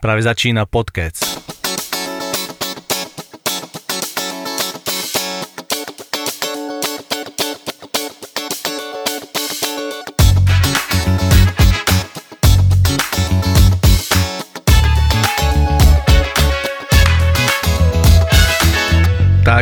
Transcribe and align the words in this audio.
Práve 0.00 0.22
začína 0.22 0.66
podcast. 0.66 1.49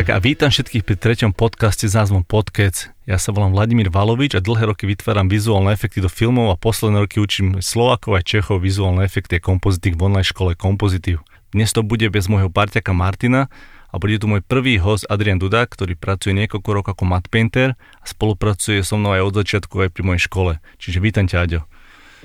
A 0.09 0.17
vítam 0.17 0.49
všetkých 0.49 0.89
pri 0.89 0.97
treťom 0.97 1.37
podcaste 1.37 1.85
s 1.85 1.93
názvom 1.93 2.25
Podkec. 2.25 2.89
Ja 3.05 3.21
sa 3.21 3.29
volám 3.29 3.53
Vladimír 3.53 3.93
Valovič 3.93 4.33
a 4.33 4.41
dlhé 4.41 4.73
roky 4.73 4.89
vytváram 4.89 5.29
vizuálne 5.29 5.69
efekty 5.69 6.01
do 6.01 6.09
filmov 6.09 6.49
a 6.49 6.57
posledné 6.57 7.05
roky 7.05 7.21
učím 7.21 7.61
Slovakov 7.61 8.17
a 8.17 8.25
Čechov 8.25 8.65
vizuálne 8.65 9.05
efekty 9.05 9.37
a 9.37 9.45
kompozitík 9.45 9.93
v 9.93 10.09
online 10.09 10.25
škole 10.25 10.57
Kompozitív. 10.57 11.21
Dnes 11.53 11.69
to 11.77 11.85
bude 11.85 12.09
bez 12.09 12.25
môjho 12.25 12.49
parťaka 12.49 12.89
Martina 12.89 13.53
a 13.93 14.01
bude 14.01 14.17
tu 14.17 14.25
môj 14.25 14.41
prvý 14.41 14.81
host 14.81 15.05
Adrian 15.13 15.37
Dudák, 15.37 15.69
ktorý 15.69 15.93
pracuje 15.93 16.33
niekoľko 16.33 16.69
rokov 16.73 16.91
ako 16.97 17.05
matte 17.05 17.29
painter 17.29 17.77
a 18.01 18.05
spolupracuje 18.09 18.81
so 18.81 18.97
mnou 18.97 19.13
aj 19.13 19.29
od 19.29 19.33
začiatku 19.45 19.77
aj 19.77 19.93
pri 19.93 20.01
mojej 20.09 20.25
škole. 20.25 20.57
Čiže 20.81 21.05
vítam 21.05 21.29
ťa, 21.29 21.37
Aďo. 21.45 21.61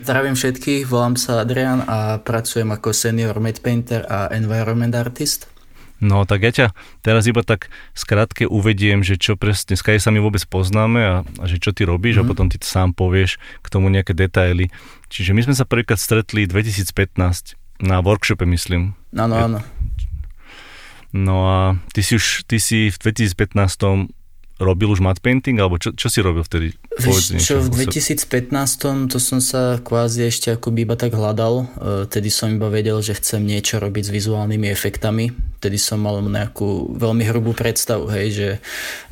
Zdravím 0.01 0.41
všetkých, 0.41 0.89
volám 0.89 1.21
sa 1.21 1.45
Adrian 1.45 1.85
a 1.85 2.17
pracujem 2.17 2.73
ako 2.73 2.97
senior 2.97 3.37
matte 3.45 3.61
painter 3.61 4.09
a 4.09 4.33
environment 4.33 4.97
artist. 4.97 5.53
No 6.05 6.29
tak 6.29 6.45
ja 6.45 6.53
ťa 6.53 6.67
teraz 7.01 7.25
iba 7.25 7.41
tak 7.41 7.73
skrátke 7.97 8.45
uvediem, 8.45 9.01
že 9.01 9.17
čo 9.17 9.41
presne, 9.41 9.73
skade 9.73 9.97
sa 9.97 10.13
my 10.13 10.21
vôbec 10.21 10.45
poznáme 10.45 11.01
a, 11.01 11.15
a 11.25 11.45
že 11.49 11.57
čo 11.57 11.73
ty 11.73 11.89
robíš 11.89 12.21
mm. 12.21 12.21
a 12.21 12.25
mhm. 12.25 12.29
potom 12.29 12.47
ty 12.53 12.61
sám 12.61 12.93
povieš 12.93 13.41
k 13.65 13.67
tomu 13.73 13.89
nejaké 13.89 14.13
detaily. 14.13 14.69
Čiže 15.09 15.33
my 15.33 15.49
sme 15.49 15.55
sa 15.57 15.65
prvýkrát 15.65 15.97
stretli 15.97 16.45
2015 16.45 17.57
na 17.81 18.05
workshope, 18.05 18.45
myslím. 18.45 18.93
Áno, 19.17 19.35
áno. 19.35 19.59
No 21.15 21.49
a 21.49 21.59
ty 21.95 22.05
si 22.05 22.21
už, 22.21 22.45
ty 22.45 22.61
si 22.61 22.93
v 22.93 22.97
2015 23.01 24.13
robil 24.65 24.91
už 24.91 25.05
matte 25.05 25.21
painting, 25.21 25.61
alebo 25.61 25.77
čo, 25.77 25.93
čo 25.93 26.09
si 26.09 26.25
robil 26.25 26.43
vtedy? 26.43 26.73
Vieš, 26.97 27.37
čo, 27.39 27.61
v 27.61 27.87
2015 27.87 29.13
to 29.13 29.19
som 29.21 29.39
sa 29.39 29.79
kvázi 29.79 30.33
ešte 30.33 30.57
akoby 30.57 30.89
iba 30.89 30.97
tak 30.97 31.13
hľadal. 31.13 31.55
E, 31.63 31.67
tedy 32.09 32.33
som 32.33 32.49
iba 32.49 32.73
vedel, 32.73 32.99
že 33.05 33.15
chcem 33.15 33.45
niečo 33.45 33.79
robiť 33.79 34.09
s 34.09 34.11
vizuálnymi 34.11 34.67
efektami. 34.73 35.31
Tedy 35.61 35.77
som 35.77 36.01
mal 36.01 36.25
nejakú 36.25 36.97
veľmi 36.97 37.25
hrubú 37.29 37.53
predstavu, 37.53 38.09
hej, 38.11 38.27
že 38.33 38.49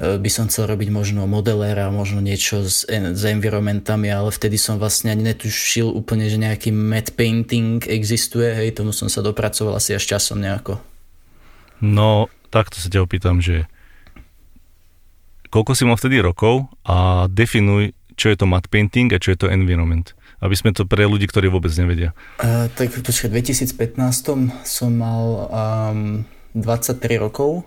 e, 0.01 0.17
by 0.17 0.31
som 0.33 0.49
chcel 0.49 0.67
robiť 0.73 0.89
možno 0.89 1.29
modeléra, 1.29 1.93
možno 1.93 2.25
niečo 2.25 2.65
s, 2.65 2.89
s 2.89 3.23
environmentami, 3.23 4.09
ale 4.09 4.33
vtedy 4.33 4.57
som 4.57 4.81
vlastne 4.81 5.13
ani 5.13 5.29
netušil 5.29 5.93
úplne, 5.93 6.27
že 6.33 6.41
nejaký 6.41 6.73
matte 6.73 7.13
painting 7.13 7.85
existuje, 7.85 8.49
hej, 8.57 8.75
tomu 8.75 8.97
som 8.97 9.13
sa 9.13 9.21
dopracoval 9.21 9.77
asi 9.77 9.93
až 9.93 10.17
časom 10.17 10.41
nejako. 10.41 10.81
No, 11.83 12.31
takto 12.55 12.79
sa 12.79 12.87
ťa 12.87 13.03
opýtam, 13.03 13.43
že 13.43 13.67
koľko 15.53 15.77
si 15.77 15.85
mal 15.85 16.01
vtedy 16.01 16.25
rokov 16.25 16.73
a 16.89 17.29
definuj, 17.29 17.93
čo 18.17 18.33
je 18.33 18.37
to 18.41 18.49
matte 18.49 18.73
painting 18.73 19.13
a 19.13 19.21
čo 19.21 19.37
je 19.37 19.39
to 19.45 19.53
environment. 19.53 20.17
Aby 20.43 20.59
sme 20.59 20.75
to 20.75 20.89
pre 20.89 21.07
ľudí, 21.07 21.29
ktorí 21.29 21.47
vôbec 21.53 21.71
nevedia. 21.79 22.17
Uh, 22.41 22.67
tak 22.75 22.91
počkaj, 22.91 23.31
v 23.31 23.45
2015 23.45 24.01
som 24.65 24.91
mal 24.91 25.23
um, 25.53 26.27
23 26.57 27.21
rokov 27.21 27.63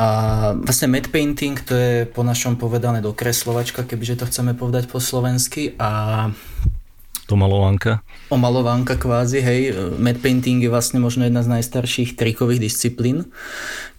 a 0.00 0.08
vlastne 0.56 0.88
matte 0.88 1.12
painting 1.12 1.60
to 1.60 1.76
je 1.76 2.08
po 2.08 2.24
našom 2.24 2.56
povedané 2.56 3.04
dokreslovačka, 3.04 3.84
kebyže 3.84 4.24
to 4.24 4.28
chceme 4.32 4.56
povedať 4.56 4.88
po 4.88 4.96
slovensky 4.96 5.76
a 5.76 6.32
to 7.30 7.38
malovánka? 7.38 8.02
Omalovánka 8.34 8.98
kvázi, 8.98 9.38
hej. 9.38 9.60
Matte 10.02 10.18
painting 10.18 10.58
je 10.58 10.66
vlastne 10.66 10.98
možno 10.98 11.30
jedna 11.30 11.46
z 11.46 11.54
najstarších 11.54 12.18
trikových 12.18 12.58
disciplín, 12.58 13.30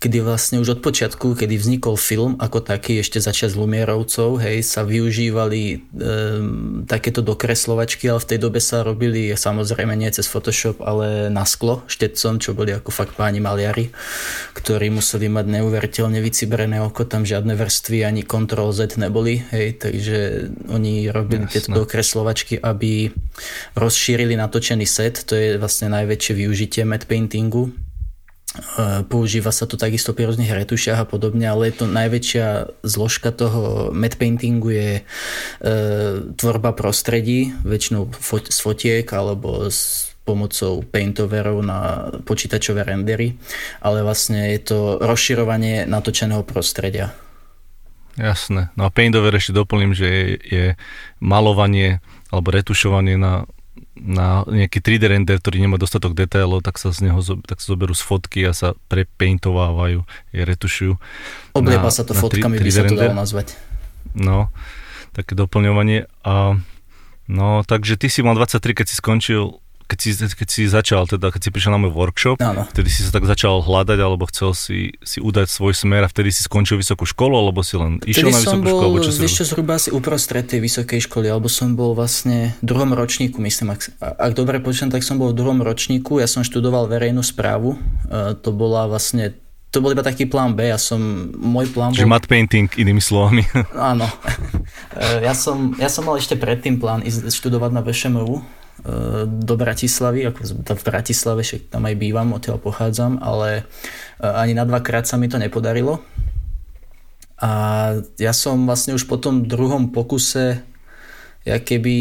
kedy 0.03 0.19
vlastne 0.19 0.59
už 0.59 0.75
od 0.75 0.79
počiatku, 0.83 1.39
kedy 1.39 1.55
vznikol 1.55 1.95
film 1.95 2.35
ako 2.35 2.59
taký, 2.59 2.99
ešte 2.99 3.23
začiat 3.23 3.55
z 3.55 3.59
Lumierovcov, 3.61 4.43
hej, 4.43 4.65
sa 4.67 4.83
využívali 4.83 5.61
e, 5.71 5.77
takéto 6.89 7.23
dokreslovačky, 7.23 8.11
ale 8.11 8.19
v 8.19 8.29
tej 8.35 8.39
dobe 8.41 8.59
sa 8.59 8.83
robili 8.83 9.31
samozrejme 9.31 9.95
nie 9.95 10.11
cez 10.11 10.27
Photoshop, 10.27 10.83
ale 10.83 11.31
na 11.31 11.47
sklo, 11.47 11.87
štetcom, 11.87 12.41
čo 12.41 12.51
boli 12.51 12.75
ako 12.75 12.91
fakt 12.91 13.15
páni 13.15 13.39
maliari, 13.39 13.93
ktorí 14.57 14.91
museli 14.91 15.31
mať 15.31 15.45
neuveriteľne 15.47 16.19
vycibrené 16.19 16.83
oko, 16.83 17.07
tam 17.07 17.23
žiadne 17.23 17.55
vrstvy 17.55 18.03
ani 18.03 18.25
Ctrl 18.25 18.73
Z 18.73 18.97
neboli, 18.97 19.45
hej, 19.53 19.77
takže 19.77 20.49
oni 20.67 21.13
robili 21.13 21.45
Jasne. 21.45 21.53
tieto 21.53 21.69
dokreslovačky, 21.77 22.57
aby 22.57 23.13
rozšírili 23.75 24.35
natočený 24.35 24.85
set, 24.85 25.23
to 25.25 25.35
je 25.35 25.47
vlastne 25.57 25.89
najväčšie 25.89 26.33
využitie 26.35 26.83
matte 26.83 27.07
paintingu. 27.07 27.71
E, 28.51 29.07
používa 29.07 29.55
sa 29.55 29.63
to 29.63 29.79
takisto 29.79 30.11
pri 30.11 30.27
rôznych 30.27 30.51
retušiach 30.51 30.99
a 30.99 31.07
podobne, 31.07 31.47
ale 31.47 31.71
je 31.71 31.75
to 31.79 31.85
najväčšia 31.87 32.47
zložka 32.83 33.31
toho 33.31 33.95
matte 33.95 34.19
paintingu 34.19 34.69
je 34.75 34.91
e, 34.99 35.03
tvorba 36.35 36.75
prostredí, 36.75 37.55
väčšinou 37.63 38.11
fot, 38.11 38.51
z 38.51 38.59
fotiek 38.59 39.07
alebo 39.07 39.71
s 39.71 40.11
pomocou 40.21 40.85
paintoverov 40.85 41.63
na 41.65 42.11
počítačové 42.27 42.85
rendery, 42.85 43.33
ale 43.81 44.05
vlastne 44.05 44.53
je 44.53 44.59
to 44.61 44.79
rozširovanie 45.01 45.89
natočeného 45.89 46.45
prostredia. 46.45 47.15
Jasné. 48.19 48.69
No 48.75 48.85
a 48.85 48.93
paintover 48.93 49.31
ešte 49.33 49.55
doplním, 49.55 49.95
že 49.95 50.07
je, 50.07 50.25
je 50.43 50.65
malovanie 51.23 52.03
alebo 52.31 52.47
retušovanie 52.49 53.19
na, 53.19 53.45
na 53.99 54.47
nejaký 54.47 54.79
3D 54.79 55.03
render, 55.11 55.37
ktorý 55.37 55.59
nemá 55.59 55.75
dostatok 55.75 56.15
detailov, 56.15 56.63
tak 56.63 56.79
sa 56.79 56.95
z 56.95 57.11
neho 57.11 57.19
tak 57.43 57.59
sa 57.59 57.75
zoberú 57.75 57.91
z 57.91 58.03
fotky 58.03 58.39
a 58.47 58.55
sa 58.55 58.73
prepaintovávajú, 58.87 60.07
je 60.31 60.41
retušujú. 60.41 60.93
Oblieba 61.53 61.91
sa 61.91 62.07
to 62.07 62.15
fotkami, 62.15 62.57
3, 62.57 62.65
by 62.65 62.71
sa 62.71 62.83
to 62.87 62.95
dalo 62.95 63.15
nazvať. 63.15 63.59
No, 64.15 64.51
také 65.11 65.35
doplňovanie. 65.35 66.07
A, 66.23 66.55
no, 67.27 67.47
takže 67.67 67.99
ty 67.99 68.07
si 68.07 68.23
mal 68.23 68.35
23, 68.39 68.83
keď 68.83 68.85
si 68.87 68.95
skončil 68.97 69.59
keď 69.91 69.99
si, 69.99 70.11
keď 70.15 70.47
si 70.47 70.61
začal, 70.71 71.03
teda 71.03 71.35
keď 71.35 71.41
si 71.43 71.49
prišiel 71.51 71.75
na 71.75 71.79
môj 71.83 71.91
workshop, 71.91 72.39
Áno. 72.39 72.63
vtedy 72.71 72.87
si 72.87 73.03
sa 73.03 73.11
tak 73.11 73.27
začal 73.27 73.59
hľadať, 73.59 73.99
alebo 73.99 74.23
chcel 74.31 74.55
si, 74.55 74.95
si 75.03 75.19
udať 75.19 75.51
svoj 75.51 75.75
smer 75.75 76.07
a 76.07 76.09
vtedy 76.09 76.31
si 76.31 76.47
skončil 76.47 76.79
vysokú 76.79 77.03
školu, 77.03 77.35
alebo 77.35 77.59
si 77.59 77.75
len 77.75 77.99
išiel 78.07 78.31
vtedy 78.31 78.39
na 78.39 78.39
vysokú 78.39 78.63
bol, 78.63 78.79
školu? 78.79 78.95
Čo 79.03 79.11
vieš 79.19 79.33
čo, 79.35 79.45
zhruba 79.51 79.75
asi 79.75 79.91
uprostred 79.91 80.47
tej 80.47 80.63
vysokej 80.63 81.11
školy, 81.11 81.27
alebo 81.27 81.51
som 81.51 81.75
bol 81.75 81.91
vlastne 81.91 82.55
v 82.63 82.65
druhom 82.71 82.95
ročníku, 82.95 83.43
myslím, 83.43 83.75
ak, 83.75 83.91
ak 83.99 84.31
dobre 84.31 84.63
počítam, 84.63 84.95
tak 84.95 85.03
som 85.03 85.19
bol 85.19 85.35
v 85.35 85.37
druhom 85.43 85.59
ročníku, 85.59 86.23
ja 86.23 86.27
som 86.31 86.47
študoval 86.47 86.87
verejnú 86.87 87.19
správu, 87.19 87.75
uh, 87.75 88.31
to 88.39 88.55
bola 88.55 88.87
vlastne 88.87 89.35
to 89.71 89.79
bol 89.79 89.87
iba 89.87 90.03
taký 90.03 90.27
plán 90.27 90.51
B, 90.51 90.67
ja 90.67 90.75
som, 90.75 90.99
môj 91.31 91.71
plán 91.71 91.95
Čiže 91.95 92.03
bol... 92.03 92.11
matte 92.11 92.27
painting, 92.27 92.67
inými 92.75 92.99
slovami. 92.99 93.47
Áno. 93.75 94.07
E, 94.91 95.23
ja 95.23 95.31
som, 95.31 95.71
ja 95.79 95.87
som 95.87 96.03
mal 96.03 96.19
ešte 96.19 96.35
predtým 96.35 96.75
plán 96.75 96.99
ísť 96.99 97.31
študovať 97.31 97.71
na 97.71 97.79
VŠMU, 97.79 98.43
E, 98.43 98.60
do 99.25 99.53
Bratislavy, 99.57 100.25
ako 100.25 100.39
v 100.73 100.83
Bratislave, 100.83 101.41
však 101.45 101.69
tam 101.69 101.85
aj 101.85 101.95
bývam, 102.01 102.33
odtiaľ 102.33 102.57
pochádzam, 102.57 103.21
ale 103.21 103.63
e, 104.17 104.25
ani 104.25 104.57
na 104.57 104.65
dvakrát 104.65 105.05
sa 105.05 105.21
mi 105.21 105.29
to 105.29 105.37
nepodarilo. 105.37 106.01
A 107.41 107.51
ja 108.17 108.33
som 108.33 108.65
vlastne 108.65 108.97
už 108.97 109.05
po 109.05 109.21
tom 109.21 109.45
druhom 109.45 109.93
pokuse, 109.93 110.65
ja 111.41 111.57
keby, 111.57 111.95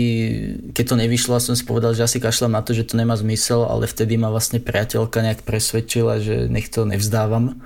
keď 0.77 0.85
to 0.85 0.97
nevyšlo, 1.01 1.41
som 1.41 1.57
si 1.57 1.65
povedal, 1.65 1.97
že 1.97 2.05
asi 2.05 2.21
kašľam 2.21 2.57
na 2.57 2.65
to, 2.65 2.77
že 2.77 2.93
to 2.93 3.01
nemá 3.01 3.17
zmysel, 3.17 3.65
ale 3.65 3.89
vtedy 3.89 4.21
ma 4.21 4.29
vlastne 4.29 4.61
priateľka 4.61 5.25
nejak 5.25 5.41
presvedčila, 5.49 6.21
že 6.21 6.49
nech 6.49 6.69
to 6.69 6.85
nevzdávam 6.85 7.61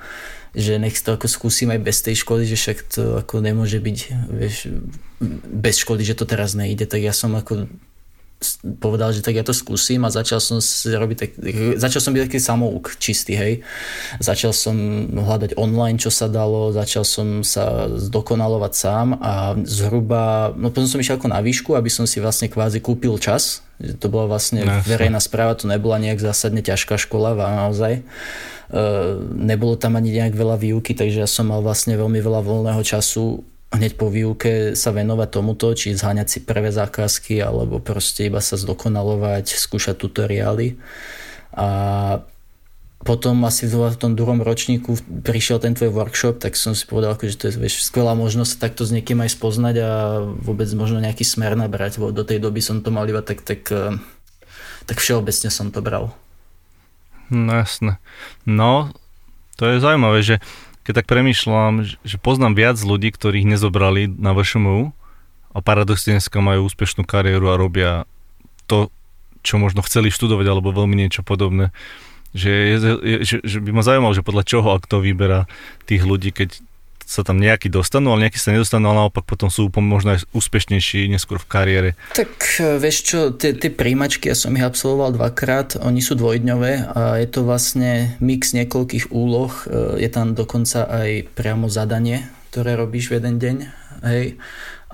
že 0.54 0.78
nech 0.78 0.94
to 1.02 1.18
ako 1.18 1.26
skúsim 1.26 1.66
aj 1.74 1.82
bez 1.82 1.98
tej 1.98 2.22
školy, 2.22 2.46
že 2.46 2.54
však 2.54 2.78
to 2.86 3.02
ako 3.18 3.42
nemôže 3.42 3.82
byť 3.82 3.98
vieš, 4.30 4.70
bez 5.50 5.82
školy, 5.82 6.06
že 6.06 6.14
to 6.14 6.30
teraz 6.30 6.54
nejde, 6.54 6.86
tak 6.86 7.02
ja 7.02 7.10
som 7.10 7.34
ako 7.34 7.66
povedal, 8.78 9.10
že 9.10 9.24
tak 9.24 9.36
ja 9.36 9.44
to 9.44 9.52
skúsim 9.56 10.02
a 10.04 10.12
začal 10.12 10.38
som 10.38 10.58
si 10.62 10.92
robiť 10.92 11.16
tak, 11.18 11.30
začal 11.80 12.00
som 12.00 12.12
byť 12.12 12.22
taký 12.28 12.38
samouk 12.40 12.96
čistý, 13.00 13.34
hej. 13.36 13.54
Začal 14.20 14.52
som 14.52 14.76
hľadať 15.12 15.56
online, 15.58 15.98
čo 16.00 16.12
sa 16.12 16.30
dalo, 16.30 16.70
začal 16.70 17.04
som 17.04 17.42
sa 17.42 17.88
zdokonalovať 17.90 18.72
sám 18.72 19.08
a 19.18 19.58
zhruba, 19.64 20.52
no 20.54 20.68
potom 20.68 20.88
som 20.88 21.00
išiel 21.00 21.16
ako 21.16 21.32
na 21.32 21.40
výšku, 21.40 21.74
aby 21.76 21.90
som 21.90 22.04
si 22.04 22.20
vlastne 22.20 22.48
kvázi 22.48 22.80
kúpil 22.84 23.16
čas, 23.20 23.64
to 23.98 24.06
bola 24.06 24.30
vlastne 24.30 24.62
Jasne. 24.62 24.86
verejná 24.86 25.18
správa, 25.18 25.58
to 25.58 25.66
nebola 25.66 25.98
nejak 25.98 26.22
zásadne 26.22 26.62
ťažká 26.62 26.94
škola, 26.94 27.34
naozaj. 27.34 28.00
E, 28.00 28.02
nebolo 29.34 29.74
tam 29.74 29.98
ani 29.98 30.14
nejak 30.14 30.34
veľa 30.38 30.56
výuky, 30.62 30.94
takže 30.94 31.26
ja 31.26 31.28
som 31.28 31.50
mal 31.50 31.58
vlastne 31.60 31.98
veľmi 31.98 32.22
veľa 32.22 32.40
voľného 32.40 32.82
času 32.86 33.42
hneď 33.74 33.98
po 33.98 34.06
výuke 34.08 34.78
sa 34.78 34.94
venovať 34.94 35.28
tomuto, 35.28 35.74
či 35.74 35.98
zháňať 35.98 36.28
si 36.30 36.38
prvé 36.46 36.70
zákazky, 36.70 37.42
alebo 37.42 37.82
proste 37.82 38.30
iba 38.30 38.38
sa 38.38 38.54
zdokonalovať, 38.54 39.58
skúšať 39.58 39.98
tutoriály. 39.98 40.78
A 41.54 41.66
potom 43.04 43.44
asi 43.44 43.68
v 43.68 44.00
tom 44.00 44.16
druhom 44.16 44.40
ročníku 44.40 44.96
prišiel 45.20 45.60
ten 45.60 45.76
tvoj 45.76 45.92
workshop, 45.92 46.40
tak 46.40 46.56
som 46.56 46.72
si 46.72 46.88
povedal, 46.88 47.12
že 47.20 47.36
to 47.36 47.52
je 47.52 47.60
vieš, 47.60 47.84
skvelá 47.84 48.16
možnosť 48.16 48.56
takto 48.56 48.88
s 48.88 48.96
niekým 48.96 49.20
aj 49.20 49.36
spoznať 49.36 49.74
a 49.84 49.90
vôbec 50.24 50.66
možno 50.72 51.04
nejaký 51.04 51.20
smer 51.20 51.52
nabrať. 51.52 52.00
Do 52.00 52.24
tej 52.24 52.40
doby 52.40 52.64
som 52.64 52.80
to 52.80 52.88
mal 52.88 53.04
iba 53.04 53.20
tak, 53.20 53.44
tak, 53.44 53.68
tak 54.88 54.96
všeobecne 54.96 55.52
som 55.52 55.68
to 55.68 55.84
bral. 55.84 56.16
No 57.28 57.60
jasné. 57.60 58.00
No, 58.48 58.88
to 59.60 59.68
je 59.68 59.84
zaujímavé, 59.84 60.24
že 60.24 60.36
keď 60.84 61.02
tak 61.02 61.06
premýšľam, 61.08 61.88
že 62.04 62.16
poznám 62.20 62.54
viac 62.54 62.76
ľudí, 62.76 63.08
ktorých 63.08 63.48
nezobrali 63.48 64.04
na 64.06 64.36
VŠMU 64.36 64.92
a 65.56 65.58
paradoxne 65.64 66.20
dneska 66.20 66.44
majú 66.44 66.68
úspešnú 66.68 67.08
kariéru 67.08 67.48
a 67.48 67.60
robia 67.60 68.04
to, 68.68 68.92
čo 69.40 69.56
možno 69.56 69.80
chceli 69.80 70.12
študovať 70.12 70.44
alebo 70.44 70.76
veľmi 70.76 70.96
niečo 70.96 71.24
podobné. 71.24 71.72
Že, 72.34 72.50
je, 72.52 72.76
je, 73.00 73.16
že, 73.24 73.36
že 73.46 73.58
by 73.62 73.70
ma 73.70 73.82
zaujímalo, 73.86 74.12
že 74.12 74.26
podľa 74.26 74.44
čoho 74.44 74.68
a 74.74 74.82
kto 74.82 75.00
vyberá 75.00 75.46
tých 75.88 76.02
ľudí, 76.04 76.34
keď 76.34 76.60
sa 77.04 77.22
tam 77.22 77.38
nejakí 77.38 77.68
dostanú, 77.68 78.12
ale 78.12 78.28
nejakí 78.28 78.40
sa 78.40 78.50
nedostanú, 78.50 78.90
ale 78.90 79.06
naopak 79.06 79.28
potom 79.28 79.52
sú 79.52 79.68
možno 79.76 80.16
aj 80.16 80.24
úspešnejší 80.32 81.12
neskôr 81.12 81.36
v 81.38 81.48
kariére. 81.48 81.90
Tak 82.16 82.32
e, 82.58 82.80
vieš 82.80 82.96
čo, 83.04 83.18
tie, 83.36 83.52
tie 83.52 83.70
príjmačky, 83.70 84.32
ja 84.32 84.36
som 84.36 84.56
ich 84.56 84.64
absolvoval 84.64 85.14
dvakrát, 85.14 85.78
oni 85.78 86.00
sú 86.00 86.16
dvojdňové 86.16 86.72
a 86.96 87.20
je 87.20 87.28
to 87.28 87.44
vlastne 87.44 88.16
mix 88.18 88.56
niekoľkých 88.56 89.12
úloh, 89.12 89.52
e, 89.68 90.00
je 90.00 90.10
tam 90.10 90.32
dokonca 90.32 90.88
aj 90.88 91.30
priamo 91.36 91.68
zadanie, 91.68 92.26
ktoré 92.50 92.74
robíš 92.74 93.12
v 93.12 93.20
jeden 93.20 93.36
deň, 93.38 93.56
hej. 94.08 94.40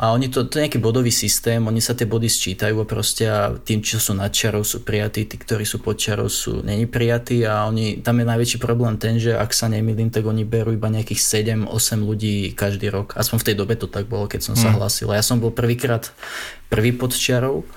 A 0.01 0.17
oni 0.17 0.33
to, 0.33 0.49
to 0.49 0.57
je 0.57 0.65
nejaký 0.65 0.81
bodový 0.81 1.13
systém, 1.13 1.61
oni 1.61 1.85
sa 1.85 1.93
tie 1.93 2.09
body 2.09 2.25
sčítajú 2.25 2.89
proste 2.89 3.29
a 3.29 3.53
tým, 3.53 3.85
čo 3.85 4.01
sú 4.01 4.17
nad 4.17 4.33
čarou, 4.33 4.65
sú 4.65 4.81
prijatí, 4.81 5.29
tí, 5.29 5.37
ktorí 5.37 5.69
sú 5.69 5.85
pod 5.85 6.01
čarou, 6.01 6.33
sú 6.33 6.65
není 6.65 6.89
prijatí 6.89 7.45
a 7.45 7.69
oni, 7.69 8.01
tam 8.01 8.17
je 8.17 8.25
najväčší 8.25 8.59
problém 8.65 8.97
ten, 8.97 9.21
že 9.21 9.37
ak 9.37 9.53
sa 9.53 9.69
nemýlim, 9.69 10.09
tak 10.09 10.25
oni 10.25 10.49
berú 10.49 10.73
iba 10.73 10.89
nejakých 10.89 11.45
7-8 11.69 12.01
ľudí 12.01 12.57
každý 12.57 12.89
rok. 12.89 13.13
Aspoň 13.13 13.45
v 13.45 13.47
tej 13.53 13.57
dobe 13.61 13.77
to 13.77 13.93
tak 13.93 14.09
bolo, 14.09 14.25
keď 14.25 14.41
som 14.41 14.57
sa 14.57 14.73
mm. 14.73 14.81
hlásil. 14.81 15.13
Ja 15.13 15.21
som 15.21 15.37
bol 15.37 15.53
prvýkrát 15.53 16.09
prvý 16.73 16.97
pod 16.97 17.13
čarou 17.13 17.69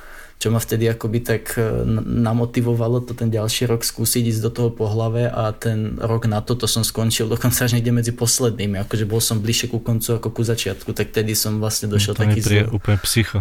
čo 0.43 0.51
ma 0.51 0.59
vtedy 0.59 0.91
akoby 0.91 1.23
tak 1.23 1.55
e, 1.55 1.87
namotivovalo 2.03 2.99
to 3.07 3.15
ten 3.15 3.31
ďalší 3.31 3.63
rok 3.63 3.87
skúsiť 3.87 4.27
ísť 4.27 4.41
do 4.43 4.51
toho 4.51 4.69
po 4.75 4.91
hlave 4.91 5.31
a 5.31 5.55
ten 5.55 5.95
rok 5.95 6.27
na 6.27 6.43
to, 6.43 6.59
to 6.59 6.67
som 6.67 6.83
skončil 6.83 7.31
dokonca 7.31 7.63
až 7.63 7.79
niekde 7.79 7.95
medzi 7.95 8.11
poslednými, 8.11 8.83
akože 8.83 9.07
bol 9.07 9.23
som 9.23 9.39
bližšie 9.39 9.71
ku 9.71 9.79
koncu 9.79 10.19
ako 10.19 10.35
ku 10.35 10.43
začiatku, 10.43 10.91
tak 10.91 11.15
tedy 11.15 11.31
som 11.31 11.63
vlastne 11.63 11.87
došiel 11.87 12.19
no, 12.19 12.27
taký 12.27 12.39
zl... 12.43 12.67
úplne 12.75 12.99
psycho. 13.07 13.39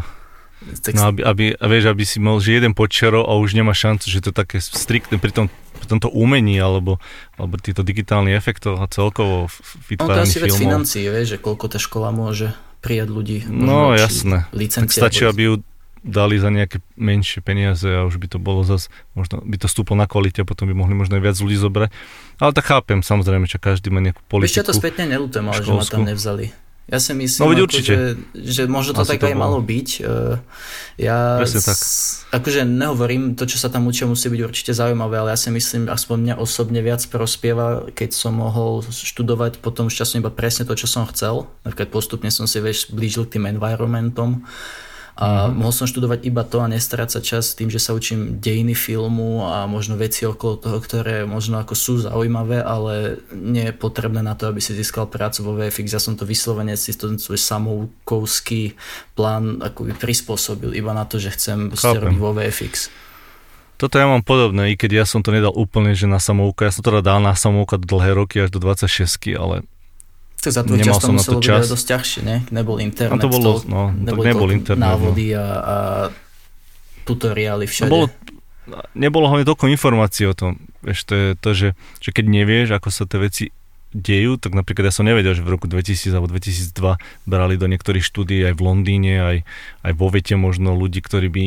Tak... 0.62 0.94
No, 0.94 1.10
aby, 1.10 1.26
aby, 1.26 1.44
vieš, 1.58 1.90
aby 1.90 2.04
si 2.06 2.22
mal, 2.22 2.38
že 2.38 2.54
jeden 2.54 2.70
počero 2.70 3.26
a 3.26 3.34
už 3.34 3.58
nemá 3.58 3.74
šancu, 3.74 4.06
že 4.06 4.22
to 4.22 4.30
je 4.30 4.36
také 4.38 4.62
striktné 4.62 5.18
pri, 5.18 5.34
tom, 5.34 5.46
pri 5.82 5.86
tomto 5.90 6.06
umení 6.06 6.54
alebo, 6.62 7.02
alebo 7.34 7.58
týchto 7.58 7.82
digitálnych 7.82 8.38
efektov 8.38 8.78
a 8.78 8.86
celkovo 8.86 9.50
vytváraní. 9.90 10.22
No 10.22 10.22
to 10.22 10.30
asi 10.30 10.38
vec 10.38 10.54
financií, 10.54 11.02
vieš, 11.10 11.34
že 11.34 11.38
koľko 11.42 11.66
tá 11.66 11.82
škola 11.82 12.14
môže 12.14 12.54
prijať 12.78 13.08
ľudí. 13.10 13.38
No 13.50 13.90
jasné, 13.90 14.46
tak 14.54 14.94
stačí, 14.94 15.26
aby 15.26 15.50
ju 15.50 15.54
dali 16.02 16.36
za 16.36 16.50
nejaké 16.50 16.82
menšie 16.98 17.40
peniaze 17.40 17.86
a 17.86 18.02
už 18.02 18.18
by 18.18 18.26
to 18.26 18.38
bolo 18.42 18.66
zase, 18.66 18.90
možno 19.14 19.38
by 19.42 19.56
to 19.56 19.70
stúplo 19.70 19.94
na 19.94 20.10
kvalite 20.10 20.42
a 20.42 20.46
potom 20.46 20.66
by 20.66 20.74
mohli 20.74 20.98
možno 20.98 21.14
aj 21.18 21.22
viac 21.22 21.36
ľudí 21.38 21.54
zobrať. 21.54 21.88
Ale 22.42 22.50
tak 22.50 22.66
chápem, 22.66 23.00
samozrejme, 23.06 23.46
že 23.46 23.62
každý 23.62 23.94
má 23.94 24.02
nejakú 24.02 24.20
politiku. 24.26 24.60
Ešte 24.60 24.68
to 24.68 24.74
spätne 24.74 25.06
nelutujem, 25.06 25.46
ale 25.46 25.62
že 25.62 25.70
ma 25.70 25.86
tam 25.86 26.02
nevzali. 26.02 26.50
Ja 26.90 26.98
si 26.98 27.14
myslím, 27.14 27.46
no, 27.46 27.54
ako, 27.54 27.62
určite. 27.70 27.94
Že, 27.94 28.06
že 28.34 28.62
možno 28.66 28.98
to 28.98 29.06
Asi 29.06 29.14
tak 29.14 29.22
to 29.22 29.30
aj 29.30 29.36
bolo. 29.38 29.44
malo 29.46 29.58
byť. 29.62 29.88
Ja 30.98 31.38
tak. 31.38 31.78
akože 32.34 32.66
nehovorím, 32.66 33.38
to, 33.38 33.46
čo 33.46 33.62
sa 33.62 33.70
tam 33.70 33.86
učia, 33.86 34.10
musí 34.10 34.26
byť 34.26 34.42
určite 34.42 34.74
zaujímavé, 34.74 35.22
ale 35.22 35.30
ja 35.30 35.38
si 35.38 35.54
myslím, 35.54 35.86
aspoň 35.86 36.16
mňa 36.18 36.34
osobne 36.42 36.82
viac 36.82 37.06
prospieva, 37.06 37.86
keď 37.94 38.10
som 38.10 38.34
mohol 38.34 38.82
študovať 38.82 39.62
potom 39.62 39.86
šťastne 39.86 40.26
iba 40.26 40.34
presne 40.34 40.66
to, 40.66 40.74
čo 40.74 40.90
som 40.90 41.06
chcel. 41.06 41.46
Napríklad 41.62 41.94
postupne 41.94 42.34
som 42.34 42.50
si 42.50 42.58
vieš 42.58 42.90
blížil 42.90 43.30
k 43.30 43.38
tým 43.38 43.46
environmentom 43.46 44.42
a 45.12 45.46
mm-hmm. 45.46 45.60
mohol 45.60 45.74
som 45.76 45.84
študovať 45.84 46.24
iba 46.24 46.40
to 46.40 46.64
a 46.64 46.72
nestarať 46.72 47.08
sa 47.12 47.20
čas 47.20 47.52
tým, 47.52 47.68
že 47.68 47.76
sa 47.76 47.92
učím 47.92 48.40
dejiny 48.40 48.72
filmu 48.72 49.44
a 49.44 49.68
možno 49.68 50.00
veci 50.00 50.24
okolo 50.24 50.56
toho, 50.56 50.78
ktoré 50.80 51.28
možno 51.28 51.60
ako 51.60 51.74
sú 51.76 52.00
zaujímavé, 52.00 52.64
ale 52.64 53.20
nie 53.36 53.68
je 53.68 53.74
potrebné 53.76 54.24
na 54.24 54.32
to, 54.32 54.48
aby 54.48 54.64
si 54.64 54.72
získal 54.72 55.12
prácu 55.12 55.44
vo 55.44 55.52
VFX. 55.60 55.92
Ja 55.92 56.00
som 56.00 56.16
to 56.16 56.24
vyslovene 56.24 56.72
si 56.80 56.96
ten 56.96 57.20
svoj 57.20 57.36
samoukovský 57.36 58.72
plán 59.12 59.60
akoby 59.60 59.92
prispôsobil 60.00 60.72
iba 60.80 60.96
na 60.96 61.04
to, 61.04 61.20
že 61.20 61.36
chcem 61.36 61.68
robiť 61.76 62.16
vo 62.16 62.32
VFX. 62.32 62.88
Toto 63.76 63.98
ja 63.98 64.06
mám 64.06 64.22
podobné, 64.22 64.72
i 64.72 64.78
keď 64.78 65.02
ja 65.02 65.04
som 65.04 65.26
to 65.26 65.34
nedal 65.34 65.50
úplne, 65.52 65.90
že 65.92 66.06
na 66.06 66.22
samouka. 66.22 66.64
Ja 66.64 66.72
som 66.72 66.86
to 66.86 66.94
teda 66.94 67.02
dal 67.02 67.18
na 67.18 67.34
samouka 67.34 67.76
do 67.76 67.84
dlhé 67.84 68.14
roky 68.14 68.38
až 68.38 68.54
do 68.54 68.62
26, 68.62 69.18
ale 69.34 69.66
tak 70.42 70.50
za 70.50 70.62
to 70.66 70.74
čas 70.74 70.98
to 70.98 71.14
muselo 71.14 71.38
byť 71.38 71.70
dosť 71.70 71.86
ťažšie, 71.86 72.20
ne? 72.26 72.36
Nebol 72.50 72.82
internet, 72.82 73.14
no 73.14 73.22
to 73.22 73.30
bolo, 73.30 73.62
no, 73.70 73.94
nebol, 73.94 74.22
nebol 74.26 74.50
internet, 74.50 74.82
návody 74.82 75.32
no. 75.32 75.38
a, 75.38 75.46
a 75.46 75.76
tutoriály 77.06 77.70
všade. 77.70 77.86
No 77.86 77.94
bolo, 77.94 78.06
nebolo 78.98 79.30
hlavne 79.30 79.46
toľko 79.46 79.70
informácií 79.70 80.26
o 80.26 80.34
tom. 80.34 80.58
Vieš, 80.82 80.98
to 81.06 81.12
je 81.14 81.28
to, 81.38 81.50
že, 81.54 81.68
že 82.02 82.10
keď 82.10 82.24
nevieš, 82.26 82.68
ako 82.74 82.88
sa 82.90 83.06
tie 83.06 83.18
veci 83.22 83.44
dejú, 83.92 84.40
tak 84.40 84.56
napríklad 84.56 84.88
ja 84.88 84.94
som 84.94 85.06
nevedel, 85.06 85.36
že 85.36 85.44
v 85.44 85.52
roku 85.54 85.70
2000 85.70 86.10
alebo 86.10 86.26
2002 86.32 86.74
brali 87.28 87.54
do 87.60 87.68
niektorých 87.68 88.02
štúdií 88.02 88.42
aj 88.48 88.56
v 88.56 88.62
Londýne, 88.64 89.14
aj, 89.20 89.36
aj 89.84 89.92
vo 89.94 90.08
vete 90.08 90.34
možno 90.34 90.72
ľudí, 90.74 91.04
ktorí 91.04 91.28
by 91.28 91.44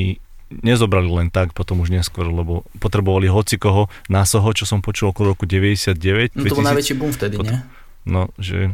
nezobrali 0.62 1.09
len 1.09 1.27
tak, 1.33 1.57
potom 1.57 1.81
už 1.81 1.89
neskôr, 1.89 2.30
lebo 2.30 2.62
potrebovali 2.77 3.25
hoci 3.25 3.57
koho, 3.57 3.89
násoho, 4.07 4.45
čo 4.53 4.69
som 4.69 4.80
počul 4.80 5.09
okolo 5.09 5.33
roku 5.33 5.50
99. 5.50 6.38
No 6.38 6.45
to 6.45 6.56
bol 6.62 6.69
najväčší 6.69 6.94
boom 6.95 7.09
vtedy, 7.09 7.36
pot- 7.41 7.50
nie? 7.50 7.59
No, 8.06 8.30
že... 8.38 8.72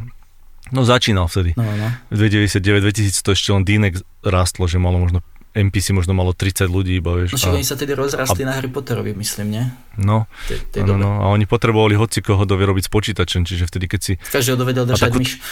No 0.72 0.84
začínal 0.86 1.28
vtedy. 1.28 1.52
No, 1.58 1.64
no. 1.64 1.88
V 2.08 2.16
2099, 2.16 3.12
2000 3.12 3.26
to 3.26 3.30
ešte 3.34 3.48
len 3.52 3.64
Dinek 3.66 4.00
rástlo, 4.24 4.64
že 4.64 4.80
malo 4.80 4.96
možno 5.00 5.20
NPC 5.52 5.92
možno 5.92 6.16
malo 6.16 6.32
30 6.32 6.64
ľudí 6.64 6.96
iba, 6.96 7.12
vieš. 7.12 7.36
No 7.36 7.38
však 7.40 7.56
oni 7.60 7.66
sa 7.68 7.76
tedy 7.76 7.92
rozrastli 7.92 8.48
a... 8.48 8.48
na 8.48 8.52
Harry 8.56 8.72
Potterovi, 8.72 9.12
myslím, 9.12 9.52
nie? 9.52 9.64
No, 10.00 10.24
tej, 10.48 10.64
tej 10.72 10.80
no, 10.88 10.96
no, 10.96 11.20
a 11.20 11.28
oni 11.28 11.44
potrebovali 11.44 11.92
hoci 11.92 12.24
koho 12.24 12.48
dovie 12.48 12.64
robiť 12.64 12.88
s 12.88 12.90
počítačom, 12.90 13.44
čiže 13.44 13.68
vtedy 13.68 13.84
keď 13.84 14.00
si... 14.00 14.12
Každého 14.16 14.56
dovedel 14.56 14.88
držať 14.88 15.12
takú... 15.12 15.20
myš. 15.20 15.44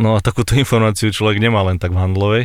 No 0.00 0.16
a 0.16 0.24
takúto 0.24 0.56
informáciu 0.62 1.12
človek 1.12 1.36
nemá 1.36 1.60
len 1.68 1.76
tak 1.76 1.92
v 1.92 2.00
handlovej. 2.00 2.42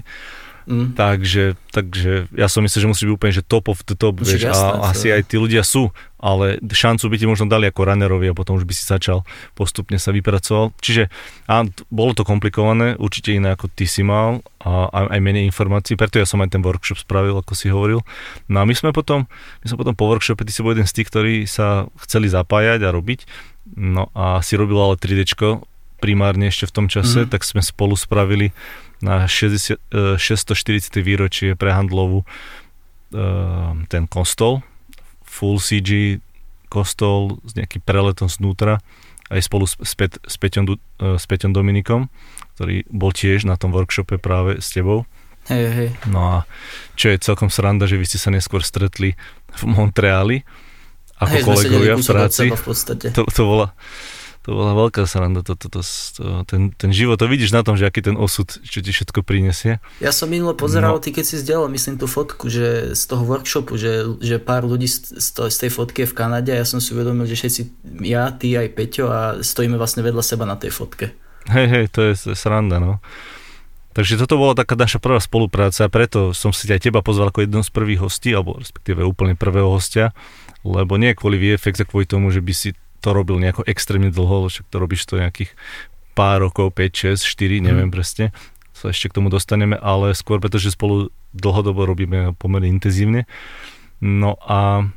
Mm. 0.70 0.94
Takže, 0.94 1.58
takže 1.74 2.30
ja 2.36 2.46
som 2.46 2.62
myslel, 2.62 2.86
že 2.86 2.92
musí 2.92 3.04
byť 3.10 3.14
úplne 3.14 3.34
že 3.34 3.44
top 3.46 3.72
of 3.72 3.82
the 3.86 3.98
top, 3.98 4.22
vieš, 4.22 4.46
jasné, 4.46 4.78
a 4.78 4.94
asi 4.94 5.08
aj 5.10 5.26
tí 5.26 5.42
ľudia 5.42 5.66
sú, 5.66 5.90
ale 6.22 6.62
šancu 6.62 7.10
by 7.10 7.16
ti 7.18 7.26
možno 7.26 7.50
dali 7.50 7.66
ako 7.66 7.82
runnerovi 7.82 8.30
a 8.30 8.38
potom 8.38 8.54
už 8.56 8.70
by 8.70 8.74
si 8.78 8.86
začal 8.86 9.26
postupne 9.58 9.98
sa 9.98 10.14
vypracoval. 10.14 10.70
Čiže 10.78 11.10
a, 11.50 11.66
bolo 11.90 12.14
to 12.14 12.22
komplikované, 12.22 12.94
určite 13.02 13.34
iné 13.34 13.58
ako 13.58 13.74
ty 13.74 13.90
si 13.90 14.06
mal 14.06 14.46
a 14.62 14.88
aj, 14.94 15.06
aj 15.18 15.20
menej 15.20 15.44
informácií, 15.50 15.98
preto 15.98 16.22
ja 16.22 16.30
som 16.30 16.38
aj 16.46 16.54
ten 16.54 16.62
workshop 16.62 17.02
spravil, 17.02 17.42
ako 17.42 17.54
si 17.58 17.74
hovoril. 17.74 18.06
No 18.46 18.62
a 18.62 18.64
my 18.70 18.74
sme 18.78 18.94
potom, 18.94 19.26
my 19.62 19.66
sme 19.66 19.82
potom 19.82 19.98
po 19.98 20.06
workshope, 20.06 20.46
ty 20.46 20.54
si 20.54 20.62
bol 20.62 20.78
jeden 20.78 20.86
z 20.86 21.02
tých, 21.02 21.10
ktorí 21.10 21.36
sa 21.50 21.90
chceli 22.06 22.30
zapájať 22.30 22.86
a 22.86 22.94
robiť, 22.94 23.26
no 23.74 24.14
a 24.14 24.46
si 24.46 24.54
robil 24.54 24.78
ale 24.78 25.02
3D 25.02 25.26
primárne 26.02 26.50
ešte 26.50 26.66
v 26.66 26.74
tom 26.74 26.88
čase, 26.90 27.24
mm. 27.24 27.30
tak 27.30 27.46
sme 27.46 27.62
spolu 27.62 27.94
spravili 27.94 28.50
na 29.02 29.26
60, 29.26 29.78
640. 30.18 30.98
E, 30.98 31.02
výročie 31.02 31.50
pre 31.58 31.74
handlovu 31.74 32.24
e, 32.24 32.26
ten 33.90 34.06
kostol, 34.08 34.66
full 35.26 35.58
CG 35.58 36.22
kostol 36.72 37.42
s 37.44 37.58
nejakým 37.58 37.84
preletom 37.84 38.32
znútra, 38.32 38.80
aj 39.28 39.42
spolu 39.44 39.68
s, 39.68 39.94
Pet, 39.96 40.16
s, 40.24 40.36
Peťom, 40.40 40.66
e, 40.72 40.76
s 41.20 41.26
Peťom 41.28 41.52
Dominikom, 41.52 42.08
ktorý 42.56 42.88
bol 42.88 43.12
tiež 43.12 43.44
na 43.44 43.60
tom 43.60 43.76
workshope 43.76 44.16
práve 44.20 44.64
s 44.64 44.72
tebou. 44.72 45.04
Hej, 45.50 45.66
hej. 45.74 45.90
No 46.06 46.20
a 46.22 46.36
čo 46.94 47.10
je 47.10 47.18
celkom 47.18 47.50
sranda, 47.50 47.90
že 47.90 47.98
vy 47.98 48.06
ste 48.06 48.22
sa 48.22 48.30
neskôr 48.30 48.62
stretli 48.62 49.18
v 49.52 49.62
Montreali 49.66 50.46
ako 51.22 51.34
hej, 51.38 51.44
kolegovia 51.46 51.94
v 51.98 52.06
práci. 52.06 52.46
V 52.50 52.66
podstate. 52.66 53.08
To, 53.14 53.26
to 53.30 53.42
bola 53.46 53.74
to 54.42 54.58
bola 54.58 54.74
veľká 54.74 55.06
sranda, 55.06 55.46
to, 55.46 55.54
to, 55.54 55.70
to, 55.70 55.82
to, 55.86 56.22
ten, 56.50 56.74
ten 56.74 56.90
život, 56.90 57.22
to 57.22 57.30
vidíš 57.30 57.54
na 57.54 57.62
tom, 57.62 57.78
že 57.78 57.86
aký 57.86 58.02
ten 58.02 58.18
osud, 58.18 58.50
čo 58.50 58.82
ti 58.82 58.90
všetko 58.90 59.22
prinesie. 59.22 59.78
Ja 60.02 60.10
som 60.10 60.34
minulo 60.34 60.58
pozeral, 60.58 60.98
no. 60.98 61.04
ty 61.04 61.14
keď 61.14 61.26
si 61.30 61.36
zdieľal, 61.46 61.70
myslím 61.70 62.02
tú 62.02 62.10
fotku, 62.10 62.50
že 62.50 62.98
z 62.98 63.04
toho 63.06 63.22
workshopu, 63.22 63.78
že, 63.78 64.18
že 64.18 64.42
pár 64.42 64.66
ľudí 64.66 64.90
z, 64.90 65.22
z 65.30 65.58
tej 65.62 65.70
fotky 65.70 66.04
je 66.04 66.10
v 66.10 66.18
Kanade 66.18 66.50
a 66.50 66.58
ja 66.58 66.66
som 66.66 66.82
si 66.82 66.98
uvedomil, 66.98 67.30
že 67.30 67.38
všetci, 67.38 67.62
ja, 68.02 68.34
ty 68.34 68.58
aj 68.58 68.74
Peťo 68.74 69.06
a 69.14 69.22
stojíme 69.46 69.78
vlastne 69.78 70.02
vedľa 70.02 70.24
seba 70.26 70.50
na 70.50 70.58
tej 70.58 70.74
fotke. 70.74 71.14
Hej, 71.46 71.68
hej, 71.70 71.86
to 71.94 72.10
je, 72.10 72.12
to 72.18 72.28
je 72.34 72.38
sranda, 72.38 72.82
no. 72.82 72.98
Takže 73.92 74.18
toto 74.18 74.40
bola 74.40 74.56
taká 74.56 74.80
naša 74.80 75.04
prvá 75.04 75.20
spolupráca 75.20 75.86
a 75.86 75.92
preto 75.92 76.32
som 76.32 76.56
si 76.56 76.66
aj 76.72 76.82
teba 76.82 77.04
pozval 77.04 77.30
ako 77.30 77.44
jednom 77.44 77.62
z 77.62 77.70
prvých 77.76 78.02
hostí, 78.02 78.32
alebo 78.32 78.56
respektíve 78.56 79.04
úplne 79.04 79.36
prvého 79.36 79.68
hostia, 79.68 80.16
lebo 80.64 80.96
nie 80.96 81.12
kvôli 81.12 81.38
VFX 81.38 81.84
a 81.84 81.90
kvôli 81.90 82.08
tomu, 82.08 82.32
že 82.32 82.40
by 82.40 82.54
si 82.56 82.72
to 83.02 83.10
robil 83.12 83.42
nejako 83.42 83.66
extrémne 83.66 84.14
dlho, 84.14 84.48
však 84.48 84.70
to 84.70 84.78
robíš 84.78 85.10
to 85.10 85.18
nejakých 85.18 85.52
pár 86.14 86.46
rokov, 86.46 86.72
5, 86.78 87.18
6, 87.18 87.26
4, 87.26 87.66
neviem 87.66 87.90
mm. 87.90 87.96
presne, 87.96 88.26
sa 88.72 88.94
ešte 88.94 89.10
k 89.10 89.18
tomu 89.18 89.34
dostaneme, 89.34 89.76
ale 89.76 90.14
skôr 90.14 90.38
pretože 90.38 90.72
spolu 90.72 91.10
dlhodobo 91.34 91.88
robíme 91.88 92.36
pomerne 92.38 92.70
intenzívne. 92.70 93.26
No 94.02 94.38
a 94.42 94.90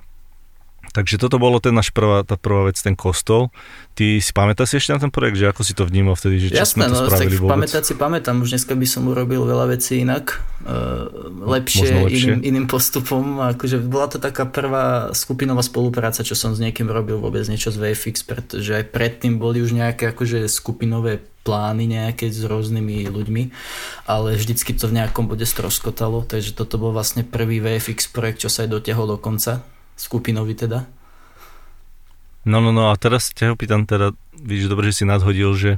Takže 0.94 1.18
toto 1.18 1.42
bolo 1.42 1.58
ten 1.58 1.74
náš 1.74 1.90
prvá, 1.90 2.22
tá 2.22 2.38
prvá 2.38 2.70
vec, 2.70 2.78
ten 2.78 2.94
kostol. 2.94 3.50
Ty 3.98 4.22
si 4.22 4.30
pamätáš 4.30 4.70
si 4.70 4.74
ešte 4.78 4.94
na 4.94 5.02
ten 5.02 5.10
projekt, 5.10 5.42
že 5.42 5.50
ako 5.50 5.66
si 5.66 5.74
to 5.74 5.82
vnímal 5.82 6.14
vtedy, 6.14 6.38
že 6.38 6.54
čo 6.54 6.62
Jasné, 6.62 6.86
sme 6.86 6.94
to 6.94 6.94
no, 6.94 7.06
spravili 7.10 7.34
tak 7.34 7.42
vôbec? 7.42 7.54
pamätať 7.58 7.82
si 7.82 7.94
pamätám, 7.98 8.36
už 8.38 8.50
dneska 8.54 8.78
by 8.78 8.86
som 8.86 9.02
urobil 9.10 9.42
veľa 9.42 9.74
vecí 9.74 10.06
inak, 10.06 10.38
uh, 10.62 11.10
lepšie, 11.50 11.90
lepšie. 11.98 12.38
Iným, 12.38 12.40
iným 12.46 12.66
postupom, 12.70 13.42
akože 13.42 13.82
bola 13.82 14.06
to 14.06 14.22
taká 14.22 14.46
prvá 14.46 15.10
skupinová 15.10 15.66
spolupráca, 15.66 16.22
čo 16.22 16.38
som 16.38 16.54
s 16.54 16.62
niekým 16.62 16.86
robil 16.86 17.18
vôbec 17.18 17.42
niečo 17.50 17.74
z 17.74 17.82
VFX, 17.82 18.22
pretože 18.22 18.70
aj 18.70 18.94
predtým 18.94 19.42
boli 19.42 19.66
už 19.66 19.74
nejaké 19.74 20.14
akože 20.14 20.46
skupinové 20.46 21.18
plány 21.42 21.90
nejaké 21.90 22.30
s 22.30 22.46
rôznymi 22.46 23.10
ľuďmi, 23.10 23.42
ale 24.08 24.38
vždycky 24.38 24.72
to 24.78 24.88
v 24.88 25.02
nejakom 25.02 25.26
bode 25.26 25.44
stroskotalo, 25.44 26.22
takže 26.22 26.54
toto 26.54 26.78
bol 26.78 26.94
vlastne 26.94 27.26
prvý 27.26 27.58
VFX 27.60 28.14
projekt, 28.14 28.46
čo 28.46 28.48
sa 28.48 28.64
aj 28.64 28.78
dotiahol 28.78 29.10
do 29.10 29.18
konca, 29.20 29.60
skupinový 29.96 30.54
teda. 30.54 30.86
No, 32.44 32.60
no, 32.60 32.76
no 32.76 32.92
a 32.92 32.94
teraz 33.00 33.32
ťa 33.32 33.56
opýtam 33.56 33.88
teda, 33.88 34.12
vidíš, 34.36 34.68
dobre, 34.68 34.92
že 34.92 35.00
si 35.00 35.04
nadhodil, 35.08 35.50
že, 35.56 35.72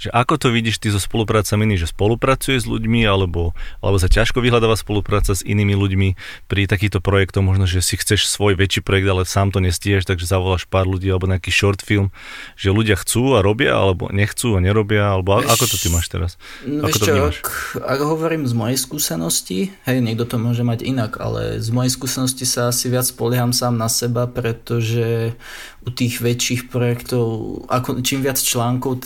že 0.00 0.08
ako 0.08 0.40
to 0.40 0.48
vidíš 0.48 0.80
ty 0.80 0.88
so 0.88 0.96
spoluprácami 0.96 1.68
iných, 1.68 1.84
že 1.84 1.92
spolupracuje 1.92 2.56
s 2.56 2.64
ľuďmi, 2.64 3.04
alebo, 3.04 3.52
alebo 3.84 4.00
sa 4.00 4.08
ťažko 4.08 4.40
vyhľadáva 4.40 4.72
spolupráca 4.80 5.36
s 5.36 5.44
inými 5.44 5.76
ľuďmi 5.76 6.08
pri 6.48 6.64
takýchto 6.64 7.04
projektoch, 7.04 7.44
možno, 7.44 7.68
že 7.68 7.84
si 7.84 8.00
chceš 8.00 8.24
svoj 8.24 8.56
väčší 8.56 8.80
projekt, 8.80 9.12
ale 9.12 9.28
sám 9.28 9.52
to 9.52 9.60
nestíhaš, 9.60 10.08
takže 10.08 10.24
zavoláš 10.24 10.64
pár 10.64 10.88
ľudí, 10.88 11.12
alebo 11.12 11.28
nejaký 11.28 11.52
short 11.52 11.84
film, 11.84 12.08
že 12.56 12.72
ľudia 12.72 12.96
chcú 12.96 13.36
a 13.36 13.44
robia, 13.44 13.76
alebo 13.76 14.08
nechcú 14.08 14.56
a 14.56 14.64
nerobia, 14.64 15.12
alebo 15.20 15.36
a- 15.36 15.44
ako 15.44 15.68
to 15.68 15.76
ty 15.76 15.92
máš 15.92 16.08
teraz? 16.08 16.40
No, 16.64 16.88
Ako 16.88 16.96
to 16.96 17.04
čo, 17.04 17.12
ak, 17.28 17.48
ak 17.84 18.00
hovorím 18.00 18.48
z 18.48 18.54
mojej 18.56 18.78
skúsenosti, 18.80 19.76
hej, 19.84 20.00
niekto 20.00 20.24
to 20.24 20.40
môže 20.40 20.64
mať 20.64 20.80
inak, 20.80 21.20
ale 21.20 21.60
z 21.60 21.68
mojej 21.68 21.92
skúsenosti 21.92 22.48
sa 22.48 22.72
asi 22.72 22.88
viac 22.88 23.04
spolieham 23.04 23.52
sám 23.52 23.76
na 23.76 23.92
seba, 23.92 24.24
pretože 24.24 25.36
u 25.84 25.90
tých 25.92 26.24
väčších 26.24 26.72
projektov, 26.72 27.24
ako, 27.68 28.00
čím 28.00 28.24
viac 28.24 28.40
článkov, 28.40 29.04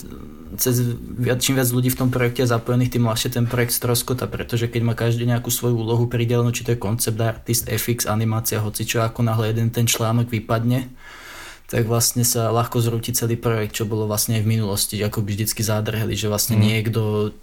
cez, 0.57 0.81
viac, 0.97 1.39
čím 1.39 1.55
viac 1.59 1.69
ľudí 1.71 1.93
v 1.93 1.99
tom 1.99 2.09
projekte 2.11 2.43
je 2.43 2.51
zapojených, 2.51 2.97
tým 2.97 3.07
ľahšie 3.07 3.29
ten 3.31 3.45
projekt 3.45 3.77
stroskota, 3.77 4.27
pretože 4.27 4.67
keď 4.67 4.81
má 4.83 4.93
každý 4.97 5.23
nejakú 5.29 5.47
svoju 5.53 5.77
úlohu 5.79 6.09
pridelenú, 6.09 6.51
či 6.51 6.65
to 6.65 6.73
je 6.75 6.79
koncept 6.79 7.19
artist, 7.21 7.69
FX, 7.69 8.09
animácia, 8.09 8.63
hoci 8.63 8.83
čo, 8.83 9.03
ako 9.03 9.23
náhle 9.23 9.53
jeden 9.53 9.69
ten 9.69 9.87
článok 9.87 10.27
vypadne, 10.27 10.91
tak 11.65 11.89
vlastne 11.89 12.21
sa 12.21 12.53
ľahko 12.53 12.77
zrúti 12.77 13.09
celý 13.09 13.33
projekt, 13.41 13.81
čo 13.81 13.89
bolo 13.89 14.05
vlastne 14.05 14.37
aj 14.37 14.45
v 14.45 14.51
minulosti, 14.53 15.01
ako 15.01 15.25
by 15.25 15.33
vždycky 15.33 15.65
zádrheli, 15.65 16.13
že 16.13 16.29
vlastne 16.29 16.55
Mm. 16.55 16.61
niekto 16.61 17.33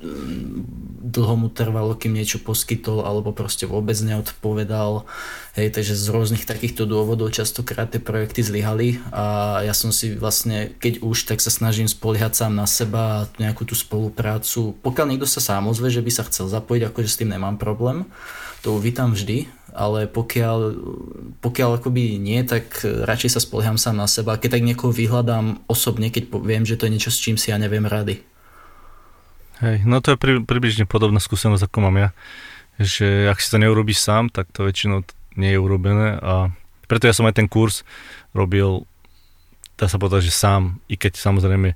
dlho 1.03 1.35
mu 1.35 1.51
trvalo, 1.51 1.99
kým 1.99 2.15
niečo 2.15 2.39
poskytol, 2.39 3.03
alebo 3.03 3.35
proste 3.35 3.67
vôbec 3.67 3.99
neodpovedal. 3.99 5.05
Hej, 5.53 5.75
takže 5.77 5.99
z 5.99 6.07
rôznych 6.09 6.49
takýchto 6.49 6.89
dôvodov 6.89 7.35
častokrát 7.35 7.91
tie 7.91 8.01
projekty 8.01 8.41
zlyhali 8.41 9.03
a 9.13 9.61
ja 9.67 9.75
som 9.77 9.93
si 9.93 10.17
vlastne, 10.17 10.73
keď 10.81 11.05
už, 11.05 11.29
tak 11.29 11.45
sa 11.45 11.53
snažím 11.53 11.91
spoliehať 11.91 12.47
sám 12.47 12.57
na 12.57 12.65
seba 12.65 13.03
a 13.03 13.27
nejakú 13.37 13.69
tú 13.69 13.77
spoluprácu. 13.77 14.73
Pokiaľ 14.81 15.07
niekto 15.13 15.29
sa 15.29 15.45
sám 15.45 15.69
ozve, 15.69 15.93
že 15.93 16.01
by 16.01 16.09
sa 16.09 16.25
chcel 16.25 16.49
zapojiť, 16.49 16.89
akože 16.89 17.09
s 17.11 17.19
tým 17.21 17.37
nemám 17.37 17.61
problém, 17.61 18.09
to 18.65 18.73
uvítam 18.73 19.13
vždy, 19.13 19.51
ale 19.73 20.05
pokiaľ, 20.07 20.59
pokiaľ 21.41 21.71
akoby 21.81 22.21
nie, 22.21 22.41
tak 22.45 22.85
radšej 22.85 23.37
sa 23.37 23.41
spolieham 23.41 23.81
sám 23.81 23.97
na 23.99 24.09
seba. 24.09 24.37
Keď 24.37 24.61
tak 24.61 24.69
niekoho 24.69 24.93
vyhľadám 24.93 25.65
osobne, 25.67 26.13
keď 26.13 26.29
viem, 26.45 26.65
že 26.69 26.77
to 26.77 26.87
je 26.87 26.93
niečo, 26.93 27.11
s 27.11 27.21
čím 27.21 27.41
si 27.41 27.49
ja 27.49 27.57
neviem 27.57 27.89
rady. 27.89 28.21
Hej, 29.65 29.87
no 29.89 30.03
to 30.05 30.15
je 30.15 30.19
pri, 30.21 30.43
približne 30.45 30.85
podobná 30.85 31.23
skúsenosť, 31.23 31.67
ako 31.67 31.79
mám 31.89 31.97
ja. 31.97 32.09
Že 32.83 33.33
ak 33.33 33.39
si 33.41 33.49
to 33.49 33.63
neurobíš 33.63 34.03
sám, 34.03 34.29
tak 34.29 34.51
to 34.53 34.67
väčšinou 34.67 35.07
nie 35.37 35.57
je 35.57 35.59
urobené 35.61 36.21
a 36.21 36.53
preto 36.93 37.09
ja 37.09 37.17
som 37.17 37.25
aj 37.25 37.41
ten 37.41 37.49
kurz 37.49 37.89
robil, 38.37 38.85
dá 39.81 39.89
sa 39.89 39.97
povedať, 39.97 40.29
že 40.29 40.35
sám, 40.37 40.77
i 40.93 41.01
keď 41.01 41.17
samozrejme 41.17 41.73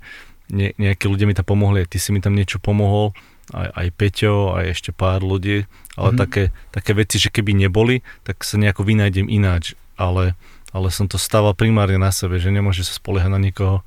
nie, 0.53 0.69
nejakí 0.77 1.09
ľudia 1.09 1.25
mi 1.25 1.33
tam 1.33 1.47
pomohli, 1.47 1.81
aj 1.81 1.89
ty 1.89 1.97
si 1.97 2.13
mi 2.13 2.21
tam 2.21 2.37
niečo 2.37 2.61
pomohol, 2.61 3.17
aj, 3.49 3.67
aj 3.73 3.87
Peťo, 3.97 4.53
aj 4.53 4.77
ešte 4.77 4.91
pár 4.93 5.25
ľudí, 5.25 5.65
ale 5.97 6.07
Mhm. 6.07 6.13
mm-hmm. 6.13 6.21
také, 6.21 6.43
také 6.69 6.91
veci, 6.93 7.17
že 7.17 7.27
keby 7.27 7.57
neboli, 7.57 7.99
tak 8.21 8.39
sa 8.41 8.55
nejako 8.55 8.85
vynájdem 8.85 9.27
ináč, 9.27 9.73
ale, 9.95 10.37
ale 10.69 10.87
som 10.89 11.05
to 11.05 11.17
stával 11.17 11.51
primárne 11.51 11.97
na 11.97 12.09
sebe, 12.09 12.37
že 12.37 12.47
nemôže 12.47 12.81
sa 12.81 12.93
spoliehať 12.93 13.27
na 13.27 13.41
nikoho. 13.41 13.81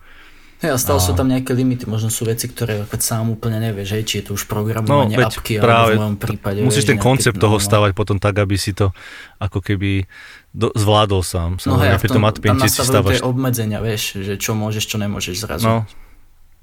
Hej, 0.61 0.75
a 0.75 0.79
stále 0.79 1.01
A- 1.01 1.07
sú 1.07 1.17
tam 1.17 1.25
nejaké 1.25 1.57
limity, 1.57 1.89
možno 1.89 2.13
sú 2.13 2.29
veci, 2.29 2.45
ktoré 2.45 2.85
keď 2.85 3.01
sám 3.01 3.33
úplne 3.33 3.57
nevieš, 3.63 3.97
hej, 3.97 4.05
či 4.05 4.15
je 4.21 4.25
to 4.29 4.31
už 4.37 4.45
No, 4.45 4.51
programovanie 4.53 5.17
veď 5.17 5.33
apky, 5.33 5.57
práve, 5.57 5.97
alebo 5.97 5.97
v 5.97 6.03
mojom 6.05 6.19
prípade. 6.21 6.59
musíš 6.61 6.85
vieš, 6.85 6.91
ten 6.93 7.01
koncept 7.01 7.41
toho 7.41 7.57
no, 7.57 7.63
no. 7.63 7.65
stavať 7.65 7.91
potom 7.97 8.21
tak, 8.21 8.37
aby 8.37 8.61
si 8.61 8.77
to 8.77 8.93
ako 9.41 9.65
keby 9.65 10.05
do, 10.53 10.69
zvládol 10.77 11.25
sám. 11.25 11.57
No 11.65 11.81
hej, 11.81 11.97
pri 11.97 12.13
tom, 12.13 12.21
tom 12.21 12.21
tam 12.21 12.25
Matpainte 12.29 12.69
si 12.69 12.77
stavaš 12.77 13.17
tie 13.17 13.25
obmedzenia, 13.25 13.81
vieš, 13.81 14.21
že 14.21 14.37
čo 14.37 14.53
môžeš, 14.53 14.85
čo 14.85 14.97
nemôžeš 15.01 15.35
zrazu. 15.41 15.65
No, 15.65 15.89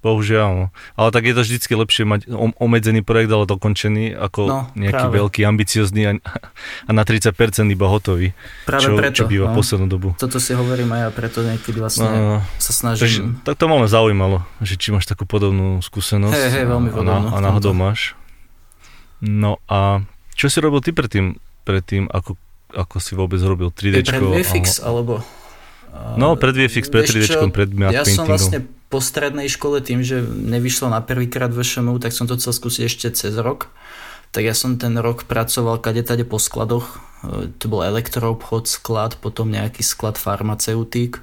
bohužiaľ, 0.07 0.49
no. 0.49 0.65
Ale 0.93 1.09
tak 1.09 1.23
je 1.23 1.33
to 1.33 1.41
vždycky 1.41 1.73
lepšie 1.73 2.03
mať 2.03 2.21
o- 2.27 2.55
obmedzený 2.55 3.01
projekt, 3.01 3.27
ale 3.29 3.43
dokončený, 3.45 4.15
ako 4.15 4.41
No, 4.41 4.59
nejaký 4.73 5.03
práve. 5.03 5.15
veľký, 5.19 5.41
ambiciozný 5.43 6.01
a, 6.05 6.11
a 6.87 6.91
na 6.91 7.03
30% 7.03 7.35
iba 7.67 7.85
hotový, 7.85 8.31
Práve 8.63 8.81
čo, 8.81 8.95
preto. 8.95 9.13
čo 9.13 9.23
býva 9.25 9.51
no. 9.51 9.53
poslednú 9.53 9.85
dobu. 9.85 10.15
Toto 10.15 10.37
si 10.37 10.51
hovorím 10.51 10.87
aj 10.89 11.01
ja, 11.01 11.09
preto 11.11 11.39
niekedy 11.41 11.77
vlastne 11.77 12.03
No, 12.03 12.09
no, 12.09 12.23
no. 12.33 12.37
sa 12.55 12.71
Takže, 12.71 12.79
snažím. 13.03 13.27
tak 13.41 13.55
to 13.55 13.65
ma 13.65 13.75
len 13.77 13.87
zaujímalo, 13.87 14.41
že 14.59 14.73
či 14.73 14.89
máš 14.89 15.03
takú 15.03 15.23
podobnú 15.23 15.77
skúsenosť 15.79 16.31
Hej, 16.31 16.49
hej, 16.53 16.65
veľmi 16.65 16.87
a, 16.87 16.93
podobnú 16.93 17.27
a, 17.27 17.33
a 17.33 17.37
v 17.37 17.43
náhodou 17.43 17.73
máš. 17.73 18.15
No 19.17 19.57
a 19.65 20.05
čo 20.31 20.47
si 20.47 20.57
robil 20.57 20.79
ty 20.79 20.89
predtým, 20.89 21.35
predtým 21.63 22.05
ako, 22.07 22.37
ako 22.69 22.95
si 22.97 23.11
vôbec 23.11 23.41
robil 23.41 23.67
3D? 23.67 24.05
Pred 24.05 24.21
VFX, 24.23 24.79
alebo... 24.79 25.25
No, 26.13 26.37
pred 26.37 26.53
VFX, 26.53 26.87
pred 26.87 27.03
Vieš 27.03 27.13
3D, 27.17 27.25
čo, 27.27 27.39
pred 27.49 27.69
matte 27.71 27.97
Ja 27.97 28.05
som 28.05 28.29
vlastne 28.29 28.61
po 28.87 29.03
strednej 29.03 29.51
škole 29.51 29.83
tým, 29.83 29.99
že 29.99 30.23
nevyšlo 30.23 30.87
na 30.87 31.03
prvýkrát 31.03 31.51
VŠMU, 31.51 31.99
tak 31.99 32.15
som 32.15 32.23
to 32.25 32.39
chcel 32.39 32.55
skúsiť 32.55 32.83
ešte 32.87 33.07
cez 33.11 33.35
rok. 33.35 33.67
Tak 34.31 34.43
ja 34.43 34.55
som 34.55 34.75
ten 34.75 34.95
rok 34.99 35.23
pracoval 35.23 35.79
kade 35.79 36.03
tade 36.03 36.23
po 36.27 36.39
skladoch. 36.39 36.99
E, 37.23 37.51
To 37.51 37.65
bol 37.67 37.83
elektroobchod, 37.83 38.67
sklad, 38.67 39.19
potom 39.19 39.51
nejaký 39.51 39.83
sklad 39.83 40.15
farmaceutík. 40.15 41.19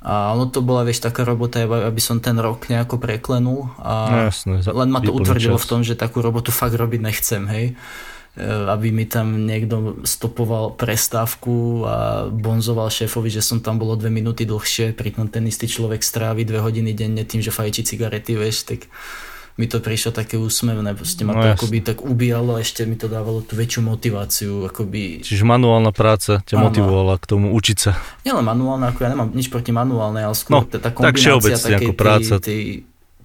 A 0.00 0.32
ono 0.32 0.48
to 0.48 0.64
bola, 0.64 0.80
vieš, 0.80 1.04
taká 1.04 1.28
robota, 1.28 1.60
aby 1.60 2.00
som 2.00 2.24
ten 2.24 2.32
rok 2.40 2.72
nejako 2.72 2.96
preklenul. 2.96 3.68
A 3.76 3.92
No 4.08 4.16
jasné. 4.32 4.64
len 4.64 4.88
ma 4.88 5.04
to 5.04 5.12
utvrdilo 5.12 5.60
čas. 5.60 5.64
v 5.64 5.68
tom, 5.68 5.80
že 5.84 5.92
takú 5.92 6.24
robotu 6.24 6.48
fakt 6.48 6.72
robiť 6.72 7.00
nechcem, 7.04 7.44
hej. 7.52 7.66
E, 8.32 8.46
Aby 8.46 8.90
mi 8.90 9.04
tam 9.04 9.42
niekto 9.42 10.02
stopoval 10.02 10.74
prestávku 10.74 11.82
a 11.82 11.96
bonzoval 12.26 12.86
šéfovi, 12.86 13.26
že 13.28 13.42
som 13.42 13.58
tam 13.58 13.74
bolo 13.76 13.94
dve 13.94 14.06
minúty 14.08 14.44
dlhšie, 14.44 14.94
pritom 14.94 15.26
ten 15.26 15.42
istý 15.44 15.66
človek 15.66 15.98
strávi 16.00 16.44
dve 16.44 16.58
hodiny 16.58 16.94
denne 16.94 17.22
tým, 17.22 17.42
že 17.42 17.50
fajčí 17.50 17.82
cigarety, 17.84 18.34
vieš, 18.34 18.64
tak 18.64 18.86
mi 19.58 19.66
to 19.66 19.76
prišlo 19.76 20.14
také 20.14 20.38
úsmevné, 20.38 20.94
proste 20.94 21.20
ma 21.20 21.34
No 21.34 21.42
to 21.42 21.52
jasne. 21.52 21.58
akoby 21.58 21.78
tak 21.82 21.98
ubíjalo 22.00 22.56
a 22.56 22.62
ešte 22.62 22.86
mi 22.86 22.94
to 22.94 23.10
dávalo 23.10 23.42
tú 23.42 23.58
väčšiu 23.58 23.82
motiváciu, 23.82 24.52
akoby 24.64 25.20
Čiže 25.20 25.44
manuálna 25.44 25.90
práca 25.90 26.40
ťa 26.46 26.56
Áno. 26.56 26.70
motivovala 26.70 27.20
k 27.20 27.24
tomu 27.26 27.52
učiť 27.52 27.76
sa. 27.76 27.92
nielen 28.22 28.40
manuálne, 28.40 28.88
ako 28.88 29.04
ja 29.04 29.10
nemám 29.10 29.34
nič 29.34 29.50
proti 29.50 29.68
manuálnej, 29.68 30.24
ale 30.24 30.32
skôr 30.32 30.54
No, 30.54 30.64
tá, 30.64 30.78
tak 30.78 30.96
kombinácia 30.96 31.18
všeobecne 31.34 31.66
takej 31.76 31.76
ako 31.82 31.92
práca 31.92 32.34
tej, 32.38 32.40
tej 32.40 32.62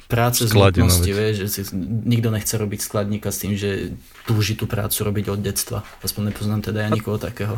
práce 0.06 0.46
z 0.46 0.54
no 0.54 0.70
nutnosti, 0.70 1.12
vieš, 1.12 1.36
že 1.46 1.48
si, 1.50 1.62
nikto 2.06 2.30
nechce 2.30 2.54
robiť 2.56 2.80
skladníka 2.82 3.34
s 3.34 3.42
tým, 3.42 3.54
že 3.58 3.98
túži 4.30 4.54
tú 4.54 4.70
prácu 4.70 5.02
robiť 5.02 5.26
od 5.34 5.40
detstva. 5.42 5.82
Aspoň 6.06 6.34
nepoznám 6.34 6.62
teda 6.62 6.86
ja 6.86 6.90
nikoho 6.94 7.18
takého. 7.18 7.58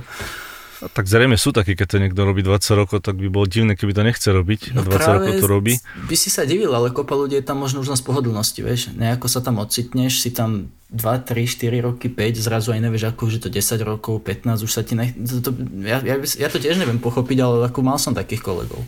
A 0.77 0.86
tak 0.94 1.10
zrejme 1.10 1.42
sú 1.42 1.50
takí, 1.50 1.74
keď 1.74 1.88
to 1.89 1.98
niekto 1.98 2.22
robí 2.22 2.46
20 2.46 2.62
rokov, 2.77 3.01
tak 3.01 3.18
by 3.18 3.34
bolo 3.34 3.50
divné, 3.50 3.74
keby 3.74 3.98
to 3.98 4.06
nechce 4.06 4.30
robiť. 4.30 4.77
a 4.77 4.86
20 4.86 5.16
rokov 5.18 5.34
to 5.42 5.48
robí. 5.50 5.74
by 5.82 6.16
si 6.16 6.30
sa 6.30 6.46
divil, 6.46 6.70
ale 6.70 6.94
kopa 6.94 7.18
ľudí 7.18 7.34
je 7.42 7.46
tam 7.46 7.66
možno 7.66 7.82
už 7.82 7.98
len 7.98 7.98
z 7.98 8.06
pohodlnosti, 8.06 8.62
vieš. 8.62 8.94
Nejako 8.94 9.25
sa 9.25 9.42
tam 9.42 9.58
ocitneš, 9.58 10.22
si 10.22 10.30
tam 10.30 10.70
2, 10.94 11.01
3, 11.01 11.50
4 11.50 11.82
roky, 11.82 12.13
5, 12.13 12.38
zrazu 12.38 12.77
aj 12.77 12.82
nevieš, 12.86 13.10
ako 13.10 13.22
už 13.25 13.34
je 13.34 13.42
to 13.42 13.50
10 13.50 13.89
rokov, 13.89 14.22
15, 14.22 14.62
už 14.62 14.72
sa 14.72 14.86
ti 14.86 14.94
nech... 14.94 15.18
To, 15.18 15.50
to, 15.50 15.51
ja, 15.82 15.98
ja, 16.06 16.16
ja 16.22 16.48
to 16.54 16.62
tiež 16.62 16.77
neviem 16.77 17.01
pochopiť, 17.01 17.38
ale 17.42 17.56
ako 17.74 17.80
mal 17.82 17.98
som 17.98 18.13
takých 18.13 18.46
kolegov. 18.46 18.86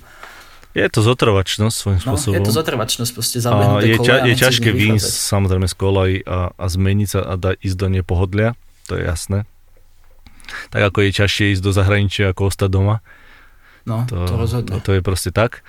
Je 0.69 0.85
to 0.85 1.01
zotrvačnosť 1.01 1.75
svojím 1.75 1.99
No, 1.99 2.13
spôsobom. 2.13 2.35
je 2.37 2.41
to 2.45 2.53
zotrvačnosť, 2.53 3.11
proste 3.11 3.37
zabehnuté 3.41 3.89
je, 3.89 3.97
ťa, 3.97 4.15
je 4.29 4.35
ťažké 4.37 4.69
výjsť 4.69 5.09
samozrejme 5.09 5.65
z 5.65 5.75
kolaj 5.75 6.11
a, 6.23 6.53
a 6.53 6.65
zmeniť 6.65 7.07
sa 7.09 7.19
a 7.25 7.33
da, 7.35 7.57
ísť 7.57 7.73
do 7.75 7.87
nepohodlia, 7.89 8.53
to 8.85 8.93
je 8.93 9.03
jasné. 9.03 9.49
Tak 10.69 10.93
ako 10.93 11.05
je 11.05 11.11
ťažšie 11.13 11.45
ísť 11.57 11.61
do 11.61 11.71
zahraničia 11.73 12.29
ako 12.29 12.49
ostať 12.49 12.69
doma. 12.69 13.01
No, 13.85 14.05
to, 14.05 14.25
to 14.25 14.33
rozhodne. 14.37 14.69
To, 14.69 14.77
to 14.81 14.91
je 14.93 15.01
proste 15.01 15.33
tak. 15.33 15.65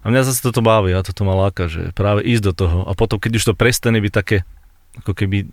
A 0.00 0.08
mňa 0.08 0.22
zase 0.22 0.40
toto 0.40 0.62
baví, 0.62 0.94
a 0.94 1.02
toto 1.02 1.26
ma 1.26 1.34
láka, 1.34 1.66
že 1.66 1.90
práve 1.92 2.22
ísť 2.22 2.42
do 2.42 2.52
toho. 2.54 2.78
A 2.86 2.94
potom, 2.94 3.18
keď 3.18 3.36
už 3.36 3.44
to 3.50 3.58
prestane 3.58 3.98
byť 3.98 4.12
také, 4.14 4.46
ako 4.96 5.12
keby 5.12 5.50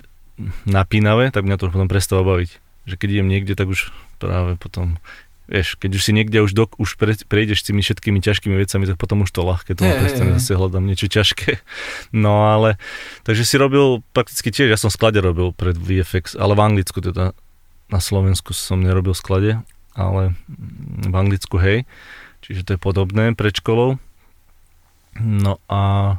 napínavé, 0.64 1.34
tak 1.34 1.44
mňa 1.44 1.58
to 1.58 1.70
potom 1.70 1.90
prestáva 1.90 2.22
baviť. 2.24 2.50
Že 2.88 2.96
keď 2.96 3.08
idem 3.12 3.28
niekde, 3.28 3.54
tak 3.58 3.68
už 3.68 3.90
práve 4.18 4.56
potom, 4.56 5.02
vieš, 5.48 5.80
keď 5.80 5.92
už 5.96 6.02
si 6.04 6.12
niekde 6.12 6.44
už, 6.44 6.52
dok, 6.52 6.76
už 6.76 7.00
pre, 7.00 7.16
prejdeš 7.16 7.64
s 7.64 7.68
tými 7.72 7.80
všetkými 7.80 8.20
ťažkými 8.20 8.56
vecami, 8.60 8.84
tak 8.84 9.00
potom 9.00 9.24
už 9.24 9.32
to 9.32 9.48
ľahké, 9.48 9.80
to 9.80 9.88
hey, 9.88 9.96
prestane, 9.96 10.36
zase 10.36 10.60
hľadám 10.60 10.84
niečo 10.84 11.08
ťažké. 11.08 11.60
No 12.12 12.52
ale, 12.52 12.80
takže 13.24 13.44
si 13.44 13.56
robil 13.60 14.04
prakticky 14.12 14.52
tiež, 14.52 14.72
ja 14.72 14.80
som 14.80 14.92
sklade 14.92 15.20
robil 15.20 15.52
pred 15.56 15.76
VFX, 15.76 16.36
ale 16.36 16.56
v 16.56 16.62
Anglicku 16.64 17.00
teda, 17.00 17.32
na 17.88 18.00
Slovensku 18.00 18.52
som 18.52 18.84
nerobil 18.84 19.16
sklade. 19.16 19.64
ale 19.96 20.36
v 21.08 21.16
Anglicku 21.16 21.58
hej. 21.58 21.88
Čiže 22.44 22.64
to 22.64 22.72
je 22.76 22.80
podobné 22.80 23.36
pred 23.36 23.56
školou. 23.56 24.00
No 25.20 25.58
a, 25.68 26.16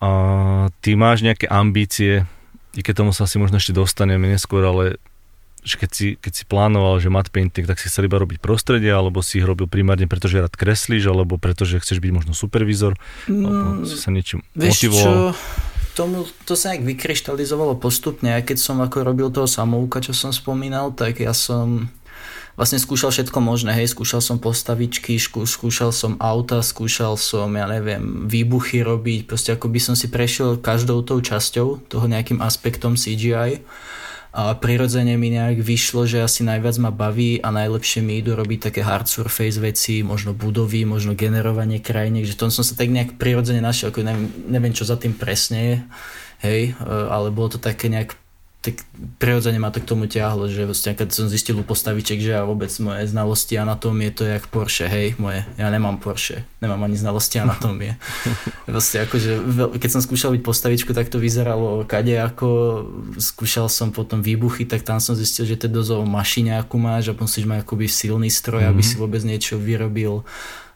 a 0.00 0.10
ty 0.80 0.96
máš 0.96 1.22
nejaké 1.22 1.46
ambície, 1.46 2.24
i 2.74 2.80
keď 2.80 3.04
tomu 3.04 3.12
sa 3.12 3.28
asi 3.28 3.36
možno 3.36 3.60
ešte 3.60 3.76
dostaneme 3.76 4.28
neskôr, 4.28 4.64
ale 4.64 4.96
že 5.66 5.74
keď 5.82 5.90
si, 5.90 6.06
keď 6.14 6.32
si 6.32 6.44
plánoval, 6.46 7.02
že 7.02 7.10
mat 7.10 7.26
painting, 7.34 7.66
tak 7.66 7.82
si 7.82 7.90
chcel 7.90 8.06
iba 8.06 8.22
robiť 8.22 8.38
prostredie, 8.38 8.94
alebo 8.94 9.18
si 9.18 9.42
ich 9.42 9.46
robil 9.46 9.66
primárne, 9.66 10.06
pretože 10.06 10.38
rád 10.38 10.54
kreslíš, 10.54 11.10
alebo 11.10 11.42
pretože 11.42 11.82
chceš 11.82 11.98
byť 11.98 12.12
možno 12.14 12.32
supervizor, 12.38 12.94
mm, 13.26 13.42
alebo 13.42 13.82
si 13.82 13.98
sa 13.98 14.14
niečím 14.14 14.46
motivoval? 14.54 15.34
Čo? 15.34 15.38
Tomu, 15.98 16.28
to 16.46 16.54
sa 16.54 16.70
nejak 16.70 16.86
vykryštalizovalo 16.86 17.80
postupne, 17.82 18.30
aj 18.30 18.52
keď 18.52 18.58
som 18.62 18.78
ako 18.78 19.02
robil 19.02 19.32
toho 19.34 19.50
samouka, 19.50 19.98
čo 19.98 20.14
som 20.14 20.30
spomínal, 20.30 20.94
tak 20.94 21.18
ja 21.18 21.34
som 21.34 21.90
vlastne 22.54 22.80
skúšal 22.80 23.10
všetko 23.10 23.38
možné, 23.42 23.74
hej, 23.74 23.90
skúšal 23.90 24.22
som 24.22 24.36
postavičky, 24.40 25.18
skúšal 25.18 25.90
som 25.90 26.14
auta, 26.22 26.62
skúšal 26.64 27.18
som, 27.18 27.52
ja 27.52 27.66
neviem, 27.68 28.28
výbuchy 28.28 28.80
robiť, 28.86 29.28
proste 29.28 29.50
ako 29.52 29.66
by 29.72 29.80
som 29.82 29.94
si 29.98 30.08
prešiel 30.08 30.60
každou 30.60 31.04
tou 31.04 31.18
časťou 31.18 31.88
toho 31.90 32.04
nejakým 32.06 32.38
aspektom 32.44 32.94
CGI 32.96 33.66
a 34.36 34.52
prirodzene 34.52 35.16
mi 35.16 35.32
nejak 35.32 35.64
vyšlo, 35.64 36.04
že 36.04 36.20
asi 36.20 36.44
najviac 36.44 36.76
ma 36.76 36.92
baví 36.92 37.40
a 37.40 37.48
najlepšie 37.48 38.04
mi 38.04 38.20
idú 38.20 38.36
robiť 38.36 38.68
také 38.68 38.84
hard 38.84 39.08
surface 39.08 39.56
veci, 39.56 40.04
možno 40.04 40.36
budovy, 40.36 40.84
možno 40.84 41.16
generovanie 41.16 41.80
krajiny, 41.80 42.28
že 42.28 42.36
tom 42.36 42.52
som 42.52 42.60
sa 42.60 42.76
tak 42.76 42.92
nejak 42.92 43.16
prirodzene 43.16 43.64
našiel, 43.64 43.88
ako 43.88 44.04
neviem, 44.04 44.28
neviem 44.44 44.76
čo 44.76 44.84
za 44.84 45.00
tým 45.00 45.16
presne 45.16 45.58
je, 45.58 45.76
hej, 46.44 46.62
e, 46.76 46.94
ale 47.08 47.32
bolo 47.32 47.56
to 47.56 47.58
také 47.64 47.88
nejak 47.88 48.12
tak 48.66 48.82
prirodzene 49.22 49.62
ma 49.62 49.70
to 49.70 49.78
k 49.78 49.86
tomu 49.86 50.10
ťahlo, 50.10 50.50
že 50.50 50.66
vlastne 50.66 50.98
keď 50.98 51.14
som 51.14 51.30
zistil 51.30 51.54
u 51.54 51.62
postaviček, 51.62 52.18
že 52.18 52.34
ja 52.34 52.42
vôbec 52.42 52.66
moje 52.82 53.06
znalosti 53.06 53.54
anatómie 53.54 54.10
to 54.10 54.26
je 54.26 54.34
jak 54.34 54.50
Porsche, 54.50 54.90
hej, 54.90 55.14
moje, 55.22 55.46
ja 55.54 55.70
nemám 55.70 56.02
Porsche, 56.02 56.42
nemám 56.58 56.82
ani 56.82 56.98
znalosti 56.98 57.38
anatómie. 57.38 57.94
vlastne 58.66 59.06
akože, 59.06 59.30
keď 59.78 59.90
som 59.94 60.02
skúšal 60.02 60.34
byť 60.34 60.42
postavičku, 60.42 60.90
tak 60.90 61.06
to 61.06 61.22
vyzeralo 61.22 61.86
kade 61.86 62.18
ako, 62.18 62.48
skúšal 63.22 63.70
som 63.70 63.94
potom 63.94 64.18
výbuchy, 64.18 64.66
tak 64.66 64.82
tam 64.82 64.98
som 64.98 65.14
zistil, 65.14 65.46
že 65.46 65.54
to 65.54 65.70
je 65.70 65.76
dozov 65.78 66.02
mašine, 66.02 66.58
akú 66.58 66.82
máš 66.82 67.14
a 67.14 67.14
musíš 67.14 67.46
mať 67.46 67.62
akoby 67.62 67.86
silný 67.86 68.34
stroj, 68.34 68.66
mm-hmm. 68.66 68.74
aby 68.74 68.82
mhm. 68.82 68.88
si 68.90 68.94
vôbec 68.98 69.22
niečo 69.22 69.54
vyrobil 69.62 70.26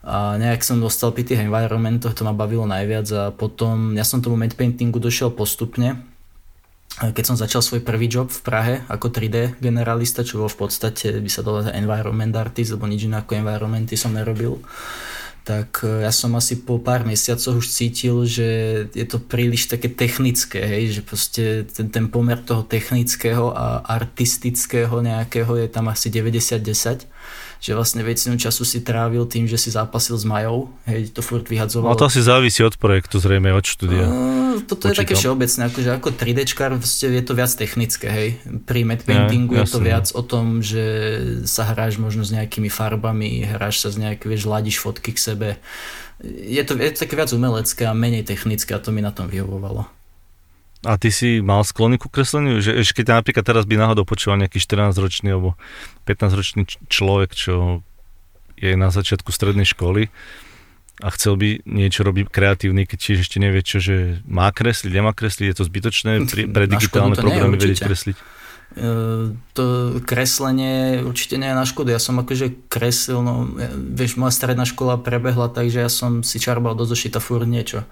a 0.01 0.41
nejak 0.41 0.65
som 0.65 0.81
dostal 0.81 1.13
pri 1.13 1.29
tých 1.29 1.45
environmentoch, 1.45 2.17
to 2.17 2.25
ma 2.25 2.33
bavilo 2.33 2.65
najviac 2.65 3.07
a 3.13 3.23
potom 3.37 3.93
ja 3.93 4.01
som 4.01 4.25
tomu 4.25 4.41
matte 4.41 4.57
paintingu 4.57 4.97
došiel 4.97 5.29
postupne, 5.29 6.01
keď 7.01 7.25
som 7.25 7.37
začal 7.41 7.65
svoj 7.65 7.81
prvý 7.81 8.13
job 8.13 8.29
v 8.29 8.41
Prahe 8.45 8.75
ako 8.93 9.09
3D 9.09 9.57
generalista, 9.57 10.21
čo 10.21 10.45
bol 10.45 10.53
v 10.53 10.69
podstate, 10.69 11.17
by 11.17 11.31
sa 11.33 11.41
dalo 11.41 11.65
environment 11.73 12.37
artist, 12.37 12.77
lebo 12.77 12.85
nič 12.85 13.09
iné 13.09 13.25
ako 13.25 13.41
environmenty 13.41 13.97
som 13.97 14.13
nerobil, 14.13 14.61
tak 15.41 15.81
e, 15.81 16.05
ja 16.05 16.13
som 16.13 16.37
asi 16.37 16.61
po 16.61 16.77
pár 16.77 17.09
mesiacoch 17.09 17.57
už 17.57 17.73
cítil, 17.73 18.29
že 18.29 18.49
je 18.93 19.07
to 19.09 19.17
príliš 19.17 19.73
také 19.73 19.89
technické, 19.89 20.61
hej, 20.61 21.01
že 21.01 21.03
proste 21.03 21.65
ten, 21.73 21.89
ten 21.89 22.07
pomer 22.13 22.37
toho 22.37 22.61
technického 22.69 23.49
a 23.57 23.81
artistického 23.81 25.01
nejakého 25.01 25.57
je 25.57 25.69
tam 25.73 25.89
asi 25.89 26.13
90-10 26.13 27.09
že 27.61 27.77
vlastne 27.77 28.01
väčšinu 28.01 28.41
času 28.41 28.65
si 28.65 28.81
trávil 28.81 29.29
tým, 29.29 29.45
že 29.45 29.61
si 29.61 29.69
zápasil 29.69 30.17
s 30.17 30.25
Majou, 30.25 30.73
hej, 30.89 31.13
to 31.13 31.21
furt 31.21 31.45
vyhadzoval. 31.45 31.93
No 31.93 32.01
to 32.01 32.09
asi 32.09 32.25
závisí 32.25 32.65
od 32.65 32.81
projektu, 32.81 33.21
zrejme 33.21 33.53
od 33.53 33.61
štúdia. 33.61 34.09
Uh, 34.09 34.65
toto 34.65 34.89
Počítam. 34.89 34.97
je 34.97 35.01
také 35.05 35.15
všeobecné, 35.15 35.63
akože 35.69 35.91
ako 36.01 36.09
3Dčkár 36.17 36.71
je 37.05 37.23
to 37.23 37.33
viac 37.37 37.53
technické, 37.53 38.07
hej. 38.09 38.29
Pri 38.65 38.89
matte 38.89 39.05
paintingu 39.05 39.61
ja, 39.61 39.69
je 39.69 39.77
to 39.77 39.81
viac 39.85 40.09
o 40.17 40.23
tom, 40.25 40.65
že 40.65 40.85
sa 41.45 41.69
hráš 41.69 42.01
možno 42.01 42.25
s 42.25 42.33
nejakými 42.33 42.73
farbami, 42.73 43.45
hráš 43.45 43.85
sa 43.85 43.89
s 43.93 44.01
nejaké, 44.01 44.25
vieš, 44.25 44.49
ladíš 44.49 44.81
fotky 44.81 45.13
k 45.13 45.21
sebe. 45.21 45.49
Je 46.25 46.65
to, 46.65 46.81
je 46.81 46.91
to 46.97 47.05
také 47.05 47.13
viac 47.13 47.29
umelecké 47.29 47.85
a 47.85 47.93
menej 47.93 48.25
technické 48.25 48.73
a 48.73 48.81
to 48.81 48.89
mi 48.89 49.05
na 49.05 49.13
tom 49.13 49.29
vyhovovalo. 49.29 50.00
A 50.81 50.97
ty 50.97 51.13
si 51.13 51.45
mal 51.45 51.61
sklony 51.61 52.01
ku 52.01 52.09
kresleniu? 52.09 52.65
Že, 52.65 52.81
že 52.81 52.93
keď 52.97 53.21
napríklad 53.21 53.45
teraz 53.45 53.69
by 53.69 53.77
náhodou 53.77 54.09
počúval 54.09 54.41
nejaký 54.41 54.57
14-ročný 54.57 55.29
alebo 55.29 55.53
15-ročný 56.09 56.65
človek, 56.89 57.37
čo 57.37 57.85
je 58.57 58.73
na 58.81 58.89
začiatku 58.89 59.29
strednej 59.29 59.69
školy 59.69 60.09
a 61.01 61.09
chcel 61.13 61.37
by 61.37 61.65
niečo 61.65 62.05
robiť 62.05 62.29
kreatívny, 62.29 62.85
keď 62.85 62.99
tiež 63.01 63.19
ešte 63.25 63.41
nevie, 63.41 63.61
čo, 63.65 63.81
že 63.81 64.21
má 64.29 64.53
kresliť, 64.53 64.93
nemá 64.93 65.13
kresliť, 65.17 65.53
je 65.53 65.57
to 65.57 65.65
zbytočné 65.69 66.13
pre, 66.31 66.49
pre 66.49 66.65
digitálne 66.65 67.17
programy 67.17 67.57
vedieť 67.61 67.85
kresliť? 67.85 68.17
Uh, 68.71 69.35
to 69.51 69.99
kreslenie 70.07 71.03
určite 71.03 71.35
nie 71.37 71.51
je 71.51 71.59
na 71.59 71.67
škodu. 71.67 71.91
Ja 71.91 71.99
som 71.99 72.23
akože 72.23 72.71
kreslil, 72.71 73.19
no 73.19 73.51
vieš, 73.75 74.15
moja 74.15 74.31
stredná 74.31 74.63
škola 74.63 74.95
prebehla, 74.95 75.51
takže 75.51 75.83
ja 75.83 75.91
som 75.91 76.23
si 76.23 76.39
čarbal 76.39 76.79
do 76.79 76.87
zošita 76.87 77.19
furt 77.19 77.51
niečo 77.51 77.83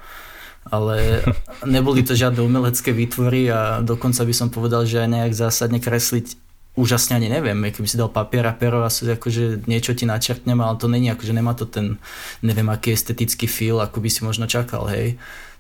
ale 0.66 1.22
neboli 1.66 2.02
to 2.02 2.18
žiadne 2.18 2.42
umelecké 2.42 2.90
výtvory 2.90 3.52
a 3.52 3.84
dokonca 3.84 4.24
by 4.24 4.34
som 4.34 4.48
povedal, 4.50 4.88
že 4.88 5.04
aj 5.04 5.10
nejak 5.10 5.32
zásadne 5.36 5.78
kresliť 5.78 6.34
úžasne 6.78 7.18
ani 7.18 7.26
neviem, 7.26 7.58
keby 7.58 7.90
si 7.90 7.98
dal 7.98 8.06
papier 8.06 8.46
a 8.46 8.54
pero 8.54 8.86
a 8.86 8.90
akože 8.90 9.66
niečo 9.66 9.98
ti 9.98 10.06
načrtnem, 10.06 10.62
ale 10.62 10.78
to 10.78 10.86
není 10.86 11.10
akože 11.10 11.34
nemá 11.34 11.58
to 11.58 11.66
ten, 11.66 11.98
neviem 12.38 12.70
aký 12.70 12.94
estetický 12.94 13.50
feel, 13.50 13.82
ako 13.82 13.98
by 13.98 14.06
si 14.06 14.22
možno 14.22 14.46
čakal, 14.46 14.86
hej. 14.86 15.18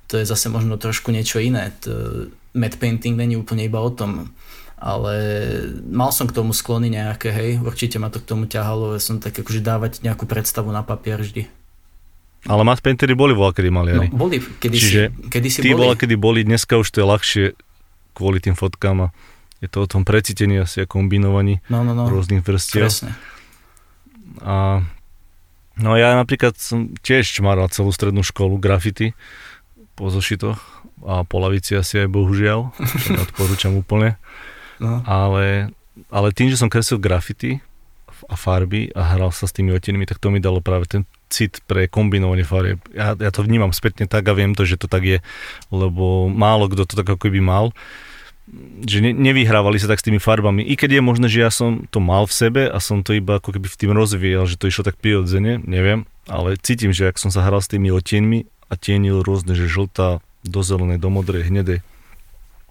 To 0.08 0.16
je 0.16 0.24
zase 0.24 0.46
možno 0.48 0.78
trošku 0.78 1.10
niečo 1.10 1.42
iné. 1.42 1.74
To, 1.84 2.30
matte 2.54 2.78
painting 2.78 3.18
není 3.18 3.34
úplne 3.34 3.66
iba 3.66 3.82
o 3.82 3.90
tom 3.90 4.30
ale 4.78 5.14
mal 5.90 6.14
som 6.14 6.30
k 6.30 6.36
tomu 6.38 6.54
sklony 6.54 6.86
nejaké, 6.86 7.34
hej, 7.34 7.58
určite 7.58 7.98
ma 7.98 8.14
to 8.14 8.22
k 8.22 8.30
tomu 8.30 8.46
ťahalo, 8.46 8.94
som 9.02 9.18
tak 9.18 9.34
akože 9.34 9.58
dávať 9.58 10.06
nejakú 10.06 10.22
predstavu 10.24 10.70
na 10.70 10.86
papier 10.86 11.18
vždy. 11.18 11.50
Ale 12.46 12.62
matte 12.62 12.86
paintery 12.86 13.18
boli 13.18 13.34
voľa 13.34 13.52
kedy 13.58 13.70
maliari. 13.72 14.08
No, 14.14 14.28
boli, 14.28 14.38
kedy 14.38 14.76
Čiže 14.78 15.02
si, 15.10 15.26
kedy 15.26 15.48
si 15.50 15.58
tí 15.58 15.74
boli. 15.74 15.98
kedy 15.98 16.14
boli, 16.14 16.46
dneska 16.46 16.78
už 16.78 16.86
to 16.94 17.02
je 17.02 17.06
ľahšie 17.06 17.44
kvôli 18.14 18.38
tým 18.38 18.54
fotkám 18.54 19.10
a 19.10 19.14
je 19.58 19.66
to 19.66 19.82
o 19.82 19.90
tom 19.90 20.06
precítení 20.06 20.62
asi 20.62 20.82
a 20.82 20.86
kombinovaní 20.86 21.58
no, 21.66 21.82
no, 21.82 21.98
no. 21.98 22.06
rôznych 22.06 22.46
vrstiev. 22.46 22.86
Presne. 22.86 23.10
A 24.46 24.86
no 25.82 25.90
ja 25.98 26.14
napríklad 26.14 26.54
som 26.54 26.94
tiež 27.02 27.26
čmaral 27.26 27.66
celú 27.74 27.90
strednú 27.90 28.22
školu 28.22 28.62
grafity 28.62 29.18
po 29.98 30.14
zošitoch 30.14 30.62
a 31.02 31.26
po 31.26 31.42
lavici 31.42 31.74
asi 31.74 32.06
aj 32.06 32.08
bohužiaľ, 32.10 32.70
čo 32.78 33.08
neodporúčam 33.18 33.74
úplne. 33.74 34.14
No. 34.78 35.02
Ale, 35.02 35.74
ale 36.10 36.28
tým, 36.30 36.54
že 36.54 36.58
som 36.58 36.70
kreslil 36.70 37.02
grafity 37.02 37.58
a 38.30 38.38
farby 38.38 38.94
a 38.94 39.14
hral 39.14 39.34
sa 39.34 39.50
s 39.50 39.54
tými 39.54 39.74
otenmi, 39.74 40.06
tak 40.06 40.22
to 40.22 40.30
mi 40.30 40.38
dalo 40.38 40.62
práve 40.62 40.86
ten 40.86 41.02
cit 41.28 41.60
pre 41.68 41.86
kombinovanie 41.86 42.44
farieb. 42.44 42.80
Ja, 42.92 43.14
ja 43.14 43.30
to 43.30 43.44
vnímam 43.44 43.72
spätne 43.76 44.08
tak 44.08 44.26
a 44.28 44.36
viem 44.36 44.56
to, 44.56 44.64
že 44.64 44.80
to 44.80 44.88
tak 44.88 45.04
je, 45.04 45.18
lebo 45.70 46.28
málo 46.28 46.68
kto 46.68 46.88
to 46.88 46.94
tak 46.98 47.08
ako 47.08 47.30
by 47.30 47.42
mal 47.44 47.66
že 48.84 49.04
ne, 49.04 49.12
nevyhrávali 49.12 49.76
sa 49.76 49.92
tak 49.92 50.00
s 50.00 50.06
tými 50.08 50.16
farbami. 50.16 50.64
I 50.64 50.74
keď 50.74 50.98
je 50.98 51.02
možné, 51.04 51.26
že 51.28 51.44
ja 51.44 51.52
som 51.52 51.84
to 51.92 52.00
mal 52.00 52.24
v 52.24 52.32
sebe 52.32 52.62
a 52.64 52.78
som 52.80 53.04
to 53.04 53.12
iba 53.12 53.36
ako 53.36 53.52
keby 53.52 53.68
v 53.68 53.78
tým 53.78 53.92
rozvíjal, 53.92 54.48
že 54.48 54.56
to 54.56 54.72
išlo 54.72 54.88
tak 54.88 54.96
prirodzene, 54.96 55.60
neviem, 55.60 56.08
ale 56.24 56.56
cítim, 56.56 56.96
že 56.96 57.12
ak 57.12 57.20
som 57.20 57.28
sa 57.28 57.44
hral 57.44 57.60
s 57.60 57.68
tými 57.68 57.92
otienmi 57.92 58.48
a 58.72 58.74
tienil 58.76 59.20
rôzne, 59.20 59.52
že 59.52 59.68
žltá 59.68 60.24
do 60.44 60.60
zelenej, 60.64 60.96
do 60.96 61.12
modrej, 61.12 61.48
hnedej, 61.52 61.84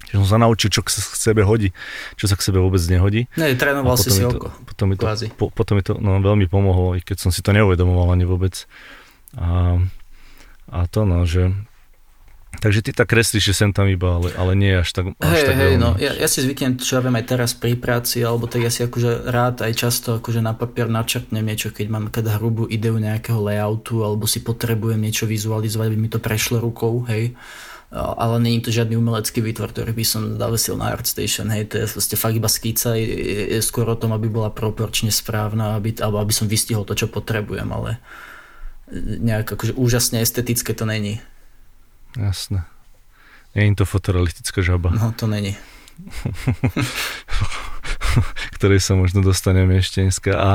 že 0.08 0.16
som 0.24 0.28
sa 0.28 0.38
naučil, 0.40 0.72
čo 0.72 0.80
k 0.84 0.90
sebe 0.96 1.44
hodí, 1.44 1.76
čo 2.16 2.32
sa 2.32 2.40
k 2.40 2.42
sebe 2.48 2.64
vôbec 2.64 2.80
nehodí. 2.88 3.28
Ne, 3.36 3.60
trénoval 3.60 4.00
si 4.00 4.08
si 4.08 4.24
to, 4.24 4.40
oko. 4.40 4.50
Potom 4.64 4.86
mi 4.88 4.96
to, 4.96 5.06
po, 5.36 5.52
potom 5.52 5.76
mi 5.76 5.84
to 5.84 6.00
no, 6.00 6.24
veľmi 6.24 6.48
pomohlo, 6.48 6.96
i 6.96 7.04
keď 7.04 7.28
som 7.28 7.32
si 7.36 7.44
to 7.44 7.52
neuvedomoval 7.52 8.16
ani 8.16 8.24
vôbec. 8.24 8.64
A, 9.36 9.76
a 10.72 10.80
to 10.88 11.04
no, 11.04 11.28
že 11.28 11.52
Takže 12.58 12.82
ty 12.82 12.90
tak 12.90 13.14
kreslíš, 13.14 13.54
že 13.54 13.54
sem 13.54 13.70
tam 13.70 13.86
iba, 13.86 14.18
ale, 14.18 14.34
ale 14.34 14.58
nie 14.58 14.74
až 14.82 14.90
tak, 14.90 15.14
až 15.22 15.30
hey, 15.30 15.46
tak 15.46 15.58
hej, 15.62 15.74
no, 15.78 15.94
ja, 16.02 16.18
ja 16.18 16.26
si 16.26 16.42
zvyknem, 16.42 16.82
čo 16.82 16.98
ja 16.98 17.06
viem 17.06 17.14
aj 17.14 17.26
teraz 17.30 17.54
pri 17.54 17.78
práci, 17.78 18.26
alebo 18.26 18.50
tak 18.50 18.66
ja 18.66 18.72
si 18.74 18.82
akože 18.82 19.30
rád 19.30 19.62
aj 19.62 19.74
často 19.78 20.18
akože 20.18 20.42
na 20.42 20.58
papier 20.58 20.90
načrtnem 20.90 21.46
niečo, 21.46 21.70
keď 21.70 21.86
mám 21.92 22.10
keď 22.10 22.42
hrubú 22.42 22.66
ideu 22.66 22.98
nejakého 22.98 23.38
layoutu, 23.38 24.02
alebo 24.02 24.26
si 24.26 24.42
potrebujem 24.42 24.98
niečo 24.98 25.30
vizualizovať, 25.30 25.86
aby 25.86 25.98
mi 26.02 26.10
to 26.10 26.18
prešlo 26.18 26.58
rukou, 26.58 27.06
hej 27.06 27.38
ale 27.92 28.40
není 28.44 28.60
to 28.60 28.72
žiadny 28.72 29.00
umelecký 29.00 29.40
výtvor, 29.40 29.72
ktorý 29.72 29.96
by 29.96 30.04
som 30.04 30.36
zavesil 30.36 30.76
na 30.76 30.92
ArtStation, 30.92 31.48
hej, 31.56 31.72
to 31.72 31.80
je 31.80 31.88
vlastne 31.88 32.18
fakt 32.20 32.36
iba 32.36 32.52
skýca, 32.52 33.00
je, 33.00 33.08
je 33.56 33.60
skôr 33.64 33.88
o 33.88 33.96
tom, 33.96 34.12
aby 34.12 34.28
bola 34.28 34.52
proporčne 34.52 35.08
správna, 35.08 35.80
aby, 35.80 35.96
alebo 36.04 36.20
aby 36.20 36.34
som 36.36 36.52
vystihol 36.52 36.84
to, 36.84 37.00
čo 37.00 37.08
potrebujem, 37.08 37.72
ale 37.72 38.04
nejak 39.24 39.56
akože 39.56 39.76
úžasne 39.80 40.20
estetické 40.20 40.76
to 40.76 40.84
není. 40.84 41.24
Jasné. 42.20 42.68
Je 43.56 43.64
to 43.74 43.88
fotorealistická 43.88 44.62
žaba. 44.62 44.92
No, 44.92 45.16
to 45.16 45.28
není. 45.28 45.56
ktorej 48.58 48.82
sa 48.82 48.98
možno 48.98 49.22
dostaneme 49.22 49.78
ešte 49.78 50.02
dneska. 50.02 50.34
A, 50.34 50.52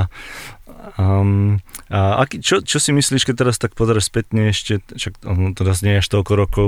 um, 0.99 1.62
a 1.87 2.27
aký, 2.27 2.42
čo, 2.42 2.59
čo 2.61 2.83
si 2.83 2.90
myslíš, 2.90 3.23
keď 3.23 3.35
teraz 3.47 3.57
tak 3.62 3.79
pozeráš 3.79 4.11
spätne 4.11 4.51
ešte, 4.51 4.83
čak, 4.99 5.23
no, 5.23 5.55
teraz 5.55 5.87
nie 5.87 6.03
až 6.03 6.11
toľko 6.11 6.33
rokov, 6.35 6.66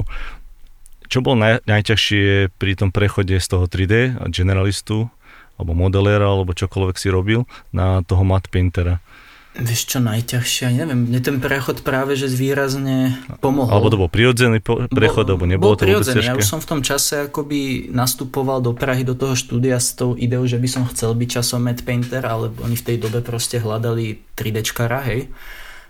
čo 1.09 1.25
bolo 1.25 1.41
naj, 1.41 1.65
najťažšie 1.69 2.55
pri 2.57 2.73
tom 2.75 2.91
prechode 2.91 3.37
z 3.37 3.47
toho 3.47 3.69
3D 3.69 4.19
a 4.19 4.25
generalistu 4.33 5.09
alebo 5.55 5.71
modeléra, 5.71 6.27
alebo 6.27 6.51
čokoľvek 6.51 6.97
si 6.99 7.09
robil 7.15 7.47
na 7.71 8.03
toho 8.03 8.27
matte 8.27 8.51
paintera? 8.51 8.99
Vieš 9.55 9.87
čo, 9.87 9.99
najťažšie, 10.03 10.83
neviem, 10.83 11.07
mne 11.07 11.23
ten 11.23 11.39
prechod 11.39 11.87
práve 11.87 12.19
že 12.19 12.27
výrazne 12.27 13.15
pomohol. 13.39 13.71
Alebo 13.71 13.87
to 13.87 14.01
bol 14.03 14.11
prirodzený 14.11 14.59
prechod, 14.91 15.31
alebo 15.31 15.47
nebolo 15.47 15.73
bol 15.73 15.79
to 15.79 15.87
ťažké? 15.87 16.27
Ja 16.27 16.35
už 16.35 16.43
som 16.43 16.59
v 16.59 16.67
tom 16.75 16.81
čase 16.83 17.31
akoby 17.31 17.87
nastupoval 17.95 18.59
do 18.59 18.75
Prahy, 18.75 19.07
do 19.07 19.15
toho 19.15 19.39
štúdia 19.39 19.79
s 19.79 19.95
tou 19.95 20.19
ideou, 20.19 20.43
že 20.43 20.59
by 20.59 20.67
som 20.67 20.83
chcel 20.91 21.15
byť 21.15 21.29
časom 21.39 21.63
matte 21.63 21.87
painter, 21.87 22.27
ale 22.27 22.51
oni 22.67 22.75
v 22.75 22.83
tej 22.83 22.97
dobe 22.99 23.23
proste 23.23 23.63
hľadali 23.63 24.19
3Dčkara, 24.35 25.01
hej 25.07 25.31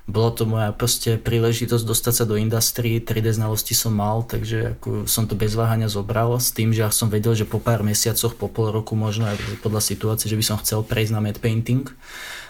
bolo 0.04 0.28
to 0.36 0.44
moja 0.44 0.68
proste 0.76 1.16
príležitosť 1.16 1.80
dostať 1.80 2.12
sa 2.12 2.24
do 2.28 2.36
industrie, 2.36 3.00
3D 3.00 3.40
znalosti 3.40 3.72
som 3.72 3.96
mal, 3.96 4.20
takže 4.20 4.76
ako 4.76 5.08
som 5.08 5.24
to 5.24 5.32
bez 5.32 5.56
váhania 5.56 5.88
zobral 5.88 6.36
s 6.36 6.52
tým, 6.52 6.76
že 6.76 6.84
ja 6.84 6.92
som 6.92 7.08
vedel, 7.08 7.32
že 7.32 7.48
po 7.48 7.56
pár 7.56 7.80
mesiacoch, 7.80 8.36
po 8.36 8.52
pol 8.52 8.68
roku 8.68 8.92
možno 8.92 9.24
aj 9.32 9.64
podľa 9.64 9.80
situácie, 9.80 10.28
že 10.28 10.36
by 10.36 10.44
som 10.44 10.60
chcel 10.60 10.84
prejsť 10.84 11.12
na 11.16 11.24
matte 11.24 11.40
painting. 11.40 11.88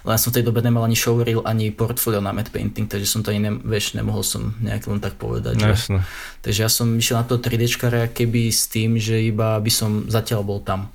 Len 0.02 0.18
som 0.18 0.34
v 0.34 0.42
tej 0.42 0.50
dobe 0.50 0.66
nemal 0.66 0.82
ani 0.82 0.98
showreel, 0.98 1.46
ani 1.46 1.70
portfólio 1.70 2.18
na 2.18 2.34
matte 2.34 2.50
painting, 2.50 2.90
takže 2.90 3.06
som 3.06 3.22
to 3.22 3.30
ani 3.30 3.46
ne, 3.46 3.52
vieš, 3.62 3.94
nemohol 3.94 4.26
som 4.26 4.58
nejak 4.58 4.90
len 4.90 4.98
tak 4.98 5.14
povedať. 5.14 5.54
Že? 5.54 6.02
Takže 6.42 6.58
ja 6.58 6.68
som 6.68 6.90
išiel 6.98 7.22
na 7.22 7.24
to 7.24 7.38
3D 7.38 7.70
keby 8.10 8.50
s 8.50 8.66
tým, 8.66 8.98
že 8.98 9.30
iba 9.30 9.62
by 9.62 9.70
som 9.70 10.10
zatiaľ 10.10 10.42
bol 10.42 10.58
tam. 10.58 10.90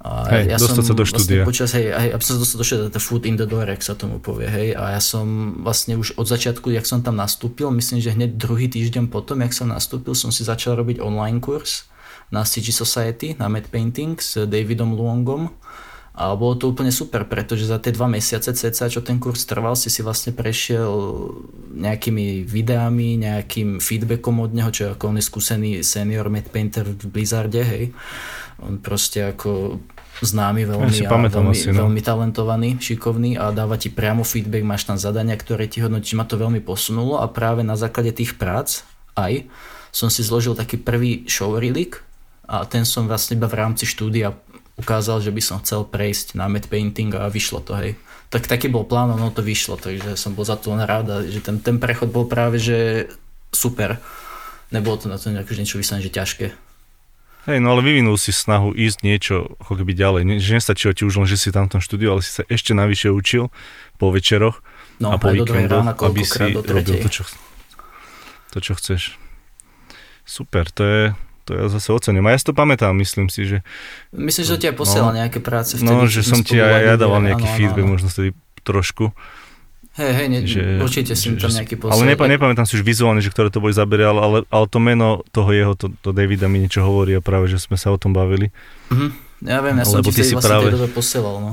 A 0.00 0.32
hej, 0.32 0.48
ja 0.48 0.56
dostať 0.56 0.80
som 0.80 0.84
sa 0.84 0.94
do 0.96 1.04
vlastne 1.04 1.20
štúdia. 1.20 1.44
Vlastne 1.44 1.50
počas, 1.52 1.70
hej, 1.76 1.86
hej, 1.92 2.10
aby 2.16 2.22
som 2.24 2.32
sa 2.32 2.40
dostal 2.40 2.58
do 2.58 2.66
štúdia, 2.66 2.88
to 2.88 3.02
food 3.04 3.28
in 3.28 3.36
the 3.36 3.44
door, 3.44 3.68
ak 3.68 3.84
sa 3.84 3.92
tomu 3.92 4.16
povie, 4.16 4.48
hej, 4.48 4.68
a 4.72 4.96
ja 4.96 5.00
som 5.04 5.60
vlastne 5.60 6.00
už 6.00 6.16
od 6.16 6.24
začiatku, 6.24 6.72
jak 6.72 6.88
som 6.88 7.04
tam 7.04 7.20
nastúpil, 7.20 7.68
myslím, 7.68 8.00
že 8.00 8.16
hneď 8.16 8.40
druhý 8.40 8.72
týždeň 8.72 9.12
potom, 9.12 9.44
jak 9.44 9.52
som 9.52 9.68
nastúpil, 9.68 10.16
som 10.16 10.32
si 10.32 10.40
začal 10.40 10.80
robiť 10.80 11.04
online 11.04 11.44
kurz 11.44 11.84
na 12.32 12.48
CG 12.48 12.72
Society, 12.72 13.36
na 13.36 13.52
Mad 13.52 13.68
Painting 13.68 14.16
s 14.16 14.40
Davidom 14.48 14.96
Luongom 14.96 15.52
a 16.16 16.32
bolo 16.32 16.56
to 16.56 16.72
úplne 16.72 16.90
super, 16.90 17.28
pretože 17.28 17.68
za 17.68 17.76
tie 17.76 17.92
dva 17.92 18.08
mesiace 18.08 18.56
cca, 18.56 18.88
čo 18.88 19.04
ten 19.04 19.20
kurz 19.20 19.44
trval, 19.44 19.76
si 19.76 19.92
si 19.92 20.00
vlastne 20.00 20.32
prešiel 20.32 20.90
nejakými 21.76 22.48
videami, 22.48 23.20
nejakým 23.20 23.84
feedbackom 23.84 24.48
od 24.48 24.52
neho, 24.56 24.72
čo 24.72 24.96
ako 24.96 25.12
on 25.12 25.20
je 25.20 25.28
skúsený 25.28 25.70
senior 25.84 26.32
Mad 26.32 26.48
Painter 26.48 26.88
v 26.88 27.04
Blizzarde, 27.04 27.60
hej 27.60 27.84
on 28.62 28.78
proste 28.78 29.24
ako 29.24 29.80
známy, 30.20 30.68
veľmi, 30.68 30.92
ja 31.00 31.08
a 31.08 31.16
veľmi, 31.16 31.56
asi, 31.56 31.72
no. 31.72 31.88
veľmi 31.88 32.00
talentovaný, 32.04 32.76
šikovný 32.76 33.40
a 33.40 33.48
dáva 33.56 33.80
ti 33.80 33.88
priamo 33.88 34.20
feedback, 34.20 34.64
máš 34.66 34.84
tam 34.84 35.00
zadania, 35.00 35.32
ktoré 35.32 35.64
ti 35.64 35.80
hodnotí, 35.80 36.12
ma 36.12 36.28
to 36.28 36.36
veľmi 36.36 36.60
posunulo 36.60 37.24
a 37.24 37.26
práve 37.30 37.64
na 37.64 37.74
základe 37.74 38.12
tých 38.12 38.36
prác 38.36 38.84
aj 39.16 39.48
som 39.90 40.12
si 40.12 40.22
zložil 40.22 40.54
taký 40.54 40.78
prvý 40.78 41.26
showreelik 41.26 42.04
a 42.46 42.66
ten 42.66 42.86
som 42.86 43.10
vlastne 43.10 43.38
iba 43.38 43.50
v 43.50 43.58
rámci 43.58 43.88
štúdia 43.88 44.34
ukázal, 44.78 45.20
že 45.20 45.34
by 45.34 45.42
som 45.42 45.60
chcel 45.60 45.84
prejsť 45.84 46.38
na 46.38 46.48
matte 46.48 46.70
painting 46.70 47.12
a 47.12 47.28
vyšlo 47.28 47.60
to, 47.60 47.76
hej. 47.76 47.98
Tak 48.30 48.46
taký 48.46 48.70
bol 48.70 48.86
plán, 48.86 49.10
no 49.10 49.28
to 49.34 49.42
vyšlo, 49.42 49.74
takže 49.74 50.14
som 50.14 50.38
bol 50.38 50.46
za 50.46 50.54
to 50.54 50.72
rád, 50.72 51.26
že 51.26 51.42
ten, 51.42 51.58
ten 51.58 51.82
prechod 51.82 52.14
bol 52.14 52.30
práve, 52.30 52.62
že 52.62 53.10
super. 53.50 53.98
Nebolo 54.70 55.02
to 55.02 55.06
na 55.10 55.18
to 55.18 55.34
nejaké 55.34 55.58
niečo 55.58 55.82
vyslovene, 55.82 56.06
že 56.06 56.14
ťažké. 56.14 56.46
Hej, 57.48 57.56
no 57.64 57.72
ale 57.72 57.80
vyvinul 57.80 58.20
si 58.20 58.36
snahu 58.36 58.76
ísť 58.76 58.98
niečo 59.00 59.56
ako 59.64 59.80
keby 59.80 59.96
ďalej. 59.96 60.22
Ne, 60.28 60.36
že 60.36 60.60
nestačilo 60.60 60.92
ti 60.92 61.08
už 61.08 61.24
len, 61.24 61.28
že 61.28 61.40
si 61.40 61.48
tam 61.48 61.72
v 61.72 61.78
tom 61.78 61.82
štúdiu, 61.82 62.12
ale 62.12 62.20
si 62.20 62.36
sa 62.36 62.44
ešte 62.44 62.76
navyše 62.76 63.08
učil 63.08 63.48
po 63.96 64.12
večeroch 64.12 64.60
no, 65.00 65.12
a 65.12 65.16
po 65.16 65.32
víkendoch, 65.32 65.96
aby 66.04 66.20
si 66.20 66.52
robil 66.52 67.00
to 67.00 67.08
čo, 67.08 67.22
to, 68.52 68.58
čo 68.60 68.72
chceš. 68.76 69.16
Super, 70.28 70.68
to 70.68 70.82
je, 70.84 71.02
to 71.48 71.56
ja 71.56 71.66
zase 71.72 71.88
ocením. 71.90 72.28
A 72.28 72.36
ja 72.36 72.38
si 72.38 72.46
to 72.46 72.54
pamätám, 72.54 72.92
myslím 73.00 73.32
si, 73.32 73.48
že... 73.48 73.64
Myslím, 74.12 74.44
že 74.44 74.60
ti 74.60 74.66
aj 74.68 74.76
posielal 74.76 75.16
no, 75.16 75.18
nejaké 75.24 75.40
práce 75.40 75.80
vtedy. 75.80 75.88
No, 75.88 76.04
že 76.06 76.20
som 76.20 76.44
ti 76.44 76.60
aj 76.60 76.92
ja 76.92 76.94
dával 77.00 77.24
nejaký 77.24 77.48
áno, 77.48 77.56
feedback, 77.56 77.86
áno. 77.88 77.92
možno 77.96 78.08
vtedy 78.12 78.36
trošku. 78.62 79.16
Hej, 79.98 80.12
hej, 80.14 80.26
ne, 80.30 80.38
že, 80.46 80.62
určite 80.78 81.18
si 81.18 81.34
tam 81.34 81.50
nejaký 81.50 81.74
posiel. 81.74 81.98
Ale 81.98 82.14
nepa, 82.14 82.30
nepamätám 82.30 82.62
si 82.62 82.78
už 82.78 82.86
vizuálne, 82.86 83.18
že 83.18 83.28
ktoré 83.34 83.50
to 83.50 83.58
boli 83.58 83.74
zabery, 83.74 84.06
ale, 84.06 84.20
ale, 84.22 84.38
ale 84.46 84.66
to 84.70 84.78
meno 84.78 85.26
toho 85.34 85.50
jeho, 85.50 85.74
to, 85.74 85.90
to 85.98 86.14
Davida 86.14 86.46
mi 86.46 86.62
niečo 86.62 86.86
hovorí 86.86 87.18
a 87.18 87.20
práve, 87.20 87.50
že 87.50 87.58
sme 87.58 87.74
sa 87.74 87.90
o 87.90 87.98
tom 87.98 88.14
bavili. 88.14 88.54
Uh-huh. 88.94 89.10
Ja 89.42 89.58
viem, 89.66 89.82
ja 89.82 89.84
som 89.84 89.98
ti 89.98 90.14
vtedy 90.14 90.38
vlastne 90.38 90.46
práve... 90.46 90.64
tej 90.70 90.74
dobe 90.78 90.88
posielal, 90.94 91.36
no. 91.42 91.52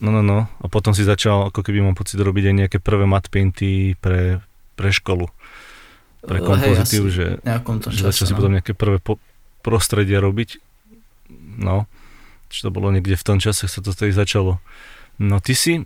No, 0.00 0.08
no, 0.08 0.24
no. 0.24 0.48
A 0.64 0.66
potom 0.72 0.96
si 0.96 1.04
začal, 1.04 1.52
ako 1.52 1.60
keby 1.60 1.84
mám 1.84 1.92
pocit, 1.92 2.16
robiť 2.16 2.48
aj 2.48 2.54
nejaké 2.64 2.78
prvé 2.80 3.04
mat 3.04 3.28
painty 3.28 3.92
pre, 4.00 4.40
pre 4.72 4.88
školu. 4.88 5.28
Pre 6.24 6.38
kompozitív, 6.40 7.12
že, 7.12 7.26
že 7.92 8.08
začal 8.08 8.24
si 8.24 8.32
no. 8.32 8.38
potom 8.40 8.52
nejaké 8.56 8.72
prvé 8.72 8.96
po, 8.96 9.20
prostredie 9.60 10.16
robiť. 10.16 10.56
No. 11.60 11.84
Čiže 12.48 12.68
to 12.68 12.70
bolo 12.72 12.88
niekde 12.88 13.20
v 13.20 13.26
tom 13.28 13.36
čase, 13.36 13.68
sa 13.68 13.80
to 13.84 13.92
tedy 13.92 14.16
začalo. 14.16 14.56
No 15.20 15.36
ty 15.44 15.52
si, 15.52 15.84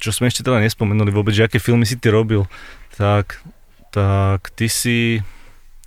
čo 0.00 0.10
sme 0.10 0.32
ešte 0.32 0.40
teda 0.40 0.64
nespomenuli 0.64 1.12
vôbec, 1.12 1.36
že 1.36 1.44
aké 1.44 1.60
filmy 1.60 1.84
si 1.84 2.00
ty 2.00 2.08
robil, 2.08 2.48
tak, 2.96 3.44
tak 3.92 4.48
ty 4.56 4.66
si 4.66 5.20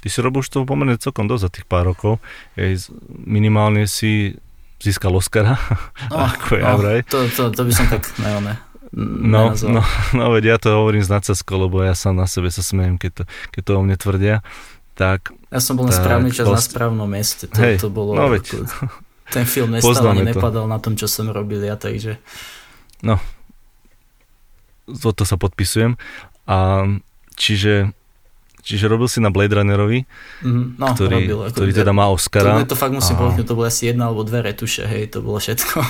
ty 0.03 0.07
si 0.11 0.19
robil 0.19 0.43
už 0.43 0.51
to 0.51 0.67
pomerne 0.67 0.99
celkom 0.99 1.31
dosť 1.31 1.43
za 1.47 1.49
tých 1.49 1.65
pár 1.65 1.87
rokov. 1.87 2.19
Ej, 2.59 2.91
minimálne 3.09 3.87
si 3.87 4.35
získal 4.83 5.15
Oscara, 5.15 5.55
no, 6.11 6.19
ako 6.35 6.59
ja 6.59 6.75
no, 6.75 6.77
vraj. 6.83 6.99
To, 7.07 7.23
to, 7.31 7.55
to 7.55 7.61
by 7.63 7.71
som 7.71 7.87
tak 7.87 8.03
ne, 8.19 8.59
No, 8.93 9.57
no, 9.57 9.81
no, 10.13 10.25
veď 10.37 10.53
ja 10.53 10.57
to 10.61 10.69
hovorím 10.69 11.01
z 11.01 11.09
nadsaskou, 11.09 11.65
lebo 11.65 11.81
ja 11.81 11.97
sám 11.97 12.13
na 12.13 12.29
sebe 12.29 12.53
sa 12.53 12.61
smejem, 12.61 13.01
keď 13.01 13.11
to, 13.11 13.23
keď 13.49 13.61
to 13.65 13.71
o 13.73 13.81
mne 13.81 13.97
tvrdia. 13.97 14.45
Tak, 14.93 15.33
ja 15.49 15.57
som 15.57 15.73
bol 15.73 15.89
na 15.89 15.95
správny 15.97 16.29
čas 16.29 16.45
post... 16.45 16.53
na 16.53 16.61
správnom 16.61 17.09
mieste. 17.09 17.49
To, 17.49 17.57
hej, 17.57 17.81
to 17.81 17.89
bolo, 17.89 18.13
no 18.13 18.29
veď. 18.29 18.61
ten 19.33 19.49
film 19.49 19.73
nestal 19.73 20.13
ani 20.13 20.29
nepadal 20.29 20.69
na 20.69 20.77
tom, 20.77 20.93
čo 20.93 21.09
som 21.09 21.25
robil 21.33 21.65
ja, 21.65 21.73
takže... 21.73 22.21
No, 23.01 23.17
toto 24.87 25.23
sa 25.23 25.35
podpisujem. 25.39 25.95
A 26.43 26.87
čiže, 27.39 27.95
čiže 28.61 28.85
robil 28.91 29.07
si 29.07 29.23
na 29.23 29.31
Blade 29.31 29.55
Runnerovi, 29.55 30.03
mm, 30.43 30.65
no, 30.75 30.85
ktorý, 30.91 31.15
robil, 31.23 31.39
ako, 31.47 31.53
ktorý 31.55 31.71
teda 31.71 31.91
má 31.95 32.05
Oscara. 32.11 32.63
To, 32.63 32.75
to 32.75 32.77
fakt 32.79 32.93
musím 32.93 33.15
povedať, 33.15 33.47
to 33.47 33.55
bolo 33.55 33.67
asi 33.67 33.91
jedna 33.91 34.11
alebo 34.11 34.27
dve 34.27 34.43
retuše, 34.43 34.83
hej, 34.83 35.11
to 35.11 35.23
bolo 35.23 35.39
všetko. 35.39 35.79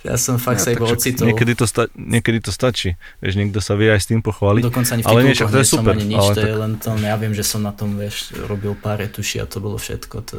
Ja 0.00 0.16
som 0.16 0.40
fakt 0.40 0.64
ja, 0.64 0.64
sa 0.64 0.70
iba 0.72 0.88
ocitol. 0.88 1.28
Niekedy 1.28 1.52
to, 1.60 1.68
sta- 1.68 1.92
niekedy 1.92 2.40
to 2.40 2.48
stačí. 2.48 2.96
Vieš, 3.20 3.36
niekto 3.36 3.60
sa 3.60 3.76
vie 3.76 3.92
aj 3.92 4.00
s 4.00 4.08
tým 4.08 4.24
pochváliť. 4.24 4.64
Dokonca 4.64 4.96
ani 4.96 5.02
v 5.04 5.06
ale 5.12 5.20
nie, 5.28 5.36
to 5.36 5.60
je 5.60 5.68
super. 5.68 5.92
Ani 5.92 6.08
nič, 6.08 6.16
ale 6.16 6.32
to 6.32 6.40
tak... 6.40 6.48
je 6.48 6.56
len 6.56 6.72
to, 6.80 6.88
ja 7.04 7.16
viem, 7.20 7.34
že 7.36 7.44
som 7.44 7.60
na 7.60 7.72
tom, 7.76 8.00
vieš, 8.00 8.32
robil 8.48 8.72
pár 8.72 9.04
retuší 9.04 9.44
a 9.44 9.46
to 9.46 9.60
bolo 9.60 9.76
všetko. 9.76 10.16
To... 10.32 10.36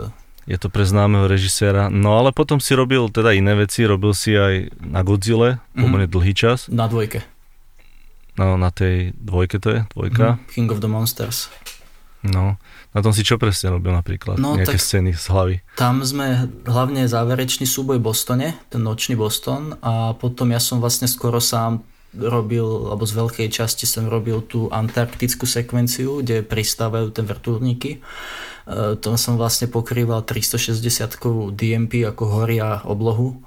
Je 0.50 0.58
to 0.58 0.74
pre 0.74 0.82
známeho 0.82 1.30
režiséra. 1.30 1.94
No 1.94 2.18
ale 2.18 2.34
potom 2.34 2.58
si 2.58 2.74
robil 2.74 3.06
teda 3.14 3.38
iné 3.38 3.54
veci, 3.54 3.86
robil 3.86 4.18
si 4.18 4.34
aj 4.34 4.74
na 4.82 5.06
Godzilla, 5.06 5.62
mm-hmm. 5.62 5.78
pomerne 5.78 6.08
dlhý 6.10 6.34
čas. 6.34 6.66
Na 6.66 6.90
dvojke. 6.90 7.22
No, 8.42 8.58
na 8.58 8.74
tej 8.74 9.14
dvojke 9.14 9.62
to 9.62 9.70
je? 9.70 9.80
Dvojka? 9.94 10.42
Mm, 10.42 10.50
King 10.50 10.70
of 10.74 10.82
the 10.82 10.90
Monsters. 10.90 11.54
No, 12.26 12.58
na 12.94 13.00
tom 13.02 13.14
si 13.14 13.26
čo 13.26 13.38
presne 13.38 13.74
robil 13.74 13.94
napríklad? 13.94 14.38
No, 14.38 14.58
Nejaké 14.58 14.78
tak 14.78 14.82
scény 14.82 15.14
z 15.14 15.26
hlavy? 15.30 15.56
Tam 15.78 16.02
sme 16.06 16.50
hlavne 16.66 17.06
záverečný 17.10 17.66
súboj 17.66 17.98
v 17.98 18.06
Bostone, 18.06 18.50
ten 18.70 18.82
nočný 18.82 19.18
Boston 19.18 19.78
a 19.82 20.14
potom 20.18 20.54
ja 20.54 20.62
som 20.62 20.78
vlastne 20.78 21.10
skoro 21.10 21.42
sám 21.42 21.82
robil, 22.14 22.66
alebo 22.92 23.08
z 23.08 23.14
veľkej 23.18 23.48
časti 23.50 23.90
som 23.90 24.06
robil 24.06 24.44
tú 24.46 24.70
antarktickú 24.70 25.50
sekvenciu, 25.50 26.22
kde 26.22 26.44
pristávajú 26.46 27.10
ten 27.10 27.24
vrtulníky. 27.24 27.98
E, 27.98 28.00
tom 29.00 29.16
som 29.16 29.40
vlastne 29.40 29.72
pokrýval 29.72 30.28
360-kovú 30.28 31.56
DMP, 31.56 32.04
ako 32.04 32.44
horia 32.44 32.84
oblohu 32.84 33.40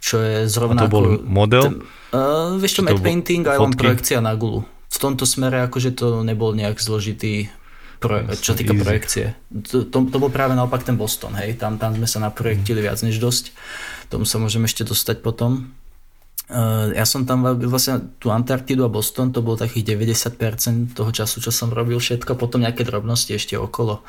čo 0.00 0.16
je 0.18 0.48
zrovna... 0.48 0.82
A 0.82 0.88
to 0.88 0.92
bol 0.92 1.04
ako, 1.06 1.28
model? 1.28 1.62
Ten, 1.68 1.76
uh, 2.16 2.56
vieš 2.56 2.80
čo, 2.80 2.82
matte 2.82 3.04
painting 3.04 3.44
a 3.44 3.60
len 3.60 3.76
projekcia 3.76 4.24
na 4.24 4.32
gulu. 4.34 4.64
V 4.90 4.98
tomto 4.98 5.28
smere 5.28 5.62
akože 5.68 5.94
to 5.94 6.26
nebol 6.26 6.56
nejak 6.56 6.80
zložitý 6.80 7.52
pro, 8.00 8.24
čo 8.32 8.56
týka 8.56 8.72
easy. 8.74 8.82
projekcie. 8.82 9.24
To, 9.70 9.84
to, 9.86 9.96
to 10.08 10.16
bol 10.16 10.32
práve 10.32 10.56
naopak 10.56 10.82
ten 10.82 10.96
Boston, 10.96 11.36
hej, 11.36 11.60
tam, 11.60 11.76
tam 11.76 11.94
sme 11.94 12.08
sa 12.08 12.18
naprojektili 12.24 12.80
viac 12.80 12.98
než 13.04 13.20
dosť. 13.20 13.52
Tomu 14.10 14.26
sa 14.26 14.40
môžeme 14.42 14.66
ešte 14.66 14.82
dostať 14.82 15.22
potom. 15.22 15.70
Uh, 16.50 16.90
ja 16.98 17.06
som 17.06 17.22
tam 17.22 17.46
vlastne 17.46 18.10
tú 18.18 18.34
Antarktidu 18.34 18.82
a 18.82 18.90
Boston, 18.90 19.30
to 19.30 19.38
bolo 19.38 19.54
takých 19.54 19.94
90% 19.94 20.98
toho 20.98 21.10
času, 21.14 21.38
čo 21.38 21.54
som 21.54 21.70
robil 21.70 22.02
všetko, 22.02 22.34
potom 22.34 22.66
nejaké 22.66 22.82
drobnosti 22.82 23.30
ešte 23.30 23.54
okolo. 23.54 24.02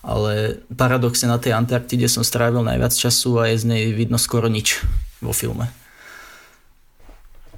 Ale 0.00 0.64
paradoxne 0.72 1.28
na 1.28 1.36
tej 1.36 1.52
Antarktide 1.52 2.08
som 2.08 2.24
strávil 2.24 2.64
najviac 2.64 2.96
času 2.96 3.44
a 3.44 3.52
je 3.52 3.60
z 3.60 3.64
nej 3.68 3.82
vidno 3.92 4.16
skoro 4.16 4.48
nič 4.48 4.80
vo 5.20 5.36
filme. 5.36 5.68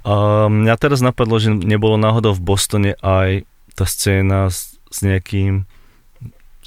A 0.03 0.45
mňa 0.51 0.75
teraz 0.77 0.99
napadlo, 0.99 1.39
že 1.39 1.55
nebolo 1.55 1.95
náhodou 1.95 2.35
v 2.35 2.43
Bostone 2.43 2.91
aj 2.99 3.47
tá 3.73 3.87
scéna 3.87 4.51
s, 4.51 4.77
s 4.91 4.99
nejakým 4.99 5.63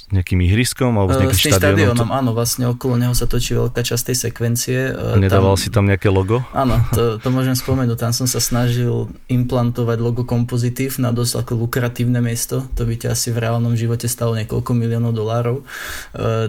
nejakým 0.09 0.39
ihriskom 0.45 0.97
alebo 0.97 1.13
s 1.13 1.17
nejakým 1.21 1.41
štadiónom? 1.53 1.95
štadiónom, 1.95 2.09
áno, 2.09 2.31
vlastne 2.33 2.65
okolo 2.69 2.97
neho 2.97 3.13
sa 3.13 3.29
točí 3.29 3.53
veľká 3.53 3.81
časť 3.81 4.11
tej 4.11 4.17
sekvencie. 4.29 4.77
A 4.93 5.15
nedával 5.15 5.53
tam, 5.55 5.61
si 5.61 5.67
tam 5.69 5.85
nejaké 5.85 6.09
logo? 6.09 6.41
Áno, 6.51 6.81
to, 6.97 7.21
to 7.21 7.29
môžem 7.29 7.53
spomenúť. 7.53 7.97
Tam 7.97 8.13
som 8.13 8.25
sa 8.25 8.41
snažil 8.41 9.09
implantovať 9.29 9.97
logo 10.01 10.25
kompozitív 10.25 10.97
na 10.97 11.13
dosť 11.13 11.45
ako 11.45 11.67
lukratívne 11.67 12.19
miesto. 12.19 12.65
To 12.75 12.83
by 12.83 12.97
ťa 12.97 13.13
asi 13.13 13.29
v 13.29 13.41
reálnom 13.45 13.77
živote 13.77 14.09
stalo 14.09 14.33
niekoľko 14.37 14.71
miliónov 14.73 15.13
dolárov. 15.13 15.61
E, 15.61 15.63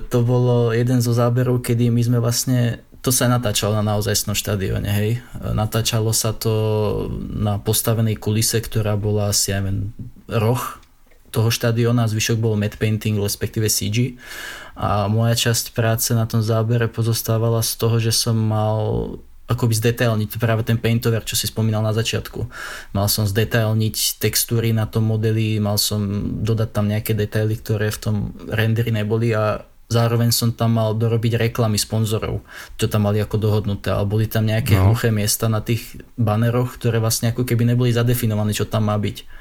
to 0.01 0.25
bolo 0.25 0.73
jeden 0.73 1.05
zo 1.05 1.13
záberov, 1.13 1.61
kedy 1.61 1.93
my 1.93 2.01
sme 2.01 2.19
vlastne 2.19 2.81
to 3.01 3.09
sa 3.09 3.33
natáčalo 3.33 3.81
na 3.81 3.97
naozajstnom 3.97 4.37
štadióne, 4.37 4.93
hej. 4.93 5.25
Natáčalo 5.41 6.13
sa 6.13 6.37
to 6.37 6.53
na 7.33 7.57
postavenej 7.57 8.21
kulise, 8.21 8.61
ktorá 8.61 9.01
bola 9.01 9.33
asi, 9.33 9.57
aj 9.57 9.89
roh 10.29 10.80
toho 11.31 11.49
štadióna, 11.49 12.11
zvyšok 12.11 12.39
bol 12.43 12.59
matte 12.59 12.77
painting, 12.77 13.19
respektíve 13.19 13.71
CG. 13.71 14.19
A 14.75 15.07
moja 15.07 15.35
časť 15.35 15.73
práce 15.73 16.11
na 16.13 16.27
tom 16.27 16.43
zábere 16.43 16.91
pozostávala 16.91 17.63
z 17.63 17.73
toho, 17.79 17.97
že 18.03 18.13
som 18.13 18.35
mal 18.35 18.79
akoby 19.51 19.75
zdetailniť 19.75 20.39
práve 20.39 20.63
ten 20.63 20.79
paintover, 20.79 21.27
čo 21.27 21.35
si 21.35 21.51
spomínal 21.51 21.83
na 21.83 21.91
začiatku. 21.91 22.47
Mal 22.95 23.07
som 23.11 23.27
zdetailniť 23.27 24.23
textúry 24.23 24.71
na 24.71 24.87
tom 24.87 25.11
modeli, 25.11 25.59
mal 25.59 25.75
som 25.75 26.07
dodať 26.47 26.71
tam 26.71 26.87
nejaké 26.87 27.19
detaily, 27.19 27.59
ktoré 27.59 27.91
v 27.91 27.99
tom 27.99 28.17
renderi 28.47 28.95
neboli 28.95 29.35
a 29.35 29.67
zároveň 29.91 30.31
som 30.31 30.55
tam 30.55 30.79
mal 30.79 30.95
dorobiť 30.95 31.51
reklamy 31.51 31.75
sponzorov, 31.75 32.47
čo 32.79 32.87
tam 32.87 33.11
mali 33.11 33.19
ako 33.19 33.43
dohodnuté, 33.43 33.91
ale 33.91 34.07
boli 34.07 34.31
tam 34.31 34.47
nejaké 34.47 34.79
no. 34.79 34.95
hluché 34.95 35.11
miesta 35.11 35.51
na 35.51 35.59
tých 35.59 35.99
baneroch, 36.15 36.79
ktoré 36.79 37.03
vlastne 37.03 37.35
ako 37.35 37.43
keby 37.43 37.75
neboli 37.75 37.91
zadefinované, 37.91 38.55
čo 38.55 38.71
tam 38.71 38.87
má 38.87 38.95
byť 38.95 39.40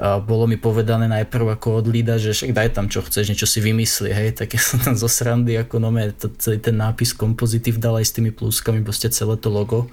a 0.00 0.16
bolo 0.24 0.48
mi 0.48 0.56
povedané 0.56 1.04
najprv 1.04 1.60
ako 1.60 1.84
od 1.84 1.86
lída, 1.92 2.16
že 2.16 2.32
však 2.32 2.56
daj 2.56 2.68
tam 2.72 2.88
čo 2.88 3.04
chceš, 3.04 3.28
niečo 3.28 3.44
si 3.44 3.60
vymysli, 3.60 4.08
hej, 4.08 4.32
tak 4.32 4.56
ja 4.56 4.62
som 4.62 4.80
tam 4.80 4.96
zo 4.96 5.04
srandy 5.04 5.52
ako 5.60 5.84
no 5.84 5.92
to, 6.16 6.32
celý 6.40 6.56
ten 6.56 6.80
nápis 6.80 7.12
kompozitív 7.12 7.76
dal 7.76 8.00
aj 8.00 8.08
s 8.08 8.16
tými 8.16 8.32
pluskami, 8.32 8.80
proste 8.80 9.12
celé 9.12 9.36
to 9.36 9.52
logo. 9.52 9.92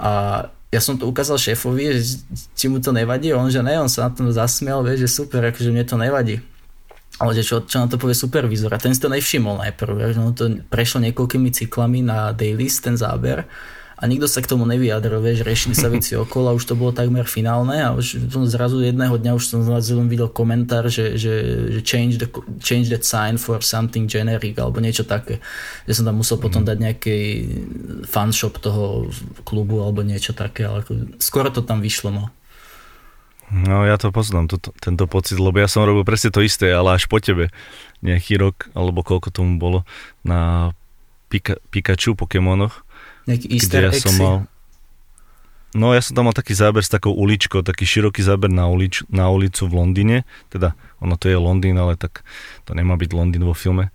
A 0.00 0.48
ja 0.72 0.80
som 0.80 0.96
to 0.96 1.04
ukázal 1.04 1.36
šéfovi, 1.36 2.00
že 2.00 2.24
či 2.56 2.72
mu 2.72 2.80
to 2.80 2.96
nevadí, 2.96 3.34
on 3.36 3.52
že 3.52 3.60
ne, 3.60 3.76
on 3.76 3.92
sa 3.92 4.08
na 4.08 4.10
tom 4.16 4.32
zasmial, 4.32 4.80
vie, 4.86 4.96
že 4.96 5.10
super, 5.10 5.44
akože 5.44 5.68
mne 5.68 5.84
to 5.84 6.00
nevadí. 6.00 6.40
Ale 7.20 7.36
že 7.36 7.44
čo, 7.44 7.60
čo 7.60 7.84
na 7.84 7.90
to 7.90 8.00
povie 8.00 8.16
supervizor? 8.16 8.72
A 8.72 8.80
ten 8.80 8.96
si 8.96 9.02
to 9.02 9.12
nevšimol 9.12 9.60
najprv, 9.60 10.16
že 10.16 10.20
on 10.22 10.32
to 10.32 10.64
prešlo 10.72 11.04
niekoľkými 11.04 11.52
cyklami 11.52 12.00
na 12.00 12.32
dailies, 12.32 12.80
ten 12.80 12.96
záber 12.96 13.44
a 14.00 14.08
nikto 14.08 14.24
sa 14.24 14.40
k 14.40 14.48
tomu 14.48 14.64
nevyjadril, 14.64 15.20
vieš, 15.20 15.44
riešili 15.44 15.76
sa 15.76 15.92
veci 15.92 16.16
okolo 16.16 16.50
a 16.50 16.56
už 16.56 16.64
to 16.64 16.72
bolo 16.72 16.88
takmer 16.88 17.28
finálne 17.28 17.76
a 17.84 17.92
už 17.92 18.32
zrazu 18.48 18.80
jedného 18.80 19.12
dňa 19.20 19.36
už 19.36 19.44
som 19.44 19.60
zrazu 19.60 20.00
videl 20.08 20.32
komentár, 20.32 20.88
že, 20.88 21.20
že, 21.20 21.34
že 21.68 21.80
change, 21.84 22.16
the, 22.16 22.24
change 22.64 22.88
that 22.88 23.04
sign 23.04 23.36
for 23.36 23.60
something 23.60 24.08
generic 24.08 24.56
alebo 24.56 24.80
niečo 24.80 25.04
také. 25.04 25.44
Že 25.84 26.00
som 26.00 26.04
tam 26.08 26.16
musel 26.16 26.40
potom 26.40 26.64
mhm. 26.64 26.68
dať 26.72 26.78
nejaký 26.80 27.18
fanshop 28.08 28.56
toho 28.64 29.12
klubu 29.44 29.84
alebo 29.84 30.00
niečo 30.00 30.32
také, 30.32 30.64
ale 30.64 30.80
skoro 31.20 31.52
to 31.52 31.60
tam 31.60 31.84
vyšlo, 31.84 32.08
no. 32.08 32.32
No 33.50 33.82
ja 33.82 33.98
to 33.98 34.14
poznám, 34.14 34.46
to, 34.46 34.62
tento 34.78 35.10
pocit, 35.10 35.36
lebo 35.36 35.58
ja 35.58 35.66
som 35.66 35.82
robil 35.82 36.06
presne 36.06 36.30
to 36.30 36.38
isté, 36.38 36.70
ale 36.70 36.94
až 36.94 37.10
po 37.10 37.18
tebe. 37.18 37.50
Nejaký 37.98 38.38
rok, 38.38 38.70
alebo 38.78 39.02
koľko 39.02 39.34
tomu 39.34 39.58
bolo, 39.58 39.82
na 40.22 40.70
Pika, 41.26 41.58
Pikachu 41.74 42.14
Pokémonoch 42.14 42.86
Nejaký 43.30 43.46
easter 43.54 43.86
ja 43.86 43.94
som 43.94 44.14
mal, 44.18 44.36
No 45.70 45.94
ja 45.94 46.02
som 46.02 46.18
tam 46.18 46.26
mal 46.26 46.34
taký 46.34 46.50
záber 46.50 46.82
s 46.82 46.90
takou 46.90 47.14
uličkou, 47.14 47.62
taký 47.62 47.86
široký 47.86 48.26
záber 48.26 48.50
na, 48.50 48.66
ulič, 48.66 49.06
na 49.06 49.30
ulicu 49.30 49.70
v 49.70 49.78
Londýne, 49.78 50.16
teda 50.50 50.74
ono 50.98 51.14
to 51.14 51.30
je 51.30 51.38
Londýn, 51.38 51.78
ale 51.78 51.94
tak 51.94 52.26
to 52.66 52.74
nemá 52.74 52.98
byť 52.98 53.10
Londýn 53.14 53.46
vo 53.46 53.54
filme, 53.54 53.94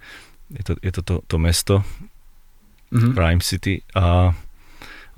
je 0.56 0.64
to, 0.64 0.74
je 0.80 0.92
to, 0.96 1.02
to, 1.04 1.16
to 1.28 1.36
mesto, 1.36 1.84
mm-hmm. 2.96 3.12
Prime 3.12 3.44
City. 3.44 3.84
A, 3.92 4.32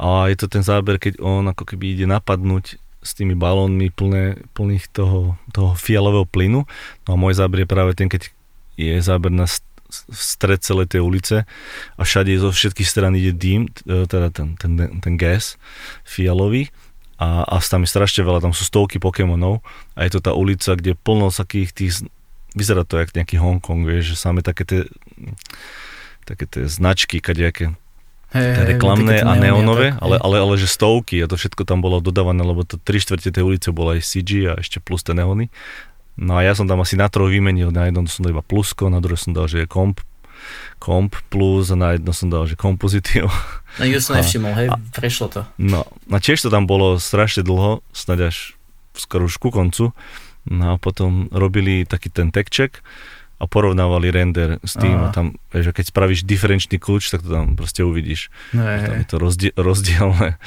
a 0.01 0.05
je 0.33 0.37
to 0.41 0.49
ten 0.49 0.65
záber, 0.65 0.97
keď 0.97 1.21
on 1.21 1.45
ako 1.45 1.61
keby 1.61 1.93
ide 1.93 2.09
napadnúť 2.09 2.81
s 3.05 3.11
tými 3.13 3.37
balónmi 3.37 3.93
plné, 3.93 4.41
plných 4.57 4.89
toho, 4.89 5.37
toho 5.53 5.77
fialového 5.77 6.25
plynu. 6.25 6.65
No 7.05 7.09
a 7.13 7.17
môj 7.21 7.37
záber 7.37 7.63
je 7.63 7.69
práve 7.69 7.93
ten, 7.93 8.09
keď 8.09 8.33
je 8.81 8.97
záber 8.97 9.29
na 9.29 9.45
v 9.87 10.19
stred 10.19 10.59
celej 10.61 10.91
tej 10.91 11.01
ulice 11.03 11.35
a 11.95 12.01
všade 12.03 12.35
zo 12.39 12.51
všetkých 12.51 12.87
stran 12.87 13.15
ide 13.15 13.31
dým, 13.31 13.71
e, 13.87 14.05
teda 14.05 14.31
ten, 14.31 14.59
ten, 14.59 14.75
ten 14.77 15.13
gas 15.15 15.55
fialový 16.03 16.69
a, 17.17 17.47
a 17.47 17.55
tam 17.63 17.87
je 17.87 17.89
strašne 17.89 18.21
veľa, 18.21 18.43
tam 18.43 18.53
sú 18.53 18.67
stovky 18.67 19.01
Pokémonov 19.01 19.65
a 19.97 20.05
je 20.05 20.11
to 20.13 20.19
tá 20.21 20.31
ulica, 20.35 20.77
kde 20.77 20.93
je 20.93 20.99
plno 20.99 21.33
takých 21.33 21.69
tých, 21.73 21.93
vyzerá 22.53 22.85
to 22.85 23.01
jak 23.01 23.15
nejaký 23.15 23.41
Hongkong, 23.41 23.87
vieš, 23.87 24.13
že 24.13 24.15
samé 24.21 24.45
také 24.45 24.63
tie, 24.67 24.81
také 26.27 26.45
tie 26.45 26.69
značky, 26.69 27.17
kadejaké 27.23 27.73
Hey, 28.27 28.75
reklamné 28.75 29.23
a 29.23 29.39
neonové, 29.39 29.95
tak, 29.95 30.03
ale, 30.03 30.15
ale, 30.19 30.35
ale 30.43 30.53
že 30.59 30.67
stovky 30.67 31.23
a 31.23 31.31
to 31.31 31.39
všetko 31.39 31.63
tam 31.63 31.79
bolo 31.79 32.03
dodávané, 32.03 32.43
lebo 32.43 32.67
to 32.67 32.75
tri 32.75 32.99
štvrte 32.99 33.31
tej 33.31 33.39
ulice 33.39 33.71
bola 33.71 33.95
aj 33.95 34.03
CG 34.03 34.51
a 34.51 34.59
ešte 34.59 34.83
plus 34.83 34.99
tie 34.99 35.15
neony 35.15 35.47
No 36.17 36.37
a 36.37 36.41
ja 36.41 36.57
som 36.57 36.65
tam 36.65 36.81
asi 36.81 36.97
na 36.97 37.05
troch 37.07 37.29
vymenil, 37.29 37.69
na 37.69 37.85
jednom 37.85 38.09
som 38.09 38.25
dal 38.25 38.33
iba 38.33 38.41
plusko, 38.41 38.89
na 38.89 38.97
druhé 38.97 39.21
som 39.21 39.37
dal, 39.37 39.45
že 39.45 39.63
je 39.63 39.67
komp, 39.69 40.01
komp 40.81 41.13
plus 41.29 41.69
a 41.69 41.77
na 41.77 41.93
jedno 41.93 42.09
som 42.13 42.33
dal, 42.33 42.49
že 42.49 42.57
kompozitív. 42.57 43.29
No 43.77 43.85
ju 43.85 44.01
som 44.01 44.17
nevšimol, 44.17 44.53
hej, 44.57 44.67
a, 44.73 44.81
prešlo 44.97 45.29
to. 45.29 45.41
No 45.61 45.85
a 46.09 46.17
tiež 46.17 46.41
to 46.41 46.49
tam 46.49 46.65
bolo 46.65 46.97
strašne 46.97 47.45
dlho, 47.45 47.85
snáď 47.93 48.33
až 48.33 48.57
skoro 48.97 49.29
už 49.29 49.37
ku 49.37 49.53
koncu. 49.53 49.93
No 50.49 50.73
a 50.73 50.75
potom 50.81 51.29
robili 51.29 51.85
taký 51.85 52.09
ten 52.09 52.33
tech 52.33 52.49
check 52.49 52.81
a 53.37 53.45
porovnávali 53.45 54.09
render 54.09 54.57
s 54.65 54.73
tým 54.73 54.97
a, 54.97 55.09
a 55.09 55.13
tam, 55.13 55.37
vieš, 55.53 55.69
keď 55.69 55.85
spravíš 55.93 56.25
diferenčný 56.25 56.81
kľúč, 56.81 57.13
tak 57.13 57.21
to 57.21 57.29
tam 57.29 57.53
proste 57.53 57.85
uvidíš. 57.85 58.33
No, 58.57 58.65
tam 58.65 58.97
je 58.97 59.05
to 59.05 59.17
rozdiel, 59.21 59.53
rozdielne. 59.69 60.41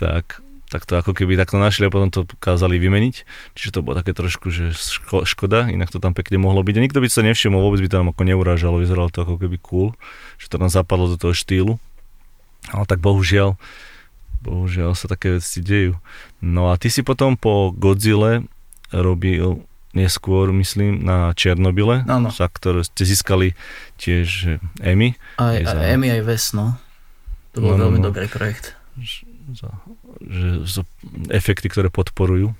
Tak 0.00 0.42
tak 0.66 0.82
to 0.82 0.98
ako 0.98 1.14
keby 1.14 1.38
takto 1.38 1.62
našli 1.62 1.86
a 1.86 1.94
potom 1.94 2.10
to 2.10 2.26
kázali 2.42 2.82
vymeniť. 2.82 3.14
Čiže 3.54 3.70
to 3.78 3.80
bolo 3.86 3.94
také 3.98 4.10
trošku, 4.10 4.50
že 4.50 4.74
ško- 4.74 5.22
škoda, 5.22 5.70
inak 5.70 5.94
to 5.94 6.02
tam 6.02 6.10
pekne 6.10 6.42
mohlo 6.42 6.62
byť. 6.66 6.74
A 6.78 6.84
nikto 6.84 6.98
by 6.98 7.06
sa 7.06 7.22
nevšimol, 7.22 7.62
vôbec 7.62 7.80
by 7.86 7.90
tam 7.90 8.10
ako 8.10 8.22
neurážalo, 8.26 8.82
vyzeralo 8.82 9.08
to 9.10 9.22
ako 9.22 9.38
keby 9.38 9.56
cool, 9.62 9.94
že 10.42 10.50
to 10.50 10.58
tam 10.58 10.70
zapadlo 10.70 11.06
do 11.06 11.16
toho 11.16 11.34
štýlu. 11.34 11.78
Ale 12.74 12.84
tak 12.90 12.98
bohužiaľ, 12.98 13.54
bohužiaľ 14.42 14.98
sa 14.98 15.06
také 15.06 15.38
veci 15.38 15.62
dejú. 15.62 15.94
No 16.42 16.74
a 16.74 16.74
ty 16.74 16.90
si 16.90 17.06
potom 17.06 17.38
po 17.38 17.70
Godzilla 17.70 18.42
robil 18.90 19.62
neskôr, 19.96 20.52
myslím, 20.52 21.00
na 21.00 21.32
Černobyle, 21.32 22.04
ano. 22.04 22.28
za 22.28 22.50
ktoré 22.52 22.84
ste 22.84 23.08
získali 23.08 23.56
tiež 23.96 24.60
Emmy. 24.84 25.16
Aj, 25.40 25.56
aj, 25.56 25.64
za... 25.64 25.80
Emmy, 25.88 26.12
aj 26.12 26.22
Ves, 26.26 26.52
no. 26.52 26.76
To 27.56 27.64
bol 27.64 27.80
no, 27.80 27.88
veľmi 27.88 28.04
no. 28.04 28.12
dobrý 28.12 28.28
projekt. 28.28 28.76
Za 29.56 29.72
že 30.20 30.48
sú 30.68 30.80
efekty, 31.30 31.68
ktoré 31.68 31.88
podporujú. 31.92 32.52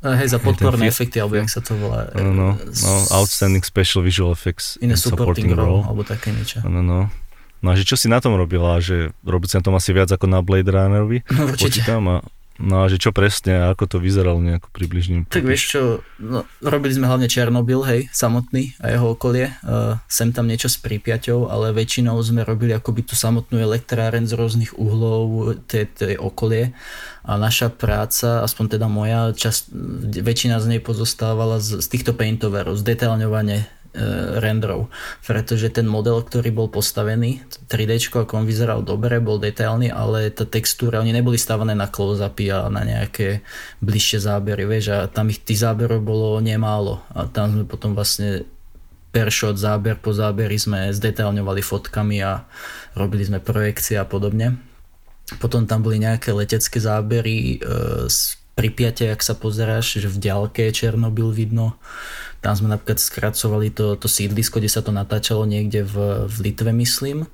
Hej, 0.00 0.32
za 0.32 0.40
podporné 0.40 0.88
efekty, 0.88 1.20
alebo 1.20 1.36
jak 1.36 1.52
sa 1.52 1.60
to 1.60 1.76
volá. 1.76 2.08
No, 2.16 2.32
no, 2.32 2.48
no, 2.56 2.92
Outstanding 3.12 3.60
Special 3.60 4.00
Visual 4.00 4.32
Effects 4.32 4.80
in 4.80 4.92
a 4.92 4.96
supporting, 4.96 5.44
supporting 5.44 5.50
role, 5.52 5.84
alebo 5.84 6.00
také 6.08 6.32
niečo. 6.32 6.64
No, 6.64 6.80
no. 6.80 7.12
No 7.60 7.66
a 7.68 7.74
že 7.76 7.84
čo 7.84 8.00
si 8.00 8.08
na 8.08 8.24
tom 8.24 8.32
robila? 8.40 8.80
Že 8.80 9.12
robiť 9.20 9.48
si 9.52 9.54
na 9.60 9.64
tom 9.68 9.76
asi 9.76 9.92
viac 9.92 10.08
ako 10.08 10.24
na 10.24 10.40
Blade 10.40 10.72
Runnerovi? 10.72 11.28
No 11.28 11.52
určite. 11.52 11.84
Počítam 11.84 12.02
a 12.08 12.24
No 12.60 12.84
a 12.84 12.92
že 12.92 13.00
čo 13.00 13.10
presne, 13.10 13.72
ako 13.72 13.88
to 13.88 13.96
vyzeralo 13.96 14.36
nejako 14.36 14.68
približne? 14.68 15.24
Tak 15.32 15.48
vieš 15.48 15.62
čo, 15.72 15.80
no, 16.20 16.44
robili 16.60 16.92
sme 16.92 17.08
hlavne 17.08 17.24
Černobyl, 17.24 17.80
hej, 17.88 18.12
samotný 18.12 18.76
a 18.84 18.92
jeho 18.92 19.16
okolie. 19.16 19.56
Uh, 19.64 19.96
sem 20.12 20.28
tam 20.28 20.44
niečo 20.44 20.68
s 20.68 20.76
prípiaťou, 20.76 21.48
ale 21.48 21.72
väčšinou 21.72 22.20
sme 22.20 22.44
robili 22.44 22.76
akoby 22.76 23.08
tú 23.08 23.16
samotnú 23.16 23.56
elektráren 23.56 24.28
z 24.28 24.36
rôznych 24.36 24.76
uhlov, 24.76 25.56
tej 25.72 26.20
okolie. 26.20 26.76
A 27.24 27.40
naša 27.40 27.72
práca, 27.72 28.44
aspoň 28.44 28.76
teda 28.76 28.86
moja, 28.92 29.32
čas, 29.32 29.68
väčšina 30.12 30.60
z 30.60 30.76
nej 30.76 30.80
pozostávala 30.84 31.64
z, 31.64 31.80
z 31.80 31.86
týchto 31.88 32.12
paintoverov, 32.12 32.76
z 32.76 32.84
detailňovania 32.84 33.79
renderov, 34.38 34.86
pretože 35.26 35.66
ten 35.74 35.86
model, 35.86 36.22
ktorý 36.22 36.54
bol 36.54 36.68
postavený, 36.70 37.42
3D, 37.66 37.98
ako 38.10 38.42
on 38.42 38.46
vyzeral 38.46 38.86
dobre, 38.86 39.18
bol 39.18 39.42
detailný, 39.42 39.90
ale 39.90 40.30
tá 40.30 40.46
textúra, 40.46 41.02
oni 41.02 41.10
neboli 41.10 41.34
stavané 41.34 41.74
na 41.74 41.90
close-upy 41.90 42.54
a 42.54 42.70
na 42.70 42.86
nejaké 42.86 43.42
bližšie 43.82 44.22
zábery, 44.22 44.62
vieš, 44.66 44.94
a 44.94 44.98
tam 45.10 45.26
ich 45.34 45.42
tých 45.42 45.66
záberov 45.66 46.06
bolo 46.06 46.38
nemálo. 46.38 47.02
A 47.10 47.26
tam 47.26 47.50
sme 47.50 47.64
potom 47.66 47.98
vlastne 47.98 48.46
per 49.10 49.34
shot, 49.34 49.58
záber 49.58 49.98
po 49.98 50.14
záberi 50.14 50.54
sme 50.54 50.94
zdetailňovali 50.94 51.62
fotkami 51.62 52.22
a 52.22 52.46
robili 52.94 53.26
sme 53.26 53.42
projekcie 53.42 53.98
a 53.98 54.06
podobne. 54.06 54.54
Potom 55.42 55.66
tam 55.66 55.82
boli 55.82 55.98
nejaké 55.98 56.30
letecké 56.30 56.78
zábery 56.78 57.58
e, 57.58 58.06
z 58.06 58.38
Pripiate, 58.50 59.08
ak 59.08 59.24
sa 59.24 59.32
pozeráš, 59.38 60.04
že 60.04 60.08
v 60.10 60.20
ďalke 60.20 60.68
Černobyl 60.68 61.32
vidno 61.32 61.80
tam 62.40 62.56
sme 62.56 62.72
napríklad 62.72 62.96
skracovali 62.96 63.68
to, 63.68 64.00
to 64.00 64.08
sídlisko, 64.08 64.64
kde 64.64 64.72
sa 64.72 64.80
to 64.80 64.96
natáčalo 64.96 65.44
niekde 65.44 65.84
v, 65.84 66.24
v 66.24 66.36
Litve, 66.48 66.72
myslím. 66.72 67.28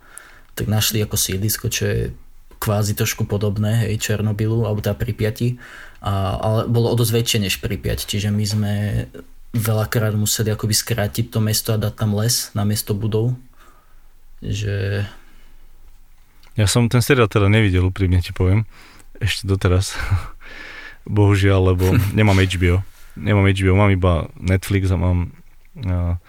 Tak 0.58 0.66
našli 0.66 0.98
ako 0.98 1.14
sídlisko, 1.14 1.70
čo 1.70 1.82
je 1.86 2.00
kvázi 2.58 2.98
trošku 2.98 3.22
podobné, 3.22 3.86
hej, 3.86 4.02
Černobylu, 4.02 4.66
alebo 4.66 4.82
tá 4.82 4.98
Pripiati. 4.98 5.62
A, 6.02 6.34
ale 6.42 6.60
bolo 6.66 6.90
o 6.90 6.98
dosť 6.98 7.12
väčšie 7.22 7.38
než 7.46 7.54
Pripiať, 7.62 8.02
čiže 8.02 8.34
my 8.34 8.44
sme 8.44 8.72
veľakrát 9.54 10.12
museli 10.18 10.50
akoby 10.50 10.74
skrátiť 10.74 11.30
to 11.30 11.38
mesto 11.38 11.70
a 11.70 11.78
dať 11.78 11.94
tam 11.94 12.18
les 12.18 12.50
na 12.58 12.66
miesto 12.66 12.90
budov. 12.90 13.38
Že... 14.42 15.06
Ja 16.58 16.66
som 16.66 16.90
ten 16.90 17.00
seriál 17.00 17.30
teda 17.30 17.46
nevidel, 17.46 17.86
úprimne 17.86 18.18
ti 18.18 18.34
poviem. 18.34 18.66
Ešte 19.22 19.46
doteraz. 19.46 19.94
Bohužiaľ, 21.06 21.78
lebo 21.78 21.94
nemám 22.18 22.42
HBO 22.42 22.82
nemám 23.16 23.48
HBO, 23.50 23.74
mám 23.74 23.90
iba 23.90 24.28
Netflix 24.36 24.92
a 24.92 24.96
mám, 25.00 25.32
a, 25.82 26.20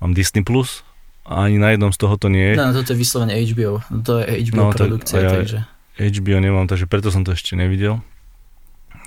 mám 0.00 0.12
Disney+, 0.16 0.42
Plus 0.42 0.82
ani 1.26 1.58
na 1.58 1.74
jednom 1.74 1.90
z 1.90 1.98
toho 1.98 2.14
to 2.14 2.30
nie 2.30 2.54
je. 2.54 2.56
No, 2.56 2.70
toto 2.70 2.94
je 2.94 2.98
vyslovene 2.98 3.34
HBO. 3.34 3.82
To 4.06 4.22
je 4.22 4.46
HBO 4.46 4.70
no, 4.70 4.78
produkcia, 4.78 5.18
ja, 5.18 5.30
takže... 5.34 5.58
HBO 5.98 6.38
nemám, 6.38 6.70
takže 6.70 6.86
preto 6.86 7.10
som 7.10 7.26
to 7.26 7.34
ešte 7.34 7.58
nevidel. 7.58 7.98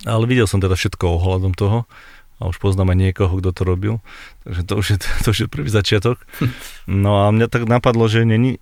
Ale 0.03 0.27
videl 0.27 0.47
som 0.47 0.59
teda 0.59 0.75
všetko 0.75 1.15
ohľadom 1.19 1.55
toho 1.55 1.87
a 2.39 2.47
už 2.47 2.59
poznám 2.59 2.95
aj 2.95 2.97
niekoho, 2.97 3.33
kto 3.39 3.51
to 3.51 3.61
robil. 3.63 3.93
Takže 4.43 4.61
to 4.67 4.73
už 4.75 4.85
je, 4.95 4.97
to 5.23 5.27
už 5.31 5.39
je 5.45 5.47
prvý 5.47 5.71
začiatok. 5.71 6.19
No 6.89 7.23
a 7.23 7.29
mňa 7.29 7.47
tak 7.47 7.69
napadlo, 7.69 8.09
že 8.09 8.25
není, 8.25 8.57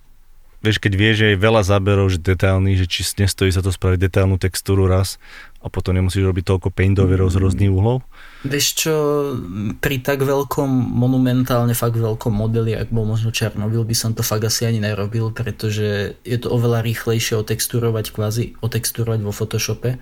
vieš, 0.60 0.84
keď 0.84 0.92
vieš, 0.94 1.14
že 1.24 1.26
je 1.32 1.40
veľa 1.40 1.64
záberov, 1.64 2.12
že 2.12 2.20
detailný, 2.20 2.76
že 2.76 2.84
či 2.84 3.02
nestojí 3.24 3.48
sa 3.48 3.64
to 3.64 3.72
spraviť 3.72 3.98
detailnú 4.04 4.36
textúru 4.36 4.84
raz 4.84 5.16
a 5.64 5.72
potom 5.72 5.96
nemusíš 5.96 6.28
robiť 6.28 6.44
toľko 6.44 6.68
paintoverov 6.70 7.32
z 7.32 7.40
rôznych 7.40 7.72
uhlov. 7.72 8.04
Vieš 8.46 8.66
čo, 8.78 8.94
pri 9.82 9.98
tak 9.98 10.22
veľkom, 10.22 10.70
monumentálne 10.70 11.74
fakt 11.74 11.98
veľkom 11.98 12.30
modeli, 12.30 12.70
ak 12.70 12.94
bol 12.94 13.02
možno 13.02 13.34
Černobyl, 13.34 13.82
by 13.82 13.96
som 13.98 14.14
to 14.14 14.22
fakt 14.22 14.46
asi 14.46 14.62
ani 14.62 14.78
nerobil, 14.78 15.34
pretože 15.34 16.14
je 16.22 16.38
to 16.38 16.46
oveľa 16.54 16.86
rýchlejšie 16.86 17.34
otexturovať 17.34 18.14
kvázi, 18.14 18.54
otexturovať 18.62 19.26
vo 19.26 19.34
Photoshope 19.34 19.98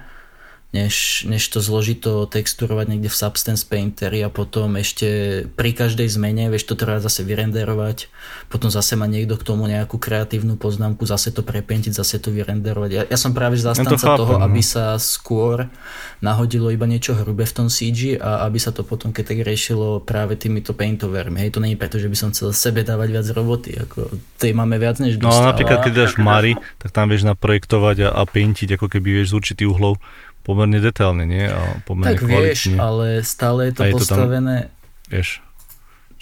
než, 0.77 1.25
než 1.25 1.49
to 1.49 1.65
zložito 1.65 2.29
texturovať 2.29 2.87
niekde 2.93 3.09
v 3.09 3.17
Substance 3.17 3.65
Painteri 3.65 4.21
a 4.21 4.29
potom 4.29 4.77
ešte 4.77 5.43
pri 5.57 5.73
každej 5.73 6.05
zmene, 6.13 6.53
vieš, 6.53 6.69
to 6.69 6.77
treba 6.77 7.01
zase 7.01 7.25
vyrenderovať, 7.25 8.13
potom 8.53 8.69
zase 8.69 8.95
má 9.01 9.09
niekto 9.09 9.41
k 9.41 9.47
tomu 9.49 9.65
nejakú 9.65 9.97
kreatívnu 9.97 10.61
poznámku, 10.61 11.09
zase 11.09 11.33
to 11.33 11.41
prepentiť, 11.41 11.97
zase 11.97 12.21
to 12.21 12.29
vyrenderovať. 12.29 12.91
Ja, 12.93 13.03
ja 13.09 13.19
som 13.19 13.33
práve 13.33 13.57
zastanca 13.57 13.97
ja 13.97 13.97
to 13.97 14.05
chápem, 14.05 14.21
toho, 14.21 14.35
no. 14.37 14.45
aby 14.45 14.61
sa 14.61 15.01
skôr 15.01 15.73
nahodilo 16.21 16.69
iba 16.69 16.85
niečo 16.85 17.17
hrubé 17.17 17.49
v 17.49 17.55
tom 17.57 17.69
CG 17.73 18.21
a 18.21 18.45
aby 18.45 18.61
sa 18.61 18.71
to 18.71 18.85
potom 18.85 19.17
keď 19.17 19.33
tak 19.33 19.41
riešilo 19.41 20.05
práve 20.05 20.37
týmito 20.37 20.77
paintovermi. 20.77 21.41
Hej, 21.41 21.57
to 21.57 21.63
nie 21.65 21.73
je 21.73 21.81
preto, 21.81 21.97
že 21.97 22.13
by 22.13 22.17
som 22.19 22.29
chcel 22.37 22.53
sebe 22.53 22.85
dávať 22.85 23.09
viac 23.17 23.27
roboty, 23.33 23.73
ako 23.81 24.13
tej 24.37 24.53
máme 24.53 24.77
viac 24.77 25.01
než 25.01 25.17
dosť. 25.17 25.41
No 25.41 25.49
napríklad, 25.49 25.79
keď 25.81 25.93
dáš 25.97 26.13
Mari, 26.21 26.53
tak 26.77 26.93
tam 26.93 27.09
vieš 27.09 27.25
naprojektovať 27.25 27.97
a, 28.07 28.09
a 28.13 28.23
paintiť, 28.29 28.77
ako 28.77 28.87
keby 28.93 29.23
vieš 29.23 29.33
z 29.33 29.37
určitých 29.41 29.69
uhlov 29.73 29.97
pomerne 30.47 30.79
detailne, 30.79 31.27
nie? 31.27 31.51
A 31.51 31.83
pomerne 31.83 32.15
tak 32.15 32.23
vieš, 32.23 32.79
ale 32.79 33.27
stále 33.27 33.69
je 33.69 33.73
to 33.75 33.83
je 33.83 33.93
postavené... 33.99 34.57
To 34.57 34.67
tam, 34.71 35.11
vieš, 35.11 35.29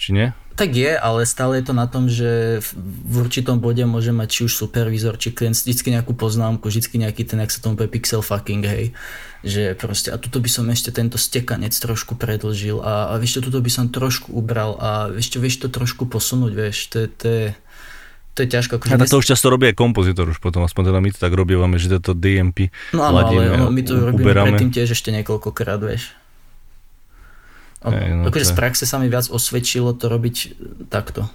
či 0.01 0.09
nie? 0.17 0.27
Tak 0.55 0.71
je, 0.71 0.95
ale 0.95 1.27
stále 1.27 1.59
je 1.59 1.67
to 1.67 1.73
na 1.75 1.83
tom, 1.83 2.07
že 2.07 2.63
v 2.79 3.15
určitom 3.19 3.59
bode 3.59 3.83
môže 3.83 4.15
mať 4.15 4.27
či 4.31 4.41
už 4.47 4.55
supervizor, 4.55 5.19
či 5.19 5.35
klient 5.35 5.51
vždycky 5.51 5.91
nejakú 5.91 6.15
poznámku, 6.15 6.71
vždycky 6.71 6.95
nejaký 6.95 7.27
ten, 7.27 7.43
ak 7.43 7.51
sa 7.51 7.59
tomu 7.59 7.75
povie 7.75 7.99
pixel 7.99 8.23
fucking, 8.23 8.63
hej. 8.63 8.95
Že 9.43 9.75
proste, 9.75 10.15
a 10.15 10.17
tuto 10.17 10.39
by 10.39 10.47
som 10.47 10.71
ešte 10.71 10.95
tento 10.95 11.19
stekanec 11.19 11.75
trošku 11.75 12.15
predlžil 12.15 12.79
a, 12.79 13.11
a 13.11 13.19
vieš 13.19 13.43
tuto 13.43 13.59
by 13.59 13.67
som 13.67 13.91
trošku 13.91 14.31
ubral 14.31 14.79
a 14.79 15.11
čo, 15.19 15.43
vieš 15.43 15.59
to 15.59 15.67
trošku 15.67 16.07
posunúť, 16.07 16.51
vieš, 16.55 16.87
to, 16.87 17.11
to 17.11 17.25
je 17.27 17.45
to 18.35 18.43
je 18.43 18.49
ťažko. 18.51 18.83
Akože 18.83 18.99
a 18.99 19.07
to 19.07 19.23
už 19.23 19.27
často 19.31 19.47
robí 19.47 19.71
aj 19.71 19.79
kompozitor 19.79 20.27
už 20.27 20.43
potom, 20.43 20.67
aspoň 20.67 20.91
teda 20.91 20.99
my 20.99 21.09
to 21.15 21.19
tak 21.23 21.31
robívame, 21.31 21.79
že 21.79 21.87
to 22.03 22.11
DMP 22.11 22.67
No 22.91 23.07
áno, 23.07 23.31
ale 23.31 23.47
ono, 23.55 23.71
my 23.71 23.81
to 23.81 23.95
robíme 23.95 24.27
uberáme. 24.27 24.47
predtým 24.51 24.75
tiež 24.75 24.91
ešte 24.91 25.15
niekoľkokrát, 25.15 25.79
vieš. 25.79 26.11
Hey, 27.79 28.11
no 28.11 28.27
akože 28.27 28.45
to... 28.45 28.51
z 28.51 28.53
praxe 28.59 28.83
sa 28.83 28.99
mi 28.99 29.07
viac 29.07 29.31
osvedčilo 29.31 29.95
to 29.95 30.11
robiť 30.11 30.35
takto. 30.91 31.31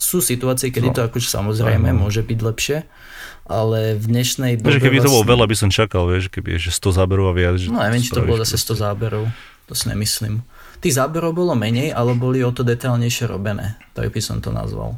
Sú 0.00 0.22
situácie, 0.22 0.70
kedy 0.70 0.92
no. 0.92 0.94
to 0.94 1.00
akože 1.02 1.28
samozrejme 1.28 1.90
no. 1.90 2.06
môže 2.06 2.22
byť 2.22 2.38
lepšie, 2.40 2.78
ale 3.50 3.98
v 3.98 4.04
dnešnej 4.06 4.62
dobe... 4.62 4.78
Vieš, 4.78 4.86
keby 4.86 4.96
vlastne... 5.02 5.08
to 5.10 5.14
bolo 5.18 5.24
veľa, 5.26 5.44
by 5.50 5.56
som 5.58 5.68
čakal, 5.68 6.06
vieš, 6.06 6.30
keby 6.30 6.56
je 6.56 6.70
100 6.70 6.94
záberov 6.94 7.32
a 7.32 7.34
viac. 7.34 7.58
Že 7.58 7.74
no 7.74 7.82
neviem, 7.82 8.00
či 8.00 8.14
to 8.14 8.22
bolo 8.22 8.38
zase 8.46 8.54
100 8.54 8.86
záberov, 8.86 9.26
to 9.66 9.74
si 9.74 9.90
nemyslím. 9.90 10.46
Tých 10.80 10.96
záberov 10.96 11.36
bolo 11.36 11.52
menej, 11.58 11.92
ale 11.92 12.16
boli 12.16 12.40
o 12.40 12.54
to 12.54 12.64
detailnejšie 12.64 13.28
robené, 13.28 13.76
tak 13.92 14.14
by 14.14 14.20
som 14.22 14.38
to 14.38 14.54
nazval 14.54 14.96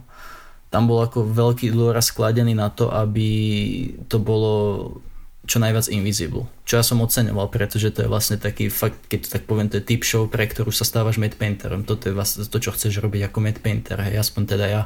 tam 0.72 0.88
bol 0.88 1.04
ako 1.04 1.28
veľký 1.28 1.68
dôraz 1.68 2.08
skladený 2.08 2.56
na 2.56 2.72
to, 2.72 2.88
aby 2.88 3.28
to 4.08 4.16
bolo 4.16 4.54
čo 5.44 5.60
najviac 5.60 5.90
invisible. 5.92 6.48
Čo 6.64 6.80
ja 6.80 6.84
som 6.86 7.04
oceňoval, 7.04 7.52
pretože 7.52 7.92
to 7.92 8.06
je 8.06 8.08
vlastne 8.08 8.40
taký 8.40 8.72
fakt, 8.72 8.96
keď 9.10 9.18
to 9.26 9.28
tak 9.36 9.44
poviem, 9.44 9.68
to 9.68 9.82
je 9.82 9.84
typ 9.84 10.00
show, 10.06 10.24
pre 10.30 10.48
ktorú 10.48 10.72
sa 10.72 10.88
stávaš 10.88 11.20
mad 11.20 11.36
painterom. 11.36 11.84
Toto 11.84 12.08
je 12.08 12.16
vlastne 12.16 12.46
to, 12.48 12.56
čo 12.56 12.72
chceš 12.72 13.02
robiť 13.04 13.28
ako 13.28 13.38
mad 13.44 13.58
painter, 13.60 14.00
hej, 14.00 14.22
aspoň 14.22 14.42
teda 14.48 14.66
ja. 14.70 14.82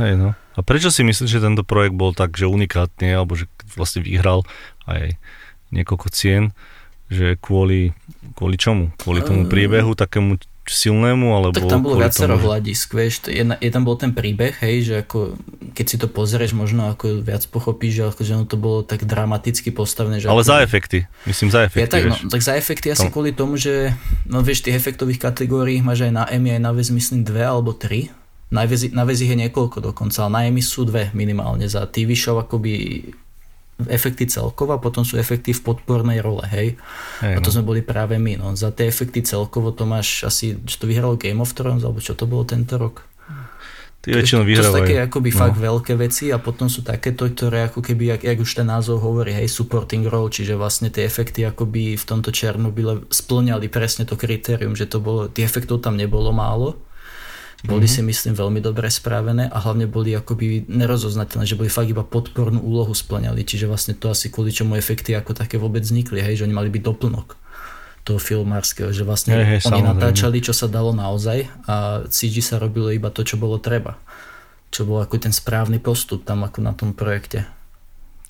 Hej 0.00 0.16
no. 0.16 0.28
A 0.56 0.60
prečo 0.64 0.88
si 0.88 1.04
myslíš, 1.04 1.28
že 1.28 1.44
tento 1.44 1.66
projekt 1.66 1.98
bol 1.98 2.16
tak, 2.16 2.32
že 2.38 2.48
unikátny, 2.48 3.12
alebo 3.12 3.36
že 3.36 3.50
vlastne 3.76 4.00
vyhral 4.00 4.48
aj 4.88 5.20
niekoľko 5.74 6.08
cien, 6.14 6.56
že 7.12 7.36
kvôli, 7.36 7.92
kvôli 8.38 8.56
čomu? 8.56 8.94
Kvôli 8.96 9.20
tomu 9.20 9.44
ehm. 9.44 9.50
priebehu 9.50 9.92
takému 9.92 10.40
silnému, 10.66 11.30
alebo... 11.30 11.54
Tak 11.54 11.70
tam 11.70 11.86
bolo 11.86 12.02
viacero 12.02 12.34
tomu... 12.34 12.50
hľadisk, 12.50 12.92
vieš, 12.92 13.30
je, 13.30 13.42
je 13.46 13.70
tam 13.70 13.86
bol 13.86 13.94
ten 13.94 14.10
príbeh, 14.10 14.58
hej, 14.62 14.76
že 14.82 14.94
ako, 15.06 15.38
keď 15.72 15.86
si 15.86 15.96
to 15.96 16.10
pozrieš, 16.10 16.52
možno 16.58 16.90
ako 16.90 17.22
viac 17.22 17.46
pochopíš, 17.46 17.92
že 17.98 18.02
ako, 18.10 18.20
že 18.26 18.32
ono 18.34 18.46
to 18.50 18.58
bolo 18.58 18.82
tak 18.82 19.06
dramaticky 19.06 19.70
postavené. 19.70 20.18
Že 20.18 20.30
Ale 20.30 20.42
ako, 20.42 20.50
za 20.50 20.56
efekty, 20.66 20.98
myslím 21.24 21.48
za 21.54 21.60
efekty, 21.66 21.82
ja, 21.82 21.88
tak, 21.88 22.02
no, 22.10 22.16
tak 22.26 22.42
za 22.42 22.52
efekty 22.58 22.86
asi 22.90 23.06
tom. 23.06 23.12
kvôli 23.14 23.30
tomu, 23.30 23.54
že, 23.54 23.94
no 24.26 24.42
vieš, 24.42 24.66
tých 24.66 24.74
efektových 24.74 25.22
kategórií 25.22 25.78
máš 25.80 26.06
aj 26.06 26.12
na 26.12 26.24
EMI, 26.26 26.58
aj 26.58 26.62
na 26.62 26.70
VES, 26.74 26.90
myslím, 26.90 27.20
dve 27.22 27.46
alebo 27.46 27.70
tri. 27.70 28.10
Na 28.50 28.62
VES, 28.62 28.94
na 28.94 29.02
VES 29.02 29.26
je 29.26 29.36
niekoľko 29.38 29.82
dokonca, 29.82 30.26
ale 30.26 30.30
na 30.30 30.40
EMI 30.50 30.62
sú 30.62 30.86
dve 30.86 31.10
minimálne. 31.14 31.66
Za 31.66 31.86
TV 31.90 32.14
show 32.14 32.38
akoby 32.38 33.02
efekty 33.84 34.24
celkovo 34.24 34.72
a 34.72 34.80
potom 34.80 35.04
sú 35.04 35.20
efekty 35.20 35.52
v 35.52 35.60
podpornej 35.60 36.24
role, 36.24 36.48
hej. 36.48 36.80
hej 37.20 37.34
a 37.36 37.40
to 37.44 37.52
no. 37.52 37.54
sme 37.60 37.68
boli 37.68 37.80
práve 37.84 38.16
my, 38.16 38.40
no. 38.40 38.56
Za 38.56 38.72
tie 38.72 38.88
efekty 38.88 39.20
celkovo 39.20 39.68
to 39.76 39.84
máš 39.84 40.24
asi, 40.24 40.56
čo 40.64 40.80
to 40.80 40.88
vyhralo 40.88 41.20
Game 41.20 41.44
of 41.44 41.52
Thrones, 41.52 41.84
alebo 41.84 42.00
čo 42.00 42.16
to 42.16 42.24
bolo 42.24 42.48
tento 42.48 42.80
rok? 42.80 43.04
Ty 44.00 44.22
väčšinou 44.22 44.46
vyhrávajú. 44.46 44.70
To 44.70 44.76
sú 44.80 44.82
také 44.86 44.96
akoby 45.02 45.30
no. 45.34 45.36
fakt 45.36 45.58
veľké 45.60 45.92
veci 45.98 46.24
a 46.32 46.38
potom 46.40 46.70
sú 46.72 46.80
takéto, 46.86 47.28
ktoré 47.28 47.68
ako 47.68 47.84
keby, 47.84 48.16
jak, 48.16 48.22
jak 48.24 48.38
už 48.38 48.50
ten 48.62 48.66
názov 48.70 49.02
hovorí, 49.04 49.36
hej, 49.36 49.50
supporting 49.50 50.08
role, 50.08 50.32
čiže 50.32 50.56
vlastne 50.56 50.88
tie 50.88 51.04
efekty 51.04 51.44
akoby 51.44 52.00
v 52.00 52.04
tomto 52.06 52.32
Černobyle 52.32 53.04
splňali 53.12 53.68
presne 53.68 54.08
to 54.08 54.16
kritérium, 54.16 54.72
že 54.72 54.88
to 54.88 55.04
bolo, 55.04 55.28
tých 55.28 55.52
efektov 55.52 55.84
tam 55.84 56.00
nebolo 56.00 56.32
málo, 56.32 56.80
boli 57.66 57.90
mm-hmm. 57.90 58.06
si 58.06 58.30
myslím 58.30 58.34
veľmi 58.38 58.60
dobre 58.62 58.86
spravené 58.86 59.50
a 59.50 59.58
hlavne 59.58 59.90
boli 59.90 60.14
akoby 60.14 60.70
nerozoznateľné, 60.70 61.44
že 61.44 61.58
boli 61.58 61.66
fakt 61.66 61.90
iba 61.90 62.06
podpornú 62.06 62.62
úlohu 62.62 62.94
splňali, 62.94 63.42
čiže 63.42 63.66
vlastne 63.66 63.98
to 63.98 64.08
asi 64.08 64.30
kvôli 64.30 64.54
čomu 64.54 64.78
efekty 64.78 65.18
ako 65.18 65.34
také 65.34 65.58
vôbec 65.58 65.82
vznikli, 65.82 66.22
hej, 66.22 66.40
že 66.40 66.44
oni 66.46 66.54
mali 66.54 66.70
byť 66.70 66.82
doplnok 66.86 67.28
toho 68.06 68.22
filmárskeho, 68.22 68.94
že 68.94 69.02
vlastne 69.02 69.34
hej, 69.34 69.58
hej, 69.58 69.60
oni 69.66 69.82
samozrejme. 69.82 69.90
natáčali, 69.98 70.38
čo 70.38 70.54
sa 70.54 70.70
dalo 70.70 70.94
naozaj 70.94 71.50
a 71.66 72.06
CG 72.06 72.38
sa 72.38 72.62
robilo 72.62 72.94
iba 72.94 73.10
to, 73.10 73.26
čo 73.26 73.34
bolo 73.34 73.58
treba. 73.58 73.98
Čo 74.70 74.86
bol 74.86 75.02
ako 75.02 75.18
ten 75.18 75.34
správny 75.34 75.82
postup 75.82 76.22
tam 76.22 76.46
ako 76.46 76.62
na 76.62 76.70
tom 76.70 76.94
projekte. 76.94 77.50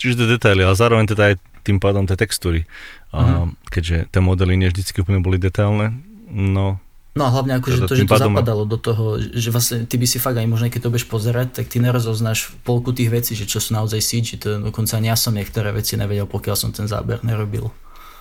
Čiže 0.01 0.25
tie 0.25 0.29
detaily, 0.40 0.64
ale 0.64 0.77
zároveň 0.77 1.12
teda 1.12 1.22
aj 1.29 1.35
tým 1.61 1.77
pádom 1.77 2.09
tie 2.09 2.16
textúry. 2.16 2.64
Mm-hmm. 2.64 3.20
A 3.20 3.20
mhm. 3.20 3.53
keďže 3.68 3.96
tie 4.09 4.20
modely 4.25 4.57
nie 4.57 4.72
vždy 4.72 5.05
úplne 5.05 5.20
boli 5.20 5.37
detailné, 5.37 5.92
no 6.33 6.81
No 7.16 7.24
a 7.24 7.33
hlavne 7.33 7.57
ako, 7.57 7.68
že 7.72 7.81
to, 7.88 7.94
že 7.96 8.05
to 8.05 8.20
zapadalo 8.20 8.68
do 8.68 8.76
toho, 8.76 9.16
že 9.16 9.48
vlastne 9.48 9.88
ty 9.88 9.96
by 9.96 10.05
si 10.05 10.20
fakt 10.20 10.37
aj 10.37 10.44
možno, 10.44 10.68
keď 10.68 10.85
to 10.85 10.92
budeš 10.92 11.09
pozerať, 11.09 11.48
tak 11.57 11.72
ty 11.72 11.81
nerozoznáš 11.81 12.52
polku 12.61 12.92
tých 12.92 13.09
vecí, 13.09 13.33
že 13.33 13.48
čo 13.48 13.57
sú 13.57 13.72
naozaj 13.72 14.05
CG, 14.05 14.37
to 14.37 14.61
dokonca 14.61 15.00
ani 15.00 15.09
ja 15.09 15.16
som 15.16 15.33
niektoré 15.33 15.72
veci 15.72 15.96
nevedel, 15.96 16.29
pokiaľ 16.29 16.57
som 16.61 16.76
ten 16.76 16.85
záber 16.85 17.24
nerobil. 17.24 17.72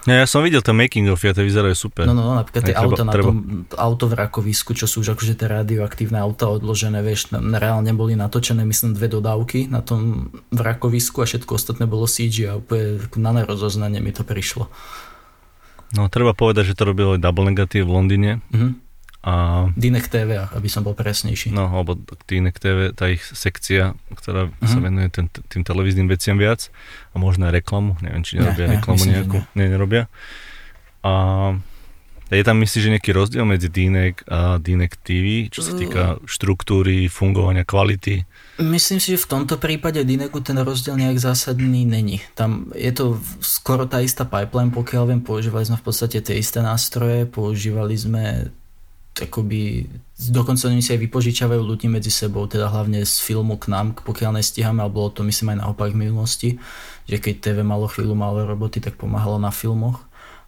Ja, 0.06 0.22
ja 0.22 0.28
som 0.30 0.46
videl 0.46 0.62
ten 0.62 0.78
making 0.78 1.10
of, 1.10 1.20
ja 1.26 1.34
to 1.34 1.42
vyzerajú 1.42 1.76
super. 1.76 2.06
No, 2.06 2.14
no, 2.14 2.24
no 2.24 2.34
napríklad 2.38 2.72
tie 2.72 2.78
auta 2.78 3.02
na 3.02 3.12
treba. 3.12 3.34
tom 3.34 3.66
auto 3.74 4.06
v 4.06 4.16
rakovisku, 4.16 4.78
čo 4.78 4.86
sú 4.86 5.02
už 5.02 5.18
akože 5.18 5.34
tie 5.34 5.50
radioaktívne 5.50 6.22
auta 6.22 6.46
odložené, 6.46 7.02
vieš, 7.02 7.34
reálne 7.34 7.90
boli 7.98 8.14
natočené, 8.14 8.64
myslím, 8.64 8.94
dve 8.94 9.10
dodávky 9.10 9.66
na 9.66 9.82
tom 9.82 10.30
vrakovisku 10.54 11.20
a 11.20 11.28
všetko 11.28 11.58
ostatné 11.58 11.90
bolo 11.90 12.06
CG 12.06 12.48
a 12.48 12.62
úplne 12.62 13.02
na 13.18 13.44
nerozoznanie 13.44 13.98
mi 13.98 14.14
to 14.14 14.22
prišlo. 14.22 14.70
No, 15.98 16.06
treba 16.08 16.38
povedať, 16.38 16.72
že 16.72 16.78
to 16.78 16.86
robilo 16.86 17.18
aj 17.18 17.26
Double 17.26 17.50
Negative 17.50 17.84
v 17.84 17.92
Londýne. 17.92 18.32
Mm-hmm 18.54 18.85
a... 19.26 19.66
Dinek 19.74 20.06
TV, 20.06 20.38
aby 20.38 20.70
som 20.70 20.86
bol 20.86 20.94
presnejší. 20.94 21.50
No, 21.50 21.66
alebo 21.66 21.98
Dinek 22.30 22.62
TV, 22.62 22.94
tá 22.94 23.10
ich 23.10 23.26
sekcia, 23.26 23.98
ktorá 24.14 24.54
uh-huh. 24.54 24.70
sa 24.70 24.78
venuje 24.78 25.10
tým, 25.10 25.34
tým 25.50 25.66
televíznym 25.66 26.06
veciam 26.06 26.38
viac 26.38 26.70
a 27.10 27.18
možno 27.18 27.50
aj 27.50 27.58
reklamu, 27.58 27.98
neviem, 28.06 28.22
či 28.22 28.38
nerobia 28.38 28.70
ne, 28.70 28.74
reklamu 28.78 29.02
myslím, 29.02 29.14
nejakú, 29.18 29.40
ne. 29.42 29.58
nie, 29.58 29.68
nerobia. 29.74 30.04
A 31.02 31.14
je 32.30 32.42
tam 32.46 32.58
myslíš, 32.62 32.82
že 32.86 32.94
nejaký 32.98 33.12
rozdiel 33.18 33.46
medzi 33.50 33.70
Dinek 33.70 34.26
a 34.30 34.62
Dinek 34.62 34.94
TV, 35.02 35.50
čo 35.50 35.66
sa 35.66 35.74
týka 35.74 36.22
štruktúry, 36.30 37.10
fungovania, 37.10 37.66
kvality? 37.66 38.26
Myslím 38.62 39.02
si, 39.02 39.14
že 39.14 39.26
v 39.26 39.30
tomto 39.42 39.58
prípade 39.58 40.02
Dineku 40.06 40.42
ten 40.42 40.58
rozdiel 40.58 41.02
nejak 41.02 41.18
zásadný 41.18 41.86
není. 41.86 42.22
Tam 42.38 42.70
je 42.78 42.94
to 42.94 43.22
skoro 43.42 43.90
tá 43.90 44.06
istá 44.06 44.26
pipeline, 44.26 44.74
pokiaľ 44.74 45.04
viem, 45.10 45.22
používali 45.22 45.66
sme 45.66 45.82
v 45.82 45.86
podstate 45.86 46.22
tie 46.22 46.38
isté 46.38 46.62
nástroje, 46.66 47.30
používali 47.30 47.94
sme 47.94 48.54
akoby, 49.16 49.88
dokonca 50.20 50.68
oni 50.68 50.84
si 50.84 50.92
aj 50.92 51.00
vypožičavajú 51.08 51.64
ľudí 51.64 51.88
medzi 51.88 52.12
sebou, 52.12 52.44
teda 52.52 52.68
hlavne 52.68 53.08
z 53.08 53.16
filmu 53.24 53.56
k 53.56 53.72
nám, 53.72 53.96
pokiaľ 54.04 54.44
nestíhame, 54.44 54.84
a 54.84 54.92
bolo 54.92 55.08
to 55.08 55.24
myslím 55.24 55.56
aj 55.56 55.64
naopak 55.64 55.96
v 55.96 56.02
minulosti, 56.04 56.50
že 57.08 57.24
keď 57.24 57.40
TV 57.40 57.58
malo 57.64 57.88
chvíľu 57.88 58.12
malo 58.12 58.44
roboty, 58.44 58.84
tak 58.84 59.00
pomáhalo 59.00 59.40
na 59.40 59.56
filmoch. 59.56 60.04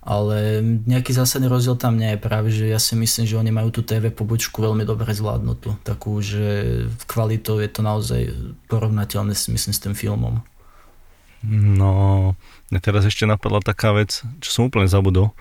ale 0.08 0.64
nejaký 0.88 1.12
zásadný 1.12 1.52
rozdiel 1.52 1.76
tam 1.76 2.00
nie 2.00 2.16
je 2.16 2.24
práve, 2.24 2.48
že 2.48 2.72
ja 2.72 2.80
si 2.80 2.96
myslím, 2.96 3.28
že 3.28 3.36
oni 3.36 3.52
majú 3.52 3.76
tú 3.76 3.84
TV 3.84 4.08
pobočku 4.08 4.64
veľmi 4.64 4.88
dobre 4.88 5.12
zvládnutú, 5.12 5.76
takú, 5.84 6.24
že 6.24 6.88
kvalitou 7.12 7.60
je 7.60 7.68
to 7.68 7.84
naozaj 7.84 8.32
porovnateľné 8.72 9.36
si 9.36 9.52
myslím 9.52 9.76
s 9.76 9.84
tým 9.84 9.92
filmom. 10.00 10.40
No, 11.44 11.92
mne 12.72 12.80
teraz 12.80 13.04
ešte 13.04 13.28
napadla 13.28 13.60
taká 13.60 13.92
vec, 13.92 14.24
čo 14.40 14.50
som 14.50 14.72
úplne 14.72 14.88
zabudol, 14.88 15.36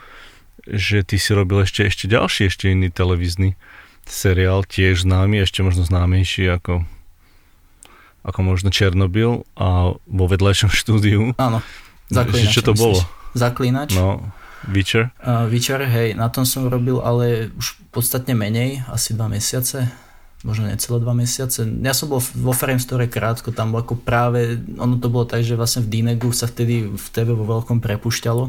že 0.66 1.06
ty 1.06 1.16
si 1.16 1.30
robil 1.32 1.62
ešte, 1.62 1.86
ešte 1.86 2.10
ďalší, 2.10 2.50
ešte 2.50 2.70
iný 2.70 2.90
televízny 2.90 3.54
seriál, 4.06 4.62
tiež 4.62 5.02
známy, 5.02 5.42
ešte 5.42 5.66
možno 5.66 5.82
známejší 5.82 6.46
ako, 6.50 6.86
ako 8.22 8.40
možno 8.42 8.70
Černobyl 8.70 9.46
a 9.58 9.94
vo 9.94 10.24
vedľajšom 10.26 10.70
štúdiu. 10.82 11.34
Áno, 11.38 11.62
Zaklinač. 12.10 12.54
Čo 12.54 12.62
to 12.62 12.72
myslíš? 12.74 12.82
bolo? 12.82 12.98
Zaklinač. 13.34 13.90
No, 13.94 14.30
Witcher? 14.70 15.10
Uh, 15.22 15.46
Witcher, 15.50 15.82
hej, 15.82 16.14
na 16.14 16.30
tom 16.30 16.46
som 16.46 16.66
robil, 16.66 16.98
ale 17.02 17.50
už 17.54 17.78
podstatne 17.90 18.34
menej, 18.34 18.82
asi 18.90 19.14
dva 19.14 19.26
mesiace, 19.30 19.90
možno 20.46 20.70
necelé 20.70 21.02
dva 21.02 21.14
mesiace. 21.14 21.66
Ja 21.82 21.94
som 21.94 22.10
bol 22.10 22.22
vo 22.22 22.54
Frame 22.54 22.82
Store 22.82 23.10
krátko, 23.10 23.50
tam 23.50 23.74
ako 23.74 23.98
práve, 23.98 24.58
ono 24.78 24.98
to 25.02 25.10
bolo 25.10 25.26
tak, 25.26 25.42
že 25.42 25.58
vlastne 25.58 25.82
v 25.82 25.90
Dinegu 25.90 26.30
sa 26.30 26.46
vtedy 26.46 26.86
v 26.86 27.06
TV 27.10 27.34
vo 27.34 27.46
veľkom 27.46 27.82
prepušťalo. 27.82 28.44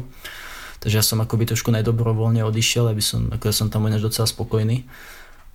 Takže 0.78 0.96
ja 0.98 1.04
som 1.04 1.18
akoby 1.18 1.50
trošku 1.50 1.74
nedobrovoľne 1.74 2.46
odišiel, 2.46 2.90
aby 2.90 3.02
som, 3.02 3.26
ako 3.34 3.50
ja 3.50 3.54
som 3.54 3.68
tam 3.68 3.86
ináč 3.90 4.02
docela 4.04 4.26
spokojný. 4.30 4.86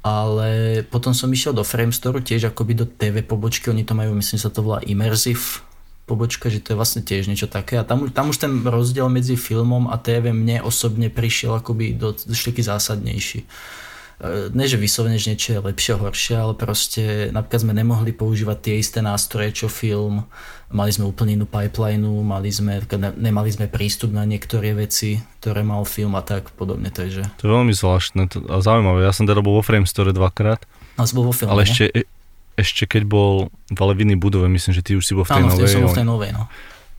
Ale 0.03 0.83
potom 0.91 1.15
som 1.15 1.31
išiel 1.31 1.55
do 1.55 1.63
Frame 1.63 1.95
Store, 1.95 2.19
tiež 2.19 2.51
akoby 2.51 2.75
do 2.75 2.83
TV 2.83 3.23
pobočky, 3.23 3.71
oni 3.71 3.87
to 3.87 3.95
majú, 3.95 4.11
myslím 4.19 4.35
sa 4.35 4.51
to 4.51 4.59
volá 4.59 4.83
Immersive 4.83 5.63
pobočka, 6.03 6.51
že 6.51 6.59
to 6.59 6.75
je 6.75 6.79
vlastne 6.79 7.01
tiež 7.01 7.31
niečo 7.31 7.47
také. 7.47 7.79
A 7.79 7.87
tam, 7.87 8.11
tam 8.11 8.27
už 8.27 8.43
ten 8.43 8.51
rozdiel 8.67 9.07
medzi 9.07 9.39
filmom 9.39 9.87
a 9.87 9.95
TV 9.95 10.35
mne 10.35 10.59
osobne 10.67 11.07
prišiel 11.07 11.63
akoby 11.63 11.95
do, 11.95 12.11
taký 12.11 12.59
zásadnejší. 12.59 13.39
E, 13.43 14.51
ne, 14.51 14.65
že 14.67 14.75
vyslovene, 14.75 15.15
že 15.15 15.31
niečo 15.31 15.55
je 15.55 15.63
lepšie, 15.63 15.93
horšie, 15.95 16.35
ale 16.35 16.53
proste 16.59 17.03
napríklad 17.31 17.63
sme 17.63 17.73
nemohli 17.73 18.11
používať 18.11 18.57
tie 18.59 18.75
isté 18.83 18.99
nástroje, 18.99 19.55
čo 19.55 19.67
film. 19.71 20.27
Mali 20.73 20.89
sme 20.89 21.05
úplne 21.05 21.37
inú 21.37 21.45
pipeline, 21.45 22.01
mali 22.01 22.49
sme, 22.49 22.81
nemali 23.13 23.49
sme 23.53 23.69
prístup 23.69 24.09
na 24.09 24.25
niektoré 24.25 24.73
veci, 24.73 25.21
ktoré 25.37 25.61
mal 25.61 25.85
film 25.85 26.17
a 26.17 26.25
tak 26.25 26.49
podobne. 26.57 26.89
Takže. 26.89 27.29
To 27.37 27.43
je 27.45 27.51
veľmi 27.53 27.73
zvláštne 27.77 28.25
a 28.49 28.57
zaujímavé. 28.57 29.05
Ja 29.05 29.13
som 29.13 29.29
teda 29.29 29.45
bol 29.45 29.61
vo 29.61 29.63
Frame 29.63 29.85
Store 29.85 30.09
dvakrát. 30.09 30.65
A 30.97 31.05
bol 31.13 31.29
vo 31.29 31.33
filme, 31.33 31.53
ale 31.53 31.69
ešte, 31.69 32.09
ešte 32.57 32.89
keď 32.89 33.05
bol 33.05 33.53
v 33.69 33.79
Alevinej 33.79 34.17
budove, 34.17 34.49
myslím, 34.49 34.73
že 34.73 34.81
ty 34.81 34.97
už 34.97 35.05
si 35.05 35.13
bol 35.13 35.29
v 35.29 35.37
tej 35.37 35.45
Áno, 35.45 35.53
novej. 35.53 35.69
Áno, 35.77 35.89
v 35.93 35.97
tej 36.01 36.07
novej, 36.09 36.31
no. 36.33 36.43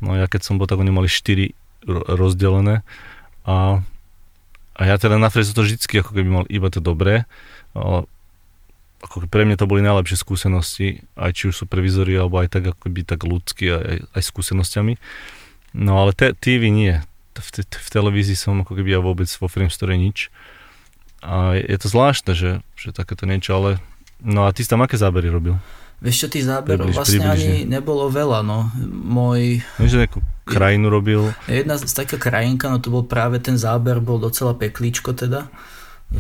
No 0.03 0.11
ja 0.15 0.27
keď 0.31 0.41
som 0.47 0.55
bol, 0.55 0.71
tak 0.71 0.79
oni 0.79 0.95
mali 0.95 1.11
4 1.11 1.51
rozdelené 2.15 2.87
a, 3.45 3.85
a 4.75 4.83
ja 4.83 4.97
teda 4.97 5.21
na 5.21 5.29
som 5.29 5.53
to 5.53 5.63
vždycky 5.63 6.01
ako 6.01 6.17
keby 6.17 6.31
mal 6.31 6.45
iba 6.49 6.69
to 6.73 6.81
dobré, 6.81 7.29
ale 7.77 8.09
ako 9.05 9.29
pre 9.29 9.45
mňa 9.45 9.61
to 9.61 9.69
boli 9.69 9.85
najlepšie 9.85 10.17
skúsenosti, 10.17 11.05
aj 11.15 11.31
či 11.37 11.53
už 11.53 11.55
sú 11.55 11.65
previzory, 11.69 12.17
alebo 12.17 12.41
aj 12.41 12.49
tak 12.57 12.65
ako 12.73 12.89
by 12.89 13.01
tak 13.05 13.21
ľudský, 13.23 13.65
aj, 13.71 13.99
aj 14.17 14.23
skúsenosťami. 14.25 14.97
No 15.77 16.01
ale 16.01 16.17
te, 16.17 16.33
TV 16.33 16.73
nie. 16.73 17.05
V, 17.37 17.49
te, 17.51 17.63
v 17.67 17.89
televízii 17.93 18.39
som 18.39 18.65
ako 18.65 18.79
keby 18.79 18.97
ja 18.97 19.01
vôbec 19.05 19.29
vo 19.29 19.47
Frame 19.47 19.71
Store 19.71 19.95
nič. 19.95 20.33
A 21.21 21.57
je, 21.57 21.63
je 21.69 21.79
to 21.81 21.89
zvláštne, 21.93 22.33
že, 22.33 22.65
že 22.77 22.97
takéto 22.97 23.29
niečo, 23.29 23.53
ale 23.57 23.71
No 24.25 24.49
a 24.49 24.57
ty 24.57 24.65
si 24.65 24.73
tam 24.73 24.81
aké 24.81 24.97
zábery 24.97 25.29
robil? 25.29 25.61
Vieš 26.01 26.27
čo, 26.27 26.29
tých 26.33 26.49
záberov 26.49 26.91
Približ, 26.91 26.97
vlastne 26.97 27.21
približne. 27.21 27.49
ani 27.49 27.53
nebolo 27.69 28.09
veľa, 28.09 28.41
no. 28.45 28.73
Môj... 28.89 29.61
Vieš, 29.81 30.01
nejakú 30.01 30.21
krajinu 30.49 30.89
robil? 30.89 31.33
Jedna 31.49 31.81
z 31.81 31.93
taká 31.93 32.17
krajinka, 32.21 32.69
no 32.69 32.81
to 32.81 32.93
bol 32.93 33.05
práve 33.05 33.41
ten 33.41 33.57
záber, 33.57 34.01
bol 34.01 34.21
docela 34.21 34.53
peklíčko 34.57 35.17
teda. 35.17 35.49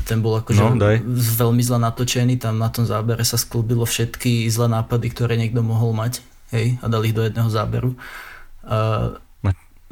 Ten 0.02 0.18
bol 0.18 0.42
akože 0.42 0.60
no, 0.60 0.74
daj. 0.74 1.06
veľmi 1.38 1.62
zle 1.62 1.78
natočený, 1.78 2.42
tam 2.42 2.58
na 2.58 2.68
tom 2.68 2.82
zábere 2.82 3.22
sa 3.22 3.38
sklubilo 3.38 3.86
všetky 3.86 4.50
zlé 4.50 4.66
nápady, 4.74 5.06
ktoré 5.14 5.38
niekto 5.38 5.62
mohol 5.62 5.94
mať, 5.94 6.20
hej, 6.50 6.76
a 6.82 6.90
dali 6.90 7.10
ich 7.12 7.16
do 7.16 7.22
jedného 7.22 7.46
záberu. 7.46 7.94
Uh, 8.64 9.20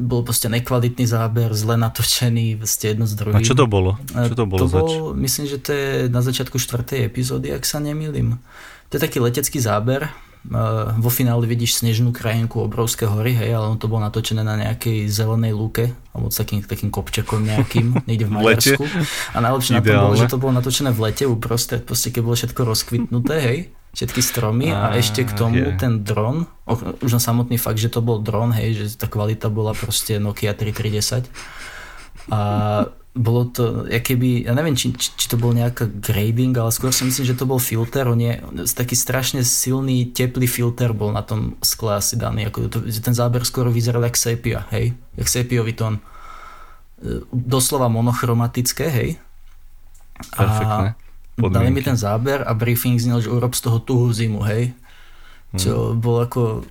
bol 0.00 0.24
proste 0.24 0.48
nekvalitný 0.48 1.04
záber, 1.04 1.52
zle 1.52 1.76
natočený, 1.76 2.58
ste 2.64 2.96
jedno 2.96 3.04
z 3.04 3.14
druhým. 3.14 3.38
A 3.38 3.44
čo 3.44 3.54
to 3.54 3.68
bolo? 3.68 4.00
Čo 4.10 4.34
to 4.34 4.44
bolo 4.48 4.60
to 4.64 4.68
zač? 4.68 4.90
bol, 4.90 5.12
myslím, 5.20 5.44
že 5.46 5.58
to 5.60 5.70
je 5.70 5.88
na 6.08 6.24
začiatku 6.24 6.56
štvrtej 6.56 7.06
epizódy, 7.06 7.52
ak 7.52 7.62
sa 7.62 7.78
nemýlim. 7.78 8.40
To 8.90 8.92
je 8.96 9.00
taký 9.00 9.20
letecký 9.20 9.60
záber, 9.60 10.08
vo 10.98 11.10
finále 11.10 11.46
vidíš 11.46 11.78
snežnú 11.78 12.10
krajinku 12.10 12.58
obrovské 12.66 13.06
hory, 13.06 13.30
hej, 13.38 13.54
ale 13.54 13.70
on 13.70 13.78
to 13.78 13.86
bolo 13.86 14.02
natočené 14.02 14.42
na 14.42 14.58
nejakej 14.58 15.06
zelenej 15.06 15.54
lúke, 15.54 15.94
alebo 16.10 16.34
s 16.34 16.36
takým, 16.42 16.66
takým 16.66 16.90
kopčekom 16.90 17.46
nejakým, 17.46 17.94
niekde 18.10 18.26
v 18.26 18.32
Maďarsku. 18.34 18.82
A 19.32 19.38
najlepšie 19.38 19.78
na 19.78 19.82
tom 19.86 19.98
bolo, 20.02 20.18
že 20.18 20.26
to 20.26 20.42
bolo 20.42 20.52
natočené 20.58 20.90
v 20.90 21.00
lete 21.06 21.24
uprostred, 21.30 21.86
proste 21.86 22.10
keď 22.10 22.22
bolo 22.26 22.34
všetko 22.34 22.60
rozkvitnuté, 22.66 23.34
hej, 23.38 23.58
všetky 23.94 24.20
stromy 24.24 24.74
a, 24.74 24.90
a 24.90 24.98
ešte 24.98 25.22
k 25.22 25.30
tomu 25.30 25.62
yeah. 25.62 25.78
ten 25.78 26.02
dron, 26.02 26.50
už 27.04 27.10
na 27.12 27.22
samotný 27.22 27.54
fakt, 27.60 27.78
že 27.78 27.92
to 27.92 28.02
bol 28.02 28.18
dron, 28.18 28.50
hej, 28.50 28.74
že 28.74 28.98
tá 28.98 29.06
kvalita 29.06 29.46
bola 29.46 29.78
proste 29.78 30.18
Nokia 30.18 30.58
3310 30.58 31.30
a 32.30 32.40
bolo 33.12 33.44
to, 33.44 33.84
keby, 33.92 34.48
ja 34.48 34.56
neviem, 34.56 34.72
či, 34.72 34.88
či 34.96 35.28
to 35.28 35.36
bol 35.36 35.52
nejaká 35.52 35.84
grading, 35.84 36.56
ale 36.56 36.72
skôr 36.72 36.96
si 36.96 37.04
myslím, 37.04 37.28
že 37.28 37.36
to 37.36 37.44
bol 37.44 37.60
filter, 37.60 38.08
on 38.08 38.16
je 38.16 38.40
taký 38.72 38.96
strašne 38.96 39.44
silný, 39.44 40.08
teplý 40.08 40.48
filter 40.48 40.96
bol 40.96 41.12
na 41.12 41.20
tom 41.20 41.60
skle 41.60 42.00
asi 42.00 42.16
daný, 42.16 42.48
ako 42.48 42.72
to, 42.72 42.78
ten 42.88 43.12
záber 43.12 43.44
skoro 43.44 43.68
vyzeral 43.68 44.00
jak 44.08 44.16
sepia, 44.16 44.64
hej, 44.72 44.96
jak 45.20 45.28
sepiový 45.28 45.76
tón. 45.76 46.00
E, 47.04 47.20
doslova 47.28 47.92
monochromatické, 47.92 48.88
hej. 48.88 49.20
Perfektne 50.32 50.96
podmienky. 51.36 51.56
Dali 51.56 51.70
mi 51.72 51.82
ten 51.84 51.98
záber 52.00 52.44
a 52.44 52.52
briefing 52.56 52.96
znel, 53.00 53.20
že 53.20 53.32
urob 53.32 53.52
z 53.52 53.60
toho 53.64 53.78
tuhú 53.80 54.08
zimu, 54.12 54.40
hej. 54.48 54.72
Čo 55.56 55.92
hmm. 55.92 56.00
bol 56.00 56.16
ako 56.24 56.64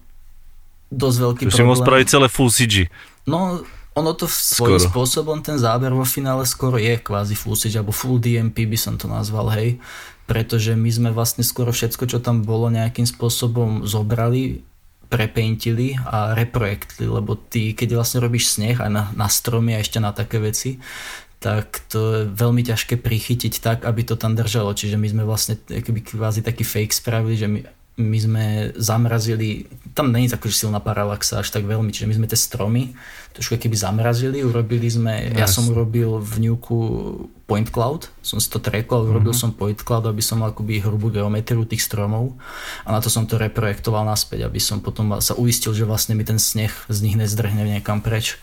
dosť 0.90 1.18
veľký 1.22 1.44
to 1.46 1.50
problém. 1.54 1.78
To 1.78 1.86
spraviť 1.86 2.08
celé 2.10 2.28
full 2.34 2.50
CG. 2.50 2.90
No, 3.30 3.62
ono 3.92 4.16
to 4.16 4.24
svojím 4.28 4.80
skoro. 4.80 4.88
spôsobom, 4.88 5.38
ten 5.44 5.60
záber 5.60 5.92
vo 5.92 6.08
finále 6.08 6.48
skoro 6.48 6.80
je 6.80 6.96
kvázi 6.96 7.36
full 7.36 7.60
CG, 7.60 7.76
alebo 7.76 7.92
full 7.92 8.24
DMP 8.24 8.64
by 8.64 8.80
som 8.80 8.96
to 8.96 9.12
nazval, 9.12 9.52
hej. 9.52 9.84
Pretože 10.32 10.80
my 10.80 10.88
sme 10.88 11.10
vlastne 11.12 11.44
skoro 11.44 11.76
všetko, 11.76 12.08
čo 12.08 12.24
tam 12.24 12.48
bolo, 12.48 12.72
nejakým 12.72 13.04
spôsobom 13.04 13.84
zobrali, 13.84 14.64
prepaintili 15.12 16.00
a 16.08 16.32
reprojektili, 16.32 17.12
lebo 17.12 17.36
ty, 17.36 17.76
keď 17.76 18.00
vlastne 18.00 18.24
robíš 18.24 18.56
sneh 18.56 18.80
aj 18.80 18.88
na, 18.88 19.04
na 19.12 19.28
stromy 19.28 19.76
a 19.76 19.84
ešte 19.84 20.00
na 20.00 20.16
také 20.16 20.40
veci, 20.40 20.80
tak 21.44 21.84
to 21.92 22.00
je 22.00 22.20
veľmi 22.32 22.64
ťažké 22.64 22.96
prichytiť 23.02 23.60
tak, 23.60 23.84
aby 23.84 24.08
to 24.08 24.16
tam 24.16 24.40
držalo. 24.40 24.72
Čiže 24.72 24.96
my 24.96 25.08
sme 25.10 25.24
vlastne 25.28 25.60
keby 25.60 26.16
kvázi 26.16 26.46
taký 26.46 26.64
fake 26.64 26.96
spravili, 26.96 27.36
že 27.36 27.48
my, 27.50 27.60
my 28.00 28.18
sme 28.18 28.46
zamrazili, 28.80 29.68
tam 29.92 30.16
není 30.16 30.32
taká 30.32 30.48
silná 30.48 30.80
paralaxa 30.80 31.44
až 31.44 31.52
tak 31.52 31.68
veľmi, 31.68 31.92
čiže 31.92 32.08
my 32.08 32.16
sme 32.24 32.28
tie 32.32 32.40
stromy 32.40 32.96
trošku 33.32 33.56
keby 33.56 33.76
zamrazili, 33.76 34.44
urobili 34.44 34.92
sme, 34.92 35.32
yes. 35.32 35.40
ja 35.40 35.48
som 35.48 35.68
urobil 35.72 36.20
v 36.20 36.52
Nuku 36.52 36.80
point 37.48 37.68
cloud, 37.68 38.12
som 38.24 38.40
si 38.40 38.48
to 38.52 38.60
trackol, 38.60 39.04
mm-hmm. 39.04 39.12
urobil 39.12 39.34
som 39.36 39.56
point 39.56 39.80
cloud, 39.80 40.08
aby 40.08 40.20
som 40.20 40.44
mal 40.44 40.52
akoby 40.52 40.84
hrubú 40.84 41.12
geometriu 41.12 41.64
tých 41.68 41.84
stromov 41.84 42.36
a 42.84 42.92
na 42.92 43.00
to 43.00 43.08
som 43.08 43.28
to 43.28 43.40
reprojektoval 43.40 44.04
naspäť, 44.04 44.48
aby 44.48 44.60
som 44.60 44.84
potom 44.84 45.20
sa 45.24 45.36
uistil, 45.36 45.72
že 45.76 45.88
vlastne 45.88 46.16
mi 46.16 46.28
ten 46.28 46.40
sneh 46.40 46.72
z 46.92 46.98
nich 47.04 47.16
nezdrhne 47.16 47.64
niekam 47.64 48.04
preč. 48.04 48.40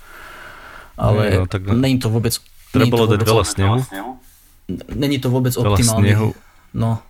Ale 0.99 1.45
no, 1.45 1.49
tak... 1.49 1.69
není 1.69 2.01
to 2.01 2.09
vôbec 2.11 2.37
Trebalo 2.69 3.09
dať 3.09 3.21
veľa 3.25 3.45
snehu. 3.49 3.77
Není 4.93 5.17
to 5.25 5.33
vôbec 5.33 5.57
veľa 5.57 5.81
optimálne. 5.81 6.05
Snehu. 6.05 6.29
No. 6.77 7.01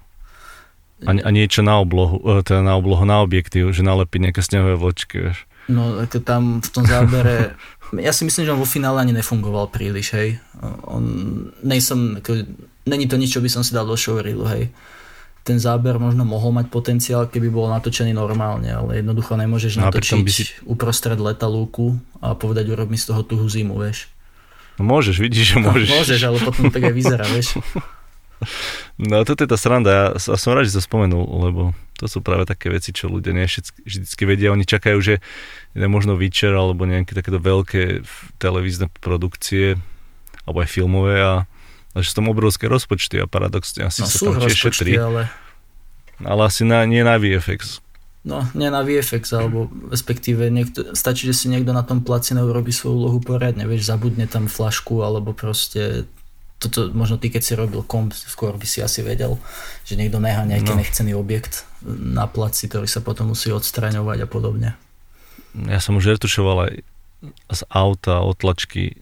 A, 1.06 1.14
a 1.14 1.30
niečo 1.30 1.62
na 1.62 1.78
oblohu, 1.78 2.18
e, 2.26 2.42
teda 2.42 2.64
na 2.64 2.74
oblohu, 2.74 3.06
na 3.06 3.22
objektív, 3.22 3.70
že 3.70 3.86
nalepiť 3.86 4.18
nejaké 4.18 4.40
snehové 4.42 4.74
vločky, 4.74 5.30
vieš. 5.30 5.46
No, 5.68 6.00
ako 6.00 6.18
tam 6.24 6.58
v 6.58 6.68
tom 6.72 6.82
zábere, 6.88 7.54
ja 8.00 8.10
si 8.10 8.24
myslím, 8.26 8.42
že 8.48 8.52
on 8.56 8.62
vo 8.64 8.66
finále 8.66 9.04
ani 9.04 9.14
nefungoval 9.14 9.70
príliš, 9.70 10.16
hej. 10.16 10.40
On, 10.88 11.04
nejsem, 11.62 12.18
ako, 12.18 12.42
není 12.88 13.06
to 13.06 13.20
nič, 13.20 13.36
čo 13.36 13.44
by 13.44 13.52
som 13.52 13.62
si 13.62 13.76
dal 13.76 13.86
do 13.86 13.94
showreelu, 13.94 14.42
hej. 14.58 14.74
Ten 15.46 15.60
záber 15.62 16.00
možno 16.02 16.26
mohol 16.26 16.50
mať 16.56 16.66
potenciál, 16.72 17.30
keby 17.30 17.48
bol 17.52 17.70
natočený 17.70 18.10
normálne, 18.10 18.68
ale 18.68 19.00
jednoducho 19.00 19.38
nemôžeš 19.38 19.78
no, 19.78 19.88
natočiť 19.88 20.20
by 20.24 20.32
si... 20.32 20.44
uprostred 20.66 21.16
leta 21.20 21.46
lúku 21.46 21.94
a 22.20 22.34
povedať 22.34 22.68
urob 22.74 22.90
mi 22.90 22.98
z 22.98 23.14
toho 23.14 23.22
tuhú 23.22 23.46
zimu, 23.46 23.78
vieš. 23.78 24.10
No 24.80 24.88
môžeš, 24.88 25.20
vidíš, 25.20 25.52
že 25.52 25.56
môžeš. 25.62 25.88
No, 25.88 25.94
môžeš, 26.00 26.20
ale 26.26 26.38
potom 26.42 26.64
tak 26.74 26.82
aj 26.90 26.94
vyzerá, 26.96 27.24
vieš. 27.28 27.54
No 28.98 29.22
toto 29.26 29.42
je 29.42 29.50
tá 29.50 29.58
sranda, 29.58 30.14
ja 30.14 30.36
som 30.38 30.54
rád, 30.54 30.70
že 30.70 30.78
to 30.78 30.82
spomenul, 30.82 31.26
lebo 31.50 31.62
to 31.98 32.06
sú 32.06 32.22
práve 32.22 32.46
také 32.46 32.70
veci, 32.70 32.94
čo 32.94 33.10
ľudia 33.10 33.34
nie 33.34 33.50
vždycky 33.82 34.22
vedia. 34.22 34.54
Oni 34.54 34.62
čakajú, 34.62 34.98
že 35.02 35.14
je 35.74 35.86
možno 35.90 36.14
Witcher 36.14 36.54
alebo 36.54 36.86
nejaké 36.86 37.14
takéto 37.18 37.42
veľké 37.42 38.06
televízne 38.38 38.86
produkcie 39.02 39.74
alebo 40.46 40.62
aj 40.62 40.68
filmové 40.70 41.18
a, 41.20 41.44
a 41.92 41.96
že 41.98 42.14
sú 42.14 42.22
tam 42.22 42.30
obrovské 42.30 42.70
rozpočty 42.70 43.18
a 43.18 43.26
paradoxne 43.26 43.90
asi 43.90 44.00
no, 44.00 44.08
sa 44.08 44.18
tam 44.30 44.40
tiež 44.40 44.56
šetrí. 44.56 44.94
Ale... 44.96 45.26
ale 46.22 46.40
asi 46.46 46.62
na, 46.62 46.86
nie 46.86 47.02
na 47.02 47.18
VFX. 47.18 47.82
No, 48.26 48.44
nie 48.52 48.68
na 48.68 48.82
VFX, 48.82 49.30
alebo 49.32 49.70
respektíve 49.88 50.50
niekto, 50.50 50.92
stačí, 50.92 51.30
že 51.30 51.34
si 51.34 51.46
niekto 51.48 51.70
na 51.70 51.86
tom 51.86 52.02
placi 52.02 52.34
neurobi 52.34 52.74
svoju 52.74 52.94
úlohu 52.98 53.18
poriadne, 53.22 53.64
vieš, 53.64 53.88
zabudne 53.88 54.26
tam 54.26 54.50
flašku, 54.50 55.00
alebo 55.00 55.30
proste 55.32 56.04
toto 56.58 56.90
možno 56.90 57.22
ty, 57.22 57.30
keď 57.30 57.42
si 57.42 57.52
robil 57.54 57.86
komp, 57.86 58.10
skôr 58.14 58.54
by 58.58 58.66
si 58.66 58.82
asi 58.82 59.06
vedel, 59.06 59.38
že 59.86 59.94
niekto 59.94 60.18
nechá 60.18 60.42
nejaký 60.42 60.74
no. 60.74 60.78
nechcený 60.82 61.12
objekt 61.14 61.64
na 61.86 62.26
placi, 62.26 62.66
ktorý 62.66 62.90
sa 62.90 62.98
potom 62.98 63.30
musí 63.30 63.54
odstraňovať 63.54 64.26
a 64.26 64.28
podobne. 64.28 64.74
Ja 65.70 65.78
som 65.78 65.94
už 65.96 66.18
retušoval 66.18 66.56
aj 66.70 66.74
z 67.50 67.62
auta, 67.70 68.22
otlačky, 68.22 68.94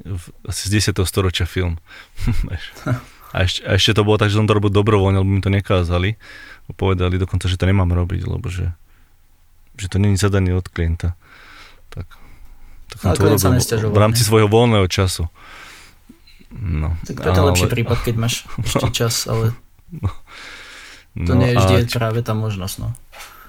asi 0.44 0.68
z 0.68 0.92
10. 0.92 1.04
storočia 1.04 1.44
film. 1.44 1.80
a, 3.36 3.38
ešte, 3.44 3.60
a 3.64 3.76
ešte 3.76 3.92
to 3.96 4.04
bolo 4.04 4.16
tak, 4.16 4.32
že 4.32 4.40
som 4.40 4.48
to 4.48 4.56
robil 4.56 4.72
dobrovoľne, 4.72 5.20
lebo 5.20 5.28
mi 5.28 5.44
to 5.44 5.52
nekázali. 5.52 6.16
Povedali 6.76 7.20
dokonca, 7.20 7.48
že 7.48 7.60
to 7.60 7.68
nemám 7.68 7.92
robiť, 7.92 8.24
lebo 8.24 8.48
že 8.48 8.72
že 9.76 9.86
to 9.92 10.00
není 10.00 10.16
zadaný 10.16 10.56
od 10.56 10.66
klienta. 10.68 11.14
Tak, 11.92 12.08
tak 12.88 12.96
som 12.96 13.12
to 13.12 13.76
robil 13.76 13.92
v 13.92 14.00
rámci 14.00 14.24
svojho 14.24 14.48
voľného 14.48 14.88
času. 14.88 15.28
No, 16.56 16.96
tak 17.04 17.20
to 17.20 17.28
je 17.28 17.36
ale... 17.36 17.48
lepší 17.52 17.66
prípad, 17.68 17.98
keď 18.00 18.14
máš 18.16 18.48
ešte 18.68 18.88
čas, 18.92 19.28
ale 19.28 19.52
no, 19.92 20.08
to 21.14 21.32
no, 21.36 21.40
nie 21.44 21.52
je 21.52 21.56
vždy 21.60 21.74
a... 21.84 21.92
práve 21.92 22.20
tá 22.24 22.32
možnosť. 22.32 22.76
No. 22.80 22.88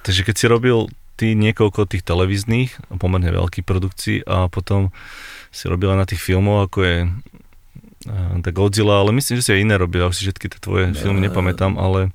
Takže 0.04 0.22
keď 0.28 0.36
si 0.36 0.46
robil 0.48 0.78
ty 1.18 1.34
niekoľko 1.34 1.90
tých 1.90 2.06
televíznych, 2.06 2.78
pomerne 3.02 3.34
veľkých 3.34 3.66
produkcií 3.66 4.18
a 4.28 4.48
potom 4.48 4.94
si 5.50 5.66
robila 5.66 5.98
na 5.98 6.06
tých 6.06 6.22
filmov, 6.22 6.70
ako 6.70 6.80
je 6.86 6.98
tá 8.46 8.50
Godzilla, 8.54 9.02
ale 9.02 9.12
myslím, 9.18 9.42
že 9.42 9.44
si 9.50 9.52
aj 9.52 9.62
iné 9.66 9.76
robil, 9.76 10.06
už 10.06 10.16
si 10.16 10.30
všetky 10.30 10.48
tie 10.48 10.60
tvoje 10.62 10.86
filmy 10.96 11.28
nepamätám, 11.28 11.76
ale 11.76 12.14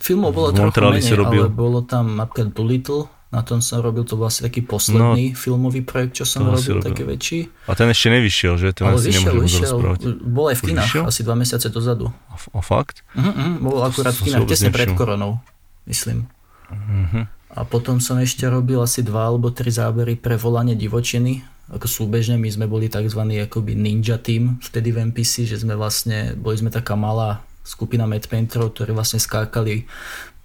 Filmov 0.00 0.32
bolo 0.32 0.48
trochu 0.56 0.80
menej, 0.80 1.12
robil... 1.12 1.42
ale 1.44 1.52
bolo 1.52 1.84
tam 1.84 2.16
napríklad 2.16 2.56
Doolittle, 2.56 3.12
na 3.30 3.46
tom 3.46 3.62
som 3.62 3.78
robil, 3.78 4.02
to 4.02 4.18
bol 4.18 4.26
asi 4.26 4.42
taký 4.42 4.66
posledný 4.66 5.30
no, 5.30 5.36
filmový 5.38 5.86
projekt, 5.86 6.18
čo 6.18 6.26
som 6.26 6.50
robil, 6.50 6.82
robil, 6.82 6.82
taký 6.82 7.02
väčší. 7.06 7.38
A 7.70 7.78
ten 7.78 7.86
ešte 7.86 8.10
nevyšiel, 8.10 8.54
že? 8.58 8.74
Ten 8.74 8.90
Ale 8.90 8.98
vyšiel, 8.98 9.34
vyšiel, 9.38 9.78
bol 10.26 10.50
aj 10.50 10.56
v 10.58 10.62
kinách, 10.74 11.06
asi 11.06 11.22
dva 11.22 11.38
mesiace 11.38 11.70
dozadu. 11.70 12.10
A, 12.26 12.34
a 12.34 12.58
fakt? 12.58 13.06
Uh-huh, 13.14 13.30
uh, 13.30 13.54
bol 13.62 13.86
akurát 13.86 14.18
v 14.18 14.26
kinách, 14.26 14.50
tesne 14.50 14.74
pred 14.74 14.90
koronou, 14.98 15.38
myslím. 15.86 16.26
Uh-huh. 16.74 17.30
A 17.54 17.62
potom 17.62 18.02
som 18.02 18.18
ešte 18.18 18.50
robil 18.50 18.82
asi 18.82 19.06
dva 19.06 19.30
alebo 19.30 19.54
tri 19.54 19.70
zábery 19.70 20.18
pre 20.18 20.34
volanie 20.34 20.74
divočiny, 20.74 21.46
ako 21.70 21.86
súbežne, 21.86 22.34
my 22.34 22.50
sme 22.50 22.66
boli 22.66 22.90
tzv. 22.90 23.22
akoby 23.46 23.78
ninja 23.78 24.18
team 24.18 24.58
vtedy 24.58 24.90
v 24.90 25.14
MPC, 25.14 25.46
že 25.46 25.62
sme 25.62 25.78
vlastne, 25.78 26.34
boli 26.34 26.58
sme 26.58 26.74
taká 26.74 26.98
malá 26.98 27.46
skupina 27.62 28.10
Mad 28.10 28.26
Painterov, 28.26 28.74
ktorí 28.74 28.90
vlastne 28.90 29.22
skákali 29.22 29.86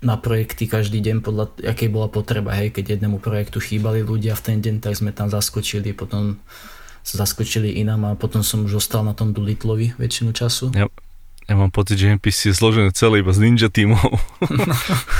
na 0.05 0.21
projekty 0.21 0.69
každý 0.69 1.01
deň 1.01 1.25
podľa 1.25 1.45
akej 1.65 1.89
bola 1.89 2.05
potreba. 2.05 2.53
Hej, 2.53 2.77
keď 2.77 3.01
jednému 3.01 3.17
projektu 3.17 3.57
chýbali 3.57 4.05
ľudia 4.05 4.37
v 4.37 4.41
ten 4.45 4.57
deň, 4.61 4.85
tak 4.85 4.93
sme 4.93 5.09
tam 5.09 5.33
zaskočili, 5.33 5.97
potom 5.97 6.37
sa 7.01 7.25
zaskočili 7.25 7.81
inám 7.81 8.05
a 8.05 8.11
potom 8.13 8.45
som 8.45 8.69
už 8.69 8.85
ostal 8.85 9.01
na 9.01 9.17
tom 9.17 9.33
Doolittlovi 9.33 9.97
väčšinu 9.97 10.29
času. 10.29 10.69
Ja, 10.77 10.85
ja 11.45 11.53
mám 11.57 11.73
pocit, 11.73 11.97
že 11.97 12.13
NPC 12.13 12.49
je 12.49 12.53
zložené 12.53 12.89
celé 12.93 13.25
iba 13.25 13.33
z 13.33 13.41
ninja 13.45 13.69
tímov. 13.69 14.01
No, 14.45 14.65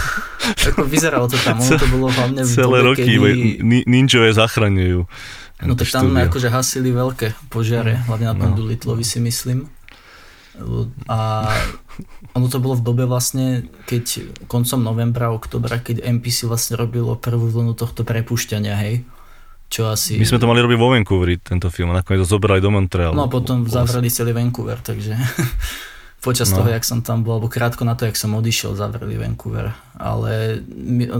ako 0.70 0.86
vyzeralo 0.86 1.26
to 1.30 1.38
tam, 1.42 1.58
ono 1.58 1.78
to 1.78 1.90
bolo 1.90 2.10
hlavne 2.10 2.42
v 2.46 2.50
Celé 2.50 2.78
dobe, 2.82 2.88
roky 2.94 3.12
kedy... 3.18 3.62
ninjové 3.90 4.34
zachraňujú. 4.34 5.10
No 5.66 5.74
tak 5.74 5.88
tam 5.88 6.12
štúdio. 6.12 6.26
akože 6.30 6.48
hasili 6.52 6.90
veľké 6.92 7.28
požiare, 7.48 8.02
hlavne 8.06 8.28
na 8.28 8.36
tom 8.36 8.54
no. 8.54 8.58
Doolittlovi 8.66 9.06
si 9.06 9.22
myslím. 9.22 9.70
A 11.12 11.50
ono 12.36 12.48
to 12.48 12.60
bolo 12.60 12.76
v 12.80 12.84
dobe 12.84 13.04
vlastne, 13.08 13.68
keď 13.88 14.32
koncom 14.48 14.80
novembra, 14.84 15.32
oktobra, 15.32 15.80
keď 15.80 16.04
MPC 16.04 16.48
vlastne 16.48 16.80
robilo 16.80 17.16
prvú 17.16 17.48
vlnu 17.52 17.76
tohto 17.76 18.08
prepušťania, 18.08 18.76
hej. 18.88 18.96
Čo 19.68 19.90
asi... 19.90 20.16
My 20.16 20.28
sme 20.30 20.40
to 20.40 20.48
mali 20.48 20.62
robiť 20.62 20.78
vo 20.78 20.94
Vancouveri, 20.94 21.36
tento 21.42 21.68
film, 21.74 21.92
a 21.92 22.00
nakoniec 22.00 22.24
to 22.24 22.38
zobrali 22.38 22.62
do 22.62 22.70
Montrealu. 22.70 23.18
No 23.18 23.28
a 23.28 23.32
potom 23.32 23.66
zavreli 23.66 24.08
celý 24.14 24.32
Vancouver, 24.32 24.78
takže 24.80 25.18
počas 26.26 26.50
no. 26.54 26.62
toho, 26.62 26.70
jak 26.74 26.86
som 26.86 27.06
tam 27.06 27.22
bol, 27.22 27.38
alebo 27.38 27.52
krátko 27.52 27.84
na 27.84 27.94
to, 27.94 28.10
jak 28.10 28.18
som 28.18 28.34
odišiel, 28.34 28.78
zavreli 28.78 29.18
Vancouver. 29.18 29.74
Ale 29.98 30.62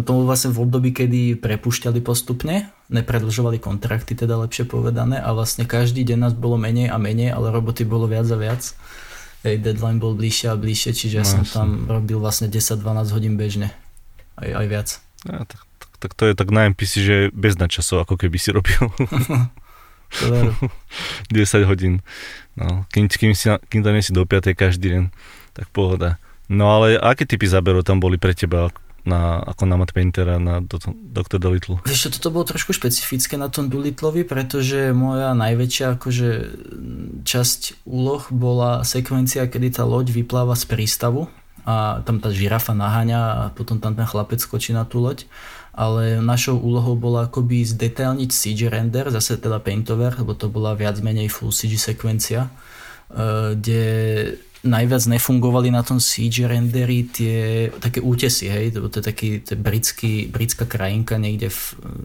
to 0.02 0.10
bolo 0.10 0.26
vlastne 0.30 0.54
v 0.54 0.62
období, 0.62 0.90
kedy 0.94 1.42
prepušťali 1.42 2.00
postupne, 2.06 2.70
nepredlžovali 2.90 3.58
kontrakty, 3.62 4.14
teda 4.14 4.38
lepšie 4.46 4.70
povedané, 4.70 5.22
a 5.22 5.34
vlastne 5.34 5.66
každý 5.66 6.06
deň 6.06 6.18
nás 6.30 6.34
bolo 6.38 6.58
menej 6.58 6.90
a 6.90 6.98
menej, 7.02 7.34
ale 7.34 7.50
roboty 7.50 7.86
bolo 7.86 8.06
viac 8.06 8.30
a 8.30 8.38
viac 8.38 8.78
hej, 9.46 9.62
deadline 9.62 10.02
bol 10.02 10.18
bližšie 10.18 10.52
a 10.52 10.58
bližšie, 10.58 10.92
čiže 10.92 11.16
ja 11.22 11.26
no, 11.26 11.30
som 11.30 11.42
tam 11.46 11.68
robil 11.86 12.18
vlastne 12.18 12.50
10-12 12.50 12.82
hodín 13.14 13.38
bežne, 13.38 13.70
aj, 14.42 14.50
aj 14.50 14.66
viac. 14.66 14.90
Ja, 15.26 15.46
tak, 15.46 15.62
tak, 15.78 15.92
tak 16.02 16.12
to 16.18 16.24
je 16.26 16.34
tak 16.34 16.50
na 16.50 16.68
MPC, 16.74 16.92
že 17.00 17.16
bez 17.32 17.56
načasov, 17.62 18.04
ako 18.04 18.18
keby 18.18 18.38
si 18.42 18.50
robil. 18.50 18.90
10 21.32 21.66
hodín. 21.70 22.02
No, 22.56 22.88
kým, 22.94 23.08
kým, 23.12 23.34
si, 23.36 23.52
kým 23.70 23.82
tam 23.84 23.94
nie 23.94 24.06
si 24.06 24.16
do 24.16 24.24
5. 24.24 24.56
každý 24.56 24.96
deň, 24.96 25.04
tak 25.54 25.68
pohoda. 25.76 26.22
No 26.48 26.72
ale 26.72 26.96
aké 27.02 27.26
typy 27.26 27.50
záberov 27.50 27.84
tam 27.84 28.00
boli 28.00 28.22
pre 28.22 28.38
teba? 28.38 28.70
Na, 29.06 29.40
ako 29.42 29.64
na 29.70 29.76
Matt 29.78 29.94
Paintera, 29.94 30.42
na 30.42 30.60
Dr. 30.62 31.38
Dolittle? 31.38 31.80
Vieš 31.86 32.10
čo, 32.10 32.14
toto 32.20 32.34
bolo 32.34 32.46
trošku 32.46 32.74
špecifické 32.74 33.38
na 33.38 33.48
tom 33.48 33.70
Dolittlovi, 33.72 34.26
pretože 34.26 34.92
moja 34.92 35.32
najväčšia 35.38 35.96
akože 35.96 36.30
časť 37.24 37.88
úloh 37.88 38.26
bola 38.34 38.82
sekvencia, 38.84 39.46
kedy 39.48 39.80
tá 39.80 39.84
loď 39.86 40.12
vypláva 40.12 40.58
z 40.58 40.66
prístavu 40.68 41.30
a 41.66 42.06
tam 42.06 42.22
tá 42.22 42.30
žirafa 42.30 42.78
naháňa 42.78 43.22
a 43.22 43.44
potom 43.54 43.82
tam 43.82 43.98
ten 43.98 44.06
chlapec 44.06 44.38
skočí 44.38 44.74
na 44.74 44.86
tú 44.86 45.02
loď 45.02 45.26
ale 45.76 46.24
našou 46.24 46.56
úlohou 46.56 46.96
bola 46.96 47.28
akoby 47.28 47.68
zdetailniť 47.68 48.30
CG 48.32 48.72
render, 48.72 49.12
zase 49.12 49.36
teda 49.36 49.60
paintover, 49.60 50.16
lebo 50.16 50.32
to 50.32 50.48
bola 50.48 50.72
viac 50.72 51.04
menej 51.04 51.28
full 51.28 51.52
CG 51.52 51.76
sekvencia, 51.76 52.48
eh, 52.48 53.60
kde 53.60 53.84
najviac 54.66 55.06
nefungovali 55.06 55.70
na 55.70 55.86
tom 55.86 56.02
CG 56.02 56.50
rendery 56.50 57.06
tie 57.06 57.70
také 57.78 58.02
útesy, 58.02 58.50
hej, 58.50 58.74
to, 58.74 58.90
to 58.90 59.00
je 59.00 59.06
taký 59.06 59.30
to 59.46 59.54
je 59.54 59.60
britský, 59.62 60.14
britská 60.28 60.66
krajinka 60.66 61.22
niekde 61.22 61.54
v, 61.54 61.62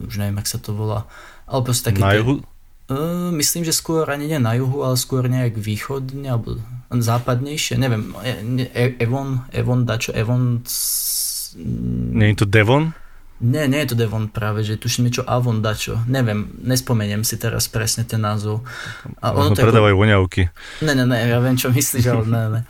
už 0.06 0.20
neviem, 0.20 0.38
ak 0.38 0.46
sa 0.46 0.60
to 0.60 0.76
volá, 0.76 1.08
ale 1.48 1.60
proste 1.64 1.90
taký... 1.90 2.04
Na 2.04 2.14
juhu? 2.14 2.44
Uh, 2.90 3.30
myslím, 3.38 3.62
že 3.62 3.72
skôr 3.72 4.04
ani 4.10 4.26
nie 4.28 4.40
na 4.42 4.54
juhu, 4.58 4.84
ale 4.84 4.98
skôr 4.98 5.24
nejak 5.24 5.56
východne, 5.56 6.26
alebo 6.26 6.60
západnejšie, 6.90 7.78
neviem, 7.78 8.12
e, 8.22 8.98
Evon, 8.98 9.46
Evon 9.54 9.86
dačo, 9.86 10.10
Evon... 10.12 10.60
Nie 12.14 12.34
je 12.34 12.38
to 12.38 12.46
Devon? 12.46 12.94
Nie, 13.40 13.64
nie 13.72 13.80
je 13.80 13.96
to 13.96 13.96
Devon 13.96 14.28
práve, 14.28 14.60
že 14.60 14.76
tuším 14.76 15.08
niečo 15.08 15.24
Avon 15.24 15.64
dačo. 15.64 16.04
Neviem, 16.04 16.60
nespomeniem 16.60 17.24
si 17.24 17.40
teraz 17.40 17.72
presne 17.72 18.04
ten 18.04 18.20
názov. 18.20 18.60
A 19.24 19.32
ono 19.32 19.56
to 19.56 19.64
predávajú 19.64 19.96
ako... 19.96 20.02
voňavky. 20.04 20.42
Ne, 20.84 20.92
ne, 20.92 21.08
ne, 21.08 21.24
ja 21.24 21.40
viem, 21.40 21.56
čo 21.56 21.72
myslíš, 21.72 22.04
ale 22.12 22.24
ne, 22.28 22.42
ne. 22.52 22.60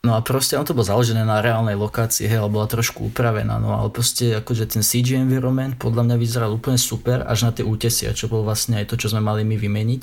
No 0.00 0.16
a 0.16 0.24
proste 0.24 0.56
on 0.56 0.64
to 0.64 0.72
bol 0.72 0.88
založené 0.88 1.20
na 1.20 1.44
reálnej 1.44 1.76
lokácii, 1.76 2.32
hej, 2.32 2.40
ale 2.40 2.48
bola 2.48 2.64
trošku 2.64 3.12
upravená, 3.12 3.60
no 3.60 3.76
ale 3.76 3.92
proste 3.92 4.40
akože 4.40 4.72
ten 4.72 4.80
CG 4.80 5.20
environment 5.20 5.76
podľa 5.76 6.08
mňa 6.08 6.16
vyzeral 6.16 6.50
úplne 6.56 6.80
super, 6.80 7.20
až 7.28 7.44
na 7.44 7.52
tie 7.52 7.68
útesy, 7.68 8.08
a 8.08 8.16
čo 8.16 8.32
bol 8.32 8.40
vlastne 8.40 8.80
aj 8.80 8.88
to, 8.88 8.96
čo 8.96 9.12
sme 9.12 9.20
mali 9.20 9.44
my 9.44 9.60
vymeniť. 9.60 10.02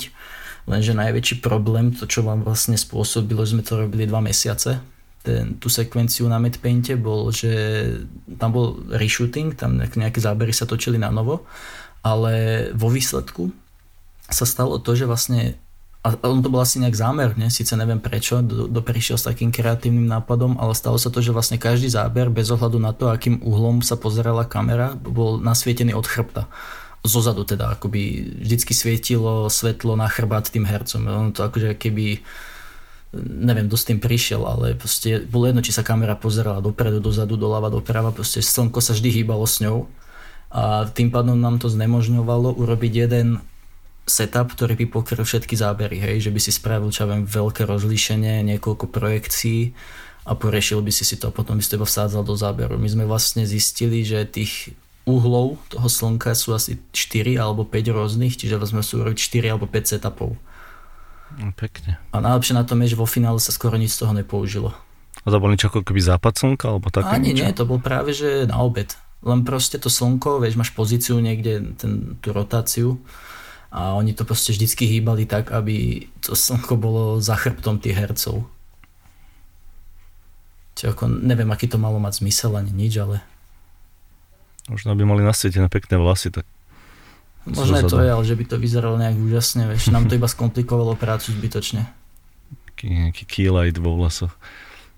Lenže 0.70 0.94
najväčší 0.94 1.42
problém, 1.42 1.90
to 1.90 2.06
čo 2.06 2.22
vám 2.22 2.46
vlastne 2.46 2.78
spôsobilo, 2.78 3.42
že 3.42 3.58
sme 3.58 3.66
to 3.66 3.82
robili 3.82 4.06
dva 4.06 4.22
mesiace, 4.22 4.78
ten, 5.28 5.60
tú 5.60 5.68
sekvenciu 5.68 6.24
na 6.24 6.40
Painte 6.40 6.96
bol, 6.96 7.28
že 7.28 7.52
tam 8.40 8.56
bol 8.56 8.80
reshooting, 8.88 9.52
tam 9.52 9.76
nejaké 9.76 10.24
zábery 10.24 10.56
sa 10.56 10.64
točili 10.64 10.96
na 10.96 11.12
novo, 11.12 11.44
ale 12.00 12.68
vo 12.72 12.88
výsledku 12.88 13.52
sa 14.32 14.48
stalo 14.48 14.80
to, 14.80 14.96
že 14.96 15.04
vlastne 15.04 15.60
a 15.98 16.14
on 16.24 16.40
to 16.40 16.48
bol 16.48 16.62
asi 16.62 16.78
nejak 16.78 16.94
zámerne, 16.94 17.50
síce 17.50 17.74
neviem 17.74 17.98
prečo, 17.98 18.38
do, 18.38 18.70
s 19.18 19.26
takým 19.26 19.50
kreatívnym 19.50 20.06
nápadom, 20.06 20.54
ale 20.56 20.72
stalo 20.72 20.94
sa 20.94 21.10
to, 21.10 21.18
že 21.18 21.34
vlastne 21.34 21.58
každý 21.58 21.90
záber, 21.90 22.30
bez 22.30 22.48
ohľadu 22.54 22.78
na 22.78 22.94
to, 22.94 23.10
akým 23.10 23.42
uhlom 23.42 23.82
sa 23.82 23.98
pozerala 23.98 24.46
kamera, 24.46 24.94
bol 24.94 25.42
nasvietený 25.42 25.98
od 25.98 26.06
chrbta. 26.06 26.46
Zozadu 27.02 27.42
teda, 27.42 27.74
akoby 27.74 28.30
vždycky 28.46 28.72
svietilo 28.78 29.50
svetlo 29.50 29.98
na 29.98 30.06
chrbát 30.06 30.46
tým 30.46 30.70
hercom. 30.70 31.02
On 31.10 31.34
to 31.34 31.42
akože 31.42 31.74
keby 31.74 32.22
neviem, 33.16 33.66
kto 33.68 33.76
s 33.80 33.88
tým 33.88 34.00
prišiel, 34.00 34.44
ale 34.44 34.76
proste 34.76 35.24
bolo 35.24 35.48
jedno, 35.48 35.64
či 35.64 35.72
sa 35.72 35.86
kamera 35.86 36.12
pozerala 36.12 36.60
dopredu, 36.60 37.00
dozadu, 37.00 37.40
doľava, 37.40 37.72
doprava, 37.72 38.12
proste 38.12 38.44
slnko 38.44 38.84
sa 38.84 38.92
vždy 38.92 39.22
hýbalo 39.22 39.48
s 39.48 39.64
ňou 39.64 39.88
a 40.52 40.88
tým 40.88 41.08
pádom 41.08 41.36
nám 41.36 41.60
to 41.60 41.72
znemožňovalo 41.72 42.56
urobiť 42.56 42.92
jeden 43.08 43.40
setup, 44.08 44.56
ktorý 44.56 44.76
by 44.84 44.86
pokryl 44.88 45.24
všetky 45.24 45.52
zábery, 45.56 46.00
hej, 46.00 46.28
že 46.28 46.32
by 46.32 46.40
si 46.40 46.52
spravil, 46.52 46.88
čo 46.88 47.04
viem, 47.04 47.28
veľké 47.28 47.68
rozlíšenie, 47.68 48.40
niekoľko 48.56 48.88
projekcií 48.88 49.76
a 50.28 50.32
porešil 50.36 50.80
by 50.80 50.92
si 50.92 51.04
si 51.04 51.16
to 51.20 51.28
a 51.28 51.32
potom 51.32 51.60
by 51.60 51.64
si 51.64 51.72
to 51.72 51.80
vsádzal 51.80 52.24
do 52.24 52.36
záberu. 52.36 52.80
My 52.80 52.88
sme 52.88 53.04
vlastne 53.08 53.44
zistili, 53.44 54.04
že 54.04 54.28
tých 54.28 54.72
uhlov 55.08 55.56
toho 55.72 55.88
slnka 55.88 56.36
sú 56.36 56.52
asi 56.52 56.76
4 56.92 57.40
alebo 57.40 57.64
5 57.64 57.96
rôznych, 57.96 58.36
čiže 58.36 58.60
sme 58.68 58.84
sú 58.84 59.00
urobiť 59.00 59.16
4 59.16 59.52
alebo 59.56 59.64
5 59.64 59.96
setupov. 59.96 60.36
No, 61.36 61.52
pekne. 61.52 62.00
A 62.14 62.24
najlepšie 62.24 62.56
na 62.56 62.64
tom 62.64 62.80
je, 62.80 62.96
že 62.96 63.00
vo 63.00 63.04
finále 63.04 63.36
sa 63.36 63.52
skoro 63.52 63.76
nič 63.76 63.92
z 63.92 64.06
toho 64.06 64.16
nepoužilo. 64.16 64.72
A 65.22 65.28
to 65.28 65.36
bol 65.42 65.52
niečo 65.52 65.68
ako 65.68 65.84
keby 65.84 66.00
západ 66.00 66.40
slnka? 66.40 66.64
Alebo 66.72 66.88
také 66.88 67.12
Ani 67.12 67.36
niečo? 67.36 67.44
nie, 67.44 67.52
to 67.52 67.68
bol 67.68 67.76
práve 67.82 68.16
že 68.16 68.48
na 68.48 68.64
obed. 68.64 68.96
len 69.20 69.42
proste 69.42 69.76
to 69.82 69.90
slnko, 69.90 70.38
vieš, 70.40 70.54
máš 70.54 70.70
pozíciu 70.72 71.18
niekde, 71.18 71.74
ten, 71.74 72.16
tú 72.22 72.30
rotáciu 72.30 73.02
a 73.68 73.92
oni 73.98 74.14
to 74.16 74.22
proste 74.24 74.54
vždycky 74.54 74.86
hýbali 74.88 75.26
tak, 75.28 75.50
aby 75.52 76.06
to 76.22 76.32
slnko 76.38 76.78
bolo 76.78 77.04
za 77.20 77.36
chrbtom 77.36 77.82
tých 77.82 77.98
hercov. 77.98 78.46
Čiže 80.78 80.94
ako 80.94 81.04
neviem, 81.10 81.50
aký 81.50 81.66
to 81.66 81.76
malo 81.82 81.98
mať 81.98 82.22
zmysel 82.22 82.54
ani 82.54 82.70
nič, 82.70 82.94
ale... 83.02 83.20
Možno 84.70 84.94
by 84.94 85.02
mali 85.02 85.26
nasvietené 85.26 85.66
pekné 85.66 85.98
vlasy, 85.98 86.30
tak... 86.30 86.46
Možno 87.54 87.76
je 87.80 87.84
to 87.88 87.98
je, 88.00 88.10
ale 88.12 88.24
že 88.24 88.34
by 88.36 88.44
to 88.44 88.56
vyzeralo 88.60 88.96
nejak 89.00 89.16
úžasne, 89.16 89.68
vieš. 89.68 89.88
Nám 89.88 90.08
to 90.08 90.16
iba 90.16 90.28
skomplikovalo 90.28 90.94
prácu 90.98 91.32
zbytočne. 91.32 91.88
Nejaký, 92.78 93.50
light 93.50 93.78
vo 93.80 93.98
vlasoch. 93.98 94.32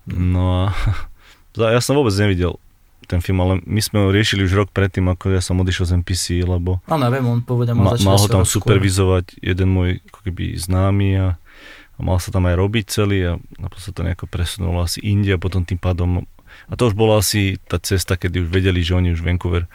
No 0.05 0.69
a 0.69 0.75
ja 1.75 1.81
som 1.81 1.97
vôbec 1.97 2.13
nevidel 2.17 2.59
ten 3.09 3.19
film, 3.19 3.43
ale 3.43 3.59
my 3.67 3.81
sme 3.83 3.97
ho 3.99 4.07
riešili 4.07 4.47
už 4.47 4.53
rok 4.55 4.69
predtým, 4.71 5.11
ako 5.11 5.35
ja 5.35 5.43
som 5.43 5.59
odišiel 5.59 5.83
z 5.83 5.93
NPC, 5.99 6.47
lebo 6.47 6.79
Áno, 6.87 7.03
neviem, 7.11 7.27
on 7.27 7.43
povedal, 7.43 7.75
ma, 7.75 7.97
mal 7.99 8.15
ho 8.15 8.27
tam 8.31 8.47
supervizovať 8.47 9.35
skôr. 9.35 9.43
jeden 9.43 9.67
môj 9.67 9.99
ako 10.07 10.19
keby 10.31 10.55
známy 10.55 11.19
a, 11.19 11.27
a 11.35 11.99
mal 11.99 12.23
sa 12.23 12.31
tam 12.31 12.47
aj 12.47 12.55
robiť 12.55 12.85
celý 12.87 13.19
a, 13.25 13.33
sa 13.75 13.91
to 13.91 14.07
nejako 14.07 14.31
presunulo 14.31 14.79
asi 14.79 15.03
India, 15.03 15.35
potom 15.35 15.67
tým 15.67 15.81
pádom 15.81 16.23
a 16.67 16.73
to 16.75 16.91
už 16.91 16.95
bola 16.95 17.19
asi 17.19 17.59
tá 17.67 17.79
cesta, 17.79 18.19
kedy 18.19 18.47
už 18.47 18.49
vedeli, 18.51 18.83
že 18.83 18.95
oni 18.95 19.15
už 19.15 19.23
Vancouver 19.23 19.67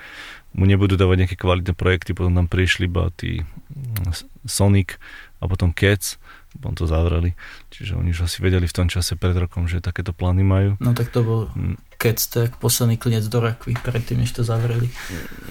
mu 0.52 0.64
nebudú 0.68 0.94
dávať 0.94 1.26
nejaké 1.26 1.36
kvalitné 1.38 1.74
projekty, 1.74 2.14
potom 2.14 2.32
tam 2.36 2.46
prišli 2.46 2.86
iba 2.86 3.10
tí 3.14 3.42
Sonic 4.46 5.00
a 5.42 5.50
potom 5.50 5.74
Cats 5.74 6.20
potom 6.56 6.72
to 6.72 6.88
zavreli. 6.88 7.36
Čiže 7.68 8.00
oni 8.00 8.16
už 8.16 8.24
asi 8.24 8.40
vedeli 8.40 8.64
v 8.64 8.72
tom 8.72 8.88
čase 8.88 9.12
pred 9.20 9.36
rokom, 9.36 9.68
že 9.68 9.84
takéto 9.84 10.16
plány 10.16 10.40
majú. 10.40 10.70
No 10.80 10.96
tak 10.96 11.12
to 11.12 11.20
bol 11.20 11.40
mm. 11.52 11.76
keď 12.00 12.16
tak 12.32 12.50
posledný 12.56 12.96
klinec 12.96 13.28
do 13.28 13.44
rakvy, 13.44 13.76
predtým, 13.76 14.24
než 14.24 14.32
to 14.32 14.42
zavreli. 14.42 14.88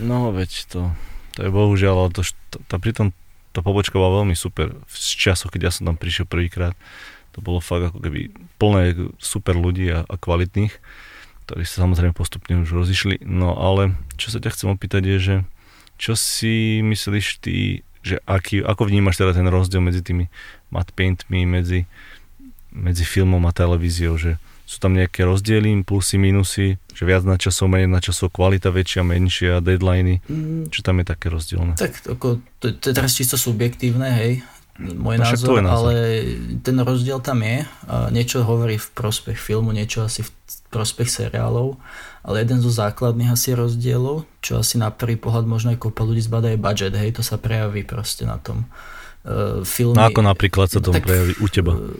No 0.01 0.33
veď 0.33 0.65
to, 0.65 0.89
to 1.37 1.39
je 1.45 1.51
bohužiaľ, 1.53 1.95
ale 1.95 2.11
to, 2.11 2.25
to, 2.57 2.75
pritom 2.81 3.13
tá 3.53 3.61
pobočka 3.61 3.95
bola 3.95 4.25
veľmi 4.25 4.35
super 4.35 4.73
z 4.89 5.13
času, 5.15 5.47
keď 5.47 5.69
ja 5.69 5.71
som 5.71 5.87
tam 5.87 5.95
prišiel 5.95 6.25
prvýkrát. 6.27 6.73
To 7.37 7.39
bolo 7.39 7.61
fakt 7.61 7.93
ako 7.93 8.01
keby 8.01 8.33
plné 8.57 8.97
super 9.21 9.55
ľudí 9.55 9.93
a, 9.93 10.03
a 10.03 10.15
kvalitných, 10.17 10.73
ktorí 11.45 11.63
sa 11.63 11.85
samozrejme 11.85 12.17
postupne 12.17 12.57
už 12.57 12.73
rozišli. 12.73 13.21
No 13.21 13.53
ale 13.53 13.93
čo 14.17 14.33
sa 14.33 14.41
ťa 14.41 14.51
chcem 14.57 14.73
opýtať 14.73 15.05
je, 15.05 15.17
že 15.21 15.35
čo 15.95 16.17
si 16.17 16.81
myslíš 16.81 17.39
ty, 17.39 17.85
že 18.01 18.19
aký, 18.25 18.65
ako 18.65 18.89
vnímaš 18.89 19.21
teda 19.21 19.37
ten 19.37 19.47
rozdiel 19.47 19.79
medzi 19.79 20.01
tými 20.01 20.27
matte 20.73 20.91
paintmi, 20.91 21.45
medzi, 21.45 21.85
medzi 22.73 23.05
filmom 23.05 23.41
a 23.45 23.53
televíziou, 23.53 24.17
že 24.17 24.41
sú 24.65 24.81
tam 24.81 24.97
nejaké 24.97 25.21
rozdiely, 25.21 25.85
plusy, 25.85 26.17
minusy, 26.17 26.81
že 26.89 27.03
viac 27.05 27.21
na 27.21 27.37
časov, 27.37 27.69
menej 27.69 27.85
na 27.85 28.01
časov, 28.01 28.33
kvalita 28.33 28.73
väčšia, 28.73 29.05
menšia, 29.05 29.61
deadliny, 29.61 30.25
mm. 30.25 30.73
čo 30.73 30.81
tam 30.81 30.97
je 31.01 31.05
také 31.05 31.29
rozdielne? 31.29 31.77
Tak 31.77 32.01
ako, 32.17 32.41
to, 32.57 32.73
to 32.73 32.85
je 32.89 32.95
teraz 32.97 33.13
čisto 33.13 33.37
subjektívne, 33.37 34.09
hej, 34.09 34.41
môj 34.81 35.21
no, 35.21 35.23
názor, 35.23 35.61
názor, 35.61 35.69
ale 35.69 35.93
ten 36.65 36.75
rozdiel 36.81 37.21
tam 37.21 37.45
je. 37.45 37.63
Niečo 38.11 38.43
hovorí 38.43 38.75
v 38.81 38.87
prospech 38.91 39.37
filmu, 39.37 39.69
niečo 39.69 40.03
asi 40.03 40.25
v 40.25 40.33
prospech 40.76 41.07
seriálov, 41.07 41.80
ale 42.28 42.43
jeden 42.43 42.59
zo 42.59 42.67
základných 42.67 43.32
asi 43.32 43.55
rozdielov, 43.55 44.28
čo 44.43 44.59
asi 44.59 44.76
na 44.76 44.91
prvý 44.91 45.15
pohľad 45.15 45.47
možno 45.47 45.71
aj 45.71 45.80
kopa 45.80 46.03
ľudí 46.03 46.19
zbada 46.19 46.51
je 46.51 46.59
budget, 46.59 46.91
hej, 46.99 47.15
to 47.15 47.23
sa 47.23 47.39
prejaví 47.39 47.88
proste 47.88 48.28
na 48.28 48.36
tom 48.36 48.67
uh, 49.23 49.63
filmy. 49.63 49.95
No 49.95 50.11
ako 50.11 50.21
napríklad 50.28 50.67
sa 50.67 50.84
to 50.84 50.91
prejaví 50.91 51.39
u 51.39 51.47
teba? 51.47 51.80
Uh, 51.80 51.95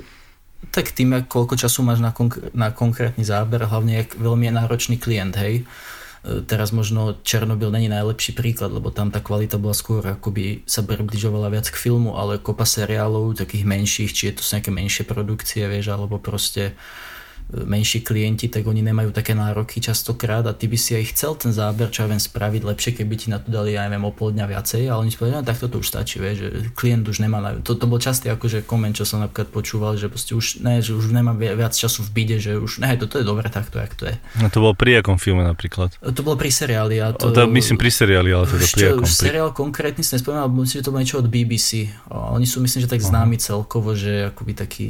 tak 0.76 0.92
tým, 0.92 1.24
koľko 1.24 1.56
času 1.56 1.88
máš 1.88 2.04
na, 2.04 2.12
konk- 2.12 2.52
na 2.52 2.74
konkrétny 2.74 3.24
záber, 3.24 3.64
hlavne 3.64 4.04
jak 4.04 4.18
veľmi 4.18 4.50
je 4.50 4.54
náročný 4.60 4.96
klient, 4.98 5.38
hej. 5.38 5.62
E, 5.62 6.42
teraz 6.42 6.74
možno 6.74 7.22
Černobyl 7.22 7.70
není 7.70 7.86
najlepší 7.86 8.34
príklad, 8.34 8.74
lebo 8.74 8.90
tam 8.90 9.14
tá 9.14 9.22
kvalita 9.22 9.62
bola 9.62 9.78
skôr 9.78 10.02
akoby 10.02 10.66
sa 10.66 10.82
približovala 10.82 11.54
viac 11.54 11.70
k 11.70 11.78
filmu, 11.78 12.18
ale 12.18 12.42
kopa 12.42 12.66
seriálov, 12.66 13.38
takých 13.38 13.62
menších, 13.62 14.10
či 14.10 14.34
je 14.34 14.42
to 14.42 14.44
nejaké 14.44 14.74
menšie 14.74 15.04
produkcie, 15.06 15.70
vieš, 15.70 15.94
alebo 15.94 16.18
proste 16.18 16.74
uh, 16.74 17.15
menší 17.54 18.02
klienti, 18.02 18.50
tak 18.50 18.66
oni 18.66 18.82
nemajú 18.82 19.14
také 19.14 19.38
nároky 19.38 19.78
častokrát 19.78 20.42
a 20.50 20.54
ty 20.58 20.66
by 20.66 20.78
si 20.82 20.98
aj 20.98 21.14
chcel 21.14 21.38
ten 21.38 21.54
záber, 21.54 21.94
čo 21.94 22.04
ja 22.04 22.10
viem, 22.10 22.18
spraviť 22.18 22.62
lepšie, 22.66 22.92
keby 22.98 23.14
ti 23.16 23.28
na 23.30 23.38
to 23.38 23.54
dali, 23.54 23.78
ja 23.78 23.86
neviem, 23.86 24.02
o 24.02 24.10
pol 24.10 24.34
dňa 24.34 24.46
viacej, 24.50 24.90
ale 24.90 25.06
oni 25.06 25.14
si 25.14 25.18
povedali, 25.22 25.38
no, 25.40 25.46
tak 25.46 25.62
toto 25.62 25.78
už 25.78 25.86
stačí, 25.86 26.18
vie, 26.18 26.34
že 26.34 26.48
klient 26.74 27.06
už 27.06 27.22
nemá, 27.22 27.62
to, 27.62 27.78
to 27.78 27.86
bol 27.86 28.02
častý 28.02 28.34
akože 28.34 28.66
koment, 28.66 28.98
čo 28.98 29.06
som 29.06 29.22
napríklad 29.22 29.54
počúval, 29.54 29.94
že 29.94 30.10
proste 30.10 30.34
už, 30.34 30.66
ne, 30.66 30.82
že 30.82 30.98
už 30.98 31.14
nemá 31.14 31.38
viac 31.38 31.78
času 31.78 32.02
v 32.02 32.10
bide, 32.18 32.38
že 32.42 32.58
už, 32.58 32.82
ne, 32.82 32.98
toto 32.98 33.22
je 33.22 33.26
dobre 33.26 33.46
takto, 33.54 33.78
jak 33.78 33.94
to 33.94 34.10
je. 34.10 34.16
No 34.42 34.50
to 34.50 34.66
bolo 34.66 34.74
pri 34.74 35.06
akom 35.06 35.22
filme 35.22 35.46
napríklad? 35.46 35.94
To 36.02 36.22
bolo 36.26 36.42
pri 36.42 36.50
seriáli. 36.50 36.98
A 36.98 37.14
to, 37.14 37.30
o, 37.30 37.36
to 37.36 37.46
myslím 37.46 37.78
pri 37.78 37.94
seriáli, 37.94 38.34
ale 38.34 38.50
to 38.50 38.58
pri 38.58 38.98
akom? 38.98 39.06
Seriál 39.06 39.54
konkrétny 39.54 40.02
si 40.02 40.18
nespomínal, 40.18 40.50
myslím, 40.50 40.82
že 40.82 40.86
to 40.86 40.92
bolo 40.92 41.02
niečo 41.06 41.22
od 41.22 41.30
BBC. 41.30 41.94
Oni 42.10 42.50
sú 42.50 42.58
myslím, 42.66 42.82
že 42.82 42.90
tak 42.90 43.06
známi 43.06 43.38
celkovo, 43.38 43.94
že 43.94 44.34
akoby 44.34 44.52
taký 44.58 44.90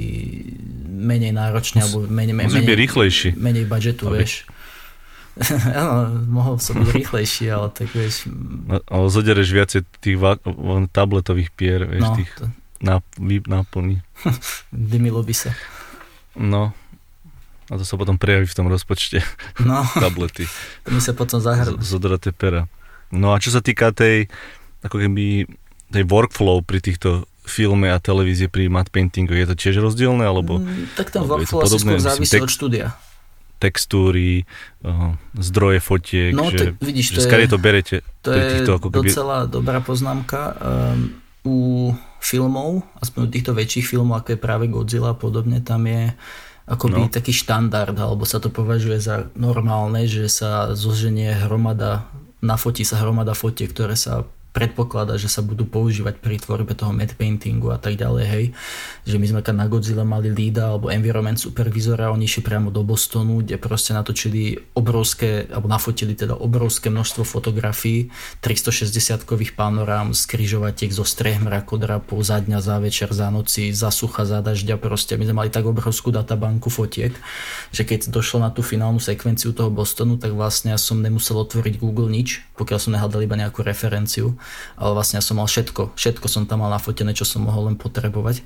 menej 0.95 1.35
náročný, 1.35 1.83
alebo 1.83 2.07
menej, 2.07 2.44
menej, 2.49 2.61
menej, 2.65 2.75
rýchlejší 2.85 2.85
rýchlejší. 2.85 3.29
Menej 3.41 3.65
budžetu, 3.65 4.03
Aby... 4.09 4.15
vieš. 4.21 4.33
Áno, 5.79 5.93
mohol 6.31 6.55
som 6.63 6.79
byť 6.79 6.89
rýchlejší, 6.99 7.45
ale 7.51 7.67
tak 7.71 7.91
vieš... 7.91 8.29
No, 8.67 8.79
ale 8.87 9.05
zodereš 9.11 9.49
viacej 9.51 9.81
tých 9.99 10.17
va- 10.19 10.39
tabletových 10.91 11.51
pier, 11.51 11.83
vieš, 11.83 12.03
no, 12.07 12.15
tých 12.15 12.31
to... 12.39 12.45
náplní. 13.47 13.99
Dymilo 14.71 15.21
by 15.23 15.35
sa. 15.35 15.51
No, 16.35 16.75
a 17.65 17.73
to 17.81 17.83
sa 17.87 17.97
potom 17.97 18.21
prejaví 18.21 18.45
v 18.45 18.57
tom 18.57 18.69
rozpočte. 18.69 19.25
No. 19.57 19.81
Tablety. 19.97 20.45
To 20.85 20.93
mi 20.93 21.01
sa 21.01 21.17
potom 21.17 21.41
zahrnú. 21.41 21.81
Zodraté 21.81 22.29
pera. 22.29 22.69
No 23.09 23.33
a 23.33 23.41
čo 23.41 23.49
sa 23.49 23.61
týka 23.63 23.89
tej, 23.89 24.29
ako 24.85 25.01
keby, 25.01 25.49
tej 25.89 26.03
workflow 26.05 26.61
pri 26.61 26.77
týchto 26.83 27.25
filme 27.47 27.89
a 27.93 27.97
televízie 28.01 28.49
pri 28.49 28.67
matte 28.67 28.91
paintingu, 28.91 29.33
je 29.33 29.47
to 29.49 29.55
tiež 29.55 29.81
rozdielne, 29.81 30.25
alebo... 30.25 30.59
Mm, 30.61 30.91
tak 30.97 31.13
ten 31.13 31.23
workflow 31.23 31.65
asi 31.65 31.77
skôr 31.79 31.99
závisí 32.01 32.37
od 32.41 32.51
štúdia. 32.51 32.87
Textúry, 33.55 34.43
uh, 34.83 35.15
zdroje 35.39 35.79
fotiek, 35.79 36.35
no, 36.35 36.51
že, 36.51 36.75
tak 36.75 36.83
vidíš, 36.83 37.15
že 37.15 37.23
to 37.23 37.37
je, 37.39 37.47
to 37.47 37.59
berete. 37.61 37.97
To 38.27 38.29
je 38.35 38.41
týchto, 38.59 38.71
ako 38.77 38.87
keby... 38.91 39.07
docela 39.07 39.37
dobrá 39.47 39.79
poznámka. 39.79 40.59
Um, 40.59 41.23
u 41.45 41.57
filmov, 42.19 42.81
aspoň 42.99 43.19
u 43.21 43.29
týchto 43.29 43.51
väčších 43.53 43.85
filmov, 43.85 44.25
ako 44.25 44.33
je 44.33 44.39
práve 44.41 44.65
Godzilla 44.65 45.13
a 45.13 45.17
podobne, 45.17 45.61
tam 45.61 45.85
je 45.85 46.11
akoby 46.65 47.05
no. 47.05 47.13
taký 47.13 47.29
štandard, 47.29 47.93
alebo 47.93 48.25
sa 48.25 48.41
to 48.41 48.49
považuje 48.49 48.97
za 48.97 49.29
normálne, 49.37 50.09
že 50.09 50.25
sa 50.25 50.73
zoženie 50.73 51.29
hromada, 51.45 52.09
nafotí 52.41 52.81
sa 52.81 52.97
hromada 52.97 53.37
fotiek, 53.37 53.69
ktoré 53.69 53.93
sa 53.93 54.25
predpokladá, 54.55 55.19
že 55.19 55.27
sa 55.27 55.43
budú 55.43 55.67
používať 55.67 56.23
pri 56.23 56.39
tvorbe 56.39 56.71
toho 56.71 56.95
matte 56.95 57.11
paintingu 57.19 57.75
a 57.75 57.77
tak 57.77 57.99
ďalej, 57.99 58.23
hej. 58.23 58.45
Že 59.03 59.15
my 59.19 59.25
sme 59.27 59.41
na 59.51 59.67
Godzilla 59.67 60.07
mali 60.07 60.31
lída 60.31 60.71
alebo 60.71 60.87
environment 60.87 61.35
supervizora, 61.35 62.15
oni 62.15 62.23
išli 62.23 62.39
priamo 62.39 62.71
do 62.71 62.87
Bostonu, 62.87 63.43
kde 63.43 63.59
proste 63.59 63.91
natočili 63.91 64.55
obrovské, 64.71 65.51
alebo 65.51 65.67
nafotili 65.67 66.15
teda 66.15 66.39
obrovské 66.39 66.87
množstvo 66.87 67.27
fotografií, 67.27 68.07
360-kových 68.39 69.59
panorám, 69.59 70.15
skrižovatiek 70.15 70.95
zo 70.95 71.03
streh 71.03 71.35
mrakodrapov, 71.43 72.23
za 72.23 72.39
dňa, 72.39 72.63
za 72.63 72.79
večer, 72.79 73.11
za 73.11 73.27
noci, 73.27 73.75
za 73.75 73.91
sucha, 73.91 74.23
za 74.23 74.39
dažďa, 74.39 74.79
proste 74.79 75.19
my 75.19 75.27
sme 75.27 75.35
mali 75.43 75.49
tak 75.51 75.67
obrovskú 75.67 76.15
databanku 76.15 76.71
fotiek, 76.71 77.11
že 77.75 77.83
keď 77.83 78.07
došlo 78.07 78.39
na 78.39 78.55
tú 78.55 78.63
finálnu 78.63 79.03
sekvenciu 79.03 79.51
toho 79.51 79.67
Bostonu, 79.67 80.15
tak 80.15 80.31
vlastne 80.31 80.71
ja 80.71 80.79
som 80.79 81.03
nemusel 81.03 81.35
otvoriť 81.35 81.75
Google 81.75 82.07
nič, 82.07 82.39
pokiaľ 82.55 82.79
som 82.79 82.95
nehľadal 82.95 83.27
iba 83.27 83.35
nejakú 83.35 83.59
referenciu 83.59 84.39
ale 84.75 84.91
vlastne 84.95 85.19
ja 85.19 85.23
som 85.25 85.37
mal 85.37 85.47
všetko, 85.47 85.95
všetko 85.95 86.25
som 86.29 86.43
tam 86.49 86.65
mal 86.65 86.71
nafotené, 86.71 87.15
čo 87.15 87.23
som 87.23 87.45
mohol 87.45 87.73
len 87.73 87.77
potrebovať. 87.77 88.45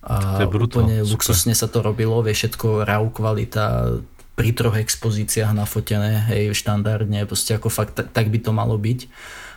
A 0.00 0.40
to 0.40 0.48
je 0.48 0.52
brutál, 0.52 0.84
úplne 0.84 1.04
super. 1.04 1.10
luxusne 1.12 1.52
sa 1.52 1.68
to 1.68 1.84
robilo, 1.84 2.24
vie 2.24 2.32
všetko 2.32 2.88
RAW 2.88 3.12
kvalita, 3.12 4.00
pri 4.40 4.56
troch 4.56 4.72
expozíciách 4.72 5.52
nafotené, 5.52 6.24
hej, 6.32 6.56
štandardne, 6.56 7.28
proste 7.28 7.60
ako 7.60 7.68
fakt 7.68 7.92
tak, 7.92 8.08
tak 8.08 8.32
by 8.32 8.40
to 8.40 8.56
malo 8.56 8.80
byť. 8.80 9.04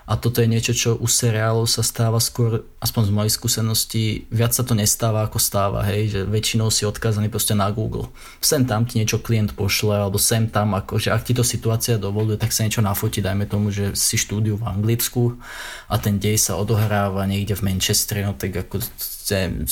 A 0.04 0.20
toto 0.20 0.44
je 0.44 0.52
niečo, 0.52 0.76
čo 0.76 0.90
u 1.00 1.08
seriálov 1.08 1.64
sa 1.64 1.80
stáva 1.80 2.20
skôr, 2.20 2.68
aspoň 2.84 3.02
z 3.08 3.12
mojej 3.16 3.32
skúsenosti, 3.32 4.04
viac 4.28 4.52
sa 4.52 4.68
to 4.68 4.76
nestáva 4.76 5.24
ako 5.24 5.40
stáva, 5.40 5.80
hej, 5.88 6.12
že 6.12 6.20
väčšinou 6.28 6.68
si 6.68 6.84
odkázaný 6.84 7.32
proste 7.32 7.56
na 7.56 7.72
Google. 7.72 8.12
Sem 8.44 8.68
tam 8.68 8.84
ti 8.84 9.00
niečo 9.00 9.24
klient 9.24 9.56
pošle, 9.56 10.04
alebo 10.04 10.20
sem 10.20 10.52
tam, 10.52 10.76
ako, 10.76 11.00
že 11.00 11.16
ak 11.16 11.24
ti 11.24 11.32
to 11.32 11.48
situácia 11.48 11.96
dovoluje, 11.96 12.36
tak 12.36 12.52
sa 12.52 12.68
niečo 12.68 12.84
nafotí, 12.84 13.24
dajme 13.24 13.48
tomu, 13.48 13.72
že 13.72 13.96
si 13.96 14.20
štúdiu 14.20 14.60
v 14.60 14.68
Anglicku 14.68 15.40
a 15.88 15.96
ten 15.96 16.20
dej 16.20 16.36
sa 16.36 16.60
odohráva 16.60 17.24
niekde 17.24 17.56
v 17.56 17.72
Manchestri, 17.72 18.28
no 18.28 18.36
tak 18.36 18.60
ako 18.60 18.84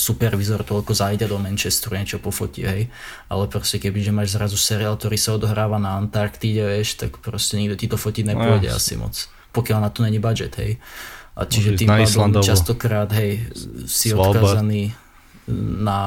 supervizor 0.00 0.64
toľko 0.64 0.96
zajde 0.96 1.28
do 1.28 1.36
Manchesteru, 1.36 1.92
niečo 2.00 2.16
pofotí, 2.16 2.64
hej. 2.64 2.88
Ale 3.28 3.52
proste 3.52 3.76
keby, 3.76 4.00
že 4.00 4.16
máš 4.16 4.32
zrazu 4.32 4.56
seriál, 4.56 4.96
ktorý 4.96 5.20
sa 5.20 5.36
odohráva 5.36 5.76
na 5.76 6.00
Antarktíde, 6.00 6.64
vieš, 6.64 6.96
tak 6.96 7.20
proste 7.20 7.60
nikto 7.60 7.76
ti 7.76 7.84
to 7.84 8.00
fotiť 8.00 8.32
nepôjde 8.32 8.72
no, 8.72 8.80
asi 8.80 8.96
moc 8.96 9.28
pokiaľ 9.52 9.78
na 9.84 9.90
to 9.92 10.02
není 10.02 10.18
budget, 10.18 10.56
hej. 10.58 10.80
A 11.32 11.48
čiže 11.48 11.80
tým 11.80 11.88
pádom 11.88 12.44
častokrát, 12.44 13.08
hej, 13.16 13.48
si 13.88 14.12
Svalbard. 14.12 14.36
odkazaný 14.40 14.92
na 15.80 16.00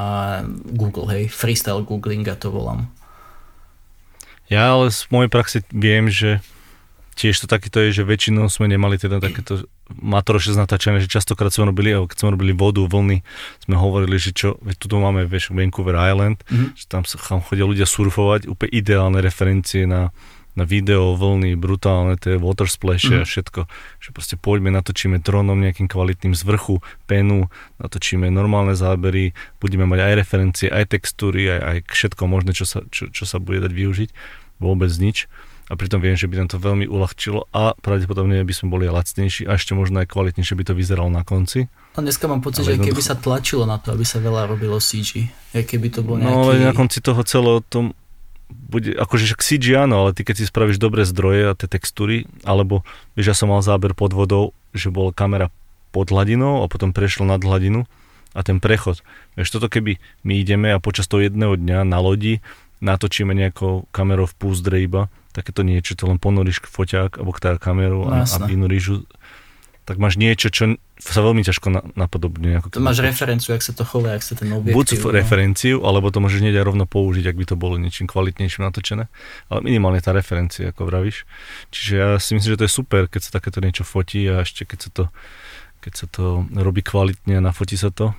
Google, 0.69 1.09
hej, 1.09 1.23
freestyle 1.33 1.81
googling, 1.81 2.25
ja 2.25 2.37
to 2.37 2.53
volám. 2.53 2.89
Ja 4.45 4.77
ale 4.77 4.93
z 4.93 5.09
mojej 5.09 5.29
praxe 5.33 5.65
viem, 5.73 6.13
že 6.13 6.45
tiež 7.17 7.41
to 7.41 7.47
takéto 7.49 7.81
je, 7.81 7.95
že 7.95 8.03
väčšinou 8.05 8.51
sme 8.51 8.69
nemali 8.69 8.99
teda 8.99 9.17
takéto 9.23 9.65
matoroše 9.89 10.51
natáčané, 10.53 10.99
že 10.99 11.09
častokrát 11.09 11.49
sme 11.49 11.71
robili, 11.71 11.95
keď 11.95 12.17
sme 12.17 12.33
robili 12.35 12.51
vodu, 12.51 12.83
vlny, 12.83 13.23
sme 13.65 13.75
hovorili, 13.77 14.19
že 14.19 14.35
čo, 14.35 14.59
tu 14.59 14.85
máme, 14.97 15.23
vieš, 15.25 15.55
Vancouver 15.55 15.95
Island, 15.95 16.43
mm-hmm. 16.45 16.69
že 16.75 16.85
tam, 16.91 17.01
tam 17.05 17.39
chodia 17.41 17.65
ľudia 17.65 17.87
surfovať, 17.87 18.51
úplne 18.51 18.71
ideálne 18.75 19.19
referencie 19.23 19.87
na, 19.87 20.11
na 20.55 20.63
video, 20.63 21.13
vlny, 21.19 21.59
brutálne 21.59 22.15
tie 22.15 22.39
water 22.39 22.65
splash 22.65 23.11
mm. 23.11 23.21
a 23.21 23.27
všetko. 23.27 23.61
Že 23.99 24.09
proste 24.15 24.35
poďme, 24.39 24.71
natočíme 24.71 25.19
dronom 25.19 25.59
nejakým 25.59 25.91
kvalitným 25.91 26.31
z 26.31 26.41
vrchu, 26.47 26.79
penu, 27.05 27.51
natočíme 27.83 28.31
normálne 28.31 28.73
zábery, 28.73 29.35
budeme 29.59 29.83
mať 29.83 29.99
aj 29.99 30.13
referencie, 30.15 30.67
aj 30.71 30.95
textúry, 30.95 31.51
aj, 31.51 31.59
aj 31.59 31.77
všetko 31.91 32.23
možné, 32.25 32.55
čo 32.55 32.63
sa, 32.63 32.87
čo, 32.87 33.11
čo 33.11 33.27
sa 33.27 33.43
bude 33.43 33.59
dať 33.59 33.71
využiť. 33.75 34.09
Vôbec 34.63 34.89
nič. 34.95 35.27
A 35.65 35.73
pritom 35.73 35.97
viem, 35.97 36.13
že 36.13 36.29
by 36.29 36.45
nám 36.45 36.49
to 36.53 36.61
veľmi 36.61 36.85
uľahčilo 36.85 37.49
a 37.49 37.73
pravdepodobne 37.81 38.37
by 38.45 38.53
sme 38.53 38.69
boli 38.69 38.85
aj 38.85 39.01
lacnejší 39.01 39.49
a 39.49 39.57
ešte 39.57 39.73
možno 39.73 39.97
aj 39.97 40.13
kvalitnejšie 40.13 40.53
by 40.53 40.63
to 40.69 40.77
vyzeralo 40.77 41.09
na 41.09 41.25
konci. 41.25 41.65
A 41.97 42.05
dneska 42.05 42.29
mám 42.29 42.45
pocit, 42.45 42.61
Ale 42.69 42.77
že 42.77 42.85
keby 42.85 43.01
sa 43.01 43.17
tlačilo 43.17 43.65
na 43.65 43.81
to, 43.81 43.97
aby 43.97 44.05
sa 44.05 44.21
veľa 44.21 44.45
robilo 44.45 44.77
CG, 44.77 45.25
keby 45.57 45.89
to 45.89 46.05
bol 46.05 46.21
no, 46.21 46.53
nejaký... 46.53 46.61
No, 46.61 46.69
na 46.69 46.75
konci 46.77 47.01
toho 47.01 47.17
celého 47.25 47.65
tom 47.65 47.97
bude, 48.49 48.93
akože 48.93 49.25
však 49.31 49.41
CG 49.41 49.65
áno, 49.77 50.05
ale 50.05 50.11
ty 50.13 50.21
keď 50.21 50.35
si 50.41 50.45
spravíš 50.49 50.77
dobré 50.77 51.05
zdroje 51.05 51.51
a 51.51 51.57
tie 51.57 51.69
textúry, 51.69 52.29
alebo 52.45 52.85
vieš, 53.17 53.33
ja 53.33 53.35
som 53.37 53.49
mal 53.49 53.65
záber 53.65 53.97
pod 53.97 54.13
vodou, 54.13 54.53
že 54.75 54.93
bola 54.93 55.15
kamera 55.15 55.49
pod 55.89 56.11
hladinou 56.11 56.61
a 56.61 56.69
potom 56.69 56.91
prešlo 56.91 57.23
nad 57.25 57.39
hladinu 57.39 57.87
a 58.35 58.43
ten 58.43 58.59
prechod. 58.59 58.99
Vieš, 59.39 59.55
toto 59.55 59.71
keby 59.71 59.97
my 60.27 60.33
ideme 60.43 60.69
a 60.75 60.83
počas 60.83 61.07
toho 61.07 61.23
jedného 61.23 61.55
dňa 61.55 61.87
na 61.87 61.99
lodi 62.03 62.43
natočíme 62.83 63.31
nejakou 63.31 63.87
kamerou 63.95 64.27
v 64.27 64.35
púzdre 64.35 64.83
iba, 64.83 65.07
takéto 65.31 65.63
niečo, 65.63 65.95
to 65.95 66.07
len 66.07 66.19
ponoríš 66.19 66.63
foťák 66.67 67.19
alebo 67.19 67.35
teda 67.39 67.57
kameru 67.59 68.07
a, 68.07 68.27
a 68.27 68.37
vynoríš 68.43 69.07
tak 69.86 70.01
máš 70.01 70.17
niečo, 70.17 70.49
čo 70.49 70.81
sa 70.97 71.21
veľmi 71.21 71.45
ťažko 71.45 71.67
na, 71.69 71.81
napodobňuje. 71.93 72.57
Ako 72.57 72.67
to 72.73 72.81
máš 72.81 73.05
referenciu, 73.05 73.53
ak 73.53 73.61
sa 73.61 73.69
to 73.77 73.86
chová, 73.86 74.17
ak 74.17 74.25
sa 74.25 74.33
ten 74.33 74.49
objektív... 74.49 74.73
Buď 74.73 74.88
no. 74.97 75.13
referenciu, 75.13 75.75
alebo 75.86 76.09
to 76.09 76.17
môžeš 76.17 76.41
hneď 76.41 76.57
aj 76.57 76.65
rovno 76.65 76.86
použiť, 76.89 77.29
ak 77.29 77.38
by 77.38 77.45
to 77.45 77.55
bolo 77.55 77.77
niečím 77.77 78.09
kvalitnejším 78.09 78.65
natočené. 78.65 79.05
Ale 79.53 79.59
minimálne 79.61 80.01
tá 80.01 80.09
referencia, 80.09 80.73
ako 80.73 80.89
vravíš. 80.89 81.29
Čiže 81.69 81.93
ja 81.93 82.09
si 82.17 82.33
myslím, 82.33 82.57
že 82.57 82.59
to 82.59 82.65
je 82.65 82.73
super, 82.73 83.05
keď 83.05 83.21
sa 83.29 83.31
takéto 83.38 83.61
niečo 83.61 83.86
fotí 83.86 84.25
a 84.25 84.41
ešte 84.41 84.65
keď 84.65 84.79
sa 84.81 84.89
to, 84.89 85.03
keď 85.86 85.93
sa 85.93 86.05
to 86.09 86.49
robí 86.57 86.81
kvalitne 86.81 87.38
a 87.38 87.45
nafotí 87.45 87.77
sa 87.77 87.93
to. 87.93 88.17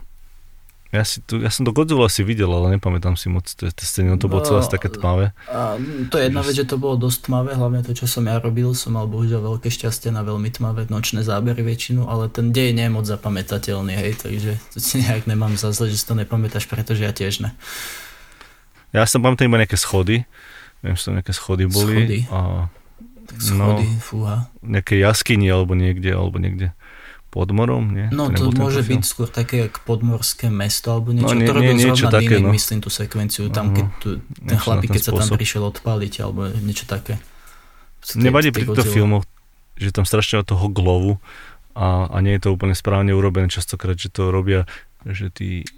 Ja, 0.95 1.03
si 1.03 1.19
tu, 1.19 1.43
ja 1.43 1.51
som 1.51 1.67
to 1.67 1.75
Godzilla 1.75 2.07
si 2.07 2.23
videl, 2.23 2.47
ale 2.47 2.79
nepamätám 2.79 3.19
si 3.19 3.27
moc 3.27 3.51
tie 3.51 3.67
scény, 3.75 4.15
no 4.15 4.19
to 4.23 4.31
bolo 4.31 4.47
celé 4.47 4.63
také 4.71 4.87
tmavé. 4.87 5.35
A, 5.51 5.75
to 6.07 6.15
je 6.15 6.31
jedna 6.31 6.47
vec, 6.47 6.55
že 6.55 6.63
to 6.63 6.79
bolo 6.79 6.95
dosť 6.95 7.27
tmavé, 7.27 7.59
hlavne 7.59 7.83
to, 7.83 7.91
čo 7.91 8.07
som 8.07 8.23
ja 8.31 8.39
robil, 8.39 8.71
som 8.71 8.95
mal 8.95 9.11
bohužiaľ 9.11 9.59
veľké 9.59 9.67
šťastie 9.67 10.15
na 10.15 10.23
veľmi 10.23 10.47
tmavé 10.55 10.87
nočné 10.87 11.27
zábery 11.27 11.67
väčšinu, 11.67 12.07
ale 12.07 12.31
ten 12.31 12.55
dej 12.55 12.71
nie 12.71 12.87
je 12.87 12.95
moc 12.95 13.03
zapamätateľný, 13.03 13.99
hej, 13.99 14.13
takže 14.15 14.53
to 14.73 14.79
si 14.79 14.99
nejak 15.03 15.27
nemám 15.27 15.59
za 15.59 15.75
zle, 15.75 15.91
že 15.91 15.99
si 15.99 16.07
to 16.07 16.15
nepamätáš, 16.15 16.71
pretože 16.71 17.03
ja 17.03 17.11
tiež 17.11 17.43
ne. 17.43 17.51
Ja 18.95 19.03
som 19.11 19.27
pamätám 19.27 19.51
iba 19.51 19.59
nejaké 19.59 19.75
schody, 19.75 20.23
neviem, 20.87 20.95
že 20.95 21.11
to 21.11 21.17
nejaké 21.19 21.33
schody 21.35 21.67
boli. 21.67 21.99
Schody? 21.99 22.21
A, 22.31 22.71
tak 23.27 23.39
schody, 23.43 23.87
no, 23.91 23.99
fúha. 23.99 24.37
Nejaké 24.63 25.03
jaskyni 25.03 25.51
alebo 25.51 25.75
niekde, 25.75 26.15
alebo 26.15 26.39
niekde 26.39 26.71
pod 27.37 27.53
morom, 27.53 27.93
nie? 27.93 28.09
No 28.09 28.33
to, 28.33 28.49
to 28.49 28.57
môže 28.57 28.81
byť 28.81 29.05
skôr 29.05 29.29
také 29.29 29.69
ako 29.69 29.85
podmorské 29.85 30.49
mesto 30.49 30.89
alebo 30.97 31.13
niečo. 31.13 31.29
No, 31.29 31.37
nie, 31.37 31.45
to 31.45 31.53
robil 31.53 31.77
nie, 31.77 31.93
niečo 31.93 32.09
také, 32.09 32.41
no. 32.41 32.49
myslím 32.49 32.81
tú 32.81 32.89
sekvenciu, 32.89 33.53
tam 33.53 33.77
keď 33.77 33.87
tu, 34.01 34.25
ten 34.41 34.57
chlapík, 34.57 34.97
keď 34.97 35.03
sa 35.05 35.13
tam 35.13 35.29
prišiel 35.37 35.69
odpáliť 35.69 36.25
alebo 36.25 36.49
niečo 36.65 36.89
také. 36.89 37.21
Mne 38.17 38.33
vadí 38.33 38.57
pri 38.57 38.65
týchto 38.65 38.89
filmoch, 38.89 39.29
že 39.77 39.93
tam 39.93 40.09
strašne 40.09 40.41
toho 40.49 40.73
glovu 40.73 41.21
a, 41.77 42.09
a 42.09 42.17
nie 42.25 42.41
je 42.41 42.49
to 42.49 42.57
úplne 42.57 42.73
správne 42.73 43.13
urobené 43.13 43.53
častokrát, 43.53 44.01
že 44.01 44.09
to 44.09 44.33
robia, 44.33 44.65
že 45.05 45.29
tí 45.29 45.69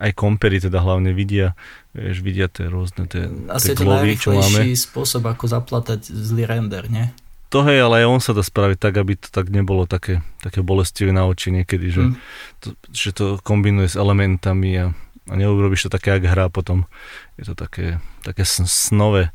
aj 0.00 0.10
kompery 0.16 0.58
teda 0.58 0.82
hlavne 0.82 1.14
vidia, 1.14 1.54
vieš, 1.94 2.24
vidia 2.24 2.50
tie 2.50 2.66
rôzne 2.66 3.06
tie, 3.06 3.30
Asi 3.52 3.76
tie 3.76 3.78
glovy, 3.78 4.18
čo 4.18 4.34
máme. 4.34 4.66
Asi 4.66 4.74
spôsob, 4.74 5.28
ako 5.28 5.44
zaplatať 5.46 6.10
zlý 6.10 6.48
render, 6.48 6.88
nie? 6.90 7.12
To 7.54 7.62
hej, 7.62 7.86
ale 7.86 8.02
aj 8.02 8.10
on 8.10 8.18
sa 8.18 8.34
dá 8.34 8.42
spraviť 8.42 8.82
tak, 8.82 8.98
aby 8.98 9.14
to 9.14 9.30
tak 9.30 9.46
nebolo 9.46 9.86
také, 9.86 10.26
také 10.42 10.58
bolestivé 10.58 11.14
na 11.14 11.22
oči 11.30 11.54
niekedy, 11.54 11.86
že, 11.86 12.02
mm. 12.02 12.14
to, 12.58 12.68
že 12.90 13.14
to 13.14 13.38
kombinuje 13.46 13.86
s 13.86 13.94
elementami 13.94 14.74
a, 14.74 14.90
a 15.30 15.34
neurobíš 15.38 15.86
to 15.86 15.94
také, 15.94 16.18
jak 16.18 16.26
hra 16.26 16.50
potom. 16.50 16.90
Je 17.38 17.46
to 17.46 17.54
také, 17.54 18.02
také 18.26 18.42
snové. 18.42 19.30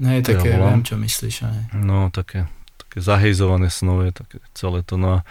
No 0.00 0.16
je 0.16 0.24
také, 0.24 0.56
ja 0.56 0.64
viem, 0.64 0.80
čo 0.80 0.96
myslíš. 0.96 1.36
Aj. 1.44 1.76
No, 1.76 2.08
také, 2.08 2.48
také 2.80 3.04
zahejzované 3.04 3.68
snové, 3.68 4.16
také 4.16 4.40
celé 4.56 4.80
to. 4.80 4.96
No 4.96 5.20
a, 5.20 5.28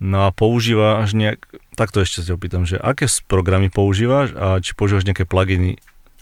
no 0.00 0.24
a 0.24 0.32
používaš 0.32 1.12
nejak, 1.12 1.44
takto 1.76 2.00
ešte 2.00 2.24
sa 2.24 2.40
opýtam, 2.40 2.64
že 2.64 2.80
aké 2.80 3.04
programy 3.28 3.68
používaš 3.68 4.32
a 4.32 4.64
či 4.64 4.72
používaš 4.72 5.04
nejaké 5.04 5.28
pluginy, 5.28 5.76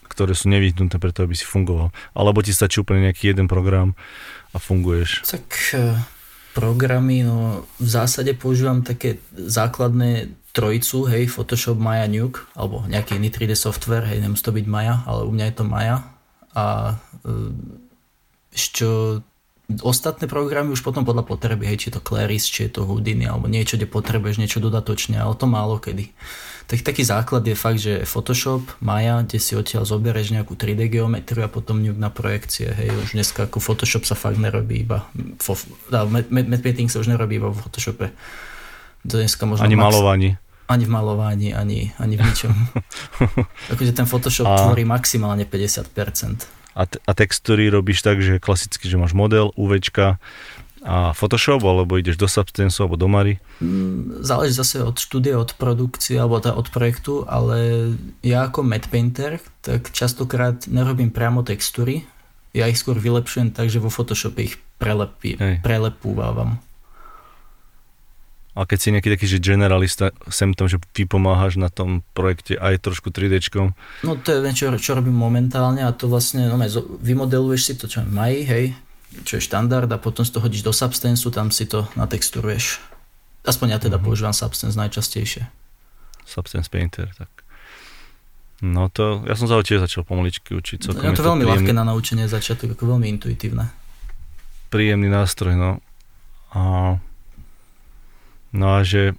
ktoré 0.09 0.33
sú 0.33 0.49
nevyhnutné 0.49 0.97
preto, 0.97 1.23
aby 1.23 1.37
si 1.37 1.45
fungoval. 1.45 1.93
Alebo 2.17 2.41
ti 2.41 2.57
stačí 2.57 2.81
úplne 2.81 3.09
nejaký 3.09 3.31
jeden 3.31 3.47
program, 3.47 3.93
a 4.53 4.57
funguješ? 4.57 5.29
Tak 5.29 5.47
e, 5.77 5.95
programy, 6.57 7.25
no 7.25 7.69
v 7.77 7.89
zásade 7.89 8.33
používam 8.33 8.81
také 8.81 9.21
základné 9.33 10.33
trojicu, 10.57 11.07
hej, 11.07 11.29
Photoshop, 11.29 11.77
Maya, 11.77 12.09
Nuke, 12.09 12.49
alebo 12.57 12.83
nejaký 12.89 13.21
iný 13.21 13.29
3D 13.29 13.55
software, 13.55 14.09
hej, 14.09 14.19
nemusí 14.25 14.43
to 14.43 14.57
byť 14.57 14.67
Maya, 14.67 15.05
ale 15.05 15.29
u 15.29 15.31
mňa 15.31 15.45
je 15.53 15.55
to 15.55 15.65
Maya. 15.69 15.97
A 16.57 16.97
ešte 18.51 18.85
ostatné 19.85 20.27
programy 20.27 20.73
už 20.73 20.81
potom 20.81 21.05
podľa 21.05 21.29
potreby, 21.29 21.69
hej, 21.69 21.79
či 21.79 21.87
je 21.93 22.01
to 22.01 22.03
Claris, 22.03 22.49
či 22.49 22.67
je 22.67 22.81
to 22.81 22.89
Houdini, 22.89 23.29
alebo 23.29 23.47
niečo, 23.47 23.77
kde 23.77 23.87
potrebuješ 23.87 24.41
niečo 24.41 24.59
dodatočne, 24.59 25.21
ale 25.21 25.37
to 25.37 25.47
málo 25.47 25.77
kedy. 25.77 26.11
Tak, 26.69 26.85
taký 26.85 27.01
základ 27.01 27.41
je 27.49 27.57
fakt, 27.57 27.81
že 27.81 28.05
Photoshop, 28.05 28.61
Maya, 28.85 29.25
kde 29.25 29.41
si 29.41 29.57
odtiaľ 29.57 29.89
zoberieš 29.89 30.37
nejakú 30.37 30.53
3D 30.53 30.93
geometriu 30.93 31.49
a 31.49 31.49
potom 31.49 31.81
ňuk 31.81 31.97
na 31.97 32.13
projekcie. 32.13 32.69
Hej, 32.69 32.93
už 32.93 33.09
dneska 33.17 33.49
ako 33.49 33.57
Photoshop 33.57 34.05
sa 34.05 34.13
fakt 34.13 34.37
nerobí 34.37 34.85
iba, 34.85 35.09
fo, 35.41 35.57
matte 36.29 36.61
painting 36.61 36.93
sa 36.93 37.01
už 37.01 37.09
nerobí 37.09 37.41
iba 37.41 37.49
v 37.49 37.57
Photoshope. 37.57 38.13
To 39.09 39.17
dneska 39.17 39.49
možno 39.49 39.65
ani 39.65 39.81
max, 39.81 39.97
malovaní. 39.97 40.29
Ani 40.69 40.85
v 40.85 40.91
malovaní, 40.93 41.49
ani, 41.57 41.97
ani 41.97 42.15
v 42.21 42.23
ničom. 42.29 42.53
akože 43.73 43.93
ten 43.97 44.05
Photoshop 44.05 44.45
a... 44.45 44.69
tvorí 44.69 44.85
maximálne 44.85 45.49
50%. 45.49 45.89
A, 46.77 46.85
t- 46.85 47.01
a 47.01 47.11
textúry 47.17 47.73
robíš 47.73 48.05
tak, 48.05 48.21
že 48.21 48.37
klasicky, 48.37 48.93
že 48.93 49.01
máš 49.01 49.17
model, 49.17 49.57
UVčka, 49.57 50.21
a 50.89 51.13
Photoshop, 51.13 51.61
alebo 51.69 52.01
ideš 52.01 52.17
do 52.17 52.25
Substance 52.25 52.81
alebo 52.81 52.97
do 52.97 53.13
Mari? 53.13 53.37
Mm, 53.61 54.25
záleží 54.25 54.57
zase 54.57 54.81
od 54.81 54.97
štúdie, 54.97 55.37
od 55.37 55.53
produkcie 55.61 56.17
alebo 56.17 56.41
teda 56.41 56.57
od 56.57 56.73
projektu, 56.73 57.29
ale 57.29 57.93
ja 58.25 58.49
ako 58.49 58.65
matte 58.65 58.89
painter, 58.89 59.37
tak 59.61 59.93
častokrát 59.93 60.65
nerobím 60.65 61.13
priamo 61.13 61.45
textúry, 61.45 62.09
ja 62.57 62.65
ich 62.65 62.81
skôr 62.81 62.97
vylepšujem 62.97 63.53
tak, 63.53 63.69
že 63.69 63.85
vo 63.85 63.93
Photoshope 63.93 64.41
ich 64.41 64.57
prelepí, 64.81 65.37
prelepúvam. 65.61 66.57
A 68.59 68.67
keď 68.67 68.79
si 68.81 68.91
nejaký 68.91 69.15
taký, 69.15 69.27
že 69.31 69.39
generalista, 69.39 70.11
sem 70.35 70.51
tam, 70.51 70.67
že 70.67 70.83
vypomáhaš 70.91 71.63
na 71.63 71.71
tom 71.71 72.03
projekte 72.11 72.59
aj 72.59 72.83
trošku 72.83 73.15
3D. 73.15 73.39
No 74.03 74.19
to 74.19 74.35
je 74.35 74.43
niečo, 74.43 74.75
čo 74.83 74.99
robím 74.99 75.15
momentálne 75.15 75.87
a 75.87 75.95
to 75.95 76.11
vlastne, 76.11 76.51
no, 76.51 76.59
vymodeluješ 76.99 77.63
si 77.63 77.73
to, 77.79 77.87
čo 77.87 78.03
mají, 78.03 78.43
hej, 78.43 78.75
čo 79.25 79.41
je 79.41 79.43
štandard 79.43 79.89
a 79.89 79.97
potom 79.97 80.23
si 80.23 80.33
to 80.33 80.41
hodíš 80.41 80.63
do 80.63 80.73
Substance, 80.73 81.25
tam 81.33 81.49
si 81.49 81.65
to 81.65 81.89
natexturuješ. 81.97 82.81
Aspoň 83.49 83.67
ja 83.75 83.79
teda 83.81 83.97
mm-hmm. 83.97 84.05
používam 84.05 84.35
Substance 84.37 84.77
najčastejšie. 84.77 85.49
Substance 86.29 86.69
Painter, 86.69 87.09
tak. 87.17 87.31
No 88.59 88.91
to, 88.91 89.23
ja 89.25 89.39
som 89.39 89.47
sa 89.47 89.63
tiež 89.63 89.87
začal 89.87 90.03
pomaličky 90.03 90.53
učiť. 90.53 90.91
No, 90.91 90.99
je 90.99 91.15
to, 91.15 91.23
to 91.23 91.29
veľmi 91.31 91.47
príjemný, 91.47 91.63
ľahké 91.63 91.73
na 91.73 91.85
naučenie 91.87 92.27
začiatok, 92.27 92.75
ako 92.75 92.99
veľmi 92.99 93.07
intuitívne. 93.07 93.71
Príjemný 94.69 95.07
nástroj, 95.09 95.55
no. 95.55 95.73
A, 96.51 96.99
no 98.51 98.67
a 98.75 98.83
že 98.83 99.15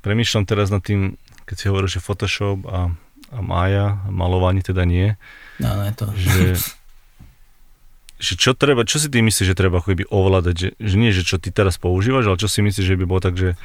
premýšľam 0.00 0.48
teraz 0.48 0.72
nad 0.72 0.80
tým, 0.80 1.20
keď 1.44 1.56
si 1.60 1.68
hovoril, 1.68 1.92
že 1.92 2.00
Photoshop 2.00 2.64
a, 2.66 2.88
a 3.30 3.38
Maya, 3.44 4.00
malovanie 4.08 4.64
teda 4.64 4.88
nie. 4.88 5.12
No, 5.60 5.76
ne 5.76 5.92
to. 5.92 6.08
Že 6.16 6.56
že 8.16 8.34
čo 8.40 8.56
treba, 8.56 8.88
čo 8.88 8.96
si 8.96 9.12
ty 9.12 9.20
myslíš, 9.20 9.52
že 9.52 9.58
treba 9.58 9.84
ako 9.84 10.08
ovládať, 10.08 10.54
že, 10.56 10.68
že 10.80 10.94
nie, 10.96 11.12
že 11.12 11.22
čo 11.22 11.36
ty 11.36 11.52
teraz 11.52 11.76
používaš, 11.76 12.32
ale 12.32 12.40
čo 12.40 12.48
si 12.48 12.64
myslíš, 12.64 12.86
že 12.88 12.98
by 12.98 13.04
bolo 13.04 13.20
tak, 13.20 13.36
že 13.36 13.60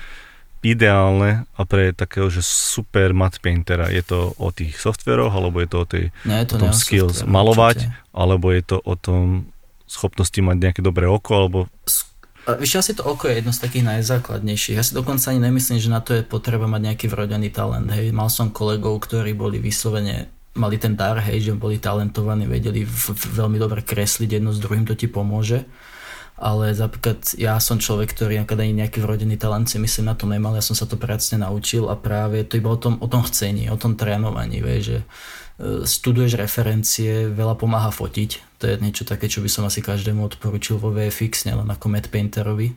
ideálne 0.61 1.49
a 1.57 1.61
pre 1.65 1.89
takého, 1.89 2.29
že 2.29 2.45
super 2.45 3.17
mat 3.17 3.41
paintera, 3.41 3.89
je 3.89 4.05
to 4.05 4.37
o 4.37 4.53
tých 4.53 4.77
softveroch, 4.77 5.33
alebo 5.33 5.57
je 5.57 5.69
to 5.71 5.77
o, 5.81 5.85
tej, 5.89 6.05
no, 6.21 6.37
je 6.37 6.45
to 6.45 6.55
o 6.57 6.61
tom 6.61 6.73
skills 6.75 7.25
software, 7.25 7.33
malovať, 7.33 7.77
určite. 7.89 8.13
alebo 8.13 8.45
je 8.53 8.63
to 8.63 8.77
o 8.77 8.93
tom 8.93 9.49
schopnosti 9.89 10.37
mať 10.37 10.57
nejaké 10.61 10.81
dobré 10.85 11.09
oko, 11.09 11.31
alebo... 11.33 11.57
Víš, 12.41 12.81
asi 12.81 12.97
to 12.97 13.05
oko 13.05 13.29
je 13.29 13.41
jedno 13.41 13.53
z 13.53 13.61
takých 13.61 13.85
najzákladnejších. 13.85 14.77
Ja 14.77 14.81
si 14.81 14.97
dokonca 14.97 15.29
ani 15.29 15.45
nemyslím, 15.45 15.77
že 15.77 15.93
na 15.93 16.01
to 16.01 16.17
je 16.17 16.25
potreba 16.25 16.65
mať 16.65 16.81
nejaký 16.89 17.05
vrodený 17.05 17.53
talent. 17.53 17.85
Hej. 17.93 18.09
Mal 18.09 18.33
som 18.33 18.49
kolegov, 18.49 18.97
ktorí 18.97 19.37
boli 19.37 19.61
vyslovene 19.61 20.25
mali 20.55 20.75
ten 20.75 20.99
dar, 20.99 21.19
hej, 21.23 21.51
že 21.51 21.53
boli 21.55 21.79
talentovaní, 21.79 22.43
vedeli 22.43 22.83
v, 22.83 23.15
v, 23.15 23.23
veľmi 23.39 23.55
dobre 23.55 23.79
kresliť 23.83 24.39
jedno 24.39 24.51
s 24.51 24.59
druhým, 24.59 24.83
to 24.83 24.99
ti 24.99 25.07
pomôže. 25.07 25.63
ale 26.41 26.73
napríklad 26.73 27.37
ja 27.37 27.55
som 27.61 27.77
človek, 27.79 28.11
ktorý 28.11 28.41
napríklad 28.41 28.65
ani 28.65 28.73
nejaký 28.83 28.99
vrodený 28.99 29.37
talent 29.37 29.69
si 29.69 29.77
myslím 29.79 30.11
na 30.11 30.15
to 30.17 30.27
nemal, 30.27 30.51
ja 30.57 30.63
som 30.65 30.75
sa 30.75 30.89
to 30.89 30.99
pracne 30.99 31.39
naučil 31.39 31.87
a 31.87 31.95
práve 31.95 32.43
to 32.43 32.59
iba 32.59 32.73
o 32.73 32.79
tom, 32.79 32.99
o 32.99 33.07
tom 33.07 33.23
chcení, 33.23 33.69
o 33.71 33.77
tom 33.79 33.95
trénovaní, 33.95 34.59
vieš, 34.59 34.81
že 34.83 34.97
e, 34.99 35.05
studuješ 35.87 36.35
referencie, 36.35 37.31
veľa 37.31 37.55
pomáha 37.55 37.93
fotiť, 37.93 38.59
to 38.59 38.67
je 38.67 38.75
niečo 38.83 39.07
také, 39.07 39.31
čo 39.31 39.39
by 39.39 39.47
som 39.47 39.63
asi 39.63 39.79
každému 39.79 40.19
odporučil 40.27 40.81
vo 40.81 40.91
VFX, 40.91 41.47
nielen 41.47 41.69
ako 41.71 41.87
Matt 41.87 42.11
Painterovi. 42.11 42.75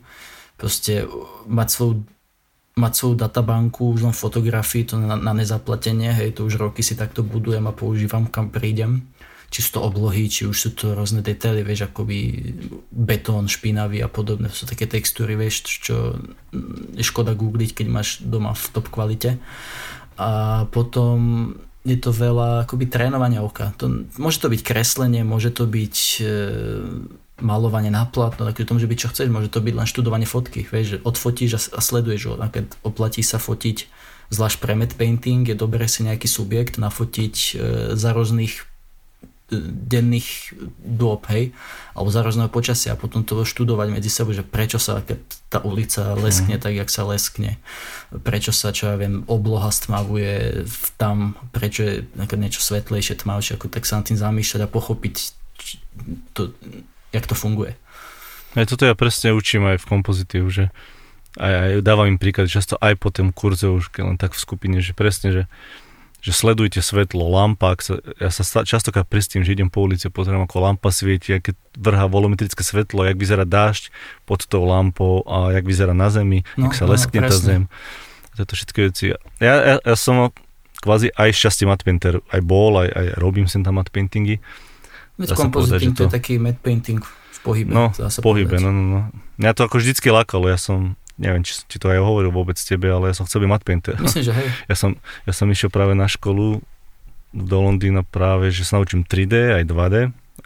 Proste 0.55 1.11
mať 1.51 1.69
svoju 1.75 2.07
mať 2.75 2.93
svoju 2.95 3.15
databanku 3.19 3.95
už 3.95 4.11
len 4.11 4.17
fotografii, 4.17 4.83
to 4.83 4.99
na, 4.99 5.15
na 5.15 5.33
nezaplatenie, 5.33 6.11
hej, 6.11 6.35
to 6.35 6.47
už 6.47 6.59
roky 6.59 6.83
si 6.83 6.99
takto 6.99 7.23
budujem 7.23 7.71
a 7.71 7.77
používam 7.77 8.27
kam 8.27 8.51
prídem 8.51 9.07
či 9.55 9.63
sú 9.63 9.79
to 9.79 9.87
oblohy, 9.87 10.27
či 10.27 10.51
už 10.51 10.57
sú 10.59 10.71
to 10.75 10.99
rôzne 10.99 11.23
detaily, 11.23 11.63
vieš, 11.63 11.87
akoby 11.87 12.43
betón 12.91 13.47
špinavý 13.47 14.03
a 14.03 14.11
podobné, 14.11 14.51
sú 14.51 14.67
také 14.67 14.91
textúry, 14.91 15.39
vieš, 15.39 15.79
čo 15.79 16.19
je 16.99 17.05
škoda 17.07 17.39
googliť, 17.39 17.71
keď 17.71 17.87
máš 17.87 18.19
doma 18.19 18.51
v 18.51 18.65
top 18.75 18.91
kvalite. 18.91 19.39
A 20.19 20.67
potom 20.75 21.55
je 21.87 21.95
to 21.95 22.11
veľa 22.11 22.67
akoby 22.67 22.91
trénovania 22.91 23.47
oka. 23.47 23.71
To, 23.79 24.11
môže 24.19 24.43
to 24.43 24.51
byť 24.51 24.59
kreslenie, 24.67 25.23
môže 25.23 25.55
to 25.55 25.71
byť 25.71 25.97
e, 26.19 26.27
malovanie 27.43 27.91
na 27.91 28.07
plátno, 28.07 28.47
takže 28.47 28.67
to 28.67 28.75
môže 28.79 28.91
byť 28.91 28.99
čo 28.99 29.09
chceš, 29.11 29.27
môže 29.27 29.51
to 29.51 29.59
byť 29.59 29.75
len 29.75 29.89
študovanie 29.91 30.29
fotky, 30.29 30.63
vieš, 30.63 30.87
že 30.87 30.99
odfotíš 31.03 31.51
a, 31.59 31.81
sleduješ 31.83 32.23
ho, 32.31 32.35
napríklad 32.39 32.71
oplatí 32.87 33.27
sa 33.27 33.43
fotiť 33.43 33.91
zvlášť 34.31 34.57
pre 34.63 34.79
matte 34.79 34.95
painting, 34.95 35.43
je 35.43 35.59
dobré 35.59 35.91
si 35.91 36.07
nejaký 36.07 36.31
subjekt 36.31 36.79
nafotiť 36.79 37.35
e, 37.35 37.53
za 37.99 38.11
rôznych 38.15 38.67
denných 39.61 40.57
dôb, 40.81 41.21
hej, 41.29 41.53
alebo 41.93 42.09
zároveň 42.09 42.49
počasia 42.49 42.97
a 42.97 43.01
potom 43.01 43.23
to 43.29 43.45
študovať 43.45 43.93
medzi 43.93 44.09
sebou, 44.09 44.33
že 44.33 44.41
prečo 44.41 44.81
sa 44.81 45.05
tá 45.53 45.61
ulica 45.61 46.17
leskne 46.17 46.57
mm. 46.57 46.63
tak, 46.65 46.73
jak 46.73 46.89
sa 46.89 47.05
leskne, 47.05 47.61
prečo 48.25 48.57
sa, 48.57 48.73
čo 48.73 48.89
ja 48.89 48.97
viem, 48.97 49.23
obloha 49.29 49.69
stmavuje 49.69 50.65
tam, 50.97 51.37
prečo 51.53 51.85
je 51.85 51.95
niečo 52.17 52.65
svetlejšie, 52.65 53.21
tmavšie, 53.21 53.61
ako 53.61 53.69
tak 53.69 53.85
sa 53.85 54.01
nad 54.01 54.09
tým 54.09 54.17
zamýšľať 54.17 54.61
a 54.65 54.73
pochopiť, 54.73 55.15
to, 56.33 56.57
jak 57.15 57.31
to 57.31 57.39
funguje. 57.39 57.79
Aj 58.59 58.67
toto 58.67 58.87
ja 58.87 58.99
presne 58.99 59.35
učím 59.35 59.67
aj 59.71 59.83
v 59.83 59.89
kompozitívu, 59.89 60.47
že 60.51 60.75
aj, 61.39 61.53
aj 61.55 61.71
dávam 61.83 62.07
im 62.11 62.19
príklad 62.19 62.47
často 62.47 62.79
aj 62.79 62.99
po 62.99 63.11
tom 63.11 63.35
kurze 63.35 63.67
už, 63.67 63.91
len 63.99 64.19
tak 64.19 64.35
v 64.35 64.43
skupine, 64.43 64.79
že 64.83 64.95
presne, 64.95 65.31
že 65.31 65.43
že 66.25 66.33
sledujte 66.33 66.81
svetlo, 66.81 67.29
lampa, 67.29 67.77
sa, 67.85 68.01
ja 68.17 68.33
sa 68.33 68.65
častokrát 68.65 69.05
pristím, 69.05 69.45
že 69.45 69.53
idem 69.53 69.69
po 69.69 69.85
ulici 69.85 70.09
a 70.09 70.11
pozerám, 70.11 70.49
ako 70.49 70.57
lampa 70.57 70.89
svieti, 70.89 71.37
aké 71.37 71.53
vrhá 71.77 72.09
volumetrické 72.09 72.65
svetlo, 72.65 73.05
jak 73.05 73.21
vyzerá 73.21 73.45
dážď 73.45 73.93
pod 74.25 74.49
tou 74.49 74.65
lampou 74.65 75.21
a 75.29 75.53
jak 75.53 75.69
vyzerá 75.69 75.93
na 75.93 76.09
zemi, 76.09 76.41
no, 76.57 76.73
jak 76.73 76.81
sa 76.81 76.89
no, 76.89 76.97
leskne 76.97 77.29
tá 77.29 77.37
zem. 77.37 77.69
Toto 78.41 78.57
všetky 78.57 78.89
veci. 78.89 79.13
Ja, 79.37 79.55
ja, 79.61 79.77
ja 79.85 79.97
som 80.01 80.33
kvázi 80.81 81.13
aj 81.13 81.29
šťastie 81.29 81.69
matte 81.69 81.85
painter, 81.85 82.25
aj 82.33 82.41
bol, 82.41 82.81
aj, 82.81 82.89
aj 82.89 83.07
robím 83.21 83.45
sem 83.45 83.61
tam 83.61 83.77
matte 83.77 83.93
paintingy. 83.93 84.41
Veď 85.15 85.29
kompozitín 85.39 85.95
to 85.95 86.07
je 86.07 86.13
taký 86.13 86.43
matte 86.43 86.59
painting 86.59 86.99
v 87.05 87.39
pohybe. 87.47 87.71
No, 87.71 87.95
v 87.95 88.19
pohybe, 88.19 88.59
no, 88.59 88.71
no, 88.75 88.83
no. 88.83 89.01
Mňa 89.39 89.53
to 89.55 89.67
ako 89.67 89.79
vždycky 89.79 90.11
lákalo, 90.11 90.51
ja 90.51 90.59
som 90.59 90.99
neviem, 91.15 91.47
či, 91.47 91.63
či 91.71 91.77
to 91.79 91.87
aj 91.87 92.03
hovoril 92.03 92.35
vôbec 92.35 92.59
tebe, 92.59 92.91
ale 92.91 93.11
ja 93.11 93.15
som 93.15 93.27
chcel 93.27 93.47
byť 93.47 93.51
mat 93.51 93.63
painter. 93.63 93.95
Myslím, 94.03 94.27
že 94.27 94.33
hej. 94.35 94.49
Ja 94.67 94.75
som, 94.75 94.99
ja 95.23 95.33
som 95.35 95.47
išiel 95.47 95.71
práve 95.71 95.95
na 95.95 96.11
školu 96.11 96.59
do 97.35 97.57
Londýna 97.59 98.03
práve, 98.07 98.51
že 98.51 98.67
sa 98.67 98.79
naučím 98.79 99.07
3D 99.07 99.63
aj 99.63 99.65
2D. 99.67 99.97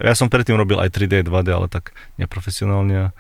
Ja 0.01 0.15
som 0.17 0.29
predtým 0.29 0.57
robil 0.57 0.77
aj 0.81 0.93
3D, 0.93 1.25
2D, 1.25 1.49
ale 1.53 1.69
tak 1.73 1.97
neprofesionálne 2.21 3.13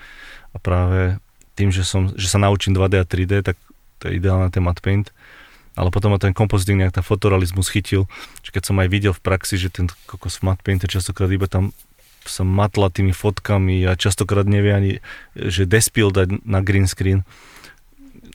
a 0.52 0.56
práve 0.60 1.20
tým, 1.56 1.72
že, 1.72 1.82
som, 1.84 2.12
že 2.14 2.28
sa 2.28 2.40
naučím 2.40 2.76
2D 2.76 2.94
a 3.00 3.04
3D, 3.04 3.44
tak 3.44 3.56
to 3.98 4.08
je 4.08 4.20
ideálne 4.20 4.48
ten 4.48 4.62
mat 4.62 4.78
paint. 4.78 5.10
Ale 5.78 5.94
potom 5.94 6.10
ma 6.10 6.18
ten 6.18 6.34
kompozitík 6.34 6.74
nejak 6.74 6.98
tá 6.98 7.02
fotorealizmus 7.06 7.70
chytil, 7.70 8.10
že 8.42 8.50
keď 8.50 8.62
som 8.66 8.76
aj 8.82 8.88
videl 8.90 9.14
v 9.14 9.22
praxi, 9.22 9.54
že 9.54 9.70
ten 9.70 9.86
kokos 10.10 10.42
v 10.42 10.50
mat 10.50 10.58
painter 10.66 10.90
častokrát 10.90 11.30
iba 11.30 11.46
tam 11.46 11.70
sa 12.26 12.42
matla 12.42 12.90
tými 12.90 13.14
fotkami 13.14 13.86
a 13.86 13.94
častokrát 13.94 14.44
nevie 14.44 14.72
ani, 14.74 14.92
že 15.38 15.64
despil 15.64 16.10
dať 16.10 16.42
na 16.44 16.60
green 16.60 16.90
screen 16.90 17.22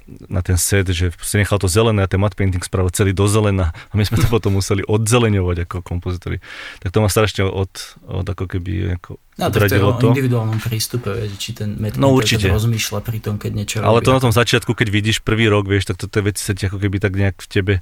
na 0.07 0.43
ten 0.43 0.59
set, 0.59 0.91
že 0.91 1.15
si 1.23 1.35
nechal 1.39 1.57
to 1.59 1.71
zelené 1.71 2.03
a 2.03 2.09
ten 2.11 2.19
matte 2.19 2.35
painting 2.35 2.59
spravil 2.59 2.91
celý 2.91 3.15
do 3.15 3.27
zelena 3.27 3.71
a 3.71 3.93
my 3.95 4.03
sme 4.03 4.19
to 4.19 4.27
potom 4.35 4.59
museli 4.59 4.83
odzeleňovať 4.83 5.67
ako 5.67 5.75
kompozitori. 5.83 6.43
Tak 6.83 6.91
to 6.91 6.99
ma 6.99 7.09
strašne 7.09 7.47
od, 7.47 7.71
od 8.07 8.25
ako 8.27 8.45
keby 8.47 8.99
ako 8.99 9.19
No 9.33 9.49
to 9.49 9.65
je 9.65 9.81
o 9.81 9.97
individuálnom 9.97 10.61
prístupe, 10.61 11.09
vieš, 11.09 11.41
či 11.41 11.57
ten 11.57 11.73
matte 11.81 11.97
no, 11.97 12.13
určite. 12.13 12.53
rozmýšľa 12.53 13.01
pri 13.01 13.17
tom, 13.17 13.41
keď 13.41 13.51
niečo 13.57 13.75
Ale 13.81 13.97
robí. 13.97 14.05
to 14.05 14.13
na 14.13 14.21
tom 14.21 14.29
začiatku, 14.29 14.77
keď 14.77 14.93
vidíš 14.93 15.25
prvý 15.25 15.49
rok, 15.49 15.65
vieš, 15.65 15.89
tak 15.89 15.97
to 15.97 16.05
tie 16.05 16.21
veci 16.21 16.45
sa 16.45 16.53
ti 16.53 16.69
ako 16.69 16.77
keby 16.77 17.01
tak 17.01 17.17
nejak 17.17 17.41
v 17.41 17.47
tebe 17.49 17.73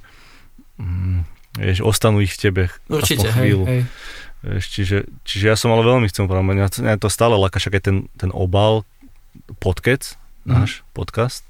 mm, 0.80 1.28
vieš, 1.60 1.84
ostanú 1.84 2.24
ich 2.24 2.32
v 2.32 2.40
tebe 2.48 2.62
Určite, 2.88 3.28
hej, 3.36 3.52
hej. 3.68 3.82
Čiže, 4.42 5.06
čiže 5.22 5.44
ja 5.52 5.56
som 5.60 5.70
ale 5.70 5.86
veľmi 5.86 6.08
chcel 6.10 6.26
mňa, 6.26 6.98
to 6.98 7.06
stále 7.06 7.36
však 7.36 7.78
aj 7.78 7.82
ten, 7.84 7.96
ten 8.16 8.32
obal, 8.34 8.88
podkec, 9.60 10.18
mm. 10.42 10.50
náš 10.50 10.82
podcast, 10.96 11.46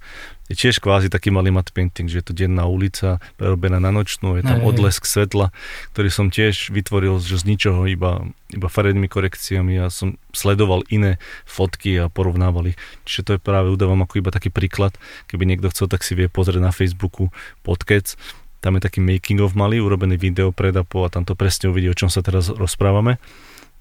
je 0.50 0.54
tiež 0.58 0.82
kvázi 0.82 1.06
taký 1.06 1.30
malý 1.30 1.54
mat 1.54 1.70
painting, 1.70 2.10
že 2.10 2.20
je 2.20 2.26
to 2.26 2.34
denná 2.34 2.66
ulica, 2.66 3.22
prerobená 3.38 3.78
na 3.78 3.94
nočnú, 3.94 4.36
je 4.36 4.42
tam 4.42 4.60
Aj, 4.60 4.66
odlesk 4.66 5.06
svetla, 5.06 5.54
ktorý 5.94 6.08
som 6.10 6.26
tiež 6.28 6.74
vytvoril 6.74 7.22
že 7.22 7.38
z 7.38 7.44
ničoho, 7.46 7.86
iba, 7.86 8.26
iba 8.50 8.68
farebnými 8.68 9.06
korekciami 9.06 9.78
a 9.80 9.88
som 9.88 10.18
sledoval 10.34 10.82
iné 10.90 11.22
fotky 11.46 11.96
a 11.96 12.10
porovnával 12.10 12.74
ich. 12.74 12.78
Čiže 13.06 13.22
to 13.22 13.30
je 13.38 13.40
práve, 13.40 13.70
udávam 13.70 14.02
ako 14.02 14.18
iba 14.18 14.34
taký 14.34 14.50
príklad, 14.50 14.92
keby 15.30 15.46
niekto 15.46 15.70
chcel, 15.70 15.86
tak 15.86 16.02
si 16.02 16.18
vie 16.18 16.26
pozrieť 16.26 16.60
na 16.60 16.74
Facebooku 16.74 17.30
podcast, 17.62 18.18
tam 18.62 18.78
je 18.78 18.86
taký 18.86 19.02
making 19.02 19.42
of 19.42 19.58
malý, 19.58 19.82
urobený 19.82 20.14
video 20.14 20.54
pred 20.54 20.74
a 20.78 20.86
po 20.86 21.02
a 21.02 21.10
tam 21.10 21.26
to 21.26 21.34
presne 21.34 21.74
uvidí, 21.74 21.90
o 21.90 21.98
čom 21.98 22.06
sa 22.06 22.22
teraz 22.22 22.46
rozprávame. 22.46 23.18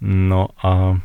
No 0.01 0.57
a 0.65 0.97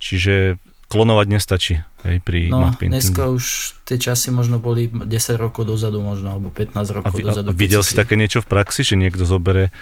čiže 0.00 0.56
klonovať 0.92 1.26
nestačí 1.32 1.74
hej, 2.04 2.20
pri 2.20 2.52
no, 2.52 2.68
dneska 2.76 3.32
už 3.32 3.72
tie 3.88 3.96
časy 3.96 4.28
možno 4.28 4.60
boli 4.60 4.92
10 4.92 5.08
rokov 5.40 5.64
dozadu 5.64 6.04
možno, 6.04 6.36
alebo 6.36 6.52
15 6.52 6.96
rokov 7.00 7.16
a, 7.16 7.24
dozadu. 7.32 7.48
A 7.48 7.56
videl 7.56 7.80
si 7.80 7.96
také 7.96 8.20
niečo 8.20 8.44
v 8.44 8.52
praxi, 8.52 8.84
že 8.84 9.00
niekto 9.00 9.24
zoberie 9.24 9.72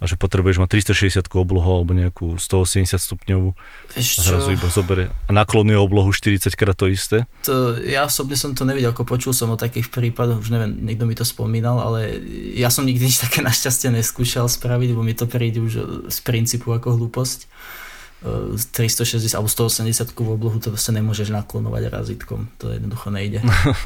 a 0.00 0.08
že 0.08 0.16
potrebuješ 0.16 0.62
mať 0.62 0.80
360 0.80 1.28
oblohu 1.36 1.82
alebo 1.82 1.92
nejakú 1.92 2.40
180 2.40 2.96
stupňovú 2.96 3.52
a 3.52 3.98
zrazu 4.00 4.56
iba 4.56 4.68
zobere 4.72 5.12
a 5.28 5.30
naklonuje 5.34 5.76
oblohu 5.76 6.08
40 6.08 6.48
krát 6.56 6.78
to 6.78 6.88
isté? 6.88 7.28
To, 7.44 7.76
ja 7.84 8.08
osobne 8.08 8.38
som 8.38 8.56
to 8.56 8.64
nevidel, 8.64 8.96
ako 8.96 9.04
počul 9.04 9.36
som 9.36 9.52
o 9.52 9.60
takých 9.60 9.92
prípadoch, 9.92 10.40
už 10.40 10.54
neviem, 10.54 10.72
niekto 10.86 11.04
mi 11.04 11.12
to 11.12 11.26
spomínal, 11.26 11.82
ale 11.82 12.16
ja 12.56 12.72
som 12.72 12.88
nikdy 12.88 13.10
nič 13.10 13.20
také 13.20 13.44
našťastie 13.44 13.92
neskúšal 13.92 14.48
spraviť, 14.48 14.88
lebo 14.96 15.04
mi 15.04 15.12
to 15.12 15.28
príde 15.28 15.60
už 15.60 16.08
z 16.08 16.18
princípu 16.24 16.72
ako 16.72 16.96
hlúposť. 16.96 17.50
360 18.20 19.16
e, 19.16 19.36
alebo 19.36 19.48
180 19.48 20.12
v 20.12 20.28
oblohu 20.28 20.60
to 20.60 20.68
sa 20.76 20.92
nemôžeš 20.92 21.32
naklonovať 21.32 21.88
razítkom, 21.88 22.52
to 22.60 22.68
jednoducho 22.68 23.08
nejde. 23.08 23.40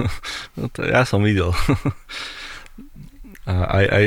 no 0.59 0.67
to 0.75 0.83
ja 0.83 1.07
som 1.07 1.23
videl. 1.23 1.55
a 3.47 3.53
aj, 3.79 3.87
aj, 3.87 4.07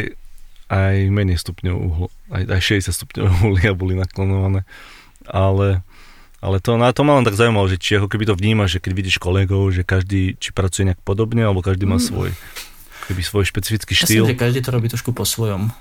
aj 0.68 0.96
menej 1.08 1.40
stupňov 1.40 1.76
uhlu, 1.80 2.08
aj, 2.28 2.44
aj 2.44 2.62
60 2.84 2.92
stupňov 2.92 3.26
uhlia 3.56 3.72
boli 3.72 3.96
naklonované, 3.96 4.68
ale, 5.24 5.80
ale 6.44 6.58
to, 6.60 6.76
na 6.76 6.92
to 6.92 7.08
ma 7.08 7.16
len 7.16 7.24
tak 7.24 7.40
zaujímalo, 7.40 7.72
že 7.72 7.80
či 7.80 7.96
ako 7.96 8.12
keby 8.12 8.28
to 8.28 8.36
vnímaš, 8.36 8.78
že 8.78 8.84
keď 8.84 8.92
vidíš 9.00 9.18
kolegov, 9.24 9.72
že 9.72 9.88
každý 9.88 10.36
či 10.44 10.52
pracuje 10.52 10.92
nejak 10.92 11.00
podobne, 11.08 11.48
alebo 11.48 11.64
každý 11.64 11.88
má 11.88 12.04
mm. 12.04 12.04
svoj, 12.04 12.30
keby 13.08 13.22
svoj 13.24 13.48
špecifický 13.48 13.96
štýl. 13.96 14.28
Ja 14.28 14.36
že 14.36 14.44
každý 14.44 14.60
to 14.60 14.76
robí 14.76 14.92
trošku 14.92 15.16
po 15.16 15.24
svojom. 15.24 15.72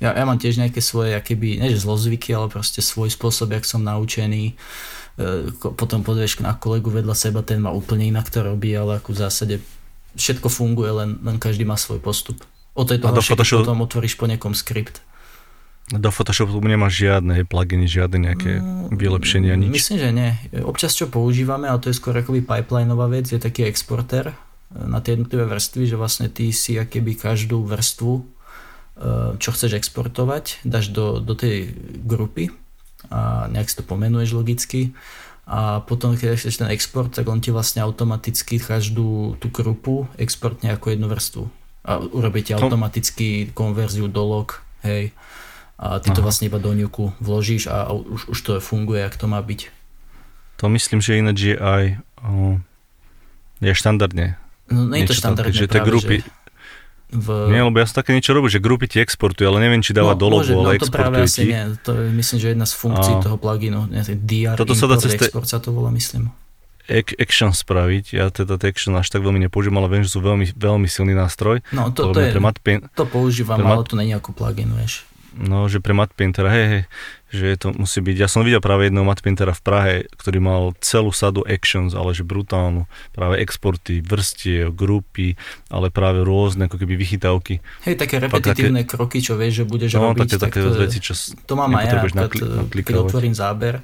Ja, 0.00 0.16
ja 0.16 0.24
mám 0.24 0.40
tiež 0.40 0.56
nejaké 0.56 0.80
svoje, 0.80 1.12
keby, 1.12 1.60
nie 1.60 1.76
že 1.76 1.84
zlozvyky, 1.84 2.32
ale 2.32 2.48
proste 2.48 2.80
svoj 2.80 3.12
spôsob, 3.12 3.52
jak 3.52 3.68
som 3.68 3.84
naučený. 3.84 4.56
E, 4.56 5.52
potom 5.76 6.00
podvieš 6.00 6.40
na 6.40 6.56
kolegu 6.56 6.88
vedľa 6.88 7.12
seba, 7.12 7.44
ten 7.44 7.60
má 7.60 7.68
úplne 7.68 8.08
inak 8.08 8.32
to 8.32 8.40
robí, 8.40 8.72
ale 8.72 8.96
ako 8.96 9.12
v 9.12 9.20
zásade 9.20 9.54
všetko 10.16 10.48
funguje, 10.48 10.90
len, 10.90 11.10
len 11.20 11.36
každý 11.36 11.68
má 11.68 11.76
svoj 11.76 12.00
postup. 12.00 12.40
O 12.72 12.88
to 12.88 12.96
je 12.96 13.00
to 13.04 13.12
horšie, 13.12 13.36
Photoshop... 13.36 13.68
potom 13.68 13.84
otvoríš 13.84 14.16
po 14.16 14.24
niekom 14.24 14.56
skript. 14.56 15.04
Do 15.90 16.14
Photoshopu 16.14 16.62
nemáš 16.62 17.02
žiadne 17.02 17.42
pluginy, 17.50 17.90
žiadne 17.90 18.30
nejaké 18.30 18.62
mm, 18.62 18.94
vylepšenia, 18.94 19.58
nič? 19.58 19.74
Myslím, 19.74 19.98
že 19.98 20.10
nie. 20.14 20.30
Občas 20.62 20.94
čo 20.94 21.10
používame, 21.10 21.66
ale 21.66 21.82
to 21.82 21.90
je 21.90 21.98
skôr 21.98 22.14
akoby 22.14 22.46
pipelineová 22.46 23.10
vec, 23.10 23.26
je 23.26 23.42
taký 23.42 23.66
exporter 23.66 24.30
na 24.70 25.02
tie 25.02 25.18
jednotlivé 25.18 25.50
vrstvy, 25.50 25.90
že 25.90 25.98
vlastne 25.98 26.30
ty 26.30 26.54
si 26.54 26.78
akéby 26.78 27.18
každú 27.18 27.66
vrstvu, 27.66 28.22
čo 29.40 29.50
chceš 29.56 29.80
exportovať, 29.80 30.60
dáš 30.68 30.92
do, 30.92 31.20
do 31.24 31.32
tej 31.32 31.72
grupy 32.04 32.52
a 33.08 33.48
nejak 33.48 33.72
si 33.72 33.76
to 33.80 33.84
pomenuješ 33.84 34.36
logicky 34.36 34.92
a 35.48 35.80
potom, 35.82 36.14
keď 36.14 36.36
chceš 36.36 36.60
ten 36.60 36.70
export, 36.70 37.10
tak 37.10 37.26
on 37.26 37.40
ti 37.40 37.50
vlastne 37.50 37.80
automaticky 37.82 38.60
každú 38.60 39.40
tú 39.40 39.48
grupu 39.50 40.06
exportne 40.20 40.70
ako 40.70 40.94
jednu 40.94 41.08
vrstvu 41.08 41.44
a 41.84 41.96
urobíte 41.96 42.52
automaticky 42.52 43.56
konverziu 43.56 44.06
do 44.06 44.20
log, 44.20 44.60
hej, 44.84 45.16
a 45.80 45.96
ty 45.96 46.12
Aha. 46.12 46.16
to 46.16 46.20
vlastne 46.20 46.52
iba 46.52 46.60
do 46.60 46.76
ňuku 46.76 47.16
vložíš 47.24 47.72
a 47.72 47.88
už, 47.88 48.28
už 48.28 48.38
to 48.44 48.52
funguje, 48.60 49.00
ak 49.00 49.16
to 49.16 49.24
má 49.24 49.40
byť. 49.40 49.72
To 50.60 50.68
myslím, 50.68 51.00
že 51.00 51.16
ináč 51.16 51.38
je 51.40 51.56
aj 51.56 51.84
o, 52.20 52.60
je 53.64 53.72
štandardne. 53.72 54.36
No, 54.68 54.84
nie 54.92 55.08
je 55.08 55.16
to 55.16 55.16
štandardne 55.16 55.56
že 55.56 55.72
práve, 55.72 55.88
grupy, 55.88 56.16
že 56.20 56.28
v... 57.10 57.50
Nie, 57.50 57.66
lebo 57.66 57.76
ja 57.76 57.86
som 57.90 58.00
také 58.00 58.14
niečo 58.14 58.30
robil, 58.30 58.48
že 58.48 58.62
grupy 58.62 58.86
ti 58.86 59.02
exportujú, 59.02 59.50
ale 59.50 59.58
neviem, 59.66 59.82
či 59.82 59.90
dáva 59.90 60.14
no, 60.14 60.20
do 60.22 60.26
logo, 60.30 60.46
môže, 60.46 60.54
ale 60.54 60.78
no, 60.78 60.82
to 60.82 60.94
práve 60.94 61.16
asi 61.26 61.42
ti. 61.42 61.50
nie. 61.50 61.62
To 61.82 61.90
je, 61.92 62.08
myslím, 62.14 62.38
že 62.38 62.46
jedna 62.54 62.66
z 62.66 62.74
funkcií 62.78 63.14
A- 63.18 63.22
toho 63.26 63.36
pluginu. 63.36 63.90
To 63.90 64.10
je 64.14 64.16
DR 64.16 64.54
Toto 64.54 64.78
sa 64.78 64.86
dá 64.86 64.96
import 64.96 65.04
cez 65.04 65.12
te- 65.18 65.26
export 65.26 65.46
sa 65.50 65.58
to 65.58 65.74
volá, 65.74 65.90
myslím. 65.90 66.30
Ac- 66.90 67.14
action 67.18 67.50
spraviť. 67.54 68.04
Ja 68.14 68.30
teda 68.30 68.58
action 68.58 68.94
až 68.94 69.10
tak 69.10 69.22
veľmi 69.22 69.42
nepoužijem, 69.46 69.74
ale 69.78 69.88
viem, 69.90 70.02
že 70.06 70.10
sú 70.14 70.22
veľmi, 70.22 70.54
veľmi 70.54 70.86
silný 70.90 71.14
nástroj. 71.14 71.62
No 71.74 71.90
to, 71.90 72.10
to, 72.10 72.18
mňa 72.18 72.34
je, 72.34 72.62
Paint, 72.62 72.82
to 72.94 73.04
používam, 73.06 73.58
pre 73.58 73.66
ale 73.66 73.76
mat- 73.82 73.90
to 73.90 73.94
není 73.98 74.14
ako 74.14 74.30
plugin, 74.34 74.70
vieš. 74.74 75.09
No, 75.32 75.66
že 75.66 75.78
pre 75.78 75.92
Matt 75.92 76.12
Paintera, 76.12 76.50
hej, 76.50 76.66
hej, 76.66 76.82
že 77.30 77.46
to 77.62 77.70
musí 77.70 78.02
byť. 78.02 78.16
Ja 78.18 78.26
som 78.26 78.42
videl 78.42 78.58
práve 78.58 78.90
jedného 78.90 79.06
Matt 79.06 79.22
Paintera 79.22 79.54
v 79.54 79.62
Prahe, 79.62 79.94
ktorý 80.18 80.38
mal 80.42 80.62
celú 80.82 81.14
sadu 81.14 81.46
actions, 81.46 81.94
ale 81.94 82.10
že 82.10 82.26
brutálnu. 82.26 82.90
Práve 83.14 83.38
exporty, 83.38 84.02
vrstiev, 84.02 84.74
grupy, 84.74 85.38
ale 85.70 85.94
práve 85.94 86.26
rôzne 86.26 86.66
ako 86.66 86.82
keby 86.82 86.98
vychytávky. 86.98 87.62
Hej, 87.86 87.94
také 87.94 88.18
repetitívne 88.18 88.82
kroky, 88.82 89.22
čo 89.22 89.38
vieš, 89.38 89.62
že 89.62 89.64
budeš 89.64 89.94
No, 89.94 90.10
robiť. 90.10 90.26
také, 90.26 90.36
tak 90.36 90.44
také 90.50 90.58
to, 90.60 90.70
veci, 90.74 90.98
čo 90.98 91.12
to 91.46 91.54
mám 91.54 91.70
aj 91.78 91.84
ja, 91.86 92.02
nakli- 92.10 92.82
keď 92.82 92.94
otvorím 92.98 93.34
záber, 93.38 93.78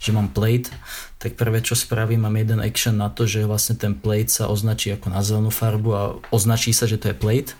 že 0.00 0.10
mám 0.16 0.32
plate, 0.32 0.72
tak 1.18 1.34
prvé, 1.34 1.60
čo 1.60 1.74
spravím, 1.74 2.24
mám 2.24 2.38
jeden 2.38 2.62
action 2.62 2.96
na 2.96 3.10
to, 3.10 3.26
že 3.26 3.44
vlastne 3.44 3.74
ten 3.76 3.92
plate 3.92 4.30
sa 4.30 4.46
označí 4.46 4.94
ako 4.94 5.10
na 5.10 5.20
zelenú 5.20 5.50
farbu 5.50 5.90
a 5.92 6.02
označí 6.30 6.70
sa, 6.70 6.86
že 6.86 6.96
to 6.96 7.10
je 7.10 7.16
plate. 7.18 7.52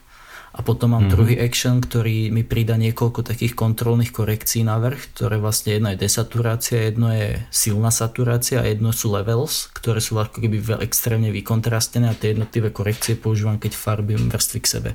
A 0.52 0.64
potom 0.64 0.96
mám 0.96 1.06
Mhm. 1.06 1.12
druhý 1.12 1.36
action, 1.38 1.78
ktorý 1.78 2.32
mi 2.32 2.42
pridá 2.42 2.74
niekoľko 2.74 3.22
takých 3.22 3.54
kontrolných 3.54 4.10
korekcií 4.10 4.64
na 4.64 4.80
vrch, 4.80 5.14
ktoré 5.14 5.36
vlastne 5.38 5.76
jedno 5.76 5.92
je 5.92 6.00
desaturácia, 6.00 6.82
jedno 6.82 7.12
je 7.12 7.38
silná 7.52 7.92
saturácia 7.92 8.60
a 8.60 8.66
jedno 8.66 8.90
sú 8.90 9.12
levels, 9.12 9.68
ktoré 9.76 10.00
sú 10.02 10.18
ako 10.18 10.40
keby 10.42 10.82
extrémne 10.82 11.30
vykontrastené 11.30 12.10
a 12.10 12.16
tie 12.16 12.34
jednotlivé 12.34 12.72
korekcie 12.72 13.14
používam, 13.14 13.60
keď 13.60 13.76
farbím 13.76 14.32
vrstvy 14.32 14.58
k 14.58 14.66
sebe. 14.66 14.90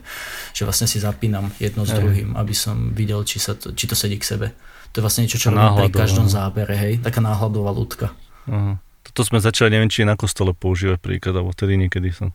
Že 0.51 0.64
vlastne 0.68 0.88
si 0.89 0.97
zapínam 0.99 1.54
jedno 1.62 1.86
s 1.88 1.93
Hej. 1.93 2.01
druhým, 2.01 2.30
aby 2.36 2.54
som 2.58 2.91
videl, 2.91 3.24
či, 3.24 3.39
sa 3.39 3.56
to, 3.56 3.72
či 3.72 3.88
to 3.88 3.95
sedí 3.95 4.20
k 4.20 4.26
sebe. 4.26 4.47
To 4.93 4.99
je 4.99 5.04
vlastne 5.06 5.26
niečo, 5.26 5.41
čo 5.41 5.49
robím 5.49 5.74
pri 5.74 5.89
každom 5.89 6.30
zábere, 6.30 6.78
hej, 6.78 6.93
taká 7.01 7.18
náhľadová 7.18 7.74
ľudka. 7.74 8.14
Aha. 8.45 8.78
Toto 9.04 9.26
sme 9.26 9.41
začali, 9.41 9.74
neviem, 9.74 9.89
či 9.91 10.06
je 10.06 10.12
na 10.12 10.16
kostole 10.16 10.54
používať 10.56 11.01
príklad, 11.01 11.36
alebo 11.36 11.51
vtedy 11.51 11.76
niekedy 11.76 12.14
som 12.14 12.32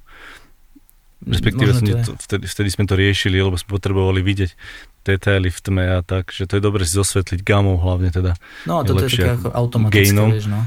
Respektíve 1.19 1.75
Možno 1.75 1.81
som, 1.81 1.87
to 1.87 1.99
je. 1.99 2.05
to, 2.05 2.13
vtedy, 2.17 2.45
vtedy 2.47 2.69
sme 2.71 2.85
to 2.87 2.95
riešili, 2.95 3.37
lebo 3.39 3.59
sme 3.59 3.75
potrebovali 3.75 4.23
vidieť 4.23 4.51
detaily 5.03 5.51
v 5.51 5.59
tme 5.59 5.85
a 5.89 6.01
tak, 6.01 6.31
že 6.31 6.47
to 6.47 6.57
je 6.57 6.63
dobre 6.63 6.87
si 6.87 6.95
zosvetliť 6.95 7.43
gamou 7.43 7.75
hlavne 7.75 8.15
teda, 8.15 8.39
No 8.65 8.79
a 8.79 8.87
je 8.87 8.87
toto 8.87 9.03
je 9.03 9.07
lepšie 9.09 9.23
také 9.25 9.35
ako 9.35 9.49
automatické, 9.51 9.99
gainom. 9.99 10.29
vieš, 10.31 10.47
no. 10.47 10.61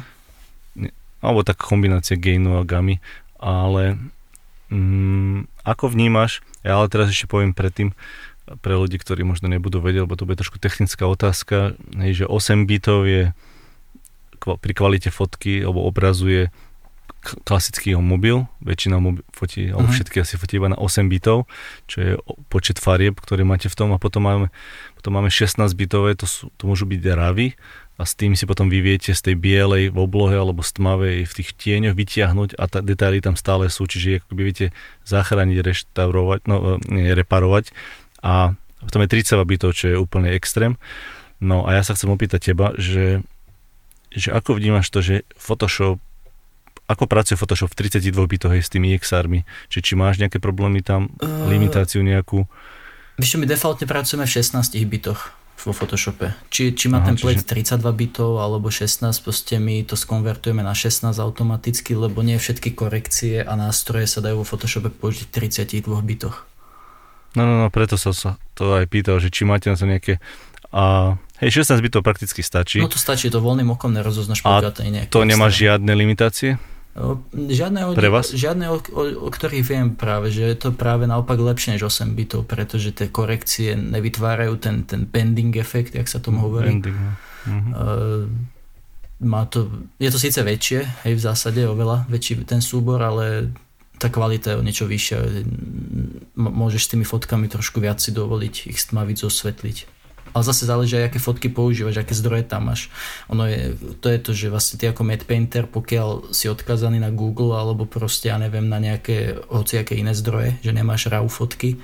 alebo 1.22 1.40
tak 1.42 1.56
kombinácia 1.56 2.18
gainu 2.18 2.60
a 2.60 2.66
gamy, 2.66 3.00
ale 3.38 3.96
mm, 4.68 5.48
ako 5.64 5.86
vnímaš, 5.88 6.44
ja 6.62 6.76
ale 6.76 6.90
teraz 6.90 7.10
ešte 7.10 7.30
poviem 7.30 7.54
predtým, 7.54 7.96
pre 8.60 8.76
ľudí, 8.76 9.00
ktorí 9.00 9.24
možno 9.24 9.48
nebudú 9.48 9.80
vedieť, 9.80 10.04
lebo 10.04 10.20
to 10.20 10.28
bude 10.28 10.36
trošku 10.36 10.60
technická 10.60 11.08
otázka, 11.08 11.80
hej, 11.96 12.12
že 12.12 12.26
8 12.28 12.68
bitov 12.68 13.08
je 13.08 13.32
pri 14.42 14.74
kvalite 14.74 15.08
fotky 15.08 15.62
alebo 15.62 15.86
obrazu 15.86 16.28
je 16.28 16.44
k- 16.50 16.54
klasický 17.22 17.94
mobil, 17.96 18.50
väčšina 18.66 18.98
mobil 18.98 19.22
fotí, 19.32 19.70
alebo 19.70 19.88
Mhm. 19.88 19.96
všetky 19.96 20.18
asi 20.20 20.36
fotí 20.36 20.58
iba 20.58 20.68
na 20.68 20.78
8 20.78 21.06
bitov, 21.08 21.46
čo 21.86 21.98
je 22.02 22.12
počet 22.50 22.82
farieb, 22.82 23.22
ktoré 23.22 23.46
máte 23.46 23.70
v 23.70 23.78
tom 23.78 23.94
a 23.94 24.02
potom 24.02 24.26
máme, 24.26 24.48
potom 24.98 25.14
máme 25.14 25.30
16 25.30 25.78
bitové, 25.78 26.18
to, 26.18 26.26
sú, 26.26 26.50
to 26.58 26.66
môžu 26.66 26.90
byť 26.90 27.00
ravy 27.14 27.54
a 27.98 28.04
s 28.04 28.18
tým 28.18 28.34
si 28.34 28.50
potom 28.50 28.66
vyviete 28.68 29.14
z 29.14 29.22
tej 29.22 29.36
bielej 29.38 29.94
v 29.94 29.98
oblohe 30.02 30.34
alebo 30.34 30.66
z 30.66 30.74
tmavej 30.82 31.18
v 31.30 31.34
tých 31.38 31.54
tieňoch 31.54 31.94
vytiahnuť 31.94 32.58
a 32.58 32.64
tá, 32.66 32.82
detaily 32.82 33.22
tam 33.22 33.38
stále 33.38 33.70
sú, 33.70 33.86
čiže 33.86 34.26
ako 34.26 34.34
by 34.34 34.42
viete 34.42 34.66
zachrániť, 35.06 35.58
reštaurovať, 35.62 36.40
no 36.50 36.82
nie, 36.90 37.14
reparovať 37.14 37.70
a 38.26 38.58
potom 38.82 39.06
je 39.06 39.14
30 39.14 39.38
bitov, 39.46 39.78
čo 39.78 39.94
je 39.94 39.98
úplne 40.02 40.34
extrém. 40.34 40.74
No 41.38 41.70
a 41.70 41.78
ja 41.78 41.86
sa 41.86 41.94
chcem 41.94 42.10
opýtať 42.10 42.54
teba, 42.54 42.74
že, 42.82 43.22
že 44.10 44.34
ako 44.34 44.58
vnímaš 44.58 44.90
to, 44.90 45.06
že 45.06 45.16
Photoshop 45.38 46.02
ako 46.92 47.06
pracuje 47.06 47.36
Photoshop 47.36 47.70
v 47.70 47.88
32 47.88 48.12
bitoch 48.28 48.52
hej, 48.52 48.60
s 48.60 48.70
tými 48.70 48.92
XR-mi? 48.94 49.42
Či, 49.68 49.82
či 49.82 49.94
máš 49.94 50.18
nejaké 50.18 50.38
problémy 50.38 50.80
tam, 50.80 51.10
Eh, 51.18 51.28
limitáciu 51.48 52.00
nejakú? 52.02 52.46
Vieš 53.16 53.30
čo, 53.30 53.38
my 53.38 53.46
defaultne 53.46 53.86
pracujeme 53.86 54.24
v 54.24 54.32
16 54.34 54.84
bitoch 54.84 55.32
vo 55.58 55.72
Photoshope. 55.72 56.34
Či, 56.50 56.74
či 56.74 56.90
má 56.90 57.00
Aha, 57.00 57.08
ten 57.08 57.16
plate 57.16 57.46
čiže- 57.46 57.78
32 57.78 57.94
bitov 57.94 58.38
alebo 58.38 58.68
16, 58.68 59.22
proste 59.22 59.56
my 59.56 59.84
to 59.84 59.94
skonvertujeme 59.94 60.60
na 60.60 60.74
16 60.74 61.16
automaticky, 61.16 61.94
lebo 61.94 62.20
nie 62.20 62.36
všetky 62.36 62.74
korekcie 62.74 63.40
a 63.40 63.54
nástroje 63.54 64.10
sa 64.10 64.20
dajú 64.20 64.42
vo 64.42 64.46
Photoshope 64.48 64.90
použiť 64.90 65.22
v 65.22 65.30
32 65.30 66.02
bitoch. 66.02 66.50
No, 67.32 67.46
no, 67.46 67.56
no, 67.58 67.68
preto 67.70 67.94
som 67.96 68.12
sa 68.12 68.36
to 68.52 68.74
aj 68.74 68.90
pýtal, 68.90 69.22
že 69.22 69.30
či 69.30 69.46
máte 69.46 69.70
na 69.70 69.78
to 69.78 69.86
nejaké... 69.86 70.18
A, 70.72 71.14
hej, 71.40 71.62
16 71.62 71.78
bitov 71.80 72.02
prakticky 72.02 72.42
stačí. 72.42 72.80
No 72.80 72.88
to 72.88 72.98
stačí, 72.98 73.28
to 73.28 73.38
voľným 73.38 73.70
okom 73.70 73.92
nerozoznáš, 73.92 74.42
A 74.42 74.60
pokiaľ 74.60 74.72
to 74.72 74.82
nie 74.82 74.92
nejaké 74.98 75.12
to 75.12 75.22
nemá 75.22 75.46
extra. 75.46 75.60
žiadne 75.78 75.92
limitácie? 75.94 76.50
Žiadne, 77.32 77.88
o, 77.88 77.96
Pre 77.96 78.12
vás? 78.12 78.36
žiadne 78.36 78.68
o, 78.68 78.78
o, 78.78 79.04
o 79.24 79.30
ktorých 79.32 79.64
viem 79.64 79.88
práve, 79.96 80.28
že 80.28 80.44
je 80.44 80.58
to 80.60 80.70
práve 80.76 81.08
naopak 81.08 81.40
lepšie 81.40 81.80
než 81.80 81.88
8 81.88 82.12
bitov, 82.12 82.44
pretože 82.44 82.92
tie 82.92 83.08
korekcie 83.08 83.80
nevytvárajú 83.80 84.60
ten, 84.60 84.84
ten 84.84 85.08
bending 85.08 85.56
efekt, 85.56 85.96
jak 85.96 86.12
sa 86.12 86.20
tomu 86.20 86.44
hovorí. 86.44 86.68
Ending, 86.76 87.00
no. 87.00 87.12
Mhm. 87.48 87.70
Uh, 87.72 88.26
má 89.22 89.46
to, 89.46 89.70
je 90.02 90.10
to 90.10 90.18
síce 90.18 90.42
väčšie, 90.42 91.06
hej, 91.06 91.14
v 91.14 91.22
zásade 91.22 91.62
oveľa 91.64 92.10
väčší 92.10 92.42
ten 92.42 92.58
súbor, 92.58 92.98
ale 93.06 93.54
tá 94.02 94.10
kvalita 94.10 94.58
je 94.58 94.58
o 94.58 94.66
niečo 94.66 94.90
vyššia. 94.90 95.46
Môžeš 96.34 96.90
s 96.90 96.92
tými 96.92 97.06
fotkami 97.06 97.46
trošku 97.46 97.78
viac 97.78 98.02
si 98.02 98.10
dovoliť 98.10 98.74
ich 98.74 98.82
stmaviť, 98.82 99.18
zosvetliť. 99.22 99.78
Ale 100.32 100.44
zase 100.44 100.64
záleží 100.64 100.96
aj, 100.96 101.12
aké 101.12 101.20
fotky 101.20 101.48
používaš, 101.52 102.02
aké 102.02 102.16
zdroje 102.16 102.48
tam 102.48 102.72
máš. 102.72 102.88
Ono 103.28 103.44
je, 103.48 103.76
to 104.00 104.08
je 104.08 104.20
to, 104.20 104.32
že 104.32 104.48
vlastne 104.52 104.76
ty 104.80 104.88
ako 104.88 105.04
Matte 105.04 105.28
Painter, 105.28 105.68
pokiaľ 105.68 106.32
si 106.32 106.48
odkazaný 106.48 107.04
na 107.04 107.12
Google 107.12 107.56
alebo 107.56 107.84
proste, 107.84 108.32
ja 108.32 108.40
neviem, 108.40 108.68
na 108.68 108.80
nejaké 108.80 109.44
hociaké 109.52 110.00
iné 110.00 110.16
zdroje, 110.16 110.60
že 110.64 110.72
nemáš 110.72 111.12
RAW 111.12 111.28
fotky, 111.28 111.80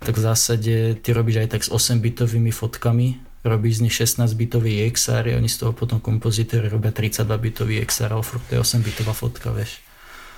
tak 0.00 0.16
v 0.16 0.24
zásade 0.24 0.74
ty 1.04 1.08
robíš 1.12 1.44
aj 1.44 1.48
tak 1.52 1.62
s 1.62 1.68
8-bitovými 1.68 2.48
fotkami, 2.48 3.20
robíš 3.44 3.80
z 3.80 3.82
nich 3.88 3.94
16-bitový 3.96 4.84
XR 4.92 5.24
a 5.32 5.36
oni 5.36 5.48
z 5.48 5.64
toho 5.64 5.72
potom 5.72 6.00
kompozitori 6.00 6.68
robia 6.68 6.92
32-bitový 6.92 7.84
XR, 7.84 8.16
ale 8.16 8.24
to 8.24 8.50
je 8.56 8.60
8-bitová 8.60 9.12
fotka, 9.12 9.52
vieš. 9.52 9.80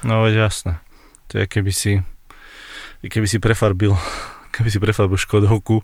No, 0.03 0.27
jasné. 0.27 0.83
To 1.31 1.43
je 1.43 1.47
keby 1.47 1.73
si, 1.75 2.03
keby 3.03 3.27
si 3.27 3.39
prefarbil, 3.39 3.95
keby 4.55 4.69
si 4.71 4.79
prefarbil 4.83 5.19
Škodovku 5.19 5.83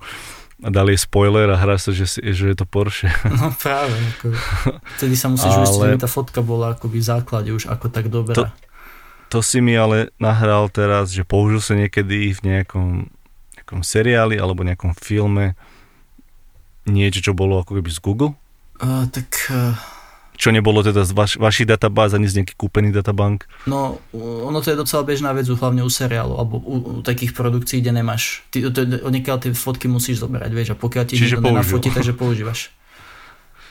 a 0.59 0.69
dali 0.75 0.99
spoiler 0.99 1.47
a 1.55 1.57
hrá 1.57 1.79
sa, 1.79 1.95
že, 1.95 2.07
si, 2.07 2.21
že 2.23 2.51
je 2.51 2.57
to 2.59 2.67
Porsche. 2.67 3.07
No 3.39 3.55
práve, 3.55 3.95
ako, 3.95 4.35
vtedy 4.99 5.15
sa 5.15 5.31
musíš 5.31 5.55
Ale- 5.55 5.63
uistiť, 5.63 5.83
aby 5.95 6.03
tá 6.03 6.11
fotka 6.11 6.41
bola 6.43 6.75
akoby 6.75 6.99
v 6.99 7.07
základe 7.07 7.51
už 7.55 7.71
ako 7.71 7.87
tak 7.89 8.11
dobrá. 8.11 8.51
To 9.29 9.45
si 9.45 9.61
mi 9.61 9.77
ale 9.77 10.09
nahral 10.17 10.73
teraz, 10.73 11.13
že 11.13 11.21
použil 11.23 11.61
sa 11.61 11.77
niekedy 11.77 12.33
v 12.33 12.41
nejakom, 12.43 13.13
nejakom 13.61 13.81
seriáli 13.85 14.41
alebo 14.41 14.65
nejakom 14.65 14.97
filme 14.97 15.53
niečo, 16.89 17.21
čo 17.21 17.33
bolo 17.37 17.61
ako 17.61 17.79
keby 17.79 17.91
z 17.93 18.01
Google? 18.01 18.33
Uh, 18.81 19.05
tak 19.13 19.29
uh, 19.53 19.77
Čo 20.39 20.55
nebolo 20.55 20.87
teda 20.87 21.03
z 21.03 21.13
vaš, 21.19 21.35
vašich 21.35 21.67
databáz 21.67 22.15
ani 22.15 22.31
z 22.31 22.41
nejaký 22.41 22.55
kúpený 22.55 22.95
databank? 22.95 23.51
No, 23.67 23.99
ono 24.15 24.63
to 24.63 24.71
je 24.71 24.79
docela 24.79 25.03
bežná 25.03 25.35
vec, 25.35 25.51
hlavne 25.51 25.83
u 25.83 25.91
seriálu, 25.91 26.39
alebo 26.39 26.63
u, 26.63 26.77
u 26.79 26.93
takých 27.03 27.35
produkcií, 27.35 27.83
kde 27.83 27.99
nemáš. 27.99 28.47
Ty, 28.55 28.71
to, 28.71 28.87
odniekiaľ 29.03 29.43
tie 29.43 29.51
fotky 29.51 29.91
musíš 29.91 30.23
zoberať, 30.23 30.51
vieš, 30.55 30.69
a 30.73 30.77
pokiaľ 30.79 31.05
ti 31.11 31.19
Čiže 31.19 31.37
nikto 31.37 31.43
použil. 31.43 31.59
nenafotí, 31.59 31.89
takže 31.91 32.13
používaš. 32.15 32.71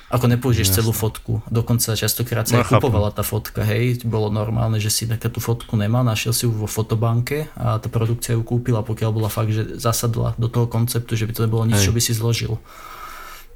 Ako 0.08 0.32
nepoužiješ 0.32 0.72
celú 0.72 0.96
fotku. 0.96 1.44
Dokonca 1.52 1.92
častokrát 1.92 2.48
sa 2.48 2.60
No, 2.60 2.64
aj 2.64 2.80
kupovala 2.80 3.12
tá 3.12 3.28
fotka, 3.28 3.64
hej. 3.68 4.04
Bolo 4.08 4.32
normálne, 4.32 4.80
že 4.80 4.88
si 4.88 5.04
taká 5.04 5.28
tú 5.28 5.44
fotku 5.44 5.76
nemal, 5.76 6.04
našiel 6.08 6.32
si 6.32 6.48
ju 6.48 6.52
vo 6.52 6.64
fotobanke 6.64 7.52
a 7.60 7.76
tá 7.76 7.92
produkcia 7.92 8.32
ju 8.36 8.44
kúpila, 8.44 8.88
pokiaľ 8.88 9.12
bola 9.12 9.28
fakt, 9.28 9.52
že 9.52 9.76
zasadla 9.76 10.32
do 10.40 10.48
toho 10.48 10.64
konceptu, 10.68 11.20
že 11.20 11.28
by 11.28 11.32
to 11.36 11.44
nebolo 11.44 11.64
nič, 11.68 11.84
Hej. 11.84 11.86
čo 11.88 11.96
by 11.96 12.02
si 12.04 12.12
zložil 12.16 12.56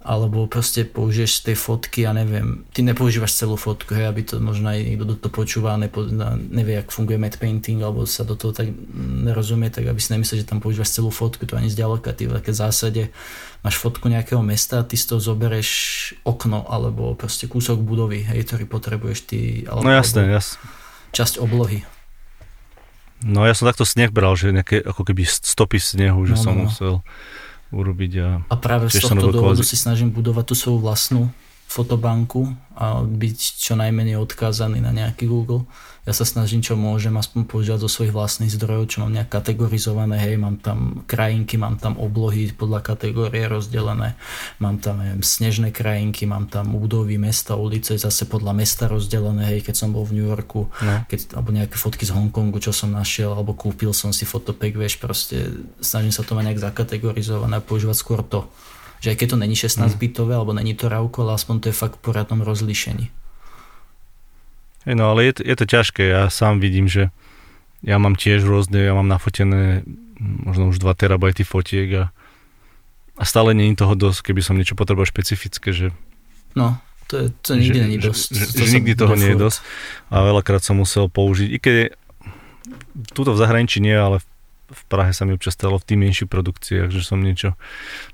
alebo 0.01 0.49
proste 0.49 0.81
použiješ 0.81 1.45
tej 1.45 1.53
fotky, 1.53 2.03
ja 2.03 2.11
neviem, 2.11 2.65
ty 2.73 2.81
nepoužívaš 2.81 3.37
celú 3.37 3.53
fotku, 3.53 3.93
hej, 3.93 4.09
aby 4.09 4.25
to 4.25 4.41
možno 4.41 4.73
aj 4.73 4.81
niekto 4.81 5.13
to 5.15 5.29
počúva, 5.29 5.77
nepo, 5.77 6.01
nevie, 6.49 6.81
jak 6.81 6.89
funguje 6.89 7.21
matte 7.21 7.37
painting, 7.37 7.85
alebo 7.85 8.09
sa 8.09 8.25
do 8.25 8.33
toho 8.33 8.49
tak 8.49 8.73
nerozumie, 8.97 9.69
tak 9.69 9.85
aby 9.85 10.01
si 10.01 10.09
nemyslel, 10.11 10.41
že 10.41 10.49
tam 10.49 10.57
používaš 10.57 10.97
celú 10.97 11.13
fotku, 11.13 11.45
to 11.45 11.53
ani 11.53 11.69
zďaleka, 11.69 12.17
ty 12.17 12.25
v 12.25 12.33
také 12.41 12.49
zásade 12.49 13.13
máš 13.61 13.77
fotku 13.77 14.09
nejakého 14.09 14.41
mesta, 14.41 14.81
ty 14.81 14.97
z 14.97 15.05
toho 15.05 15.21
zobereš 15.21 15.69
okno, 16.25 16.65
alebo 16.65 17.13
proste 17.13 17.45
kúsok 17.45 17.77
budovy, 17.77 18.25
hej, 18.25 18.41
ktorý 18.49 18.65
potrebuješ 18.65 19.19
ty, 19.29 19.39
alebo, 19.69 19.85
No 19.85 19.93
jasné, 19.93 20.25
jasné. 20.27 20.57
časť 21.13 21.37
oblohy. 21.37 21.85
No 23.21 23.45
ja 23.45 23.53
som 23.53 23.69
takto 23.69 23.85
sneh 23.85 24.09
bral, 24.09 24.33
že 24.33 24.49
nejaké 24.49 24.81
ako 24.81 25.05
keby 25.05 25.29
stopy 25.29 25.77
snehu, 25.77 26.25
že 26.25 26.33
No, 26.33 26.39
no, 26.41 26.43
som 26.43 26.53
no. 26.57 26.61
musel 26.65 26.93
urobiť 27.71 28.11
a... 28.19 28.27
A 28.51 28.55
práve 28.59 28.91
z 28.91 28.99
tohto 29.01 29.31
dôvodu 29.31 29.63
kvázi- 29.63 29.71
si 29.71 29.77
snažím 29.79 30.11
budovať 30.11 30.51
tú 30.51 30.55
svoju 30.55 30.79
vlastnú 30.83 31.31
fotobanku 31.71 32.51
a 32.75 32.99
byť 33.07 33.37
čo 33.55 33.79
najmenej 33.79 34.19
odkázaný 34.19 34.83
na 34.83 34.91
nejaký 34.91 35.23
Google. 35.23 35.63
Ja 36.01 36.17
sa 36.17 36.25
snažím, 36.25 36.65
čo 36.65 36.73
môžem, 36.73 37.13
aspoň 37.13 37.45
používať 37.45 37.85
zo 37.85 37.89
svojich 37.93 38.09
vlastných 38.09 38.49
zdrojov, 38.49 38.89
čo 38.89 38.97
mám 39.05 39.13
nejak 39.13 39.29
kategorizované, 39.29 40.17
hej, 40.17 40.33
mám 40.33 40.57
tam 40.57 41.05
krajinky, 41.05 41.61
mám 41.61 41.77
tam 41.77 41.93
oblohy 42.01 42.49
podľa 42.57 42.81
kategórie 42.81 43.45
rozdelené, 43.45 44.17
mám 44.57 44.81
tam 44.81 44.97
neviem, 44.97 45.21
snežné 45.21 45.69
krajinky, 45.69 46.25
mám 46.25 46.49
tam 46.49 46.73
budovy, 46.73 47.21
mesta, 47.21 47.53
ulice, 47.53 48.01
zase 48.01 48.25
podľa 48.25 48.57
mesta 48.57 48.89
rozdelené, 48.89 49.45
hej, 49.53 49.61
keď 49.61 49.75
som 49.77 49.93
bol 49.93 50.01
v 50.09 50.17
New 50.17 50.25
Yorku, 50.25 50.73
no. 50.73 51.05
keď, 51.05 51.37
alebo 51.37 51.53
nejaké 51.53 51.77
fotky 51.77 52.03
z 52.09 52.17
Hongkongu, 52.17 52.57
čo 52.57 52.73
som 52.73 52.89
našiel, 52.89 53.29
alebo 53.37 53.53
kúpil 53.53 53.93
som 53.93 54.09
si 54.09 54.25
fotopek, 54.25 54.73
vieš, 54.73 54.97
proste 54.97 55.53
snažím 55.85 56.09
sa 56.09 56.25
to 56.25 56.33
mať 56.33 56.49
nejak 56.49 56.65
zakategorizované 56.65 57.61
a 57.61 57.63
používať 57.63 57.95
skôr 57.95 58.25
to 58.25 58.49
že 59.01 59.11
aj 59.11 59.17
keď 59.17 59.27
to 59.33 59.37
není 59.41 59.57
16-bitové, 59.57 60.37
alebo 60.37 60.53
není 60.53 60.77
to 60.77 60.85
rauko, 60.85 61.25
ale 61.25 61.41
aspoň 61.41 61.55
to 61.57 61.65
je 61.73 61.75
fakt 61.75 61.97
v 61.97 62.03
poradnom 62.05 62.45
rozlíšení. 62.45 63.09
Hey, 64.85 64.93
no 64.93 65.13
ale 65.13 65.25
je 65.29 65.33
to, 65.37 65.41
je 65.45 65.55
to 65.57 65.65
ťažké, 65.65 66.03
ja 66.05 66.29
sám 66.29 66.61
vidím, 66.61 66.85
že 66.85 67.09
ja 67.81 67.97
mám 67.97 68.13
tiež 68.13 68.45
rôzne, 68.45 68.77
ja 68.77 68.93
mám 68.93 69.09
nafotené 69.09 69.81
možno 70.21 70.69
už 70.69 70.77
2 70.77 70.93
terabajty 70.93 71.41
fotiek 71.41 71.89
a, 71.97 72.03
a 73.17 73.23
stále 73.25 73.57
je 73.57 73.73
toho 73.73 73.97
dosť, 73.97 74.29
keby 74.29 74.41
som 74.45 74.53
niečo 74.53 74.77
potreboval 74.77 75.09
špecifické, 75.09 75.73
že... 75.73 75.87
No, 76.53 76.77
to, 77.09 77.25
je, 77.25 77.27
to 77.41 77.57
nikdy 77.57 77.79
není 77.81 77.97
dosť. 77.97 78.29
Že, 78.29 78.37
že, 78.37 78.45
to 78.53 78.63
že 78.69 78.73
nikdy 78.77 78.93
toho 78.93 79.15
nie 79.17 79.33
je 79.33 79.37
dosť 79.41 79.59
a 80.13 80.15
veľakrát 80.21 80.61
som 80.61 80.77
musel 80.77 81.09
použiť, 81.09 81.49
i 81.49 81.57
keď 81.57 81.75
túto 83.17 83.33
v 83.33 83.41
zahraničí 83.41 83.81
nie, 83.81 83.97
ale 83.97 84.21
v 84.21 84.30
v 84.71 84.83
Prahe 84.87 85.11
sa 85.11 85.27
mi 85.27 85.35
občas 85.35 85.53
stalo 85.53 85.77
v 85.77 85.85
tých 85.85 85.99
menších 85.99 86.29
produkciách, 86.31 86.89
že 86.89 87.03
som 87.03 87.19
niečo, 87.19 87.59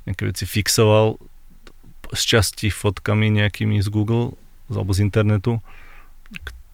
nejaké 0.10 0.28
veci 0.28 0.44
fixoval 0.50 1.22
s 2.12 2.22
časti 2.24 2.74
fotkami 2.74 3.30
nejakými 3.30 3.80
z 3.84 3.88
Google 3.92 4.36
alebo 4.68 4.92
z 4.92 5.06
internetu, 5.06 5.64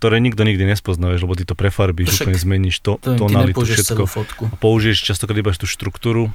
ktoré 0.04 0.20
nikto 0.20 0.44
nikdy 0.44 0.68
nespozná, 0.68 1.16
lebo 1.16 1.32
ty 1.38 1.48
to 1.48 1.56
prefarbíš, 1.56 2.20
Však 2.20 2.28
úplne 2.28 2.40
zmeníš 2.40 2.76
to, 2.84 3.00
to 3.00 3.16
tonalitu, 3.16 3.64
všetko. 3.64 4.04
Fotku. 4.04 4.44
A 4.52 4.56
použiješ 4.60 5.00
častokrát 5.00 5.40
iba 5.40 5.56
tú 5.56 5.64
štruktúru, 5.64 6.28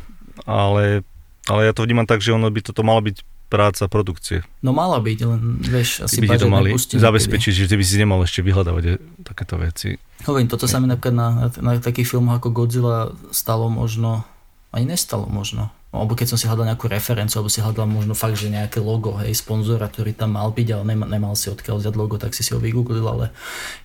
ale, 0.48 1.04
ale 1.44 1.60
ja 1.68 1.72
to 1.76 1.84
vnímam 1.84 2.08
tak, 2.08 2.24
že 2.24 2.32
ono 2.32 2.48
by 2.48 2.64
toto 2.64 2.80
malo 2.80 3.04
byť 3.04 3.20
práca 3.48 3.88
produkcie. 3.88 4.44
No 4.60 4.76
mala 4.76 5.00
byť, 5.00 5.18
len 5.24 5.40
vieš, 5.64 6.04
asi 6.04 6.20
by 6.20 6.36
to 6.36 6.52
mali 6.52 6.76
zabezpečiť, 6.76 7.52
že 7.52 7.64
ty 7.64 7.74
by 7.80 7.84
si 7.84 7.96
nemal 7.96 8.20
ešte 8.20 8.44
vyhľadávať 8.44 9.00
takéto 9.24 9.56
veci. 9.56 9.96
Hovorím, 10.28 10.52
toto 10.52 10.68
sa 10.68 10.78
mi 10.78 10.86
napríklad 10.86 11.16
na, 11.16 11.28
na, 11.42 11.46
na 11.48 11.72
takých 11.80 12.12
filmoch 12.12 12.38
ako 12.38 12.52
Godzilla 12.52 13.16
stalo 13.32 13.72
možno, 13.72 14.28
ani 14.70 14.92
nestalo 14.92 15.24
možno. 15.26 15.72
Alebo 15.88 16.12
keď 16.12 16.28
som 16.28 16.36
si 16.36 16.44
hľadal 16.44 16.68
nejakú 16.68 16.84
referenciu, 16.84 17.40
alebo 17.40 17.48
si 17.48 17.64
hľadal 17.64 17.88
možno 17.88 18.12
fakt, 18.12 18.36
že 18.36 18.52
nejaké 18.52 18.76
logo, 18.76 19.16
hej, 19.24 19.32
sponzora, 19.32 19.88
ktorý 19.88 20.12
tam 20.12 20.36
mal 20.36 20.52
byť, 20.52 20.68
ale 20.76 20.84
nemal, 20.84 21.08
nemal 21.08 21.32
si 21.32 21.48
odkiaľ 21.48 21.80
vziať 21.80 21.94
logo, 21.96 22.20
tak 22.20 22.36
si 22.36 22.44
si 22.44 22.52
ho 22.52 22.60
vygooglil, 22.60 23.08
ale 23.08 23.32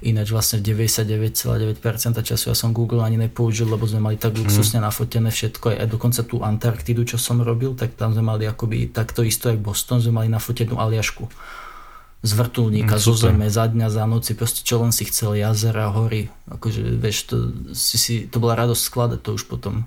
ináč 0.03 0.35
vlastne 0.35 0.59
99,9% 0.59 1.79
času 2.19 2.51
ja 2.51 2.55
som 2.59 2.75
Google 2.75 3.07
ani 3.07 3.15
nepoužil, 3.15 3.71
lebo 3.71 3.87
sme 3.87 4.03
mali 4.03 4.19
tak 4.19 4.35
luxusne 4.35 4.83
mm. 4.83 4.85
nafotené 4.91 5.31
všetko, 5.31 5.79
aj 5.79 5.87
dokonca 5.87 6.27
tú 6.27 6.43
Antarktidu, 6.43 7.07
čo 7.07 7.15
som 7.15 7.39
robil, 7.39 7.71
tak 7.71 7.95
tam 7.95 8.11
sme 8.11 8.35
mali 8.35 8.43
akoby 8.51 8.91
takto 8.91 9.23
isto, 9.23 9.47
jak 9.47 9.63
Boston, 9.63 10.03
sme 10.03 10.19
mali 10.19 10.27
nafotenú 10.27 10.83
Aliašku 10.83 11.31
z 12.23 12.31
vrtulníka, 12.39 12.95
mm, 12.95 13.03
zo 13.03 13.13
zeme, 13.19 13.47
za 13.51 13.67
dňa, 13.67 13.87
za 13.91 14.03
noci, 14.07 14.31
proste 14.35 14.63
čo 14.63 14.79
len 14.79 14.95
si 14.95 15.03
chcel, 15.07 15.35
jazera, 15.35 15.91
hory, 15.91 16.31
akože 16.47 16.79
vieš, 16.95 17.17
to, 17.27 17.35
si, 17.75 17.99
si, 17.99 18.13
to 18.31 18.39
bola 18.39 18.55
radosť 18.55 18.79
skladať 18.79 19.19
to 19.19 19.35
už 19.35 19.43
potom. 19.51 19.83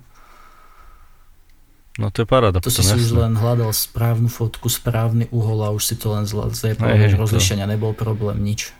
No 1.97 2.13
to 2.13 2.23
je 2.23 2.27
paráda. 2.29 2.61
To 2.61 2.69
si 2.69 2.85
si 2.85 2.93
už 2.93 3.17
len 3.17 3.41
hľadal 3.41 3.73
správnu 3.73 4.29
fotku, 4.29 4.69
správny 4.69 5.33
uhol 5.33 5.65
a 5.65 5.73
už 5.73 5.83
si 5.83 5.95
to 5.97 6.13
len 6.13 6.29
zlepol, 6.29 6.85
hey, 6.85 7.17
rozlišenia, 7.17 7.65
to... 7.65 7.73
nebol 7.73 7.97
problém, 7.97 8.37
nič. 8.45 8.77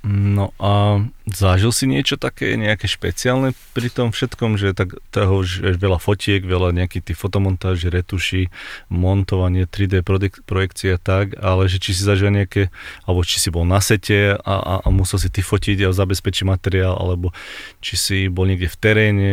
No 0.00 0.56
a 0.56 1.04
zažil 1.28 1.76
si 1.76 1.84
niečo 1.84 2.16
také, 2.16 2.56
nejaké 2.56 2.88
špeciálne 2.88 3.52
pri 3.76 3.92
tom 3.92 4.16
všetkom, 4.16 4.56
že 4.56 4.72
tak 4.72 4.96
toho, 5.12 5.44
že 5.44 5.76
veľa 5.76 6.00
fotiek, 6.00 6.40
veľa 6.40 6.72
nejakých 6.72 7.12
tých 7.12 7.20
fotomontáží, 7.20 7.92
retuší, 7.92 8.48
montovanie, 8.88 9.68
3D 9.68 10.00
projekcie 10.48 10.96
a 10.96 11.00
tak, 11.00 11.36
ale 11.36 11.68
že 11.68 11.84
či 11.84 11.92
si 11.92 12.00
zažil 12.00 12.32
nejaké, 12.32 12.72
alebo 13.04 13.28
či 13.28 13.44
si 13.44 13.52
bol 13.52 13.68
na 13.68 13.84
sete 13.84 14.40
a, 14.40 14.54
a, 14.56 14.74
a 14.80 14.88
musel 14.88 15.20
si 15.20 15.28
ty 15.28 15.44
fotiť 15.44 15.84
a 15.84 15.92
zabezpečiť 15.92 16.48
materiál, 16.48 16.96
alebo 16.96 17.36
či 17.84 18.00
si 18.00 18.18
bol 18.32 18.48
niekde 18.48 18.72
v 18.72 18.80
teréne, 18.80 19.30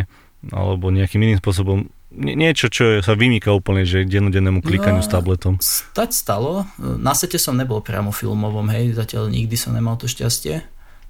alebo 0.52 0.94
nejakým 0.94 1.22
iným 1.24 1.40
spôsobom 1.42 1.90
niečo, 2.18 2.72
čo 2.72 3.04
sa 3.04 3.14
vymýka 3.14 3.52
úplne, 3.52 3.84
že 3.84 4.08
dennodennému 4.08 4.64
klikaniu 4.64 5.04
no, 5.04 5.06
s 5.06 5.12
tabletom. 5.12 5.60
Stať 5.60 6.16
stalo. 6.16 6.64
Na 6.80 7.12
sete 7.12 7.36
som 7.38 7.54
nebol 7.54 7.84
priamo 7.84 8.16
filmovom, 8.16 8.72
hej, 8.72 8.96
zatiaľ 8.96 9.28
nikdy 9.28 9.54
som 9.60 9.76
nemal 9.76 10.00
to 10.00 10.08
šťastie, 10.08 10.64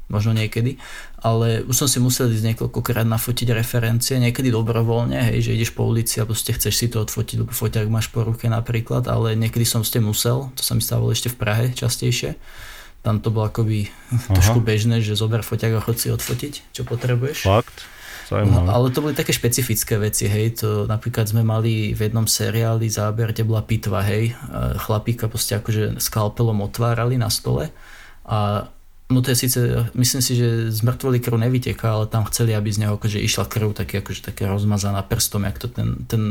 možno 0.08 0.32
niekedy, 0.32 0.80
ale 1.20 1.68
už 1.68 1.86
som 1.86 1.88
si 1.88 2.00
musel 2.00 2.32
ísť 2.32 2.56
niekoľkokrát 2.56 3.04
nafotiť 3.04 3.48
referencie, 3.52 4.18
niekedy 4.18 4.50
dobrovoľne, 4.50 5.32
hej, 5.32 5.52
že 5.52 5.54
ideš 5.54 5.76
po 5.76 5.84
ulici 5.84 6.24
a 6.24 6.28
proste 6.28 6.56
chceš 6.56 6.74
si 6.74 6.88
to 6.88 7.04
odfotiť, 7.04 7.44
lebo 7.44 7.52
foťák 7.52 7.88
máš 7.92 8.08
po 8.10 8.24
ruke 8.24 8.48
napríklad, 8.48 9.06
ale 9.12 9.36
niekedy 9.36 9.68
som 9.68 9.84
ste 9.84 10.00
musel, 10.00 10.50
to 10.56 10.64
sa 10.64 10.74
mi 10.74 10.82
stávalo 10.82 11.12
ešte 11.12 11.28
v 11.28 11.40
Prahe 11.40 11.66
častejšie, 11.76 12.40
tam 13.04 13.20
to 13.20 13.30
bolo 13.32 13.52
akoby 13.52 13.92
Aha. 14.12 14.34
trošku 14.40 14.64
bežné, 14.64 15.04
že 15.04 15.20
zober 15.20 15.44
foťák 15.44 15.76
a 15.78 15.84
chod 15.84 16.00
si 16.00 16.08
odfotiť, 16.08 16.72
čo 16.72 16.88
potrebuješ. 16.88 17.44
Fakt? 17.44 17.97
No, 18.32 18.68
ale 18.68 18.92
to 18.92 19.00
boli 19.00 19.16
také 19.16 19.32
špecifické 19.32 19.96
veci, 19.96 20.28
hej, 20.28 20.60
to 20.60 20.84
napríklad 20.84 21.32
sme 21.32 21.48
mali 21.48 21.96
v 21.96 22.12
jednom 22.12 22.28
seriáli 22.28 22.92
záber, 22.92 23.32
kde 23.32 23.48
bola 23.48 23.64
pitva, 23.64 24.04
hej, 24.04 24.36
chlapíka 24.84 25.32
proste 25.32 25.56
akože 25.56 26.02
skalpelom 26.04 26.60
otvárali 26.60 27.16
na 27.16 27.32
stole. 27.32 27.72
A 28.28 28.68
No 29.08 29.24
to 29.24 29.32
je 29.32 29.48
síce, 29.48 29.60
myslím 29.96 30.20
si, 30.22 30.36
že 30.36 30.68
z 30.68 30.84
mŕtvoly 30.84 31.24
krv 31.24 31.40
nevyteká, 31.40 31.96
ale 31.96 32.12
tam 32.12 32.28
chceli, 32.28 32.52
aby 32.52 32.68
z 32.68 32.84
neho 32.84 33.00
akože 33.00 33.24
išla 33.24 33.48
krv 33.48 33.72
také, 33.72 34.04
akože 34.04 34.20
také 34.20 34.44
rozmazaná 34.52 35.00
prstom, 35.00 35.48
jak 35.48 35.56
to 35.64 35.72
ten, 35.72 35.96
ten 36.12 36.24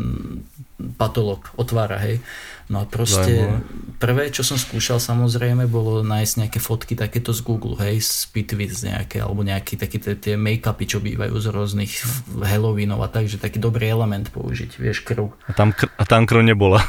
patolog 0.77 1.41
otvára, 1.57 1.97
hej. 2.05 2.21
No 2.67 2.83
a 2.83 2.85
proste 2.85 3.47
Zajmo. 3.47 3.63
prvé, 4.03 4.35
čo 4.35 4.43
som 4.43 4.59
skúšal 4.59 4.99
samozrejme, 4.99 5.71
bolo 5.71 6.03
nájsť 6.03 6.35
nejaké 6.43 6.59
fotky 6.59 6.99
takéto 6.99 7.31
z 7.31 7.47
Google, 7.47 7.79
hej, 7.79 8.03
z 8.03 8.27
Pitwitz 8.35 8.83
nejaké, 8.83 9.23
alebo 9.23 9.47
nejaké 9.47 9.79
také 9.79 10.03
tie 10.03 10.35
make-upy, 10.35 10.85
čo 10.85 10.99
bývajú 10.99 11.31
z 11.39 11.47
rôznych 11.55 11.93
Halloweenov 12.43 13.07
a 13.07 13.09
tak, 13.09 13.31
že 13.31 13.39
taký 13.39 13.63
dobrý 13.63 13.87
element 13.87 14.35
použiť, 14.35 14.83
vieš, 14.83 15.07
krv. 15.07 15.31
A 15.47 15.55
tam, 15.55 15.71
kr- 15.71 15.95
a 15.95 16.03
tam 16.03 16.27
krv 16.27 16.43
nebola. 16.43 16.83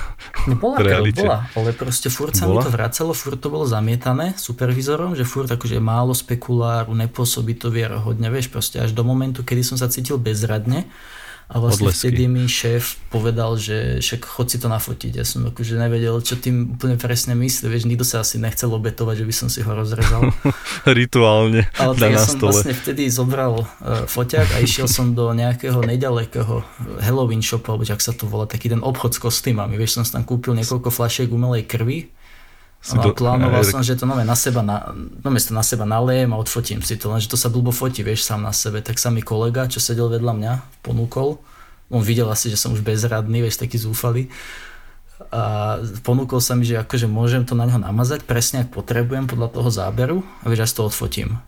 No 0.50 0.58
bola 0.66 0.82
krv, 0.82 1.14
bola, 1.14 1.46
ale 1.54 1.70
proste 1.78 2.10
furt 2.10 2.34
sa 2.34 2.50
bola? 2.50 2.66
mi 2.66 2.66
to 2.66 2.74
vracalo, 2.74 3.14
furt 3.14 3.38
to 3.38 3.54
bolo 3.54 3.70
zamietané 3.70 4.34
supervizorom, 4.34 5.14
že 5.14 5.30
furt 5.30 5.48
akože 5.54 5.78
málo 5.78 6.18
spekuláru, 6.18 6.90
nepôsobí 6.98 7.54
to 7.54 7.70
vierohodne, 7.70 8.34
vieš, 8.34 8.50
proste 8.50 8.82
až 8.82 8.98
do 8.98 9.06
momentu, 9.06 9.46
kedy 9.46 9.62
som 9.62 9.78
sa 9.78 9.86
cítil 9.94 10.18
bezradne, 10.18 10.90
a 11.48 11.64
vlastne 11.64 11.88
Odlesky. 11.88 12.12
vtedy 12.12 12.24
mi 12.28 12.44
šéf 12.44 13.00
povedal, 13.08 13.56
že 13.56 14.04
však 14.04 14.28
chod 14.28 14.52
si 14.52 14.60
to 14.60 14.68
nafotiť. 14.68 15.16
Ja 15.16 15.24
som 15.24 15.48
akože 15.48 15.80
nevedel, 15.80 16.20
čo 16.20 16.36
tým 16.36 16.76
úplne 16.76 17.00
presne 17.00 17.40
myslí. 17.40 17.72
Vieš, 17.72 17.88
nikto 17.88 18.04
sa 18.04 18.20
asi 18.20 18.36
nechcel 18.36 18.68
obetovať, 18.68 19.24
že 19.24 19.26
by 19.26 19.34
som 19.34 19.48
si 19.48 19.64
ho 19.64 19.72
rozrezal. 19.72 20.28
Rituálne 21.00 21.72
Ale 21.80 21.96
tak 21.96 22.12
ja 22.12 22.20
som 22.20 22.36
stole. 22.36 22.52
vlastne 22.52 22.76
vtedy 22.76 23.08
zobral 23.08 23.64
uh, 23.64 24.04
foťák 24.12 24.56
a 24.56 24.58
išiel 24.60 24.92
som 24.92 25.16
do 25.16 25.32
nejakého 25.32 25.80
nedalekého 25.88 26.68
Halloween 27.00 27.40
shopu, 27.40 27.72
alebo 27.72 27.88
ak 27.88 28.04
sa 28.04 28.12
to 28.12 28.28
volá, 28.28 28.44
taký 28.44 28.68
ten 28.68 28.84
obchod 28.84 29.16
s 29.16 29.20
kostýmami. 29.24 29.80
Vieš, 29.80 30.04
som 30.04 30.20
tam 30.20 30.28
kúpil 30.28 30.52
niekoľko 30.52 30.92
flašiek 30.92 31.32
umelej 31.32 31.64
krvi 31.64 32.12
No, 32.88 33.12
plánoval 33.12 33.68
som, 33.68 33.84
že 33.84 34.00
to 34.00 34.08
nové 34.08 34.24
na 34.24 34.38
seba, 34.38 34.64
na, 34.64 34.96
no 34.96 35.28
to 35.28 35.52
na 35.52 35.66
seba 35.66 35.84
nalejem 35.84 36.32
a 36.32 36.40
odfotím 36.40 36.80
si 36.80 36.96
to, 36.96 37.12
lenže 37.12 37.28
to 37.28 37.36
sa 37.36 37.52
blbo 37.52 37.76
fotí, 37.76 38.00
vieš, 38.00 38.24
sám 38.24 38.46
na 38.46 38.56
sebe. 38.56 38.80
Tak 38.80 38.96
sa 38.96 39.12
mi 39.12 39.20
kolega, 39.20 39.68
čo 39.68 39.84
sedel 39.84 40.08
vedľa 40.08 40.34
mňa, 40.38 40.54
ponúkol. 40.88 41.36
On 41.92 42.00
videl 42.00 42.30
asi, 42.32 42.48
že 42.48 42.56
som 42.56 42.72
už 42.72 42.86
bezradný, 42.86 43.44
vieš, 43.44 43.60
taký 43.60 43.76
zúfalý. 43.76 44.32
A 45.34 45.76
ponúkol 46.06 46.40
sa 46.40 46.56
mi, 46.56 46.64
že 46.64 46.80
akože 46.80 47.10
môžem 47.12 47.44
to 47.44 47.58
na 47.58 47.68
neho 47.68 47.82
namazať 47.82 48.24
presne, 48.24 48.64
ak 48.64 48.72
potrebujem 48.72 49.28
podľa 49.28 49.50
toho 49.52 49.70
záberu 49.74 50.18
a 50.42 50.48
vieš, 50.48 50.62
ja 50.64 50.68
to 50.78 50.88
odfotím 50.88 51.42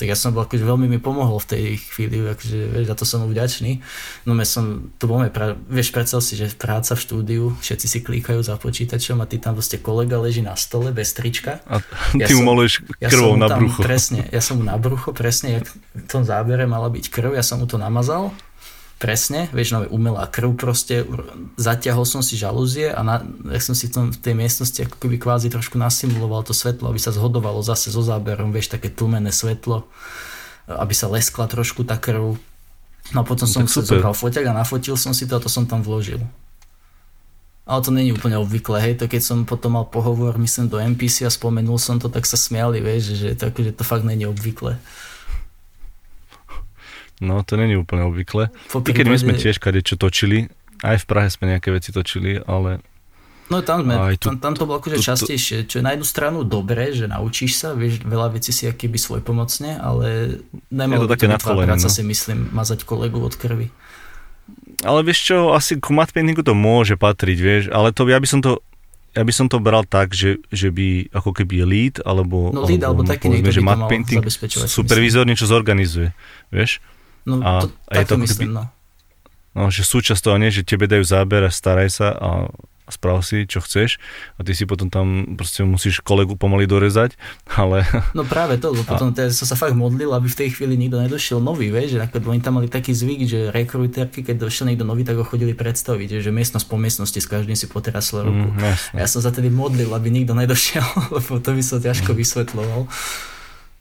tak 0.00 0.08
ja 0.08 0.16
som 0.16 0.32
bol 0.32 0.48
akože 0.48 0.64
veľmi 0.64 0.88
mi 0.88 0.96
pomohol 0.96 1.36
v 1.44 1.48
tej 1.52 1.64
chvíli, 1.92 2.24
akože, 2.24 2.56
vieš, 2.72 2.86
za 2.88 2.96
to 2.96 3.04
som 3.04 3.20
mu 3.20 3.28
vďačný. 3.28 3.84
No 4.24 4.32
ja 4.32 4.48
som, 4.48 4.88
to 4.96 5.04
bol 5.04 5.20
pra, 5.28 5.60
vieš, 5.68 5.92
predstav 5.92 6.24
si, 6.24 6.40
že 6.40 6.56
práca 6.56 6.96
v 6.96 7.04
štúdiu, 7.04 7.52
všetci 7.60 7.86
si 7.86 7.98
klikajú 8.00 8.40
za 8.40 8.56
počítačom 8.56 9.20
a 9.20 9.28
ty 9.28 9.36
tam 9.36 9.60
proste 9.60 9.76
kolega 9.76 10.16
leží 10.16 10.40
na 10.40 10.56
stole 10.56 10.88
bez 10.96 11.12
trička. 11.12 11.60
A 11.68 11.84
ty 12.16 12.24
ja 12.24 12.32
mu 12.32 12.48
maluješ 12.48 12.80
krvou 12.96 13.36
ja 13.36 13.44
na 13.44 13.48
brucho. 13.52 13.84
Presne, 13.84 14.24
ja 14.32 14.40
som 14.40 14.56
mu 14.56 14.64
na 14.64 14.80
brucho, 14.80 15.12
presne, 15.12 15.60
jak 15.60 15.68
v 15.68 16.08
tom 16.08 16.24
zábere 16.24 16.64
mala 16.64 16.88
byť 16.88 17.12
krv, 17.12 17.36
ja 17.36 17.44
som 17.44 17.60
mu 17.60 17.68
to 17.68 17.76
namazal 17.76 18.32
presne, 19.00 19.48
vieš, 19.56 19.72
nové 19.72 19.88
umelá 19.88 20.28
krv 20.28 20.60
proste, 20.60 21.08
zatiahol 21.56 22.04
som 22.04 22.20
si 22.20 22.36
žalúzie 22.36 22.92
a 22.92 23.00
na, 23.00 23.24
ja 23.48 23.60
som 23.64 23.72
si 23.72 23.88
v, 23.88 23.92
tom, 23.96 24.04
v 24.12 24.20
tej 24.20 24.36
miestnosti 24.36 24.76
ako 24.84 25.00
keby 25.00 25.16
kvázi 25.16 25.48
trošku 25.48 25.80
nasimuloval 25.80 26.44
to 26.44 26.52
svetlo, 26.52 26.92
aby 26.92 27.00
sa 27.00 27.08
zhodovalo 27.08 27.64
zase 27.64 27.88
so 27.88 28.04
záberom, 28.04 28.52
vieš, 28.52 28.76
také 28.76 28.92
tlmené 28.92 29.32
svetlo, 29.32 29.88
aby 30.68 30.92
sa 30.92 31.08
leskla 31.08 31.48
trošku 31.48 31.88
tá 31.88 31.96
krv. 31.96 32.36
No 33.16 33.18
a 33.18 33.24
potom 33.24 33.48
no, 33.48 33.54
som 33.56 33.64
si 33.64 33.80
zobral 33.80 34.12
foťak 34.12 34.52
a 34.52 34.52
nafotil 34.52 35.00
som 35.00 35.16
si 35.16 35.24
to 35.24 35.40
a 35.40 35.42
to 35.42 35.48
som 35.48 35.64
tam 35.64 35.80
vložil. 35.80 36.20
Ale 37.64 37.80
to 37.80 37.94
není 37.94 38.12
úplne 38.12 38.36
obvyklé, 38.36 38.84
hej, 38.84 38.94
to 39.00 39.08
keď 39.08 39.22
som 39.24 39.48
potom 39.48 39.80
mal 39.80 39.88
pohovor, 39.88 40.36
myslím, 40.36 40.68
do 40.68 40.76
NPC 40.76 41.24
a 41.24 41.32
spomenul 41.32 41.80
som 41.80 41.96
to, 41.96 42.12
tak 42.12 42.28
sa 42.28 42.36
smiali, 42.36 42.84
vieš, 42.84 43.16
že, 43.16 43.28
to, 43.32 43.48
že 43.48 43.72
to 43.72 43.82
fakt 43.86 44.04
není 44.04 44.28
obvyklé. 44.28 44.76
No, 47.20 47.44
to 47.44 47.60
není 47.60 47.76
úplne 47.76 48.08
obvyklé. 48.08 48.48
I 48.72 48.92
keď 48.96 49.06
my 49.12 49.16
sme 49.20 49.32
tiež 49.36 49.60
kade 49.60 49.84
čo 49.84 50.00
točili, 50.00 50.48
aj 50.80 51.04
v 51.04 51.06
Prahe 51.06 51.28
sme 51.28 51.52
nejaké 51.52 51.68
veci 51.68 51.92
točili, 51.92 52.40
ale 52.48 52.80
No 53.50 53.66
tam, 53.66 53.82
sme, 53.82 54.14
tu, 54.14 54.30
tam, 54.30 54.38
tam 54.38 54.54
to 54.54 54.62
bolo 54.62 54.78
akože 54.78 55.02
tu, 55.02 55.10
častejšie, 55.10 55.66
čo 55.66 55.82
je 55.82 55.84
na 55.84 55.98
jednu 55.98 56.06
stranu 56.06 56.46
dobré, 56.46 56.94
že 56.94 57.10
naučíš 57.10 57.58
sa, 57.58 57.74
vieš 57.74 57.98
veľa 58.06 58.38
vecí 58.38 58.54
si 58.54 58.70
akýby 58.70 58.94
svoj 58.94 59.26
pomocne, 59.26 59.74
ale 59.74 60.38
nemalo 60.70 61.10
to 61.10 61.18
také 61.18 61.26
práca 61.34 61.90
no. 61.90 61.90
si 61.90 62.02
myslím 62.06 62.54
mazať 62.54 62.86
kolegu 62.86 63.18
od 63.18 63.34
krvi. 63.34 63.74
Ale 64.86 65.02
vieš 65.02 65.34
čo, 65.34 65.50
asi 65.50 65.82
ku 65.82 65.98
paintingu 65.98 66.46
to 66.46 66.54
môže 66.54 66.94
patriť, 66.94 67.38
vieš, 67.42 67.64
ale 67.74 67.90
to 67.90 68.06
ja 68.06 68.22
by 68.22 68.28
som 68.30 68.38
to 68.38 68.62
ja 69.10 69.26
by 69.26 69.32
som 69.34 69.50
to 69.50 69.58
bral 69.58 69.82
tak, 69.82 70.14
že, 70.14 70.38
že 70.54 70.70
by 70.70 71.10
ako 71.10 71.34
keby 71.34 71.66
lead, 71.66 71.98
alebo, 72.06 72.54
no, 72.54 72.62
lead, 72.62 72.86
alebo, 72.86 73.02
alebo 73.02 73.10
taký 73.10 73.26
povedzme, 73.26 73.50
že 73.50 73.62
matte 73.66 73.90
painting 73.90 74.22
supervizor 74.70 75.26
niečo 75.26 75.50
zorganizuje, 75.50 76.14
vieš? 76.54 76.78
No, 77.28 77.40
a, 77.44 77.64
to, 77.64 77.66
a 77.90 77.92
je 78.00 78.04
to 78.06 78.16
myslím, 78.20 78.48
keby, 78.52 78.58
no. 78.58 78.64
No, 79.50 79.66
že 79.68 79.82
súčasť 79.82 80.22
toho 80.22 80.38
nie, 80.38 80.54
že 80.54 80.62
tebe 80.62 80.86
dajú 80.86 81.02
záber 81.02 81.42
a 81.42 81.50
staraj 81.50 81.88
sa 81.90 82.08
a 82.14 82.28
sprav 82.90 83.22
si, 83.22 83.46
čo 83.46 83.62
chceš 83.62 84.02
a 84.36 84.42
ty 84.42 84.52
si 84.52 84.66
potom 84.66 84.90
tam 84.90 85.38
proste 85.38 85.62
musíš 85.62 86.02
kolegu 86.02 86.34
pomaly 86.34 86.66
dorezať, 86.66 87.14
ale... 87.60 87.86
No 88.12 88.26
práve 88.26 88.58
to, 88.58 88.74
lebo 88.74 88.82
potom 88.82 89.14
a... 89.14 89.30
som 89.30 89.46
sa 89.46 89.56
fakt 89.56 89.78
modlil, 89.78 90.10
aby 90.10 90.26
v 90.26 90.36
tej 90.36 90.48
chvíli 90.58 90.74
nikto 90.76 90.98
nedošiel 90.98 91.38
nový, 91.38 91.70
vieš, 91.70 91.96
že 91.96 92.02
napríklad 92.02 92.26
oni 92.26 92.40
tam 92.42 92.54
mali 92.60 92.68
taký 92.68 92.92
zvyk, 92.92 93.20
že 93.24 93.38
rekruterky, 93.54 94.26
keď 94.26 94.36
došiel 94.44 94.68
niekto 94.68 94.84
nový, 94.84 95.06
tak 95.06 95.16
ho 95.16 95.24
chodili 95.24 95.54
predstaviť, 95.54 96.20
že 96.20 96.30
miestnosť 96.34 96.66
po 96.66 96.76
miestnosti 96.76 97.18
s 97.22 97.26
každým 97.30 97.54
si 97.54 97.70
poterasle 97.70 98.26
ruku. 98.26 98.50
Mm, 98.50 98.98
ja 98.98 99.06
som 99.06 99.22
sa 99.22 99.30
tedy 99.30 99.48
modlil, 99.48 99.88
aby 99.94 100.10
nikto 100.10 100.34
nedošiel, 100.34 100.84
lebo 101.16 101.38
to 101.38 101.50
by 101.54 101.62
som 101.62 101.78
ťažko 101.78 102.12
vysvetloval. 102.12 102.90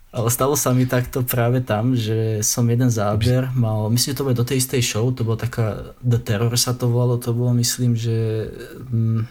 Ale 0.10 0.34
stalo 0.34 0.58
sa 0.58 0.74
mi 0.74 0.90
takto 0.90 1.22
práve 1.22 1.62
tam, 1.62 1.94
že 1.94 2.42
som 2.42 2.66
jeden 2.66 2.90
záber 2.90 3.46
mal, 3.54 3.94
myslím, 3.94 4.10
že 4.10 4.18
to 4.18 4.26
bolo 4.26 4.42
do 4.42 4.48
tej 4.48 4.58
istej 4.58 4.82
show, 4.82 5.06
to 5.14 5.22
bola 5.22 5.38
taká 5.38 5.94
The 6.02 6.18
Terror 6.18 6.50
sa 6.58 6.74
to 6.74 6.90
volalo, 6.90 7.22
to 7.22 7.30
bolo 7.30 7.54
myslím, 7.54 7.94
že 7.94 8.50
hm, 8.90 9.30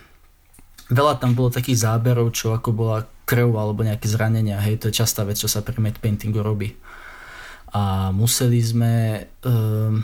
veľa 0.95 1.19
tam 1.19 1.35
bolo 1.35 1.51
takých 1.51 1.83
záberov, 1.83 2.31
čo 2.31 2.55
ako 2.55 2.71
bola 2.71 3.03
krv 3.27 3.59
alebo 3.59 3.83
nejaké 3.83 4.07
zranenia, 4.07 4.63
hej, 4.63 4.79
to 4.79 4.89
je 4.89 5.03
častá 5.03 5.27
vec, 5.27 5.35
čo 5.35 5.51
sa 5.51 5.67
pri 5.67 5.83
matte 5.83 5.99
paintingu 5.99 6.41
robí. 6.41 6.79
A 7.75 8.15
museli 8.15 8.63
sme, 8.63 9.27
um, 9.45 10.01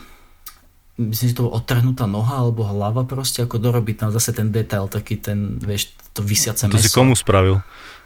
myslím, 1.01 1.27
že 1.33 1.37
to 1.39 1.49
bola 1.49 1.63
odtrhnutá 1.63 2.05
noha 2.05 2.43
alebo 2.45 2.67
hlava 2.67 3.07
proste, 3.09 3.41
ako 3.47 3.63
dorobiť 3.63 3.97
tam 4.05 4.11
zase 4.11 4.37
ten 4.37 4.51
detail, 4.53 4.91
taký 4.91 5.23
ten, 5.23 5.57
vieš, 5.63 5.95
to 6.13 6.21
vysiace 6.21 6.69
To 6.69 6.77
meso. 6.77 6.85
si 6.85 6.93
komu 6.93 7.17
spravil? 7.17 7.65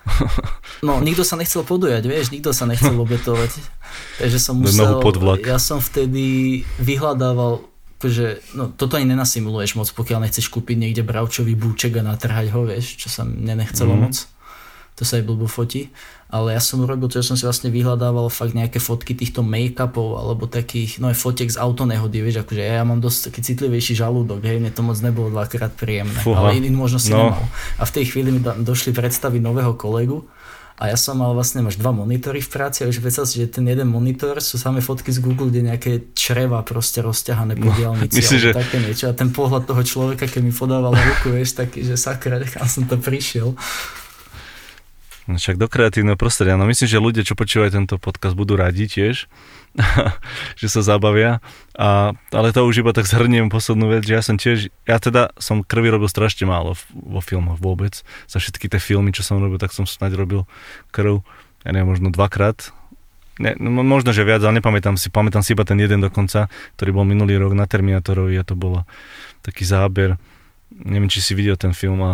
No, 0.78 1.02
nikto 1.02 1.26
sa 1.26 1.34
nechcel 1.34 1.66
podujať, 1.66 2.06
vieš, 2.06 2.30
nikto 2.30 2.54
sa 2.54 2.62
nechcel 2.62 2.94
obetovať. 3.04 3.50
Takže 4.22 4.38
som 4.38 4.62
musel, 4.62 4.94
ja 5.42 5.58
som 5.58 5.82
vtedy 5.82 6.62
vyhľadával, 6.78 7.66
že 7.98 8.38
no, 8.54 8.70
toto 8.70 8.94
ani 8.94 9.10
nenasimuluješ 9.10 9.74
moc, 9.74 9.90
pokiaľ 9.90 10.30
nechceš 10.30 10.46
kúpiť 10.54 10.78
niekde 10.78 11.02
bravčový 11.02 11.58
búček 11.58 11.98
a 11.98 12.06
natrhať 12.06 12.54
ho, 12.54 12.62
vieš, 12.62 12.94
čo 12.94 13.10
sa 13.10 13.26
mne 13.26 13.58
nechcelo 13.58 13.98
mm. 13.98 14.00
moc. 14.06 14.14
To 14.98 15.02
sa 15.02 15.18
aj 15.18 15.24
blbo 15.26 15.50
fotí. 15.50 15.90
Ale 16.28 16.52
ja 16.52 16.60
som 16.60 16.84
urobil 16.84 17.08
to, 17.08 17.24
že 17.24 17.32
som 17.32 17.36
si 17.40 17.48
vlastne 17.48 17.72
vyhľadával 17.72 18.28
fakt 18.28 18.52
nejaké 18.52 18.76
fotky 18.76 19.16
týchto 19.16 19.40
make-upov 19.40 20.20
alebo 20.20 20.44
takých, 20.44 21.00
no 21.00 21.08
aj 21.08 21.16
fotiek 21.16 21.48
z 21.48 21.56
autonehody, 21.56 22.20
vieš, 22.20 22.44
akože 22.44 22.60
ja, 22.60 22.80
ja 22.80 22.84
mám 22.84 23.00
dosť 23.00 23.32
taký 23.32 23.40
citlivejší 23.48 23.96
žalúdok, 23.96 24.44
hej, 24.44 24.60
mne 24.60 24.68
to 24.68 24.84
moc 24.84 25.00
nebolo 25.00 25.32
dvakrát 25.32 25.72
príjemné, 25.72 26.20
Fúha. 26.20 26.44
ale 26.44 26.60
iný 26.60 26.68
možno 26.68 27.00
si 27.00 27.16
no. 27.16 27.32
nemal. 27.32 27.44
A 27.80 27.88
v 27.88 27.94
tej 27.96 28.04
chvíli 28.12 28.28
mi 28.28 28.44
došli 28.44 28.92
predstavy 28.92 29.40
nového 29.40 29.72
kolegu 29.72 30.28
a 30.78 30.94
ja 30.94 30.96
som 31.00 31.18
mal 31.18 31.34
vlastne, 31.34 31.58
máš 31.58 31.74
dva 31.74 31.90
monitory 31.90 32.38
v 32.38 32.50
práci 32.54 32.86
a 32.86 32.92
už 32.92 33.02
predstav 33.02 33.26
si, 33.26 33.42
že 33.42 33.50
ten 33.50 33.66
jeden 33.66 33.90
monitor 33.90 34.38
sú 34.38 34.62
samé 34.62 34.78
fotky 34.78 35.10
z 35.10 35.18
Google, 35.18 35.50
kde 35.50 35.74
nejaké 35.74 36.14
čreva 36.14 36.62
proste 36.62 37.02
rozťahané 37.02 37.58
po 37.58 37.66
no, 37.66 37.74
diálnici 37.74 38.14
myslím, 38.14 38.38
že... 38.38 38.50
také 38.54 38.78
niečo 38.78 39.10
a 39.10 39.14
ten 39.16 39.34
pohľad 39.34 39.66
toho 39.66 39.82
človeka, 39.82 40.30
keď 40.30 40.38
mi 40.38 40.54
podával 40.54 40.94
ruku, 40.94 41.34
vieš, 41.34 41.58
taký, 41.58 41.82
že 41.82 41.98
sakra, 41.98 42.38
kam 42.54 42.70
som 42.70 42.86
to 42.86 42.94
prišiel. 42.94 43.58
No 45.28 45.36
však 45.36 45.60
do 45.60 45.68
kreatívneho 45.68 46.16
prostredia. 46.16 46.56
No 46.56 46.64
myslím, 46.64 46.88
že 46.88 47.04
ľudia, 47.04 47.20
čo 47.20 47.36
počúvajú 47.36 47.68
tento 47.68 48.00
podcast, 48.00 48.32
budú 48.32 48.56
radi 48.56 48.88
tiež, 48.88 49.28
že 50.60 50.66
sa 50.72 50.80
zabavia. 50.80 51.44
A, 51.76 52.16
ale 52.32 52.48
to 52.56 52.64
už 52.64 52.80
iba 52.80 52.96
tak 52.96 53.04
zhrniem 53.04 53.52
poslednú 53.52 53.92
vec, 53.92 54.08
že 54.08 54.16
ja 54.16 54.24
som 54.24 54.40
tiež, 54.40 54.72
ja 54.88 54.96
teda 54.96 55.36
som 55.36 55.60
krvi 55.60 55.92
robil 55.92 56.08
strašne 56.08 56.48
málo 56.48 56.80
vo 56.96 57.20
filmoch 57.20 57.60
vôbec. 57.60 58.00
Za 58.24 58.40
všetky 58.40 58.72
tie 58.72 58.80
filmy, 58.80 59.12
čo 59.12 59.20
som 59.20 59.36
robil, 59.36 59.60
tak 59.60 59.76
som 59.76 59.84
snáď 59.84 60.16
robil 60.16 60.48
krv, 60.96 61.20
ja 61.60 61.76
neviem, 61.76 61.92
možno 61.92 62.08
dvakrát. 62.08 62.72
Ne, 63.36 63.52
no, 63.60 63.68
možno, 63.84 64.16
že 64.16 64.24
viac, 64.24 64.40
ale 64.40 64.64
nepamätám 64.64 64.96
si, 64.96 65.12
pamätám 65.12 65.44
si 65.44 65.52
iba 65.52 65.68
ten 65.68 65.76
jeden 65.76 66.00
dokonca, 66.00 66.48
ktorý 66.80 66.90
bol 66.90 67.04
minulý 67.04 67.36
rok 67.36 67.52
na 67.52 67.68
Terminátorovi 67.68 68.34
a 68.40 68.48
to 68.48 68.56
bolo 68.56 68.88
taký 69.44 69.68
záber. 69.68 70.16
Neviem, 70.72 71.12
či 71.12 71.20
si 71.20 71.36
videl 71.36 71.60
ten 71.60 71.76
film 71.76 72.00
a, 72.00 72.12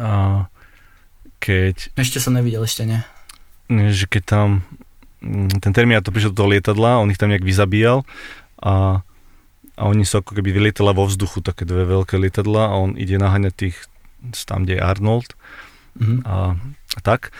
a 0.00 0.10
keď... 1.42 1.90
Ešte 1.98 2.22
som 2.22 2.38
nevidel, 2.38 2.62
ešte 2.62 2.86
nie. 2.86 3.02
Že 3.66 4.06
keď 4.06 4.22
tam 4.22 4.48
mm, 5.18 5.58
ten 5.58 5.74
Terminator 5.74 6.14
prišiel 6.14 6.30
do 6.30 6.46
toho 6.46 6.52
lietadla, 6.54 7.02
on 7.02 7.10
ich 7.10 7.18
tam 7.18 7.34
nejak 7.34 7.42
vyzabíjal 7.42 8.06
a, 8.62 9.02
a 9.74 9.82
oni 9.90 10.06
sú 10.06 10.22
ako 10.22 10.38
keby 10.38 10.54
vylietala 10.54 10.94
vo 10.94 11.10
vzduchu 11.10 11.42
také 11.42 11.66
dve 11.66 11.82
veľké 11.82 12.14
lietadla 12.14 12.70
a 12.70 12.78
on 12.78 12.94
ide 12.94 13.18
naháňať 13.18 13.54
tých 13.58 13.76
tam, 14.46 14.62
kde 14.62 14.78
je 14.78 14.86
Arnold 14.86 15.34
mm-hmm. 15.98 16.22
a, 16.22 16.54
a 16.94 17.00
tak. 17.02 17.34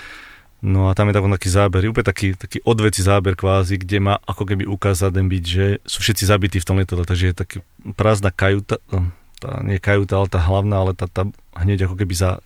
No 0.62 0.87
a 0.87 0.95
tam 0.95 1.11
je 1.11 1.19
taký 1.19 1.51
záber, 1.51 1.91
úplne 1.91 2.07
taký, 2.07 2.39
taký 2.39 2.62
odveci 2.62 3.03
záber 3.03 3.35
kvázi, 3.35 3.83
kde 3.83 3.99
má 3.99 4.15
ako 4.23 4.47
keby 4.47 4.66
ukázať 4.66 5.11
ten 5.11 5.27
byť, 5.27 5.45
že 5.47 5.66
sú 5.83 5.99
všetci 6.07 6.23
zabití 6.27 6.59
v 6.62 6.66
tom 6.66 6.79
lietadle, 6.79 7.03
takže 7.03 7.31
je 7.31 7.35
taký 7.35 7.57
prázdna 7.99 8.31
kajuta, 8.31 8.79
no, 8.95 9.11
tá, 9.43 9.59
nie 9.66 9.83
kajuta, 9.83 10.23
ale 10.23 10.31
tá 10.31 10.39
hlavná, 10.39 10.87
ale 10.87 10.95
tá, 10.95 11.11
tá 11.11 11.27
hneď 11.59 11.91
ako 11.91 11.99
keby 11.99 12.15
za 12.15 12.39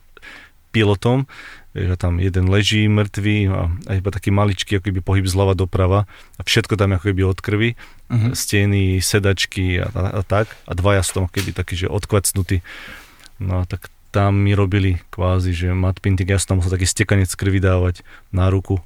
pilotom, 0.77 1.25
že 1.73 1.97
tam 1.97 2.21
jeden 2.21 2.53
leží 2.53 2.85
mŕtvý 2.85 3.37
a, 3.49 3.73
a 3.89 3.91
iba 3.97 4.11
taký 4.13 4.29
maličký 4.29 4.77
ako 4.77 4.93
keby 4.93 5.01
pohyb 5.01 5.25
zľava 5.25 5.57
doprava 5.57 6.05
a 6.37 6.43
všetko 6.45 6.77
tam 6.77 6.93
ako 6.93 7.13
keby 7.13 7.23
od 7.25 7.41
krvi, 7.41 7.71
uh-huh. 8.13 8.37
steny, 8.37 9.01
sedačky 9.01 9.81
a, 9.81 9.89
a, 9.89 10.21
a 10.21 10.23
tak 10.25 10.53
a 10.69 10.73
dvaja 10.77 11.01
sú 11.01 11.21
tam 11.21 11.23
ako 11.29 11.35
keby 11.41 11.51
taký, 11.57 11.75
že 11.85 11.87
odkvacnutí. 11.89 12.61
No 13.41 13.61
a 13.61 13.65
tak 13.65 13.89
tam 14.13 14.41
mi 14.41 14.57
robili 14.57 15.01
kvázi, 15.13 15.53
že 15.53 15.77
mat 15.77 16.01
pinting, 16.01 16.29
ja 16.29 16.41
som 16.41 16.57
tam 16.57 16.65
musel 16.65 16.73
taký 16.73 16.89
stekanec 16.89 17.29
krvi 17.33 17.61
dávať 17.61 18.01
na 18.33 18.49
ruku. 18.49 18.81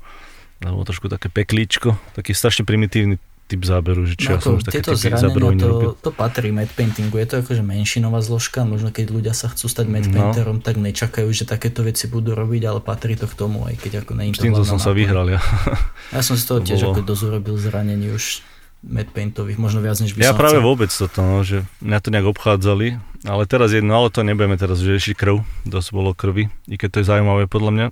Alebo 0.60 0.84
trošku 0.84 1.08
také 1.08 1.32
peklíčko, 1.32 1.96
taký 2.18 2.36
strašne 2.36 2.68
primitívny 2.68 3.16
typ 3.50 3.66
záberu, 3.66 4.06
že 4.06 4.14
čo 4.14 4.30
no 4.30 4.32
ja 4.32 4.38
som 4.38 4.52
už 4.54 4.62
také 4.62 4.78
tieto 4.78 4.94
zranenia, 4.94 5.58
to, 5.58 5.98
to 5.98 6.10
patrí 6.14 6.54
matte 6.54 6.70
paintingu, 6.78 7.18
je 7.18 7.26
to 7.26 7.34
akože 7.42 7.66
menšinová 7.66 8.22
zložka, 8.22 8.62
možno 8.62 8.94
keď 8.94 9.06
ľudia 9.10 9.34
sa 9.34 9.50
chcú 9.50 9.66
stať 9.66 9.90
matte 9.90 10.06
no. 10.06 10.14
painterom, 10.14 10.62
tak 10.62 10.78
nečakajú, 10.78 11.26
že 11.34 11.50
takéto 11.50 11.82
veci 11.82 12.06
budú 12.06 12.38
robiť, 12.38 12.62
ale 12.70 12.78
patrí 12.78 13.18
to 13.18 13.26
k 13.26 13.34
tomu, 13.34 13.66
aj 13.66 13.74
keď 13.82 14.06
ako 14.06 14.12
není 14.14 14.30
to 14.30 14.46
týmto 14.46 14.62
som 14.62 14.78
sa 14.78 14.94
vyhral, 14.94 15.26
ja. 15.26 15.42
Ja 16.14 16.22
som 16.22 16.38
si 16.38 16.46
toho 16.46 16.62
tiež 16.62 16.78
bolo... 16.78 16.94
ako 16.94 17.00
dosť 17.02 17.22
urobil 17.26 17.54
zranení 17.58 18.14
už 18.14 18.46
paintových, 18.86 19.60
možno 19.60 19.84
viac 19.84 20.00
než 20.00 20.16
by 20.16 20.24
Ja 20.24 20.32
som 20.32 20.40
práve 20.40 20.62
chcel. 20.62 20.66
vôbec 20.66 20.90
toto, 20.90 21.20
no, 21.20 21.44
že 21.44 21.68
mňa 21.84 21.98
to 22.00 22.08
nejak 22.08 22.26
obchádzali, 22.32 22.86
ale 23.28 23.42
teraz 23.44 23.76
jedno, 23.76 23.92
ale 23.92 24.08
to 24.08 24.24
nebudeme 24.24 24.56
teraz 24.56 24.80
riešiť 24.80 25.14
krv, 25.18 25.44
dosť 25.68 25.88
bolo 25.92 26.16
krvi, 26.16 26.48
i 26.64 26.74
keď 26.80 26.88
to 26.88 26.98
je 27.02 27.10
zaujímavé 27.10 27.44
podľa 27.44 27.72
mňa, 27.76 27.86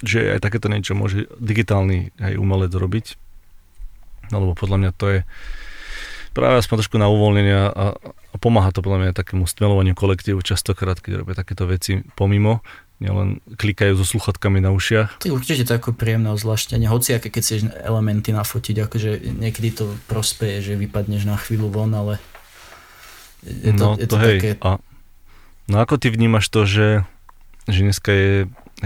že 0.00 0.32
aj 0.32 0.40
takéto 0.40 0.72
niečo 0.72 0.96
môže 0.96 1.28
digitálny 1.36 2.16
aj 2.16 2.40
umelec 2.40 2.72
robiť, 2.72 3.20
No, 4.30 4.42
lebo 4.42 4.52
podľa 4.54 4.76
mňa 4.78 4.90
to 4.94 5.06
je 5.10 5.20
práve 6.30 6.62
aspoň 6.62 6.86
trošku 6.86 6.96
na 6.98 7.10
uvoľnenie 7.10 7.54
a, 7.54 7.66
a 7.74 8.36
pomáha 8.38 8.70
to 8.70 8.80
podľa 8.80 9.10
mňa 9.10 9.18
takému 9.18 9.44
stmelovaniu 9.44 9.98
kolektívu 9.98 10.38
častokrát, 10.40 11.02
keď 11.02 11.26
robia 11.26 11.34
takéto 11.34 11.66
veci 11.66 12.06
pomimo, 12.14 12.62
nielen 13.00 13.40
klikajú 13.56 13.96
so 13.96 14.04
sluchatkami 14.04 14.60
na 14.60 14.70
ušiach. 14.70 15.24
Je 15.24 15.32
určite 15.32 15.64
to 15.66 15.72
ako 15.74 15.96
príjemné 15.96 16.30
ozvláštenie, 16.36 16.86
hoci 16.86 17.16
aké 17.16 17.32
keď 17.32 17.42
chceš 17.42 17.60
elementy 17.80 18.30
nafotiť, 18.30 18.76
akože 18.86 19.10
niekedy 19.40 19.72
to 19.72 19.96
prospeje, 20.06 20.60
že 20.62 20.72
vypadneš 20.76 21.24
na 21.24 21.40
chvíľu 21.40 21.72
von, 21.72 21.90
ale 21.96 22.20
je 23.42 23.72
to, 23.72 23.84
no, 23.84 23.90
je 23.96 24.06
to, 24.06 24.14
to 24.14 24.16
hej. 24.20 24.36
také... 24.36 24.50
A, 24.60 24.70
no 25.72 25.76
ako 25.80 25.96
ty 25.96 26.12
vnímaš 26.12 26.52
to, 26.52 26.68
že, 26.68 27.08
že 27.66 27.80
dneska 27.80 28.12
je, 28.12 28.32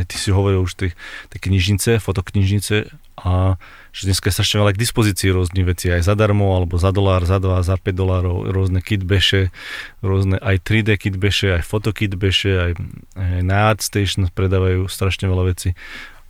ty 0.07 0.17
si 0.17 0.31
hovoril 0.31 0.63
už 0.63 0.79
tie, 0.79 0.91
tie 1.35 1.39
knižnice, 1.43 1.99
fotoknižnice 1.99 2.95
a 3.19 3.59
že 3.95 4.11
dneska 4.11 4.27
je 4.27 4.35
strašne 4.35 4.59
veľa 4.59 4.75
k 4.75 4.83
dispozícii 4.83 5.31
rôznych 5.31 5.63
vecí, 5.71 5.87
aj 5.87 6.03
zadarmo, 6.03 6.51
alebo 6.59 6.75
za 6.83 6.91
dolár, 6.91 7.23
za 7.23 7.39
2, 7.39 7.63
za 7.63 7.79
5 7.79 7.95
dolárov, 7.95 8.51
rôzne 8.51 8.83
kitbeše, 8.83 9.55
rôzne 10.03 10.43
aj 10.43 10.67
3D 10.67 10.99
kitbeše, 10.99 11.55
aj 11.55 11.63
fotokitbeše, 11.63 12.53
aj, 12.59 12.73
aj 13.15 13.41
na 13.47 13.71
ArtStation 13.71 14.27
predávajú 14.35 14.91
strašne 14.91 15.31
veľa 15.31 15.45
vecí. 15.47 15.79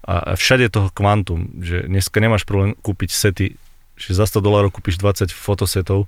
A, 0.04 0.36
všade 0.36 0.68
toho 0.68 0.92
kvantum, 0.92 1.56
že 1.64 1.88
dneska 1.88 2.20
nemáš 2.20 2.44
problém 2.44 2.76
kúpiť 2.84 3.08
sety, 3.08 3.56
že 3.96 4.12
za 4.12 4.28
100 4.28 4.44
dolárov 4.44 4.68
kúpiš 4.68 5.00
20 5.00 5.32
fotosetov 5.32 6.04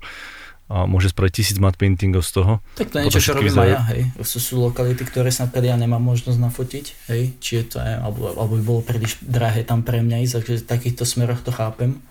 a 0.67 0.83
môže 0.83 1.15
spraviť 1.15 1.31
tisíc 1.31 1.57
matte 1.63 1.79
paintingov 1.79 2.27
z 2.27 2.43
toho. 2.43 2.59
Tak 2.75 2.91
to 2.91 2.99
je 2.99 3.03
niečo, 3.07 3.23
čo 3.23 3.39
robím 3.39 3.55
aj 3.55 3.69
ja, 3.71 3.81
hej. 3.95 4.01
Sú, 4.19 4.43
sú 4.43 4.59
lokality, 4.59 5.07
ktoré 5.07 5.31
sa 5.31 5.47
napríklad 5.47 5.71
ja 5.71 5.75
nemám 5.79 6.03
možnosť 6.03 6.39
nafotiť, 6.43 6.85
hej. 7.07 7.23
Či 7.39 7.51
je 7.55 7.63
to, 7.71 7.77
alebo, 7.79 8.35
alebo 8.35 8.59
by 8.59 8.63
bolo 8.67 8.81
príliš 8.83 9.15
drahé 9.23 9.63
tam 9.63 9.87
pre 9.87 10.03
mňa 10.03 10.27
ísť, 10.27 10.33
takže 10.43 10.53
v 10.59 10.67
takýchto 10.67 11.03
smeroch 11.07 11.39
to 11.39 11.55
chápem. 11.55 12.03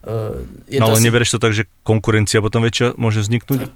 Uh, 0.00 0.48
je 0.64 0.80
no, 0.80 0.88
ale 0.88 0.96
asi... 0.96 1.04
nebereš 1.04 1.36
to 1.36 1.38
tak, 1.44 1.52
že 1.52 1.68
konkurencia 1.84 2.40
potom 2.40 2.64
väčšia 2.64 2.96
môže 2.96 3.20
vzniknúť? 3.20 3.68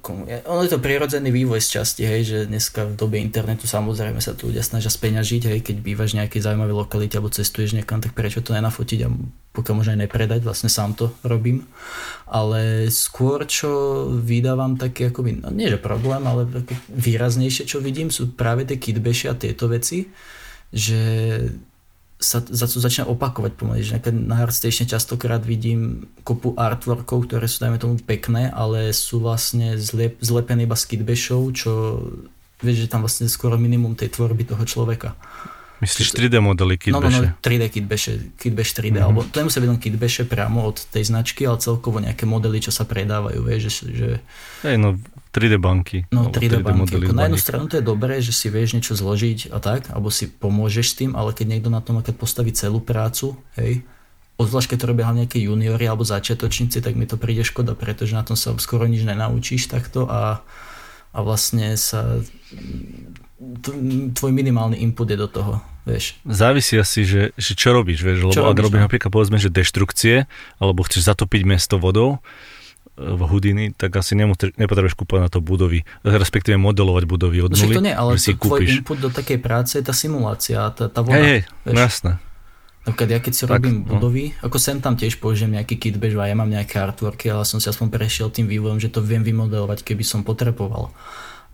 Ono 0.49 0.61
je 0.65 0.73
to 0.73 0.81
prirodzený 0.81 1.29
vývoj 1.29 1.61
z 1.61 1.77
časti, 1.77 2.01
hej, 2.01 2.21
že 2.25 2.37
dneska 2.49 2.81
v 2.89 2.97
dobe 2.97 3.21
internetu 3.21 3.69
samozrejme 3.69 4.17
sa 4.17 4.33
tu 4.33 4.49
ľudia 4.49 4.65
snažia 4.65 4.89
speňažiť, 4.89 5.53
hej, 5.53 5.59
keď 5.61 5.85
bývaš 5.85 6.17
v 6.17 6.25
nejakej 6.25 6.41
zaujímavej 6.41 6.75
lokalite 6.81 7.21
alebo 7.21 7.29
cestuješ 7.29 7.77
niekam, 7.77 8.01
tak 8.01 8.17
prečo 8.17 8.41
to 8.41 8.57
nenafotiť 8.57 8.99
a 9.05 9.09
pokiaľ 9.53 9.75
možno 9.77 9.91
aj 9.93 10.01
nepredať, 10.01 10.41
vlastne 10.41 10.65
sám 10.65 10.97
to 10.97 11.13
robím. 11.21 11.69
Ale 12.25 12.89
skôr, 12.89 13.45
čo 13.45 14.09
vydávam 14.09 14.81
také 14.81 15.13
akoby, 15.13 15.45
no 15.45 15.53
nie 15.53 15.69
že 15.69 15.77
problém, 15.77 16.25
ale 16.25 16.49
výraznejšie, 16.89 17.69
čo 17.69 17.77
vidím, 17.85 18.09
sú 18.09 18.33
práve 18.33 18.65
tie 18.65 18.81
kitbešia 18.81 19.37
a 19.37 19.39
tieto 19.39 19.69
veci, 19.69 20.09
že 20.73 20.99
sa 22.15 22.39
za 22.39 22.65
to 22.65 22.79
začína 22.79 23.11
opakovať 23.11 23.51
pomaly, 23.59 23.83
že 23.83 23.99
na 24.15 24.47
Artstation 24.47 24.87
častokrát 24.87 25.43
vidím 25.43 26.07
kopu 26.23 26.55
artworkov, 26.55 27.27
ktoré 27.27 27.45
sú 27.51 27.59
dajme 27.59 27.75
tomu 27.75 27.95
pekné, 27.99 28.47
ale 28.55 28.95
sú 28.95 29.19
vlastne 29.19 29.75
zlep, 29.75 30.15
zlepené 30.23 30.63
iba 30.63 30.79
z 30.79 30.95
kitbešov, 30.95 31.41
čo 31.51 31.71
vieš, 32.63 32.87
že 32.87 32.91
tam 32.91 33.03
vlastne 33.03 33.27
skoro 33.27 33.59
minimum 33.59 33.99
tej 33.99 34.15
tvorby 34.15 34.47
toho 34.47 34.63
človeka. 34.63 35.19
Myslíš 35.83 36.15
3D 36.15 36.39
modely 36.39 36.79
kitbeše? 36.79 37.19
No, 37.19 37.27
no, 37.27 37.35
no 37.35 37.43
3D 37.43 37.63
kitbeše, 37.67 38.11
kitbeš 38.39 38.69
3D, 38.79 38.95
mm-hmm. 38.95 39.03
alebo 39.03 39.19
to 39.27 39.35
nemusí 39.43 39.59
byť 39.59 39.69
len 39.75 39.81
kitbeše 39.83 40.23
priamo 40.23 40.71
od 40.71 40.79
tej 40.87 41.03
značky, 41.11 41.43
ale 41.43 41.59
celkovo 41.59 41.99
nejaké 41.99 42.23
modely, 42.23 42.63
čo 42.63 42.71
sa 42.71 42.87
predávajú, 42.87 43.43
vieš, 43.43 43.83
že... 43.83 43.85
že... 43.91 44.09
Hey, 44.63 44.79
no 44.79 44.95
3D 45.35 45.59
banky. 45.59 46.07
No 46.15 46.31
3D, 46.31 46.63
3D 46.63 46.63
banky. 46.63 46.95
Ako 46.95 47.11
na 47.11 47.27
jednu 47.27 47.39
stranu 47.43 47.67
to 47.67 47.75
je 47.75 47.83
dobré, 47.83 48.23
že 48.23 48.31
si 48.31 48.47
vieš 48.47 48.79
niečo 48.79 48.95
zložiť 48.95 49.51
a 49.51 49.59
tak, 49.59 49.91
alebo 49.91 50.07
si 50.07 50.31
pomôžeš 50.31 50.85
s 50.87 50.95
tým, 50.95 51.11
ale 51.19 51.35
keď 51.35 51.45
niekto 51.51 51.67
na 51.67 51.83
tom 51.83 51.99
keď 51.99 52.15
postaví 52.15 52.55
celú 52.55 52.79
prácu, 52.79 53.35
hej, 53.59 53.83
Odvlášť, 54.35 54.75
keď 54.75 54.77
to 54.83 54.89
robia 54.91 55.07
hlavne 55.07 55.23
nejaké 55.23 55.39
juniori 55.39 55.87
alebo 55.87 56.03
začiatočníci, 56.03 56.83
tak 56.83 56.99
mi 56.99 57.07
to 57.07 57.15
príde 57.15 57.47
škoda, 57.47 57.71
pretože 57.71 58.11
na 58.11 58.19
tom 58.19 58.35
sa 58.35 58.51
skoro 58.59 58.83
nič 58.83 59.07
nenaučíš 59.07 59.71
takto 59.71 60.11
a, 60.11 60.43
a 61.15 61.17
vlastne 61.23 61.79
sa 61.79 62.19
tvoj 64.11 64.31
minimálny 64.35 64.83
input 64.83 65.07
je 65.07 65.15
do 65.15 65.31
toho, 65.31 65.63
vieš. 65.87 66.19
Závisí 66.27 66.75
asi, 66.75 67.07
že, 67.07 67.31
že 67.39 67.55
čo 67.55 67.71
robíš, 67.71 68.03
vieš, 68.03 68.27
lebo 68.27 68.35
čo 68.35 68.43
ak 68.43 68.59
robíš 68.59 68.83
no? 68.83 68.85
napríklad 68.91 69.11
povedzme, 69.15 69.39
že 69.39 69.47
deštrukcie, 69.47 70.27
alebo 70.59 70.83
chceš 70.83 71.15
zatopiť 71.15 71.41
mesto 71.47 71.79
vodou, 71.79 72.19
v 72.95 73.21
Houdini, 73.27 73.75
tak 73.75 73.91
asi 73.99 74.15
nepotrebuješ 74.15 74.95
kúpať 74.95 75.27
na 75.27 75.29
to 75.29 75.43
budovy, 75.43 75.83
respektíve 76.07 76.55
modelovať 76.55 77.03
budovy 77.03 77.43
od 77.43 77.51
nuly. 77.51 77.75
to 77.75 77.83
nie, 77.83 77.91
ale 77.91 78.15
si 78.15 78.39
tvoj 78.39 78.63
kúpiš. 78.63 78.79
input 78.79 78.97
do 79.03 79.11
takej 79.11 79.39
práce 79.43 79.75
je 79.75 79.83
tá 79.83 79.91
simulácia, 79.91 80.63
tá, 80.71 80.87
tá 80.87 81.03
voda. 81.03 81.19
Hej, 81.19 81.43
hej, 81.43 81.71
no 81.75 81.79
jasné. 81.79 82.11
Napríklad 82.85 83.09
ja 83.09 83.19
keď 83.19 83.33
si 83.33 83.43
tak, 83.43 83.51
robím 83.57 83.81
no. 83.81 83.97
budovy, 83.97 84.37
ako 84.45 84.57
sem 84.61 84.77
tam 84.77 84.93
tiež 84.93 85.17
použijem 85.17 85.57
nejaký 85.57 85.75
kit 85.81 85.97
bež 85.97 86.15
a 86.21 86.29
ja 86.29 86.37
mám 86.37 86.47
nejaké 86.47 86.77
artworky, 86.77 87.33
ale 87.33 87.41
som 87.43 87.57
si 87.57 87.65
aspoň 87.65 87.89
prešiel 87.89 88.29
tým 88.29 88.45
vývojom, 88.45 88.77
že 88.77 88.93
to 88.93 89.01
viem 89.01 89.25
vymodelovať, 89.25 89.81
keby 89.81 90.05
som 90.05 90.21
potreboval 90.21 90.93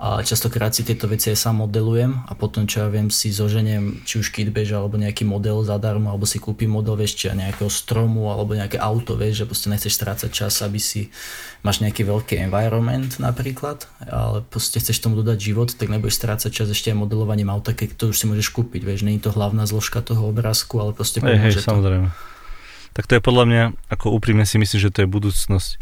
a 0.01 0.25
častokrát 0.25 0.73
si 0.73 0.81
tieto 0.81 1.05
veci 1.05 1.29
aj 1.29 1.37
sám 1.37 1.61
modelujem 1.61 2.25
a 2.25 2.33
potom 2.33 2.65
čo 2.65 2.81
ja 2.81 2.89
viem 2.89 3.13
si 3.13 3.29
zoženiem 3.29 4.01
či 4.01 4.17
už 4.17 4.33
kitbež 4.33 4.73
alebo 4.73 4.97
nejaký 4.97 5.29
model 5.29 5.61
zadarmo 5.61 6.09
alebo 6.09 6.25
si 6.25 6.41
kúpim 6.41 6.73
model 6.73 6.97
vieš 6.97 7.21
či 7.21 7.29
nejakého 7.29 7.69
stromu 7.69 8.33
alebo 8.33 8.57
nejaké 8.57 8.81
auto 8.81 9.13
vieš 9.13 9.45
že 9.45 9.45
proste 9.45 9.69
nechceš 9.69 9.93
strácať 9.93 10.29
čas 10.33 10.57
aby 10.65 10.81
si 10.81 11.13
máš 11.61 11.85
nejaký 11.85 12.01
veľký 12.01 12.41
environment 12.41 13.21
napríklad 13.21 13.85
ale 14.09 14.41
proste 14.41 14.81
chceš 14.81 15.05
tomu 15.05 15.21
dodať 15.21 15.37
život 15.37 15.69
tak 15.69 15.93
nebudeš 15.93 16.17
strácať 16.17 16.49
čas 16.49 16.73
ešte 16.73 16.89
aj 16.89 16.97
modelovaním 16.97 17.53
auta 17.53 17.77
keď 17.77 17.93
to 17.93 18.09
už 18.09 18.17
si 18.17 18.25
môžeš 18.25 18.49
kúpiť 18.57 18.81
vieš 18.81 19.05
není 19.05 19.21
to 19.21 19.29
hlavná 19.29 19.69
zložka 19.69 20.01
toho 20.01 20.33
obrázku 20.33 20.81
ale 20.81 20.97
proste 20.97 21.21
pomôže 21.21 21.45
hej, 21.45 21.53
hej, 21.53 21.61
to. 21.61 21.69
samozrejme 21.69 22.09
tak 22.97 23.05
to 23.05 23.13
je 23.13 23.21
podľa 23.21 23.45
mňa 23.45 23.63
ako 23.93 24.17
úprimne 24.17 24.49
si 24.49 24.57
myslím 24.57 24.81
že 24.81 24.89
to 24.89 25.05
je 25.05 25.13
budúcnosť 25.13 25.77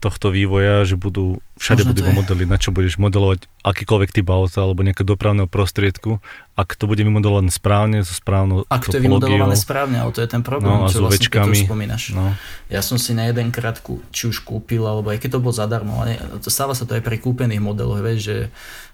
tohto 0.00 0.32
vývoja, 0.32 0.88
že 0.88 0.96
budú, 0.96 1.44
všade 1.60 1.84
budú 1.84 2.02
modely, 2.10 2.48
na 2.48 2.56
čo 2.56 2.72
budeš 2.72 2.96
modelovať 2.96 3.44
akýkoľvek 3.60 4.10
typ 4.16 4.26
auta 4.32 4.64
alebo 4.64 4.80
nejakého 4.80 5.04
dopravného 5.04 5.46
prostriedku, 5.46 6.24
ak 6.60 6.76
to 6.76 6.84
bude 6.84 7.00
vymodelované 7.00 7.48
správne, 7.48 8.04
so 8.04 8.12
správnou 8.12 8.68
Ak 8.68 8.84
to 8.84 9.00
je 9.00 9.02
vymodelované 9.08 9.56
správne, 9.56 10.04
ale 10.04 10.12
to 10.12 10.20
je 10.20 10.28
ten 10.28 10.44
problém, 10.44 10.76
no, 10.76 10.92
čo 10.92 11.00
vlastne 11.00 11.32
keď 11.32 11.48
tu 11.48 11.56
spomínaš. 11.64 12.12
No. 12.12 12.36
Ja 12.68 12.84
som 12.84 13.00
si 13.00 13.16
na 13.16 13.24
jeden 13.32 13.48
krátku, 13.48 14.04
či 14.12 14.28
už 14.28 14.44
kúpil, 14.44 14.84
alebo 14.84 15.08
aj 15.08 15.24
keď 15.24 15.40
to 15.40 15.40
bolo 15.40 15.56
zadarmo, 15.56 16.04
ale 16.04 16.20
to 16.44 16.52
stáva 16.52 16.76
sa 16.76 16.84
to 16.84 16.92
aj 16.92 17.00
pri 17.00 17.16
kúpených 17.16 17.64
modeloch, 17.64 18.04
vieš, 18.04 18.20
že 18.28 18.36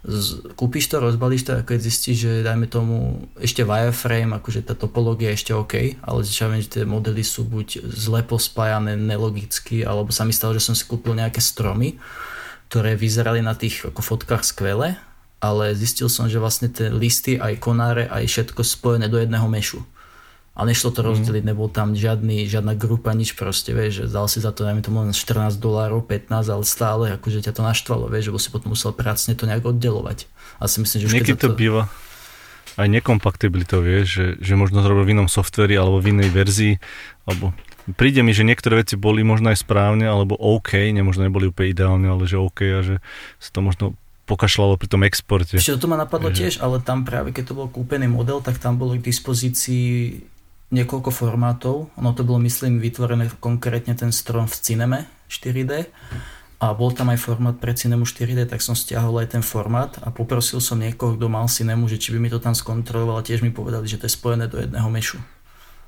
z, 0.06 0.54
kúpiš 0.54 0.86
to, 0.86 1.02
rozbalíš 1.02 1.42
to 1.42 1.52
a 1.58 1.66
keď 1.66 1.78
zistíš, 1.82 2.16
že 2.22 2.32
dajme 2.46 2.70
tomu 2.70 3.26
ešte 3.42 3.66
wireframe, 3.66 4.38
akože 4.38 4.62
tá 4.62 4.78
topológia 4.78 5.34
je 5.34 5.36
ešte 5.42 5.52
OK, 5.52 5.74
ale 5.98 6.22
zčiaľ 6.22 6.62
že 6.62 6.70
tie 6.70 6.84
modely 6.86 7.26
sú 7.26 7.42
buď 7.42 7.82
zle 7.90 8.22
pospájané, 8.22 8.94
nelogicky, 8.94 9.82
alebo 9.82 10.14
sa 10.14 10.22
mi 10.22 10.30
stalo, 10.30 10.54
že 10.54 10.62
som 10.62 10.78
si 10.78 10.86
kúpil 10.86 11.18
nejaké 11.18 11.42
stromy, 11.42 11.98
ktoré 12.70 12.94
vyzerali 12.94 13.42
na 13.42 13.58
tých 13.58 13.82
ako 13.90 13.98
fotkách 13.98 14.46
skvele, 14.46 14.94
ale 15.40 15.76
zistil 15.76 16.08
som, 16.08 16.26
že 16.26 16.40
vlastne 16.40 16.72
tie 16.72 16.88
listy, 16.88 17.36
aj 17.36 17.60
konáre, 17.60 18.08
aj 18.08 18.24
všetko 18.26 18.64
spojené 18.64 19.06
do 19.12 19.20
jedného 19.20 19.46
mešu 19.46 19.84
a 20.56 20.64
nešlo 20.64 20.88
to 20.88 21.04
mhm. 21.04 21.08
rozdeliť, 21.12 21.42
mm. 21.44 21.48
nebol 21.52 21.68
tam 21.68 21.92
žiadny, 21.92 22.48
žiadna 22.48 22.72
grupa, 22.80 23.12
nič 23.12 23.36
proste, 23.36 23.76
vieš, 23.76 24.08
že 24.08 24.16
dal 24.16 24.24
si 24.24 24.40
za 24.40 24.56
to, 24.56 24.64
neviem 24.64 24.80
tomu 24.80 25.04
len 25.04 25.12
14 25.12 25.60
dolárov, 25.60 26.00
15, 26.08 26.32
ale 26.32 26.64
stále 26.64 27.04
akože 27.20 27.44
ťa 27.44 27.52
to 27.52 27.62
naštvalo, 27.62 28.08
vieš, 28.08 28.32
že 28.32 28.48
si 28.48 28.48
potom 28.48 28.72
musel 28.72 28.96
prácne 28.96 29.36
to 29.36 29.44
nejak 29.44 29.68
oddelovať. 29.68 30.24
A 30.56 30.64
si 30.64 30.80
myslím, 30.80 30.98
že 31.04 31.06
už 31.12 31.14
Niekedy 31.20 31.36
to, 31.36 31.52
to 31.52 31.60
býva 31.60 31.92
aj 32.80 32.88
nekompatibilitou, 32.88 33.84
vieš, 33.84 34.06
že, 34.08 34.26
že 34.40 34.52
možno 34.56 34.80
zrobil 34.80 35.04
v 35.04 35.12
inom 35.20 35.28
softveri 35.28 35.76
alebo 35.76 36.00
v 36.00 36.16
inej 36.16 36.30
verzii, 36.32 36.74
alebo 37.28 37.52
príde 37.96 38.24
mi, 38.24 38.32
že 38.32 38.44
niektoré 38.44 38.80
veci 38.80 38.96
boli 38.96 39.20
možno 39.20 39.52
aj 39.52 39.60
správne, 39.60 40.08
alebo 40.08 40.40
OK, 40.40 40.88
nemožno 40.88 41.28
neboli 41.28 41.52
úplne 41.52 41.72
ideálne, 41.72 42.08
ale 42.08 42.24
že 42.24 42.40
OK 42.40 42.60
a 42.64 42.80
že 42.80 43.04
sa 43.36 43.52
to 43.52 43.60
možno 43.60 43.84
pokašľalo 44.26 44.74
pri 44.76 44.88
tom 44.90 45.06
exporte. 45.06 45.54
Ešte 45.56 45.78
to 45.78 45.86
ma 45.86 45.96
napadlo 45.96 46.34
že... 46.34 46.36
tiež, 46.44 46.54
ale 46.60 46.82
tam 46.82 47.06
práve 47.06 47.30
keď 47.30 47.54
to 47.54 47.54
bol 47.54 47.70
kúpený 47.70 48.10
model, 48.10 48.42
tak 48.42 48.58
tam 48.58 48.76
bolo 48.76 48.98
k 48.98 49.06
dispozícii 49.06 50.20
niekoľko 50.74 51.10
formátov. 51.14 51.94
Ono 51.94 52.10
to 52.10 52.26
bolo, 52.26 52.42
myslím, 52.42 52.82
vytvorené 52.82 53.30
konkrétne 53.38 53.94
ten 53.94 54.10
strom 54.10 54.50
v 54.50 54.56
Cineme 54.58 54.98
4D 55.30 55.86
a 56.56 56.72
bol 56.72 56.90
tam 56.90 57.12
aj 57.12 57.20
formát 57.20 57.56
pre 57.56 57.76
Cinemu 57.76 58.08
4D, 58.08 58.48
tak 58.48 58.64
som 58.64 58.72
stiahol 58.72 59.20
aj 59.20 59.36
ten 59.36 59.44
formát 59.44 59.92
a 60.02 60.08
poprosil 60.08 60.58
som 60.58 60.80
niekoho, 60.80 61.14
kto 61.14 61.28
mal 61.28 61.46
Cinemu, 61.46 61.86
že 61.86 62.00
či 62.00 62.16
by 62.16 62.18
mi 62.18 62.32
to 62.32 62.40
tam 62.40 62.56
skontroloval 62.56 63.20
a 63.20 63.26
tiež 63.26 63.44
mi 63.44 63.52
povedali, 63.52 63.84
že 63.86 64.00
to 64.00 64.08
je 64.08 64.16
spojené 64.16 64.48
do 64.48 64.58
jedného 64.58 64.88
mešu. 64.88 65.20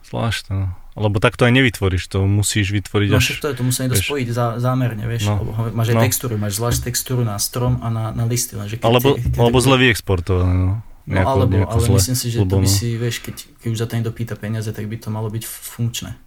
Zvláštne, 0.06 0.52
no. 0.54 0.68
Lebo 0.98 1.22
tak 1.22 1.38
to 1.38 1.46
aj 1.46 1.54
nevytvoríš, 1.54 2.10
to 2.10 2.26
musíš 2.26 2.74
vytvoriť 2.74 3.08
no, 3.14 3.22
až... 3.22 3.38
to 3.38 3.48
je, 3.48 3.54
to 3.54 3.62
musí 3.62 3.78
niekto 3.86 4.02
spojiť 4.02 4.28
zá, 4.34 4.58
zámerne, 4.58 5.06
vieš, 5.06 5.30
no, 5.30 5.38
lebo 5.38 5.50
máš 5.70 5.94
aj 5.94 5.96
no. 5.96 6.02
textúru, 6.02 6.34
máš 6.34 6.58
zvlášť 6.58 6.80
textúru 6.90 7.22
na 7.22 7.38
strom 7.38 7.78
a 7.78 7.88
na, 7.88 8.10
na 8.10 8.26
listy. 8.26 8.58
Lenže 8.58 8.82
keď 8.82 8.86
alebo, 8.90 9.14
keď 9.14 9.38
alebo 9.38 9.58
zle 9.62 9.76
vyexportované, 9.78 10.54
no. 10.58 10.72
No 11.08 11.24
alebo, 11.24 11.64
ale 11.64 11.80
zle, 11.80 11.96
myslím 11.96 12.18
si, 12.18 12.26
že 12.28 12.38
to 12.44 12.56
by 12.60 12.68
si, 12.68 12.88
vieš, 13.00 13.24
keď, 13.24 13.36
keď 13.64 13.68
už 13.72 13.78
za 13.80 13.86
to 13.88 13.92
niekto 13.96 14.12
pýta 14.12 14.34
peniaze, 14.36 14.68
tak 14.68 14.84
by 14.84 14.96
to 15.00 15.08
malo 15.08 15.32
byť 15.32 15.40
funkčné. 15.46 16.20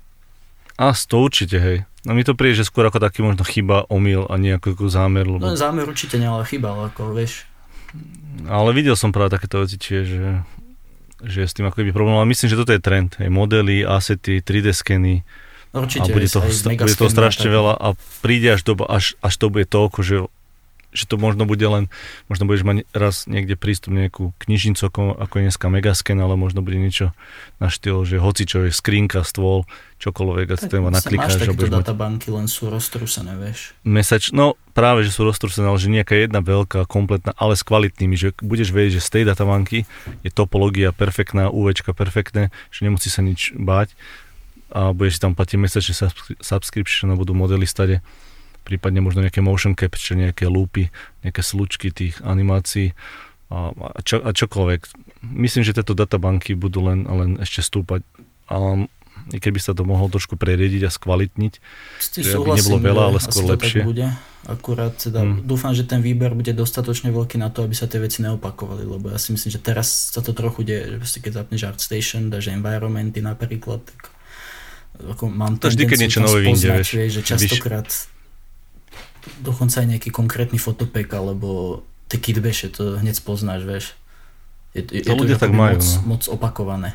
A 0.81 0.98
to 0.98 1.22
určite, 1.22 1.61
hej. 1.61 1.77
No 2.02 2.18
mi 2.18 2.26
to 2.26 2.34
príde, 2.34 2.57
že 2.57 2.65
skôr 2.65 2.89
ako 2.89 2.98
taký 2.98 3.22
možno 3.22 3.45
chyba, 3.45 3.85
omyl 3.93 4.26
a 4.26 4.41
ako 4.41 4.89
zámer. 4.89 5.30
Lebo... 5.30 5.45
No 5.45 5.53
zámer 5.53 5.85
určite 5.85 6.18
nie, 6.18 6.26
ale 6.26 6.41
chyba, 6.49 6.73
ale 6.73 6.89
ako 6.89 7.14
vieš. 7.14 7.45
Ale 8.49 8.73
videl 8.73 8.98
som 8.98 9.14
práve 9.14 9.30
takéto 9.30 9.61
veci 9.61 9.77
tiež, 9.77 10.06
že, 10.10 10.41
že 11.26 11.45
s 11.45 11.53
tým 11.53 11.69
ako 11.69 11.85
by 11.85 11.93
problém, 11.93 12.18
ale 12.18 12.30
myslím, 12.30 12.49
že 12.49 12.60
toto 12.60 12.73
je 12.73 12.81
trend. 12.81 13.18
Hej. 13.22 13.30
Modely, 13.30 13.85
asety, 13.85 14.41
3D 14.41 14.73
skeny. 14.73 15.22
Určite, 15.72 16.11
a 16.11 16.15
bude 16.15 16.27
toho, 16.27 16.48
bude 16.52 16.95
toho 16.99 17.11
strašne 17.11 17.48
veľa 17.48 17.73
a 17.80 17.95
príde 18.19 18.52
až, 18.52 18.68
doba, 18.68 18.91
až, 18.91 19.15
až 19.23 19.34
to 19.39 19.48
bude 19.48 19.72
toľko, 19.72 19.99
že 20.03 20.15
že 20.92 21.08
to 21.08 21.16
možno 21.16 21.48
bude 21.48 21.64
len, 21.64 21.88
možno 22.28 22.44
budeš 22.44 22.68
mať 22.68 22.78
raz 22.92 23.24
niekde 23.28 23.56
prístup 23.56 23.96
nejakú 23.96 24.36
knižnicu, 24.44 24.84
ako, 24.84 25.02
ako 25.16 25.34
je 25.40 25.44
dneska 25.48 25.66
Megascan, 25.72 26.20
ale 26.20 26.36
možno 26.36 26.60
bude 26.60 26.76
niečo 26.76 27.16
na 27.64 27.72
štýl, 27.72 28.04
že 28.04 28.20
hoci 28.20 28.44
čo 28.44 28.68
je 28.68 28.76
skrinka, 28.76 29.24
stôl, 29.24 29.64
čokoľvek, 30.04 30.48
a 30.52 30.56
to 30.60 30.84
naklikáš. 30.84 31.40
Máš 31.40 31.42
takéto 31.48 31.72
databanky, 31.72 32.28
len 32.34 32.52
sú 32.52 32.68
roztrúsené, 32.68 33.40
vieš. 33.40 33.72
Mesač, 33.88 34.36
no 34.36 34.60
práve, 34.76 35.08
že 35.08 35.16
sú 35.16 35.24
roztrúsené, 35.24 35.68
ale 35.68 35.80
že 35.80 35.88
nejaká 35.88 36.16
jedna 36.18 36.44
veľká, 36.44 36.84
kompletná, 36.92 37.32
ale 37.40 37.56
s 37.56 37.64
kvalitnými, 37.64 38.16
že 38.20 38.36
budeš 38.44 38.76
vedieť, 38.76 39.00
že 39.00 39.06
z 39.06 39.10
tej 39.16 39.24
databanky 39.32 39.88
je 40.26 40.32
topológia 40.34 40.92
perfektná, 40.92 41.48
UVčka 41.48 41.96
perfektné, 41.96 42.52
že 42.74 42.84
nemusí 42.84 43.08
sa 43.08 43.24
nič 43.24 43.56
báť 43.56 43.96
a 44.72 44.96
budeš 44.96 45.20
si 45.20 45.22
tam 45.22 45.36
platiť 45.36 45.58
mesačne 45.60 45.94
subscription 46.40 47.12
a 47.12 47.20
budú 47.20 47.36
modely 47.36 47.68
stade 47.68 48.00
prípadne 48.64 49.02
možno 49.02 49.26
nejaké 49.26 49.42
motion 49.42 49.74
capture, 49.74 50.18
nejaké 50.18 50.48
loopy, 50.48 50.90
nejaké 51.26 51.42
slučky 51.42 51.90
tých 51.90 52.22
animácií 52.22 52.94
a, 53.52 53.74
a, 53.76 54.00
čo, 54.06 54.24
a 54.24 54.32
čokoľvek. 54.32 54.82
Myslím, 55.28 55.68
že 55.68 55.76
tieto 55.76 55.98
databanky 55.98 56.56
budú 56.56 56.86
len, 56.88 57.04
len 57.04 57.36
ešte 57.42 57.66
stúpať. 57.66 58.06
A 58.48 58.88
keby 59.30 59.60
sa 59.62 59.78
to 59.78 59.86
mohlo 59.86 60.10
trošku 60.10 60.40
preriediť 60.40 60.88
a 60.88 60.92
skvalitniť, 60.92 61.54
že 62.00 62.34
aby 62.36 62.58
nebolo 62.58 62.78
veľa, 62.82 63.04
ale 63.14 63.20
skôr 63.22 63.46
lepšie. 63.54 63.86
bude. 63.86 64.10
Akurát 64.50 64.98
teda 64.98 65.22
hmm. 65.22 65.46
dúfam, 65.46 65.70
že 65.78 65.86
ten 65.86 66.02
výber 66.02 66.34
bude 66.34 66.50
dostatočne 66.58 67.14
veľký 67.14 67.38
na 67.38 67.54
to, 67.54 67.62
aby 67.62 67.78
sa 67.78 67.86
tie 67.86 68.02
veci 68.02 68.26
neopakovali, 68.26 68.90
lebo 68.90 69.14
ja 69.14 69.22
si 69.22 69.38
myslím, 69.38 69.54
že 69.54 69.62
teraz 69.62 70.18
sa 70.18 70.26
to 70.26 70.34
trochu 70.34 70.66
deje, 70.66 70.98
že 70.98 71.22
keď 71.22 71.46
zapneš 71.46 71.62
ArtStation, 71.70 72.34
dáš 72.34 72.50
environmenty 72.50 73.22
napríklad, 73.22 73.86
tak 73.86 74.10
ako 74.98 75.30
mám 75.30 75.62
to 75.62 75.70
vždy, 75.70 75.86
keď 75.86 76.00
niečo 76.02 76.22
nové 76.26 76.42
vyjde, 76.42 76.68
vieš, 76.74 76.90
vieš, 76.98 77.12
že 77.14 77.22
častokrát 77.22 77.88
dokonca 79.41 79.81
aj 79.81 79.88
nejaký 79.98 80.10
konkrétny 80.10 80.57
fotopek 80.57 81.11
alebo 81.14 81.81
ty 82.11 82.19
kitbash, 82.19 82.68
to 82.73 82.99
hneď 82.99 83.15
spoznáš, 83.15 83.64
vieš. 83.64 83.85
Je, 84.72 84.84
je, 84.84 85.02
to, 85.03 85.15
je 85.15 85.19
ľudia 85.19 85.38
tak 85.39 85.52
majú, 85.52 85.80
moc, 85.80 85.84
no. 85.84 85.99
moc 86.07 86.23
opakované. 86.31 86.89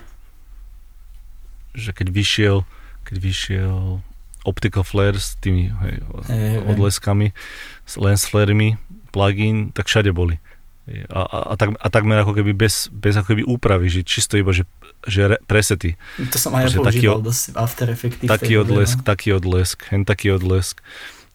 Že 1.76 1.90
keď 1.92 2.06
vyšiel, 2.08 2.56
keď 3.04 3.16
vyšiel 3.20 4.00
optical 4.46 4.86
flare 4.86 5.18
s 5.18 5.36
tými 5.42 5.74
hej, 5.74 5.94
hey, 6.30 6.62
odleskami, 6.62 7.36
s 7.84 7.94
lens 8.00 8.24
flaremi, 8.24 8.80
plugin, 9.12 9.74
tak 9.74 9.90
všade 9.90 10.14
boli. 10.14 10.38
A, 10.86 11.18
a, 11.26 11.38
a, 11.50 11.54
tak, 11.58 11.74
a 11.82 11.86
takmer 11.90 12.22
ako 12.22 12.38
keby 12.38 12.54
bez, 12.54 12.86
bez 12.94 13.18
ako 13.18 13.34
keby 13.34 13.42
úpravy, 13.42 13.90
že 13.90 14.06
čisto 14.06 14.38
iba, 14.38 14.54
že, 14.54 14.62
že 15.02 15.34
re, 15.34 15.36
presety. 15.42 15.98
To 16.30 16.38
som 16.38 16.54
aj 16.54 16.70
ja 16.70 16.78
používal 16.78 17.18
taký, 17.18 17.26
dosť 17.26 17.42
After 17.58 17.88
Effects. 17.90 18.22
Taký 18.22 18.54
odlesk, 18.62 18.96
taký 19.02 19.28
odlesk, 19.34 19.82
hen 19.90 20.06
taký 20.06 20.30
odlesk. 20.30 20.78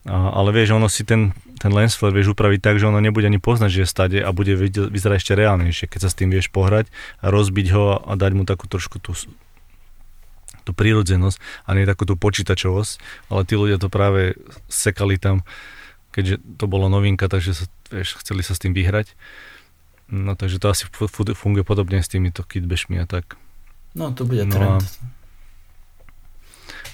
A, 0.09 0.33
ale 0.33 0.49
vieš, 0.49 0.73
ono 0.73 0.89
si 0.89 1.05
ten, 1.05 1.29
ten 1.61 1.69
lens 1.69 1.93
flare 1.93 2.17
vieš 2.17 2.33
upraviť 2.33 2.59
tak, 2.61 2.81
že 2.81 2.89
ono 2.89 2.97
nebude 2.97 3.29
ani 3.29 3.37
poznať, 3.37 3.69
že 3.69 3.81
je 3.85 3.89
stade 3.89 4.17
a 4.17 4.29
bude 4.33 4.57
vyzerať 4.57 5.17
ešte 5.21 5.37
reálnejšie, 5.37 5.85
keď 5.85 5.99
sa 6.01 6.09
s 6.09 6.17
tým 6.17 6.33
vieš 6.33 6.49
pohrať 6.49 6.89
a 7.21 7.29
rozbiť 7.29 7.67
ho 7.77 8.01
a 8.01 8.11
dať 8.17 8.31
mu 8.33 8.43
takú 8.49 8.65
trošku 8.65 8.97
tú, 8.97 9.13
tú 10.65 10.71
prírodzenosť 10.73 11.37
a 11.69 11.69
nie 11.77 11.85
takú 11.85 12.09
tú 12.09 12.17
počítačovosť, 12.17 12.93
ale 13.29 13.45
tí 13.45 13.53
ľudia 13.53 13.77
to 13.77 13.93
práve 13.93 14.33
sekali 14.65 15.21
tam, 15.21 15.45
keďže 16.09 16.41
to 16.57 16.65
bolo 16.65 16.89
novinka, 16.89 17.29
takže 17.29 17.53
sa, 17.53 17.65
vieš, 17.93 18.17
chceli 18.25 18.41
sa 18.41 18.57
s 18.57 18.61
tým 18.65 18.73
vyhrať. 18.73 19.13
No 20.11 20.35
takže 20.35 20.59
to 20.59 20.67
asi 20.67 20.89
funguje 21.37 21.63
podobne 21.63 22.03
s 22.03 22.11
týmito 22.11 22.43
kitbešmi 22.43 22.99
a 22.99 23.07
tak. 23.07 23.39
No 23.95 24.11
to 24.11 24.27
bude 24.27 24.43
no 24.49 24.51
trend. 24.51 24.83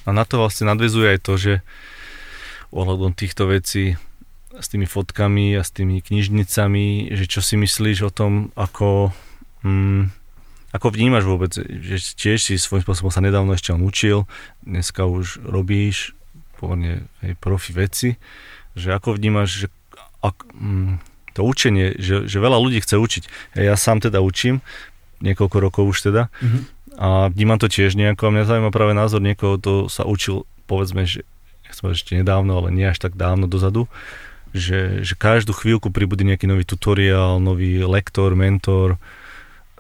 A, 0.05 0.11
a 0.11 0.13
na 0.13 0.27
to 0.27 0.37
vlastne 0.37 0.69
nadvezuje 0.69 1.17
aj 1.17 1.19
to, 1.23 1.33
že 1.39 1.53
ohľadom 2.71 3.15
týchto 3.15 3.47
vecí 3.47 3.95
s 4.57 4.67
tými 4.67 4.89
fotkami 4.89 5.53
a 5.55 5.61
s 5.61 5.69
tými 5.69 6.01
knižnicami, 6.01 7.13
že 7.13 7.25
čo 7.29 7.45
si 7.45 7.55
myslíš 7.55 8.09
o 8.09 8.11
tom, 8.11 8.49
ako, 8.57 9.13
hm, 9.61 10.09
ako 10.73 10.87
vnímaš 10.89 11.23
vôbec, 11.29 11.51
že 11.57 11.95
tiež 12.17 12.39
si 12.41 12.53
svojím 12.57 12.83
spôsobom 12.83 13.13
sa 13.13 13.21
nedávno 13.21 13.53
ešte 13.53 13.71
on 13.71 13.85
učil, 13.85 14.25
dneska 14.65 15.05
už 15.05 15.45
robíš 15.45 16.17
pomerne 16.57 17.05
hej, 17.21 17.37
profi 17.37 17.71
veci, 17.71 18.09
že 18.73 18.93
ako 18.93 19.13
vnímaš, 19.13 19.65
že 19.65 19.67
ak, 20.25 20.35
hm, 20.57 20.97
to 21.37 21.45
učenie, 21.45 21.93
že, 22.01 22.25
že 22.25 22.41
veľa 22.41 22.57
ľudí 22.57 22.81
chce 22.81 22.97
učiť. 22.97 23.23
Ja 23.61 23.77
sám 23.77 24.01
teda 24.01 24.25
učím, 24.25 24.65
niekoľko 25.21 25.57
rokov 25.61 25.83
už 25.93 26.09
teda, 26.09 26.33
mm-hmm. 26.41 26.61
a 26.97 27.29
vnímam 27.29 27.61
to 27.61 27.69
tiež 27.69 27.93
nejako 27.93 28.29
a 28.29 28.33
mňa 28.33 28.49
zaujíma 28.49 28.71
práve 28.73 28.97
názor 28.97 29.21
niekoho, 29.21 29.61
kto 29.61 29.85
sa 29.85 30.01
učil 30.01 30.49
povedzme, 30.65 31.05
že 31.05 31.21
nechcem 31.67 31.91
ešte 31.91 32.15
nedávno, 32.15 32.63
ale 32.63 32.71
nie 32.71 32.87
až 32.87 33.03
tak 33.03 33.19
dávno 33.19 33.45
dozadu, 33.45 33.91
že, 34.55 35.03
že 35.03 35.13
každú 35.19 35.51
chvíľku 35.51 35.91
pribudí 35.91 36.23
nejaký 36.23 36.47
nový 36.47 36.63
tutoriál, 36.63 37.43
nový 37.43 37.83
lektor, 37.83 38.33
mentor 38.33 38.95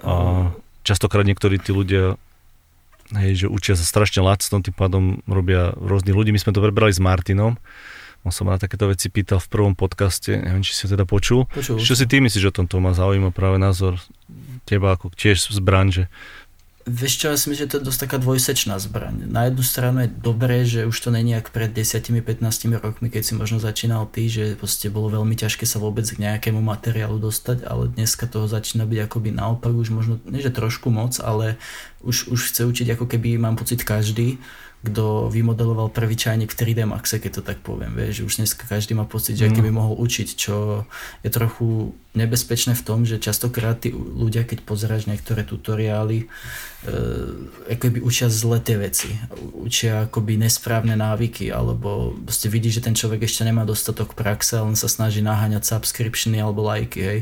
a 0.03 0.51
častokrát 0.83 1.23
niektorí 1.23 1.57
tí 1.57 1.71
ľudia 1.71 2.19
hej, 3.15 3.45
že 3.45 3.47
učia 3.47 3.79
sa 3.79 3.87
strašne 3.87 4.19
lacno, 4.19 4.59
tým 4.59 4.75
pádom 4.75 5.23
robia 5.23 5.71
rôzni 5.79 6.11
ľudí. 6.11 6.35
My 6.35 6.43
sme 6.43 6.51
to 6.51 6.59
prebrali 6.59 6.91
s 6.91 6.99
Martinom, 6.99 7.55
on 8.27 8.33
sa 8.35 8.43
ma 8.43 8.57
na 8.57 8.59
takéto 8.59 8.91
veci 8.91 9.07
pýtal 9.07 9.39
v 9.39 9.47
prvom 9.47 9.73
podcaste, 9.77 10.35
neviem, 10.35 10.59
či 10.59 10.75
si 10.75 10.83
ho 10.83 10.91
teda 10.91 11.07
počul. 11.07 11.47
počul 11.47 11.79
Čo 11.79 11.95
si 11.95 12.03
ty 12.03 12.19
myslíš 12.19 12.51
o 12.51 12.55
tom, 12.55 12.67
to 12.67 12.83
ma 12.83 12.91
zaujíma 12.91 13.31
práve 13.31 13.55
názor 13.55 14.03
teba 14.67 14.99
ako 14.99 15.15
tiež 15.15 15.39
z 15.39 15.59
branže. 15.63 16.11
Vieš 16.87 17.13
čo, 17.19 17.25
ja 17.27 17.35
si 17.35 17.51
myslím, 17.51 17.67
že 17.67 17.71
to 17.75 17.77
je 17.83 17.87
dosť 17.91 17.99
taká 18.07 18.17
dvojsečná 18.23 18.79
zbraň. 18.79 19.27
Na 19.27 19.51
jednu 19.51 19.59
stranu 19.59 20.07
je 20.07 20.09
dobré, 20.09 20.63
že 20.63 20.87
už 20.87 20.95
to 20.95 21.11
není 21.11 21.35
jak 21.35 21.51
pred 21.51 21.67
10-15 21.67 22.39
rokmi, 22.79 23.11
keď 23.11 23.21
si 23.27 23.35
možno 23.35 23.59
začínal 23.59 24.07
ty, 24.07 24.31
že 24.31 24.55
proste 24.55 24.87
bolo 24.87 25.11
veľmi 25.11 25.35
ťažké 25.35 25.67
sa 25.67 25.83
vôbec 25.83 26.07
k 26.07 26.15
nejakému 26.15 26.63
materiálu 26.63 27.19
dostať, 27.19 27.67
ale 27.67 27.91
dneska 27.91 28.23
toho 28.31 28.47
začína 28.47 28.87
byť 28.87 28.99
akoby 29.03 29.35
naopak, 29.35 29.75
už 29.75 29.91
možno, 29.91 30.23
nie 30.31 30.39
že 30.39 30.47
trošku 30.47 30.87
moc, 30.87 31.19
ale 31.19 31.59
už, 32.07 32.31
už 32.31 32.55
chce 32.55 32.63
učiť 32.63 32.95
ako 32.95 33.03
keby, 33.03 33.35
mám 33.35 33.59
pocit, 33.59 33.83
každý 33.83 34.39
kto 34.77 35.33
vymodeloval 35.33 35.89
prvý 35.89 36.13
čajník 36.13 36.53
v 36.53 36.59
3D 36.61 36.85
Maxe, 36.85 37.17
keď 37.17 37.31
to 37.33 37.43
tak 37.43 37.59
poviem. 37.65 37.97
Vieš, 37.97 38.29
už 38.29 38.33
dneska 38.37 38.69
každý 38.69 38.93
má 38.93 39.09
pocit, 39.09 39.33
že 39.33 39.49
mm. 39.49 39.53
keby 39.57 39.69
mohol 39.73 39.97
učiť, 39.97 40.27
čo 40.37 40.85
je 41.25 41.29
trochu 41.33 41.97
nebezpečné 42.17 42.73
v 42.73 42.85
tom, 42.85 43.05
že 43.05 43.21
častokrát 43.21 43.77
tí 43.77 43.93
ľudia, 43.93 44.41
keď 44.41 44.65
pozeráš 44.65 45.05
niektoré 45.05 45.45
tutoriály, 45.45 46.25
e, 46.25 46.27
akoby 47.69 48.01
učia 48.01 48.27
zle 48.33 48.57
tie 48.57 48.81
veci. 48.81 49.13
Učia 49.53 50.09
akoby 50.09 50.41
nesprávne 50.41 50.97
návyky, 50.97 51.53
alebo 51.53 52.17
proste 52.25 52.49
vidí, 52.49 52.73
že 52.73 52.81
ten 52.81 52.97
človek 52.97 53.29
ešte 53.29 53.45
nemá 53.45 53.63
dostatok 53.63 54.17
praxe, 54.17 54.57
len 54.57 54.73
sa 54.73 54.89
snaží 54.89 55.21
naháňať 55.21 55.63
subscriptiony 55.69 56.41
alebo 56.41 56.65
lajky. 56.65 56.99
Hej. 56.99 57.19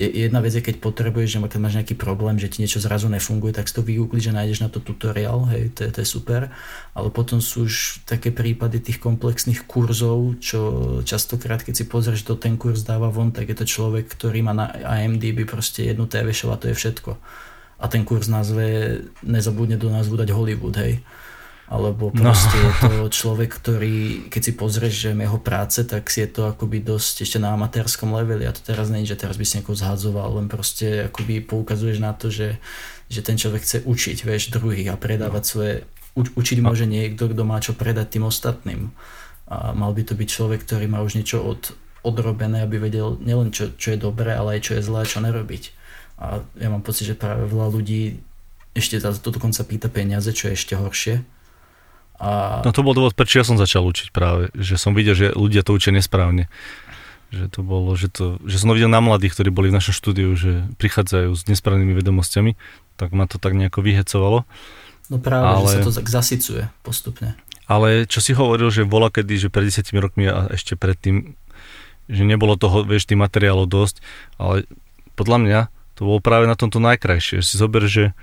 Jedna 0.00 0.40
vec 0.40 0.56
je, 0.56 0.64
keď 0.64 0.80
potrebuješ, 0.80 1.36
že 1.36 1.38
keď 1.44 1.60
máš 1.60 1.76
nejaký 1.76 1.94
problém, 1.94 2.40
že 2.40 2.48
ti 2.48 2.64
niečo 2.64 2.80
zrazu 2.80 3.12
nefunguje, 3.12 3.52
tak 3.52 3.68
si 3.68 3.76
to 3.76 3.84
vygoogliš, 3.84 4.32
že 4.32 4.36
nájdeš 4.36 4.58
na 4.64 4.72
to 4.72 4.80
tutoriál, 4.80 5.44
hej, 5.52 5.68
to 5.76 5.84
je, 5.84 5.90
to 5.92 5.98
je 6.00 6.08
super. 6.08 6.48
Ale 6.96 7.08
potom 7.12 7.38
sú 7.38 7.68
už 7.68 8.02
také 8.08 8.32
prípady 8.32 8.80
tých 8.80 8.98
komplexných 8.98 9.68
kurzov, 9.68 10.40
čo 10.40 10.60
častokrát, 11.02 11.60
keď 11.60 11.74
si 11.74 11.84
pozrieš, 11.84 12.24
to 12.24 12.34
ten 12.38 12.56
kurz 12.56 12.86
dáva 12.86 13.10
von, 13.10 13.34
tak 13.34 13.50
je 13.50 13.56
to 13.58 13.66
človek, 13.66 14.06
ktorý 14.08 14.37
ktorý 14.38 14.46
má 14.46 14.54
na 14.54 14.70
IMDb 15.02 15.42
proste 15.42 15.90
jednu 15.90 16.06
TV 16.06 16.30
show 16.30 16.54
a 16.54 16.60
to 16.62 16.70
je 16.70 16.78
všetko. 16.78 17.18
A 17.82 17.90
ten 17.90 18.06
kurz 18.06 18.30
nazve, 18.30 19.02
nezabudne 19.26 19.74
do 19.74 19.90
názvu 19.90 20.14
dať 20.14 20.30
Hollywood, 20.30 20.78
hej. 20.78 21.02
Alebo 21.66 22.14
no. 22.14 22.22
proste 22.22 22.54
no. 22.54 22.70
je 22.70 22.72
to 22.78 22.90
človek, 23.10 23.50
ktorý, 23.50 24.30
keď 24.30 24.42
si 24.46 24.52
pozrieš, 24.54 24.94
že 24.94 25.10
jeho 25.10 25.42
práce, 25.42 25.82
tak 25.90 26.06
si 26.06 26.22
je 26.22 26.30
to 26.30 26.54
akoby 26.54 26.78
dosť 26.78 27.26
ešte 27.26 27.38
na 27.42 27.50
amatérskom 27.58 28.14
leveli. 28.14 28.46
A 28.46 28.54
to 28.54 28.62
teraz 28.62 28.94
nie, 28.94 29.02
že 29.02 29.18
teraz 29.18 29.34
by 29.34 29.42
si 29.42 29.58
niekoho 29.58 29.74
zhadzoval, 29.74 30.38
len 30.38 30.46
proste 30.46 31.10
akoby 31.10 31.42
poukazuješ 31.42 31.98
na 31.98 32.14
to, 32.14 32.30
že, 32.30 32.62
že 33.10 33.26
ten 33.26 33.34
človek 33.34 33.66
chce 33.66 33.78
učiť, 33.82 34.22
vieš, 34.22 34.54
druhých 34.54 34.94
a 34.94 34.96
predávať 34.96 35.42
no. 35.42 35.50
svoje... 35.50 35.74
U, 36.14 36.22
učiť 36.22 36.62
môže 36.62 36.86
niekto, 36.86 37.26
kto 37.26 37.42
má 37.42 37.58
čo 37.58 37.74
predať 37.74 38.14
tým 38.14 38.30
ostatným. 38.30 38.94
A 39.50 39.74
mal 39.74 39.90
by 39.90 40.06
to 40.06 40.14
byť 40.14 40.28
človek, 40.30 40.62
ktorý 40.62 40.86
má 40.86 41.02
už 41.02 41.18
niečo 41.18 41.42
od, 41.42 41.74
odrobené, 42.08 42.64
aby 42.64 42.80
vedel 42.80 43.20
nielen 43.20 43.52
čo, 43.52 43.76
čo 43.76 43.92
je 43.94 43.98
dobré, 44.00 44.32
ale 44.32 44.58
aj 44.58 44.60
čo 44.64 44.72
je 44.76 44.82
zlé 44.82 45.04
čo 45.04 45.20
nerobiť. 45.20 45.76
A 46.18 46.42
ja 46.58 46.68
mám 46.72 46.82
pocit, 46.82 47.06
že 47.06 47.14
práve 47.14 47.46
veľa 47.46 47.68
ľudí 47.70 48.18
ešte 48.74 49.02
to 49.02 49.30
dokonca 49.34 49.62
pýta 49.66 49.88
peniaze, 49.90 50.30
čo 50.30 50.50
je 50.50 50.54
ešte 50.54 50.74
horšie. 50.78 51.26
A... 52.18 52.60
No 52.66 52.74
to 52.74 52.82
bol 52.82 52.94
dôvod, 52.94 53.14
prečo 53.14 53.38
ja 53.38 53.46
som 53.46 53.54
začal 53.54 53.86
učiť 53.86 54.10
práve, 54.10 54.50
že 54.54 54.74
som 54.74 54.94
videl, 54.94 55.14
že 55.14 55.30
ľudia 55.34 55.62
to 55.62 55.74
učia 55.74 55.94
nesprávne. 55.94 56.50
Že 57.30 57.44
to 57.52 57.60
bolo, 57.60 57.92
že, 57.94 58.08
to, 58.08 58.40
že 58.48 58.58
som 58.58 58.72
to 58.72 58.78
videl 58.78 58.90
na 58.90 59.04
mladých, 59.04 59.36
ktorí 59.36 59.52
boli 59.52 59.68
v 59.68 59.78
našom 59.78 59.94
štúdiu, 59.94 60.32
že 60.34 60.66
prichádzajú 60.80 61.30
s 61.30 61.46
nesprávnymi 61.46 61.94
vedomosťami, 61.94 62.56
tak 62.96 63.14
ma 63.14 63.28
to 63.28 63.36
tak 63.38 63.54
nejako 63.54 63.84
vyhecovalo. 63.84 64.48
No 65.12 65.16
práve, 65.20 65.46
ale... 65.46 65.68
že 65.68 65.74
sa 65.78 65.80
to 65.84 65.94
tak 65.94 66.08
zasycuje 66.08 66.62
postupne. 66.82 67.36
Ale 67.68 68.08
čo 68.08 68.24
si 68.24 68.32
hovoril, 68.32 68.72
že 68.72 68.88
bola 68.88 69.12
kedy, 69.12 69.46
že 69.46 69.48
pred 69.52 69.68
10 69.68 69.92
rokmi 70.00 70.24
a 70.24 70.48
ešte 70.48 70.72
predtým 70.72 71.36
že 72.08 72.24
nebolo 72.24 72.56
toho, 72.56 72.82
vieš, 72.82 73.04
tých 73.04 73.20
materiálov 73.20 73.68
dosť, 73.68 74.00
ale 74.40 74.64
podľa 75.14 75.38
mňa 75.44 75.60
to 75.94 76.00
bolo 76.08 76.18
práve 76.24 76.48
na 76.48 76.56
tomto 76.56 76.80
najkrajšie. 76.80 77.44
Si 77.44 77.54
zober, 77.60 77.84
že, 77.84 78.16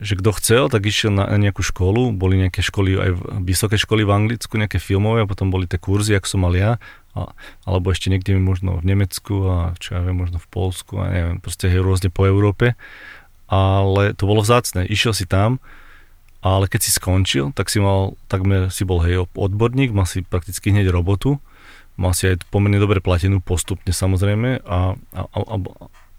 že 0.00 0.18
kto 0.18 0.32
chcel, 0.36 0.62
tak 0.72 0.82
išiel 0.88 1.14
na, 1.14 1.28
nejakú 1.38 1.62
školu, 1.62 2.10
boli 2.10 2.40
nejaké 2.40 2.64
školy, 2.64 2.98
aj 2.98 3.10
vysoké 3.44 3.76
školy 3.78 4.02
v 4.02 4.14
Anglicku, 4.16 4.58
nejaké 4.58 4.82
filmové, 4.82 5.22
a 5.22 5.30
potom 5.30 5.52
boli 5.52 5.70
tie 5.70 5.78
kurzy, 5.78 6.18
ako 6.18 6.26
som 6.26 6.40
mal 6.42 6.56
ja, 6.56 6.82
a, 7.12 7.36
alebo 7.68 7.92
ešte 7.92 8.08
niekde 8.08 8.34
možno 8.40 8.80
v 8.80 8.88
Nemecku 8.88 9.44
a 9.46 9.56
čo 9.76 9.94
ja 9.96 10.00
viem, 10.00 10.16
možno 10.16 10.40
v 10.40 10.48
Polsku 10.48 10.98
a 10.98 11.12
neviem, 11.12 11.38
proste 11.38 11.68
hej, 11.68 11.84
rôzne 11.84 12.08
po 12.08 12.24
Európe. 12.24 12.74
Ale 13.52 14.16
to 14.16 14.24
bolo 14.24 14.40
vzácne. 14.40 14.88
Išiel 14.88 15.12
si 15.12 15.28
tam, 15.28 15.60
ale 16.40 16.72
keď 16.72 16.80
si 16.88 16.90
skončil, 16.96 17.52
tak 17.52 17.68
si 17.68 17.84
mal, 17.84 18.16
takmer 18.32 18.72
si 18.72 18.88
bol 18.88 19.04
hej, 19.04 19.28
odborník, 19.36 19.92
mal 19.92 20.08
si 20.08 20.24
prakticky 20.24 20.72
hneď 20.72 20.88
robotu 20.88 21.38
mal 21.96 22.16
si 22.16 22.28
aj 22.28 22.48
pomerne 22.48 22.80
dobre 22.80 23.04
platenú 23.04 23.44
postupne 23.44 23.92
samozrejme 23.92 24.64
a, 24.64 24.96
a, 24.96 25.20
a, 25.28 25.38
a, 25.38 25.56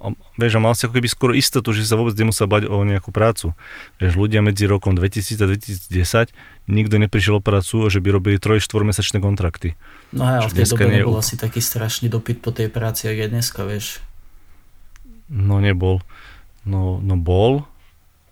a 0.04 0.08
vieš, 0.36 0.60
a 0.60 0.62
mal 0.62 0.76
si 0.76 0.84
ako 0.86 1.00
keby 1.00 1.10
skoro 1.10 1.34
istotu, 1.34 1.72
že 1.72 1.88
sa 1.88 1.96
vôbec 1.96 2.14
nemusel 2.14 2.46
bať 2.46 2.68
o 2.68 2.84
nejakú 2.84 3.10
prácu. 3.16 3.56
Vieš, 3.98 4.20
ľudia 4.20 4.44
medzi 4.44 4.68
rokom 4.68 4.94
2000 4.94 5.40
a 5.40 5.46
2010 5.48 6.36
nikto 6.68 6.96
neprišiel 7.00 7.40
o 7.40 7.44
prácu, 7.44 7.88
že 7.88 8.04
by 8.04 8.10
robili 8.12 8.38
3-4 8.38 8.68
mesačné 8.84 9.18
kontrakty. 9.24 9.80
No 10.12 10.28
a 10.28 10.46
v 10.46 10.54
tej 10.54 10.76
dobe 10.76 10.92
nebol 10.92 11.18
asi 11.18 11.40
taký 11.40 11.64
strašný 11.64 12.12
dopyt 12.12 12.44
po 12.44 12.52
tej 12.52 12.68
práci, 12.68 13.08
ako 13.08 13.20
je 13.24 13.30
dneska, 13.32 13.62
vieš. 13.64 14.04
No 15.32 15.64
nebol. 15.64 16.04
No, 16.64 17.00
no 17.00 17.16
bol, 17.20 17.68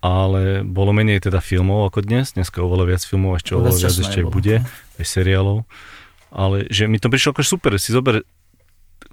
ale 0.00 0.64
bolo 0.64 0.92
menej 0.92 1.24
teda 1.24 1.40
filmov 1.40 1.88
ako 1.92 2.04
dnes. 2.04 2.32
Dneska 2.36 2.64
oveľa 2.64 2.96
viac 2.96 3.02
filmov, 3.04 3.40
ešte 3.40 3.56
oveľa 3.56 3.76
viac 3.76 3.96
ešte 3.96 4.20
bude, 4.28 4.56
aj 5.00 5.04
seriálov 5.04 5.64
Ale 6.32 6.64
že 6.72 6.88
mi 6.88 6.96
to 6.96 7.12
prišlo 7.12 7.36
ako 7.36 7.44
super, 7.44 7.76
si 7.76 7.92
zober 7.92 8.24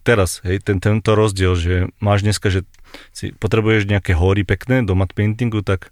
teraz, 0.08 0.40
hej, 0.48 0.64
ten, 0.64 0.80
tento 0.80 1.12
rozdiel, 1.14 1.54
že 1.60 1.91
máš 2.00 2.24
dneska, 2.24 2.48
že 2.48 2.64
si 3.12 3.36
potrebuješ 3.36 3.86
nejaké 3.86 4.16
hory 4.16 4.48
pekné 4.48 4.88
do 4.88 4.96
mat 4.96 5.12
paintingu, 5.12 5.60
tak 5.60 5.91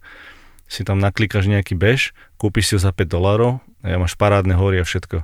si 0.68 0.84
tam 0.84 1.00
naklikaš 1.00 1.48
nejaký 1.48 1.76
bež, 1.76 2.16
kúpiš 2.36 2.72
si 2.72 2.74
ho 2.76 2.80
za 2.80 2.92
5 2.92 3.08
dolárov 3.08 3.60
a 3.84 3.88
ja 3.96 3.98
máš 4.00 4.16
parádne 4.20 4.56
hory 4.56 4.84
a 4.84 4.88
všetko. 4.88 5.24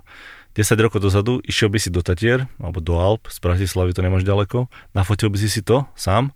10 0.54 0.86
rokov 0.86 1.02
dozadu 1.02 1.42
išiel 1.42 1.74
by 1.74 1.80
si 1.82 1.90
do 1.90 2.06
Tatier 2.06 2.46
alebo 2.62 2.78
do 2.78 3.02
Alp, 3.02 3.26
z 3.28 3.42
Bratislavy 3.42 3.92
to 3.98 4.06
nemáš 4.06 4.22
ďaleko, 4.22 4.70
nafotil 4.94 5.34
by 5.34 5.38
si 5.42 5.50
si 5.50 5.66
to 5.66 5.90
sám, 5.98 6.30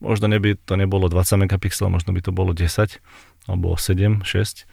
možno 0.00 0.32
neby 0.32 0.56
to 0.64 0.80
nebolo 0.80 1.12
20 1.12 1.44
megapixelov, 1.44 1.92
možno 1.92 2.16
by 2.16 2.20
to 2.24 2.32
bolo 2.32 2.56
10 2.56 2.98
alebo 3.46 3.76
7, 3.76 4.24
6, 4.24 4.64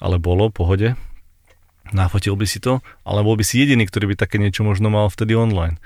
ale 0.00 0.16
bolo, 0.16 0.48
pohode, 0.48 0.96
nafotil 1.92 2.34
by 2.36 2.46
si 2.48 2.58
to, 2.58 2.84
ale 3.06 3.24
bol 3.24 3.36
by 3.36 3.44
si 3.44 3.60
jediný, 3.60 3.86
ktorý 3.86 4.12
by 4.12 4.16
také 4.20 4.36
niečo 4.36 4.64
možno 4.66 4.88
mal 4.88 5.08
vtedy 5.12 5.36
online. 5.36 5.78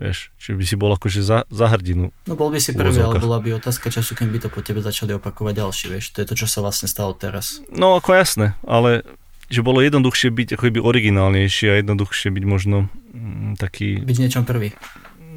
Vieš, 0.00 0.32
či 0.40 0.56
by 0.56 0.64
si 0.64 0.74
bol 0.74 0.90
akože 0.96 1.20
za, 1.20 1.44
za 1.52 1.66
hrdinu. 1.68 2.10
No 2.24 2.34
bol 2.34 2.48
by 2.48 2.58
si 2.58 2.72
prvý, 2.72 2.96
ale 2.96 3.20
bola 3.20 3.38
by 3.38 3.60
otázka 3.60 3.92
času, 3.92 4.16
keď 4.16 4.28
by 4.32 4.38
to 4.40 4.48
po 4.48 4.64
tebe 4.64 4.80
začali 4.80 5.12
opakovať 5.20 5.54
ďalší, 5.62 5.84
vieš. 5.92 6.16
To 6.16 6.24
je 6.24 6.26
to, 6.32 6.34
čo 6.34 6.46
sa 6.48 6.64
vlastne 6.64 6.88
stalo 6.88 7.12
teraz. 7.12 7.60
No 7.68 8.00
ako 8.00 8.16
jasné, 8.16 8.56
ale 8.64 9.04
že 9.52 9.60
bolo 9.60 9.84
jednoduchšie 9.84 10.32
byť 10.32 10.48
ako 10.56 10.64
by 10.72 10.80
originálnejší 10.80 11.64
a 11.68 11.74
jednoduchšie 11.84 12.32
byť 12.32 12.44
možno 12.48 12.88
mm, 13.12 13.60
taký... 13.60 14.00
Byť 14.00 14.18
niečom 14.24 14.48
prvý. 14.48 14.72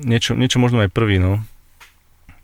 Niečo, 0.08 0.40
niečo 0.40 0.64
možno 0.64 0.88
aj 0.88 0.90
prvý, 0.96 1.20
no. 1.20 1.44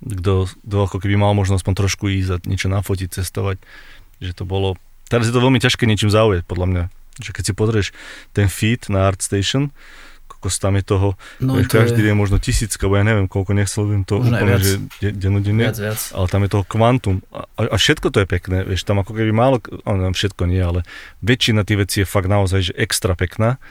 Kto, 0.03 0.51
kto 0.51 0.77
ako 0.83 0.99
keby 0.99 1.15
mal 1.15 1.31
možnosť 1.31 1.63
aspoň 1.63 1.73
trošku 1.79 2.11
ísť 2.11 2.29
a 2.35 2.37
niečo 2.43 2.67
nafotiť, 2.67 3.23
cestovať. 3.23 3.63
Že 4.19 4.31
to 4.35 4.43
bolo... 4.43 4.75
Teraz 5.07 5.31
je 5.31 5.33
to 5.33 5.39
veľmi 5.39 5.63
ťažké 5.63 5.87
niečím 5.87 6.11
zaujať, 6.11 6.43
podľa 6.43 6.67
mňa. 6.67 6.83
Že 7.19 7.31
keď 7.35 7.43
si 7.43 7.53
pozrieš 7.57 7.87
ten 8.31 8.47
feed 8.47 8.87
na 8.87 9.09
ArtStation, 9.11 9.73
kokos 10.41 10.57
tam 10.57 10.73
je 10.73 10.81
toho, 10.81 11.13
no, 11.37 11.53
vieš, 11.53 11.69
to 11.69 11.77
každý 11.85 12.01
je... 12.01 12.05
deň 12.09 12.15
možno 12.17 12.41
tisícka, 12.41 12.89
bo 12.89 12.97
ja 12.97 13.05
neviem, 13.05 13.29
koľko 13.29 13.53
viem 13.85 14.01
to 14.01 14.25
možno 14.25 14.41
úplne, 14.41 14.57
že 14.57 14.81
dennodenne, 15.13 15.69
viac, 15.69 15.77
viac. 15.77 16.01
ale 16.17 16.25
tam 16.25 16.41
je 16.41 16.49
toho 16.49 16.65
kvantum 16.65 17.21
a, 17.29 17.45
a, 17.61 17.77
všetko 17.77 18.09
to 18.09 18.25
je 18.25 18.27
pekné, 18.27 18.57
vieš, 18.65 18.81
tam 18.81 18.97
ako 18.97 19.13
keby 19.13 19.29
málo, 19.29 19.61
ale 19.85 20.09
všetko 20.09 20.49
nie, 20.49 20.57
ale 20.57 20.81
väčšina 21.21 21.61
tých 21.61 21.79
vecí 21.85 21.97
je 22.01 22.07
fakt 22.09 22.25
naozaj, 22.25 22.71
že 22.71 22.73
extra 22.73 23.13
pekná. 23.13 23.61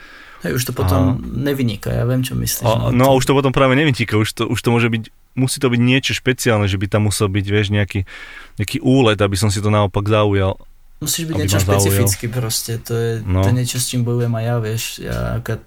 Hej, 0.47 0.63
už 0.63 0.63
to 0.69 0.73
potom 0.73 1.01
a... 1.01 1.21
nevyniká, 1.21 1.91
ja 1.91 2.07
viem, 2.07 2.23
čo 2.23 2.39
myslíš. 2.39 2.63
A, 2.63 2.89
no, 2.89 2.95
no 2.95 3.03
a 3.09 3.17
už 3.19 3.27
to 3.27 3.35
potom 3.35 3.51
práve 3.51 3.75
nevyniká, 3.75 4.15
už 4.15 4.31
to, 4.31 4.47
už 4.47 4.59
to 4.63 4.71
môže 4.71 4.87
byť, 4.87 5.03
musí 5.35 5.59
to 5.59 5.67
byť 5.67 5.81
niečo 5.83 6.15
špeciálne, 6.15 6.71
že 6.71 6.79
by 6.79 6.87
tam 6.87 7.11
musel 7.11 7.27
byť, 7.27 7.45
vieš, 7.51 7.67
nejaký, 7.75 8.07
nejaký 8.55 8.79
úlet, 8.79 9.19
aby 9.19 9.35
som 9.35 9.51
si 9.51 9.59
to 9.59 9.67
naopak 9.67 10.07
zaujal 10.07 10.55
Musíš 11.01 11.33
byť 11.33 11.33
niečo 11.33 11.57
špecificky 11.57 12.29
proste, 12.29 12.77
to 12.77 12.93
je, 12.93 13.11
no. 13.25 13.41
to 13.41 13.49
je 13.49 13.55
niečo, 13.57 13.81
s 13.81 13.89
čím 13.89 14.05
bojujem 14.05 14.37
aj 14.37 14.45
ja, 14.45 14.55
vieš, 14.61 14.83
ja 15.01 15.19
keď 15.41 15.61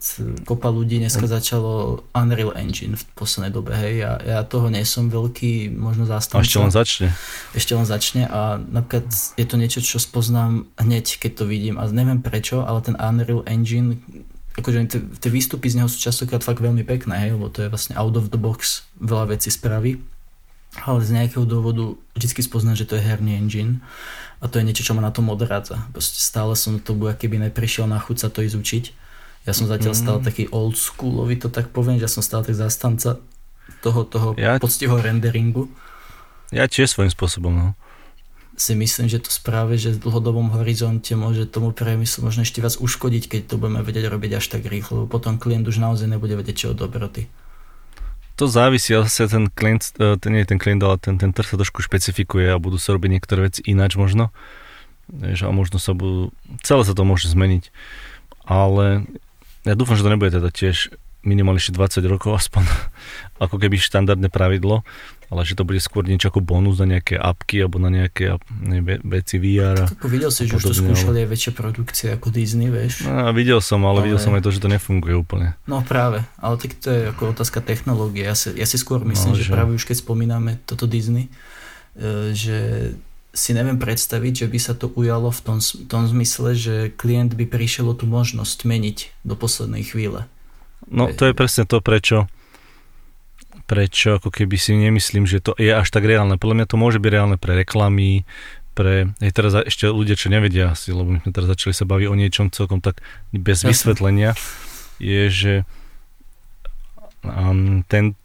kopa 0.46 0.70
ľudí 0.70 1.02
dneska 1.02 1.26
začalo 1.26 2.06
Unreal 2.14 2.54
Engine 2.54 2.94
v 2.94 3.02
poslednej 3.18 3.50
dobe, 3.50 3.74
hej, 3.74 3.98
ja, 3.98 4.12
ja 4.22 4.38
toho 4.46 4.70
nie 4.70 4.86
som 4.86 5.10
veľký, 5.10 5.74
možno 5.74 6.06
zástanca. 6.06 6.38
A 6.38 6.46
ešte 6.46 6.62
len 6.62 6.70
začne. 6.70 7.08
Ešte 7.50 7.72
len 7.74 7.82
začne 7.82 8.22
a 8.30 8.62
napríklad 8.62 9.10
je 9.34 9.42
to 9.42 9.58
niečo, 9.58 9.82
čo 9.82 9.98
spoznám 9.98 10.70
hneď, 10.78 11.18
keď 11.18 11.42
to 11.42 11.44
vidím 11.50 11.82
a 11.82 11.90
neviem 11.90 12.22
prečo, 12.22 12.62
ale 12.62 12.78
ten 12.86 12.94
Unreal 12.94 13.42
Engine 13.50 13.98
akože 14.54 14.86
tie 15.18 15.30
výstupy 15.34 15.66
z 15.66 15.82
neho 15.82 15.90
sú 15.90 15.98
častokrát 15.98 16.46
fakt 16.46 16.62
veľmi 16.62 16.86
pekné, 16.86 17.26
hej, 17.26 17.34
lebo 17.34 17.50
to 17.50 17.66
je 17.66 17.72
vlastne 17.74 17.98
out 17.98 18.14
of 18.14 18.30
the 18.30 18.38
box, 18.38 18.86
veľa 19.02 19.34
vecí 19.34 19.50
spraví, 19.50 19.98
ale 20.82 20.98
z 21.02 21.10
nejakého 21.10 21.42
dôvodu 21.42 21.98
vždy 22.14 22.42
spoznám, 22.42 22.78
že 22.78 22.86
to 22.86 22.94
je 22.94 23.02
herný 23.02 23.34
engine 23.34 23.82
a 24.40 24.44
to 24.50 24.58
je 24.58 24.66
niečo, 24.66 24.86
čo 24.86 24.94
ma 24.96 25.02
na 25.04 25.14
tom 25.14 25.30
odrádza. 25.30 25.78
Proste 25.94 26.20
stále 26.20 26.54
som 26.58 26.78
to 26.82 26.94
buď 26.94 27.18
keby 27.20 27.36
neprišiel 27.50 27.86
na 27.86 27.98
chuť 27.98 28.16
sa 28.16 28.28
to 28.30 28.42
ísť 28.42 28.56
učiť. 28.56 28.84
Ja 29.44 29.52
som 29.52 29.68
zatiaľ 29.68 29.92
stále 29.92 30.18
mm. 30.20 30.26
taký 30.26 30.44
old 30.48 30.80
schoolový, 30.80 31.36
to 31.36 31.52
tak 31.52 31.68
poviem, 31.68 32.00
že 32.00 32.08
ja 32.08 32.12
som 32.12 32.24
stále 32.24 32.48
tak 32.48 32.56
zastanca 32.56 33.20
toho, 33.84 34.00
toho 34.08 34.28
ja, 34.40 34.56
poctivého 34.56 34.96
renderingu. 34.96 35.68
Ja 36.48 36.64
tiež 36.64 36.88
svojím 36.96 37.12
spôsobom, 37.12 37.52
no. 37.52 37.68
Si 38.54 38.72
myslím, 38.72 39.10
že 39.10 39.18
to 39.18 39.28
správe, 39.34 39.74
že 39.76 39.98
v 39.98 40.00
dlhodobom 40.00 40.54
horizonte 40.54 41.12
môže 41.18 41.44
tomu 41.50 41.74
priemyslu 41.74 42.24
možno 42.24 42.46
ešte 42.46 42.62
viac 42.62 42.78
uškodiť, 42.78 43.26
keď 43.26 43.40
to 43.50 43.58
budeme 43.58 43.82
vedieť 43.82 44.06
robiť 44.08 44.38
až 44.38 44.46
tak 44.46 44.62
rýchlo, 44.64 45.04
lebo 45.04 45.10
potom 45.10 45.36
klient 45.36 45.66
už 45.66 45.82
naozaj 45.82 46.06
nebude 46.06 46.38
vedieť, 46.38 46.56
čo 46.56 46.66
od 46.72 46.80
dobroty 46.80 47.26
to 48.34 48.50
závisí, 48.50 48.94
zase 48.94 49.30
ten 49.30 49.46
klient, 49.46 49.94
e, 49.98 50.18
ten, 50.18 50.30
nie 50.34 50.42
ten 50.46 50.58
klient, 50.58 50.82
ale 50.82 50.98
ten, 50.98 51.18
ten 51.18 51.30
trh 51.30 51.54
sa 51.54 51.56
trošku 51.58 51.82
špecifikuje 51.82 52.50
a 52.50 52.58
budú 52.58 52.78
sa 52.82 52.94
robiť 52.94 53.10
niektoré 53.10 53.50
veci 53.50 53.62
ináč 53.62 53.94
možno. 53.94 54.34
Že, 55.10 55.48
a 55.48 55.52
možno 55.52 55.78
sa 55.78 55.94
budú, 55.94 56.34
celé 56.64 56.82
sa 56.82 56.96
to 56.96 57.06
môže 57.06 57.30
zmeniť. 57.30 57.70
Ale 58.44 59.06
ja 59.64 59.74
dúfam, 59.78 59.94
že 59.94 60.04
to 60.04 60.12
nebude 60.12 60.34
teda 60.34 60.50
tiež 60.50 60.92
minimálne 61.24 61.58
20 61.58 61.74
rokov 62.04 62.36
aspoň, 62.40 62.66
ako 63.40 63.56
keby 63.56 63.80
štandardné 63.80 64.28
pravidlo, 64.28 64.82
ale 65.32 65.40
že 65.44 65.56
to 65.56 65.64
bude 65.64 65.80
skôr 65.80 66.04
niečo 66.04 66.28
ako 66.28 66.44
bonus 66.44 66.80
na 66.80 66.96
nejaké 66.96 67.16
apky 67.16 67.64
alebo 67.64 67.80
na 67.80 67.88
nejaké 67.88 68.36
ne, 68.60 68.80
veci 69.04 69.40
VR. 69.40 69.88
Tak 69.88 70.04
videl 70.08 70.28
si, 70.28 70.48
že 70.48 70.60
už 70.60 70.72
to 70.72 70.76
skúšali 70.76 71.24
aj 71.24 71.28
väčšie 71.28 71.52
produkcie 71.56 72.08
ako 72.12 72.28
Disney, 72.28 72.68
vieš? 72.68 73.08
No, 73.08 73.32
videl 73.32 73.60
som, 73.64 73.84
ale, 73.84 74.04
ale 74.04 74.12
videl 74.12 74.20
som 74.20 74.32
aj 74.36 74.42
to, 74.44 74.50
že 74.52 74.60
to 74.60 74.68
nefunguje 74.68 75.14
úplne. 75.16 75.56
No 75.64 75.80
práve, 75.80 76.24
ale 76.40 76.54
tak 76.60 76.76
to 76.76 76.88
je 76.92 77.00
ako 77.12 77.32
otázka 77.32 77.64
technológie. 77.64 78.28
Ja 78.28 78.36
si, 78.36 78.52
ja 78.52 78.66
si 78.68 78.76
skôr 78.76 79.00
myslím, 79.04 79.32
no, 79.32 79.38
že, 79.38 79.48
že 79.48 79.54
práve 79.54 79.72
už 79.72 79.84
keď 79.88 80.04
spomíname 80.04 80.60
toto 80.68 80.84
Disney, 80.84 81.32
e, 81.96 82.32
že 82.36 82.58
si 83.34 83.50
neviem 83.50 83.82
predstaviť, 83.82 84.46
že 84.46 84.48
by 84.48 84.58
sa 84.62 84.72
to 84.78 84.86
ujalo 84.94 85.34
v 85.34 85.40
tom, 85.42 85.58
tom 85.90 86.06
zmysle, 86.06 86.54
že 86.54 86.74
klient 86.94 87.34
by 87.34 87.50
prišiel 87.50 87.90
o 87.90 87.94
tú 87.98 88.06
možnosť 88.06 88.62
meniť 88.62 89.26
do 89.26 89.34
poslednej 89.34 89.82
chvíle. 89.82 90.30
No 90.86 91.10
to 91.10 91.26
je 91.26 91.34
presne 91.34 91.66
to, 91.66 91.82
prečo 91.82 92.30
prečo 93.64 94.20
ako 94.20 94.28
keby 94.28 94.56
si 94.60 94.76
nemyslím, 94.76 95.24
že 95.24 95.40
to 95.40 95.56
je 95.56 95.72
až 95.72 95.88
tak 95.88 96.04
reálne. 96.04 96.36
Podľa 96.36 96.56
mňa 96.62 96.66
to 96.68 96.76
môže 96.76 96.98
byť 97.00 97.10
reálne 97.10 97.36
pre 97.40 97.56
reklamy, 97.56 98.28
pre, 98.74 99.14
aj 99.22 99.30
teraz 99.32 99.52
ešte 99.54 99.86
ľudia, 99.86 100.18
čo 100.18 100.28
nevedia 100.28 100.74
asi, 100.74 100.90
lebo 100.90 101.14
my 101.14 101.18
sme 101.22 101.32
teraz 101.32 101.48
začali 101.48 101.72
sa 101.72 101.86
baviť 101.86 102.06
o 102.10 102.18
niečom 102.18 102.46
celkom 102.50 102.82
tak 102.82 103.00
bez 103.30 103.62
Jasne. 103.62 103.70
vysvetlenia, 103.70 104.30
je, 104.98 105.22
že 105.30 105.54
um, 107.22 107.86
ten 107.86 108.18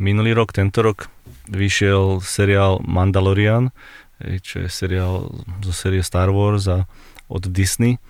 minulý 0.00 0.32
rok, 0.32 0.56
tento 0.56 0.80
rok 0.80 1.12
vyšiel 1.52 2.24
seriál 2.24 2.80
Mandalorian, 2.80 3.70
čo 4.20 4.64
je 4.64 4.68
seriál 4.68 5.28
zo 5.64 5.72
série 5.72 6.00
Star 6.00 6.32
Wars 6.32 6.68
a 6.68 6.88
od 7.28 7.46
Disney 7.48 8.00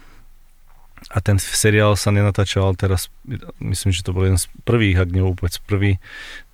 a 1.11 1.19
ten 1.19 1.43
seriál 1.43 1.99
sa 1.99 2.15
nenatáčal 2.15 2.79
teraz, 2.79 3.11
myslím, 3.59 3.91
že 3.91 4.07
to 4.07 4.15
bol 4.15 4.23
jeden 4.23 4.39
z 4.39 4.47
prvých, 4.63 5.03
ak 5.03 5.11
nie 5.11 5.27
vôbec 5.27 5.51
prvý, 5.67 5.99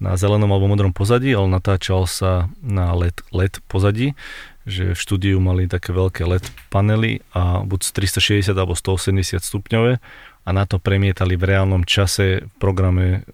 na 0.00 0.16
zelenom 0.16 0.48
alebo 0.48 0.72
modrom 0.72 0.96
pozadí, 0.96 1.36
ale 1.36 1.52
natáčal 1.52 2.08
sa 2.08 2.48
na 2.64 2.96
LED, 2.96 3.20
LED 3.36 3.60
pozadí, 3.68 4.16
že 4.64 4.96
v 4.96 4.98
štúdiu 4.98 5.36
mali 5.44 5.68
také 5.68 5.92
veľké 5.92 6.24
LED 6.24 6.48
panely 6.72 7.20
a 7.36 7.60
buď 7.68 8.00
360 8.00 8.56
alebo 8.56 8.72
180 8.72 9.44
stupňové 9.44 10.00
a 10.46 10.48
na 10.48 10.64
to 10.64 10.80
premietali 10.80 11.36
v 11.36 11.52
reálnom 11.52 11.84
čase 11.84 12.48
v 12.48 12.52
programe 12.56 13.28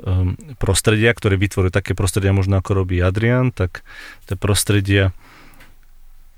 um, 0.00 0.32
prostredia, 0.56 1.12
ktoré 1.12 1.36
vytvorili 1.36 1.68
také 1.68 1.92
prostredia 1.92 2.32
možno 2.32 2.56
ako 2.56 2.80
robí 2.80 3.04
Adrian, 3.04 3.52
tak 3.52 3.84
tie 4.24 4.40
prostredia 4.40 5.12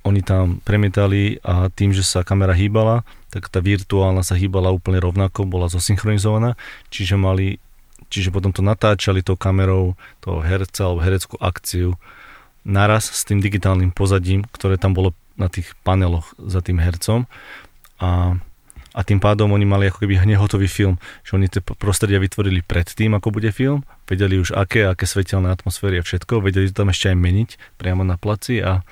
oni 0.02 0.24
tam 0.24 0.58
premietali 0.64 1.38
a 1.44 1.68
tým, 1.68 1.92
že 1.92 2.00
sa 2.00 2.24
kamera 2.24 2.56
hýbala, 2.56 3.04
tak 3.30 3.46
tá 3.48 3.62
virtuálna 3.62 4.26
sa 4.26 4.34
hýbala 4.34 4.74
úplne 4.74 4.98
rovnako, 4.98 5.46
bola 5.46 5.70
zosynchronizovaná, 5.70 6.58
čiže 6.90 7.14
mali, 7.14 7.62
čiže 8.10 8.34
potom 8.34 8.50
to 8.50 8.60
natáčali 8.60 9.22
tou 9.22 9.38
kamerou 9.38 9.94
toho 10.18 10.42
herca 10.42 10.90
alebo 10.90 11.00
hereckú 11.00 11.38
akciu 11.38 11.94
naraz 12.66 13.08
s 13.08 13.24
tým 13.24 13.40
digitálnym 13.40 13.94
pozadím, 13.94 14.44
ktoré 14.52 14.76
tam 14.76 14.92
bolo 14.92 15.16
na 15.40 15.48
tých 15.48 15.72
paneloch 15.80 16.36
za 16.36 16.60
tým 16.60 16.76
hercom. 16.76 17.24
A, 17.96 18.36
a 18.92 19.00
tým 19.00 19.22
pádom 19.22 19.48
oni 19.56 19.64
mali 19.64 19.88
ako 19.88 20.04
keby 20.04 20.20
hneď 20.20 20.36
hotový 20.36 20.68
film, 20.68 21.00
že 21.24 21.40
oni 21.40 21.48
tie 21.48 21.64
prostredia 21.64 22.20
vytvorili 22.20 22.60
pred 22.60 22.84
tým, 22.84 23.16
ako 23.16 23.32
bude 23.32 23.48
film, 23.54 23.86
vedeli 24.04 24.36
už 24.36 24.52
aké, 24.52 24.84
aké 24.84 25.08
svetelné 25.08 25.48
atmosféry 25.48 26.00
a 26.00 26.04
všetko, 26.04 26.44
vedeli 26.44 26.68
to 26.68 26.84
tam 26.84 26.92
ešte 26.92 27.08
aj 27.08 27.16
meniť 27.16 27.50
priamo 27.80 28.04
na 28.04 28.20
placi 28.20 28.60
a 28.60 28.84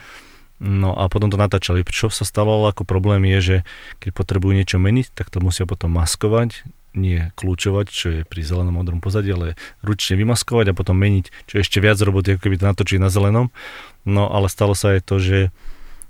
No 0.59 0.90
a 0.98 1.06
potom 1.06 1.30
to 1.30 1.39
natáčali. 1.39 1.86
Čo 1.86 2.10
sa 2.10 2.26
stalo, 2.26 2.66
ako 2.66 2.82
problém 2.82 3.22
je, 3.39 3.39
že 3.39 3.56
keď 4.02 4.10
potrebujú 4.10 4.59
niečo 4.59 4.82
meniť, 4.82 5.14
tak 5.14 5.30
to 5.30 5.39
musia 5.39 5.70
potom 5.70 5.94
maskovať, 5.94 6.66
nie 6.98 7.30
kľúčovať, 7.39 7.86
čo 7.86 8.06
je 8.10 8.20
pri 8.26 8.43
zelenom 8.43 8.74
modrom 8.74 8.98
pozadí, 8.98 9.30
ale 9.30 9.55
ručne 9.86 10.18
vymaskovať 10.18 10.74
a 10.74 10.78
potom 10.78 10.98
meniť, 10.98 11.30
čo 11.47 11.52
je 11.59 11.62
ešte 11.62 11.78
viac 11.78 12.02
roboty, 12.02 12.35
ako 12.35 12.43
keby 12.43 12.59
to 12.59 12.66
natočili 12.66 12.98
na 12.98 13.12
zelenom. 13.12 13.55
No 14.02 14.26
ale 14.26 14.51
stalo 14.51 14.74
sa 14.74 14.98
aj 14.98 15.06
to, 15.06 15.22
že 15.22 15.39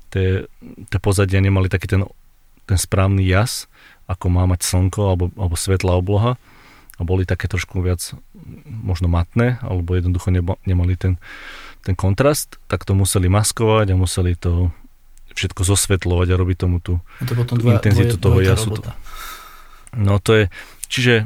tie, 0.09 0.49
pozadia 1.05 1.45
nemali 1.45 1.69
taký 1.69 1.91
ten, 1.91 2.09
ten 2.65 2.79
správny 2.81 3.21
jas, 3.29 3.69
ako 4.09 4.33
má 4.33 4.49
mať 4.49 4.65
slnko 4.65 5.01
alebo, 5.05 5.25
alebo 5.37 5.57
svetlá 5.61 5.93
obloha 5.93 6.41
a 6.97 7.01
boli 7.05 7.29
také 7.29 7.47
trošku 7.47 7.85
viac 7.85 8.17
možno 8.65 9.07
matné, 9.07 9.61
alebo 9.61 9.93
jednoducho 9.95 10.33
nemali 10.65 10.97
ten 10.97 11.21
ten 11.89 11.97
kontrast, 11.97 12.61
tak 12.69 12.85
to 12.85 12.93
museli 12.93 13.33
maskovať 13.33 13.97
a 13.97 13.97
museli 13.97 14.37
to 14.37 14.69
všetko 15.33 15.65
zosvetľovať 15.65 16.29
a 16.29 16.37
robiť 16.37 16.57
tomu 16.61 16.85
tú, 16.85 17.01
to 17.25 17.33
potom 17.33 17.57
tú 17.57 17.73
intenzitu 17.73 18.21
toho 18.21 18.45
jasu. 18.45 18.77
Robota. 18.77 18.93
No 19.97 20.21
to 20.21 20.37
je, 20.37 20.45
čiže 20.93 21.25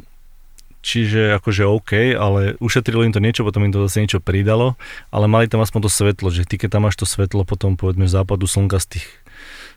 Čiže 0.83 1.39
akože 1.39 1.63
OK, 1.63 2.11
ale 2.11 2.59
ušetrilo 2.59 3.07
im 3.07 3.15
to 3.15 3.23
niečo, 3.23 3.47
potom 3.47 3.63
im 3.63 3.71
to 3.71 3.87
zase 3.87 4.03
niečo 4.03 4.19
pridalo, 4.19 4.75
ale 5.15 5.31
mali 5.31 5.47
tam 5.47 5.63
aspoň 5.63 5.87
to 5.87 5.89
svetlo, 5.89 6.27
že 6.27 6.43
ty 6.43 6.59
keď 6.59 6.75
tam 6.75 6.83
máš 6.83 6.99
to 6.99 7.07
svetlo 7.07 7.47
potom 7.47 7.79
povedzme 7.79 8.03
západu 8.03 8.51
slnka 8.51 8.83
z, 8.83 8.99
tých, 8.99 9.07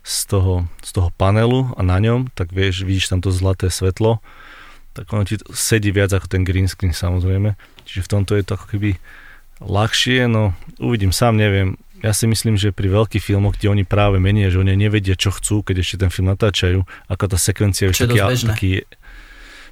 z, 0.03 0.35
toho, 0.35 0.67
z 0.83 0.91
toho 0.91 1.07
panelu 1.15 1.71
a 1.79 1.81
na 1.87 2.03
ňom, 2.03 2.27
tak 2.35 2.51
vieš, 2.51 2.83
vidíš 2.83 3.07
tam 3.07 3.23
to 3.23 3.31
zlaté 3.31 3.71
svetlo, 3.71 4.19
tak 4.91 5.07
ono 5.15 5.23
ti 5.23 5.39
sedí 5.55 5.95
viac 5.95 6.11
ako 6.11 6.27
ten 6.27 6.43
green 6.43 6.67
screen 6.67 6.91
samozrejme. 6.91 7.55
Čiže 7.87 8.03
v 8.03 8.11
tomto 8.11 8.35
je 8.35 8.43
to 8.43 8.59
ako 8.59 8.67
keby 8.75 8.99
ľahšie, 9.61 10.29
no 10.29 10.53
uvidím, 10.77 11.13
sám 11.13 11.37
neviem. 11.37 11.77
Ja 12.05 12.13
si 12.13 12.29
myslím, 12.29 12.61
že 12.61 12.69
pri 12.69 12.93
veľkých 12.93 13.23
filmoch, 13.25 13.57
kde 13.57 13.73
oni 13.73 13.81
práve 13.81 14.21
menia, 14.21 14.53
že 14.53 14.61
oni 14.61 14.77
nevedia, 14.77 15.17
čo 15.17 15.33
chcú, 15.33 15.65
keď 15.65 15.81
ešte 15.81 16.05
ten 16.05 16.13
film 16.13 16.29
natáčajú, 16.29 16.85
ako 17.09 17.23
tá 17.25 17.37
sekvencia 17.41 17.89
je 17.89 18.05
taký, 18.05 18.21
taký 18.45 18.71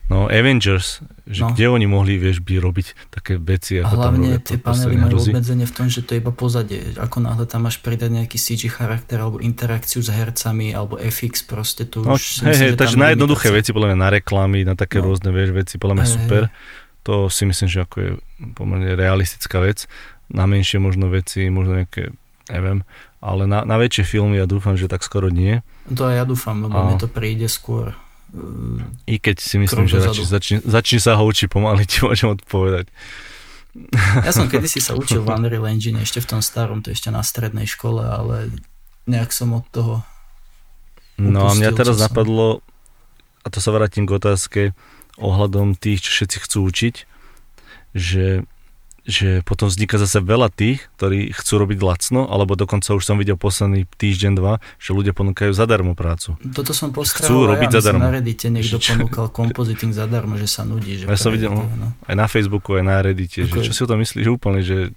No, 0.06 0.30
Avengers, 0.30 1.02
že 1.26 1.42
no. 1.42 1.50
kde 1.50 1.66
oni 1.66 1.90
mohli, 1.90 2.22
vieš, 2.22 2.38
by 2.46 2.62
robiť 2.62 3.10
také 3.10 3.42
veci. 3.42 3.82
Ako 3.82 3.90
a 3.90 3.90
hlavne 4.06 4.38
tam 4.38 4.46
tie 4.46 4.58
panely 4.62 4.96
majú 5.02 5.18
obmedzenie 5.18 5.66
v 5.66 5.74
tom, 5.74 5.90
že 5.90 6.06
to 6.06 6.14
je 6.14 6.22
iba 6.22 6.30
pozadie. 6.30 6.94
Ako 7.02 7.26
náhle 7.26 7.50
tam 7.50 7.66
máš 7.66 7.82
pridať 7.82 8.14
nejaký 8.14 8.38
CG 8.38 8.70
charakter 8.70 9.18
alebo 9.18 9.42
interakciu 9.42 10.06
s 10.06 10.14
hercami 10.14 10.78
alebo 10.78 11.02
FX, 11.02 11.50
proste 11.50 11.90
to 11.90 12.06
no, 12.06 12.22
už... 12.22 12.46
Hej, 12.46 12.58
hej, 12.62 12.72
takže 12.78 13.02
na 13.02 13.18
jednoduché 13.18 13.50
veci, 13.50 13.74
podľa 13.74 13.98
mňa 13.98 13.98
na 13.98 14.10
reklamy, 14.14 14.62
na 14.62 14.78
také 14.78 15.02
no. 15.02 15.10
rôzne 15.10 15.34
vieš, 15.34 15.58
veci, 15.58 15.82
podľa 15.82 15.96
mňa 15.98 16.06
hej, 16.06 16.14
super. 16.14 16.42
Hej. 16.46 16.85
To 17.06 17.30
si 17.30 17.46
myslím, 17.46 17.70
že 17.70 17.86
ako 17.86 17.96
je 18.02 18.10
pomerne 18.58 18.98
realistická 18.98 19.62
vec. 19.62 19.86
Na 20.28 20.50
menšie 20.50 20.82
možno 20.82 21.08
veci, 21.14 21.48
možno 21.54 21.86
nejaké, 21.86 22.10
neviem, 22.50 22.82
ale 23.22 23.46
na, 23.46 23.62
na 23.62 23.78
väčšie 23.78 24.18
filmy 24.18 24.42
ja 24.42 24.50
dúfam, 24.50 24.74
že 24.74 24.90
tak 24.90 25.06
skoro 25.06 25.30
nie. 25.30 25.62
To 25.94 26.10
ja 26.10 26.26
dúfam, 26.26 26.66
lebo 26.66 26.74
a... 26.74 26.86
mne 26.90 26.98
to 26.98 27.06
príde 27.06 27.46
skôr 27.46 27.94
i 29.08 29.16
keď 29.16 29.40
si 29.40 29.56
myslím, 29.56 29.88
že 29.88 30.04
radši 30.04 30.24
začni, 30.28 30.58
začni 30.60 31.00
sa 31.00 31.16
ho 31.16 31.24
učiť 31.24 31.48
pomaly, 31.48 31.88
ti 31.88 32.04
môžem 32.04 32.36
odpovedať. 32.36 32.92
Ja 34.24 34.32
som 34.32 34.48
kedysi 34.48 34.80
sa 34.80 34.96
učil 34.96 35.24
v 35.24 35.32
Unreal 35.36 35.68
Engine 35.68 36.04
ešte 36.04 36.20
v 36.20 36.36
tom 36.36 36.42
starom, 36.44 36.84
to 36.84 36.92
ešte 36.92 37.12
na 37.12 37.24
strednej 37.24 37.68
škole, 37.68 38.04
ale 38.04 38.52
nejak 39.08 39.32
som 39.32 39.56
od 39.56 39.64
toho 39.72 40.04
No 41.16 41.48
a 41.48 41.56
mňa 41.56 41.72
teraz 41.72 41.96
napadlo, 41.96 42.60
a 43.44 43.48
to 43.48 43.64
sa 43.64 43.72
vrátim 43.72 44.04
k 44.04 44.20
otázke 44.20 44.62
ohľadom 45.18 45.76
tých, 45.76 46.04
čo 46.06 46.12
všetci 46.24 46.38
chcú 46.44 46.60
učiť, 46.68 46.96
že 47.96 48.44
že 49.06 49.46
potom 49.46 49.70
vzniká 49.70 50.02
zase 50.02 50.18
veľa 50.18 50.50
tých, 50.50 50.90
ktorí 50.98 51.30
chcú 51.30 51.62
robiť 51.62 51.78
lacno, 51.86 52.26
alebo 52.26 52.58
dokonca 52.58 52.98
už 52.98 53.06
som 53.06 53.22
videl 53.22 53.38
posledný 53.38 53.86
týždeň, 53.86 54.34
dva, 54.34 54.58
že 54.82 54.98
ľudia 54.98 55.14
ponúkajú 55.14 55.54
zadarmo 55.54 55.94
prácu. 55.94 56.34
Toto 56.42 56.74
som 56.74 56.90
postrel, 56.90 57.22
chcú 57.22 57.46
robiť 57.46 57.70
ja 57.70 57.86
zadarmo. 57.86 58.02
na 58.02 58.18
Reddite 58.18 58.50
niekto 58.50 58.82
ponúkal 58.82 59.30
compositing 59.30 59.94
zadarmo, 59.94 60.42
že 60.42 60.50
sa 60.50 60.66
nudí. 60.66 60.98
Že 60.98 61.06
ja 61.06 61.18
som 61.22 61.30
videl 61.30 61.54
no, 61.54 61.70
no. 61.70 61.94
aj 62.10 62.16
na 62.18 62.26
Facebooku, 62.26 62.82
aj 62.82 62.84
na 62.84 62.98
Reddite, 63.06 63.46
okay. 63.46 63.62
že 63.62 63.70
čo 63.70 63.74
si 63.78 63.82
o 63.86 63.90
tom 63.94 64.02
myslíš 64.02 64.26
úplne, 64.26 64.66
že... 64.66 64.90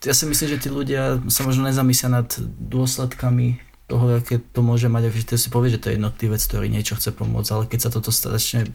Ja 0.00 0.16
si 0.16 0.24
myslím, 0.24 0.48
že 0.48 0.58
tí 0.58 0.68
ľudia 0.72 1.20
sa 1.28 1.44
možno 1.44 1.68
nezamyslia 1.68 2.08
nad 2.08 2.32
dôsledkami 2.56 3.60
toho, 3.84 4.16
aké 4.16 4.40
to 4.40 4.64
môže 4.64 4.88
mať, 4.88 5.12
že 5.12 5.36
si 5.36 5.52
povie, 5.52 5.68
že 5.68 5.76
to 5.76 5.92
je 5.92 6.00
jednotlivý 6.00 6.40
vec, 6.40 6.42
ktorý 6.48 6.72
niečo 6.72 6.96
chce 6.96 7.12
pomôcť, 7.12 7.50
ale 7.52 7.68
keď 7.68 7.78
sa 7.84 7.90
toto 7.92 8.08
začne 8.08 8.72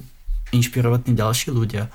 inšpirovať 0.55 1.11
ďalší 1.11 1.51
ľudia, 1.51 1.91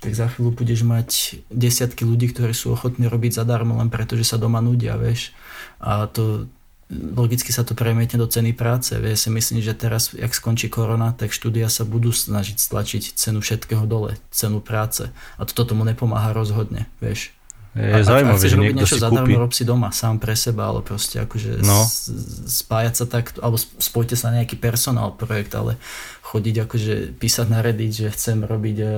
tak 0.00 0.16
za 0.16 0.32
chvíľu 0.32 0.56
budeš 0.56 0.80
mať 0.86 1.08
desiatky 1.52 2.08
ľudí, 2.08 2.32
ktorí 2.32 2.56
sú 2.56 2.72
ochotní 2.72 3.04
robiť 3.04 3.36
zadarmo 3.36 3.76
len 3.76 3.92
preto, 3.92 4.16
že 4.16 4.24
sa 4.24 4.40
doma 4.40 4.64
nudia, 4.64 4.96
vieš. 4.96 5.36
A 5.76 6.08
to 6.08 6.48
logicky 6.90 7.54
sa 7.54 7.62
to 7.62 7.78
premietne 7.78 8.18
do 8.18 8.26
ceny 8.26 8.56
práce. 8.56 8.96
Vieš, 8.96 9.26
si 9.26 9.30
myslím, 9.30 9.60
že 9.62 9.78
teraz, 9.78 10.10
jak 10.16 10.34
skončí 10.34 10.66
korona, 10.66 11.14
tak 11.14 11.30
štúdia 11.30 11.70
sa 11.70 11.86
budú 11.86 12.10
snažiť 12.10 12.58
stlačiť 12.58 13.02
cenu 13.14 13.38
všetkého 13.44 13.86
dole, 13.86 14.18
cenu 14.34 14.58
práce. 14.58 15.12
A 15.38 15.46
toto 15.46 15.62
tomu 15.62 15.86
nepomáha 15.86 16.34
rozhodne, 16.34 16.90
vieš. 16.98 17.30
Je 17.70 18.02
a, 18.02 18.02
zaujímavé, 18.02 18.42
že 18.42 18.58
niekto 18.58 18.82
niečo 18.82 18.98
si 18.98 19.02
zadarmo, 19.02 19.30
kúpi... 19.30 19.38
rob 19.38 19.52
si 19.54 19.62
doma, 19.62 19.94
sám 19.94 20.18
pre 20.18 20.34
seba, 20.34 20.74
ale 20.74 20.82
proste 20.82 21.22
akože 21.22 21.62
no. 21.62 21.86
spájať 22.50 22.94
sa 22.98 23.06
tak, 23.06 23.38
alebo 23.38 23.62
spojte 23.62 24.18
sa 24.18 24.34
na 24.34 24.42
nejaký 24.42 24.58
personál 24.58 25.14
projekt, 25.14 25.54
ale 25.54 25.78
chodiť 26.26 26.66
akože 26.66 26.94
písať 27.14 27.46
na 27.46 27.62
Reddit, 27.62 27.94
že 27.94 28.10
chcem 28.10 28.42
robiť 28.42 28.76
e, 28.82 28.88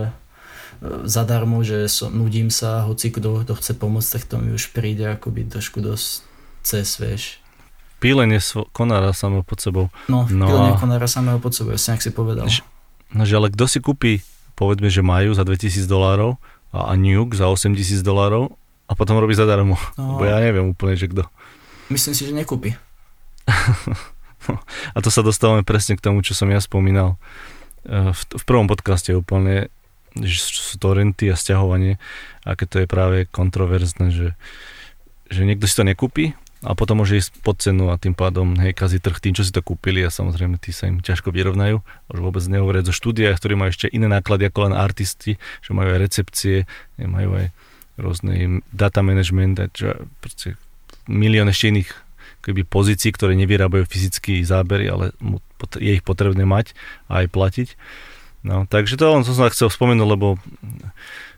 zadarmo, 1.05 1.61
že 1.61 1.85
som, 1.93 2.16
nudím 2.16 2.49
sa, 2.49 2.89
hoci 2.89 3.12
kto, 3.12 3.44
kto 3.44 3.53
chce 3.61 3.73
pomôcť, 3.77 4.11
tak 4.16 4.23
to 4.24 4.40
mi 4.40 4.57
už 4.57 4.73
príde 4.73 5.05
akoby 5.05 5.44
trošku 5.53 5.85
dosť 5.85 6.24
cez, 6.65 6.97
vieš. 6.97 7.44
Pílenie 8.01 8.40
svo- 8.40 8.73
konára 8.73 9.12
samého 9.12 9.44
pod 9.44 9.61
sebou. 9.61 9.93
No, 10.09 10.24
no 10.32 10.49
pílenie 10.49 10.81
konára 10.81 11.05
samého 11.05 11.36
pod 11.44 11.53
sebou, 11.53 11.77
jasne, 11.77 12.01
ak 12.01 12.03
si 12.03 12.09
povedal. 12.09 12.49
No, 13.12 13.28
že 13.28 13.36
ale 13.36 13.53
kto 13.53 13.69
si 13.69 13.85
kúpi, 13.85 14.24
povedzme, 14.57 14.89
že 14.89 15.05
majú 15.05 15.36
za 15.36 15.44
2000 15.44 15.85
dolárov 15.85 16.40
a, 16.73 16.89
a 16.89 16.97
Nuke 16.97 17.36
za 17.36 17.53
8000 17.53 18.01
dolárov 18.01 18.57
a 18.87 18.93
potom 18.93 19.19
robí 19.19 19.33
zadarmo. 19.37 19.79
No. 19.97 20.19
Bo 20.19 20.25
ja 20.27 20.43
neviem 20.43 20.73
úplne, 20.73 20.99
že 20.99 21.09
kto. 21.11 21.27
Myslím 21.89 22.15
si, 22.15 22.23
že 22.29 22.33
nekúpi. 22.33 22.75
a 24.97 24.99
to 25.03 25.09
sa 25.11 25.23
dostávame 25.23 25.63
presne 25.67 25.99
k 25.99 26.05
tomu, 26.05 26.23
čo 26.23 26.35
som 26.35 26.51
ja 26.51 26.59
spomínal 26.59 27.19
e, 27.87 28.15
v, 28.15 28.21
v 28.39 28.45
prvom 28.47 28.67
podcaste 28.71 29.15
úplne, 29.15 29.71
že 30.19 30.39
sú 30.41 30.77
torrenty 30.77 31.33
a 31.33 31.39
stiahovanie, 31.39 31.97
aké 32.45 32.69
to 32.69 32.85
je 32.85 32.87
práve 32.91 33.25
kontroverzné, 33.33 34.13
že, 34.13 34.29
že 35.33 35.43
niekto 35.49 35.65
si 35.65 35.75
to 35.75 35.85
nekúpi 35.87 36.37
a 36.63 36.79
potom 36.79 37.03
môže 37.03 37.19
ísť 37.19 37.43
pod 37.43 37.59
cenu 37.59 37.91
a 37.91 37.99
tým 37.99 38.15
pádom 38.15 38.55
hej, 38.63 38.71
kazí 38.71 39.03
trh 39.03 39.19
tým, 39.19 39.35
čo 39.35 39.43
si 39.43 39.51
to 39.51 39.67
kúpili 39.67 40.07
a 40.07 40.15
samozrejme 40.15 40.63
tí 40.63 40.71
sa 40.71 40.87
im 40.87 41.03
ťažko 41.03 41.35
vyrovnajú. 41.35 41.83
Už 42.15 42.19
vôbec 42.23 42.45
nehovoriť 42.47 42.87
o 42.87 42.95
štúdiách, 42.95 43.35
ktorí 43.35 43.59
majú 43.59 43.75
ešte 43.75 43.91
iné 43.91 44.07
náklady 44.07 44.47
ako 44.47 44.71
len 44.71 44.75
artisti, 44.79 45.43
že 45.59 45.71
majú 45.75 45.91
aj 45.91 46.01
recepcie, 46.07 46.71
majú 47.03 47.35
aj 47.35 47.51
rôzny 48.01 48.64
data 48.73 49.05
management, 49.05 49.60
čo 49.77 50.09
proste 50.23 50.56
milión 51.09 51.51
ešte 51.51 51.73
iných 51.73 51.90
keby 52.43 52.66
pozícií, 52.66 53.14
ktoré 53.14 53.39
nevyrábajú 53.39 53.86
fyzický 53.86 54.43
zábery, 54.43 54.90
ale 54.90 55.14
je 55.78 55.93
ich 55.94 56.02
potrebné 56.02 56.43
mať 56.43 56.74
a 57.06 57.23
aj 57.23 57.27
platiť. 57.31 57.69
No, 58.43 58.66
takže 58.66 58.98
to 58.98 59.06
len 59.06 59.23
som 59.23 59.39
sa 59.39 59.52
chcel 59.55 59.70
spomenúť, 59.70 60.09
lebo 60.09 60.35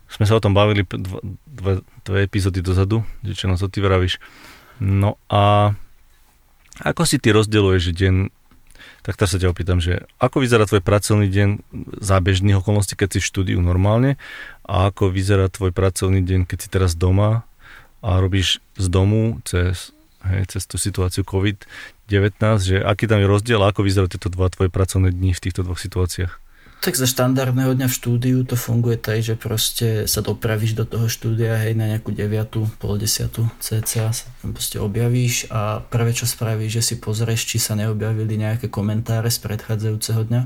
sme 0.09 0.25
sa 0.25 0.37
o 0.37 0.41
tom 0.41 0.57
bavili 0.57 0.81
dve, 0.81 1.21
dve, 1.45 1.73
dve 2.01 2.19
epizódy 2.25 2.65
dozadu, 2.65 3.05
že 3.21 3.37
čo 3.37 3.45
nás 3.45 3.61
to 3.61 3.69
ty 3.69 3.85
vravíš. 3.85 4.17
No 4.81 5.21
a 5.29 5.73
ako 6.81 7.05
si 7.05 7.21
ty 7.21 7.31
rozdeľuješ 7.31 7.93
deň, 7.93 8.15
tak 9.05 9.21
teraz 9.21 9.37
sa 9.37 9.39
ťa 9.39 9.53
opýtam, 9.53 9.77
že 9.77 10.01
ako 10.17 10.41
vyzerá 10.41 10.65
tvoj 10.65 10.81
pracovný 10.81 11.29
deň 11.29 11.49
za 12.01 12.17
bežných 12.17 12.57
okolností, 12.57 12.97
keď 12.97 13.15
si 13.15 13.19
v 13.21 13.29
štúdiu 13.29 13.59
normálne 13.61 14.17
a 14.65 14.89
ako 14.89 15.13
vyzerá 15.13 15.45
tvoj 15.53 15.69
pracovný 15.69 16.25
deň, 16.25 16.49
keď 16.49 16.57
si 16.57 16.67
teraz 16.73 16.97
doma 16.97 17.45
a 18.01 18.17
robíš 18.17 18.65
z 18.81 18.85
domu 18.89 19.37
cez, 19.45 19.93
hej, 20.25 20.49
cez 20.49 20.65
tú 20.65 20.81
situáciu 20.81 21.21
COVID-19, 21.21 22.41
že 22.57 22.77
aký 22.81 23.05
tam 23.05 23.21
je 23.21 23.29
rozdiel 23.29 23.61
a 23.61 23.69
ako 23.69 23.85
vyzerajú 23.85 24.17
tieto 24.17 24.33
dva 24.33 24.49
tvoje 24.49 24.73
pracovné 24.73 25.13
dni 25.13 25.37
v 25.37 25.43
týchto 25.45 25.61
dvoch 25.61 25.77
situáciách? 25.77 26.44
Tak 26.85 27.01
za 27.01 27.09
štandardného 27.09 27.73
dňa 27.73 27.89
v 27.89 27.97
štúdiu 27.97 28.37
to 28.45 28.53
funguje 28.53 29.01
tak, 29.01 29.25
že 29.25 29.33
proste 29.33 30.05
sa 30.05 30.21
dopravíš 30.21 30.77
do 30.77 30.85
toho 30.85 31.09
štúdia, 31.09 31.57
hej, 31.57 31.73
na 31.73 31.89
nejakú 31.89 32.13
deviatu, 32.13 32.69
pol 32.77 33.01
desiatu 33.01 33.49
cca 33.57 34.13
sa 34.13 34.25
tam 34.45 34.53
proste 34.53 34.77
objavíš 34.77 35.49
a 35.49 35.81
prvé 35.81 36.13
čo 36.13 36.29
spravíš, 36.29 36.77
že 36.77 36.81
si 36.85 36.95
pozrieš, 37.01 37.49
či 37.49 37.57
sa 37.57 37.73
neobjavili 37.73 38.37
nejaké 38.37 38.69
komentáre 38.69 39.33
z 39.33 39.41
predchádzajúceho 39.41 40.29
dňa 40.29 40.41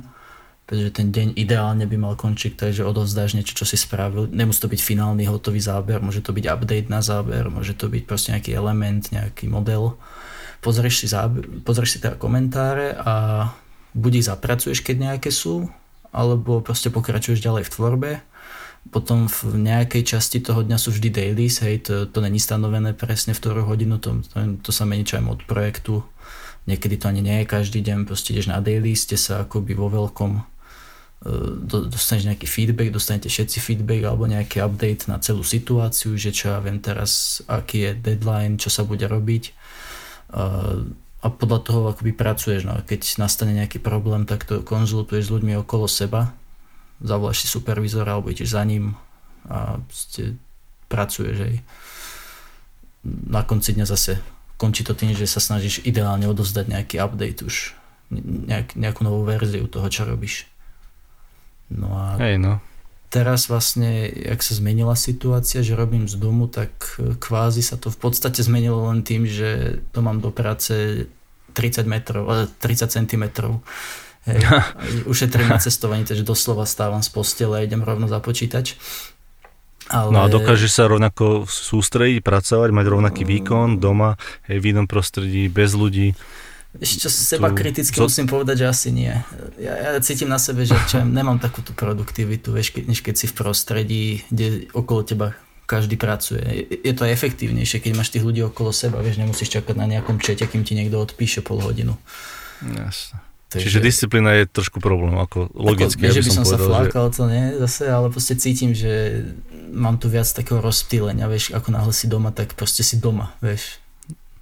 pretože 0.70 1.02
ten 1.02 1.10
deň 1.10 1.28
ideálne 1.34 1.90
by 1.90 1.98
mal 1.98 2.14
končiť, 2.14 2.54
takže 2.54 2.86
odovzdáš 2.86 3.34
niečo, 3.34 3.58
čo 3.58 3.66
si 3.66 3.74
spravil. 3.74 4.30
Nemusí 4.30 4.62
to 4.62 4.70
byť 4.70 4.78
finálny 4.78 5.26
hotový 5.26 5.58
záber, 5.58 5.98
môže 5.98 6.22
to 6.22 6.30
byť 6.30 6.46
update 6.46 6.94
na 6.94 7.02
záber, 7.02 7.50
môže 7.50 7.74
to 7.74 7.90
byť 7.90 8.06
proste 8.06 8.38
nejaký 8.38 8.54
element, 8.54 9.02
nejaký 9.10 9.50
model. 9.50 9.98
Pozrieš 10.62 11.02
si, 11.02 11.08
záber, 11.10 11.50
pozrieš 11.66 11.98
si 11.98 12.00
teda 12.06 12.22
komentáre 12.22 12.94
a 13.02 13.14
buď 13.98 14.22
ich 14.22 14.30
zapracuješ, 14.30 14.86
keď 14.86 14.96
nejaké 15.10 15.34
sú, 15.34 15.74
alebo 16.10 16.60
proste 16.62 16.90
pokračuješ 16.90 17.44
ďalej 17.44 17.68
v 17.68 17.74
tvorbe. 17.74 18.12
Potom 18.90 19.28
v 19.28 19.60
nejakej 19.60 20.16
časti 20.16 20.40
toho 20.40 20.64
dňa 20.64 20.78
sú 20.80 20.96
vždy 20.96 21.10
dailies, 21.12 21.60
hej, 21.62 21.84
to, 21.84 22.08
to 22.08 22.20
není 22.24 22.40
stanovené 22.40 22.96
presne 22.96 23.36
v 23.36 23.42
ktorú 23.44 23.68
hodinu, 23.68 24.00
to, 24.00 24.24
to, 24.32 24.58
to 24.64 24.72
sa 24.72 24.88
mení 24.88 25.04
aj 25.04 25.20
od 25.28 25.44
projektu. 25.46 26.02
Niekedy 26.66 26.96
to 26.96 27.12
ani 27.12 27.22
nie 27.22 27.44
je 27.44 27.52
každý 27.52 27.84
deň, 27.84 28.08
proste 28.08 28.32
ideš 28.32 28.48
na 28.50 28.64
daily, 28.64 28.96
ste 28.96 29.20
sa 29.20 29.44
akoby 29.44 29.76
vo 29.76 29.92
veľkom 29.92 30.60
dostaneš 31.68 32.32
nejaký 32.32 32.48
feedback, 32.48 32.96
dostanete 32.96 33.28
všetci 33.28 33.60
feedback 33.60 34.08
alebo 34.08 34.24
nejaký 34.24 34.64
update 34.64 35.12
na 35.12 35.20
celú 35.20 35.44
situáciu, 35.44 36.16
že 36.16 36.32
čo 36.32 36.56
ja 36.56 36.64
viem 36.64 36.80
teraz, 36.80 37.44
aký 37.44 37.84
je 37.84 37.92
deadline, 38.00 38.56
čo 38.56 38.72
sa 38.72 38.88
bude 38.88 39.04
robiť 39.04 39.52
a 41.20 41.28
podľa 41.28 41.60
toho 41.68 41.80
akoby 41.92 42.16
pracuješ. 42.16 42.64
No. 42.64 42.80
Keď 42.80 43.20
nastane 43.20 43.52
nejaký 43.52 43.84
problém, 43.84 44.24
tak 44.24 44.48
to 44.48 44.64
konzultuješ 44.64 45.28
s 45.28 45.34
ľuďmi 45.36 45.60
okolo 45.60 45.86
seba, 45.92 46.32
zavoláš 47.04 47.44
si 47.44 47.48
supervizora 47.52 48.16
alebo 48.16 48.32
ideš 48.32 48.56
za 48.56 48.64
ním 48.64 48.96
a 49.48 49.80
pracuješ 50.88 51.38
aj. 51.44 51.56
Na 53.32 53.44
konci 53.44 53.76
dňa 53.76 53.86
zase 53.88 54.20
končí 54.60 54.84
to 54.84 54.92
tým, 54.92 55.16
že 55.16 55.28
sa 55.28 55.40
snažíš 55.40 55.84
ideálne 55.88 56.28
odozdať 56.28 56.68
nejaký 56.68 56.96
update 57.00 57.48
už, 57.48 57.72
nejak, 58.48 58.76
nejakú 58.76 59.08
novú 59.08 59.24
verziu 59.24 59.68
toho, 59.72 59.88
čo 59.88 60.04
robíš. 60.04 60.48
No 61.72 61.96
a 61.96 62.20
Hej, 62.20 62.40
no. 62.40 62.60
Teraz 63.10 63.50
vlastne, 63.50 64.06
jak 64.06 64.40
sa 64.46 64.54
zmenila 64.54 64.94
situácia, 64.94 65.66
že 65.66 65.74
robím 65.74 66.06
z 66.06 66.16
domu, 66.16 66.46
tak 66.46 66.72
kvázi 66.98 67.66
sa 67.66 67.76
to 67.76 67.90
v 67.90 67.98
podstate 67.98 68.46
zmenilo 68.46 68.90
len 68.94 69.02
tým, 69.02 69.26
že 69.26 69.82
to 69.92 70.06
mám 70.06 70.22
do 70.22 70.30
práce 70.30 71.06
30 71.58 71.90
metrov, 71.90 72.30
30 72.62 72.86
cm. 72.86 73.24
Hej, 74.30 74.38
ušetrím 75.12 75.50
na 75.50 75.58
cestovaní, 75.58 76.06
takže 76.06 76.22
doslova 76.22 76.70
stávam 76.70 77.02
z 77.02 77.10
postele 77.10 77.60
a 77.60 77.66
idem 77.66 77.82
rovno 77.82 78.06
za 78.06 78.22
počítač. 78.22 78.78
Ale... 79.90 80.14
No 80.14 80.22
a 80.22 80.30
dokáže 80.30 80.70
sa 80.70 80.86
rovnako 80.86 81.50
sústrediť, 81.50 82.22
pracovať, 82.22 82.70
mať 82.70 82.86
rovnaký 82.86 83.26
výkon 83.26 83.82
doma, 83.82 84.22
hej, 84.46 84.62
v 84.62 84.78
inom 84.78 84.86
prostredí, 84.86 85.50
bez 85.50 85.74
ľudí. 85.74 86.14
Ešte 86.78 87.10
seba 87.10 87.50
kriticky 87.50 87.98
to... 87.98 88.06
musím 88.06 88.30
povedať, 88.30 88.62
že 88.62 88.66
asi 88.70 88.90
nie. 88.94 89.10
Ja, 89.58 89.74
ja 89.74 90.00
cítim 90.06 90.30
na 90.30 90.38
sebe, 90.38 90.70
že 90.70 90.78
čo, 90.86 91.02
nemám 91.02 91.42
takúto 91.42 91.74
produktivitu, 91.74 92.54
vieš, 92.54 92.78
ke, 92.78 92.86
než 92.86 93.02
keď 93.02 93.16
si 93.18 93.26
v 93.26 93.34
prostredí, 93.34 94.04
kde 94.30 94.70
okolo 94.78 95.02
teba 95.02 95.28
každý 95.66 95.98
pracuje. 95.98 96.46
Je, 96.46 96.64
je 96.86 96.94
to 96.94 97.10
aj 97.10 97.14
efektívnejšie, 97.18 97.82
keď 97.82 97.92
máš 97.98 98.14
tých 98.14 98.22
ľudí 98.22 98.46
okolo 98.46 98.70
seba, 98.70 99.02
vieš, 99.02 99.18
nemusíš 99.18 99.50
čakať 99.50 99.74
na 99.74 99.90
nejakom 99.90 100.22
čete, 100.22 100.46
kým 100.46 100.62
ti 100.62 100.78
niekto 100.78 101.02
odpíše 101.02 101.42
pol 101.42 101.58
hodinu. 101.58 101.98
Jasne. 102.62 103.18
Takže, 103.50 103.66
Čiže 103.66 103.80
disciplína 103.82 104.38
je 104.38 104.44
trošku 104.46 104.78
problém, 104.78 105.18
ako 105.18 105.50
logicky. 105.58 106.06
Ako, 106.06 106.14
ja 106.14 106.22
by 106.22 106.22
som, 106.22 106.34
som 106.38 106.46
povedal, 106.46 106.62
sa 106.62 106.70
flákal, 106.70 107.06
že... 107.10 107.14
to 107.18 107.24
nie, 107.26 107.46
zase, 107.66 107.84
ale 107.90 108.08
proste 108.14 108.34
cítim, 108.38 108.78
že 108.78 109.26
mám 109.74 109.98
tu 109.98 110.06
viac 110.06 110.30
takého 110.30 110.62
rozptýlenia, 110.62 111.26
vieš, 111.26 111.58
ako 111.58 111.74
náhle 111.74 111.90
si 111.90 112.06
doma, 112.06 112.30
tak 112.30 112.54
proste 112.54 112.86
si 112.86 113.02
doma, 113.02 113.34
vieš. 113.42 113.82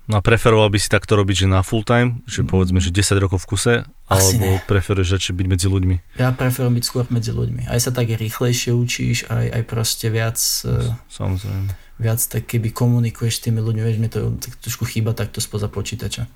No 0.08 0.18
a 0.18 0.22
preferoval 0.24 0.72
by 0.72 0.80
si 0.80 0.88
takto 0.88 1.20
robiť, 1.20 1.44
že 1.44 1.48
na 1.52 1.60
full 1.68 1.84
time, 1.84 2.24
že 2.24 2.48
povedzme, 2.48 2.80
že 2.80 2.96
10 2.96 3.20
rokov 3.20 3.44
v 3.44 3.48
kuse, 3.52 3.74
Asi 4.08 4.40
alebo 4.40 4.56
ne. 4.56 4.64
preferuješ 4.64 5.20
radšej 5.20 5.34
byť 5.36 5.48
medzi 5.52 5.68
ľuďmi? 5.68 5.96
Ja 6.16 6.32
preferujem 6.32 6.80
byť 6.80 6.86
skôr 6.88 7.04
medzi 7.12 7.36
ľuďmi. 7.36 7.68
Aj 7.68 7.76
sa 7.76 7.92
tak 7.92 8.08
rýchlejšie 8.16 8.72
učíš, 8.72 9.28
aj, 9.28 9.46
aj 9.52 9.64
proste 9.68 10.08
viac... 10.08 10.40
E, 10.64 10.96
Samozrejme. 11.12 11.76
Viac 12.00 12.24
tak 12.24 12.48
keby 12.48 12.72
komunikuješ 12.72 13.42
s 13.42 13.44
tými 13.52 13.60
ľuďmi, 13.60 13.82
vieš, 13.84 14.00
mi 14.00 14.08
to 14.08 14.32
tak 14.40 14.56
trošku 14.64 14.88
chýba 14.88 15.12
takto 15.12 15.44
spoza 15.44 15.68
počítača 15.68 16.32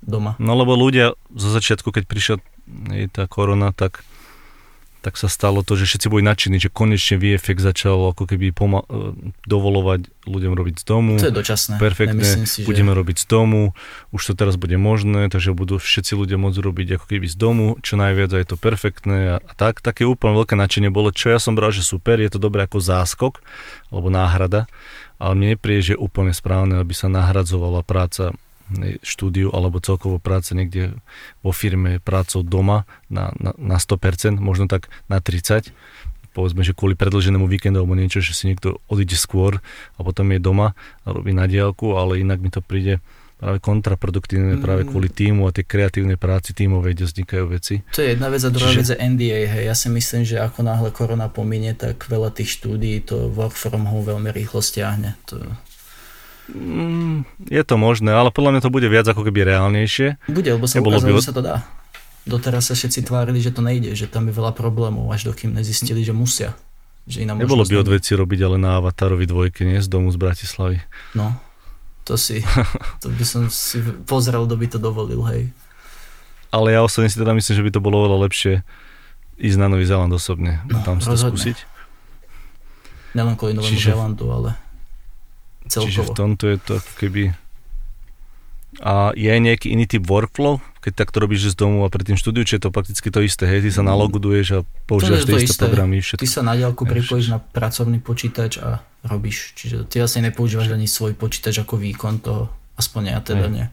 doma. 0.00 0.40
No 0.40 0.56
lebo 0.56 0.72
ľudia 0.72 1.12
zo 1.28 1.48
začiatku, 1.52 1.92
keď 1.92 2.04
prišla 2.08 2.36
tá 3.12 3.28
korona, 3.28 3.76
tak 3.76 4.00
tak 5.00 5.16
sa 5.16 5.32
stalo 5.32 5.64
to, 5.64 5.80
že 5.80 5.88
všetci 5.88 6.06
boli 6.12 6.20
nadšení, 6.20 6.60
že 6.60 6.68
konečne 6.68 7.16
VFX 7.16 7.64
začal 7.64 8.12
ako 8.12 8.28
keby 8.28 8.52
poma- 8.52 8.84
e, 8.86 9.16
dovolovať 9.48 10.12
ľuďom 10.28 10.52
robiť 10.52 10.76
z 10.80 10.84
domu. 10.84 11.16
To 11.16 11.32
je 11.32 11.34
dočasné. 11.34 11.80
Perfektne, 11.80 12.44
si, 12.44 12.62
budeme 12.68 12.92
že... 12.92 12.98
robiť 13.00 13.16
z 13.24 13.26
domu, 13.26 13.72
už 14.12 14.20
to 14.20 14.32
teraz 14.36 14.60
bude 14.60 14.76
možné, 14.76 15.32
takže 15.32 15.56
budú 15.56 15.80
všetci 15.80 16.12
ľudia 16.12 16.36
môcť 16.36 16.58
robiť 16.60 16.88
ako 17.00 17.06
keby 17.08 17.26
z 17.26 17.36
domu, 17.40 17.66
čo 17.80 17.96
najviac 17.96 18.30
a 18.36 18.38
je 18.44 18.48
to 18.52 18.56
perfektné 18.60 19.18
a, 19.34 19.36
a 19.40 19.52
tak. 19.56 19.80
Také 19.80 20.04
úplne 20.04 20.36
veľké 20.36 20.54
nadšenie 20.54 20.92
bolo, 20.92 21.08
čo 21.10 21.32
ja 21.32 21.40
som 21.40 21.56
bral, 21.56 21.72
že 21.72 21.80
super, 21.80 22.20
je 22.20 22.28
to 22.28 22.38
dobré 22.38 22.68
ako 22.68 22.84
záskok 22.84 23.40
alebo 23.88 24.12
náhrada, 24.12 24.68
ale 25.16 25.32
mne 25.32 25.48
nepríde, 25.56 25.92
že 25.92 25.92
je 25.96 26.02
úplne 26.04 26.36
správne, 26.36 26.76
aby 26.76 26.92
sa 26.92 27.08
nahradzovala 27.08 27.80
práca 27.82 28.36
štúdiu 29.02 29.50
alebo 29.50 29.82
celkovo 29.82 30.22
práce 30.22 30.54
niekde 30.54 30.94
vo 31.42 31.50
firme 31.50 31.98
prácou 31.98 32.46
doma 32.46 32.86
na, 33.10 33.34
na, 33.38 33.52
na 33.58 33.76
100%, 33.76 34.38
možno 34.38 34.70
tak 34.70 34.88
na 35.10 35.18
30%. 35.18 35.74
Povedzme, 36.30 36.62
že 36.62 36.78
kvôli 36.78 36.94
predlženému 36.94 37.50
víkendu 37.50 37.82
alebo 37.82 37.98
niečo, 37.98 38.22
že 38.22 38.38
si 38.38 38.46
niekto 38.46 38.78
odíde 38.86 39.18
skôr 39.18 39.58
a 39.98 40.00
potom 40.06 40.30
je 40.30 40.38
doma 40.38 40.78
a 41.02 41.10
robí 41.10 41.34
na 41.34 41.50
diálku, 41.50 41.98
ale 41.98 42.22
inak 42.22 42.38
mi 42.38 42.54
to 42.54 42.62
príde 42.62 43.02
práve 43.40 43.58
kontraproduktívne 43.58 44.60
mm. 44.60 44.62
práve 44.62 44.82
kvôli 44.84 45.08
týmu 45.08 45.48
a 45.48 45.50
tej 45.50 45.64
kreatívnej 45.64 46.20
práci 46.20 46.52
tímovej, 46.52 46.92
kde 46.92 47.04
vznikajú 47.08 47.44
veci. 47.48 47.74
To 47.96 48.04
je 48.04 48.12
jedna 48.12 48.28
vec 48.28 48.44
a 48.44 48.52
druhá 48.52 48.68
Čiže... 48.68 48.78
vec 48.78 48.88
je 48.92 48.98
NDA. 49.00 49.40
Hej. 49.48 49.62
Ja 49.64 49.74
si 49.74 49.88
myslím, 49.88 50.22
že 50.28 50.36
ako 50.44 50.60
náhle 50.60 50.92
korona 50.92 51.32
pominie, 51.32 51.72
tak 51.72 52.04
veľa 52.04 52.36
tých 52.36 52.60
štúdií 52.60 53.00
to 53.00 53.32
work 53.32 53.56
from 53.56 53.88
home 53.88 54.04
veľmi 54.04 54.28
rýchlo 54.28 54.60
stiahne. 54.60 55.16
To, 55.32 55.40
Mm, 56.54 57.28
je 57.46 57.62
to 57.62 57.74
možné, 57.78 58.10
ale 58.10 58.34
podľa 58.34 58.56
mňa 58.56 58.60
to 58.66 58.70
bude 58.74 58.88
viac 58.90 59.06
ako 59.06 59.22
keby 59.22 59.46
reálnejšie. 59.46 60.18
Bude, 60.26 60.50
lebo 60.50 60.66
sa 60.66 60.82
ukázalo, 60.82 61.16
by... 61.16 61.20
že 61.22 61.28
sa 61.30 61.36
to 61.36 61.42
dá. 61.44 61.56
Doteraz 62.28 62.68
sa 62.68 62.74
všetci 62.76 63.06
tvárili, 63.06 63.40
že 63.40 63.54
to 63.54 63.64
nejde, 63.64 63.96
že 63.96 64.10
tam 64.10 64.28
je 64.28 64.34
veľa 64.36 64.52
problémov, 64.52 65.08
až 65.08 65.32
dokým 65.32 65.56
nezistili, 65.56 66.04
že 66.04 66.12
musia. 66.12 66.52
Že 67.08 67.24
iná 67.24 67.32
Nebolo 67.32 67.64
by 67.64 67.80
od 67.80 67.88
veci 67.88 68.12
robiť 68.12 68.40
ale 68.44 68.56
na 68.60 68.76
Avatarovi 68.76 69.24
dvojke, 69.24 69.64
nie? 69.64 69.80
Z 69.80 69.88
domu 69.88 70.12
z 70.12 70.20
Bratislavy. 70.20 70.78
No, 71.16 71.32
to 72.04 72.20
si, 72.20 72.44
to 73.02 73.08
by 73.08 73.24
som 73.24 73.48
si 73.48 73.80
pozrel, 74.04 74.44
kto 74.44 74.56
by 74.58 74.66
to 74.68 74.78
dovolil, 74.78 75.24
hej. 75.32 75.48
Ale 76.50 76.74
ja 76.74 76.82
osobne 76.82 77.08
si 77.08 77.16
teda 77.16 77.32
myslím, 77.32 77.54
že 77.56 77.64
by 77.66 77.70
to 77.72 77.80
bolo 77.80 78.04
veľa 78.10 78.26
lepšie 78.26 78.66
ísť 79.40 79.56
na 79.56 79.70
Nový 79.72 79.86
Zeland 79.88 80.12
osobne. 80.12 80.60
No, 80.68 80.82
tam 80.84 81.00
to 81.00 81.16
skúsiť. 81.16 81.56
Nelen 83.16 83.34
kvôli 83.34 83.56
Novému 83.56 83.74
Čiže... 83.74 83.96
Zelandu, 83.96 84.28
ale 84.30 84.69
celkovo. 85.70 85.94
Čiže 85.94 86.02
v 86.02 86.10
tomto 86.12 86.44
je 86.50 86.58
to 86.58 86.72
ako 86.82 86.92
keby... 86.98 87.22
A 88.80 89.10
je 89.18 89.34
nejaký 89.34 89.74
iný 89.74 89.84
typ 89.90 90.06
workflow, 90.06 90.62
keď 90.78 91.04
takto 91.04 91.18
robíš 91.18 91.52
z 91.52 91.58
domu 91.58 91.82
a 91.82 91.90
pred 91.90 92.06
tým 92.06 92.14
štúdiu, 92.14 92.46
či 92.46 92.56
je 92.56 92.62
to 92.64 92.70
prakticky 92.70 93.10
to 93.10 93.20
isté, 93.20 93.44
hej, 93.44 93.66
ty 93.66 93.70
sa 93.74 93.82
mm. 93.82 93.88
naloguduješ 93.90 94.46
a 94.56 94.58
používaš 94.86 95.26
tie 95.26 95.42
isté 95.42 95.66
programy. 95.66 95.98
Všetko. 96.00 96.22
Ty 96.22 96.28
sa 96.30 96.42
na 96.46 96.54
diálku 96.54 96.86
pripojíš 96.86 97.34
na 97.34 97.42
pracovný 97.42 97.98
počítač 97.98 98.62
a 98.62 98.80
robíš. 99.04 99.58
Čiže 99.58 99.90
ty 99.90 99.98
asi 100.00 100.22
nepoužívaš 100.22 100.70
ani 100.70 100.86
svoj 100.86 101.18
počítač 101.18 101.60
ako 101.60 101.82
výkon 101.82 102.22
toho, 102.22 102.48
aspoň 102.78 103.02
ja 103.10 103.18
teda 103.20 103.46
nie. 103.50 103.66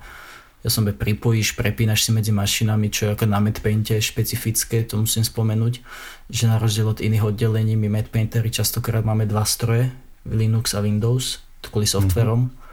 Ja 0.65 0.69
som 0.73 0.83
pripojíš, 0.83 1.55
prepínaš 1.55 2.03
si 2.03 2.11
medzi 2.11 2.33
mašinami, 2.33 2.89
čo 2.89 3.07
je 3.07 3.09
ako 3.15 3.29
na 3.29 3.39
MedPainte 3.39 4.01
špecifické, 4.01 4.83
to 4.83 4.99
musím 4.99 5.23
spomenúť, 5.23 5.79
že 6.27 6.43
na 6.49 6.57
rozdiel 6.57 6.91
od 6.91 6.99
iných 6.99 7.23
oddelení 7.23 7.79
my 7.79 7.87
MedPaintery 7.87 8.51
častokrát 8.51 9.05
máme 9.05 9.29
dva 9.29 9.47
stroje, 9.47 9.93
Linux 10.27 10.75
a 10.75 10.83
Windows 10.83 11.46
kvôli 11.65 11.89
softverom. 11.89 12.47
Mm-hmm. 12.47 12.65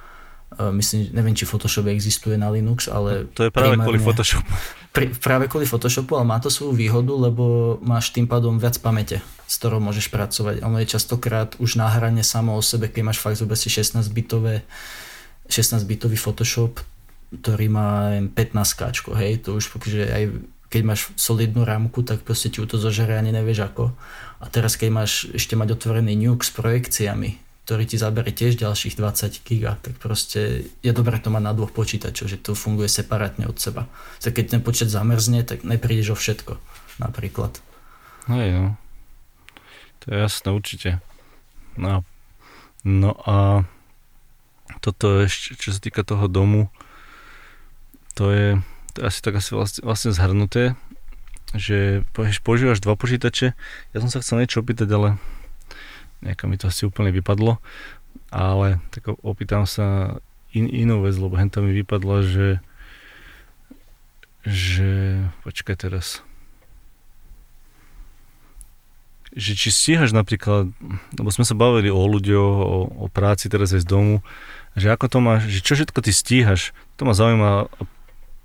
Myslím, 0.55 1.11
neviem, 1.11 1.35
či 1.35 1.51
Photoshop 1.51 1.91
existuje 1.91 2.39
na 2.39 2.47
Linux, 2.47 2.87
ale... 2.87 3.27
To 3.35 3.43
je 3.43 3.51
práve 3.51 3.75
kvôli 3.75 3.99
Photoshopu. 3.99 4.47
Pri, 4.95 5.11
práve 5.19 5.51
kvôli 5.51 5.67
Photoshopu, 5.67 6.15
ale 6.15 6.23
má 6.23 6.39
to 6.39 6.47
svoju 6.47 6.71
výhodu, 6.71 7.11
lebo 7.11 7.77
máš 7.83 8.15
tým 8.15 8.31
pádom 8.31 8.63
viac 8.63 8.79
pamäte, 8.79 9.19
s 9.51 9.59
ktorou 9.59 9.83
môžeš 9.83 10.07
pracovať. 10.15 10.63
Ono 10.63 10.79
je 10.79 10.87
častokrát 10.87 11.59
už 11.59 11.75
na 11.83 11.91
hrane 11.91 12.23
samo 12.23 12.55
o 12.55 12.63
sebe, 12.63 12.87
keď 12.87 13.03
máš 13.03 13.19
fakt 13.19 13.35
si 13.35 13.67
16-bitové 13.67 14.63
16-bitový 15.51 16.15
Photoshop, 16.15 16.81
ktorý 17.35 17.67
má 17.67 18.15
15 18.23 18.55
káčko, 18.79 19.11
hej, 19.19 19.43
to 19.43 19.59
už 19.59 19.75
že 19.83 20.07
aj 20.07 20.25
keď 20.71 20.83
máš 20.83 21.15
solidnú 21.15 21.63
rámku, 21.63 22.03
tak 22.03 22.27
proste 22.27 22.51
ti 22.51 22.59
to 22.59 22.77
zožere 22.83 23.15
ani 23.15 23.31
nevieš 23.31 23.71
ako. 23.71 23.95
A 24.43 24.51
teraz 24.51 24.75
keď 24.75 24.91
máš 24.91 25.31
ešte 25.31 25.55
mať 25.55 25.79
otvorený 25.79 26.19
Nuke 26.19 26.43
s 26.43 26.51
projekciami, 26.51 27.39
ktorý 27.65 27.89
ti 27.89 27.97
zabere 27.97 28.29
tiež 28.29 28.61
ďalších 28.61 29.01
20 29.01 29.41
giga, 29.49 29.81
tak 29.81 29.97
proste 29.97 30.69
je 30.85 30.93
dobré 30.93 31.17
to 31.17 31.33
mať 31.33 31.43
na 31.49 31.57
dvoch 31.57 31.73
počítačoch, 31.73 32.29
že 32.29 32.37
to 32.37 32.53
funguje 32.53 32.93
separátne 32.93 33.49
od 33.49 33.57
seba. 33.57 33.89
Tak 34.21 34.37
keď 34.37 34.45
ten 34.53 34.61
počet 34.61 34.93
zamrzne, 34.93 35.41
tak 35.49 35.65
neprídeš 35.65 36.13
o 36.13 36.17
všetko, 36.21 36.61
napríklad. 37.01 37.57
Hej, 38.29 38.49
no. 38.53 38.65
To 40.05 40.13
je 40.13 40.17
jasné, 40.21 40.49
určite. 40.53 40.91
No, 41.81 42.05
no 42.85 43.17
a 43.25 43.65
toto 44.85 45.25
ešte, 45.25 45.57
čo 45.57 45.73
sa 45.73 45.81
týka 45.81 46.05
toho 46.05 46.29
domu, 46.29 46.69
to 48.13 48.29
je, 48.29 48.49
to 48.93 48.97
je 49.01 49.07
asi 49.09 49.21
tak 49.25 49.41
asi 49.41 49.57
vlastne, 49.57 49.81
vlastne 49.89 50.13
zhrnuté, 50.13 50.77
že 51.57 52.05
používaš 52.45 52.85
dva 52.85 52.93
počítače. 52.93 53.57
Ja 53.97 53.99
som 54.05 54.13
sa 54.13 54.21
chcel 54.21 54.45
niečo 54.45 54.61
opýtať, 54.61 54.93
ale 54.93 55.09
nejaká 56.25 56.49
mi 56.49 56.57
to 56.57 56.73
asi 56.73 56.89
úplne 56.89 57.13
vypadlo, 57.13 57.61
ale 58.33 58.81
tak 58.91 59.13
opýtam 59.21 59.69
sa 59.69 60.19
in, 60.57 60.67
inú 60.67 61.05
vec, 61.05 61.15
lebo 61.21 61.37
henta 61.37 61.61
mi 61.61 61.77
vypadla, 61.77 62.25
že 62.25 62.47
že, 64.45 65.25
počkaj 65.41 65.89
teraz, 65.89 66.21
že 69.33 69.57
či 69.57 69.73
stíhaš 69.73 70.13
napríklad, 70.13 70.71
lebo 71.17 71.29
sme 71.33 71.49
sa 71.49 71.57
bavili 71.57 71.89
o 71.89 72.05
ľuďoch, 72.05 72.55
o, 72.61 72.79
o 72.87 73.07
práci 73.09 73.49
teraz 73.49 73.73
aj 73.73 73.83
z 73.83 73.91
domu, 73.91 74.17
že 74.77 74.93
ako 74.93 75.07
to 75.09 75.19
máš, 75.25 75.43
že 75.49 75.65
čo 75.65 75.73
všetko 75.75 75.99
ty 76.05 76.13
stíhaš, 76.13 76.77
to 77.01 77.09
ma 77.09 77.17
zaujíma 77.17 77.73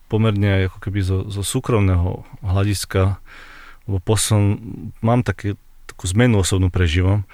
pomerne 0.10 0.50
aj 0.50 0.74
ako 0.74 0.78
keby 0.82 1.00
zo, 1.06 1.18
zo 1.30 1.44
súkromného 1.46 2.26
hľadiska, 2.42 3.22
lebo 3.86 3.98
posom, 4.02 4.58
mám 5.06 5.22
také, 5.22 5.60
takú 5.90 6.06
zmenu 6.14 6.40
osobnú 6.40 6.70
prežívam, 6.70 7.26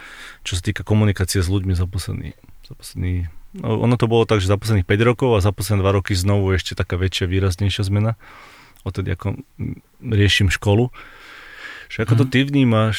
čo 0.47 0.55
sa 0.55 0.63
týka 0.63 0.87
komunikácie 0.87 1.43
s 1.43 1.51
ľuďmi 1.51 1.75
za 1.75 1.85
posledný, 1.85 2.33
za 2.63 2.73
posledný 2.73 3.27
no, 3.59 3.83
ono 3.83 3.95
to 3.99 4.07
bolo 4.07 4.23
tak, 4.23 4.39
že 4.39 4.51
za 4.51 4.59
posledných 4.59 4.87
5 4.87 5.09
rokov 5.09 5.29
a 5.35 5.43
za 5.43 5.51
posledné 5.51 5.83
2 5.83 5.97
roky 6.01 6.15
znovu 6.15 6.55
ešte 6.55 6.73
taká 6.75 6.95
väčšia, 6.95 7.27
výraznejšia 7.27 7.83
zmena. 7.87 8.15
Odtedy 8.87 9.17
ako 9.17 9.41
riešim 9.99 10.53
školu. 10.53 10.93
Že 11.89 12.05
ako 12.05 12.13
mm. 12.13 12.19
to 12.19 12.25
mhm. 12.25 12.31
ty 12.31 12.39
vnímaš, 12.45 12.97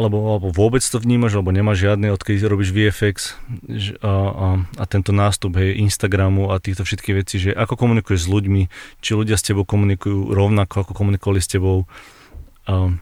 alebo, 0.00 0.16
alebo 0.32 0.48
vôbec 0.48 0.80
to 0.80 0.96
vnímaš, 0.96 1.36
alebo 1.36 1.52
nemáš 1.52 1.84
žiadne, 1.84 2.08
odkedy 2.14 2.40
robíš 2.40 2.72
VFX 2.72 3.36
a, 4.00 4.08
a, 4.08 4.46
a 4.80 4.84
tento 4.88 5.12
nástup 5.12 5.60
hej, 5.60 5.76
Instagramu 5.82 6.48
a 6.48 6.62
týchto 6.62 6.88
všetkých 6.88 7.16
vecí, 7.20 7.36
že 7.36 7.50
ako 7.52 7.76
komunikuješ 7.76 8.24
s 8.24 8.32
ľuďmi, 8.32 8.62
či 9.04 9.10
ľudia 9.12 9.36
s 9.36 9.44
tebou 9.44 9.68
komunikujú 9.68 10.32
rovnako, 10.32 10.88
ako 10.88 10.92
komunikovali 10.96 11.40
s 11.44 11.52
tebou. 11.52 11.84
A, 12.64 12.96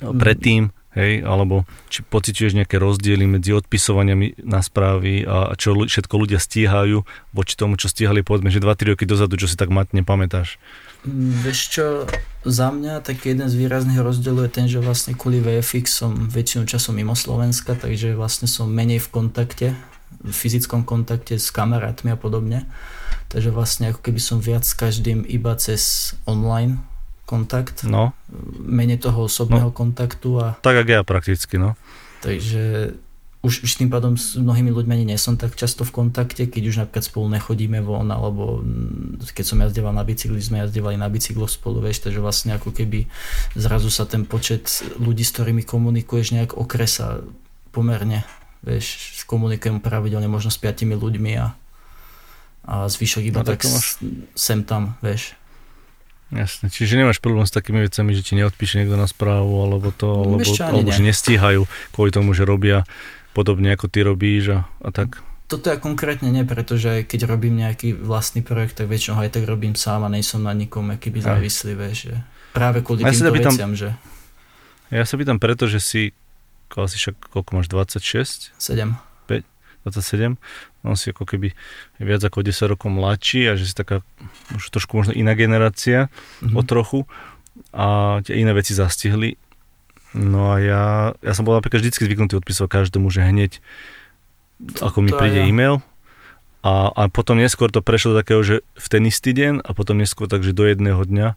predtým, 0.00 0.72
hej, 0.98 1.22
alebo 1.22 1.62
či 1.86 2.02
pociťuješ 2.02 2.58
nejaké 2.58 2.76
rozdiely 2.82 3.26
medzi 3.30 3.54
odpisovaniami 3.54 4.42
na 4.42 4.58
správy 4.58 5.22
a, 5.22 5.54
čo 5.54 5.78
všetko 5.78 6.14
ľudia 6.18 6.42
stíhajú 6.42 7.06
voči 7.30 7.54
tomu, 7.54 7.78
čo 7.78 7.86
stíhali 7.86 8.26
povedzme, 8.26 8.50
že 8.50 8.58
2-3 8.58 8.94
roky 8.94 9.04
dozadu, 9.06 9.38
čo 9.38 9.46
si 9.46 9.54
tak 9.54 9.70
matne 9.70 10.02
pamätáš? 10.02 10.58
Mm, 11.06 11.46
vieš 11.46 11.60
čo, 11.78 11.86
za 12.42 12.74
mňa 12.74 13.06
taký 13.06 13.36
jeden 13.36 13.46
z 13.46 13.54
výrazných 13.54 14.02
rozdielov 14.02 14.50
je 14.50 14.52
ten, 14.52 14.66
že 14.66 14.82
vlastne 14.82 15.14
kvôli 15.14 15.38
VFX 15.38 15.86
som 15.86 16.12
väčšinu 16.26 16.66
času 16.66 16.90
mimo 16.90 17.14
Slovenska, 17.14 17.78
takže 17.78 18.18
vlastne 18.18 18.50
som 18.50 18.66
menej 18.66 18.98
v 18.98 19.08
kontakte, 19.14 19.68
v 20.20 20.34
fyzickom 20.34 20.82
kontakte 20.82 21.38
s 21.38 21.54
kamarátmi 21.54 22.12
a 22.12 22.18
podobne. 22.18 22.66
Takže 23.30 23.54
vlastne 23.54 23.94
ako 23.94 24.02
keby 24.02 24.18
som 24.18 24.42
viac 24.42 24.66
s 24.66 24.74
každým 24.74 25.22
iba 25.22 25.54
cez 25.54 26.12
online 26.26 26.82
kontakt. 27.30 27.86
No. 27.86 28.10
Menej 28.58 28.98
toho 28.98 29.30
osobného 29.30 29.70
no. 29.70 29.76
kontaktu. 29.76 30.42
A... 30.42 30.46
Tak, 30.58 30.82
jak 30.82 30.88
ja 30.90 31.00
prakticky, 31.06 31.62
no. 31.62 31.78
Takže 32.26 32.98
už, 33.40 33.64
už 33.64 33.80
tým 33.80 33.88
pádom 33.88 34.20
s 34.20 34.36
mnohými 34.36 34.68
ľuďmi 34.68 34.92
ani 34.92 35.06
nie 35.08 35.16
som 35.16 35.40
tak 35.40 35.56
často 35.56 35.88
v 35.88 35.96
kontakte, 35.96 36.44
keď 36.44 36.62
už 36.68 36.76
napríklad 36.84 37.04
spolu 37.08 37.26
nechodíme 37.32 37.80
von, 37.80 38.12
alebo 38.12 38.60
keď 39.32 39.44
som 39.48 39.64
jazdeval 39.64 39.96
na 39.96 40.04
bicykli, 40.04 40.36
sme 40.44 40.60
jazdevali 40.60 41.00
na 41.00 41.08
bicyklo 41.08 41.48
spolu, 41.48 41.80
vieš, 41.80 42.04
takže 42.04 42.20
vlastne 42.20 42.60
ako 42.60 42.68
keby 42.68 43.08
zrazu 43.56 43.88
sa 43.88 44.04
ten 44.04 44.28
počet 44.28 44.84
ľudí, 45.00 45.24
s 45.24 45.32
ktorými 45.32 45.64
komunikuješ 45.64 46.36
nejak 46.36 46.52
okresa 46.52 47.24
pomerne, 47.72 48.28
vieš, 48.60 49.24
komunikujem 49.24 49.80
pravidelne 49.80 50.28
možno 50.28 50.52
s 50.52 50.60
piatimi 50.60 50.92
ľuďmi 50.92 51.32
a, 51.40 51.56
a 52.68 52.74
zvyšok 52.92 53.24
iba 53.24 53.40
no, 53.40 53.48
tak, 53.48 53.64
tak 53.64 53.72
máš... 53.72 54.04
sem 54.36 54.68
tam, 54.68 55.00
vieš. 55.00 55.39
Jasne, 56.30 56.70
čiže 56.70 56.94
nemáš 56.94 57.18
problém 57.18 57.42
s 57.42 57.50
takými 57.50 57.82
vecami, 57.82 58.14
že 58.14 58.22
ti 58.22 58.38
neodpíše 58.38 58.78
niekto 58.78 58.94
na 58.94 59.10
správu, 59.10 59.66
alebo 59.66 59.90
to, 59.90 60.06
alebo, 60.06 60.46
alebo 60.46 60.90
že 60.94 61.02
nestíhajú 61.02 61.66
kvôli 61.90 62.14
tomu, 62.14 62.30
že 62.38 62.46
robia 62.46 62.86
podobne 63.34 63.74
ako 63.74 63.90
ty 63.90 64.06
robíš 64.06 64.44
a, 64.54 64.58
a 64.78 64.94
tak. 64.94 65.18
Toto 65.50 65.66
ja 65.66 65.82
konkrétne 65.82 66.30
nie, 66.30 66.46
pretože 66.46 67.02
keď 67.02 67.26
robím 67.26 67.58
nejaký 67.58 67.98
vlastný 67.98 68.46
projekt, 68.46 68.78
tak 68.78 68.86
väčšinou 68.86 69.18
aj 69.26 69.34
tak 69.34 69.44
robím 69.50 69.74
sám 69.74 70.06
a 70.06 70.08
nejsom 70.10 70.46
na 70.46 70.54
nikom 70.54 70.94
akýby 70.94 71.18
závislý, 71.18 71.74
vieš, 71.74 72.14
že 72.14 72.16
práve 72.54 72.86
kvôli 72.86 73.02
ja 73.02 73.10
týmto 73.10 73.34
pýtam, 73.34 73.54
veciam, 73.54 73.72
že... 73.74 73.88
Ja 74.94 75.02
sa 75.02 75.18
pýtam 75.18 75.42
preto, 75.42 75.66
že 75.66 75.82
si, 75.82 76.14
asi 76.70 76.94
však, 76.94 77.34
koľko 77.34 77.50
máš, 77.58 77.66
26? 77.66 78.54
7. 78.54 78.94
5, 79.26 79.42
27? 79.90 80.38
On 80.80 80.96
si 80.96 81.12
ako 81.12 81.28
keby 81.28 81.52
viac 82.00 82.22
ako 82.24 82.40
10 82.40 82.72
rokov 82.72 82.88
mladší 82.88 83.52
a 83.52 83.56
že 83.56 83.68
si 83.68 83.74
taká 83.76 84.00
už 84.56 84.72
trošku 84.72 84.96
možno 84.96 85.12
iná 85.12 85.36
generácia 85.36 86.08
mm-hmm. 86.40 86.56
o 86.56 86.62
trochu 86.64 87.00
a 87.74 88.18
tie 88.24 88.40
iné 88.40 88.56
veci 88.56 88.72
zastihli. 88.72 89.36
No 90.16 90.54
a 90.54 90.56
ja, 90.58 90.84
ja 91.22 91.32
som 91.36 91.46
bol 91.46 91.54
napríklad 91.54 91.84
vždy 91.84 91.92
zvyknutý 91.92 92.34
odpísať 92.40 92.66
každému, 92.66 93.12
že 93.12 93.22
hneď 93.22 93.52
ako 94.80 95.04
mi 95.04 95.12
príde 95.12 95.44
ja. 95.44 95.46
e-mail 95.46 95.84
a, 96.60 96.92
a 96.92 97.02
potom 97.08 97.40
neskôr 97.40 97.72
to 97.72 97.80
prešlo 97.80 98.12
do 98.12 98.20
takého, 98.20 98.42
že 98.44 98.56
v 98.76 98.86
ten 98.90 99.02
istý 99.08 99.32
deň 99.32 99.64
a 99.64 99.70
potom 99.72 99.96
neskôr 99.96 100.28
takže 100.28 100.52
do 100.52 100.68
jedného 100.68 101.00
dňa 101.00 101.36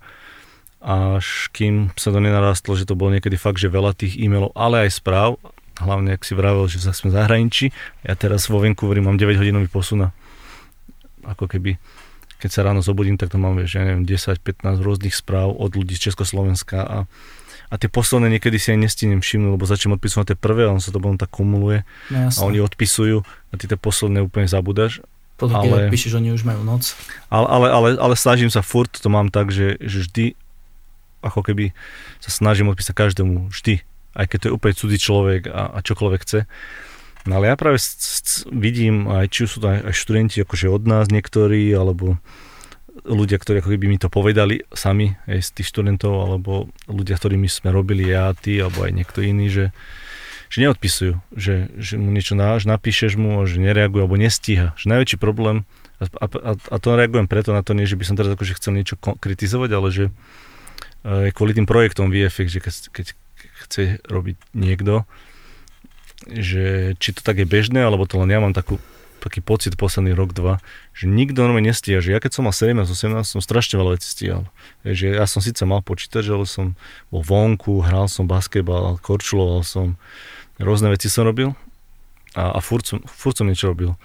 až 0.84 1.48
kým 1.56 1.96
sa 1.96 2.12
to 2.12 2.20
nenarastlo, 2.20 2.76
že 2.76 2.84
to 2.84 3.00
bolo 3.00 3.16
niekedy 3.16 3.40
fakt, 3.40 3.56
že 3.56 3.72
veľa 3.72 3.96
tých 3.96 4.20
e-mailov, 4.20 4.52
ale 4.52 4.84
aj 4.88 5.00
správ 5.00 5.40
hlavne 5.82 6.14
ak 6.14 6.22
si 6.22 6.38
vravel, 6.38 6.70
že 6.70 6.82
sme 6.84 7.10
v 7.10 7.18
zahraničí. 7.18 7.66
Ja 8.06 8.14
teraz 8.14 8.46
vo 8.52 8.62
Vancouveri 8.62 9.02
mám 9.02 9.18
9 9.18 9.40
hodinový 9.40 9.70
posun 9.72 10.12
ako 11.24 11.48
keby 11.48 11.80
keď 12.44 12.52
sa 12.52 12.68
ráno 12.68 12.84
zobudím, 12.84 13.16
tak 13.16 13.32
to 13.32 13.40
mám, 13.40 13.56
vieš, 13.56 13.80
ja 13.80 13.88
neviem, 13.88 14.04
10-15 14.04 14.84
rôznych 14.84 15.16
správ 15.16 15.56
od 15.56 15.80
ľudí 15.80 15.96
z 15.96 16.12
Československa 16.12 16.84
a, 16.84 16.98
a 17.72 17.74
tie 17.80 17.88
posledné 17.88 18.36
niekedy 18.36 18.60
si 18.60 18.76
aj 18.76 18.84
nestihnem 18.84 19.24
všimnúť, 19.24 19.56
lebo 19.56 19.64
začnem 19.64 19.96
odpisovať 19.96 20.36
tie 20.36 20.38
prvé 20.44 20.68
a 20.68 20.76
on 20.76 20.84
sa 20.84 20.92
to 20.92 21.00
potom 21.00 21.16
tak 21.16 21.32
kumuluje 21.32 21.88
no, 22.12 22.28
a 22.28 22.40
oni 22.44 22.60
odpisujú 22.60 23.24
a 23.24 23.54
ty 23.56 23.72
tie 23.72 23.80
posledné 23.80 24.28
úplne 24.28 24.52
zabudáš. 24.52 25.00
Potom, 25.40 25.56
ale, 25.56 25.66
keď 25.66 25.74
odpíšeš, 25.88 26.20
oni 26.20 26.36
už 26.36 26.44
majú 26.44 26.68
noc. 26.68 27.00
Ale, 27.32 27.48
ale, 27.48 27.68
ale, 27.72 27.88
ale 27.96 28.16
snažím 28.20 28.52
sa 28.52 28.60
furt, 28.60 28.92
to 28.92 29.08
mám 29.08 29.32
tak, 29.32 29.48
že, 29.48 29.80
že 29.80 30.04
vždy 30.04 30.26
ako 31.24 31.48
keby 31.48 31.72
sa 32.20 32.28
snažím 32.28 32.68
odpísať 32.68 32.92
každému, 32.92 33.56
vždy 33.56 33.88
aj 34.14 34.26
keď 34.30 34.38
to 34.40 34.48
je 34.50 34.56
úplne 34.56 34.76
cudzí 34.78 34.98
človek 34.98 35.42
a, 35.50 35.74
a 35.76 35.80
čokoľvek 35.82 36.22
chce. 36.22 36.40
No 37.24 37.40
ale 37.40 37.50
ja 37.50 37.56
práve 37.56 37.80
c- 37.80 38.22
c- 38.24 38.44
vidím, 38.52 39.08
aj 39.08 39.32
či 39.32 39.48
sú 39.48 39.64
to 39.64 39.72
aj, 39.72 39.80
aj 39.90 39.94
študenti 39.96 40.44
akože 40.44 40.68
od 40.68 40.84
nás 40.84 41.08
niektorí, 41.08 41.72
alebo 41.72 42.20
ľudia, 43.04 43.40
ktorí 43.40 43.64
ako 43.64 43.70
keby 43.76 43.86
mi 43.90 43.98
to 44.00 44.08
povedali 44.08 44.64
sami, 44.72 45.16
aj 45.28 45.40
z 45.44 45.50
tých 45.60 45.68
študentov, 45.72 46.14
alebo 46.14 46.72
ľudia, 46.88 47.20
ktorými 47.20 47.48
sme 47.48 47.72
robili 47.72 48.08
ja, 48.08 48.32
ty, 48.36 48.60
alebo 48.60 48.88
aj 48.88 48.92
niekto 48.92 49.20
iný, 49.24 49.52
že, 49.52 49.66
že 50.48 50.58
neodpisujú, 50.68 51.14
že, 51.36 51.72
že 51.80 51.96
mu 52.00 52.12
niečo 52.12 52.36
náš, 52.36 52.68
napíšeš 52.68 53.20
mu, 53.20 53.44
že 53.44 53.60
nereaguje, 53.60 54.04
alebo 54.04 54.20
nestíha. 54.20 54.76
Že 54.80 54.86
najväčší 54.94 55.18
problém, 55.20 55.68
a, 56.04 56.26
a, 56.28 56.52
a 56.60 56.76
to 56.80 56.88
reagujem 57.00 57.32
preto 57.32 57.56
na 57.56 57.64
to, 57.64 57.72
nie, 57.72 57.88
že 57.88 57.96
by 57.96 58.04
som 58.04 58.16
teraz 58.20 58.36
akože 58.36 58.58
chcel 58.60 58.76
niečo 58.76 58.96
kritizovať, 59.00 59.70
ale 59.72 59.88
že 59.94 60.06
e, 61.08 61.32
kvôli 61.32 61.56
tým 61.56 61.68
projektom 61.70 62.12
VFX, 62.12 62.48
že 62.50 62.60
keď, 62.60 62.74
keď, 62.92 63.06
chce 63.64 64.04
robiť 64.06 64.38
niekto, 64.54 65.08
že 66.28 66.96
či 67.00 67.10
to 67.12 67.22
tak 67.24 67.44
je 67.44 67.48
bežné, 67.48 67.84
alebo 67.84 68.08
to 68.08 68.20
len 68.20 68.32
ja 68.32 68.40
mám 68.40 68.56
takú, 68.56 68.80
taký 69.20 69.40
pocit 69.40 69.80
posledný 69.80 70.12
rok, 70.16 70.36
dva, 70.36 70.60
že 70.92 71.08
nikto 71.08 71.44
normálne 71.44 71.72
nestíha, 71.72 72.04
že 72.04 72.12
ja 72.12 72.20
keď 72.20 72.32
som 72.36 72.44
mal 72.48 72.56
17-18, 72.56 73.24
som 73.24 73.40
strašne 73.40 73.80
veľa 73.80 74.00
vecí 74.00 74.08
stíhal. 74.12 74.44
Že 74.84 75.20
ja 75.20 75.26
som 75.28 75.40
síce 75.40 75.64
mal 75.64 75.80
počítač, 75.80 76.28
ale 76.28 76.44
som 76.44 76.76
bol 77.08 77.24
vonku, 77.24 77.84
hral 77.84 78.12
som 78.12 78.28
basketbal, 78.28 79.00
korčuloval 79.00 79.64
som, 79.64 79.96
rôzne 80.60 80.92
veci 80.92 81.08
som 81.08 81.24
robil 81.24 81.56
a, 82.36 82.56
a 82.56 82.60
furt, 82.60 82.84
som, 82.84 83.00
furt 83.08 83.40
som 83.40 83.48
niečo 83.48 83.72
robil. 83.72 83.96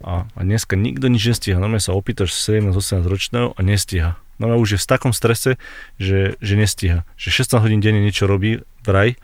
A, 0.00 0.24
a 0.32 0.40
dneska 0.40 0.80
nikto 0.80 1.12
nič 1.12 1.36
nestíha. 1.36 1.60
Normálne 1.60 1.84
sa 1.84 1.92
opýtaš 1.92 2.32
17-18 2.32 3.04
ročného 3.04 3.48
a 3.52 3.60
nestíha. 3.60 4.16
No 4.40 4.56
už 4.56 4.68
je 4.72 4.80
v 4.80 4.88
takom 4.88 5.12
strese, 5.12 5.60
že, 6.00 6.40
že 6.40 6.54
nestíha. 6.56 7.04
Že 7.20 7.44
16 7.44 7.60
hodín 7.60 7.80
denne 7.84 8.00
niečo 8.00 8.24
robí 8.24 8.64
vraj 8.84 9.16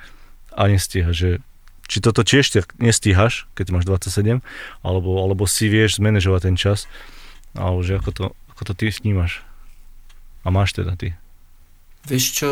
a 0.52 0.68
nestíha. 0.70 1.12
Že, 1.12 1.44
či 1.86 1.98
toto 2.02 2.26
tiež 2.26 2.50
nestíhaš, 2.80 3.46
keď 3.54 3.76
máš 3.76 3.84
27, 3.86 4.42
alebo, 4.82 5.10
alebo 5.22 5.44
si 5.46 5.70
vieš 5.70 6.02
zmanéžovať 6.02 6.40
ten 6.50 6.56
čas, 6.58 6.90
alebo 7.54 7.80
že 7.84 8.00
ako 8.00 8.10
to, 8.12 8.24
ako 8.56 8.62
to 8.68 8.72
ty 8.74 8.86
snímaš. 8.90 9.44
A 10.46 10.54
máš 10.54 10.74
teda 10.76 10.94
ty. 10.94 11.18
Vieš 12.06 12.24
čo, 12.38 12.50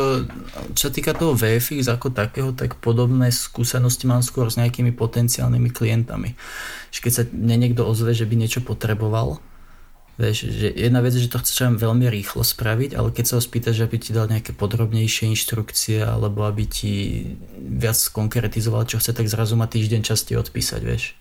čo 0.74 0.90
týka 0.90 1.14
toho 1.14 1.38
VFX 1.38 1.86
ako 1.86 2.10
takého, 2.10 2.50
tak 2.50 2.74
podobné 2.82 3.30
skúsenosti 3.30 4.10
mám 4.10 4.18
skôr 4.18 4.50
s 4.50 4.58
nejakými 4.58 4.90
potenciálnymi 4.90 5.70
klientami. 5.70 6.34
Keď 6.90 7.12
sa 7.14 7.22
mne 7.30 7.62
niekto 7.62 7.86
ozve, 7.86 8.18
že 8.18 8.26
by 8.26 8.34
niečo 8.34 8.66
potreboval, 8.66 9.38
Vieš, 10.14 10.46
že 10.46 10.70
jedna 10.70 11.02
vec 11.02 11.10
je, 11.10 11.26
že 11.26 11.32
to 11.34 11.42
chceš 11.42 11.74
veľmi 11.74 12.06
rýchlo 12.06 12.46
spraviť, 12.46 12.94
ale 12.94 13.10
keď 13.10 13.24
sa 13.26 13.34
ho 13.38 13.42
spýtaš, 13.42 13.82
aby 13.82 13.98
ti 13.98 14.14
dal 14.14 14.30
nejaké 14.30 14.54
podrobnejšie 14.54 15.26
inštrukcie 15.34 16.06
alebo 16.06 16.46
aby 16.46 16.70
ti 16.70 16.94
viac 17.58 17.98
konkretizoval, 18.14 18.86
čo 18.86 19.02
chce, 19.02 19.10
tak 19.10 19.26
zrazu 19.26 19.58
má 19.58 19.66
týždeň 19.66 20.06
čas 20.06 20.22
ti 20.22 20.38
odpísať, 20.38 20.80
vieš. 20.86 21.18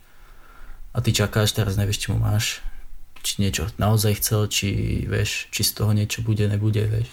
A 0.93 1.01
ty 1.01 1.09
čakáš, 1.09 1.57
teraz 1.57 1.73
nevieš, 1.73 2.05
či 2.05 2.07
mu 2.13 2.21
máš, 2.21 2.61
či 3.25 3.41
niečo 3.41 3.65
naozaj 3.81 4.21
chcel, 4.21 4.45
či 4.45 4.67
vieš, 5.09 5.49
či 5.49 5.65
z 5.65 5.73
toho 5.73 5.89
niečo 5.89 6.21
bude, 6.21 6.45
nebude, 6.45 6.85
vieš. 6.85 7.09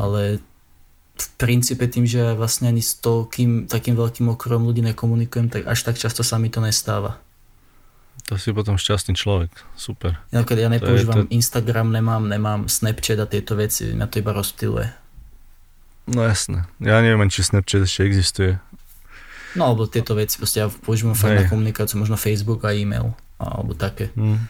Ale 0.00 0.40
v 1.12 1.26
princípe 1.36 1.84
tým, 1.92 2.08
že 2.08 2.32
vlastne 2.32 2.72
ani 2.72 2.80
s 2.80 2.96
toľkým, 3.04 3.68
takým 3.68 4.00
veľkým 4.00 4.32
okrom 4.32 4.64
ľudí 4.64 4.80
nekomunikujem, 4.80 5.52
tak 5.52 5.68
až 5.68 5.84
tak 5.84 6.00
často 6.00 6.24
sa 6.24 6.40
mi 6.40 6.48
to 6.48 6.64
nestáva. 6.64 7.20
To 8.30 8.38
si 8.38 8.54
potom 8.54 8.78
šťastný 8.78 9.18
človek, 9.18 9.50
super. 9.74 10.16
Ja, 10.30 10.46
ja 10.46 10.68
nepoužívam 10.70 11.26
to... 11.26 11.32
Instagram, 11.34 11.90
nemám, 11.90 12.24
nemám 12.30 12.70
Snapchat 12.70 13.18
a 13.18 13.26
tieto 13.26 13.58
veci, 13.58 13.92
mňa 13.92 14.06
to 14.08 14.22
iba 14.22 14.32
rozptiluje. 14.32 14.88
No 16.08 16.24
jasné, 16.24 16.64
ja 16.78 17.02
neviem, 17.02 17.28
či 17.28 17.44
Snapchat 17.44 17.84
ešte 17.84 18.06
existuje. 18.06 18.52
No 19.52 19.68
alebo 19.68 19.84
tieto 19.84 20.16
veci, 20.16 20.40
proste 20.40 20.64
ja 20.64 20.68
používam 20.70 21.12
fakt 21.12 21.34
na 21.34 21.44
komunikáciu, 21.44 22.00
možno 22.00 22.16
Facebook 22.16 22.64
a 22.64 22.72
e-mail, 22.72 23.12
alebo 23.36 23.76
také. 23.76 24.08
Mm. 24.16 24.48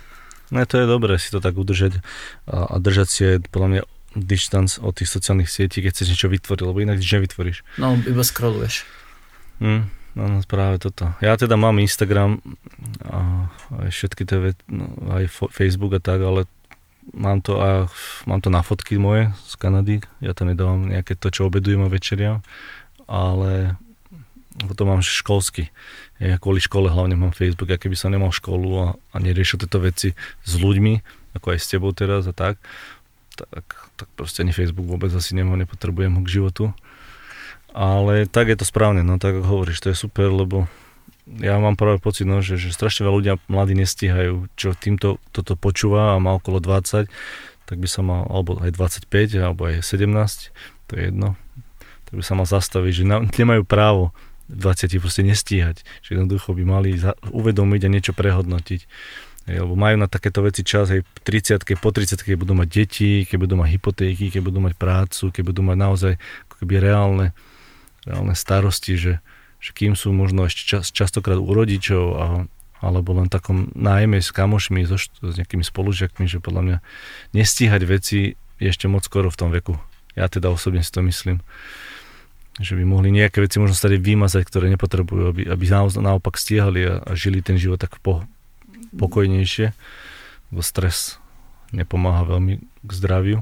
No 0.52 0.56
to 0.68 0.76
je 0.78 0.86
dobré 0.86 1.16
si 1.16 1.32
to 1.32 1.40
tak 1.40 1.56
udržať 1.56 2.04
a, 2.44 2.70
a 2.70 2.74
držať 2.76 3.08
si 3.08 3.22
podľa 3.48 3.68
mňa 3.72 3.82
distance 4.14 4.76
od 4.76 4.92
tých 4.92 5.08
sociálnych 5.08 5.48
sietí, 5.48 5.80
keď 5.80 5.96
chceš 5.96 6.12
niečo 6.12 6.28
vytvoriť, 6.28 6.62
lebo 6.68 6.78
inak 6.84 7.00
nič 7.00 7.08
nevytvoríš. 7.08 7.64
No, 7.80 7.96
iba 7.96 8.20
scrolluješ. 8.20 8.84
Mm. 9.64 9.88
No, 10.12 10.28
no 10.28 10.44
práve 10.44 10.76
toto. 10.76 11.08
Ja 11.24 11.36
teda 11.40 11.56
mám 11.56 11.80
Instagram 11.80 12.44
a 13.00 13.48
aj 13.84 13.90
všetky 13.90 14.22
tie, 14.28 14.52
no, 14.68 14.92
aj 15.08 15.32
Facebook 15.48 15.96
a 15.96 16.00
tak, 16.04 16.20
ale 16.20 16.44
mám 17.16 17.40
to, 17.40 17.58
a, 17.58 17.88
mám 18.28 18.40
to 18.44 18.52
na 18.52 18.60
fotky 18.60 19.00
moje 19.00 19.32
z 19.48 19.54
Kanady. 19.56 19.96
Ja 20.20 20.36
tam 20.36 20.52
nedávam 20.52 20.84
nejaké 20.84 21.16
to, 21.16 21.32
čo 21.32 21.48
obedujem 21.48 21.82
a 21.82 21.88
večeriam, 21.88 22.44
ale 23.08 23.80
potom 24.68 24.92
mám 24.92 25.00
školský. 25.00 25.72
Ja 26.20 26.36
kvôli 26.36 26.60
škole 26.60 26.92
hlavne 26.92 27.16
mám 27.16 27.32
Facebook, 27.32 27.72
a 27.72 27.80
keby 27.80 27.96
som 27.96 28.12
nemal 28.12 28.30
školu 28.30 28.68
a, 28.78 28.86
a 29.10 29.16
neriešil 29.16 29.64
tieto 29.64 29.80
veci 29.80 30.12
s 30.44 30.52
ľuďmi, 30.60 31.00
ako 31.40 31.56
aj 31.56 31.58
s 31.58 31.70
tebou 31.72 31.90
teraz 31.96 32.28
a 32.28 32.36
tak, 32.36 32.60
tak, 33.32 33.64
tak 33.96 34.08
proste 34.12 34.44
ani 34.44 34.52
Facebook 34.52 34.84
vôbec 34.84 35.08
asi 35.16 35.32
nemám, 35.32 35.56
nepotrebujem 35.56 36.12
ho 36.12 36.22
k 36.22 36.32
životu. 36.36 36.64
Ale 37.72 38.28
tak 38.28 38.52
je 38.52 38.56
to 38.60 38.68
správne, 38.68 39.00
no 39.00 39.16
tak 39.16 39.40
hovoríš, 39.40 39.80
to 39.80 39.88
je 39.92 39.96
super, 39.96 40.28
lebo 40.28 40.68
ja 41.24 41.56
mám 41.56 41.78
práve 41.78 42.02
pocit, 42.02 42.28
no, 42.28 42.44
že, 42.44 42.60
že 42.60 42.74
strašne 42.74 43.08
veľa 43.08 43.16
ľudia 43.16 43.34
mladí 43.48 43.72
nestíhajú, 43.78 44.52
čo 44.58 44.76
týmto 44.76 45.22
toto 45.32 45.56
počúva 45.56 46.12
a 46.12 46.20
má 46.20 46.36
okolo 46.36 46.60
20, 46.60 47.08
tak 47.64 47.76
by 47.78 47.88
sa 47.88 48.04
mal, 48.04 48.28
alebo 48.28 48.60
aj 48.60 48.74
25, 48.74 49.08
alebo 49.40 49.70
aj 49.70 49.80
17, 49.80 50.52
to 50.90 50.92
je 50.92 51.02
jedno, 51.08 51.38
tak 52.10 52.14
by 52.20 52.22
sa 52.26 52.34
mal 52.36 52.44
zastaviť, 52.44 52.92
že 52.92 53.04
na, 53.08 53.24
nemajú 53.40 53.62
právo 53.64 54.12
20 54.52 55.00
proste 55.00 55.24
nestíhať, 55.24 55.80
že 56.04 56.10
jednoducho 56.12 56.52
by 56.52 56.64
mali 56.66 57.00
za, 57.00 57.16
uvedomiť 57.32 57.80
a 57.86 57.92
niečo 57.92 58.12
prehodnotiť. 58.12 58.80
lebo 59.48 59.72
majú 59.78 59.96
na 59.96 60.10
takéto 60.10 60.44
veci 60.44 60.66
čas 60.66 60.92
aj 60.92 61.06
30 61.24 61.64
po 61.80 61.88
30 61.94 62.20
keď 62.20 62.36
budú 62.36 62.52
mať 62.52 62.68
deti, 62.68 63.24
keď 63.24 63.38
budú 63.48 63.54
mať 63.56 63.68
hypotéky, 63.78 64.28
keď 64.28 64.42
budú 64.44 64.58
mať 64.60 64.74
prácu, 64.76 65.32
keď 65.32 65.42
budú 65.46 65.60
mať 65.64 65.76
naozaj 65.78 66.12
ako 66.50 66.54
keby 66.60 66.74
reálne, 66.82 67.26
reálne 68.06 68.34
starosti, 68.34 68.98
že, 68.98 69.14
že 69.62 69.70
kým 69.74 69.94
sú 69.94 70.10
možno 70.10 70.46
ešte 70.46 70.62
čas, 70.66 70.90
častokrát 70.90 71.38
u 71.38 71.50
rodičov 71.50 72.04
a, 72.18 72.26
alebo 72.82 73.14
len 73.14 73.30
takom 73.30 73.70
nájme 73.78 74.18
s 74.18 74.34
kamošmi, 74.34 74.82
so, 74.90 74.98
s 74.98 75.34
nejakými 75.38 75.62
spolužiakmi, 75.62 76.26
že 76.26 76.42
podľa 76.42 76.62
mňa 76.62 76.76
nestíhať 77.30 77.82
veci 77.86 78.34
je 78.58 78.66
ešte 78.66 78.90
moc 78.90 79.06
skoro 79.06 79.30
v 79.30 79.38
tom 79.38 79.50
veku. 79.54 79.78
Ja 80.18 80.26
teda 80.28 80.50
osobne 80.50 80.82
si 80.82 80.90
to 80.92 81.00
myslím. 81.06 81.40
Že 82.60 82.82
by 82.82 82.84
mohli 82.84 83.08
nejaké 83.08 83.40
veci 83.40 83.56
možno 83.56 83.72
stade 83.72 83.96
vymazať, 83.96 84.44
ktoré 84.44 84.68
nepotrebujú, 84.68 85.32
aby, 85.32 85.42
aby 85.48 85.64
naopak 85.72 86.36
stiehali 86.36 86.84
a, 86.84 87.00
a 87.00 87.10
žili 87.16 87.40
ten 87.40 87.56
život 87.56 87.80
tak 87.80 87.96
po, 88.04 88.26
pokojnejšie. 88.98 89.72
Lebo 90.52 90.60
stres 90.60 91.16
nepomáha 91.72 92.28
veľmi 92.28 92.60
k 92.60 92.90
zdraviu. 92.92 93.38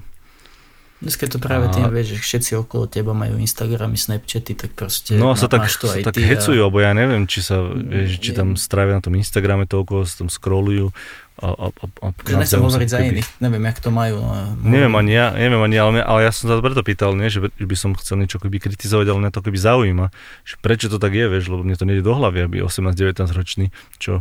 Dneska 1.01 1.33
to 1.33 1.41
práve 1.41 1.69
a... 1.69 1.73
tým, 1.73 1.89
vieš, 1.89 2.13
že 2.13 2.17
všetci 2.21 2.51
okolo 2.61 2.85
teba 2.85 3.17
majú 3.17 3.41
Instagramy, 3.41 3.97
Snapchaty, 3.97 4.53
tak 4.53 4.77
proste 4.77 5.17
No 5.17 5.33
sa 5.33 5.49
tak, 5.49 5.65
to 5.65 5.89
aj 5.89 6.05
tak 6.05 6.13
ty 6.13 6.29
hecujú, 6.29 6.61
a... 6.61 6.69
alebo 6.69 6.79
ja 6.85 6.93
neviem, 6.93 7.25
či 7.25 7.41
sa, 7.41 7.65
vieš, 7.73 8.21
či 8.21 8.37
tam 8.37 8.53
strávia 8.53 9.01
na 9.01 9.03
tom 9.03 9.17
Instagrame 9.17 9.65
toľko, 9.65 10.05
sa 10.05 10.21
tam 10.21 10.29
scrollujú. 10.29 10.93
A, 11.41 11.57
a, 11.57 11.67
a, 11.73 11.87
a 12.05 12.37
nechcem 12.37 12.61
hovoriť 12.61 12.89
za 12.93 13.01
iných, 13.01 13.29
neviem, 13.41 13.65
jak 13.65 13.81
to 13.81 13.89
majú. 13.89 14.21
No, 14.21 14.61
neviem 14.61 14.93
ani 14.93 15.13
ja, 15.17 15.33
neviem 15.33 15.65
ani, 15.65 15.81
ale, 15.81 16.05
ale 16.05 16.29
ja 16.29 16.37
som 16.37 16.53
sa 16.53 16.61
preto 16.61 16.85
pýtal, 16.85 17.17
nie, 17.17 17.33
že, 17.33 17.49
že 17.49 17.65
by 17.65 17.77
som 17.81 17.97
chcel 17.97 18.21
niečo 18.21 18.37
keby 18.37 18.61
kritizovať, 18.61 19.09
ale 19.09 19.25
mňa 19.25 19.33
to 19.33 19.41
keby 19.41 19.57
zaujíma, 19.57 20.13
že 20.45 20.61
prečo 20.61 20.93
to 20.93 21.01
tak 21.01 21.17
je, 21.17 21.33
vieš, 21.33 21.49
lebo 21.49 21.65
mne 21.65 21.81
to 21.81 21.89
nejde 21.89 22.05
do 22.05 22.13
hlavy, 22.13 22.45
aby 22.45 22.57
18-19 22.61 23.25
ročný, 23.33 23.73
čo, 23.97 24.21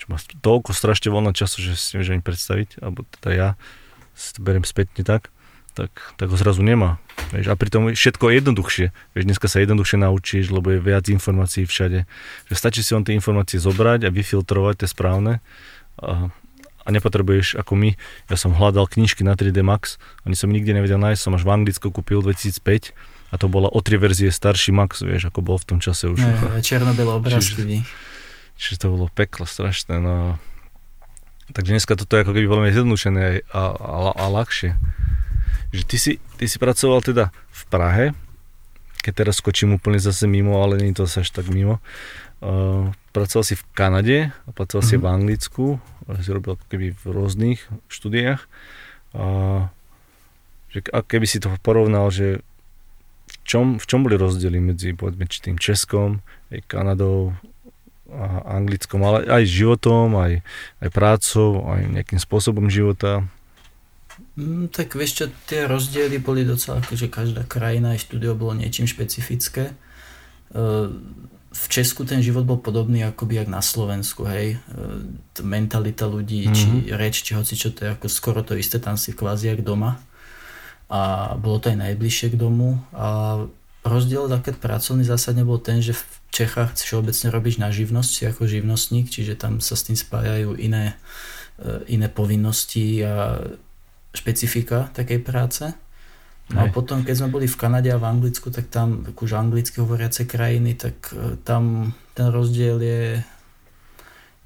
čo 0.00 0.04
má 0.08 0.16
toľko 0.40 0.72
strašne 0.72 1.12
voľno 1.12 1.36
času, 1.36 1.60
že 1.60 1.76
si 1.76 2.00
neviem 2.00 2.24
predstaviť, 2.24 2.80
alebo 2.80 3.04
teda 3.20 3.28
ja 3.36 3.48
si 4.16 4.32
to 4.32 4.40
beriem 4.40 4.64
spätne 4.64 5.04
tak, 5.04 5.28
tak, 5.78 5.94
tak 6.18 6.26
ho 6.26 6.34
zrazu 6.34 6.66
nemá. 6.66 6.98
Vieš, 7.30 7.46
a 7.50 7.54
pritom 7.54 7.94
všetko 7.94 8.24
je 8.26 8.34
jednoduchšie. 8.42 8.86
Vieš, 9.14 9.24
dneska 9.30 9.46
sa 9.46 9.62
jednoduchšie 9.62 9.98
naučíš, 10.02 10.50
lebo 10.50 10.74
je 10.74 10.82
viac 10.82 11.06
informácií 11.06 11.70
všade. 11.70 12.10
Že 12.50 12.54
stačí 12.58 12.82
si 12.82 12.98
on 12.98 13.06
tie 13.06 13.14
informácie 13.14 13.62
zobrať 13.62 14.10
a 14.10 14.10
vyfiltrovať 14.10 14.82
tie 14.82 14.88
správne. 14.90 15.38
A, 16.02 16.34
a 16.82 16.88
nepotrebuješ 16.90 17.54
ako 17.60 17.78
my. 17.78 17.90
Ja 18.26 18.36
som 18.40 18.56
hľadal 18.56 18.90
knižky 18.90 19.22
na 19.22 19.38
3D 19.38 19.62
Max, 19.62 20.02
ani 20.26 20.34
som 20.34 20.50
nikde 20.50 20.74
nevedel 20.74 20.98
nájsť, 20.98 21.20
som 21.20 21.36
až 21.36 21.46
v 21.46 21.52
Anglicku 21.52 21.92
kúpil 21.94 22.24
2005 22.24 22.96
a 23.28 23.34
to 23.36 23.46
bola 23.46 23.68
o 23.68 23.78
tri 23.84 24.00
verzie 24.00 24.32
starší 24.32 24.72
Max, 24.72 25.04
vieš, 25.04 25.28
ako 25.28 25.44
bol 25.44 25.60
v 25.60 25.66
tom 25.68 25.78
čase 25.84 26.08
už. 26.08 26.16
Ne, 26.16 26.64
černo-biele 26.64 27.12
obrázky. 27.12 27.60
Čiže, 27.60 27.84
čiže 28.56 28.76
to 28.80 28.86
bolo 28.96 29.12
peklo 29.12 29.44
strašné. 29.44 30.00
No. 30.00 30.40
Takže 31.52 31.76
dneska 31.76 31.92
toto 31.92 32.16
je 32.16 32.24
ako 32.24 32.32
keby 32.32 32.46
veľmi 32.48 32.68
zjednodušené 32.72 33.52
a, 33.52 33.62
a, 33.76 33.94
a 34.16 34.24
ľahšie 34.32 34.72
že 35.72 35.82
ty 35.84 35.96
si, 36.00 36.12
ty 36.40 36.44
si 36.48 36.56
pracoval 36.56 37.04
teda 37.04 37.30
v 37.32 37.62
Prahe, 37.68 38.06
keď 39.04 39.24
teraz 39.24 39.40
skočím 39.40 39.76
úplne 39.76 40.00
zase 40.00 40.26
mimo, 40.26 40.58
ale 40.60 40.80
nie 40.80 40.96
to 40.96 41.06
až 41.06 41.28
tak 41.30 41.48
mimo. 41.48 41.78
Uh, 42.38 42.94
pracoval 43.10 43.44
si 43.46 43.54
v 43.58 43.64
Kanade 43.74 44.18
a 44.30 44.50
pracoval 44.54 44.82
mm-hmm. 44.84 44.98
si 44.98 45.02
v 45.02 45.06
mhm. 45.06 45.14
Anglicku, 45.14 45.66
si 46.24 46.30
robil 46.32 46.56
ako 46.56 46.64
keby 46.70 46.86
v 46.96 47.04
rôznych 47.04 47.60
štúdiách. 47.90 48.40
Uh, 49.12 49.68
že, 50.68 50.84
a 50.92 51.00
keby 51.00 51.26
si 51.28 51.40
to 51.40 51.52
porovnal, 51.64 52.12
že 52.12 52.44
v 53.28 53.36
čom, 53.44 53.76
v 53.80 53.84
čom 53.84 54.04
boli 54.04 54.16
rozdiely 54.16 54.60
medzi 54.60 54.92
povedzme, 54.92 55.28
či 55.28 55.44
tým 55.44 55.56
Českom, 55.60 56.20
aj 56.52 56.64
Kanadou, 56.68 57.36
a 58.08 58.56
Anglickom, 58.56 59.04
ale 59.04 59.28
aj 59.28 59.44
životom, 59.44 60.16
aj, 60.16 60.40
aj 60.80 60.88
prácou, 60.88 61.68
aj 61.68 61.92
nejakým 61.92 62.16
spôsobom 62.16 62.72
života. 62.72 63.28
Mm, 64.38 64.70
tak 64.70 64.94
vieš 64.94 65.12
čo, 65.18 65.24
tie 65.50 65.66
rozdiely 65.66 66.22
boli 66.22 66.46
docela, 66.46 66.78
akože 66.78 67.10
každá 67.10 67.42
krajina 67.42 67.98
aj 67.98 68.06
štúdio 68.06 68.38
bolo 68.38 68.54
niečím 68.54 68.86
špecifické. 68.86 69.74
E, 69.74 69.74
v 71.48 71.64
Česku 71.66 72.06
ten 72.06 72.22
život 72.22 72.46
bol 72.46 72.62
podobný 72.62 73.02
akoby 73.02 73.42
jak 73.42 73.50
na 73.50 73.58
Slovensku, 73.58 74.22
hej. 74.30 74.62
E, 74.62 75.42
mentalita 75.42 76.06
ľudí, 76.06 76.46
mm-hmm. 76.46 76.54
či 76.54 76.66
mhm. 76.70 76.94
reč, 76.94 77.26
či 77.26 77.34
hoci 77.34 77.58
čo, 77.58 77.74
to 77.74 77.82
je 77.82 77.90
ako 77.98 78.06
skoro 78.06 78.46
to 78.46 78.54
isté, 78.54 78.78
tam 78.78 78.94
si 78.94 79.10
kvázi 79.10 79.50
jak 79.50 79.66
doma. 79.66 79.98
A 80.86 81.34
bolo 81.34 81.58
to 81.58 81.74
aj 81.74 81.82
najbližšie 81.82 82.32
k 82.32 82.40
domu. 82.40 82.78
A 82.94 83.42
rozdiel 83.82 84.30
taký 84.30 84.54
pracovný 84.54 85.02
zásadne 85.02 85.42
bol 85.42 85.58
ten, 85.58 85.82
že 85.82 85.98
v 85.98 86.04
Čechách 86.30 86.78
všeobecne 86.78 87.34
robíš 87.34 87.58
na 87.58 87.74
živnosť, 87.74 88.10
si 88.14 88.22
ako 88.22 88.46
živnostník, 88.46 89.10
čiže 89.10 89.34
tam 89.34 89.58
sa 89.58 89.74
s 89.74 89.90
tým 89.90 89.98
spájajú 89.98 90.54
iné, 90.54 90.94
e, 91.58 91.98
iné 91.98 92.06
povinnosti 92.06 93.02
a 93.02 93.42
špecifika 94.18 94.90
takej 94.92 95.20
práce. 95.22 95.64
No 96.48 96.64
a 96.64 96.66
potom, 96.72 97.04
keď 97.04 97.14
sme 97.24 97.28
boli 97.28 97.44
v 97.44 97.60
Kanade 97.60 97.92
a 97.92 98.00
v 98.00 98.08
Anglicku, 98.08 98.48
tak 98.48 98.72
tam, 98.72 99.04
už 99.04 99.36
anglicky 99.36 99.84
hovoriace 99.84 100.24
krajiny, 100.24 100.80
tak 100.80 101.12
e, 101.12 101.36
tam 101.44 101.92
ten 102.16 102.32
rozdiel 102.32 102.80
je 102.80 103.20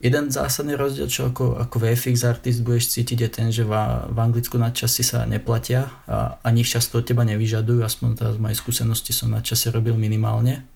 jeden 0.03 0.35
zásadný 0.35 0.75
rozdiel, 0.75 1.07
čo 1.07 1.31
ako, 1.31 1.63
ako 1.63 1.77
VFX 1.79 2.27
artist 2.27 2.67
budeš 2.67 2.91
cítiť 2.91 3.19
je 3.23 3.31
ten, 3.31 3.49
že 3.55 3.63
v, 3.63 3.71
v 4.11 4.19
Anglicku 4.19 4.59
nadčasy 4.59 5.07
sa 5.07 5.23
neplatia 5.31 5.95
a 6.11 6.43
ani 6.43 6.67
ich 6.67 6.73
často 6.75 6.99
od 6.99 7.07
teba 7.07 7.23
nevyžadujú, 7.23 7.87
aspoň 7.87 8.09
teraz 8.19 8.35
z 8.35 8.43
mojej 8.43 8.59
skúsenosti 8.59 9.15
som 9.15 9.31
nadčasy 9.31 9.71
robil 9.71 9.95
minimálne. 9.95 10.67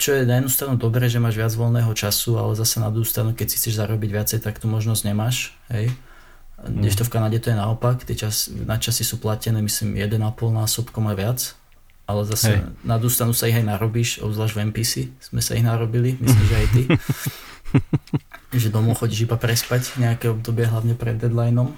Čo 0.00 0.16
je 0.16 0.28
na 0.28 0.40
jednu 0.40 0.48
stranu 0.52 0.74
dobré, 0.80 1.12
že 1.12 1.20
máš 1.20 1.36
viac 1.36 1.52
voľného 1.52 1.92
času, 1.92 2.40
ale 2.40 2.56
zase 2.56 2.80
na 2.80 2.88
druhú 2.88 3.04
stranu, 3.04 3.36
keď 3.36 3.46
si 3.52 3.56
chceš 3.60 3.80
zarobiť 3.80 4.10
viacej, 4.12 4.38
tak 4.44 4.60
tú 4.60 4.68
možnosť 4.68 5.02
nemáš. 5.08 5.52
Hej? 5.72 5.92
Kdežto 6.60 7.08
v 7.08 7.12
Kanade 7.12 7.40
to 7.40 7.48
je 7.48 7.56
naopak, 7.56 8.04
tie 8.04 8.12
čas, 8.12 8.52
nadčasy 8.52 9.00
sú 9.00 9.16
platené 9.16 9.64
myslím 9.64 9.96
1,5 9.96 10.20
násobkom 10.52 11.08
aj 11.08 11.16
viac, 11.16 11.40
ale 12.04 12.26
zase 12.28 12.60
Hej. 12.60 12.84
na 12.84 13.00
stranu 13.08 13.32
sa 13.32 13.48
ich 13.48 13.56
aj 13.56 13.64
narobíš, 13.64 14.20
obzvlášť 14.20 14.54
v 14.56 14.60
MPC 14.68 14.92
sme 15.24 15.40
sa 15.40 15.56
ich 15.56 15.64
narobili, 15.64 16.20
myslím, 16.20 16.44
že 16.44 16.56
aj 16.56 16.66
ty. 16.74 16.82
že 18.60 18.68
domov 18.68 18.98
chodíš 18.98 19.30
iba 19.30 19.38
prespať 19.38 19.96
nejaké 19.96 20.26
obdobie, 20.28 20.66
hlavne 20.66 20.98
pred 20.98 21.16
deadlineom. 21.16 21.70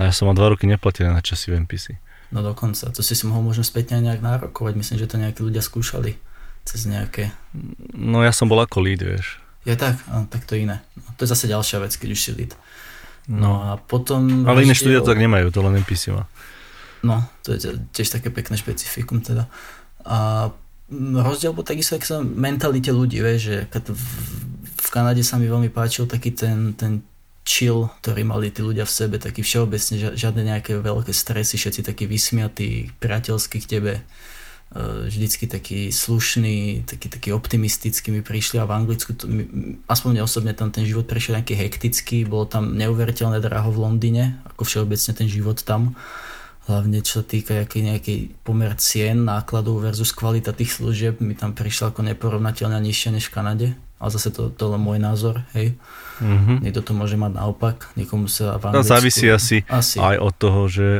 A 0.00 0.08
ja 0.08 0.12
som 0.16 0.26
mal 0.26 0.34
dva 0.34 0.48
roky 0.48 0.64
neplatené 0.64 1.12
na 1.12 1.20
časy 1.20 1.52
v 1.52 1.60
MPC. 1.68 2.00
No 2.32 2.40
dokonca, 2.40 2.88
to 2.88 3.04
si 3.04 3.12
si 3.12 3.28
mohol 3.28 3.52
možno 3.52 3.66
späť 3.66 3.94
nejak 4.00 4.24
nárokovať, 4.24 4.74
myslím, 4.80 4.96
že 4.96 5.10
to 5.10 5.20
nejakí 5.20 5.44
ľudia 5.44 5.60
skúšali 5.60 6.16
cez 6.64 6.86
nejaké... 6.88 7.34
No 7.92 8.24
ja 8.24 8.32
som 8.32 8.48
bol 8.48 8.62
ako 8.62 8.80
lead, 8.80 9.02
vieš. 9.02 9.42
Ja 9.68 9.76
tak, 9.76 10.00
no, 10.08 10.24
tak 10.24 10.48
to 10.48 10.56
iné. 10.56 10.80
No, 10.96 11.04
to 11.20 11.28
je 11.28 11.32
zase 11.36 11.50
ďalšia 11.50 11.84
vec, 11.84 11.92
keď 11.92 12.08
už 12.16 12.20
si 12.20 12.30
lead. 12.32 12.52
No 13.30 13.62
a 13.62 13.78
potom... 13.78 14.42
Ale 14.42 14.66
iné 14.66 14.74
štúdia 14.74 14.98
to 15.06 15.14
tak 15.14 15.22
nemajú, 15.22 15.54
to 15.54 15.62
len 15.62 15.78
NPC 15.78 16.10
má. 16.10 16.26
No, 17.06 17.22
to 17.46 17.54
je 17.54 17.78
tiež 17.94 18.18
také 18.18 18.28
pekné 18.34 18.58
špecifikum 18.58 19.22
teda. 19.22 19.46
A 20.02 20.50
rozdiel 20.98 21.54
bol 21.54 21.62
takisto 21.62 21.94
ak 21.94 22.04
sa 22.04 22.18
mentalite 22.20 22.90
ľudí, 22.90 23.22
vieš, 23.22 23.40
že 23.46 23.56
v, 23.70 24.04
v 24.82 24.88
Kanade 24.90 25.22
sa 25.22 25.38
mi 25.38 25.46
veľmi 25.46 25.70
páčil 25.70 26.10
taký 26.10 26.34
ten, 26.34 26.74
ten 26.74 27.06
chill, 27.46 27.88
ktorý 28.02 28.26
mali 28.26 28.50
tí 28.50 28.60
ľudia 28.60 28.84
v 28.84 28.92
sebe, 28.92 29.16
taký 29.16 29.46
všeobecne, 29.46 30.18
žiadne 30.18 30.42
nejaké 30.50 30.76
veľké 30.82 31.14
stresy, 31.14 31.56
všetci 31.56 31.86
takí 31.86 32.04
vysmiatí, 32.10 32.98
priateľskí 32.98 33.62
k 33.62 33.70
tebe 33.78 33.92
vždycky 34.78 35.50
taký 35.50 35.90
slušný, 35.90 36.86
taký, 36.86 37.10
taký 37.10 37.28
optimistický 37.34 38.14
mi 38.14 38.22
prišli 38.22 38.62
a 38.62 38.70
v 38.70 38.74
Anglicku, 38.78 39.18
to, 39.18 39.26
aspoň 39.90 40.08
mne 40.14 40.22
osobne 40.22 40.52
tam 40.54 40.70
ten 40.70 40.86
život 40.86 41.10
prešiel 41.10 41.42
nejaký 41.42 41.58
hektický, 41.58 42.22
bolo 42.22 42.46
tam 42.46 42.78
neuveriteľné 42.78 43.42
draho 43.42 43.74
v 43.74 43.82
Londýne, 43.82 44.38
ako 44.46 44.62
všeobecne 44.62 45.12
ten 45.18 45.26
život 45.26 45.58
tam, 45.66 45.98
hlavne 46.70 47.02
čo 47.02 47.18
sa 47.18 47.24
týka 47.26 47.58
nejaký, 47.58 47.78
nejaký 47.82 48.14
pomer 48.46 48.70
cien, 48.78 49.26
nákladov 49.26 49.82
versus 49.82 50.14
kvalita 50.14 50.54
tých 50.54 50.78
služieb, 50.78 51.18
mi 51.18 51.34
tam 51.34 51.50
prišla 51.50 51.90
ako 51.90 52.06
neporovnateľne 52.06 52.78
nižšia 52.78 53.10
než 53.18 53.26
v 53.26 53.34
Kanade, 53.34 53.68
ale 53.98 54.10
zase 54.14 54.30
to, 54.30 54.54
to 54.54 54.70
len 54.70 54.78
môj 54.78 55.02
názor, 55.02 55.42
hej. 55.50 55.74
Mm-hmm. 56.22 56.62
Niekto 56.62 56.86
to 56.86 56.92
môže 56.94 57.18
mať 57.18 57.42
naopak, 57.42 57.90
niekomu 57.98 58.30
sa 58.30 58.54
v 58.54 58.70
Anglicku... 58.70 58.86
To 58.86 58.92
závisí 58.94 59.26
asi, 59.26 59.66
asi 59.66 59.98
aj 59.98 60.16
od 60.22 60.34
toho, 60.38 60.70
že, 60.70 60.90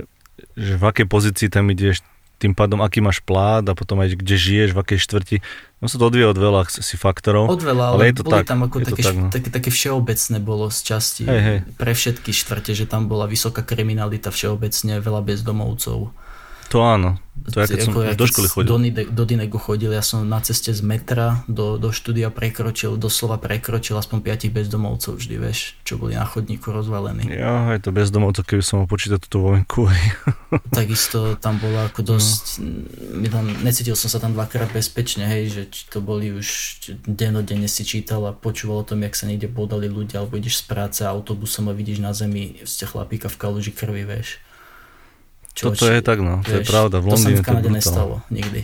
že 0.59 0.75
v 0.75 0.85
akej 0.91 1.07
pozícii 1.07 1.47
tam 1.47 1.71
ideš, 1.71 2.03
tým 2.41 2.57
pádom, 2.57 2.81
aký 2.81 3.05
máš 3.05 3.21
plát 3.21 3.61
a 3.69 3.77
potom 3.77 4.01
aj 4.01 4.17
kde 4.17 4.37
žiješ, 4.41 4.73
v 4.73 4.81
akej 4.81 4.99
štvrti. 5.05 5.37
No 5.85 5.93
sa 5.93 6.01
to 6.01 6.09
odvie 6.09 6.25
od 6.25 6.41
veľa 6.41 6.73
si 6.73 6.97
faktorov. 6.97 7.53
Od 7.53 7.61
veľa, 7.61 7.93
ale, 7.93 7.97
ale 8.01 8.05
je 8.09 8.15
to 8.17 8.25
boli 8.25 8.41
tak, 8.41 8.49
tam 8.49 8.61
ako 8.65 8.77
také, 8.81 9.03
tak, 9.05 9.17
no. 9.17 9.29
také, 9.29 9.49
také 9.53 9.69
všeobecné 9.69 10.37
bolo 10.41 10.73
z 10.73 10.79
časti 10.81 11.29
hej, 11.29 11.41
hej. 11.45 11.59
pre 11.77 11.93
všetky 11.93 12.33
štvrte, 12.33 12.73
že 12.73 12.89
tam 12.89 13.13
bola 13.13 13.29
vysoká 13.29 13.61
kriminalita 13.61 14.33
všeobecne, 14.33 15.05
veľa 15.05 15.21
bezdomovcov. 15.21 16.17
To 16.71 16.87
áno. 16.87 17.19
To 17.51 17.65
je, 17.65 17.73
keď 17.73 17.81
som 17.83 17.95
ja, 18.05 18.13
do 18.13 18.27
školy 18.29 18.49
chodil. 18.53 18.69
Do, 18.69 18.77
do 19.11 19.25
Dinego 19.25 19.57
chodil, 19.57 19.91
ja 19.91 20.05
som 20.05 20.23
na 20.29 20.39
ceste 20.45 20.71
z 20.71 20.85
metra 20.85 21.43
do, 21.49 21.81
do 21.81 21.89
štúdia 21.91 22.29
prekročil, 22.29 23.01
doslova 23.01 23.41
prekročil 23.41 23.97
aspoň 23.97 24.19
piatich 24.21 24.53
bezdomovcov 24.53 25.17
vždy, 25.17 25.35
vieš, 25.41 25.75
čo 25.83 25.97
boli 25.97 26.15
na 26.15 26.29
chodníku 26.29 26.69
rozvalení. 26.69 27.27
Ja, 27.33 27.75
aj 27.75 27.89
to 27.89 27.97
bezdomovcov, 27.97 28.45
keby 28.45 28.63
som 28.63 28.75
mohol 28.83 28.93
počítať 28.93 29.19
túto 29.25 29.41
vojenku. 29.41 29.89
Takisto 30.79 31.41
tam 31.41 31.57
bolo 31.59 31.81
ako 31.81 32.15
dosť, 32.15 32.45
no. 32.61 33.27
tam, 33.33 33.45
necítil 33.65 33.97
som 33.97 34.13
sa 34.13 34.21
tam 34.21 34.37
dvakrát 34.37 34.69
bezpečne, 34.71 35.25
hej, 35.25 35.43
že 35.51 35.63
to 35.89 36.05
boli 36.05 36.31
už 36.37 36.47
denodenne 37.09 37.67
si 37.67 37.83
čítal 37.89 38.21
a 38.29 38.37
počúval 38.37 38.85
o 38.85 38.89
tom, 38.95 39.01
jak 39.01 39.17
sa 39.17 39.25
niekde 39.25 39.49
podali 39.49 39.89
ľudia, 39.89 40.23
alebo 40.23 40.37
ideš 40.37 40.63
z 40.63 40.65
práce 40.69 41.01
autobusom 41.03 41.73
a 41.73 41.75
vidíš 41.75 42.05
na 42.05 42.13
zemi 42.13 42.61
ste 42.69 42.85
chlapíka 42.85 43.33
v 43.33 43.41
kaluži 43.41 43.73
krvi, 43.73 44.05
vieš. 44.05 44.39
Čo, 45.55 45.75
Toto 45.75 45.91
je 45.91 46.01
tak, 46.01 46.23
no, 46.23 46.41
to 46.47 46.63
je 46.63 46.65
pravda. 46.65 47.03
V 47.03 47.11
Londýne 47.11 47.39
to 47.39 47.43
sa 47.43 47.45
v 47.45 47.49
Kanade 47.49 47.71
nestalo, 47.71 48.15
nikdy. 48.31 48.61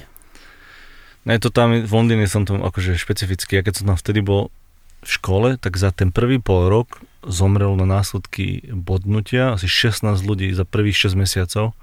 Ne, 1.26 1.34
to 1.42 1.50
tam, 1.50 1.74
v 1.74 1.92
Londýne 1.92 2.30
som 2.30 2.46
tam 2.46 2.62
akože 2.62 2.94
špecificky, 2.94 3.58
ja 3.58 3.62
keď 3.66 3.82
som 3.82 3.84
tam 3.90 3.98
vtedy 3.98 4.22
bol 4.22 4.54
v 5.02 5.10
škole, 5.10 5.48
tak 5.58 5.74
za 5.74 5.90
ten 5.90 6.14
prvý 6.14 6.38
pol 6.38 6.70
rok 6.70 7.02
zomrelo 7.26 7.74
na 7.74 7.86
následky 7.86 8.70
bodnutia 8.70 9.58
asi 9.58 9.66
16 9.66 10.22
ľudí 10.22 10.54
za 10.54 10.62
prvých 10.62 11.10
6 11.10 11.18
mesiacov. 11.18 11.74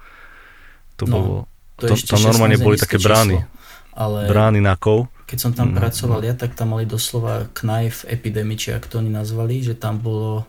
To 0.96 1.04
no, 1.04 1.12
bolo, 1.12 1.34
to, 1.76 1.92
to 1.92 2.16
tam 2.16 2.24
normálne 2.24 2.56
boli 2.56 2.80
také 2.80 2.96
brány. 2.96 3.44
Číslo, 3.44 3.52
ale 3.94 4.26
brány 4.26 4.60
na 4.60 4.74
kov. 4.74 5.08
Keď 5.24 5.38
som 5.40 5.52
tam 5.56 5.72
mm, 5.72 5.80
pracoval 5.80 6.20
no. 6.20 6.26
ja, 6.26 6.34
tak 6.36 6.52
tam 6.52 6.76
mali 6.76 6.84
doslova 6.84 7.48
knife 7.64 8.04
epidemic, 8.10 8.68
či 8.68 8.76
ak 8.76 8.90
to 8.90 9.00
oni 9.00 9.08
nazvali, 9.08 9.64
že 9.64 9.78
tam 9.78 10.02
bolo 10.02 10.44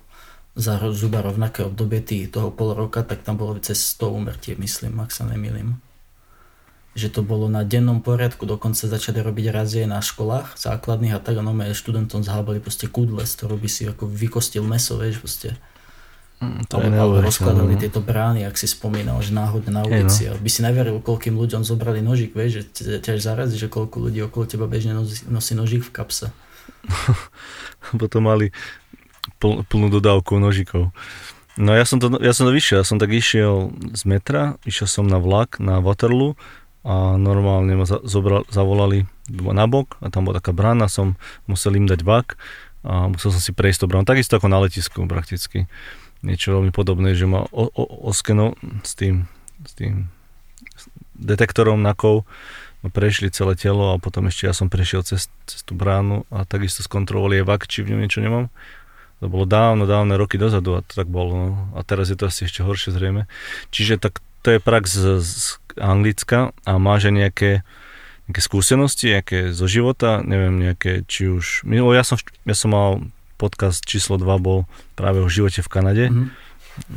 za 0.55 0.79
zhruba 0.79 1.19
rovnaké 1.19 1.67
obdobie 1.67 1.99
tých, 1.99 2.31
toho 2.31 2.47
pol 2.47 2.71
roka, 2.71 3.03
tak 3.03 3.27
tam 3.27 3.35
bolo 3.35 3.59
cez 3.59 3.75
100 3.99 4.07
umrtie, 4.07 4.53
myslím, 4.55 5.03
ak 5.03 5.11
sa 5.11 5.27
nemýlim. 5.27 5.83
Že 6.95 7.19
to 7.19 7.21
bolo 7.27 7.51
na 7.51 7.67
dennom 7.67 7.99
poriadku, 7.99 8.47
dokonca 8.47 8.87
začali 8.87 9.19
robiť 9.19 9.51
razie 9.51 9.83
na 9.83 9.99
školách 9.99 10.55
základných 10.55 11.11
a 11.11 11.19
tak, 11.19 11.43
no 11.43 11.51
študentom 11.75 12.23
zhábali 12.23 12.63
proste 12.63 12.87
kudle, 12.87 13.27
z 13.27 13.35
ktorého 13.35 13.59
by 13.59 13.69
si 13.69 13.83
ako 13.83 14.07
vykostil 14.07 14.63
meso, 14.63 14.95
vieš, 14.95 15.19
proste. 15.19 15.59
Mm, 16.39 16.67
to 16.71 16.79
alebo, 16.79 17.19
rozkladali 17.19 17.75
no. 17.75 17.79
tieto 17.79 17.99
brány, 17.99 18.47
ak 18.47 18.55
si 18.55 18.67
spomínal, 18.71 19.19
že 19.19 19.35
náhodne 19.35 19.75
na 19.75 19.83
ulici. 19.83 20.31
no. 20.31 20.39
By 20.39 20.49
si 20.51 20.63
neveril, 20.63 21.03
koľkým 21.03 21.35
ľuďom 21.35 21.67
zobrali 21.67 21.99
nožík, 21.99 22.31
vieš, 22.31 22.63
že 22.75 23.03
ťa 23.03 23.19
zarazí, 23.19 23.59
že 23.59 23.67
koľko 23.67 24.07
ľudí 24.07 24.23
okolo 24.23 24.47
teba 24.47 24.67
bežne 24.67 24.95
nosí 25.27 25.51
nožík 25.51 25.83
v 25.83 25.91
kapse. 25.91 26.31
Potom 28.01 28.27
mali 28.27 28.51
pl, 29.41 29.65
plnú 29.67 29.87
dodávku 29.89 30.37
nožikov. 30.37 30.91
No 31.55 31.71
ja 31.71 31.87
som, 31.87 32.03
to, 32.03 32.11
ja 32.19 32.35
som 32.35 32.47
to 32.47 32.51
vyšiel, 32.51 32.83
ja 32.83 32.87
som 32.87 32.99
tak 32.99 33.15
išiel 33.15 33.71
z 33.95 34.03
metra, 34.03 34.59
išiel 34.67 34.91
som 34.91 35.05
na 35.07 35.23
vlak 35.23 35.55
na 35.63 35.79
Waterloo 35.79 36.35
a 36.83 37.15
normálne 37.15 37.79
ma 37.79 37.87
zobral, 37.87 38.43
zavolali 38.51 39.07
na 39.31 39.65
bok 39.65 39.95
a 40.03 40.11
tam 40.11 40.27
bola 40.27 40.43
taká 40.43 40.51
brána, 40.51 40.91
som 40.91 41.15
musel 41.47 41.79
im 41.79 41.87
dať 41.87 42.03
vak 42.03 42.35
a 42.85 43.07
musel 43.09 43.31
som 43.31 43.41
si 43.41 43.55
prejsť 43.55 43.87
to 43.87 43.89
bránu, 43.89 44.05
takisto 44.05 44.35
ako 44.35 44.51
na 44.51 44.59
letisku 44.61 44.99
prakticky. 45.07 45.65
Niečo 46.21 46.59
veľmi 46.59 46.75
podobné, 46.75 47.15
že 47.15 47.25
ma 47.25 47.47
o, 47.49 47.71
o, 47.71 47.83
oskeno 48.11 48.53
s 48.83 48.93
tým, 48.93 49.25
s 49.63 49.73
tým 49.79 50.11
detektorom 51.15 51.79
nakov 51.79 52.27
ma 52.83 52.93
prešli 52.93 53.33
celé 53.33 53.57
telo 53.57 53.95
a 53.95 54.01
potom 54.01 54.29
ešte 54.29 54.45
ja 54.45 54.53
som 54.53 54.69
prešiel 54.69 55.01
cez, 55.01 55.31
cez 55.49 55.65
tú 55.65 55.73
bránu 55.73 56.27
a 56.29 56.45
takisto 56.45 56.85
skontrolovali 56.85 57.41
aj 57.41 57.45
vak, 57.49 57.61
či 57.65 57.81
v 57.81 57.95
ňom 57.95 57.99
niečo 58.05 58.21
nemám. 58.21 58.53
To 59.25 59.33
bolo 59.33 59.49
dávno, 59.49 59.89
dávne 59.89 60.21
roky 60.21 60.37
dozadu 60.37 60.77
a 60.77 60.85
to 60.85 60.93
tak 60.93 61.09
bolo. 61.09 61.33
No. 61.33 61.49
A 61.73 61.81
teraz 61.81 62.13
je 62.13 62.17
to 62.17 62.29
asi 62.29 62.45
ešte 62.45 62.61
horšie 62.61 62.93
zrejme. 62.93 63.25
Čiže 63.73 63.97
tak 63.97 64.21
to 64.45 64.53
je 64.53 64.61
prax 64.61 64.93
z, 64.93 65.25
z 65.25 65.57
Anglicka 65.81 66.53
a 66.61 66.77
máš 66.77 67.09
aj 67.09 67.13
nejaké, 67.25 67.51
nejaké 68.29 68.41
skúsenosti, 68.45 69.17
nejaké 69.17 69.49
zo 69.49 69.65
života, 69.65 70.21
neviem, 70.21 70.61
nejaké, 70.61 71.09
či 71.09 71.25
už... 71.25 71.65
Ja 71.65 72.05
som, 72.05 72.21
ja 72.21 72.53
som 72.53 72.69
mal 72.69 72.89
podcast 73.41 73.81
číslo 73.81 74.21
2 74.21 74.29
bol 74.37 74.69
práve 74.93 75.25
o 75.25 75.27
živote 75.27 75.65
v 75.65 75.73
Kanade. 75.73 76.05
Mm-hmm 76.13 76.45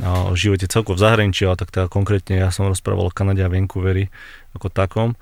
a 0.03 0.27
o 0.27 0.35
živote 0.35 0.67
celkovo 0.67 0.99
v 0.99 1.07
zahraničí, 1.07 1.47
ale 1.47 1.55
tak 1.55 1.71
teda 1.71 1.87
konkrétne 1.87 2.43
ja 2.43 2.51
som 2.51 2.67
rozprával 2.67 3.07
o 3.07 3.15
Kanade 3.15 3.39
a 3.39 3.47
Vancouveri 3.47 4.11
ako 4.51 4.67
takom. 4.67 5.15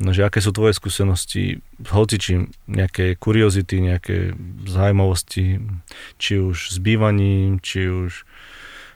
No, 0.00 0.16
že 0.16 0.24
aké 0.24 0.40
sú 0.40 0.56
tvoje 0.56 0.72
skúsenosti, 0.72 1.60
hoci 1.92 2.16
či 2.16 2.32
nejaké 2.64 3.20
kuriozity, 3.20 3.84
nejaké 3.84 4.32
zaujímavosti, 4.64 5.60
či 6.16 6.40
už 6.40 6.72
s 6.72 6.76
bývaním, 6.80 7.60
či 7.60 7.84
už, 7.84 8.24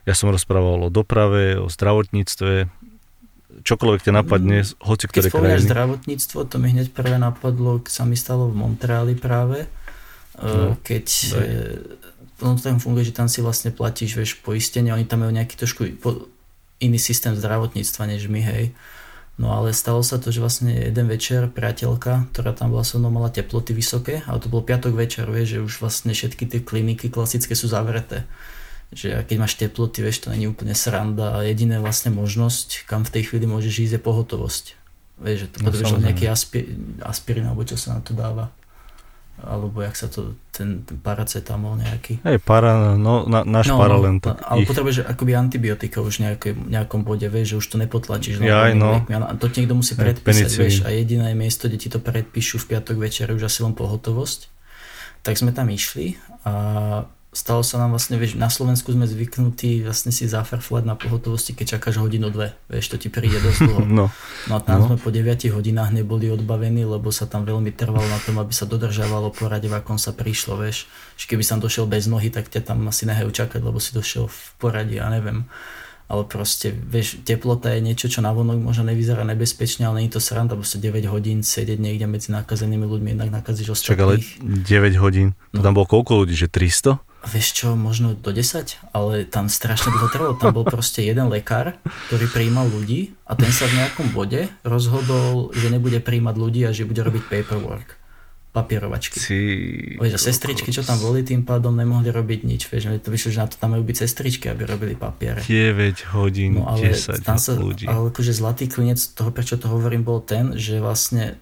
ja 0.08 0.16
som 0.16 0.32
rozprával 0.32 0.80
o 0.80 0.88
doprave, 0.88 1.60
o 1.60 1.68
zdravotníctve, 1.68 2.72
čokoľvek 3.62 4.00
ťa 4.00 4.12
napadne, 4.16 4.64
mm, 4.64 4.80
hoci 4.80 5.04
ktoré 5.04 5.28
krajiny. 5.28 5.60
Keď 5.60 5.68
zdravotníctvo, 5.68 6.38
to 6.48 6.56
mi 6.56 6.72
hneď 6.72 6.88
prvé 6.96 7.20
napadlo, 7.20 7.84
sa 7.84 8.08
mi 8.08 8.16
stalo 8.16 8.48
v 8.48 8.56
Montreali 8.56 9.12
práve, 9.12 9.68
e, 9.68 9.68
no, 10.40 10.80
keď 10.80 11.04
no, 12.40 12.56
tam 12.56 12.80
funguje, 12.80 13.12
že 13.12 13.14
tam 13.14 13.28
si 13.28 13.44
vlastne 13.44 13.70
platíš, 13.70 14.16
vieš, 14.16 14.40
poistenie, 14.40 14.90
oni 14.90 15.04
tam 15.04 15.22
majú 15.22 15.36
nejaký 15.36 15.54
trošku 15.60 15.84
iný 16.80 16.98
systém 16.98 17.36
zdravotníctva 17.36 18.08
než 18.08 18.26
my, 18.26 18.40
hej. 18.40 18.64
No 19.34 19.50
ale 19.50 19.74
stalo 19.74 19.98
sa 20.06 20.22
to, 20.22 20.30
že 20.30 20.38
vlastne 20.38 20.70
jeden 20.70 21.10
večer 21.10 21.50
priateľka, 21.50 22.30
ktorá 22.30 22.54
tam 22.54 22.70
bola 22.70 22.86
so 22.86 23.02
mnou, 23.02 23.10
mala 23.10 23.34
teploty 23.34 23.74
vysoké, 23.74 24.22
ale 24.30 24.38
to 24.38 24.46
bol 24.46 24.62
piatok 24.62 24.94
večer, 24.94 25.26
vieš, 25.26 25.58
že 25.58 25.64
už 25.66 25.74
vlastne 25.82 26.14
všetky 26.14 26.46
tie 26.46 26.60
kliniky 26.62 27.10
klasické 27.10 27.58
sú 27.58 27.66
zavreté. 27.66 28.30
Že 28.94 29.26
keď 29.26 29.36
máš 29.42 29.58
teploty, 29.58 30.06
vieš, 30.06 30.22
to 30.22 30.30
není 30.30 30.46
úplne 30.46 30.70
sranda 30.78 31.34
a 31.34 31.42
jediná 31.42 31.82
vlastne 31.82 32.14
možnosť, 32.14 32.86
kam 32.86 33.02
v 33.02 33.10
tej 33.10 33.22
chvíli 33.26 33.50
môžeš 33.50 33.90
ísť, 33.90 33.94
je 33.98 34.02
pohotovosť. 34.06 34.64
Vieš, 35.18 35.38
že 35.42 35.48
to 35.50 35.58
no, 35.58 35.64
potrebuješ 35.66 35.98
nejaký 35.98 36.26
aspi- 36.30 36.70
aspirín, 37.02 37.50
alebo 37.50 37.66
čo 37.66 37.74
sa 37.74 37.98
na 37.98 38.00
to 38.06 38.14
dáva 38.14 38.54
alebo 39.42 39.82
jak 39.82 39.98
sa 39.98 40.06
to, 40.06 40.38
ten, 40.54 40.86
ten 40.86 40.96
paracetamol 41.02 41.74
nejaký. 41.74 42.22
Hej, 42.22 42.38
para, 42.46 42.94
no, 42.94 43.26
na, 43.26 43.42
náš 43.42 43.74
no, 43.74 43.82
para 43.82 43.98
len 43.98 44.22
tak. 44.22 44.38
Ale 44.46 44.62
ich... 44.62 44.68
potrebuješ 44.70 45.10
akoby 45.10 45.32
antibiotika 45.34 45.98
už 45.98 46.22
nejaké, 46.22 46.54
nejakom 46.54 47.02
bode, 47.02 47.26
vieš, 47.26 47.56
že 47.56 47.56
už 47.58 47.66
to 47.74 47.76
nepotlačíš. 47.82 48.38
Ja, 48.40 48.70
aj, 48.70 48.74
no. 48.78 49.02
A 49.02 49.32
to 49.34 49.50
ti 49.50 49.64
niekto 49.64 49.74
musí 49.74 49.98
predpísať, 49.98 50.50
vieš, 50.54 50.76
a 50.86 50.94
jediné 50.94 51.34
miesto, 51.34 51.66
kde 51.66 51.78
ti 51.82 51.88
to 51.90 51.98
predpíšu 51.98 52.62
v 52.62 52.78
piatok 52.78 52.96
večer 52.96 53.26
už 53.34 53.50
asi 53.50 53.66
len 53.66 53.74
pohotovosť. 53.74 54.52
Tak 55.24 55.40
sme 55.40 55.56
tam 55.56 55.72
išli 55.72 56.20
a 56.44 56.52
stalo 57.34 57.66
sa 57.66 57.82
nám 57.82 57.92
vlastne, 57.92 58.14
vieš, 58.14 58.38
na 58.38 58.46
Slovensku 58.46 58.94
sme 58.94 59.10
zvyknutí 59.10 59.82
vlastne 59.82 60.14
si 60.14 60.30
zafarflať 60.30 60.86
na 60.86 60.94
pohotovosti, 60.94 61.50
keď 61.52 61.76
čakáš 61.76 61.98
hodinu, 61.98 62.30
dve. 62.30 62.54
Vieš, 62.70 62.94
to 62.94 62.96
ti 62.96 63.10
príde 63.10 63.42
dosť 63.42 63.60
dlho. 63.68 63.82
No. 63.94 64.08
no 64.48 64.54
a 64.56 64.60
tam 64.62 64.80
no. 64.80 64.84
sme 64.88 64.96
po 64.96 65.10
9 65.10 65.28
hodinách 65.52 65.90
neboli 65.92 66.30
odbavení, 66.30 66.86
lebo 66.86 67.10
sa 67.10 67.26
tam 67.26 67.42
veľmi 67.44 67.74
trvalo 67.74 68.06
na 68.06 68.18
tom, 68.22 68.38
aby 68.38 68.54
sa 68.54 68.64
dodržavalo 68.64 69.34
porade, 69.34 69.66
v 69.66 69.76
akom 69.76 69.98
sa 70.00 70.14
prišlo, 70.14 70.56
vieš. 70.62 70.86
Že 71.20 71.36
keby 71.36 71.44
som 71.44 71.58
došiel 71.58 71.90
bez 71.90 72.06
nohy, 72.06 72.30
tak 72.30 72.48
ťa 72.48 72.72
tam 72.72 72.86
asi 72.88 73.04
nehajú 73.04 73.28
čakať, 73.34 73.60
lebo 73.60 73.82
si 73.82 73.92
došiel 73.92 74.30
v 74.30 74.38
poradí, 74.56 74.96
ja 75.02 75.10
neviem 75.10 75.44
ale 76.04 76.28
proste, 76.28 76.68
vieš, 76.68 77.24
teplota 77.24 77.72
je 77.72 77.80
niečo, 77.80 78.12
čo 78.12 78.20
navonok 78.20 78.60
možno 78.60 78.92
nevyzerá 78.92 79.24
nebezpečne, 79.24 79.88
ale 79.88 80.04
nie 80.04 80.12
je 80.12 80.20
to 80.20 80.22
sranda, 80.22 80.52
proste 80.52 80.76
9 80.76 81.08
hodín 81.08 81.40
sedieť 81.40 81.80
niekde 81.80 82.04
medzi 82.04 82.28
nakazenými 82.28 82.84
ľuďmi, 82.84 83.08
jednak 83.16 83.30
nakazíš 83.40 83.72
ostatných. 83.72 83.96
Čak, 83.96 84.04
ale 84.04 84.94
9 85.00 85.00
hodín, 85.00 85.32
to 85.56 85.58
no. 85.58 85.64
tam 85.64 85.72
bolo 85.72 85.88
koľko 85.88 86.24
ľudí, 86.24 86.36
že 86.36 86.52
300? 86.52 87.00
Vieš 87.24 87.46
čo, 87.56 87.68
možno 87.74 88.12
do 88.12 88.30
10, 88.30 88.92
ale 88.92 89.24
tam 89.24 89.48
strašne 89.48 89.92
dlho 89.92 90.08
trvalo. 90.12 90.34
Tam 90.36 90.52
bol 90.52 90.68
proste 90.68 91.00
jeden 91.00 91.32
lekár, 91.32 91.76
ktorý 92.08 92.28
prijímal 92.28 92.68
ľudí 92.68 93.16
a 93.24 93.32
ten 93.34 93.48
sa 93.48 93.64
v 93.68 93.80
nejakom 93.80 94.12
bode 94.12 94.48
rozhodol, 94.62 95.52
že 95.56 95.72
nebude 95.72 95.98
prijímať 96.04 96.34
ľudí 96.36 96.60
a 96.68 96.70
že 96.70 96.84
bude 96.84 97.00
robiť 97.00 97.22
paperwork 97.28 98.04
papierovačky. 98.54 99.18
Si... 99.18 99.38
Vieš, 99.98 100.14
a 100.14 100.20
sestričky, 100.30 100.70
čo 100.70 100.86
tam 100.86 101.02
boli, 101.02 101.26
tým 101.26 101.42
pádom 101.42 101.74
nemohli 101.74 102.14
robiť 102.14 102.46
nič. 102.46 102.70
Vieš, 102.70 103.02
to 103.02 103.10
vyšlo, 103.10 103.34
že 103.34 103.38
na 103.42 103.48
to 103.50 103.58
tam 103.58 103.74
majú 103.74 103.82
byť 103.82 103.96
sestričky, 103.98 104.46
aby 104.46 104.62
robili 104.62 104.94
papiere. 104.94 105.42
9 105.42 106.14
hodín, 106.14 106.62
no, 106.62 106.70
ale 106.70 106.94
10 106.94 107.26
tam 107.26 107.34
sa, 107.34 107.58
ľudí. 107.58 107.90
Ale 107.90 108.14
akože 108.14 108.30
zlatý 108.30 108.70
klinec 108.70 109.02
toho, 109.02 109.34
prečo 109.34 109.58
to 109.58 109.66
hovorím, 109.66 110.06
bol 110.06 110.22
ten, 110.22 110.54
že 110.54 110.78
vlastne 110.78 111.34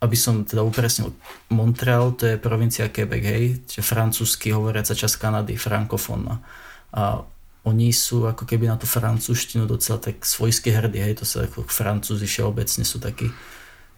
aby 0.00 0.16
som 0.16 0.48
teda 0.48 0.64
upresnil, 0.64 1.12
Montreal 1.52 2.16
to 2.16 2.24
je 2.24 2.40
provincia 2.40 2.88
Quebec, 2.88 3.20
hej, 3.20 3.44
čiže 3.68 3.84
francúzsky 3.84 4.48
hovoriaca 4.48 4.96
časť 4.96 5.16
Kanady, 5.20 5.60
frankofónna. 5.60 6.40
A 6.96 7.20
oni 7.68 7.92
sú 7.92 8.24
ako 8.24 8.48
keby 8.48 8.72
na 8.72 8.80
tú 8.80 8.88
francúzštinu 8.88 9.68
docela 9.68 10.00
tak 10.00 10.24
svojsky 10.24 10.72
hrdí, 10.72 11.04
hej, 11.04 11.20
to 11.20 11.28
sa 11.28 11.44
ako 11.44 11.68
francúzi 11.68 12.24
všeobecne 12.24 12.84
sú 12.88 12.96
takí 12.96 13.28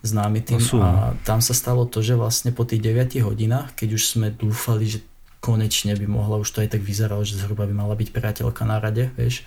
známi 0.02 0.42
tým. 0.42 0.58
No 0.58 0.66
sú. 0.66 0.76
A 0.82 1.14
tam 1.22 1.38
sa 1.38 1.54
stalo 1.54 1.86
to, 1.86 2.02
že 2.02 2.18
vlastne 2.18 2.50
po 2.50 2.66
tých 2.66 2.82
9 2.82 3.22
hodinách, 3.22 3.78
keď 3.78 3.88
už 3.94 4.02
sme 4.02 4.34
dúfali, 4.34 4.90
že 4.90 5.06
konečne 5.38 5.94
by 5.94 6.06
mohla, 6.10 6.42
už 6.42 6.50
to 6.50 6.66
aj 6.66 6.74
tak 6.74 6.82
vyzeralo, 6.82 7.22
že 7.22 7.38
zhruba 7.38 7.70
by 7.70 7.74
mala 7.78 7.94
byť 7.94 8.10
priateľka 8.10 8.66
na 8.66 8.82
rade, 8.82 9.14
vieš, 9.14 9.46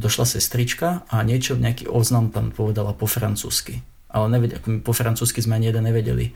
došla 0.00 0.24
sestrička 0.24 1.04
a 1.12 1.20
niečo, 1.20 1.60
nejaký 1.60 1.92
oznam 1.92 2.32
tam 2.32 2.48
povedala 2.48 2.96
po 2.96 3.04
francúzsky 3.04 3.84
ale 4.10 4.26
nevedel, 4.38 4.58
po 4.82 4.92
francúzsky 4.92 5.40
sme 5.42 5.58
ani 5.58 5.70
jeden 5.70 5.86
nevedeli. 5.86 6.34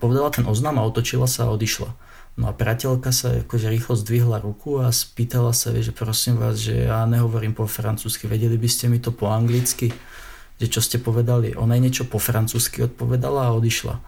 Povedala 0.00 0.32
ten 0.32 0.48
oznam 0.48 0.80
a 0.80 0.86
otočila 0.86 1.28
sa 1.28 1.48
a 1.48 1.52
odišla. 1.52 1.90
No 2.40 2.48
a 2.48 2.56
priateľka 2.56 3.12
sa 3.12 3.44
akože 3.44 3.68
rýchlo 3.68 3.92
zdvihla 3.92 4.40
ruku 4.40 4.80
a 4.80 4.88
spýtala 4.88 5.52
sa, 5.52 5.76
že 5.76 5.92
prosím 5.92 6.40
vás, 6.40 6.56
že 6.56 6.88
ja 6.88 7.04
nehovorím 7.04 7.52
po 7.52 7.68
francúzsky, 7.68 8.24
vedeli 8.24 8.56
by 8.56 8.68
ste 8.72 8.88
mi 8.88 8.96
to 8.96 9.12
po 9.12 9.28
anglicky? 9.28 9.92
že 10.62 10.70
čo 10.70 10.78
ste 10.78 11.02
povedali, 11.02 11.58
ona 11.58 11.74
jej 11.74 11.82
niečo 11.82 12.04
po 12.06 12.22
francúzsky 12.22 12.86
odpovedala 12.86 13.50
a 13.50 13.54
odišla. 13.58 13.98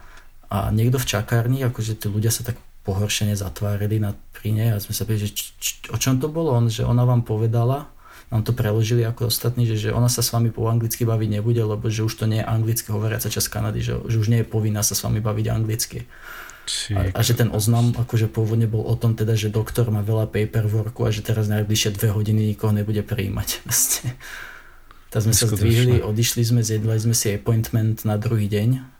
A 0.47 0.71
niekto 0.71 0.95
v 0.95 1.09
čakárni, 1.11 1.59
akože 1.67 1.99
tí 1.99 2.07
ľudia 2.07 2.31
sa 2.31 2.47
tak 2.47 2.55
pohoršene 2.87 3.35
zatvárili 3.35 3.99
na, 3.99 4.15
pri 4.31 4.55
nej 4.55 4.71
a 4.71 4.79
sme 4.79 4.95
sa 4.95 5.03
pýtali, 5.03 5.27
že 5.27 5.35
č, 5.35 5.41
č, 5.59 5.67
o 5.91 5.99
čom 5.99 6.15
to 6.15 6.31
bolo, 6.31 6.55
on, 6.55 6.71
že 6.71 6.87
ona 6.87 7.03
vám 7.03 7.27
povedala, 7.27 7.91
nám 8.35 8.43
to 8.43 8.51
preložili 8.51 9.07
ako 9.07 9.31
ostatní, 9.31 9.63
že, 9.63 9.79
že 9.79 9.89
ona 9.95 10.11
sa 10.11 10.19
s 10.19 10.35
vami 10.35 10.51
po 10.51 10.67
anglicky 10.67 11.07
baviť 11.07 11.39
nebude, 11.39 11.63
lebo 11.63 11.87
že 11.87 12.03
už 12.03 12.19
to 12.19 12.25
nie 12.27 12.43
je 12.43 12.45
anglicky 12.45 12.91
hovoriaca 12.91 13.31
časť 13.31 13.47
Kanady, 13.47 13.79
že, 13.79 13.95
že 14.11 14.19
už 14.19 14.27
nie 14.27 14.43
je 14.43 14.47
povinná 14.47 14.83
sa 14.83 14.91
s 14.91 15.01
vami 15.07 15.23
baviť 15.23 15.45
anglicky. 15.47 16.03
A, 16.91 17.13
a 17.13 17.19
že 17.21 17.37
ten 17.37 17.53
oznam 17.53 17.93
akože 17.95 18.27
pôvodne 18.27 18.65
bol 18.65 18.83
o 18.83 18.97
tom 18.97 19.13
teda, 19.13 19.37
že 19.37 19.53
doktor 19.53 19.87
má 19.93 20.01
veľa 20.01 20.27
paperworku 20.27 21.05
a 21.05 21.13
že 21.13 21.21
teraz 21.21 21.47
najbližšie 21.47 21.95
dve 21.95 22.11
hodiny 22.11 22.51
nikoho 22.51 22.73
nebude 22.73 23.05
prijímať. 23.05 23.61
tak 25.13 25.21
sme 25.23 25.31
sa 25.31 25.47
zdvihli, 25.47 26.01
odišli 26.01 26.41
sme, 26.43 26.65
zjedli 26.65 26.97
sme 26.99 27.15
si 27.15 27.31
appointment 27.37 28.03
na 28.03 28.19
druhý 28.19 28.51
deň 28.51 28.94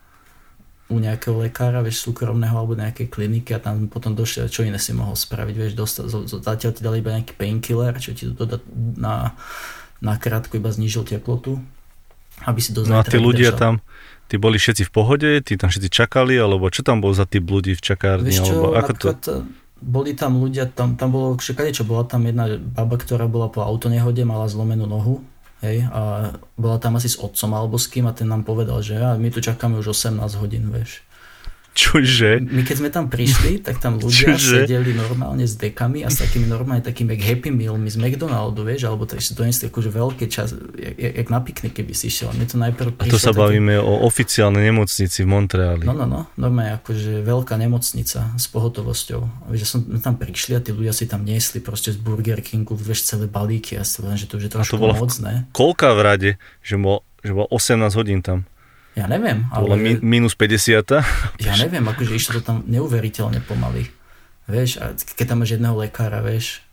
u 0.86 1.02
nejakého 1.02 1.42
lekára, 1.42 1.82
vieš, 1.82 2.06
súkromného 2.06 2.54
alebo 2.54 2.78
nejakej 2.78 3.10
kliniky 3.10 3.58
a 3.58 3.60
tam 3.60 3.90
potom 3.90 4.14
došli, 4.14 4.46
čo 4.46 4.62
iné 4.62 4.78
si 4.78 4.94
mohol 4.94 5.18
spraviť, 5.18 5.56
vieš, 5.58 5.74
zatiaľ 6.46 6.72
ti 6.78 6.82
dali 6.86 7.02
iba 7.02 7.18
nejaký 7.18 7.34
painkiller, 7.34 7.98
čo 7.98 8.14
ti 8.14 8.30
to 8.30 8.46
na, 9.02 9.34
na 9.98 10.14
krátko 10.22 10.62
iba 10.62 10.70
znížil 10.70 11.02
teplotu, 11.02 11.58
aby 12.46 12.60
si 12.62 12.70
do 12.70 12.86
No 12.86 13.02
a 13.02 13.04
tí 13.08 13.18
ľudia 13.18 13.58
tam, 13.58 13.82
tí 14.30 14.38
boli 14.38 14.62
všetci 14.62 14.86
v 14.86 14.92
pohode, 14.94 15.30
tí 15.42 15.58
tam 15.58 15.74
všetci 15.74 15.90
čakali, 15.90 16.38
alebo 16.38 16.70
čo 16.70 16.86
tam 16.86 17.02
bol 17.02 17.18
za 17.18 17.26
tí 17.26 17.42
ľudí 17.42 17.74
v 17.74 17.82
čakárni? 17.82 18.30
Vieš 18.30 18.46
čo, 18.46 18.54
alebo 18.54 18.78
ako 18.78 18.92
to... 18.94 19.10
boli 19.82 20.14
tam 20.14 20.38
ľudia, 20.38 20.70
tam, 20.70 20.94
tam 20.94 21.10
bolo 21.10 21.34
všetkade, 21.34 21.74
čo 21.74 21.82
bola 21.82 22.06
tam 22.06 22.30
jedna 22.30 22.62
baba, 22.62 23.02
ktorá 23.02 23.26
bola 23.26 23.50
po 23.50 23.66
autonehode, 23.66 24.22
mala 24.22 24.46
zlomenú 24.46 24.86
nohu, 24.86 25.26
hej, 25.66 25.78
a 25.90 26.32
bola 26.56 26.78
tam 26.78 27.02
asi 27.02 27.10
s 27.10 27.18
otcom 27.18 27.52
alebo 27.58 27.82
s 27.82 27.90
kým 27.90 28.06
a 28.06 28.14
ten 28.14 28.30
nám 28.30 28.46
povedal, 28.46 28.80
že 28.86 29.02
ja, 29.02 29.18
my 29.18 29.34
tu 29.34 29.42
čakáme 29.42 29.82
už 29.82 29.98
18 29.98 30.22
hodín, 30.38 30.70
vieš. 30.70 31.02
Čože? 31.76 32.40
My 32.40 32.64
keď 32.64 32.76
sme 32.80 32.88
tam 32.90 33.12
prišli, 33.12 33.60
tak 33.60 33.84
tam 33.84 34.00
ľudia 34.00 34.32
Čože? 34.40 34.64
sedeli 34.64 34.96
normálne 34.96 35.44
s 35.44 35.60
dekami 35.60 36.08
a 36.08 36.10
s 36.10 36.24
takými 36.24 36.48
normálne 36.48 36.80
takými 36.80 37.20
jak 37.20 37.36
Happy 37.36 37.52
Mealmi 37.52 37.92
z 37.92 38.00
McDonaldu, 38.00 38.64
vieš, 38.64 38.88
alebo 38.88 39.04
tak 39.04 39.20
si 39.20 39.36
donesli 39.36 39.68
akože 39.68 39.92
veľké 39.92 40.26
čas, 40.32 40.56
jak, 40.56 40.96
jak 40.96 41.28
na 41.28 41.44
piknik, 41.44 41.76
keby 41.76 41.92
si 41.92 42.08
išiel. 42.08 42.32
Mne 42.32 42.48
to 42.48 42.56
najprv 42.56 42.96
prišlo, 42.96 43.12
a 43.12 43.16
to 43.20 43.20
sa 43.20 43.36
bavíme 43.36 43.76
taký... 43.76 43.92
o 43.92 44.08
oficiálnej 44.08 44.64
nemocnici 44.72 45.20
v 45.22 45.28
Montreali. 45.28 45.84
No, 45.84 45.92
no, 45.92 46.08
no, 46.08 46.32
normálne 46.40 46.80
akože 46.80 47.20
veľká 47.28 47.60
nemocnica 47.60 48.32
s 48.40 48.46
pohotovosťou. 48.56 49.52
Vieš, 49.52 49.60
že 49.60 49.68
som 49.68 49.80
tam 50.00 50.16
prišli 50.16 50.56
a 50.56 50.64
tí 50.64 50.72
ľudia 50.72 50.96
si 50.96 51.12
tam 51.12 51.28
niesli 51.28 51.60
proste 51.60 51.92
z 51.92 52.00
Burger 52.00 52.40
Kingu, 52.40 52.80
vieš, 52.80 53.04
celé 53.04 53.28
balíky 53.28 53.76
a 53.76 53.84
si 53.84 54.00
že 54.00 54.32
to 54.32 54.40
už 54.40 54.48
je 54.48 54.52
trošku 54.56 54.80
moc, 54.80 55.12
ne? 55.20 55.44
Koľká 55.52 55.92
v 55.92 56.00
rade, 56.00 56.32
že 56.64 56.80
bol, 56.80 57.04
že 57.20 57.36
bol 57.36 57.52
18 57.52 57.84
hodín 58.00 58.24
tam? 58.24 58.48
Ja 58.96 59.12
neviem. 59.12 59.44
To 59.52 59.68
ale... 59.68 59.76
mi, 59.76 59.92
minus 60.00 60.40
50. 60.40 61.44
Ja 61.44 61.54
neviem, 61.60 61.84
akože 61.84 62.16
išlo 62.16 62.40
to 62.40 62.42
tam 62.44 62.58
neuveriteľne 62.64 63.44
pomaly. 63.44 63.92
Vieš, 64.48 64.80
a 64.80 64.96
keď 64.96 65.26
tam 65.36 65.38
máš 65.44 65.60
jedného 65.60 65.76
lekára, 65.76 66.24
vieš, 66.24 66.66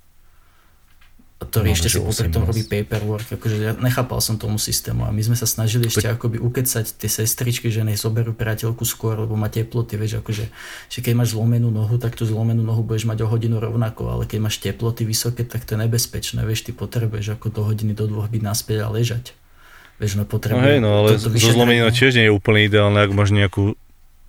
ktorý 1.42 1.68
no, 1.70 1.74
ešte 1.74 1.88
si 1.90 1.98
popri 1.98 2.28
tom 2.30 2.46
robí 2.46 2.62
paperwork, 2.62 3.34
akože 3.34 3.56
ja 3.58 3.72
nechápal 3.74 4.22
som 4.22 4.38
tomu 4.38 4.62
systému 4.62 5.02
a 5.02 5.10
my 5.10 5.22
sme 5.26 5.34
sa 5.34 5.48
snažili 5.48 5.90
ešte 5.90 6.06
Pe- 6.06 6.14
akoby 6.14 6.38
ukecať 6.38 6.86
tie 6.94 7.10
sestričky, 7.10 7.66
že 7.66 7.82
nech 7.82 7.98
zoberú 7.98 8.30
priateľku 8.30 8.86
skôr, 8.86 9.18
lebo 9.18 9.34
má 9.34 9.50
teploty, 9.50 9.98
vieš, 9.98 10.22
akože, 10.22 10.46
že 10.86 10.98
keď 11.02 11.18
máš 11.18 11.34
zlomenú 11.34 11.74
nohu, 11.74 11.98
tak 11.98 12.14
tú 12.14 12.22
zlomenú 12.22 12.62
nohu 12.62 12.86
budeš 12.86 13.10
mať 13.10 13.26
o 13.26 13.30
hodinu 13.30 13.58
rovnako, 13.58 14.14
ale 14.14 14.24
keď 14.30 14.38
máš 14.38 14.62
teploty 14.62 15.02
vysoké, 15.02 15.42
tak 15.42 15.66
to 15.66 15.74
je 15.74 15.82
nebezpečné, 15.82 16.46
vieš, 16.46 16.70
ty 16.70 16.70
potrebuješ 16.70 17.34
ako 17.34 17.50
do 17.50 17.62
hodiny, 17.66 17.98
do 17.98 18.06
dvoch 18.06 18.30
byť 18.30 18.42
naspäť 18.46 18.86
a 18.86 18.88
ležať 18.92 19.34
vieš, 20.00 20.20
no 20.20 20.24
potrebuje. 20.24 20.62
No 20.62 20.68
hej, 20.68 20.78
no 20.80 20.90
ale 21.02 21.08
zo 21.18 21.28
zlomenina 21.32 21.90
tiež 21.92 22.16
nie 22.16 22.28
je 22.28 22.32
úplne 22.32 22.64
ideálne, 22.68 23.00
ak 23.02 23.10
máš 23.12 23.34
nejakú 23.34 23.76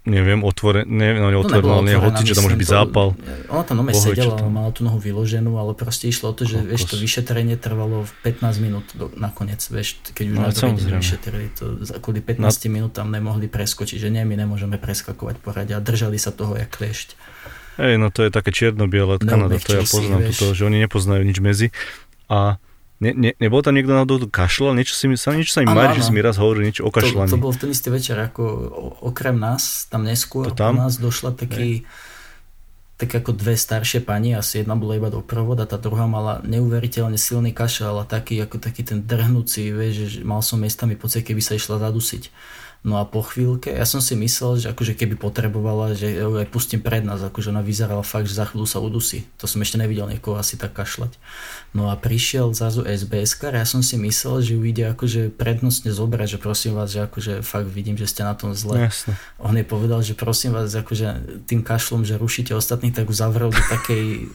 neviem, 0.03 0.43
otvore, 0.43 0.83
ne, 0.83 1.15
no, 1.15 1.31
otvorenú, 1.39 1.79
ale 1.79 1.95
hoci, 1.95 2.27
čo 2.27 2.35
tam 2.35 2.51
môže 2.51 2.59
byť 2.59 2.67
zápal. 2.67 3.15
Ona 3.47 3.63
tam 3.63 3.75
nome 3.79 3.95
sedela, 3.95 4.35
tam. 4.35 4.51
mala 4.51 4.75
tú 4.75 4.83
nohu 4.83 4.99
vyloženú, 4.99 5.55
ale 5.55 5.71
proste 5.79 6.11
išlo 6.11 6.31
o 6.31 6.35
to, 6.35 6.43
že 6.43 6.59
Kokos. 6.59 6.67
vieš, 6.67 6.81
to 6.91 6.95
vyšetrenie 6.99 7.55
trvalo 7.55 8.03
v 8.03 8.11
15 8.27 8.59
minút 8.59 8.85
do, 8.99 9.07
nakoniec, 9.15 9.63
vieš, 9.63 10.03
keď 10.11 10.25
už 10.27 10.35
no, 10.35 10.43
na 10.51 10.99
vyšetrili, 10.99 11.47
to 11.55 11.79
kvôli 12.03 12.19
15 12.19 12.43
no. 12.43 12.51
minút 12.67 12.91
tam 12.91 13.15
nemohli 13.15 13.47
preskočiť, 13.47 13.95
že 14.03 14.11
nie, 14.11 14.27
my 14.27 14.35
nemôžeme 14.43 14.75
preskakovať 14.75 15.39
porade 15.39 15.71
a 15.71 15.79
držali 15.79 16.19
sa 16.19 16.35
toho 16.35 16.59
jak 16.59 16.67
kliešť. 16.67 17.15
Hej, 17.79 17.95
no 17.95 18.11
to 18.11 18.27
je 18.27 18.29
také 18.29 18.51
čierno-biele 18.51 19.23
Kanada, 19.23 19.55
to 19.55 19.71
ja 19.71 19.87
poznám, 19.87 20.29
si, 20.29 20.35
toto, 20.35 20.51
že 20.51 20.67
oni 20.67 20.83
nepoznajú 20.83 21.23
nič 21.23 21.39
medzi. 21.39 21.67
A 22.27 22.59
Ne, 23.03 23.11
ne, 23.11 23.31
nebol 23.35 23.59
tam 23.59 23.75
niekto 23.75 23.91
na 23.91 24.07
to 24.07 24.23
kašľal? 24.31 24.79
Niečo, 24.79 24.95
si, 24.95 25.11
sa, 25.19 25.35
niečo 25.35 25.51
sa 25.51 25.59
mi 25.59 25.67
mári, 25.67 25.99
že 25.99 26.07
si 26.07 26.15
mi 26.15 26.23
raz 26.23 26.39
hovoril 26.39 26.63
niečo 26.63 26.87
o 26.87 26.91
kašľaní. 26.91 27.27
To, 27.27 27.35
to 27.35 27.43
bol 27.43 27.51
v 27.51 27.59
ten 27.59 27.69
istý 27.75 27.91
večer, 27.91 28.15
ako 28.15 28.43
okrem 29.03 29.35
nás, 29.35 29.91
tam 29.91 30.07
neskôr 30.07 30.47
to 30.47 30.55
tam? 30.55 30.79
nás 30.79 30.95
došla 30.95 31.35
taký, 31.35 31.83
tak 32.95 33.11
ako 33.11 33.35
dve 33.35 33.59
staršie 33.59 33.99
pani, 34.07 34.31
asi 34.31 34.63
jedna 34.63 34.79
bola 34.79 34.95
iba 34.95 35.11
doprovod 35.11 35.59
a 35.59 35.67
tá 35.67 35.75
druhá 35.75 36.07
mala 36.07 36.39
neuveriteľne 36.47 37.19
silný 37.19 37.51
kašľal 37.51 38.01
a 38.01 38.09
taký, 38.09 38.39
ako 38.39 38.63
taký 38.63 38.87
ten 38.87 39.03
drhnúci, 39.03 39.75
vieš, 39.75 39.95
že 40.07 40.19
mal 40.23 40.39
som 40.39 40.63
miestami 40.63 40.95
pocit, 40.95 41.27
keby 41.27 41.43
sa 41.43 41.59
išla 41.59 41.83
zadusiť. 41.83 42.31
No 42.83 42.99
a 42.99 43.07
po 43.07 43.23
chvíľke, 43.23 43.71
ja 43.71 43.87
som 43.87 44.03
si 44.03 44.11
myslel, 44.19 44.59
že 44.59 44.67
akože 44.75 44.99
keby 44.99 45.15
potrebovala, 45.15 45.95
že 45.95 46.19
ju 46.19 46.35
aj 46.35 46.51
pustím 46.51 46.83
pred 46.83 46.99
nás, 46.99 47.23
akože 47.23 47.55
ona 47.55 47.63
vyzerala 47.63 48.03
fakt, 48.03 48.27
že 48.27 48.35
za 48.35 48.43
chvíľu 48.43 48.67
sa 48.67 48.83
udusí. 48.83 49.23
To 49.39 49.47
som 49.47 49.63
ešte 49.63 49.79
nevidel 49.79 50.03
niekoho 50.11 50.35
asi 50.35 50.59
tak 50.59 50.75
kašľať. 50.75 51.15
No 51.71 51.87
a 51.87 51.95
prišiel 51.95 52.51
zrazu 52.51 52.83
SBS 52.83 53.39
a 53.39 53.55
ja 53.55 53.63
som 53.63 53.79
si 53.79 53.95
myslel, 53.95 54.43
že 54.43 54.51
ju 54.59 54.61
ide 54.67 54.83
akože 54.91 55.31
prednostne 55.31 55.95
zobrať, 55.95 56.35
že 56.35 56.39
prosím 56.43 56.75
vás, 56.75 56.91
že 56.91 57.07
akože 57.07 57.39
fakt 57.39 57.71
vidím, 57.71 57.95
že 57.95 58.03
ste 58.03 58.27
na 58.27 58.35
tom 58.35 58.51
zle. 58.51 58.91
Jasne. 58.91 59.15
On 59.39 59.55
jej 59.55 59.63
povedal, 59.63 60.03
že 60.03 60.19
prosím 60.19 60.51
vás, 60.51 60.75
akože 60.75 61.39
tým 61.47 61.63
kašlom, 61.63 62.03
že 62.03 62.19
rušíte 62.19 62.51
ostatných, 62.51 62.91
tak 62.91 63.07
ju 63.07 63.15
zavrel 63.15 63.47
do 63.47 63.63
takej 63.71 64.27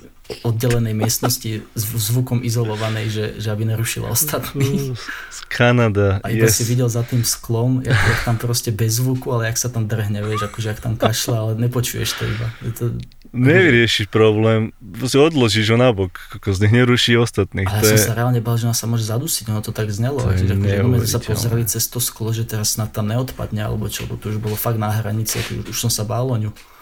oddelenej 0.45 0.93
miestnosti 0.93 1.65
zvukom 1.77 2.45
izolovanej, 2.45 3.07
že, 3.09 3.25
že 3.41 3.49
aby 3.49 3.65
nerušila 3.65 4.13
ostatní. 4.13 4.93
Z 5.33 5.41
Kanada, 5.49 6.21
A 6.21 6.29
iba 6.29 6.45
yes. 6.45 6.61
si 6.61 6.69
videl 6.69 6.93
za 6.93 7.01
tým 7.01 7.25
sklom, 7.25 7.81
jak, 7.81 7.97
jak 7.97 8.21
tam 8.29 8.37
proste 8.37 8.69
bez 8.69 9.01
zvuku, 9.01 9.33
ale 9.33 9.49
jak 9.49 9.57
sa 9.57 9.73
tam 9.73 9.89
drhne, 9.89 10.21
vieš, 10.21 10.53
akože 10.53 10.67
jak 10.77 10.81
tam 10.85 11.01
kašľa, 11.01 11.37
ale 11.41 11.51
nepočuješ 11.57 12.11
to 12.21 12.23
iba. 12.29 12.47
Je 12.61 12.73
to, 12.77 12.85
Nevyriešiš 13.29 14.09
problém, 14.09 14.73
si 15.05 15.21
odložíš 15.21 15.77
ho 15.77 15.77
nabok, 15.77 16.17
ako 16.33 16.49
z 16.49 16.65
nich 16.65 16.75
neruší 16.81 17.13
ostatných. 17.21 17.69
Ale 17.69 17.85
ja 17.85 17.93
som 17.93 18.01
je... 18.01 18.09
sa 18.09 18.17
reálne 18.17 18.41
bal, 18.41 18.57
že 18.57 18.65
ona 18.65 18.77
sa 18.77 18.89
môže 18.89 19.05
zadusiť, 19.05 19.53
ono 19.53 19.61
to 19.61 19.73
tak 19.77 19.93
znelo. 19.93 20.17
To 20.17 20.33
že, 20.33 20.49
akože, 20.49 21.05
sa 21.05 21.21
pozreli 21.21 21.65
cez 21.69 21.85
to 21.93 22.01
sklo, 22.01 22.33
že 22.33 22.49
teraz 22.49 22.81
snad 22.81 22.89
tam 22.97 23.13
neodpadne, 23.13 23.61
alebo 23.61 23.93
čo, 23.93 24.09
lebo 24.09 24.17
to 24.17 24.33
už 24.33 24.41
bolo 24.41 24.57
fakt 24.57 24.81
na 24.81 24.89
hranici, 24.89 25.45
už 25.69 25.77
som 25.77 25.93
sa 25.93 26.09
bál 26.09 26.25
o 26.33 26.37
ňu 26.41 26.53
to 26.53 26.78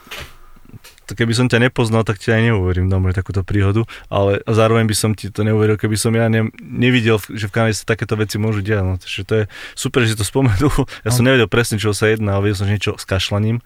keby 1.15 1.33
som 1.37 1.47
ťa 1.47 1.71
nepoznal, 1.71 2.03
tak 2.03 2.19
ti 2.19 2.35
aj 2.35 2.51
neuverím 2.51 2.91
dobre 2.91 3.15
takúto 3.15 3.47
príhodu, 3.47 3.87
ale 4.11 4.43
zároveň 4.49 4.91
by 4.91 4.97
som 4.97 5.11
ti 5.15 5.31
to 5.31 5.47
neuveril, 5.47 5.79
keby 5.79 5.95
som 5.95 6.11
ja 6.17 6.27
ne, 6.27 6.51
nevidel, 6.59 7.23
že 7.31 7.47
v 7.47 7.55
Kanade 7.55 7.79
sa 7.79 7.87
takéto 7.87 8.19
veci 8.19 8.41
môžu 8.41 8.65
diať. 8.65 8.83
No, 8.83 8.95
takže 8.99 9.21
to 9.23 9.35
je 9.39 9.45
super, 9.79 10.03
že 10.03 10.15
si 10.15 10.19
to 10.19 10.27
spomenul. 10.27 10.73
Ja 11.07 11.15
som 11.15 11.23
no. 11.23 11.31
nevedel 11.31 11.47
presne, 11.47 11.79
čo 11.79 11.95
sa 11.95 12.11
jedná, 12.11 12.35
ale 12.35 12.51
vedel 12.51 12.59
som 12.59 12.67
niečo 12.67 12.99
s 12.99 13.05
kašlaním. 13.07 13.63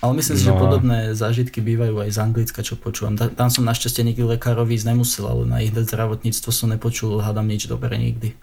Ale 0.00 0.18
myslím 0.18 0.36
si, 0.38 0.44
no. 0.46 0.56
že 0.56 0.62
podobné 0.62 0.98
zážitky 1.12 1.58
bývajú 1.62 2.00
aj 2.02 2.10
z 2.10 2.18
Anglicka, 2.22 2.60
čo 2.64 2.74
počúvam. 2.78 3.14
Tam 3.14 3.48
som 3.52 3.66
našťastie 3.66 4.06
nikdy 4.06 4.38
lekárovi 4.38 4.78
ísť 4.78 4.88
nemusel, 4.94 5.24
ale 5.26 5.42
na 5.44 5.58
ich 5.60 5.74
zdravotníctvo 5.74 6.48
som 6.54 6.70
nepočul, 6.70 7.20
hádam 7.20 7.46
nič 7.46 7.68
dobre 7.68 7.94
nikdy. 7.98 8.34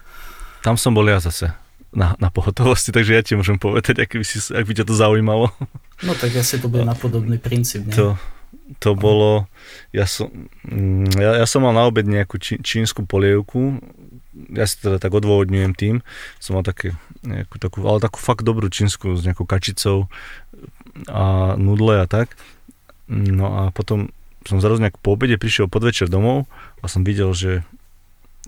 Tam 0.60 0.76
som 0.76 0.92
bol 0.92 1.08
ja 1.08 1.18
zase 1.18 1.52
na, 1.90 2.14
na 2.22 2.30
pohotovosti, 2.30 2.94
takže 2.94 3.12
ja 3.14 3.22
ti 3.22 3.34
môžem 3.34 3.58
povedať, 3.58 4.06
ak 4.06 4.14
by, 4.14 4.26
si, 4.26 4.38
ak 4.54 4.64
by 4.66 4.72
ťa 4.78 4.86
to 4.86 4.94
zaujímalo. 4.94 5.50
No 6.06 6.14
tak 6.14 6.32
asi 6.38 6.62
to 6.62 6.70
bude 6.70 6.86
na 6.86 6.94
podobný 6.94 7.36
princíp, 7.36 7.90
nie? 7.90 7.94
To, 7.98 8.14
to 8.78 8.94
bolo, 8.94 9.50
ja 9.90 10.06
som, 10.06 10.30
mm, 10.64 11.18
ja, 11.18 11.42
ja 11.42 11.46
som 11.50 11.66
mal 11.66 11.74
na 11.74 11.84
obed 11.84 12.06
nejakú 12.06 12.38
či, 12.38 12.62
čínsku 12.62 13.04
polievku, 13.04 13.82
ja 14.54 14.64
si 14.64 14.78
teda 14.78 15.02
tak 15.02 15.10
odôvodňujem 15.12 15.72
tým, 15.74 15.94
som 16.38 16.56
mal 16.56 16.64
také, 16.64 16.94
nejakú, 17.26 17.58
takú, 17.58 17.82
ale 17.84 17.98
takú 17.98 18.22
fakt 18.22 18.46
dobrú 18.46 18.70
čínsku 18.70 19.18
s 19.18 19.26
nejakou 19.26 19.44
kačicou 19.44 20.06
a 21.10 21.54
nudle 21.58 22.00
a 22.02 22.06
tak. 22.06 22.38
No 23.10 23.50
a 23.58 23.62
potom 23.74 24.14
som 24.46 24.62
zrazu 24.62 24.80
nejak 24.80 25.02
po 25.02 25.18
obede 25.18 25.36
prišiel 25.36 25.68
podvečer 25.68 26.08
domov 26.08 26.48
a 26.80 26.86
som 26.88 27.04
videl, 27.04 27.34
že 27.36 27.66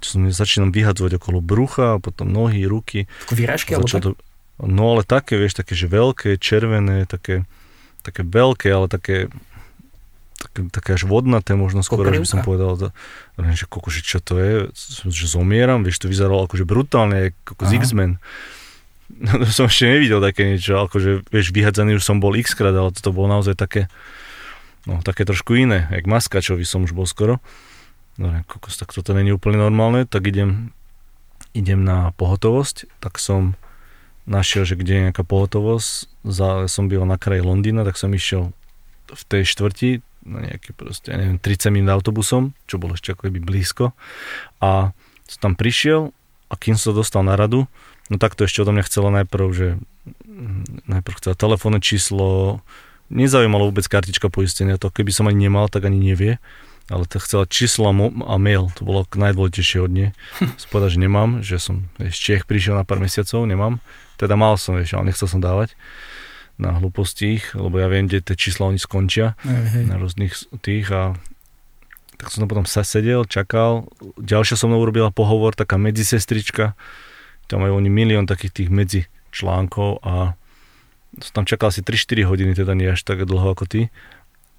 čo 0.03 0.19
som 0.19 0.27
začínam 0.27 0.75
vyhadzovať 0.75 1.23
okolo 1.23 1.39
brucha, 1.39 2.03
potom 2.03 2.27
nohy, 2.27 2.67
ruky. 2.67 3.07
Vyrážky 3.31 3.79
alebo 3.79 3.87
tak? 3.87 4.03
To, 4.03 4.11
no 4.61 4.99
ale 4.99 5.07
také, 5.07 5.39
vieš, 5.39 5.57
také, 5.57 5.79
že 5.79 5.87
veľké, 5.87 6.37
červené, 6.43 7.07
také, 7.07 7.47
také 8.03 8.27
veľké, 8.27 8.69
ale 8.69 8.91
také, 8.91 9.31
také, 10.43 10.61
také 10.69 10.91
až 10.99 11.07
vodnaté, 11.07 11.55
možno 11.55 11.87
skôr, 11.87 12.11
že 12.11 12.19
by 12.19 12.29
som 12.29 12.43
povedal, 12.43 12.75
to, 12.75 12.89
že, 13.55 13.65
koko, 13.71 13.89
že 13.89 14.03
čo 14.03 14.19
to 14.19 14.37
je, 14.37 14.55
že 15.07 15.27
zomieram, 15.31 15.87
vieš, 15.87 16.03
to 16.03 16.11
vyzeralo 16.11 16.51
akože 16.51 16.67
brutálne, 16.67 17.33
ako 17.47 17.63
z 17.63 17.73
X-Men. 17.79 18.19
No, 19.13 19.33
to 19.45 19.51
som 19.53 19.69
ešte 19.69 19.87
nevidel 19.87 20.19
také 20.19 20.49
niečo, 20.49 20.83
akože, 20.89 21.31
vieš, 21.31 21.55
vyhadzaný 21.55 22.01
už 22.01 22.05
som 22.05 22.19
bol 22.19 22.35
x 22.35 22.57
krát, 22.57 22.75
ale 22.75 22.91
toto 22.91 23.13
bolo 23.13 23.29
naozaj 23.29 23.55
také, 23.55 23.87
no, 24.89 25.05
také 25.05 25.23
trošku 25.29 25.55
iné, 25.55 25.87
jak 25.93 26.09
maskačový 26.09 26.65
som 26.65 26.83
už 26.83 26.97
bol 26.97 27.05
skoro. 27.05 27.39
No, 28.21 28.29
kokos, 28.45 28.77
tak 28.77 28.93
toto 28.93 29.17
není 29.17 29.33
úplne 29.33 29.57
normálne, 29.57 30.05
tak 30.05 30.29
idem, 30.29 30.77
idem 31.57 31.81
na 31.81 32.13
pohotovosť, 32.21 33.01
tak 33.01 33.17
som 33.17 33.57
našiel, 34.29 34.69
že 34.69 34.77
kde 34.77 34.93
je 34.93 35.05
nejaká 35.09 35.25
pohotovosť, 35.25 36.13
za, 36.29 36.69
som 36.69 36.93
býval 36.93 37.09
na 37.09 37.17
kraji 37.17 37.43
Londýna, 37.43 37.83
tak 37.89 37.97
som 37.97 38.13
išiel 38.13 38.53
v 39.09 39.23
tej 39.27 39.43
štvrti, 39.49 39.91
na 40.23 40.39
nejaký 40.39 40.77
proste, 40.77 41.11
ja 41.11 41.19
neviem, 41.19 41.41
30 41.41 41.75
minút 41.75 41.91
autobusom, 41.99 42.55
čo 42.71 42.79
bolo 42.79 42.95
ešte 42.95 43.11
ako 43.11 43.33
blízko. 43.43 43.91
A 44.63 44.95
som 45.27 45.39
tam 45.51 45.55
prišiel 45.59 46.15
a 46.47 46.55
kým 46.55 46.79
som 46.79 46.95
sa 46.95 47.01
dostal 47.03 47.23
na 47.27 47.35
radu, 47.35 47.67
no 48.07 48.17
tak 48.23 48.39
to 48.39 48.47
ešte 48.47 48.63
odo 48.63 48.71
mňa 48.71 48.87
chcelo 48.87 49.09
najprv, 49.11 49.47
že 49.51 49.69
mm, 50.23 50.87
najprv 50.87 51.19
chcela 51.19 51.35
telefónne 51.35 51.83
číslo, 51.83 52.61
nezaujímalo 53.11 53.75
vôbec 53.75 53.89
kartička 53.91 54.31
poistenia, 54.31 54.79
to 54.79 54.95
keby 54.95 55.11
som 55.11 55.27
ani 55.27 55.51
nemal, 55.51 55.67
tak 55.67 55.91
ani 55.91 55.99
nevie 55.99 56.39
ale 56.93 57.09
to 57.09 57.17
chcela 57.25 57.49
číslo 57.49 57.89
a 57.89 58.35
mail, 58.37 58.69
to 58.77 58.85
bolo 58.85 59.09
najdôležitejšie 59.09 59.79
od 59.81 59.91
nej. 59.91 60.09
Som 60.61 60.69
že 60.85 61.01
nemám, 61.01 61.41
že 61.41 61.57
som 61.57 61.89
z 61.97 62.13
Čech 62.13 62.45
prišiel 62.45 62.77
na 62.77 62.85
pár 62.85 63.01
mesiacov, 63.01 63.49
nemám. 63.49 63.81
Teda 64.21 64.37
mal 64.37 64.61
som, 64.61 64.77
vieš, 64.77 64.95
ale 64.95 65.09
nechcel 65.11 65.27
som 65.27 65.41
dávať 65.41 65.73
na 66.61 66.77
hlúposti 66.77 67.41
ich, 67.41 67.57
lebo 67.57 67.81
ja 67.81 67.89
viem, 67.89 68.07
kde 68.07 68.21
tie 68.21 68.37
čísla 68.37 68.69
oni 68.69 68.77
skončia 68.77 69.35
hej, 69.41 69.65
hej. 69.73 69.85
na 69.89 69.97
rôznych 69.97 70.37
tých 70.61 70.87
a 70.93 71.17
tak 72.21 72.31
som 72.31 72.47
potom 72.47 72.69
sa 72.69 72.87
sedel, 72.87 73.27
čakal. 73.27 73.91
Ďalšia 74.15 74.55
so 74.55 74.71
mnou 74.71 74.79
urobila 74.79 75.11
pohovor, 75.11 75.59
taká 75.59 75.75
medzisestrička, 75.75 76.79
tam 77.51 77.67
majú 77.67 77.83
oni 77.83 77.91
milión 77.91 78.31
takých 78.31 78.63
tých 78.63 78.71
medzi 78.71 79.01
článkov 79.35 79.99
a 80.07 80.39
som 81.19 81.43
tam 81.43 81.45
čakal 81.49 81.75
asi 81.75 81.83
3-4 81.83 82.23
hodiny, 82.31 82.53
teda 82.55 82.79
nie 82.79 82.95
až 82.95 83.03
tak 83.03 83.27
dlho 83.27 83.59
ako 83.59 83.67
ty 83.67 83.81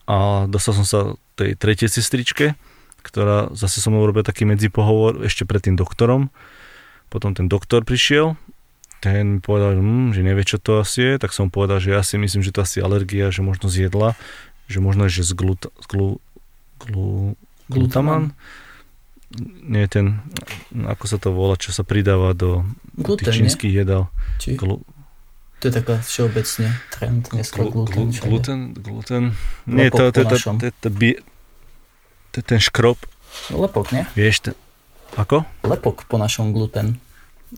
a 0.08 0.50
dostal 0.52 0.76
som 0.76 0.86
sa 0.88 1.00
tej 1.40 1.56
tretej 1.58 1.90
sestričke, 1.90 2.54
ktorá 3.04 3.52
zase 3.56 3.84
som 3.84 3.96
urobil 3.96 4.24
taký 4.24 4.48
medzipohovor 4.48 5.24
ešte 5.28 5.44
pred 5.44 5.64
tým 5.64 5.76
doktorom. 5.76 6.32
Potom 7.12 7.36
ten 7.36 7.52
doktor 7.52 7.84
prišiel, 7.84 8.40
ten 9.04 9.38
mi 9.38 9.40
povedal, 9.44 9.76
hm, 9.76 10.16
že 10.16 10.22
nevie, 10.24 10.48
čo 10.48 10.58
to 10.58 10.80
asi 10.80 11.04
je, 11.04 11.14
tak 11.20 11.36
som 11.36 11.52
povedal, 11.52 11.84
že 11.84 11.92
ja 11.92 12.02
si 12.02 12.16
myslím, 12.16 12.40
že 12.40 12.56
to 12.56 12.64
asi 12.64 12.80
alergia, 12.80 13.30
že 13.30 13.44
možno 13.44 13.68
zjedla, 13.68 14.16
že 14.72 14.80
možno, 14.80 15.12
že 15.12 15.28
z, 15.28 15.36
glut, 15.36 15.68
z 15.68 15.86
glu, 15.92 16.10
glu, 16.80 17.36
glutaman, 17.68 18.32
nie 19.66 19.90
ten, 19.90 20.22
ako 20.72 21.06
sa 21.10 21.18
to 21.18 21.34
volá, 21.34 21.58
čo 21.58 21.74
sa 21.74 21.82
pridáva 21.82 22.38
do 22.38 22.64
Gluten, 22.94 23.26
tých 23.26 23.42
čínskych 23.42 23.74
jedál. 23.74 24.14
Či? 24.38 24.56
Glu, 24.56 24.86
to 25.64 25.72
je 25.72 25.80
taká 25.80 25.96
všeobecne 26.04 26.76
trend 26.92 27.32
dneska 27.32 27.64
gluten. 27.64 28.12
Gluten, 28.12 28.60
gluten. 28.76 29.24
Nie, 29.64 29.88
to, 29.88 30.12
to, 30.12 30.28
to, 30.28 30.36
to, 30.36 30.68
to, 30.76 30.88
to, 32.36 32.40
ten 32.44 32.60
škrob. 32.60 33.00
Lepok, 33.48 33.96
nie? 33.96 34.04
Vieš, 34.12 34.52
ten, 34.52 34.54
ako? 35.16 35.48
Lepok 35.64 36.04
po 36.12 36.20
našom 36.20 36.52
gluten. 36.52 37.00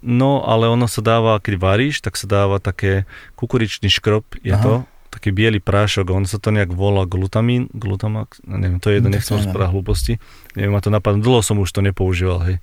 No, 0.05 0.45
ale 0.45 0.69
ono 0.69 0.85
sa 0.85 1.01
dáva, 1.01 1.41
keď 1.41 1.57
varíš, 1.57 2.05
tak 2.05 2.13
sa 2.13 2.29
dáva 2.29 2.61
také 2.61 3.09
kukuričný 3.33 3.89
škrob, 3.89 4.37
je 4.45 4.53
Aha. 4.53 4.61
to, 4.61 4.73
taký 5.09 5.33
biely 5.33 5.57
prášok, 5.57 6.13
on 6.13 6.29
sa 6.29 6.37
to 6.37 6.53
nejak 6.53 6.75
volá 6.75 7.09
glutamín, 7.09 7.71
glutamax, 7.73 8.43
no, 8.45 8.59
neviem, 8.59 8.77
to 8.77 8.93
je 8.93 9.01
jedno, 9.01 9.09
nechcem 9.09 9.39
rozprávať 9.39 9.71
hlúposti, 9.71 10.13
neviem, 10.53 10.75
ma 10.75 10.83
to 10.83 10.91
napadlo, 10.91 11.23
dlho 11.23 11.41
som 11.41 11.57
už 11.63 11.71
to 11.71 11.79
nepoužíval, 11.79 12.43
hej, 12.43 12.55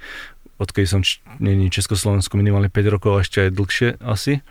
odkedy 0.60 0.84
som 0.84 1.00
č- 1.00 1.24
není 1.40 1.72
Československu 1.72 2.36
minimálne 2.36 2.68
5 2.68 2.92
rokov, 2.92 3.10
a 3.16 3.24
ešte 3.24 3.48
aj 3.48 3.56
dlhšie 3.56 3.88
asi, 4.04 4.44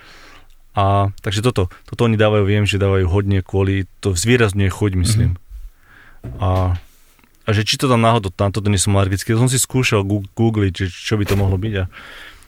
a 0.71 1.11
takže 1.19 1.43
toto, 1.43 1.67
toto 1.83 2.01
oni 2.07 2.15
dávajú, 2.15 2.47
viem, 2.47 2.63
že 2.63 2.79
dávajú 2.79 3.11
hodne 3.11 3.43
kvôli, 3.43 3.91
to 3.99 4.15
zvýrazňuje 4.15 4.71
chuť, 4.71 4.91
myslím. 5.03 5.31
Mm-hmm. 5.35 6.39
A, 6.39 6.79
a 7.43 7.49
že 7.51 7.67
či 7.67 7.75
to 7.75 7.91
tam 7.91 7.99
náhodou, 7.99 8.31
tam 8.31 8.55
toto 8.55 8.71
nie 8.71 8.79
som 8.79 8.95
alergický, 8.95 9.35
som 9.35 9.51
si 9.51 9.59
skúšal 9.59 10.07
googliť, 10.07 10.73
že 10.73 10.85
čo 10.87 11.19
by 11.19 11.27
to 11.27 11.35
mohlo 11.35 11.59
byť 11.59 11.73
a 11.75 11.85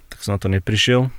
tak 0.08 0.20
som 0.24 0.38
na 0.38 0.40
to 0.40 0.48
neprišiel. 0.48 1.12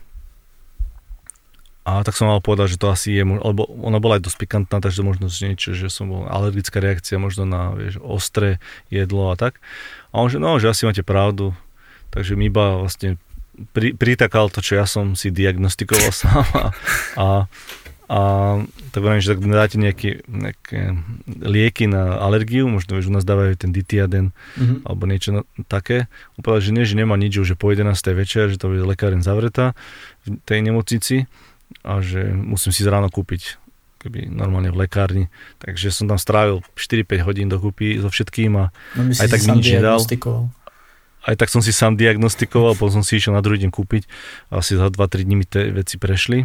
A 1.84 2.00
tak 2.00 2.16
som 2.16 2.32
mal 2.32 2.40
povedať, 2.40 2.74
že 2.74 2.80
to 2.80 2.88
asi 2.88 3.12
je, 3.12 3.20
lebo 3.20 3.68
ona 3.68 4.00
bola 4.00 4.16
aj 4.16 4.24
dosť 4.24 4.40
pikantná, 4.40 4.80
takže 4.80 5.04
možno 5.04 5.28
niečo, 5.28 5.76
že 5.76 5.92
som 5.92 6.08
bol 6.08 6.24
alergická 6.24 6.80
reakcia 6.80 7.20
možno 7.20 7.44
na 7.44 7.76
vieš, 7.76 8.00
ostré 8.00 8.56
jedlo 8.88 9.28
a 9.28 9.36
tak. 9.36 9.60
A 10.08 10.24
on 10.24 10.32
že 10.32 10.40
no, 10.40 10.56
že 10.56 10.72
asi 10.72 10.88
máte 10.88 11.04
pravdu, 11.04 11.52
takže 12.08 12.40
mi 12.40 12.48
iba 12.48 12.80
vlastne 12.80 13.20
pri, 13.72 13.94
pritakal 13.94 14.50
to, 14.50 14.58
čo 14.60 14.78
ja 14.78 14.86
som 14.86 15.14
si 15.14 15.30
diagnostikoval 15.30 16.10
sám 16.24 16.46
a, 16.54 16.64
a, 17.16 17.26
a 18.10 18.20
tak 18.92 19.00
hovorím, 19.00 19.24
že 19.24 19.32
tak 19.34 19.40
dáte 19.42 19.76
nejaké, 19.80 20.10
nejaké 20.28 20.80
lieky 21.26 21.88
na 21.88 22.20
alergiu, 22.20 22.68
možno 22.68 23.00
že 23.00 23.10
u 23.10 23.14
nás 23.14 23.26
dávajú 23.26 23.56
ten 23.58 23.70
ditiaden 23.72 24.30
mm-hmm. 24.58 24.86
alebo 24.86 25.02
niečo 25.08 25.30
na, 25.34 25.42
také. 25.66 26.06
Úplne, 26.38 26.60
že 26.60 26.70
nie, 26.74 26.84
že 26.84 26.94
nemá 26.98 27.16
nič, 27.16 27.34
že 27.34 27.58
po 27.58 27.72
11. 27.72 27.90
večer, 28.14 28.52
že 28.52 28.60
to 28.60 28.70
bude 28.70 28.84
lekáren 28.84 29.24
zavretá 29.24 29.72
v 30.26 30.38
tej 30.44 30.60
nemocnici 30.62 31.26
a 31.82 32.04
že 32.04 32.30
musím 32.32 32.70
si 32.70 32.84
ráno 32.86 33.08
kúpiť 33.08 33.58
keby 34.04 34.28
normálne 34.28 34.68
v 34.68 34.84
lekárni. 34.84 35.24
Takže 35.64 35.88
som 35.88 36.04
tam 36.04 36.20
strávil 36.20 36.60
4-5 36.76 37.24
hodín 37.24 37.48
dokúpy 37.48 37.96
so 37.96 38.12
všetkým 38.12 38.52
a 38.60 38.64
no, 39.00 39.08
aj 39.16 39.28
tak 39.32 39.40
mi 39.48 39.64
nič 39.64 39.80
nedal 39.80 39.96
aj 41.24 41.34
tak 41.40 41.48
som 41.48 41.64
si 41.64 41.72
sám 41.72 41.96
diagnostikoval, 41.96 42.76
potom 42.76 43.00
som 43.00 43.04
si 43.04 43.16
išiel 43.16 43.32
na 43.32 43.40
druhý 43.40 43.60
deň 43.64 43.72
kúpiť. 43.72 44.04
Asi 44.52 44.76
za 44.76 44.92
2-3 44.92 45.24
dní 45.24 45.36
mi 45.40 45.46
tie 45.48 45.72
veci 45.72 45.96
prešli. 45.96 46.44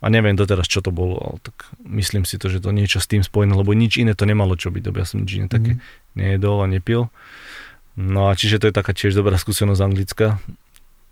A 0.00 0.08
neviem 0.08 0.32
doteraz, 0.32 0.64
čo 0.64 0.80
to 0.80 0.88
bolo, 0.88 1.20
ale 1.20 1.36
tak 1.44 1.68
myslím 1.84 2.24
si 2.24 2.40
to, 2.40 2.48
že 2.48 2.64
to 2.64 2.72
niečo 2.72 3.04
s 3.04 3.06
tým 3.06 3.20
spojené, 3.20 3.52
lebo 3.52 3.76
nič 3.76 4.00
iné 4.00 4.16
to 4.16 4.24
nemalo 4.24 4.56
čo 4.56 4.72
byť, 4.72 4.82
ja 4.88 5.04
som 5.04 5.20
nič 5.20 5.32
iné 5.36 5.46
také 5.46 5.76
mm. 5.76 5.80
nejedol 6.16 6.64
a 6.64 6.66
nepil. 6.66 7.12
No 8.00 8.32
a 8.32 8.34
čiže 8.34 8.64
to 8.64 8.72
je 8.72 8.74
taká 8.74 8.96
tiež 8.96 9.12
dobrá 9.12 9.36
skúsenosť 9.36 9.84
anglická. 9.84 10.40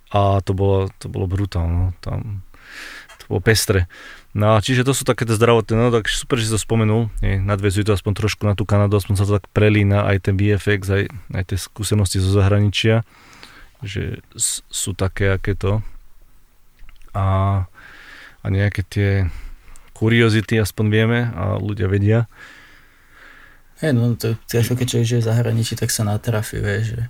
A 0.09 0.41
to 0.41 0.57
bolo, 0.57 0.89
to 0.97 1.13
bolo 1.13 1.29
brutálne. 1.29 1.69
No. 1.69 1.87
Tam, 2.01 2.41
to 3.21 3.25
bolo 3.29 3.45
pestre. 3.45 3.93
No 4.37 4.61
čiže 4.61 4.85
to 4.85 4.93
sú 4.93 5.09
takéto 5.09 5.33
zdravotné, 5.33 5.73
no 5.73 5.89
tak 5.89 6.07
super, 6.13 6.37
že 6.37 6.47
si 6.49 6.55
to 6.55 6.61
spomenul, 6.61 7.09
nie, 7.25 7.41
nadvezuje 7.41 7.89
to 7.89 7.97
aspoň 7.97 8.13
trošku 8.13 8.45
na 8.45 8.53
tú 8.53 8.69
Kanadu, 8.69 9.01
aspoň 9.01 9.15
sa 9.17 9.25
to 9.25 9.41
tak 9.41 9.49
prelína 9.57 10.05
aj 10.05 10.29
ten 10.29 10.35
VFX, 10.37 10.81
aj, 10.85 11.05
aj 11.33 11.45
tie 11.49 11.59
skúsenosti 11.59 12.21
zo 12.21 12.37
zahraničia, 12.37 13.09
že 13.81 14.21
sú 14.37 14.93
také, 14.93 15.33
aké 15.33 15.57
to. 15.57 15.81
A, 17.17 17.65
a 18.45 18.47
nejaké 18.47 18.85
tie 18.85 19.11
kuriozity 19.97 20.61
aspoň 20.61 20.87
vieme 20.93 21.21
a 21.35 21.57
ľudia 21.59 21.89
vedia. 21.89 22.31
Hej, 23.81 23.97
no 23.97 24.15
to 24.15 24.39
keď 24.47 24.87
človek 24.87 25.09
žije 25.09 25.23
v 25.25 25.29
zahraničí, 25.35 25.75
tak 25.75 25.89
sa 25.89 26.05
natrafi, 26.05 26.61
vieš, 26.61 26.95
že 26.95 27.03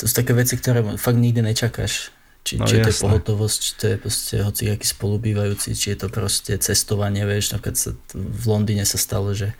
to 0.00 0.02
sú 0.06 0.14
také 0.16 0.32
veci, 0.32 0.54
ktoré 0.56 0.80
fakt 0.96 1.18
nikdy 1.18 1.44
nečakáš. 1.44 2.14
Či, 2.44 2.60
no, 2.60 2.68
či 2.68 2.76
je 2.76 2.92
to 2.92 3.08
pohotovosť, 3.08 3.56
či 3.56 3.72
to 3.80 3.84
je 3.88 3.96
proste 3.96 4.34
hoci 4.44 4.62
aký 4.68 4.84
spolubývajúci, 4.84 5.72
či 5.72 5.96
je 5.96 5.98
to 6.04 6.08
proste 6.12 6.52
cestovanie, 6.60 7.24
vieš, 7.24 7.56
napríklad 7.56 7.76
sa, 7.80 7.90
v 8.12 8.44
Londýne 8.44 8.84
sa 8.84 9.00
stalo, 9.00 9.32
že 9.32 9.48
e, 9.48 9.56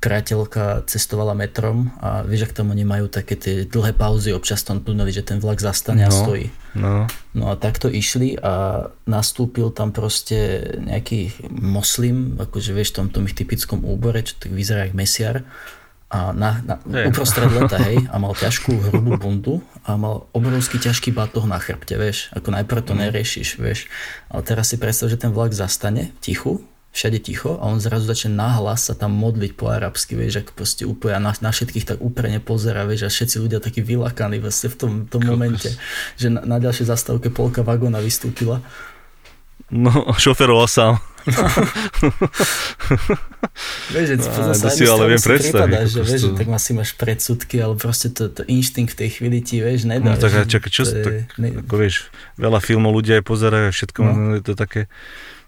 priateľka 0.00 0.88
cestovala 0.88 1.36
metrom 1.36 1.92
a 2.00 2.24
vieš, 2.24 2.48
ak 2.48 2.56
tam 2.56 2.72
oni 2.72 2.88
majú 2.88 3.12
také 3.12 3.36
tie 3.36 3.68
dlhé 3.68 3.92
pauzy, 3.92 4.32
občas 4.32 4.64
tam 4.64 4.80
tunovi, 4.80 5.12
že 5.12 5.26
ten 5.26 5.42
vlak 5.42 5.60
zastane 5.60 6.06
no, 6.06 6.08
a 6.08 6.12
stojí. 6.14 6.46
No. 6.72 7.04
no 7.36 7.44
a 7.50 7.54
takto 7.60 7.92
išli 7.92 8.38
a 8.38 8.86
nastúpil 9.04 9.74
tam 9.74 9.90
proste 9.90 10.72
nejaký 10.80 11.50
moslim, 11.50 12.40
akože 12.40 12.70
vieš, 12.72 12.94
v 12.94 12.96
tom, 12.96 13.06
tom 13.12 13.28
ich 13.28 13.36
typickom 13.36 13.84
úbore, 13.84 14.24
čo 14.24 14.40
tak 14.40 14.56
vyzerá 14.56 14.86
ako 14.86 14.96
mesiar 14.96 15.36
a 16.10 16.34
na, 16.34 16.58
na, 16.66 16.74
uprostred 17.06 17.54
leta, 17.54 17.78
hej, 17.78 18.02
a 18.10 18.18
mal 18.18 18.34
ťažkú 18.34 18.90
hrubú 18.90 19.14
bundu 19.14 19.54
a 19.86 19.94
mal 19.94 20.26
obrovský 20.34 20.82
ťažký 20.82 21.14
batoh 21.14 21.46
na 21.46 21.62
chrbte, 21.62 21.94
vieš, 21.94 22.34
ako 22.34 22.50
najprv 22.50 22.82
to 22.82 22.94
mhm. 22.98 23.00
neriešiš, 23.06 23.48
vieš, 23.62 23.86
ale 24.26 24.42
teraz 24.42 24.74
si 24.74 24.76
predstav, 24.76 25.06
že 25.06 25.22
ten 25.22 25.30
vlak 25.30 25.54
zastane 25.54 26.10
tichu, 26.18 26.66
všade 26.90 27.22
ticho 27.22 27.54
a 27.62 27.70
on 27.70 27.78
zrazu 27.78 28.10
začne 28.10 28.34
nahlas 28.34 28.90
sa 28.90 28.98
tam 28.98 29.14
modliť 29.14 29.54
po 29.54 29.70
arabsky, 29.70 30.18
vieš, 30.18 30.42
ako 30.42 30.50
proste 30.58 30.82
úplne 30.82 31.22
na, 31.22 31.32
na 31.38 31.54
všetkých 31.54 31.86
tak 31.86 31.98
úprene 32.02 32.42
pozera, 32.42 32.82
vieš, 32.82 33.06
a 33.06 33.10
všetci 33.14 33.36
ľudia 33.38 33.62
takí 33.62 33.78
vylakaní 33.78 34.42
vlastne 34.42 34.74
v 34.74 34.76
tom, 34.76 34.92
tom 35.06 35.22
momente, 35.22 35.70
že 36.18 36.26
na, 36.26 36.42
na 36.42 36.58
ďalšej 36.58 36.90
zastávke 36.90 37.30
polka 37.30 37.62
vagóna 37.62 38.02
vystúpila. 38.02 38.58
No, 39.70 40.10
šoferoval 40.18 40.66
sám. 40.66 40.98
vieš, 43.94 44.06
že 44.06 44.16
no, 44.20 44.54
to 44.56 44.68
si 44.72 44.84
ale 44.88 45.04
viem 45.12 45.22
predstaviť. 45.22 45.88
že, 45.88 46.02
vieš, 46.04 46.20
že 46.28 46.32
tak 46.36 46.48
asi 46.48 46.72
máš 46.72 46.92
predsudky, 46.96 47.60
ale 47.60 47.76
proste 47.76 48.08
to, 48.12 48.28
to 48.32 48.42
inštinkt 48.48 48.92
v 48.94 48.96
tej 49.04 49.10
chvíli 49.20 49.42
ti, 49.44 49.60
vieš, 49.60 49.84
nedá. 49.84 50.14
No 50.14 50.16
tak 50.16 50.48
čakaj, 50.48 50.70
čo, 50.72 50.84
to 50.88 51.04
tak, 51.04 51.36
ne... 51.36 51.60
ako 51.60 51.74
vieš, 51.76 52.08
veľa 52.40 52.60
filmov 52.64 52.96
ľudia 52.96 53.20
aj 53.20 53.24
pozerajú, 53.28 53.68
všetko, 53.72 54.00
no. 54.00 54.34
je 54.40 54.42
to 54.44 54.54
také 54.56 54.88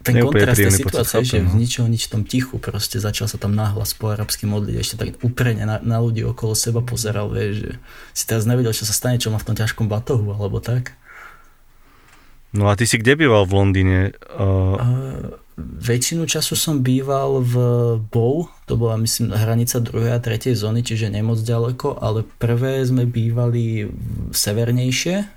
ten 0.03 0.19
kontrast 0.19 0.59
tej 0.59 0.75
situácie, 0.75 1.23
že 1.23 1.39
no. 1.47 1.51
z 1.51 1.55
ničoho 1.55 1.87
nič 1.87 2.11
v 2.11 2.13
tom 2.19 2.23
tichu 2.27 2.59
proste 2.59 2.99
začal 2.99 3.31
sa 3.31 3.39
tam 3.39 3.55
nahlas 3.55 3.95
po 3.95 4.11
arabsky 4.11 4.51
modliť, 4.51 4.77
ešte 4.77 4.97
tak 4.99 5.09
úprene 5.23 5.63
na, 5.63 5.79
na 5.79 6.03
ľudí 6.03 6.27
okolo 6.27 6.59
seba 6.59 6.83
pozeral, 6.83 7.31
vieš, 7.31 7.63
že 7.63 7.73
si 8.13 8.25
teraz 8.27 8.45
nevedel, 8.45 8.75
čo 8.75 8.83
sa 8.83 8.93
stane, 8.93 9.23
čo 9.23 9.31
má 9.31 9.39
v 9.39 9.47
tom 9.47 9.57
ťažkom 9.57 9.87
batohu, 9.87 10.35
alebo 10.35 10.59
tak. 10.59 10.99
No 12.53 12.69
a 12.69 12.77
ty 12.77 12.85
si 12.85 13.01
kde 13.01 13.17
býval 13.17 13.49
v 13.49 13.53
Londýne? 13.57 13.99
Uh... 14.29 14.77
Uh, 14.77 15.41
väčšinu 15.61 16.25
času 16.25 16.57
som 16.57 16.81
býval 16.81 17.45
v 17.45 17.55
Bow, 18.09 18.49
to 18.65 18.81
bola 18.81 18.97
myslím 18.97 19.37
hranica 19.37 19.85
2. 19.85 20.17
a 20.17 20.19
3. 20.19 20.57
zóny, 20.57 20.81
čiže 20.81 21.13
nemoc 21.13 21.45
ďaleko, 21.45 22.01
ale 22.01 22.25
prvé 22.41 22.81
sme 22.89 23.05
bývali 23.05 23.89
severnejšie, 24.33 25.29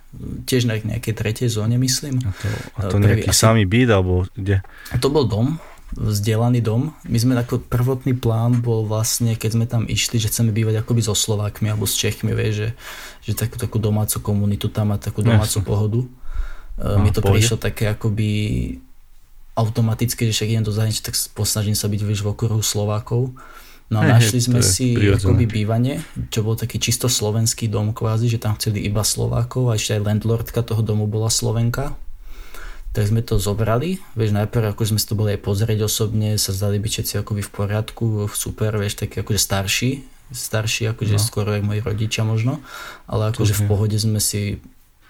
tiež 0.48 0.72
na 0.72 0.80
nejakej 0.80 1.14
tretej 1.14 1.52
zóne, 1.52 1.76
myslím. 1.76 2.24
A 2.24 2.32
to, 2.32 2.48
a 2.80 2.82
to 2.88 2.98
nejaký 3.04 3.30
asi, 3.32 3.42
samý 3.44 3.68
byt, 3.68 3.90
alebo 3.92 4.24
kde? 4.40 4.64
To 5.04 5.08
bol 5.12 5.28
dom, 5.28 5.60
vzdielaný 5.96 6.64
dom. 6.64 6.96
My 7.08 7.18
sme 7.20 7.34
ako 7.36 7.68
prvotný 7.68 8.16
plán 8.16 8.64
bol 8.64 8.88
vlastne, 8.88 9.36
keď 9.36 9.50
sme 9.52 9.66
tam 9.68 9.84
išli, 9.88 10.20
že 10.20 10.32
chceme 10.32 10.56
bývať 10.56 10.84
akoby 10.84 11.02
so 11.04 11.16
Slovákmi 11.16 11.68
alebo 11.68 11.88
s 11.88 12.00
Čechmi, 12.00 12.32
vie, 12.32 12.52
že, 12.56 12.68
že 13.24 13.36
takú, 13.36 13.60
takú 13.60 13.78
domácu 13.80 14.20
komunitu 14.24 14.72
tam 14.72 14.96
a 14.96 15.00
takú 15.00 15.24
domácu 15.24 15.60
Jasne. 15.60 15.68
pohodu. 15.68 16.02
No, 16.76 17.00
Mi 17.00 17.16
to 17.16 17.24
pohode. 17.24 17.40
prišlo 17.40 17.56
také 17.56 17.88
akoby 17.88 18.28
automaticky, 19.56 20.30
že 20.30 20.36
však 20.36 20.52
idem 20.52 20.66
do 20.68 20.76
zahraničia, 20.76 21.12
tak 21.12 21.16
posnažím 21.32 21.74
sa 21.74 21.88
byť 21.88 22.02
vieš, 22.04 22.22
v 22.22 22.32
okruhu 22.36 22.60
Slovákov. 22.60 23.32
No 23.86 24.02
a 24.02 24.18
našli 24.18 24.42
sme 24.42 24.66
si 24.66 24.98
akoby 24.98 25.46
bývanie, 25.46 26.02
čo 26.34 26.42
bol 26.42 26.58
taký 26.58 26.82
čisto 26.82 27.06
slovenský 27.06 27.70
dom 27.70 27.94
kvázi, 27.94 28.28
že 28.28 28.42
tam 28.42 28.58
chceli 28.58 28.82
iba 28.82 29.06
Slovákov 29.06 29.70
a 29.70 29.78
ešte 29.78 30.02
aj 30.02 30.06
landlordka 30.10 30.66
toho 30.66 30.82
domu 30.82 31.06
bola 31.06 31.30
Slovenka 31.30 31.94
tak 32.96 33.12
sme 33.12 33.20
to 33.20 33.36
zobrali, 33.36 34.00
vieš, 34.16 34.32
najprv 34.32 34.72
ako 34.72 34.96
sme 34.96 35.00
si 35.04 35.04
to 35.12 35.20
boli 35.20 35.36
aj 35.36 35.44
pozrieť 35.44 35.84
osobne, 35.84 36.40
sa 36.40 36.56
zdali 36.56 36.80
byť 36.80 36.92
všetci 36.96 37.14
akoby 37.20 37.44
v 37.44 37.52
poriadku, 37.52 38.32
super, 38.32 38.72
vieš, 38.80 39.04
taký 39.04 39.20
akože 39.20 39.36
starší, 39.36 39.92
starší, 40.32 40.96
akože 40.96 41.20
no. 41.20 41.22
skoro 41.22 41.60
aj 41.60 41.62
moji 41.68 41.84
rodičia 41.84 42.24
možno, 42.24 42.64
ale 43.04 43.36
akože 43.36 43.52
v 43.52 43.64
pohode 43.68 44.00
sme 44.00 44.24
si 44.24 44.64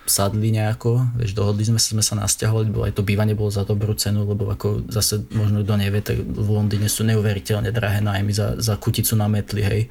sadli 0.05 0.53
nejako, 0.53 1.01
vieš, 1.17 1.33
dohodli 1.33 1.65
sme 1.65 1.81
sa, 1.81 1.89
sme 1.97 2.03
sa 2.05 2.13
nasťahovali, 2.15 2.69
bolo 2.69 2.85
aj 2.85 2.93
to 2.93 3.03
bývanie 3.03 3.33
bolo 3.33 3.49
za 3.49 3.65
dobrú 3.65 3.97
cenu, 3.97 4.25
lebo 4.25 4.47
ako 4.47 4.85
zase 4.87 5.25
možno 5.33 5.65
kto 5.65 5.73
nevie, 5.81 6.01
tak 6.05 6.21
v 6.21 6.49
Londýne 6.49 6.85
sú 6.85 7.01
neuveriteľne 7.09 7.73
drahé 7.73 8.05
nájmy 8.05 8.31
za, 8.31 8.55
za 8.61 8.77
kuticu 8.77 9.17
na 9.17 9.25
metli, 9.25 9.65
hej. 9.65 9.81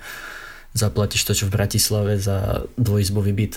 Zaplatíš 0.75 1.23
to, 1.27 1.33
čo 1.35 1.45
v 1.51 1.55
Bratislave 1.55 2.19
za 2.19 2.67
dvojizbový 2.79 3.31
byt 3.35 3.55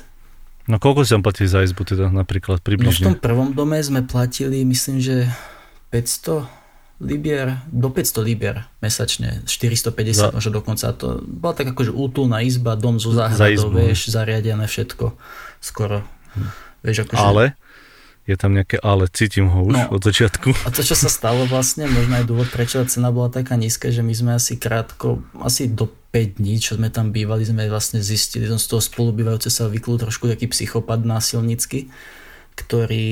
No 0.67 0.83
koľko 0.83 1.07
si 1.07 1.15
tam 1.15 1.23
platili 1.23 1.47
za 1.47 1.63
izbu 1.63 1.87
teda 1.87 2.11
napríklad 2.11 2.59
približne? 2.59 3.07
No 3.07 3.15
v 3.15 3.15
tom 3.15 3.17
prvom 3.23 3.49
dome 3.55 3.79
sme 3.79 4.03
platili 4.03 4.67
myslím, 4.67 4.99
že 4.99 5.31
500 5.95 6.43
libier, 6.99 7.63
do 7.71 7.87
500 7.87 8.27
libier 8.27 8.67
mesačne, 8.83 9.47
450 9.47 10.11
za... 10.11 10.27
možno 10.35 10.59
dokonca. 10.59 10.91
To 10.99 11.23
bola 11.23 11.55
tak 11.55 11.71
akože 11.71 11.95
útulná 11.95 12.43
izba, 12.43 12.75
dom 12.75 12.99
zo 12.99 13.15
záhradou, 13.15 13.71
za 13.71 13.79
vieš, 13.79 14.11
zariadené 14.11 14.67
všetko 14.67 15.15
skoro. 15.63 16.03
Vieš, 16.83 17.07
akože... 17.07 17.19
Ale? 17.21 17.45
Je 18.27 18.35
tam 18.35 18.51
nejaké 18.51 18.75
ale, 18.83 19.07
cítim 19.07 19.47
ho 19.47 19.63
už 19.63 19.87
no, 19.87 19.95
od 19.95 20.03
začiatku. 20.03 20.51
A 20.67 20.69
to, 20.75 20.83
čo 20.83 20.99
sa 20.99 21.07
stalo 21.07 21.47
vlastne, 21.47 21.87
možno 21.87 22.19
aj 22.19 22.27
dôvod, 22.27 22.51
prečo 22.51 22.83
cena 22.83 23.07
bola 23.07 23.31
taká 23.31 23.55
nízka, 23.55 23.87
že 23.87 24.03
my 24.03 24.11
sme 24.11 24.31
asi 24.35 24.59
krátko, 24.59 25.23
asi 25.39 25.71
do 25.71 25.87
5 26.11 26.43
dní, 26.43 26.59
čo 26.59 26.75
sme 26.75 26.91
tam 26.91 27.15
bývali, 27.15 27.47
sme 27.47 27.71
vlastne 27.71 28.03
zistili, 28.03 28.51
som 28.51 28.59
z 28.59 28.67
toho 28.67 28.83
spolubývajúce 28.83 29.47
sa 29.47 29.71
vyklú 29.71 29.95
trošku 29.95 30.27
taký 30.27 30.51
psychopat 30.51 31.07
násilnícky, 31.07 31.87
ktorý 32.59 33.07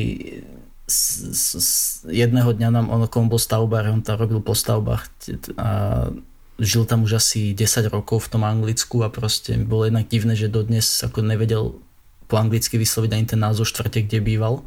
z, 0.84 1.00
z, 1.32 1.44
z 1.64 1.72
jedného 2.12 2.52
dňa 2.52 2.70
nám, 2.76 2.86
on, 2.92 3.28
bol 3.32 3.40
stavbár, 3.40 3.88
on 3.88 4.04
tam 4.04 4.20
robil 4.20 4.44
po 4.44 4.52
stavbách 4.52 5.08
a 5.56 5.70
žil 6.60 6.84
tam 6.88 7.04
už 7.04 7.20
asi 7.20 7.56
10 7.56 7.88
rokov 7.88 8.28
v 8.28 8.32
tom 8.36 8.44
Anglicku 8.44 9.00
a 9.04 9.08
proste 9.08 9.60
bolo 9.60 9.88
jednak 9.88 10.08
divné, 10.08 10.36
že 10.36 10.52
dodnes 10.52 10.88
ako 11.04 11.24
nevedel 11.24 11.80
po 12.26 12.42
anglicky 12.42 12.78
vysloviť 12.78 13.12
ani 13.14 13.26
ten 13.26 13.40
názov 13.40 13.70
štvrte, 13.70 14.06
kde 14.06 14.20
býval 14.22 14.66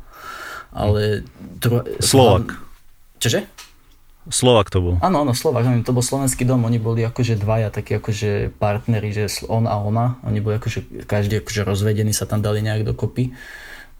ale... 0.73 1.25
Dru- 1.59 1.85
Slovak. 2.01 2.55
Čože? 3.19 3.49
Slovak 4.29 4.69
to 4.69 4.85
bol. 4.85 4.95
Áno, 5.01 5.25
áno, 5.25 5.33
Slovak, 5.33 5.65
to 5.89 5.97
bol 5.97 6.05
slovenský 6.05 6.45
dom, 6.45 6.61
oni 6.69 6.77
boli 6.77 7.01
akože 7.01 7.41
dvaja 7.41 7.73
takí 7.73 7.97
akože 7.97 8.53
partneri, 8.61 9.09
že 9.09 9.25
on 9.49 9.65
a 9.65 9.81
ona, 9.81 10.21
oni 10.21 10.45
boli 10.45 10.61
akože 10.61 11.09
každý 11.09 11.41
akože 11.41 11.65
rozvedení, 11.65 12.13
sa 12.13 12.29
tam 12.29 12.45
dali 12.45 12.61
nejak 12.61 12.85
dokopy, 12.85 13.33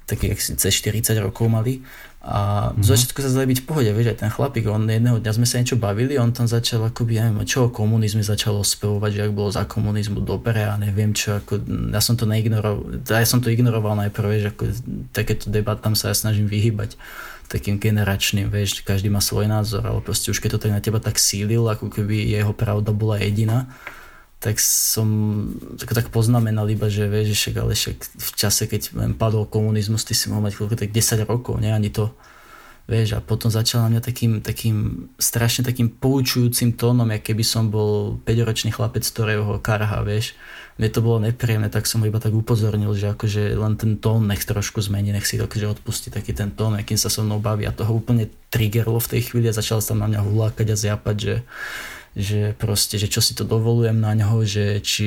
takí 0.05 0.37
cez 0.37 0.73
40 0.73 1.17
rokov 1.25 1.49
mali 1.49 1.81
a 2.29 2.41
mm-hmm. 2.69 2.85
zo 2.85 2.93
začiatku 2.93 3.19
sa 3.25 3.33
zdali 3.33 3.57
byť 3.57 3.61
v 3.65 3.67
pohode, 3.67 3.91
vieš, 3.97 4.13
aj 4.13 4.19
ten 4.21 4.29
chlapík, 4.29 4.69
on 4.69 4.85
jedného 4.85 5.17
dňa 5.17 5.33
sme 5.33 5.49
sa 5.49 5.65
niečo 5.65 5.81
bavili, 5.81 6.21
on 6.21 6.29
tam 6.37 6.45
začal 6.45 6.85
akoby, 6.93 7.25
neviem, 7.25 7.49
čo 7.49 7.67
o 7.67 7.73
komunizme 7.73 8.21
začal 8.21 8.61
ospevovať, 8.61 9.11
že 9.17 9.25
ak 9.25 9.33
bolo 9.33 9.49
za 9.49 9.65
komunizmu 9.65 10.21
dobre 10.21 10.69
a 10.69 10.77
neviem 10.77 11.17
čo, 11.17 11.41
ako, 11.41 11.65
ja 11.89 12.05
som 12.05 12.21
to 12.21 12.29
neignoroval, 12.29 13.01
ja 13.01 13.25
som 13.25 13.41
to 13.41 13.49
ignoroval 13.49 13.97
najprv, 13.97 14.27
vieš, 14.29 14.45
ako 14.53 14.63
takéto 15.17 15.49
debat 15.49 15.81
tam 15.81 15.97
sa 15.97 16.13
ja 16.13 16.17
snažím 16.21 16.53
vyhybať 16.53 17.01
takým 17.49 17.81
generačným, 17.81 18.53
vieš, 18.53 18.85
každý 18.85 19.09
má 19.09 19.25
svoj 19.25 19.49
názor, 19.49 19.81
ale 19.89 20.05
proste 20.05 20.29
už 20.29 20.45
keď 20.45 20.61
to 20.61 20.69
tak 20.69 20.73
na 20.77 20.85
teba 20.85 21.01
tak 21.01 21.17
sílil, 21.17 21.65
ako 21.65 21.89
keby 21.89 22.29
jeho 22.29 22.53
pravda 22.53 22.93
bola 22.93 23.17
jediná, 23.17 23.73
tak 24.39 24.63
som 24.63 25.09
tak, 25.83 25.91
tak 25.91 26.07
poznamenal 26.15 26.71
iba, 26.71 26.87
že 26.87 27.11
vieš, 27.11 27.35
však, 27.35 27.55
ale 27.59 27.75
však 27.75 27.97
v 27.99 28.31
čase, 28.39 28.71
keď 28.71 28.95
padol 29.19 29.51
komunizmus, 29.51 30.07
ty 30.07 30.15
si 30.15 30.31
mohol 30.31 30.47
mať 30.47 30.55
koľko, 30.55 30.79
tak 30.79 30.95
10 30.95 31.27
rokov, 31.27 31.59
ne, 31.59 31.75
ani 31.75 31.91
to, 31.91 32.15
vieš, 32.87 33.19
a 33.19 33.21
potom 33.21 33.51
začal 33.51 33.91
na 33.91 33.99
mňa 33.99 34.01
takým, 34.01 34.33
takým 34.39 34.77
strašne 35.19 35.67
takým 35.67 35.91
poučujúcim 35.91 36.79
tónom, 36.79 37.11
jak 37.19 37.35
keby 37.35 37.43
som 37.43 37.67
bol 37.67 38.23
5-ročný 38.23 38.71
chlapec, 38.71 39.03
ktorého 39.03 39.59
karha, 39.59 40.07
vieš, 40.07 40.39
mne 40.79 40.89
to 40.95 41.03
bolo 41.03 41.19
nepríjemné, 41.19 41.67
tak 41.75 41.91
som 41.91 42.01
ho 42.01 42.07
iba 42.07 42.23
tak 42.23 42.31
upozornil, 42.31 42.95
že 42.95 43.11
akože 43.11 43.59
len 43.59 43.75
ten 43.75 43.99
tón 43.99 44.31
nech 44.31 44.47
trošku 44.47 44.79
zmení, 44.79 45.11
nech 45.11 45.27
si 45.27 45.35
akože 45.35 45.67
odpustí 45.67 46.15
taký 46.15 46.31
ten 46.31 46.55
tón, 46.55 46.79
akým 46.79 46.95
sa 46.95 47.11
so 47.11 47.27
mnou 47.27 47.43
baví. 47.43 47.67
A 47.67 47.75
toho 47.75 47.99
úplne 47.99 48.31
triggerlo 48.55 49.03
v 49.03 49.19
tej 49.19 49.21
chvíli 49.27 49.51
a 49.51 49.59
začal 49.59 49.83
sa 49.83 49.99
na 49.99 50.07
mňa 50.07 50.23
hulákať 50.23 50.71
a 50.71 50.77
zjapať, 50.79 51.17
že 51.19 51.35
že 52.17 52.55
proste, 52.57 52.97
že 52.97 53.11
čo 53.11 53.21
si 53.21 53.33
to 53.35 53.45
dovolujem 53.45 53.99
na 53.99 54.15
ňoho, 54.15 54.47
že 54.47 54.81
či, 54.85 55.07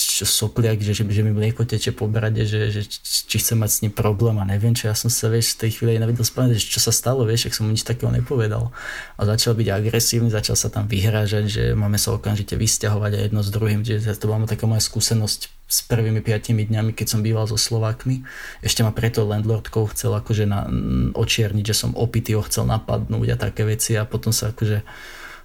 čo 0.00 0.24
sopliak, 0.24 0.80
že, 0.80 0.96
že, 0.96 1.04
že 1.04 1.20
mi 1.20 1.32
mlieko 1.32 1.68
teče 1.68 1.92
po 1.92 2.08
brade, 2.08 2.48
že, 2.48 2.72
že 2.72 2.88
či 2.88 3.36
chcem 3.36 3.60
mať 3.60 3.70
s 3.70 3.80
ním 3.84 3.92
problém 3.92 4.40
a 4.40 4.48
neviem 4.48 4.72
čo, 4.72 4.88
ja 4.88 4.96
som 4.96 5.12
sa 5.12 5.28
vieš 5.28 5.56
v 5.56 5.66
tej 5.66 5.70
chvíli 5.76 6.00
nevedel 6.00 6.24
spomenúť, 6.24 6.56
že 6.56 6.72
čo 6.72 6.80
sa 6.80 6.92
stalo, 6.92 7.28
vieš, 7.28 7.52
ak 7.52 7.56
som 7.56 7.68
mu 7.68 7.76
nič 7.76 7.84
takého 7.84 8.08
nepovedal. 8.08 8.72
A 9.20 9.20
začal 9.28 9.52
byť 9.52 9.68
agresívny, 9.68 10.32
začal 10.32 10.56
sa 10.56 10.72
tam 10.72 10.88
vyhrážať, 10.88 11.44
že 11.52 11.62
máme 11.76 12.00
sa 12.00 12.16
okamžite 12.16 12.56
vysťahovať 12.56 13.12
a 13.12 13.20
jedno 13.28 13.40
s 13.44 13.50
druhým, 13.52 13.84
že 13.84 14.00
to 14.16 14.24
bola 14.30 14.48
taká 14.48 14.64
moja 14.64 14.80
skúsenosť 14.80 15.40
s 15.70 15.86
prvými 15.86 16.18
piatimi 16.18 16.66
dňami, 16.66 16.90
keď 16.96 17.06
som 17.06 17.20
býval 17.22 17.46
so 17.46 17.54
Slovákmi. 17.54 18.26
Ešte 18.58 18.82
ma 18.82 18.90
preto 18.90 19.22
landlordkou 19.22 19.86
chcel 19.94 20.10
akože 20.18 20.44
na, 20.48 20.66
očierniť, 21.14 21.62
že 21.62 21.76
som 21.76 21.94
opitý, 21.94 22.34
ho 22.34 22.42
chcel 22.42 22.66
napadnúť 22.66 23.38
a 23.38 23.40
také 23.40 23.62
veci 23.62 23.94
a 23.94 24.02
potom 24.02 24.34
sa 24.34 24.50
akože 24.50 24.82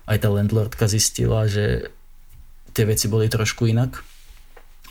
aj 0.06 0.18
tá 0.22 0.30
landlordka 0.30 0.86
zistila, 0.86 1.49
že 1.49 1.90
tie 2.76 2.86
veci 2.86 3.10
boli 3.10 3.30
trošku 3.30 3.65
inak. 3.69 4.03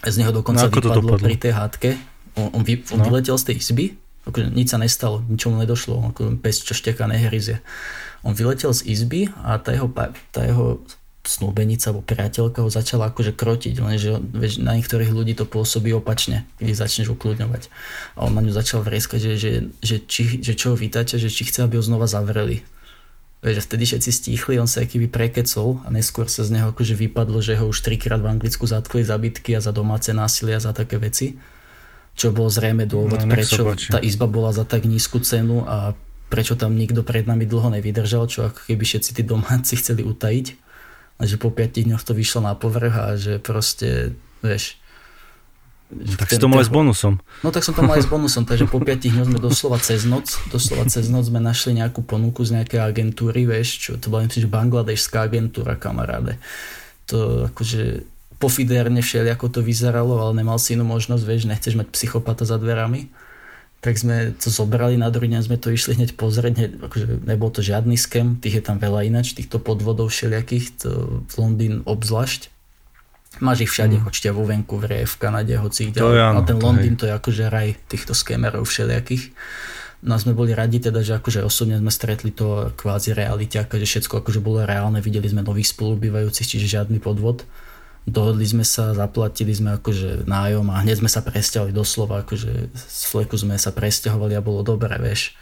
Z 0.05 0.21
neho 0.21 0.33
dokonca 0.35 0.69
no, 0.69 0.73
vypadlo 0.73 1.17
pri 1.17 1.37
tej 1.39 1.53
hádke. 1.55 1.91
On, 2.35 2.51
on, 2.51 2.63
vy, 2.67 2.83
on 2.93 3.01
no. 3.01 3.07
vyletel 3.09 3.39
z 3.39 3.55
tej 3.55 3.57
izby, 3.63 3.87
akože 4.27 4.53
nič 4.53 4.69
sa 4.75 4.79
nestalo, 4.81 5.23
ničomu 5.25 5.63
nedošlo, 5.63 6.13
ako 6.13 6.35
pes, 6.41 6.61
čo 6.61 6.75
šteka, 6.75 7.07
nehryzie. 7.07 7.63
On 8.27 8.35
vyletel 8.35 8.75
z 8.75 8.85
izby 8.91 9.31
a 9.45 9.61
tá 9.61 9.71
jeho, 9.71 9.87
tá 10.33 10.43
jeho 10.43 10.83
snúbenica 11.25 11.89
alebo 11.89 12.05
priateľka 12.05 12.61
ho 12.61 12.69
začala 12.69 13.09
akože 13.09 13.33
krotiť, 13.33 13.75
lenže 13.81 14.21
vieš, 14.21 14.61
na 14.61 14.77
niektorých 14.77 15.09
ľudí 15.09 15.33
to 15.33 15.49
pôsobí 15.49 15.89
opačne, 15.97 16.45
keď 16.61 16.85
začneš 16.85 17.17
ukludňovať. 17.17 17.73
A 18.21 18.29
on 18.29 18.37
na 18.37 18.45
ňu 18.45 18.53
začal 18.53 18.85
vrieskať, 18.85 19.33
že, 19.33 19.33
že, 19.41 19.53
že, 19.81 19.97
či, 20.05 20.45
že 20.45 20.53
čo 20.53 20.73
ho 20.73 20.77
vítate, 20.77 21.17
že 21.17 21.33
či 21.33 21.49
chce, 21.49 21.65
aby 21.65 21.81
ho 21.81 21.85
znova 21.85 22.05
zavreli. 22.05 22.61
Vieš, 23.45 23.69
vtedy 23.69 23.85
všetci 23.85 24.11
stíchli, 24.11 24.57
on 24.57 24.65
sa 24.65 24.81
akýby 24.81 25.13
prekecol 25.13 25.85
a 25.85 25.93
neskôr 25.93 26.33
sa 26.33 26.49
z 26.49 26.57
neho 26.57 26.73
akože 26.73 26.97
vypadlo, 26.97 27.45
že 27.45 27.61
ho 27.61 27.69
už 27.69 27.85
trikrát 27.85 28.17
v 28.25 28.33
Anglicku 28.33 28.65
zatkli 28.65 29.05
za 29.05 29.21
bytky 29.21 29.53
a 29.53 29.61
za 29.61 29.69
domáce 29.69 30.17
násilie 30.17 30.57
a 30.57 30.65
za 30.65 30.73
také 30.73 30.97
veci. 30.97 31.37
Čo 32.17 32.33
bol 32.33 32.49
zrejme 32.49 32.89
dôvod, 32.89 33.21
no, 33.21 33.29
prečo 33.29 33.69
tá 33.93 34.01
izba 34.01 34.25
bola 34.25 34.49
za 34.57 34.65
tak 34.65 34.89
nízku 34.89 35.21
cenu 35.21 35.61
a 35.69 35.93
prečo 36.33 36.57
tam 36.57 36.73
nikto 36.73 37.05
pred 37.05 37.29
nami 37.29 37.45
dlho 37.45 37.69
nevydržal, 37.69 38.33
čo 38.33 38.49
ako 38.49 38.65
keby 38.65 38.81
všetci 38.81 39.11
tí 39.13 39.23
domáci 39.29 39.77
chceli 39.77 40.09
utajiť. 40.09 40.47
A 41.21 41.29
že 41.29 41.37
po 41.37 41.53
5 41.53 41.85
dňoch 41.85 42.01
to 42.01 42.17
vyšlo 42.17 42.49
na 42.49 42.57
povrch 42.57 42.97
a 42.97 43.15
že 43.21 43.37
proste, 43.39 44.17
vieš, 44.41 44.81
tak 45.93 46.33
si 46.33 46.41
to 46.41 46.49
mal 46.49 46.65
aj 46.65 46.67
s 46.67 46.73
bonusom. 46.73 47.21
No 47.45 47.53
tak 47.53 47.63
som 47.63 47.77
to 47.77 47.85
mal 47.85 48.01
aj 48.01 48.09
s 48.09 48.11
bonusom, 48.11 48.49
takže 48.49 48.65
po 48.67 48.81
5 48.81 48.89
dňoch 49.05 49.29
sme 49.29 49.39
doslova 49.39 49.77
cez 49.79 50.09
noc, 50.09 50.41
doslova 50.49 50.89
cez 50.89 51.13
noc 51.13 51.29
sme 51.29 51.45
našli 51.45 51.77
nejakú 51.77 52.01
ponuku 52.01 52.41
z 52.43 52.57
nejakej 52.61 52.81
agentúry, 52.81 53.45
vieš, 53.45 53.79
čo 53.79 53.91
to 54.01 54.09
bola 54.09 54.25
myslím, 54.25 54.49
že 54.49 54.51
bangladešská 54.51 55.29
agentúra, 55.29 55.77
kamaráde. 55.77 56.41
To 57.13 57.53
akože 57.53 58.09
pofidérne 58.41 59.05
ako 59.05 59.47
to 59.53 59.61
vyzeralo, 59.61 60.19
ale 60.25 60.41
nemal 60.41 60.57
si 60.57 60.73
inú 60.73 60.89
možnosť, 60.89 61.23
vieš, 61.23 61.43
nechceš 61.47 61.77
mať 61.77 61.93
psychopata 61.93 62.49
za 62.49 62.57
dverami. 62.57 63.13
Tak 63.85 64.01
sme 64.01 64.33
to 64.41 64.49
zobrali, 64.49 64.97
na 64.97 65.13
druhý 65.13 65.29
deň 65.29 65.45
sme 65.45 65.61
to 65.61 65.69
išli 65.69 66.01
hneď 66.01 66.17
pozrieť, 66.17 66.53
hneď, 66.57 66.71
akože 66.89 67.29
nebol 67.29 67.53
to 67.53 67.61
žiadny 67.61 68.01
skem, 68.01 68.41
tých 68.41 68.61
je 68.61 68.65
tam 68.65 68.81
veľa 68.81 69.05
ináč, 69.05 69.37
týchto 69.37 69.61
podvodov 69.61 70.09
všelijakých, 70.09 70.81
to 70.81 70.91
Londýn 71.37 71.85
obzvlášť 71.85 72.54
Máš 73.43 73.67
ich 73.67 73.73
všade, 73.75 73.99
mm. 73.99 74.31
vo 74.31 74.45
Vancouvere, 74.47 75.09
v 75.09 75.15
Kanade, 75.19 75.55
hoci 75.59 75.91
kde. 75.91 76.03
A 76.03 76.39
ten 76.47 76.59
Londýn 76.61 76.95
to 76.95 77.09
je 77.09 77.15
akože 77.15 77.51
raj 77.51 77.75
týchto 77.91 78.15
skémerov 78.15 78.67
všelijakých. 78.69 79.35
No 80.05 80.15
a 80.15 80.21
sme 80.21 80.37
boli 80.37 80.53
radi 80.53 80.85
teda, 80.85 81.01
že 81.01 81.17
akože 81.17 81.41
osobne 81.41 81.81
sme 81.81 81.89
stretli 81.89 82.29
to 82.29 82.77
kvázi 82.77 83.17
realitiaka, 83.17 83.81
že 83.81 83.89
všetko 83.89 84.21
akože 84.21 84.45
bolo 84.45 84.61
reálne, 84.61 85.01
videli 85.01 85.25
sme 85.33 85.41
nových 85.41 85.73
spolubývajúcich, 85.73 86.45
čiže 86.45 86.69
žiadny 86.69 87.01
podvod. 87.01 87.49
dohodli 88.05 88.45
sme 88.45 88.69
sa, 88.69 88.93
zaplatili 88.93 89.57
sme 89.57 89.81
akože 89.81 90.29
nájom 90.29 90.69
a 90.69 90.85
hneď 90.85 91.01
sme 91.01 91.09
sa 91.09 91.25
presťahovali 91.25 91.73
doslova, 91.73 92.21
akože 92.21 92.53
z 92.77 93.03
fleku 93.09 93.41
sme 93.41 93.57
sa 93.57 93.73
presťahovali 93.73 94.37
a 94.37 94.45
bolo 94.45 94.61
dobre, 94.61 94.93
vieš. 95.01 95.33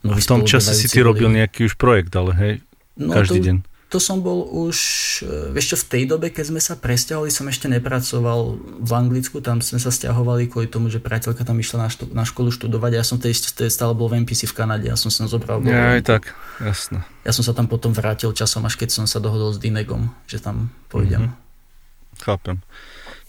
No, 0.00 0.16
v 0.16 0.24
tom 0.24 0.48
čase 0.48 0.72
si 0.72 0.88
ty 0.88 1.04
robil 1.04 1.28
nejaký 1.28 1.68
už 1.68 1.76
projekt, 1.76 2.16
ale 2.16 2.32
hej, 2.40 2.54
no, 2.96 3.12
každý 3.12 3.38
to, 3.40 3.46
deň. 3.52 3.56
To 3.86 4.02
som 4.02 4.18
bol 4.18 4.42
už, 4.50 4.78
e, 5.22 5.54
vieš 5.54 5.72
čo, 5.72 5.76
v 5.78 5.86
tej 5.86 6.02
dobe, 6.10 6.34
keď 6.34 6.50
sme 6.50 6.58
sa 6.58 6.74
presťahovali, 6.74 7.30
som 7.30 7.46
ešte 7.46 7.70
nepracoval 7.70 8.58
v 8.82 8.90
Anglicku, 8.90 9.38
tam 9.38 9.62
sme 9.62 9.78
sa 9.78 9.94
stiahovali 9.94 10.50
kvôli 10.50 10.66
tomu, 10.66 10.90
že 10.90 10.98
priateľka 10.98 11.46
tam 11.46 11.54
išla 11.62 11.86
na, 11.86 11.88
štú, 11.88 12.10
na 12.10 12.26
školu 12.26 12.50
študovať 12.50 12.98
a 12.98 12.98
ja 12.98 13.06
som 13.06 13.22
tej, 13.22 13.38
tej 13.38 13.70
stále 13.70 13.94
bol 13.94 14.10
v 14.10 14.26
MPC 14.26 14.50
v 14.50 14.58
Kanade, 14.58 14.90
ja 14.90 14.98
som 14.98 15.06
sa 15.06 15.30
zobral. 15.30 15.62
Ja 15.62 15.94
aj 15.94 16.02
tak, 16.02 16.34
jasné. 16.58 17.06
Ja 17.22 17.30
som 17.30 17.46
sa 17.46 17.54
tam 17.54 17.70
potom 17.70 17.94
vrátil 17.94 18.34
časom, 18.34 18.66
až 18.66 18.74
keď 18.74 18.90
som 18.90 19.06
sa 19.06 19.22
dohodol 19.22 19.54
s 19.54 19.62
Dinegom, 19.62 20.10
že 20.26 20.42
tam 20.42 20.74
pôjdem. 20.90 21.30
Mm-hmm. 21.30 22.26
Chápem. 22.26 22.58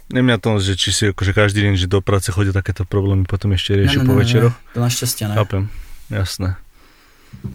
Nemňa 0.08 0.40
to, 0.40 0.58
že 0.64 0.74
či 0.80 0.90
si 0.96 1.04
akože 1.12 1.36
každý 1.36 1.68
deň, 1.68 1.74
že 1.76 1.92
do 1.92 2.00
práce 2.00 2.32
chodia 2.32 2.56
takéto 2.56 2.88
problémy, 2.88 3.28
potom 3.30 3.52
ešte 3.52 3.76
rieši 3.76 4.02
po 4.02 4.16
večeroch. 4.16 4.56
To 4.74 4.80
našťastie 4.80 5.28
ne. 5.28 5.36
Chápem, 5.36 5.64
jasné. 6.08 6.56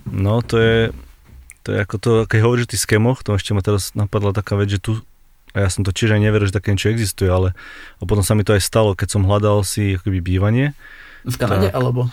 No 0.07 0.45
to 0.45 0.61
je, 0.61 0.81
to 1.63 1.75
je 1.75 1.79
ako 1.79 1.97
to, 1.99 2.13
keď 2.27 2.39
hovoríš 2.43 2.67
o 2.67 2.73
tých 2.75 2.85
skémoch, 2.85 3.23
to 3.23 3.39
ešte 3.39 3.55
ma 3.55 3.63
teraz 3.63 3.95
napadla 3.95 4.35
taká 4.35 4.59
vec, 4.59 4.71
že 4.75 4.83
tu, 4.83 4.99
a 5.55 5.63
ja 5.63 5.69
som 5.71 5.87
to 5.87 5.95
aj 5.95 6.19
neveril, 6.19 6.51
že 6.51 6.55
také 6.55 6.75
niečo 6.75 6.91
existuje, 6.91 7.31
ale 7.31 7.55
a 7.99 8.03
potom 8.03 8.27
sa 8.27 8.35
mi 8.35 8.43
to 8.43 8.55
aj 8.55 8.63
stalo, 8.63 8.99
keď 8.99 9.09
som 9.19 9.27
hľadal 9.27 9.63
si 9.63 9.97
akoby 9.99 10.19
bývanie. 10.19 10.75
V 11.23 11.37
Kanade 11.39 11.71
tak, 11.71 11.79
alebo? 11.79 12.11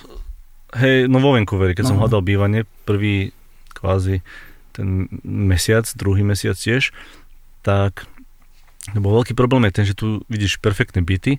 Hej, 0.77 1.09
no 1.09 1.17
vo 1.17 1.33
Vancouveri, 1.33 1.73
keď 1.73 1.85
no. 1.85 1.89
som 1.93 1.99
hľadal 2.05 2.21
bývanie, 2.21 2.69
prvý 2.85 3.33
kvázi 3.73 4.21
ten 4.69 5.09
mesiac, 5.25 5.89
druhý 5.97 6.21
mesiac 6.21 6.53
tiež, 6.53 6.93
tak 7.65 8.05
lebo 8.95 9.13
veľký 9.21 9.37
problém 9.37 9.69
je 9.69 9.75
ten, 9.75 9.85
že 9.85 9.97
tu 9.97 10.23
vidíš 10.31 10.57
perfektné 10.61 11.03
byty 11.03 11.37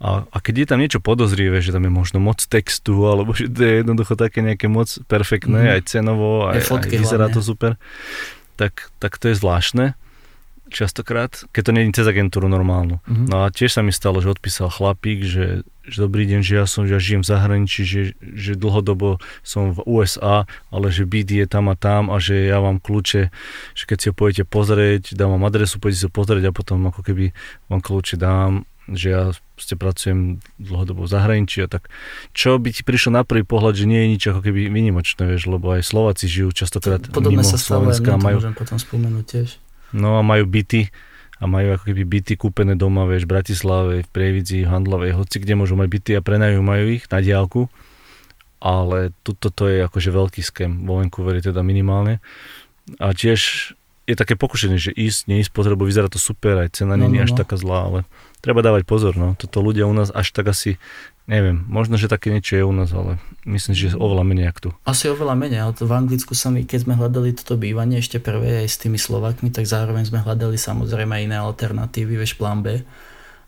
a, 0.00 0.24
a 0.24 0.36
keď 0.40 0.54
je 0.64 0.66
tam 0.72 0.80
niečo 0.80 1.00
podozrivé, 1.04 1.60
že 1.60 1.76
tam 1.76 1.84
je 1.84 1.92
možno 1.92 2.18
moc 2.24 2.40
textu, 2.40 3.04
alebo 3.04 3.36
že 3.36 3.52
to 3.52 3.60
je 3.60 3.74
jednoducho 3.84 4.16
také 4.16 4.40
nejaké 4.40 4.66
moc 4.66 4.88
perfektné, 5.04 5.60
mm. 5.60 5.72
aj 5.76 5.82
cenovo, 5.84 6.48
aj, 6.48 6.64
aj, 6.64 6.88
aj 6.88 6.98
vyzerá 6.98 7.28
hlavne. 7.28 7.36
to 7.36 7.40
super, 7.44 7.72
tak, 8.56 8.88
tak 8.96 9.20
to 9.20 9.28
je 9.28 9.36
zvláštne 9.36 9.92
častokrát, 10.70 11.34
keď 11.50 11.62
to 11.66 11.70
je 11.74 11.92
cez 11.92 12.06
agentúru 12.06 12.46
normálnu. 12.46 13.02
Mm-hmm. 13.02 13.26
No 13.26 13.44
a 13.44 13.50
tiež 13.50 13.74
sa 13.76 13.82
mi 13.82 13.90
stalo, 13.90 14.22
že 14.22 14.30
odpísal 14.30 14.70
chlapík, 14.70 15.26
že, 15.26 15.66
že 15.84 15.98
dobrý 15.98 16.24
deň, 16.30 16.40
že 16.46 16.54
ja 16.62 16.64
som, 16.64 16.86
že 16.86 16.94
ja 16.96 17.02
žijem 17.02 17.26
v 17.26 17.30
zahraničí, 17.34 17.82
že, 17.82 18.02
že 18.22 18.54
dlhodobo 18.54 19.18
som 19.42 19.74
v 19.74 19.82
USA, 19.84 20.46
ale 20.70 20.94
že 20.94 21.04
byt 21.04 21.28
je 21.28 21.46
tam 21.50 21.68
a 21.68 21.76
tam 21.76 22.08
a 22.08 22.22
že 22.22 22.46
ja 22.46 22.62
vám 22.62 22.78
kľúče, 22.78 23.34
že 23.74 23.84
keď 23.84 23.96
si 23.98 24.06
ho 24.08 24.14
pôjdete 24.14 24.44
pozrieť, 24.46 25.18
dám 25.18 25.34
vám 25.36 25.50
adresu, 25.50 25.82
pôjdete 25.82 26.00
si 26.00 26.06
ho 26.06 26.12
pozrieť 26.14 26.44
a 26.48 26.56
potom 26.56 26.78
ako 26.88 27.02
keby 27.02 27.34
vám 27.66 27.82
kľúče 27.82 28.14
dám, 28.16 28.64
že 28.90 29.06
ja 29.12 29.22
ste 29.60 29.76
pracujem 29.76 30.40
dlhodobo 30.56 31.04
v 31.04 31.12
zahraničí 31.12 31.64
a 31.64 31.68
tak 31.68 31.92
čo 32.32 32.56
by 32.56 32.72
ti 32.72 32.82
prišlo 32.82 33.20
na 33.20 33.22
prvý 33.22 33.44
pohľad, 33.44 33.76
že 33.76 33.84
nie 33.84 34.04
je 34.04 34.08
nič 34.16 34.22
ako 34.32 34.40
keby 34.44 34.72
vynimočné, 34.72 35.28
vieš, 35.28 35.48
lebo 35.48 35.76
aj 35.76 35.86
Slováci 35.86 36.26
žijú 36.26 36.52
častokrát 36.52 37.04
Podobne 37.12 37.40
mimo 37.40 37.46
sa 37.46 37.60
Slovenska. 37.60 38.16
Podobne 38.16 38.24
majú... 38.24 38.36
môžem 38.40 38.56
potom 38.56 38.76
spomenúť 38.80 39.24
tiež 39.28 39.48
No 39.90 40.18
a 40.18 40.22
majú 40.22 40.46
byty 40.46 40.90
a 41.40 41.48
majú 41.48 41.74
ako 41.74 41.84
keby 41.90 42.02
byty 42.04 42.32
kúpené 42.36 42.76
doma, 42.76 43.08
vieš, 43.08 43.24
v 43.24 43.32
Bratislave, 43.32 43.94
v 44.04 44.08
Prievidzi, 44.12 44.68
v 44.68 44.70
Handlovej, 44.70 45.16
hoci 45.16 45.40
kde 45.40 45.56
môžu 45.56 45.74
mať 45.74 45.88
byty 45.88 46.10
a 46.14 46.22
majú 46.60 46.84
ich 46.92 47.08
na 47.08 47.18
diálku. 47.24 47.66
Ale 48.60 49.16
tuto 49.24 49.48
to 49.48 49.72
je 49.72 49.80
akože 49.80 50.12
veľký 50.12 50.44
skem, 50.44 50.84
vo 50.84 51.00
Vancouveri 51.00 51.40
teda 51.40 51.64
minimálne. 51.64 52.20
A 53.00 53.16
tiež 53.16 53.72
je 54.04 54.14
také 54.18 54.36
pokušenie, 54.36 54.76
že 54.76 54.92
ísť, 54.92 55.32
neísť 55.32 55.50
potrebu, 55.56 55.88
vyzerá 55.88 56.12
to 56.12 56.20
super, 56.20 56.60
aj 56.60 56.76
cena 56.76 57.00
no, 57.00 57.08
nie 57.08 57.24
je 57.24 57.24
no, 57.24 57.26
až 57.30 57.32
no. 57.32 57.40
taká 57.40 57.56
zlá, 57.56 57.88
ale 57.88 57.98
treba 58.40 58.64
dávať 58.64 58.88
pozor, 58.88 59.14
no. 59.16 59.38
Toto 59.38 59.60
ľudia 59.60 59.86
u 59.86 59.94
nás 59.94 60.12
až 60.12 60.34
tak 60.34 60.52
asi 60.52 60.80
Neviem, 61.30 61.62
možno, 61.70 61.94
že 61.94 62.10
také 62.10 62.34
niečo 62.34 62.58
je 62.58 62.66
u 62.66 62.74
nás, 62.74 62.90
ale 62.90 63.22
myslím, 63.46 63.70
že 63.70 63.94
oveľa 63.94 64.26
menej 64.26 64.50
ako 64.50 64.60
tu. 64.66 64.70
Asi 64.82 65.06
oveľa 65.06 65.38
menej, 65.38 65.62
ale 65.62 65.78
to 65.78 65.86
v 65.86 65.94
Anglicku 65.94 66.34
sa 66.34 66.50
my, 66.50 66.66
keď 66.66 66.90
sme 66.90 66.98
hľadali 66.98 67.30
toto 67.38 67.54
bývanie 67.54 68.02
ešte 68.02 68.18
prvé 68.18 68.66
aj 68.66 68.68
s 68.74 68.82
tými 68.82 68.98
Slovakmi, 68.98 69.54
tak 69.54 69.70
zároveň 69.70 70.10
sme 70.10 70.26
hľadali 70.26 70.58
samozrejme 70.58 71.22
iné 71.22 71.38
alternatívy, 71.38 72.18
vieš, 72.18 72.34
plán 72.34 72.66
B. 72.66 72.82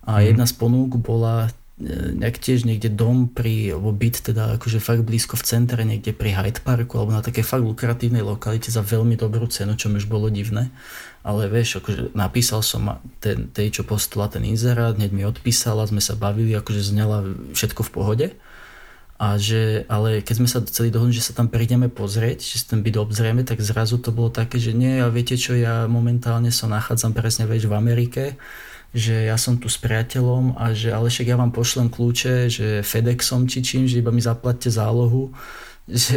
A 0.07 0.23
mm. 0.23 0.31
jedna 0.31 0.47
z 0.47 0.55
ponúk 0.55 0.95
bola 1.03 1.51
e, 1.83 2.15
nejak 2.23 2.39
tiež 2.39 2.71
niekde 2.71 2.87
dom 2.87 3.27
pri, 3.27 3.75
alebo 3.75 3.91
byt 3.91 4.31
teda 4.31 4.63
akože 4.63 4.79
fakt 4.79 5.03
blízko 5.03 5.35
v 5.35 5.43
centre, 5.43 5.83
niekde 5.83 6.15
pri 6.15 6.39
Hyde 6.39 6.63
Parku, 6.63 7.03
alebo 7.03 7.19
na 7.19 7.27
takej 7.27 7.43
fakt 7.43 7.67
lukratívnej 7.67 8.23
lokalite 8.23 8.71
za 8.71 8.87
veľmi 8.87 9.19
dobrú 9.19 9.51
cenu, 9.51 9.75
čo 9.75 9.91
mi 9.91 9.99
už 9.99 10.07
bolo 10.07 10.31
divné 10.31 10.71
ale 11.23 11.47
vieš, 11.47 11.79
akože 11.79 12.19
napísal 12.19 12.67
som 12.67 12.99
ten, 13.23 13.47
tej, 13.55 13.81
čo 13.81 13.83
postala 13.87 14.27
ten 14.27 14.43
inzerát, 14.43 14.99
hneď 14.99 15.11
mi 15.15 15.23
odpísala, 15.23 15.87
sme 15.87 16.03
sa 16.03 16.19
bavili, 16.19 16.51
akože 16.59 16.83
znela 16.83 17.23
všetko 17.55 17.83
v 17.87 17.95
pohode. 17.95 18.27
A 19.23 19.39
že, 19.39 19.87
ale 19.87 20.19
keď 20.19 20.35
sme 20.35 20.49
sa 20.51 20.59
chceli 20.67 20.91
dohodnúť, 20.91 21.23
že 21.23 21.31
sa 21.31 21.39
tam 21.39 21.47
prídeme 21.47 21.87
pozrieť, 21.87 22.43
že 22.43 22.59
sa 22.59 22.75
ten 22.75 22.83
byt 22.83 22.99
obzrieme, 22.99 23.47
tak 23.47 23.63
zrazu 23.63 24.03
to 24.03 24.11
bolo 24.11 24.35
také, 24.35 24.59
že 24.59 24.75
nie, 24.75 24.99
a 24.99 25.07
viete 25.15 25.39
čo, 25.39 25.55
ja 25.55 25.87
momentálne 25.87 26.51
sa 26.51 26.67
nachádzam 26.67 27.15
presne 27.15 27.47
vieš, 27.47 27.71
v 27.71 27.79
Amerike, 27.79 28.35
že 28.91 29.31
ja 29.31 29.39
som 29.39 29.63
tu 29.63 29.71
s 29.71 29.79
priateľom 29.79 30.59
a 30.59 30.75
že 30.75 30.91
ale 30.91 31.07
však 31.07 31.31
ja 31.31 31.39
vám 31.39 31.55
pošlem 31.55 31.87
kľúče, 31.87 32.51
že 32.51 32.67
FedExom 32.83 33.47
či 33.47 33.63
čím, 33.63 33.87
že 33.87 34.03
iba 34.03 34.11
mi 34.11 34.19
zaplatte 34.19 34.69
zálohu 34.69 35.31
že, 35.93 36.17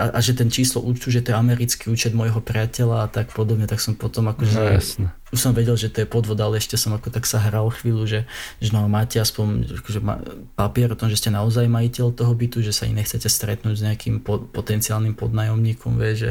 a, 0.00 0.16
a 0.16 0.18
že 0.24 0.32
ten 0.32 0.48
číslo 0.48 0.80
účtu, 0.80 1.12
že 1.12 1.20
to 1.20 1.30
je 1.30 1.36
americký 1.36 1.92
účet 1.92 2.16
môjho 2.16 2.40
priateľa 2.40 3.04
a 3.04 3.10
tak 3.12 3.30
podobne, 3.36 3.68
tak 3.68 3.78
som 3.78 3.92
potom 3.92 4.32
akože, 4.32 4.56
no, 4.56 4.74
jasne. 4.80 5.06
už 5.28 5.38
som 5.38 5.52
vedel, 5.52 5.76
že 5.76 5.92
to 5.92 6.02
je 6.02 6.08
podvod, 6.08 6.40
ale 6.40 6.56
ešte 6.56 6.80
som 6.80 6.96
ako 6.96 7.12
tak 7.12 7.28
sa 7.28 7.38
hral 7.38 7.68
chvíľu, 7.68 8.08
že, 8.08 8.20
že 8.58 8.72
no 8.72 8.88
máte 8.88 9.20
aspoň 9.20 9.76
akože 9.84 10.00
ma, 10.00 10.18
papier 10.56 10.88
o 10.88 10.98
tom, 10.98 11.12
že 11.12 11.20
ste 11.20 11.28
naozaj 11.28 11.68
majiteľ 11.68 12.16
toho 12.16 12.32
bytu, 12.32 12.64
že 12.64 12.72
sa 12.72 12.88
i 12.88 12.96
nechcete 12.96 13.28
stretnúť 13.28 13.74
s 13.76 13.84
nejakým 13.84 14.24
po, 14.24 14.40
potenciálnym 14.40 15.12
podnajomníkom, 15.14 16.00
vie, 16.00 16.12
že 16.16 16.30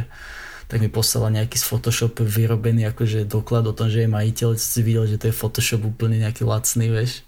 tak 0.66 0.82
mi 0.82 0.90
poslala 0.90 1.30
nejaký 1.30 1.60
z 1.60 1.66
Photoshop 1.70 2.18
vyrobený 2.24 2.90
akože 2.90 3.30
doklad 3.30 3.70
o 3.70 3.78
tom, 3.78 3.94
že 3.94 4.04
je 4.04 4.10
majiteľ, 4.10 4.58
si 4.58 4.82
videl, 4.82 5.06
že 5.06 5.22
to 5.22 5.30
je 5.30 5.36
Photoshop 5.36 5.86
úplne 5.86 6.18
nejaký 6.18 6.48
lacný, 6.48 6.90
vieš 6.90 7.22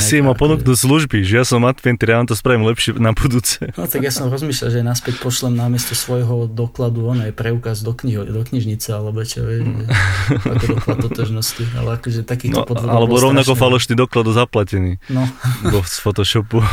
si 0.00 0.24
ma 0.24 0.32
ponúknuť 0.32 0.72
služby, 0.72 1.20
že 1.20 1.42
ja 1.42 1.44
som 1.44 1.68
adventir, 1.68 2.08
ja 2.08 2.20
vám 2.20 2.28
to 2.28 2.36
spravím 2.36 2.64
lepšie 2.64 2.96
na 2.96 3.12
budúce. 3.12 3.60
No 3.76 3.84
tak 3.84 4.00
ja 4.00 4.12
som 4.12 4.32
rozmýšľal, 4.32 4.68
že 4.72 4.80
naspäť 4.80 5.20
pošlem 5.20 5.52
namiesto 5.52 5.92
svojho 5.92 6.48
dokladu, 6.48 7.04
ono 7.12 7.28
je 7.28 7.34
preukaz 7.36 7.84
do, 7.84 7.92
kniho, 7.92 8.24
do 8.24 8.40
knižnice, 8.40 8.88
alebo 8.88 9.20
čo 9.20 9.44
vie, 9.44 9.60
mm. 9.60 9.84
ako 10.48 10.64
doklad 10.80 10.98
totožnosti, 11.12 11.64
ale 11.76 12.00
akože 12.00 12.24
takýchto 12.24 12.64
no, 12.64 12.68
podvodov 12.68 12.96
Alebo 12.96 13.14
rovnako 13.20 13.52
strašný. 13.52 13.62
falošný 13.68 13.94
doklad 14.00 14.24
do 14.24 14.32
zaplatený. 14.32 14.92
No. 15.12 15.28
Do, 15.68 15.84
z 15.84 15.96
Photoshopu. 16.00 16.64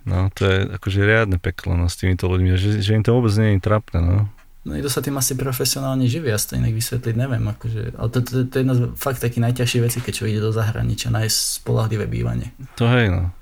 No, 0.00 0.32
to 0.32 0.48
je 0.48 0.64
akože 0.80 1.04
riadne 1.04 1.36
peklo 1.36 1.76
no, 1.76 1.84
s 1.86 2.00
týmito 2.00 2.24
ľuďmi, 2.24 2.56
že, 2.56 2.80
že 2.80 2.96
im 2.96 3.04
to 3.04 3.12
vôbec 3.12 3.36
nie 3.36 3.54
je 3.54 3.60
trápne, 3.60 4.00
no. 4.00 4.16
No 4.60 4.76
niekto 4.76 4.92
sa 4.92 5.00
tým 5.00 5.16
asi 5.16 5.32
profesionálne 5.40 6.04
živí, 6.04 6.28
ja 6.28 6.36
to 6.36 6.52
inak 6.52 6.76
vysvetliť 6.76 7.16
neviem. 7.16 7.44
Akože, 7.48 7.96
ale 7.96 8.08
to, 8.12 8.18
to, 8.20 8.44
to, 8.44 8.54
je 8.56 8.62
jedna 8.62 8.74
z 8.76 8.80
fakt 8.92 9.24
takých 9.24 9.44
najťažších 9.48 9.84
vecí, 9.84 9.98
keď 10.04 10.12
človek 10.12 10.32
ide 10.36 10.44
do 10.44 10.52
zahraničia, 10.52 11.08
nájsť 11.08 11.38
spolahlivé 11.64 12.04
bývanie. 12.04 12.52
To 12.76 12.84
hej, 12.92 13.08
no. 13.08 13.32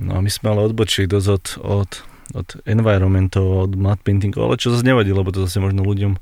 No 0.00 0.18
a 0.18 0.20
my 0.24 0.30
sme 0.32 0.56
ale 0.56 0.72
odbočili 0.72 1.06
dosť 1.06 1.28
od, 1.28 1.46
od, 1.60 1.90
od 2.34 2.48
environmentov, 2.64 3.68
od 3.68 3.72
matte 3.76 4.00
paintingov, 4.00 4.48
ale 4.48 4.56
čo 4.56 4.72
zase 4.72 4.82
nevadí, 4.88 5.12
lebo 5.12 5.28
to 5.28 5.44
zase 5.44 5.60
možno 5.60 5.84
ľuďom 5.84 6.16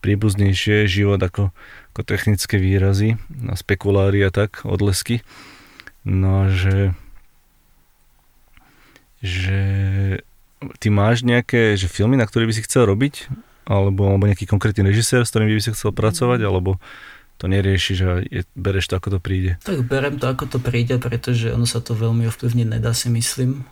príbuznejšie 0.00 0.88
život 0.88 1.20
ako, 1.20 1.52
ako 1.92 2.00
technické 2.06 2.56
výrazy 2.56 3.20
na 3.28 3.58
spekulári 3.58 4.24
a 4.24 4.30
tak, 4.32 4.62
odlesky. 4.64 5.26
No 6.06 6.46
a 6.46 6.54
že 6.54 6.94
že 9.20 9.60
ty 10.78 10.88
máš 10.92 11.24
nejaké 11.24 11.74
že 11.74 11.88
filmy, 11.88 12.20
na 12.20 12.28
ktoré 12.28 12.44
by 12.44 12.54
si 12.54 12.64
chcel 12.64 12.88
robiť? 12.88 13.30
Alebo, 13.70 14.10
alebo 14.10 14.26
nejaký 14.26 14.50
konkrétny 14.50 14.82
režisér, 14.82 15.22
s 15.22 15.30
ktorým 15.30 15.50
by 15.50 15.62
si 15.62 15.72
chcel 15.72 15.94
pracovať? 15.94 16.42
Alebo 16.42 16.82
to 17.40 17.48
neriešiš 17.48 17.98
a 18.04 18.12
je, 18.20 18.44
bereš 18.52 18.92
to, 18.92 19.00
ako 19.00 19.16
to 19.16 19.18
príde? 19.22 19.56
Tak 19.64 19.80
berem 19.88 20.20
to, 20.20 20.28
ako 20.28 20.44
to 20.44 20.58
príde, 20.60 21.00
pretože 21.00 21.48
ono 21.48 21.64
sa 21.64 21.80
to 21.80 21.96
veľmi 21.96 22.28
ovplyvniť 22.28 22.66
nedá 22.68 22.92
si 22.92 23.08
myslím. 23.08 23.64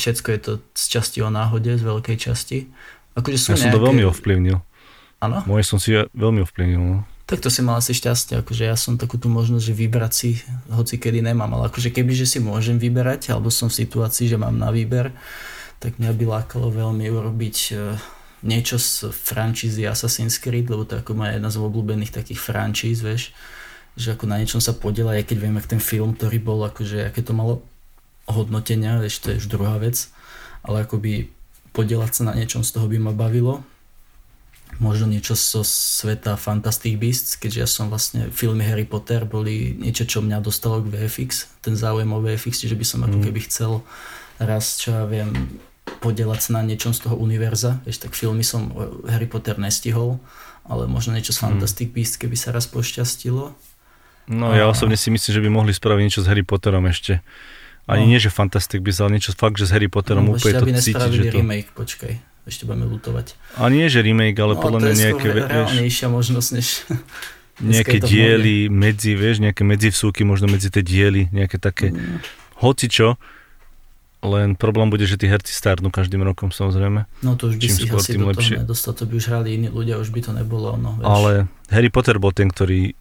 Všetko 0.00 0.28
je 0.32 0.40
to 0.40 0.52
z 0.72 0.84
časti 0.96 1.18
o 1.20 1.28
náhode, 1.28 1.76
z 1.76 1.84
veľkej 1.84 2.16
časti. 2.16 2.72
Akože 3.12 3.36
sú 3.36 3.48
ja 3.52 3.60
nejaké... 3.60 3.68
som 3.68 3.76
to 3.76 3.84
veľmi 3.84 4.04
ovplyvnil. 4.08 4.56
Áno? 5.20 5.36
Moje 5.44 5.64
som 5.68 5.76
si 5.76 5.92
veľmi 5.92 6.40
ovplyvnil. 6.48 6.80
No. 6.80 7.04
Tak 7.26 7.42
to 7.42 7.50
si 7.50 7.60
mal 7.60 7.82
asi 7.82 7.90
šťastie, 7.90 8.38
akože 8.38 8.70
ja 8.70 8.78
som 8.78 8.94
takú 8.94 9.18
tú 9.18 9.26
možnosť, 9.26 9.64
že 9.66 9.74
vybrať 9.74 10.12
si 10.14 10.28
hoci 10.70 10.94
kedy 10.96 11.26
nemám, 11.26 11.50
ale 11.58 11.68
akože 11.68 11.90
keby, 11.90 12.14
že 12.14 12.22
si 12.22 12.38
môžem 12.38 12.78
vyberať, 12.78 13.34
alebo 13.34 13.50
som 13.50 13.66
v 13.66 13.82
situácii, 13.82 14.30
že 14.30 14.38
mám 14.38 14.54
na 14.54 14.70
výber, 14.70 15.10
tak 15.78 16.00
mňa 16.00 16.12
by 16.16 16.24
lákalo 16.24 16.72
veľmi 16.72 17.04
urobiť 17.12 17.56
e, 17.72 17.96
niečo 18.46 18.80
z 18.80 19.12
frančízy 19.12 19.84
Assassin's 19.84 20.40
Creed, 20.40 20.68
lebo 20.68 20.88
to 20.88 20.96
je 20.96 21.02
ako 21.04 21.12
moja 21.16 21.36
jedna 21.36 21.50
z 21.52 21.60
obľúbených 21.60 22.12
takých 22.12 22.40
frančíz, 22.40 23.04
vieš, 23.04 23.32
že 23.96 24.12
ako 24.12 24.28
na 24.28 24.40
niečom 24.40 24.60
sa 24.60 24.76
podiela, 24.76 25.16
aj 25.16 25.32
keď 25.32 25.38
viem, 25.40 25.56
ak 25.56 25.68
ten 25.68 25.80
film, 25.80 26.16
ktorý 26.16 26.38
bol, 26.40 26.60
akože 26.64 27.12
aké 27.12 27.20
to 27.24 27.36
malo 27.36 27.64
hodnotenia, 28.28 29.00
vieš, 29.00 29.24
to 29.24 29.32
je 29.32 29.40
už 29.40 29.48
druhá 29.48 29.76
vec, 29.80 30.08
ale 30.66 30.84
akoby 30.84 31.30
podielať 31.76 32.10
sa 32.12 32.22
na 32.28 32.34
niečom 32.36 32.64
z 32.64 32.72
toho 32.72 32.88
by 32.88 32.96
ma 32.96 33.12
bavilo. 33.12 33.60
možno 34.76 35.08
niečo 35.08 35.32
zo 35.32 35.64
sveta 35.64 36.36
Fantastic 36.36 37.00
Beasts, 37.00 37.40
keďže 37.40 37.60
ja 37.64 37.68
som 37.68 37.88
vlastne 37.88 38.28
filmy 38.28 38.60
Harry 38.64 38.84
Potter 38.84 39.24
boli 39.24 39.72
niečo, 39.72 40.04
čo 40.04 40.20
mňa 40.20 40.44
dostalo 40.44 40.84
k 40.84 40.92
VFX, 40.92 41.60
ten 41.64 41.72
záujem 41.72 42.08
o 42.12 42.20
VFX, 42.20 42.64
čiže 42.64 42.76
by 42.76 42.84
som 42.84 43.00
mm. 43.00 43.06
ako 43.08 43.18
keby 43.24 43.40
chcel 43.48 43.72
raz, 44.38 44.80
čo 44.80 44.92
ja 44.92 45.04
viem, 45.04 45.60
podielať 46.02 46.50
sa 46.50 46.50
na 46.58 46.62
niečom 46.66 46.92
z 46.92 47.08
toho 47.08 47.16
univerza. 47.16 47.80
Vieš, 47.86 48.08
tak 48.08 48.12
filmy 48.12 48.42
som 48.42 48.72
Harry 49.06 49.30
Potter 49.30 49.56
nestihol, 49.56 50.18
ale 50.66 50.90
možno 50.90 51.14
niečo 51.14 51.32
z 51.32 51.42
mhm. 51.42 51.44
Fantastic 51.46 51.88
mm. 51.90 51.94
Beasts, 51.94 52.16
keby 52.18 52.36
sa 52.36 52.50
raz 52.52 52.66
pošťastilo. 52.68 53.54
No 54.26 54.46
a... 54.50 54.58
ja 54.58 54.66
osobne 54.66 54.98
si 54.98 55.14
myslím, 55.14 55.32
že 55.32 55.42
by 55.42 55.48
mohli 55.50 55.72
spraviť 55.72 56.02
niečo 56.02 56.22
s 56.22 56.26
Harry 56.26 56.42
Potterom 56.42 56.82
ešte. 56.90 57.22
Ani 57.86 58.02
no. 58.02 58.10
nie, 58.10 58.18
že 58.18 58.34
Fantastic 58.34 58.82
Beasts, 58.82 58.98
ale 58.98 59.14
niečo 59.14 59.30
fakt, 59.30 59.62
že 59.62 59.70
s 59.70 59.72
Harry 59.72 59.86
Potterom 59.86 60.26
no, 60.26 60.34
úplne 60.34 60.58
to 60.58 60.66
cítiť. 60.82 60.98
Že 60.98 61.30
to... 61.30 61.38
remake, 61.38 61.70
počkaj 61.72 62.36
ešte 62.46 62.62
budeme 62.62 62.86
lutovať. 62.86 63.34
A 63.58 63.66
nie, 63.66 63.90
že 63.90 64.06
remake, 64.06 64.38
ale 64.38 64.54
no, 64.54 64.62
podľa 64.62 64.78
mňa 64.86 64.92
nejaké... 65.10 65.28
To 65.28 65.36
je 65.36 65.50
reálnejšia 65.50 66.06
možnosť, 66.08 66.48
než... 66.54 66.66
nejaké 67.74 67.98
diely 67.98 68.70
medzi, 68.70 69.18
vieš, 69.18 69.42
nejaké 69.42 69.66
medzivsúky, 69.66 70.22
možno 70.22 70.46
medzi 70.46 70.70
tie 70.70 70.84
diely, 70.86 71.26
nejaké 71.34 71.58
také 71.58 71.90
mm. 71.90 72.22
hoci 72.62 72.86
čo, 72.86 73.18
len 74.26 74.58
problém 74.58 74.90
bude, 74.90 75.06
že 75.06 75.14
tí 75.14 75.30
herci 75.30 75.54
starnú 75.54 75.94
každým 75.94 76.20
rokom, 76.26 76.50
samozrejme. 76.50 77.06
No 77.22 77.38
to 77.38 77.54
už 77.54 77.62
by 77.62 77.62
Čím 77.62 77.74
si 77.74 77.82
skôr, 77.86 77.98
asi 78.02 78.10
tým 78.18 78.26
do 78.26 78.30
lepšie. 78.34 78.56
nedostal, 78.62 78.92
to 78.92 79.06
by 79.06 79.14
už 79.16 79.26
hrali 79.30 79.48
iní 79.54 79.68
ľudia, 79.70 79.96
už 80.02 80.10
by 80.10 80.20
to 80.26 80.32
nebolo. 80.34 80.74
No, 80.74 80.98
vieš. 80.98 81.06
Ale 81.06 81.30
Harry 81.70 81.90
Potter 81.90 82.18
bol 82.18 82.34
ten, 82.34 82.50
ktorý 82.50 82.98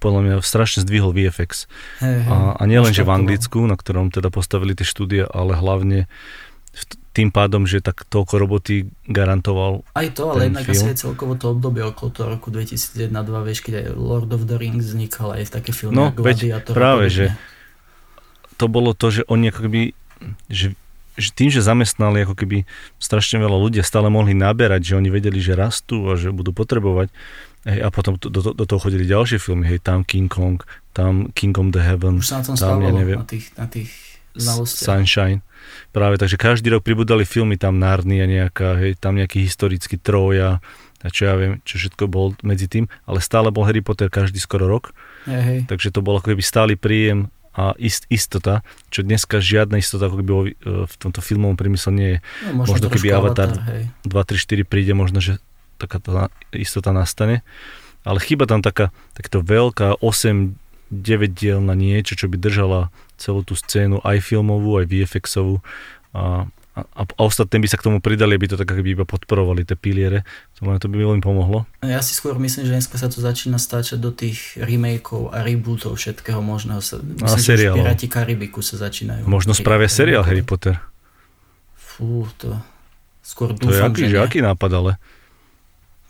podľa 0.00 0.20
mňa 0.24 0.34
strašne 0.40 0.80
zdvihol 0.80 1.12
VFX. 1.12 1.68
Hey, 2.00 2.24
hey, 2.24 2.32
a, 2.32 2.56
a 2.56 2.62
nielen, 2.64 2.96
že 2.96 3.04
v 3.04 3.12
Anglicku, 3.12 3.60
na 3.68 3.76
ktorom 3.76 4.08
teda 4.08 4.32
postavili 4.32 4.72
tie 4.72 4.88
štúdia, 4.88 5.28
ale 5.28 5.52
hlavne 5.60 6.08
tým 7.10 7.34
pádom, 7.34 7.66
že 7.66 7.82
tak 7.82 8.06
toľko 8.06 8.38
roboty 8.38 8.86
garantoval 9.10 9.82
Aj 9.98 10.06
to, 10.14 10.30
ale 10.30 10.46
jednak 10.46 10.62
asi 10.70 10.94
aj 10.94 11.02
celkovo 11.02 11.34
to 11.34 11.50
obdobie 11.50 11.82
okolo 11.82 12.08
toho 12.14 12.28
roku 12.38 12.54
2001-2002, 12.54 13.46
vieš, 13.50 13.60
keď 13.66 13.74
aj 13.82 13.86
Lord 13.98 14.30
of 14.30 14.46
the 14.46 14.54
Rings 14.54 14.94
vznikal 14.94 15.34
aj 15.34 15.50
v 15.50 15.52
také 15.52 15.70
filmy 15.74 15.98
no, 15.98 16.14
ako 16.14 16.22
Gladiator. 16.22 16.72
práve, 16.72 17.10
že 17.10 17.26
to 18.54 18.70
bolo 18.70 18.94
to, 18.94 19.10
že 19.10 19.22
oni 19.26 19.50
ako 19.50 19.60
keby, 19.66 19.82
že, 20.48 20.76
že 21.16 21.30
tým, 21.32 21.50
že 21.50 21.64
zamestnali 21.64 22.24
ako 22.24 22.34
keby 22.36 22.64
strašne 23.00 23.40
veľa 23.40 23.58
ľudí 23.58 23.78
stále 23.84 24.08
mohli 24.12 24.36
naberať, 24.36 24.92
že 24.92 24.96
oni 24.96 25.08
vedeli, 25.08 25.40
že 25.42 25.58
rastú 25.58 26.12
a 26.12 26.14
že 26.16 26.30
budú 26.30 26.52
potrebovať, 26.54 27.12
hej, 27.66 27.78
a 27.84 27.88
potom 27.92 28.16
do, 28.16 28.28
do, 28.30 28.52
do 28.54 28.64
toho 28.64 28.80
chodili 28.80 29.04
ďalšie 29.08 29.40
filmy, 29.40 29.66
hej, 29.66 29.80
tam 29.82 30.06
King 30.06 30.30
Kong, 30.30 30.60
tam 30.92 31.28
King 31.32 31.56
of 31.56 31.72
the 31.72 31.82
Heaven. 31.82 32.20
Už 32.20 32.28
sa 32.30 32.40
na 32.40 32.44
tom 32.46 32.54
tam, 32.56 32.80
ja 32.80 32.92
neviem, 32.92 33.18
na 33.20 33.28
tých, 33.28 33.46
na 33.56 33.66
tých 33.66 33.90
Sunshine. 34.64 35.42
Práve, 35.90 36.16
takže 36.16 36.38
každý 36.38 36.70
rok 36.70 36.86
pribudali 36.86 37.26
filmy 37.26 37.58
tam 37.58 37.82
Narnia 37.82 38.24
nejaká, 38.24 38.78
hej, 38.78 38.96
tam 38.96 39.18
nejaký 39.18 39.42
historický 39.44 39.98
Troja, 39.98 40.62
a 41.00 41.08
čo 41.08 41.32
ja 41.32 41.34
viem, 41.34 41.64
čo 41.64 41.80
všetko 41.80 42.12
bol 42.12 42.36
medzi 42.44 42.68
tým, 42.68 42.84
ale 43.08 43.24
stále 43.24 43.48
bol 43.48 43.64
Harry 43.64 43.80
Potter 43.80 44.12
každý 44.12 44.36
skoro 44.36 44.68
rok. 44.68 44.92
Hej, 45.24 45.42
hej. 45.42 45.60
Takže 45.64 45.88
to 45.96 46.04
bol 46.04 46.20
ako 46.20 46.36
keby 46.36 46.44
stály 46.44 46.76
príjem 46.76 47.32
a 47.50 47.74
ist, 47.76 48.06
istota, 48.06 48.62
čo 48.94 49.02
dneska 49.02 49.42
žiadna 49.42 49.82
istota 49.82 50.06
ako 50.06 50.16
keby 50.22 50.32
e, 50.32 50.52
v 50.86 50.94
tomto 51.02 51.18
filmovom 51.18 51.58
priemysle 51.58 51.90
nie 51.90 52.08
je. 52.14 52.18
No, 52.46 52.62
možno, 52.62 52.78
možno 52.78 52.86
keby 52.94 53.08
Avatar, 53.10 53.50
Avatar 53.50 53.90
2, 54.06 54.38
3, 54.38 54.62
4 54.62 54.70
príde, 54.70 54.92
možno, 54.94 55.18
že 55.18 55.42
taká 55.80 55.98
istota 56.54 56.94
nastane. 56.94 57.42
Ale 58.06 58.22
chyba 58.22 58.46
tam 58.46 58.62
taká, 58.62 58.94
takáto 59.12 59.42
veľká 59.42 59.98
8 59.98 60.56
9 60.90 61.30
diel 61.30 61.62
na 61.62 61.78
niečo, 61.78 62.18
čo 62.18 62.26
by 62.26 62.34
držala 62.34 62.90
celú 63.14 63.46
tú 63.46 63.54
scénu, 63.54 64.02
aj 64.02 64.26
filmovú, 64.26 64.74
aj 64.82 64.90
VFXovú. 64.90 65.62
A, 66.10 66.50
a, 66.70 66.86
a 67.02 67.20
ostatní 67.26 67.58
by 67.58 67.68
sa 67.68 67.76
k 67.76 67.90
tomu 67.90 67.98
pridali, 67.98 68.38
aby 68.38 68.46
to 68.46 68.54
tak 68.54 68.70
by 68.70 68.86
iba 68.86 69.02
podporovali 69.02 69.66
tie 69.66 69.74
piliere. 69.74 70.22
To, 70.58 70.70
to 70.78 70.86
by 70.86 71.02
veľmi 71.02 71.18
pomohlo. 71.18 71.66
Ja 71.82 71.98
si 71.98 72.14
skôr 72.14 72.38
myslím, 72.38 72.70
že 72.70 72.72
dneska 72.78 72.94
sa 72.94 73.10
to 73.10 73.18
začína 73.18 73.58
stáčať 73.58 73.98
do 73.98 74.14
tých 74.14 74.54
remakeov 74.54 75.34
a 75.34 75.42
rebootov 75.42 75.98
všetkého 75.98 76.38
možného. 76.38 76.78
Myslím, 76.78 77.26
a 77.26 77.34
seriál. 77.34 77.74
že 77.74 77.80
Piráti 77.82 78.06
Karibiku 78.06 78.62
sa 78.62 78.78
začínajú. 78.78 79.26
Možno 79.26 79.50
spravia 79.50 79.90
seriál 79.90 80.22
Harry 80.22 80.46
Potter. 80.46 80.78
Fú, 81.74 82.30
to 82.38 82.54
skôr 83.26 83.50
dúfam, 83.50 83.66
to 83.66 83.74
je 83.74 83.82
aký, 83.82 84.02
že, 84.06 84.14
že 84.14 84.18
aký 84.22 84.38
nápad, 84.40 84.70
ale... 84.70 84.92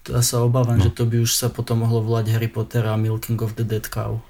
To 0.09 0.16
ja 0.16 0.24
sa 0.24 0.41
obávam, 0.45 0.81
no. 0.81 0.85
že 0.85 0.93
to 0.93 1.05
by 1.05 1.20
už 1.20 1.37
sa 1.37 1.53
potom 1.53 1.85
mohlo 1.85 2.01
volať 2.05 2.32
Harry 2.37 2.49
Potter 2.49 2.85
a 2.85 2.97
Milking 3.01 3.41
of 3.41 3.57
the 3.57 3.65
Dead 3.65 3.85
Cow. 3.85 4.20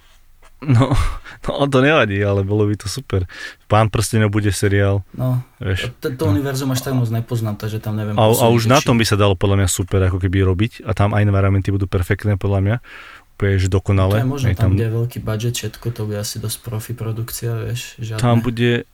No, 0.61 0.93
no 1.49 1.65
to 1.69 1.79
nevadí, 1.81 2.21
ale 2.21 2.45
bolo 2.45 2.69
by 2.69 2.77
to 2.77 2.87
super. 2.89 3.25
Pán 3.65 3.89
prstenov 3.89 4.29
bude 4.29 4.53
seriál. 4.53 5.01
No, 5.17 5.41
vieš. 5.57 5.89
no. 6.05 6.25
univerzum 6.29 6.69
až 6.73 6.85
tak 6.85 6.93
moc 6.93 7.09
nepoznám, 7.09 7.57
takže 7.57 7.81
tam 7.81 7.97
neviem. 7.97 8.17
A, 8.21 8.25
a 8.29 8.47
už 8.53 8.69
na 8.69 8.81
tom 8.85 9.01
by 9.01 9.09
sa 9.09 9.17
dalo 9.17 9.33
podľa 9.33 9.65
mňa 9.65 9.69
super 9.73 10.05
ako 10.05 10.21
keby 10.21 10.45
robiť 10.45 10.85
a 10.85 10.93
tam 10.93 11.17
aj 11.17 11.25
environmenty 11.25 11.73
budú 11.73 11.89
perfektné 11.89 12.37
podľa 12.37 12.61
mňa. 12.61 12.77
Úplne, 13.41 13.57
dokonale. 13.73 14.21
To 14.21 14.21
je 14.21 14.29
možno, 14.29 14.47
tam, 14.53 14.61
tam 14.61 14.71
bude 14.77 14.89
veľký 14.93 15.19
budget, 15.25 15.57
všetko, 15.57 15.87
to 15.97 16.01
bude 16.05 16.21
asi 16.21 16.37
dosť 16.37 16.59
profi 16.61 16.93
produkcia, 16.93 17.57
vieš. 17.57 17.97
Žiadne. 17.97 18.21
Tam 18.21 18.45
bude 18.45 18.85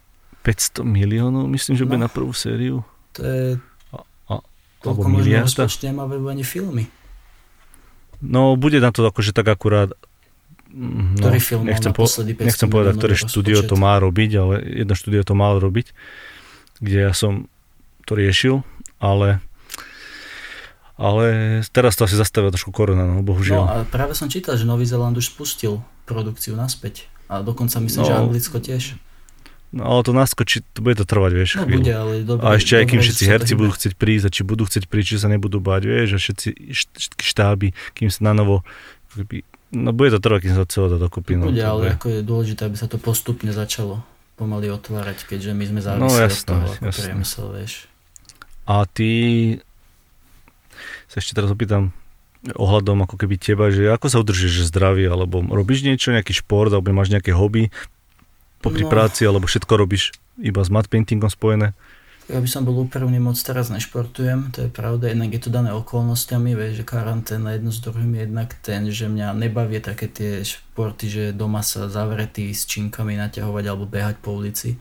500 0.47 0.87
miliónov, 0.87 1.51
myslím, 1.51 1.75
že 1.75 1.83
no, 1.83 1.89
bude 1.91 2.01
na 2.07 2.11
prvú 2.11 2.31
sériu. 2.31 2.87
To 3.19 3.27
je... 3.27 3.59
A, 3.91 3.99
a, 4.31 4.35
Koľko 4.87 5.09
možno 5.11 5.43
rozpočte 5.43 5.91
má 5.91 6.07
ani 6.07 6.47
filmy. 6.47 6.87
No, 8.23 8.55
bude 8.55 8.79
na 8.79 8.95
to 8.95 9.03
akože 9.03 9.35
tak 9.35 9.51
akurát 9.51 9.91
No, 10.73 11.15
ktorý 11.17 11.39
film 11.39 11.65
nechcem, 11.71 11.95
po, 11.95 12.11
nechcem 12.27 12.69
povedať, 12.69 12.99
ktoré 12.99 13.15
štúdio 13.15 13.63
to 13.63 13.79
má 13.79 13.97
robiť, 14.03 14.31
ale 14.37 14.55
jedno 14.85 14.95
štúdio 14.99 15.23
to 15.23 15.39
mal 15.39 15.57
robiť, 15.63 15.95
kde 16.83 16.99
ja 17.07 17.13
som 17.15 17.47
to 18.05 18.19
riešil, 18.19 18.67
ale 18.99 19.41
ale 20.97 21.61
teraz 21.77 21.93
to 21.93 22.09
asi 22.09 22.17
zastavia 22.17 22.49
trošku 22.49 22.73
korona, 22.73 23.05
no 23.05 23.21
bohužiaľ. 23.21 23.61
No 23.61 23.69
a 23.69 23.77
práve 23.85 24.17
som 24.17 24.33
čítal, 24.33 24.57
že 24.57 24.65
Nový 24.65 24.89
Zeland 24.89 25.13
už 25.21 25.29
spustil 25.29 25.85
produkciu 26.09 26.57
naspäť. 26.57 27.05
A 27.29 27.45
dokonca 27.45 27.77
myslím, 27.85 28.01
no, 28.01 28.09
že 28.09 28.15
Anglicko 28.17 28.57
tiež. 28.65 28.97
No 29.77 29.83
ale 29.85 30.01
to 30.09 30.17
naskočí, 30.17 30.65
to 30.73 30.81
bude 30.81 30.97
to 30.97 31.05
trvať, 31.05 31.33
vieš. 31.37 31.51
No 31.61 31.69
bude, 31.69 31.93
ale 31.93 32.25
dobre. 32.25 32.49
A 32.49 32.57
ešte 32.57 32.81
aj 32.81 32.85
kým 32.89 33.01
všetci 33.05 33.25
herci 33.29 33.53
budú 33.59 33.77
chcieť 33.77 33.93
prísť 33.93 34.25
a 34.25 34.31
či 34.33 34.43
budú 34.47 34.63
chcieť 34.65 34.85
prísť, 34.89 35.09
či 35.13 35.17
sa 35.21 35.29
nebudú 35.29 35.61
báť, 35.61 35.83
vieš, 35.85 36.09
a 36.17 36.19
všetci 36.23 36.49
štáby, 37.21 37.77
kým 37.93 38.09
sa 38.09 38.33
na 38.33 38.33
novo 38.33 38.65
No 39.75 39.91
bude 39.91 40.15
to 40.15 40.23
trvať, 40.23 40.47
kým 40.47 40.55
sa 40.55 40.65
celé 40.69 40.87
to 40.95 40.99
dokupí. 41.03 41.35
No, 41.35 41.51
bude, 41.51 41.63
ale 41.63 41.91
bude. 41.91 41.95
ako 41.99 42.07
je 42.07 42.21
dôležité, 42.23 42.63
aby 42.71 42.77
sa 42.79 42.87
to 42.87 43.03
postupne 43.03 43.51
začalo 43.51 44.07
pomaly 44.37 44.71
otvárať, 44.71 45.27
keďže 45.27 45.57
my 45.57 45.65
sme 45.65 45.81
závisli 45.81 46.07
no, 46.07 46.13
jasné, 46.13 46.39
od 46.39 46.47
toho 46.47 46.67
ako 46.69 46.85
jasné. 46.87 47.01
priemysel, 47.03 47.47
vieš. 47.57 47.73
A 48.69 48.75
ty 48.85 49.11
sa 51.09 51.17
ešte 51.19 51.35
teraz 51.35 51.51
opýtam 51.51 51.91
ohľadom 52.55 53.03
ako 53.03 53.17
keby 53.19 53.41
teba, 53.41 53.73
že 53.73 53.91
ako 53.91 54.07
sa 54.07 54.21
udržíš 54.23 54.71
zdravý, 54.71 55.09
alebo 55.11 55.43
robíš 55.43 55.83
niečo, 55.83 56.15
nejaký 56.15 56.37
šport, 56.37 56.71
alebo 56.71 56.95
máš 56.95 57.11
nejaké 57.11 57.35
hobby 57.35 57.75
popri 58.63 58.87
no. 58.87 58.91
práci, 58.93 59.27
alebo 59.27 59.51
všetko 59.51 59.73
robíš 59.75 60.15
iba 60.39 60.63
s 60.63 60.71
mat 60.71 60.87
paintingom 60.87 61.33
spojené? 61.33 61.73
Ja 62.27 62.43
by 62.43 62.49
som 62.51 62.67
bol 62.67 62.75
úprimný, 62.83 63.23
moc 63.23 63.39
teraz 63.39 63.71
nešportujem, 63.71 64.51
to 64.51 64.67
je 64.67 64.71
pravda, 64.71 65.15
jednak 65.15 65.31
je 65.31 65.47
to 65.47 65.51
dané 65.55 65.71
okolnostiami, 65.71 66.59
vieš, 66.59 66.83
že 66.83 66.85
karanténa 66.85 67.55
jedno 67.55 67.71
s 67.71 67.79
druhým 67.79 68.19
jednak 68.19 68.51
ten, 68.67 68.91
že 68.91 69.07
mňa 69.07 69.31
nebavie 69.31 69.79
také 69.79 70.11
tie 70.11 70.43
športy, 70.43 71.07
že 71.07 71.25
doma 71.31 71.63
sa 71.63 71.87
zavretý 71.87 72.51
s 72.51 72.67
činkami 72.67 73.15
naťahovať 73.15 73.65
alebo 73.71 73.87
behať 73.87 74.19
po 74.19 74.35
ulici. 74.35 74.75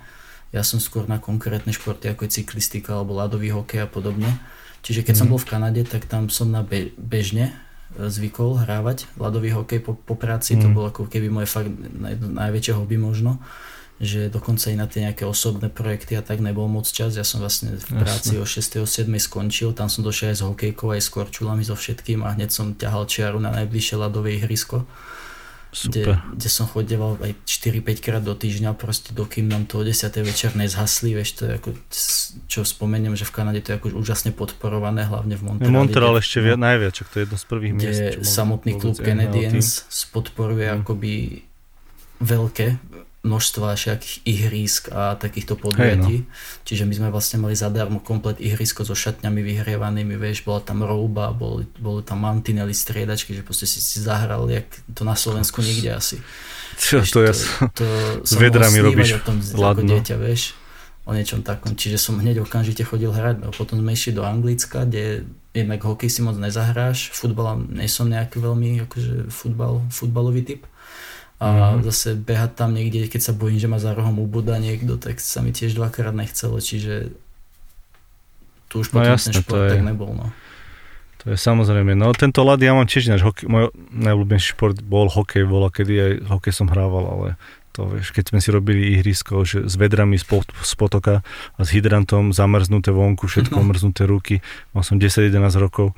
Ja 0.49 0.65
som 0.65 0.81
skôr 0.81 1.05
na 1.05 1.21
konkrétne 1.21 1.69
športy 1.69 2.09
ako 2.09 2.25
je 2.25 2.41
cyklistika 2.41 2.97
alebo 2.97 3.13
ľadový 3.13 3.53
hokej 3.53 3.85
a 3.85 3.87
podobne. 3.93 4.41
Čiže 4.81 5.05
keď 5.05 5.13
mm. 5.13 5.19
som 5.21 5.27
mhm. 5.29 5.33
bol 5.37 5.41
v 5.45 5.49
Kanade, 5.53 5.81
tak 5.85 6.09
tam 6.09 6.33
som 6.33 6.49
na 6.49 6.65
be- 6.65 6.97
bežne 6.97 7.53
e, 7.93 8.09
zvykol 8.09 8.65
hrávať 8.65 9.05
ľadový 9.21 9.53
hokej 9.53 9.85
po, 9.85 9.93
po 9.93 10.17
práci, 10.17 10.57
mm. 10.57 10.65
to 10.65 10.67
mhm. 10.69 10.73
bolo 10.73 10.85
ako 10.89 11.05
keby 11.13 11.29
moje 11.29 11.45
fakt 11.45 11.69
najväčšie 12.25 12.73
hobby 12.73 12.97
možno 12.97 13.37
že 13.95 14.27
dokonca 14.27 14.67
i 14.67 14.75
na 14.75 14.91
tie 14.91 15.07
nejaké 15.07 15.23
osobné 15.23 15.71
projekty 15.71 16.19
a 16.19 16.21
tak 16.25 16.43
nebol 16.43 16.67
moc 16.67 16.83
čas. 16.83 17.15
Ja 17.15 17.23
som 17.23 17.39
vlastne 17.39 17.79
v 17.79 18.03
práci 18.03 18.35
Jasne. 18.35 18.83
o 18.83 18.83
6. 18.83 19.07
7. 19.07 19.07
skončil, 19.23 19.71
tam 19.71 19.87
som 19.87 20.03
došiel 20.03 20.35
aj 20.35 20.37
s 20.39 20.43
hokejkou, 20.43 20.91
aj 20.91 20.99
s 20.99 21.09
korčulami, 21.11 21.63
so 21.63 21.79
všetkým 21.79 22.19
a 22.27 22.35
hneď 22.35 22.51
som 22.51 22.75
ťahal 22.75 23.07
čiaru 23.07 23.39
na 23.39 23.55
najbližšie 23.55 23.95
ľadové 23.95 24.35
ihrisko. 24.35 24.83
Kde, 25.75 26.15
kde 26.39 26.47
som 26.47 26.71
chodeval 26.71 27.19
aj 27.19 27.35
4-5 27.43 27.99
krát 27.99 28.23
do 28.23 28.31
týždňa, 28.31 28.79
proste 28.79 29.11
dokým 29.11 29.51
nám 29.51 29.67
to 29.67 29.75
o 29.75 29.83
10. 29.83 30.07
večer 30.23 30.55
nezhasli, 30.55 31.11
vieš, 31.11 31.35
to 31.35 31.51
je 31.51 31.51
ako, 31.59 31.69
čo 32.47 32.63
spomeniem, 32.63 33.11
že 33.19 33.27
v 33.27 33.35
Kanade 33.35 33.59
to 33.59 33.75
je 33.75 33.83
ako 33.83 33.99
úžasne 33.99 34.31
podporované, 34.31 35.03
hlavne 35.03 35.35
v 35.35 35.43
Montreali. 35.43 35.75
Montreal 35.75 36.15
ešte 36.15 36.39
no, 36.47 36.63
najviac, 36.63 36.95
to 36.95 37.15
je 37.19 37.23
jedno 37.27 37.35
z 37.35 37.45
prvých 37.51 37.73
miest. 37.75 38.23
Samotný 38.23 38.79
klub 38.79 38.95
Canadiens 38.95 39.83
podporuje 40.15 40.63
hmm. 40.63 40.79
akoby 40.79 41.11
veľké 42.23 42.67
množstva 43.25 43.73
všakých 43.73 44.15
ihrísk 44.23 44.93
a 44.93 45.17
takýchto 45.17 45.57
podujatí. 45.57 46.21
Hey, 46.21 46.29
no. 46.29 46.61
Čiže 46.61 46.85
my 46.85 46.93
sme 46.93 47.07
vlastne 47.09 47.41
mali 47.41 47.57
zadarmo 47.57 47.97
komplet 48.05 48.37
ihrisko 48.37 48.85
so 48.85 48.93
šatňami 48.93 49.41
vyhrievanými, 49.41 50.13
vieš, 50.13 50.45
bola 50.45 50.61
tam 50.61 50.85
rouba, 50.85 51.33
boli, 51.33 51.65
boli 51.81 52.05
tam 52.05 52.21
mantinely, 52.21 52.77
striedačky, 52.77 53.33
že 53.33 53.41
proste 53.41 53.65
si 53.65 53.81
si 53.81 53.97
zahral, 53.97 54.45
jak 54.45 54.69
to 54.93 55.01
na 55.01 55.17
Slovensku 55.17 55.65
nikde 55.65 55.97
asi. 55.97 56.21
Čo, 56.77 57.01
vieš, 57.01 57.09
to, 57.09 57.19
ja 57.25 57.33
to, 57.33 57.45
to 57.73 57.87
s 58.21 58.33
vedrami 58.37 58.79
robíš 58.85 59.17
o 59.17 59.21
tom, 59.25 59.41
ako 59.41 59.81
dieťa, 59.81 60.15
vieš. 60.21 60.53
o 61.05 61.13
niečom 61.13 61.45
takom. 61.45 61.77
Čiže 61.77 62.01
som 62.01 62.17
hneď 62.17 62.41
okamžite 62.41 62.81
chodil 62.81 63.13
hrať. 63.13 63.45
No 63.45 63.53
potom 63.53 63.77
sme 63.77 63.93
išli 63.93 64.17
do 64.17 64.25
Anglicka, 64.25 64.89
kde 64.89 65.29
jednak 65.53 65.79
hokej 65.85 66.09
si 66.09 66.19
moc 66.25 66.35
nezahráš, 66.35 67.13
futbal 67.13 67.61
nie 67.61 67.87
som 67.87 68.09
nejaký 68.09 68.41
veľmi 68.41 68.83
akože 68.89 69.29
futbal, 69.31 69.85
futbalový 69.93 70.41
typ. 70.43 70.61
A 71.35 71.47
mm-hmm. 71.75 71.83
zase 71.91 72.15
behať 72.15 72.51
tam 72.55 72.71
niekde, 72.71 73.11
keď 73.11 73.21
sa 73.21 73.33
bojím, 73.35 73.59
že 73.59 73.67
ma 73.67 73.75
za 73.75 73.91
rohom 73.91 74.23
ubúda 74.23 74.55
niekto, 74.55 74.95
tak 74.95 75.19
sa 75.19 75.43
mi 75.43 75.51
tiež 75.51 75.75
dvakrát 75.75 76.15
nechcelo, 76.15 76.63
čiže 76.63 77.11
tu 78.71 78.79
už 78.79 78.95
no 78.95 79.03
potom 79.03 79.11
jasne, 79.11 79.35
ten 79.35 79.43
šport 79.43 79.67
je... 79.67 79.71
tak 79.75 79.83
nebol. 79.83 80.15
No. 80.15 80.31
To 81.25 81.33
je 81.33 81.37
samozrejme. 81.41 81.97
No 81.97 82.15
tento 82.15 82.45
lad, 82.45 82.63
ja 82.63 82.71
mám 82.71 82.87
tiež 82.87 83.19
hokej, 83.19 83.51
môj 83.51 83.73
najobľúbenejší 83.91 84.49
šport 84.55 84.77
bol 84.79 85.11
hokej, 85.11 85.43
bola 85.43 85.67
kedy 85.67 85.93
aj 85.95 86.11
hokej 86.29 86.53
som 86.55 86.71
hrával, 86.71 87.03
ale 87.03 87.27
to 87.75 87.91
vieš, 87.91 88.15
keď 88.15 88.31
sme 88.31 88.39
si 88.39 88.49
robili 88.55 88.95
ihrisko 88.95 89.43
že 89.43 89.67
s 89.67 89.75
vedrami 89.75 90.15
z, 90.15 90.23
z 90.39 90.73
potoka 90.79 91.27
a 91.59 91.59
s 91.59 91.75
hydrantom 91.75 92.31
zamrznuté 92.31 92.95
vonku, 92.95 93.27
všetko 93.27 93.59
no. 93.59 93.67
mrznuté 93.67 94.07
ruky, 94.07 94.39
mal 94.71 94.87
som 94.87 94.95
10-11 94.95 95.35
rokov, 95.59 95.91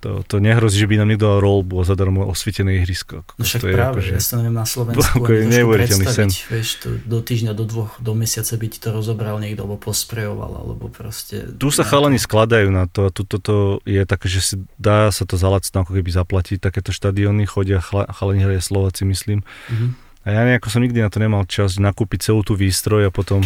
to, 0.00 0.24
to 0.24 0.40
nehrozí, 0.40 0.80
že 0.80 0.88
by 0.88 0.96
nám 0.96 1.12
niekto 1.12 1.28
dal 1.28 1.38
rolbu 1.44 1.80
a 1.80 1.84
zadarmo 1.84 2.24
osvietené 2.24 2.80
ihrisko. 2.80 3.22
No 3.36 3.44
však 3.44 3.60
to 3.60 3.68
je 3.68 3.74
práve, 3.76 4.00
akože, 4.00 4.12
ja 4.16 4.22
sa 4.24 4.34
neviem 4.40 4.56
na 4.56 4.64
Slovensku 4.64 5.04
trošku 5.04 5.68
predstaviť, 5.76 6.16
sen. 6.16 6.28
vieš, 6.32 6.68
to 6.80 6.88
do 7.04 7.18
týždňa, 7.20 7.52
do 7.52 7.64
dvoch, 7.68 7.92
do 8.00 8.12
mesiaca 8.16 8.56
by 8.56 8.66
ti 8.72 8.78
to 8.80 8.88
rozobral 8.96 9.36
niekto, 9.36 9.68
alebo 9.68 9.76
posprejoval, 9.76 10.52
alebo 10.56 10.88
proste... 10.88 11.52
Tu 11.52 11.68
sa 11.68 11.84
chalani 11.84 12.16
skladajú 12.16 12.72
na 12.72 12.88
to 12.88 13.06
a 13.06 13.10
tu 13.12 13.28
toto 13.28 13.84
je 13.84 14.00
také, 14.08 14.26
že 14.32 14.40
si 14.40 14.54
dá 14.80 15.12
sa 15.12 15.28
to 15.28 15.36
zalacno 15.36 15.84
ako 15.84 15.92
keby 15.92 16.08
zaplatiť 16.08 16.58
takéto 16.58 16.90
štadióny, 16.96 17.44
chodia 17.44 17.84
chalani 17.84 18.40
hraje 18.40 18.64
Slováci, 18.64 19.04
myslím. 19.04 19.44
Mm-hmm. 19.44 19.90
A 20.24 20.28
ja 20.32 20.40
nejako 20.48 20.68
som 20.72 20.80
nikdy 20.80 21.04
na 21.04 21.12
to 21.12 21.20
nemal 21.20 21.44
čas 21.44 21.76
nakúpiť 21.76 22.32
celú 22.32 22.40
tú 22.40 22.56
výstroj 22.56 23.08
a 23.08 23.10
potom 23.12 23.44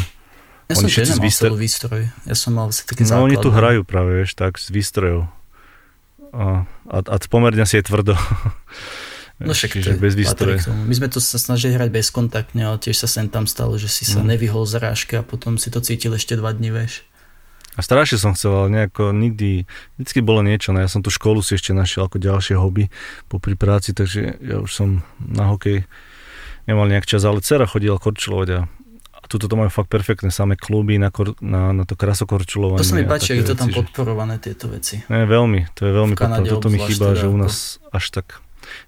ja 0.70 0.74
som 0.74 0.88
tiež 0.88 1.18
nemal 1.18 1.26
výstroj... 1.28 1.48
celú 1.50 1.58
výstroj. 1.60 2.02
Ja 2.24 2.34
som 2.38 2.56
mal 2.56 2.70
taký 2.72 3.04
No 3.04 3.08
základ, 3.10 3.26
oni 3.26 3.36
tu 3.36 3.50
hrajú 3.52 3.80
práve, 3.84 4.10
vieš, 4.22 4.34
tak, 4.38 4.56
s 4.56 4.72
výstrojou 4.72 5.28
a, 6.34 6.46
a, 6.90 7.16
pomerne 7.30 7.62
si 7.62 7.78
je 7.78 7.86
tvrdo. 7.86 8.18
No 9.42 9.50
však 9.50 9.82
Čiže 9.82 9.98
bez 9.98 10.14
výstroje. 10.14 10.62
My 10.70 10.94
sme 10.94 11.10
to 11.10 11.18
sa 11.18 11.42
snažili 11.42 11.74
hrať 11.74 11.90
bezkontaktne, 11.90 12.70
ale 12.70 12.78
tiež 12.78 13.02
sa 13.02 13.10
sem 13.10 13.26
tam 13.26 13.50
stalo, 13.50 13.74
že 13.74 13.90
si 13.90 14.06
sa 14.06 14.22
mm. 14.22 14.30
nevyhol 14.30 14.62
zrážke 14.62 15.18
a 15.18 15.26
potom 15.26 15.58
si 15.58 15.74
to 15.74 15.82
cítil 15.82 16.14
ešte 16.14 16.38
dva 16.38 16.54
dní, 16.54 16.70
vieš. 16.70 17.02
A 17.74 17.82
strašne 17.82 18.22
som 18.22 18.38
chcel, 18.38 18.54
ale 18.54 18.68
nejako 18.70 19.10
nikdy, 19.10 19.66
vždycky 19.98 20.22
bolo 20.22 20.46
niečo, 20.46 20.70
no 20.70 20.78
ja 20.78 20.86
som 20.86 21.02
tú 21.02 21.10
školu 21.10 21.42
si 21.42 21.58
ešte 21.58 21.74
našiel 21.74 22.06
ako 22.06 22.22
ďalšie 22.22 22.54
hobby 22.54 22.86
pri 23.26 23.54
práci, 23.58 23.90
takže 23.90 24.38
ja 24.38 24.62
už 24.62 24.70
som 24.70 25.02
na 25.18 25.50
hokej 25.50 25.82
nemal 26.70 26.86
nejak 26.86 27.02
čas, 27.02 27.26
ale 27.26 27.42
dcera 27.42 27.66
chodila 27.66 27.98
korčulovať 27.98 28.48
a 28.54 28.60
tuto 29.26 29.48
to 29.48 29.54
majú 29.56 29.70
fakt 29.72 29.90
perfektné 29.90 30.28
samé 30.28 30.54
kluby 30.54 31.00
na, 31.00 31.08
kor, 31.08 31.34
na, 31.40 31.72
na 31.72 31.84
to 31.88 31.96
krasokorčulovanie. 31.96 32.80
To 32.80 32.86
sa 32.86 32.96
mi 32.96 33.06
páči, 33.06 33.38
je 33.40 33.52
to 33.52 33.56
tam 33.56 33.72
podporované, 33.72 34.36
tieto 34.38 34.68
veci. 34.68 35.00
Ne, 35.08 35.24
veľmi, 35.24 35.72
to 35.72 35.88
je 35.88 35.92
veľmi 35.92 36.14
podporované. 36.14 36.50
Toto 36.50 36.68
mi 36.68 36.78
chýba, 36.80 37.12
teda 37.12 37.20
že 37.20 37.26
u 37.28 37.36
nás 37.38 37.54
ako... 37.80 37.96
až 37.96 38.04
tak 38.12 38.26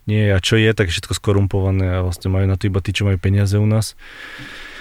nie. 0.09 0.33
A 0.33 0.39
čo 0.41 0.57
je, 0.57 0.71
tak 0.73 0.89
je 0.89 0.97
všetko 0.97 1.13
skorumpované 1.17 2.01
a 2.01 2.05
vlastne 2.05 2.33
majú 2.33 2.47
na 2.49 2.57
to 2.57 2.69
iba 2.69 2.81
tí, 2.81 2.97
čo 2.97 3.05
majú 3.05 3.21
peniaze 3.21 3.57
u 3.61 3.69
nás. 3.69 3.97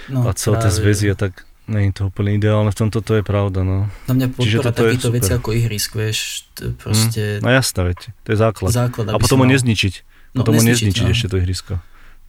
No, 0.06 0.24
a 0.24 0.32
celé 0.32 0.62
tie 0.62 0.70
zväzy 0.70 1.12
a 1.12 1.16
tak 1.18 1.44
nie 1.66 1.90
je 1.90 1.98
to 1.98 2.02
úplne 2.14 2.38
ideálne, 2.38 2.70
v 2.70 2.78
tomto 2.78 3.02
to 3.02 3.18
je 3.18 3.24
pravda. 3.26 3.66
No. 3.66 3.90
Na 4.06 4.14
mňa 4.14 4.26
podpora 4.38 4.70
takýchto 4.70 5.10
veci 5.10 5.30
ako 5.34 5.50
ihrisk, 5.50 5.98
vieš, 5.98 6.46
to 6.54 6.70
proste... 6.78 7.42
Mm, 7.42 7.42
no 7.42 7.48
jasné, 7.50 7.80
veď, 7.90 7.98
to 8.22 8.28
je 8.30 8.38
základ. 8.38 8.70
základ 8.70 9.06
a 9.10 9.18
potom 9.18 9.42
ho 9.42 9.46
nezničiť. 9.50 9.94
No, 10.38 10.46
potom 10.46 10.54
ho 10.54 10.62
nezničiť 10.62 11.02
no. 11.02 11.10
ešte 11.10 11.26
to 11.26 11.36
ihrisko. 11.42 11.82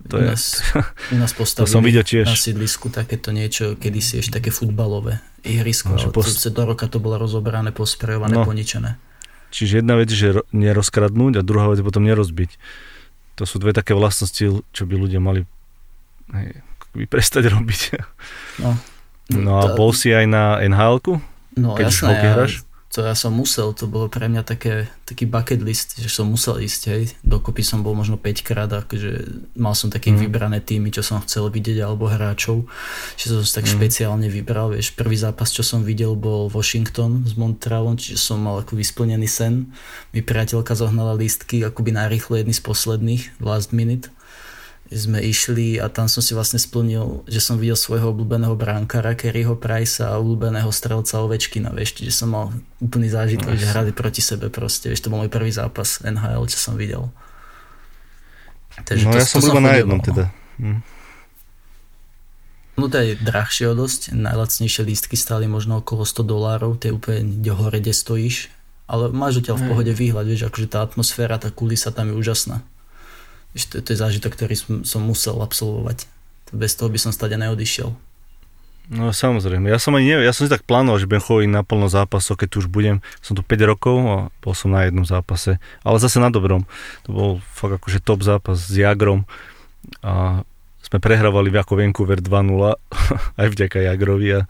To 0.07 0.15
u, 0.17 0.23
nás, 0.23 0.61
je, 0.61 1.15
u 1.15 1.17
nás 1.19 1.33
postavili 1.33 1.67
to 1.67 1.73
som 1.73 1.83
videl 1.83 2.05
tiež. 2.05 2.29
na 2.29 2.37
sídlisku 2.37 2.93
takéto 2.93 3.33
niečo, 3.33 3.75
kedy 3.75 3.99
si 3.99 4.21
ešte 4.21 4.39
také 4.39 4.53
futbalové 4.53 5.19
ihrisko, 5.43 5.93
no, 5.93 5.99
ale 5.99 6.13
post... 6.13 6.45
do 6.47 6.63
roka 6.63 6.85
to 6.87 7.01
bolo 7.01 7.17
rozobrané, 7.17 7.73
posprejované, 7.73 8.37
no. 8.37 8.45
poničené. 8.45 8.95
Čiže 9.51 9.83
jedna 9.83 9.97
vec, 9.97 10.11
že 10.11 10.43
nerozkradnúť 10.51 11.39
a 11.39 11.41
druhá 11.41 11.71
vec 11.71 11.81
je 11.81 11.87
potom 11.87 12.03
nerozbiť. 12.03 12.55
To 13.39 13.43
sú 13.47 13.57
dve 13.57 13.71
také 13.73 13.95
vlastnosti, 13.95 14.63
čo 14.63 14.83
by 14.85 14.95
ľudia 14.95 15.19
mali 15.23 15.43
hej, 16.31 16.61
prestať 17.07 17.49
robiť. 17.53 17.81
No, 18.63 18.77
no 19.33 19.51
a 19.59 19.75
bol 19.75 19.91
si 19.91 20.11
aj 20.13 20.25
na 20.29 20.61
nhl 20.63 21.01
No 21.57 21.73
keď 21.73 21.89
jasné, 21.89 22.13
ja, 22.21 22.45
to 22.87 23.03
ja 23.03 23.13
som 23.19 23.35
musel, 23.35 23.75
to 23.75 23.83
bolo 23.83 24.07
pre 24.07 24.31
mňa 24.31 24.47
také, 24.47 24.87
taký 25.03 25.27
bucket 25.27 25.59
list, 25.59 25.99
že 25.99 26.07
som 26.07 26.31
musel 26.31 26.63
ísť, 26.63 26.81
hej. 26.87 27.03
Dokopy 27.19 27.59
som 27.59 27.83
bol 27.83 27.91
možno 27.91 28.15
5 28.15 28.47
krát, 28.47 28.71
akože 28.71 29.43
mal 29.59 29.75
som 29.75 29.91
také 29.91 30.15
mm. 30.15 30.17
vybrané 30.23 30.59
týmy, 30.63 30.89
čo 30.95 31.03
som 31.03 31.19
chcel 31.19 31.51
vidieť, 31.51 31.83
alebo 31.83 32.07
hráčov, 32.07 32.63
že 33.19 33.27
som 33.27 33.43
tak 33.43 33.67
mm. 33.67 33.73
špeciálne 33.75 34.27
vybral, 34.31 34.71
vieš. 34.71 34.95
Prvý 34.95 35.19
zápas, 35.19 35.51
čo 35.51 35.67
som 35.67 35.83
videl, 35.83 36.15
bol 36.15 36.47
Washington 36.47 37.27
s 37.27 37.35
Montrealom, 37.35 37.99
čiže 37.99 38.23
som 38.23 38.39
mal 38.39 38.63
ako 38.63 38.79
vysplnený 38.79 39.27
sen. 39.27 39.67
Mi 40.15 40.23
priateľka 40.23 40.71
zohnala 40.71 41.11
lístky, 41.11 41.67
akoby 41.67 41.91
narýchlo 41.91 42.39
jedný 42.39 42.55
z 42.55 42.63
posledných, 42.63 43.23
last 43.43 43.75
minute 43.75 44.09
sme 44.87 45.19
išli 45.19 45.79
a 45.83 45.91
tam 45.91 46.07
som 46.07 46.23
si 46.23 46.31
vlastne 46.31 46.55
splnil, 46.55 47.27
že 47.27 47.43
som 47.43 47.59
videl 47.59 47.75
svojho 47.75 48.15
obľúbeného 48.15 48.55
bránkara 48.55 49.19
Kerryho 49.19 49.59
Price 49.59 49.99
a 49.99 50.15
obľúbeného 50.15 50.71
strelca 50.71 51.19
Ovečkina, 51.19 51.75
vieš, 51.75 51.99
čiže 51.99 52.13
som 52.15 52.31
mal 52.31 52.45
úplný 52.79 53.11
zážitok, 53.11 53.51
no, 53.51 53.59
že 53.59 53.67
hrali 53.67 53.91
proti 53.91 54.23
sebe 54.23 54.47
proste, 54.47 54.87
vieš, 54.87 55.03
to 55.03 55.11
bol 55.11 55.19
môj 55.19 55.31
prvý 55.31 55.51
zápas 55.51 55.99
NHL, 56.07 56.47
čo 56.47 56.59
som 56.59 56.79
videl. 56.79 57.11
Takže 58.87 59.03
no 59.07 59.11
to, 59.11 59.17
ja 59.19 59.27
som 59.27 59.43
iba 59.43 59.59
na 59.59 59.73
jednom 59.75 59.99
teda. 59.99 60.31
Hm. 60.61 60.79
No 62.77 62.85
to 62.87 62.97
je 63.01 63.17
drahšie 63.17 63.73
dosť, 63.73 64.13
najlacnejšie 64.13 64.85
lístky 64.85 65.17
stáli 65.17 65.49
možno 65.49 65.81
okolo 65.81 66.05
100 66.05 66.23
dolárov, 66.23 66.77
to 66.79 66.83
je 66.87 66.93
úplne 66.93 67.41
kde 67.41 67.51
hore, 67.57 67.77
kde 67.81 67.91
stojíš, 67.91 68.53
ale 68.87 69.11
máš 69.11 69.43
odtiaľ 69.43 69.59
v 69.59 69.67
pohode 69.67 69.91
výhľad, 69.91 70.29
vieš, 70.29 70.47
akože 70.47 70.67
tá 70.71 70.79
atmosféra, 70.85 71.41
tá 71.41 71.51
kulisa 71.51 71.91
tam 71.91 72.13
je 72.13 72.15
úžasná 72.15 72.63
to, 73.65 73.81
to 73.81 73.89
je 73.95 73.97
zážitok, 73.97 74.31
ktorý 74.37 74.53
som, 74.53 74.85
som 74.85 75.01
musel 75.01 75.41
absolvovať. 75.41 76.05
Bez 76.53 76.77
toho 76.77 76.93
by 76.93 76.99
som 77.01 77.11
stade 77.11 77.33
neodišiel. 77.33 77.95
No 78.87 79.11
samozrejme, 79.11 79.67
ja 79.67 79.83
som 79.83 79.91
ani 79.99 80.15
neviem, 80.15 80.23
ja 80.23 80.31
som 80.31 80.47
si 80.47 80.53
tak 80.53 80.63
plánoval, 80.63 80.95
že 80.95 81.11
budem 81.11 81.19
chodiť 81.19 81.51
naplno 81.51 81.91
zápasov, 81.91 82.39
keď 82.39 82.47
tu 82.47 82.57
už 82.63 82.71
budem, 82.71 83.03
som 83.19 83.35
tu 83.35 83.43
5 83.43 83.71
rokov 83.75 83.97
a 83.99 84.17
bol 84.39 84.55
som 84.55 84.71
na 84.71 84.87
jednom 84.87 85.03
zápase, 85.03 85.59
ale 85.83 85.99
zase 85.99 86.23
na 86.23 86.31
dobrom. 86.31 86.63
To 87.03 87.09
bol 87.11 87.29
fakt 87.51 87.83
akože 87.83 87.99
top 87.99 88.23
zápas 88.23 88.63
s 88.63 88.71
Jagrom 88.71 89.27
a 89.99 90.43
sme 90.79 91.03
prehrávali 91.03 91.51
ako 91.51 91.75
Vancouver 91.75 92.23
2-0, 92.23 92.79
aj 93.43 93.47
vďaka 93.51 93.77
Jagrovi 93.91 94.39
a, 94.39 94.41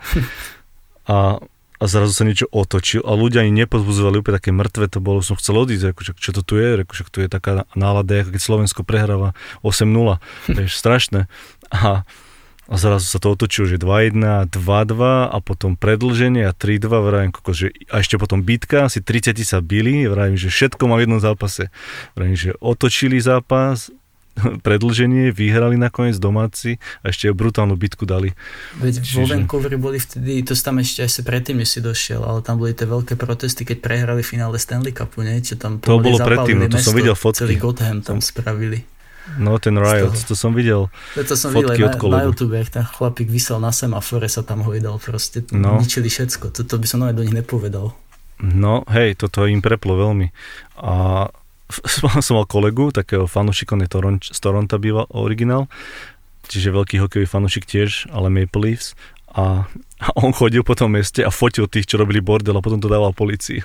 a 1.09 1.41
a 1.77 1.83
zrazu 1.85 2.14
sa 2.14 2.25
niečo 2.25 2.49
otočil 2.49 3.06
a 3.06 3.14
ľudia 3.14 3.45
ani 3.45 3.65
nepozbudzovali 3.65 4.22
úplne 4.22 4.38
také 4.41 4.49
mŕtve 4.49 4.89
to 4.89 4.97
bolo, 4.97 5.22
som 5.22 5.38
chcel 5.38 5.61
odísť, 5.61 5.93
akože, 5.93 6.11
čo 6.17 6.31
to 6.33 6.41
tu 6.41 6.57
je, 6.57 6.81
akože, 6.81 7.01
tu 7.14 7.22
je 7.22 7.30
taká 7.30 7.69
nálada, 7.77 8.25
ako 8.25 8.33
keď 8.33 8.41
Slovensko 8.41 8.81
prehráva 8.81 9.38
8-0, 9.61 10.17
je 10.57 10.69
strašné. 10.69 11.19
A, 11.69 12.01
a 12.67 12.75
zrazu 12.75 13.06
sa 13.06 13.22
to 13.22 13.38
otočilo, 13.38 13.69
že 13.69 13.77
2-1, 13.77 14.49
2-2 14.49 15.30
a 15.30 15.38
potom 15.39 15.77
predlženie 15.77 16.49
a 16.49 16.51
3-2, 16.51 16.89
vravím, 16.89 17.31
že, 17.53 17.69
a 17.93 18.01
ešte 18.01 18.17
potom 18.17 18.41
bitka, 18.41 18.89
asi 18.89 18.99
30 18.99 19.38
sa 19.45 19.61
bili, 19.61 20.09
vravím, 20.09 20.39
že 20.39 20.49
všetko 20.49 20.83
má 20.89 20.97
v 20.97 21.06
jednom 21.06 21.22
zápase. 21.22 21.69
Vravím, 22.17 22.35
že 22.35 22.57
otočili 22.57 23.22
zápas, 23.22 23.93
predlženie, 24.66 25.33
vyhrali 25.33 25.75
nakoniec 25.75 26.17
domáci 26.17 26.77
a 27.01 27.09
ešte 27.11 27.32
brutálnu 27.33 27.75
bitku 27.77 28.06
dali. 28.06 28.33
Veď 28.77 29.01
Čiže... 29.01 29.17
vo 29.17 29.24
Vancouveri 29.30 29.77
boli 29.77 29.98
vtedy, 29.98 30.41
to 30.45 30.53
tam 30.57 30.82
ešte 30.82 31.06
aj 31.06 31.24
predtým, 31.24 31.61
než 31.61 31.77
si 31.77 31.80
došiel, 31.80 32.22
ale 32.22 32.40
tam 32.45 32.61
boli 32.61 32.74
tie 32.74 32.85
veľké 32.85 33.17
protesty, 33.17 33.66
keď 33.66 33.77
prehrali 33.82 34.22
finále 34.22 34.57
Stanley 34.57 34.93
Cupu, 34.93 35.25
nie? 35.25 35.40
Čo 35.41 35.57
tam 35.57 35.82
to 35.82 35.98
bolo 35.99 36.17
predtým, 36.17 36.61
no 36.61 36.69
to 36.69 36.77
mesto, 36.77 36.91
som 36.91 36.95
videl 36.98 37.16
fotky. 37.16 37.43
Celý 37.45 37.56
Gotham 37.57 37.99
tam 38.06 38.19
spravili. 38.22 38.85
No 39.35 39.59
ten 39.59 39.75
Riot, 39.75 40.16
to 40.24 40.40
som 40.40 40.56
videl 40.56 40.88
to 41.11 41.35
som 41.35 41.51
fotky 41.51 41.83
videl 41.83 41.91
od 41.91 41.99
na, 41.99 42.24
na 42.24 42.32
YouTube, 42.32 42.56
jak 42.56 42.72
ten 42.72 42.88
chlapík 42.88 43.27
vysel 43.27 43.59
na 43.59 43.75
semafore, 43.75 44.32
sa 44.32 44.40
tam 44.40 44.64
hojdal 44.64 45.03
proste, 45.03 45.43
no. 45.51 45.83
ničili 45.83 46.07
všetko, 46.07 46.56
toto 46.56 46.80
by 46.80 46.88
som 46.88 47.03
do 47.03 47.24
nich 47.27 47.35
nepovedal. 47.35 47.91
No 48.40 48.85
hej, 48.88 49.17
toto 49.17 49.49
im 49.49 49.66
preplo 49.66 49.98
veľmi. 49.98 50.30
A 50.80 51.27
som 52.25 52.35
mal 52.35 52.47
kolegu, 52.47 52.89
takého 52.95 53.27
fanušika, 53.27 53.75
on 53.75 53.83
je 53.83 53.89
Toron, 53.91 54.15
z 54.23 54.39
Toronto 54.39 54.75
býva 54.79 55.03
originál, 55.11 55.67
čiže 56.47 56.71
veľký 56.71 57.03
hokejový 57.03 57.27
fanušik 57.27 57.67
tiež, 57.67 58.11
ale 58.11 58.31
Maple 58.31 58.61
Leafs. 58.71 58.95
A, 59.37 59.69
a 60.01 60.07
on 60.17 60.33
chodil 60.33 60.65
po 60.65 60.73
tom 60.73 60.97
meste 60.97 61.21
a 61.21 61.29
fotil 61.29 61.69
tých, 61.69 61.85
čo 61.85 62.01
robili 62.01 62.23
bordel 62.23 62.57
a 62.57 62.63
potom 62.63 62.81
to 62.81 62.89
dával 62.89 63.13
policii. 63.13 63.61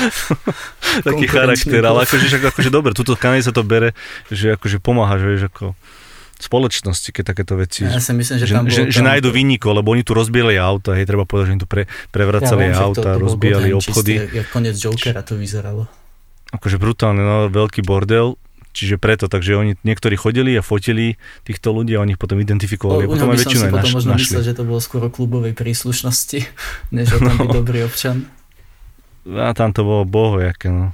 Taký 1.06 1.26
charakter, 1.28 1.84
ale 1.84 2.08
akože, 2.08 2.40
akože 2.54 2.70
dobre, 2.72 2.96
tuto 2.96 3.12
v 3.12 3.44
sa 3.44 3.52
to 3.52 3.60
bere, 3.60 3.92
že 4.32 4.56
akože 4.56 4.80
pomáhaš, 4.80 5.20
vieš, 5.26 5.42
ako 5.52 5.76
spoločnosti, 6.36 7.12
keď 7.12 7.24
takéto 7.32 7.60
veci... 7.60 7.84
Ja 7.84 8.00
si 8.00 8.12
myslím, 8.12 8.36
že, 8.40 8.44
že, 8.44 8.54
tam 8.54 8.64
že, 8.68 8.88
že 8.92 9.00
nájdu 9.00 9.32
vynikov, 9.32 9.72
lebo 9.76 9.92
oni 9.92 10.04
tu 10.04 10.12
rozbíjali 10.12 10.60
auta, 10.60 10.92
hej, 10.96 11.08
treba 11.08 11.24
povedať, 11.24 11.44
že 11.48 11.52
oni 11.56 11.62
tu 11.64 11.68
pre, 11.68 11.88
prevracali 12.12 12.72
ja, 12.72 12.80
auta, 12.80 13.16
to, 13.16 13.16
to 13.16 13.20
rozbíjali 13.24 13.72
obchody. 13.72 14.14
Čistý, 14.20 14.36
jak 14.36 14.48
koniec 14.52 14.76
Jokera 14.76 15.24
to 15.24 15.36
vyzeralo 15.36 15.88
akože 16.56 16.76
brutálne, 16.80 17.22
no, 17.22 17.36
veľký 17.52 17.84
bordel, 17.84 18.40
čiže 18.76 19.00
preto, 19.00 19.32
takže 19.32 19.56
oni 19.56 19.72
niektorí 19.80 20.20
chodili 20.20 20.52
a 20.52 20.60
fotili 20.60 21.16
týchto 21.48 21.72
ľudí 21.72 21.96
a 21.96 22.04
oni 22.04 22.12
ich 22.12 22.20
potom 22.20 22.36
identifikovali. 22.36 23.08
O, 23.08 23.16
potom 23.16 23.32
aj 23.32 23.40
väčšinu 23.40 23.62
aj 23.68 23.72
potom 23.72 23.92
možno 23.96 24.12
myslel, 24.20 24.42
že 24.44 24.52
to 24.52 24.62
bolo 24.68 24.80
skôr 24.84 25.08
o 25.08 25.10
klubovej 25.10 25.56
príslušnosti, 25.56 26.44
než 26.96 27.16
o 27.16 27.18
tom 27.24 27.34
byť 27.40 27.48
dobrý 27.56 27.88
občan. 27.88 28.28
A 29.26 29.56
tam 29.56 29.72
to 29.72 29.82
bolo 29.82 30.04
bohojaké, 30.04 30.68
no. 30.68 30.92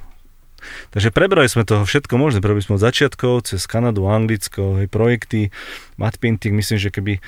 Takže 0.94 1.10
prebrali 1.10 1.50
sme 1.50 1.66
toho 1.66 1.82
všetko 1.82 2.14
možné, 2.14 2.38
prebrali 2.38 2.62
sme 2.62 2.78
od 2.78 2.86
začiatkov, 2.86 3.50
cez 3.50 3.66
Kanadu, 3.66 4.06
Anglicko, 4.06 4.78
aj 4.78 4.86
projekty, 4.94 5.50
matte 5.98 6.22
painting, 6.22 6.54
myslím, 6.54 6.78
že 6.78 6.94
keby 6.94 7.18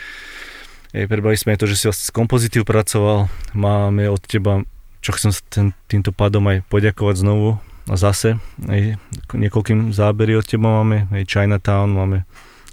aj 0.95 1.11
prebrali 1.11 1.35
sme 1.35 1.59
aj 1.59 1.67
to, 1.67 1.67
že 1.67 1.75
si 1.75 1.85
vlastne 1.91 2.07
s 2.07 2.15
kompozitív 2.15 2.63
pracoval, 2.63 3.27
máme 3.51 4.07
od 4.07 4.23
teba, 4.23 4.63
čo 5.03 5.11
chcem 5.19 5.35
ten, 5.51 5.67
týmto 5.91 6.15
pádom 6.15 6.47
aj 6.47 6.63
poďakovať 6.71 7.27
znovu 7.27 7.59
zase, 7.93 8.41
aj 8.65 8.97
niekoľkým 9.37 9.93
zábery 9.93 10.41
od 10.41 10.49
teba 10.49 10.81
máme, 10.81 11.05
aj 11.13 11.29
Chinatown, 11.29 11.93
máme 11.93 12.19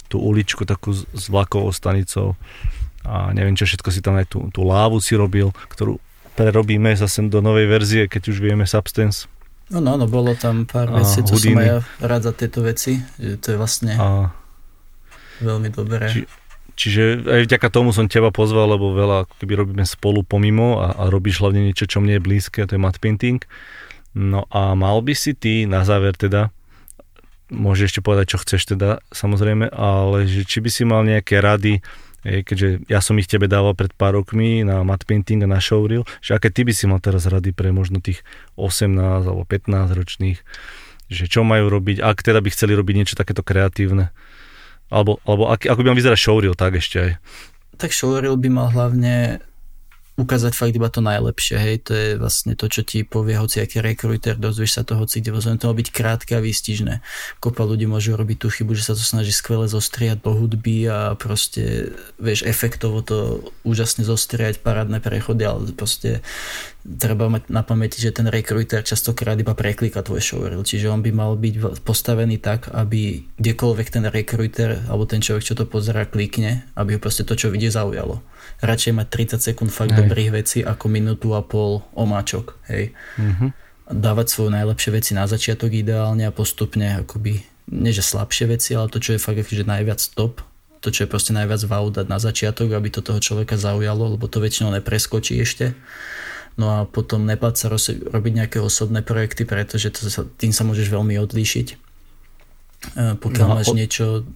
tú 0.08 0.20
uličku 0.20 0.64
takú 0.64 0.92
s, 0.92 1.04
vlakovou 1.28 1.72
stanicou 1.72 2.36
a 3.04 3.32
neviem 3.32 3.56
čo 3.56 3.64
všetko 3.64 3.88
si 3.92 4.00
tam 4.00 4.16
aj 4.16 4.28
tú, 4.28 4.48
tú 4.52 4.64
lávu 4.64 5.00
si 5.00 5.16
robil, 5.16 5.52
ktorú 5.72 6.00
prerobíme 6.32 6.96
zase 6.96 7.24
do 7.28 7.44
novej 7.44 7.68
verzie, 7.68 8.02
keď 8.08 8.32
už 8.32 8.38
vieme 8.40 8.64
Substance. 8.64 9.28
No, 9.72 9.80
no, 9.80 9.96
no, 9.96 10.04
bolo 10.04 10.36
tam 10.36 10.68
pár 10.68 10.92
vecí, 10.92 11.24
čo 11.24 11.36
som 11.36 11.56
aj 11.56 11.64
ja 11.64 11.78
rád 12.00 12.28
za 12.28 12.32
tieto 12.36 12.60
veci, 12.60 13.00
že 13.16 13.40
to 13.40 13.46
je 13.52 13.56
vlastne 13.56 13.96
a, 13.96 14.32
veľmi 15.40 15.68
dobré. 15.72 16.12
Či, 16.12 16.20
čiže 16.76 17.24
aj 17.24 17.40
vďaka 17.48 17.68
tomu 17.72 17.96
som 17.96 18.04
teba 18.04 18.28
pozval, 18.28 18.68
lebo 18.76 18.92
veľa 18.92 19.28
keby 19.40 19.64
robíme 19.64 19.84
spolu 19.88 20.24
pomimo 20.24 20.80
a, 20.80 20.92
a 20.92 21.02
robíš 21.08 21.40
hlavne 21.40 21.64
niečo, 21.64 21.88
čo 21.88 22.04
mne 22.04 22.20
je 22.20 22.22
blízke, 22.24 22.64
a 22.64 22.68
to 22.68 22.76
je 22.76 22.84
matte 22.84 23.00
painting. 23.00 23.40
No 24.12 24.44
a 24.52 24.76
mal 24.76 25.00
by 25.00 25.16
si 25.16 25.32
ty 25.32 25.64
na 25.64 25.88
záver 25.88 26.12
teda, 26.12 26.52
môžeš 27.48 27.92
ešte 27.92 28.00
povedať, 28.04 28.36
čo 28.36 28.38
chceš 28.44 28.76
teda, 28.76 29.00
samozrejme, 29.12 29.72
ale 29.72 30.28
že 30.28 30.44
či 30.44 30.60
by 30.60 30.68
si 30.68 30.82
mal 30.84 31.04
nejaké 31.04 31.40
rady, 31.40 31.80
keďže 32.22 32.86
ja 32.86 33.02
som 33.02 33.18
ich 33.18 33.26
tebe 33.26 33.50
dával 33.50 33.74
pred 33.74 33.90
pár 33.96 34.14
rokmi 34.14 34.62
na 34.62 34.86
matte 34.86 35.08
painting 35.08 35.42
a 35.42 35.50
na 35.50 35.58
showreel, 35.58 36.06
že 36.22 36.38
aké 36.38 36.52
ty 36.54 36.62
by 36.62 36.72
si 36.76 36.84
mal 36.86 37.02
teraz 37.02 37.26
rady 37.26 37.50
pre 37.50 37.74
možno 37.74 37.98
tých 37.98 38.22
18 38.60 38.94
alebo 39.26 39.42
15 39.42 39.98
ročných, 39.98 40.38
že 41.10 41.24
čo 41.26 41.42
majú 41.42 41.68
robiť, 41.72 41.98
ak 42.00 42.22
teda 42.22 42.38
by 42.40 42.48
chceli 42.54 42.72
robiť 42.78 42.94
niečo 42.94 43.18
takéto 43.18 43.42
kreatívne. 43.42 44.14
Alebo, 44.92 45.24
alebo 45.24 45.48
ak, 45.48 45.64
ako 45.66 45.80
by 45.82 45.88
mal 45.92 45.98
vyzerať 45.98 46.20
showreel, 46.20 46.52
tak 46.52 46.76
ešte 46.76 46.96
aj. 47.00 47.12
Tak 47.80 47.96
showreel 47.96 48.36
by 48.36 48.48
mal 48.52 48.68
hlavne 48.68 49.40
ukázať 50.12 50.52
fakt 50.52 50.76
iba 50.76 50.92
to 50.92 51.00
najlepšie, 51.00 51.56
hej, 51.56 51.76
to 51.88 51.92
je 51.96 52.08
vlastne 52.20 52.52
to, 52.52 52.68
čo 52.68 52.84
ti 52.84 53.00
povie 53.00 53.32
hoci 53.40 53.64
aký 53.64 53.80
rekruter, 53.80 54.36
dozvieš 54.36 54.76
sa 54.76 54.82
to 54.84 54.92
hoci 55.00 55.24
kde, 55.24 55.32
to 55.56 55.68
má 55.68 55.74
byť 55.74 55.88
krátke 55.88 56.36
a 56.36 56.44
výstižné. 56.44 57.00
Kopa 57.40 57.64
ľudí 57.64 57.88
môže 57.88 58.12
robiť 58.12 58.36
tú 58.44 58.52
chybu, 58.52 58.76
že 58.76 58.84
sa 58.84 58.92
to 58.92 59.00
snaží 59.00 59.32
skvele 59.32 59.64
zostriať 59.72 60.20
do 60.20 60.36
hudby 60.36 60.84
a 60.84 61.16
proste, 61.16 61.96
vieš, 62.20 62.44
efektovo 62.44 63.00
to 63.00 63.40
úžasne 63.64 64.04
zostriať, 64.04 64.60
parádne 64.60 65.00
prechody, 65.00 65.48
ale 65.48 65.72
proste 65.72 66.20
treba 66.84 67.32
mať 67.32 67.48
na 67.48 67.64
pamäti, 67.64 67.96
že 67.96 68.12
ten 68.12 68.28
rekruter 68.28 68.84
častokrát 68.84 69.40
iba 69.40 69.56
preklika 69.56 70.04
tvoj 70.04 70.20
showreel, 70.20 70.60
čiže 70.60 70.92
on 70.92 71.00
by 71.00 71.08
mal 71.08 71.40
byť 71.40 71.80
postavený 71.88 72.36
tak, 72.36 72.68
aby 72.68 73.24
kdekoľvek 73.40 73.88
ten 73.88 74.04
rekruter 74.12 74.84
alebo 74.92 75.08
ten 75.08 75.24
človek, 75.24 75.46
čo 75.46 75.56
to 75.56 75.64
pozera, 75.64 76.04
klikne, 76.04 76.68
aby 76.76 76.98
ho 76.98 77.00
proste 77.00 77.24
to, 77.24 77.32
čo 77.32 77.48
vidie, 77.48 77.72
zaujalo 77.72 78.20
radšej 78.62 78.92
mať 78.94 79.06
30 79.36 79.48
sekúnd 79.52 79.70
fakt 79.74 79.92
hej. 79.92 80.06
dobrých 80.06 80.30
vecí 80.30 80.58
ako 80.62 80.86
minútu 80.86 81.34
a 81.34 81.42
pol 81.42 81.82
omáčok, 81.98 82.54
hej. 82.70 82.94
Mm-hmm. 83.18 83.50
Dávať 83.92 84.26
svoje 84.30 84.50
najlepšie 84.54 84.90
veci 84.94 85.12
na 85.18 85.26
začiatok 85.26 85.74
ideálne 85.74 86.24
a 86.24 86.32
postupne 86.32 87.02
akoby, 87.02 87.42
nie 87.74 87.92
že 87.92 88.06
slabšie 88.06 88.54
veci, 88.54 88.78
ale 88.78 88.88
to, 88.88 89.02
čo 89.02 89.18
je 89.18 89.20
fakt 89.20 89.42
že 89.42 89.66
najviac 89.66 89.98
top, 90.14 90.40
to, 90.82 90.88
čo 90.90 91.04
je 91.04 91.10
proste 91.10 91.34
najviac 91.34 91.62
wow 91.66 91.90
dať 91.90 92.06
na 92.06 92.18
začiatok, 92.18 92.74
aby 92.74 92.88
to 92.90 93.02
toho 93.02 93.22
človeka 93.22 93.54
zaujalo, 93.54 94.18
lebo 94.18 94.26
to 94.26 94.42
väčšinou 94.42 94.74
nepreskočí 94.74 95.38
ešte. 95.38 95.78
No 96.58 96.68
a 96.68 96.78
potom 96.84 97.24
nepáť 97.24 97.54
sa 97.54 97.66
robiť 98.12 98.32
nejaké 98.44 98.58
osobné 98.58 99.00
projekty, 99.00 99.46
pretože 99.46 99.88
to 99.94 100.10
sa, 100.10 100.26
tým 100.36 100.52
sa 100.52 100.66
môžeš 100.66 100.90
veľmi 100.90 101.16
odlíšiť. 101.22 101.66
E, 101.72 101.76
pokiaľ 103.16 103.46
no, 103.48 103.54
máš 103.56 103.72
niečo, 103.72 104.26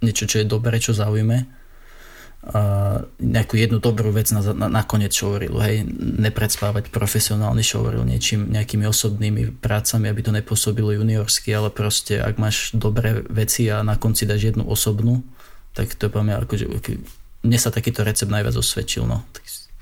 niečo, 0.00 0.24
čo 0.24 0.40
je 0.40 0.46
dobré, 0.46 0.78
čo 0.80 0.96
zaujíme, 0.96 1.44
nejakú 3.18 3.58
jednu 3.58 3.82
dobrú 3.82 4.14
vec 4.14 4.30
na, 4.30 4.38
na, 4.54 4.70
na 4.70 4.82
koniec 4.86 5.10
showreelu, 5.10 5.58
hej, 5.66 5.82
nepredspávať 5.98 6.94
profesionálny 6.94 7.58
showreel 7.66 8.06
niečím, 8.06 8.46
nejakými 8.54 8.86
osobnými 8.86 9.58
prácami, 9.58 10.06
aby 10.06 10.20
to 10.22 10.30
nepôsobilo 10.30 10.94
juniorsky, 10.94 11.50
ale 11.50 11.74
proste 11.74 12.22
ak 12.22 12.38
máš 12.38 12.70
dobré 12.70 13.26
veci 13.26 13.66
a 13.66 13.82
na 13.82 13.98
konci 13.98 14.30
dáš 14.30 14.54
jednu 14.54 14.62
osobnú, 14.62 15.26
tak 15.74 15.90
to 15.98 16.06
je 16.06 16.10
poviem, 16.14 16.38
akože, 16.38 16.66
mne 17.42 17.58
sa 17.58 17.74
takýto 17.74 18.06
recept 18.06 18.30
najviac 18.30 18.54
osvedčil, 18.54 19.10
no. 19.10 19.26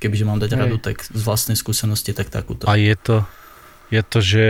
Kebyže 0.01 0.25
mám 0.25 0.41
dať 0.41 0.57
hej. 0.57 0.61
radu, 0.65 0.77
tak 0.81 1.05
z 1.05 1.21
vlastnej 1.21 1.61
skúsenosti, 1.61 2.17
tak 2.17 2.33
takúto. 2.33 2.65
A 2.65 2.81
je 2.81 2.97
to, 2.97 3.29
je 3.93 4.01
to, 4.01 4.19
že 4.25 4.45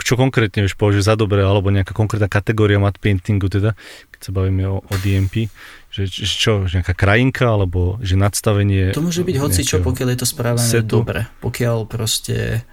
čo 0.00 0.18
konkrétne 0.18 0.64
vieš 0.64 0.74
považuje 0.74 1.04
za 1.04 1.14
dobré, 1.14 1.44
alebo 1.44 1.68
nejaká 1.68 1.92
konkrétna 1.94 2.32
kategória 2.32 2.80
mat 2.80 2.96
paintingu, 2.98 3.46
teda, 3.52 3.76
keď 4.10 4.20
sa 4.20 4.30
bavíme 4.34 4.64
o, 4.66 4.82
o 4.82 4.94
DMP, 5.04 5.52
že, 5.94 6.10
čo, 6.10 6.66
že 6.66 6.82
nejaká 6.82 6.98
krajinka, 6.98 7.46
alebo 7.46 8.02
že 8.02 8.18
nadstavenie... 8.18 8.90
To 8.90 9.06
môže 9.06 9.22
byť 9.22 9.36
hoci 9.38 9.62
čo, 9.62 9.78
pokiaľ 9.78 10.08
je 10.10 10.18
to 10.18 10.26
správané 10.26 10.66
setu. 10.66 10.98
dobre. 10.98 11.30
Pokiaľ 11.38 11.86
proste, 11.86 12.66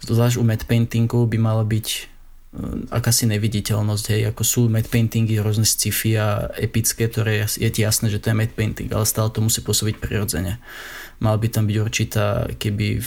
zvlášť 0.00 0.40
u 0.40 0.44
matte 0.48 0.64
paintingu 0.64 1.28
by 1.28 1.36
mala 1.36 1.68
byť 1.68 1.86
eh, 1.92 2.88
akási 2.88 3.28
neviditeľnosť, 3.28 4.04
hej, 4.16 4.22
ako 4.32 4.42
sú 4.42 4.60
matte 4.72 4.88
paintingy 4.88 5.36
rôzne 5.36 5.68
sci-fi 5.68 6.16
a 6.16 6.48
epické, 6.56 7.12
ktoré 7.12 7.44
je 7.44 7.68
ti 7.68 7.84
jasné, 7.84 8.08
že 8.08 8.24
to 8.24 8.32
je 8.32 8.40
matte 8.40 8.56
painting, 8.56 8.88
ale 8.88 9.04
stále 9.04 9.28
to 9.28 9.44
musí 9.44 9.60
pôsobiť 9.60 10.00
prirodzene. 10.00 10.56
Mal 11.20 11.36
by 11.36 11.52
tam 11.52 11.68
byť 11.68 11.76
určitá, 11.76 12.48
keby 12.56 13.04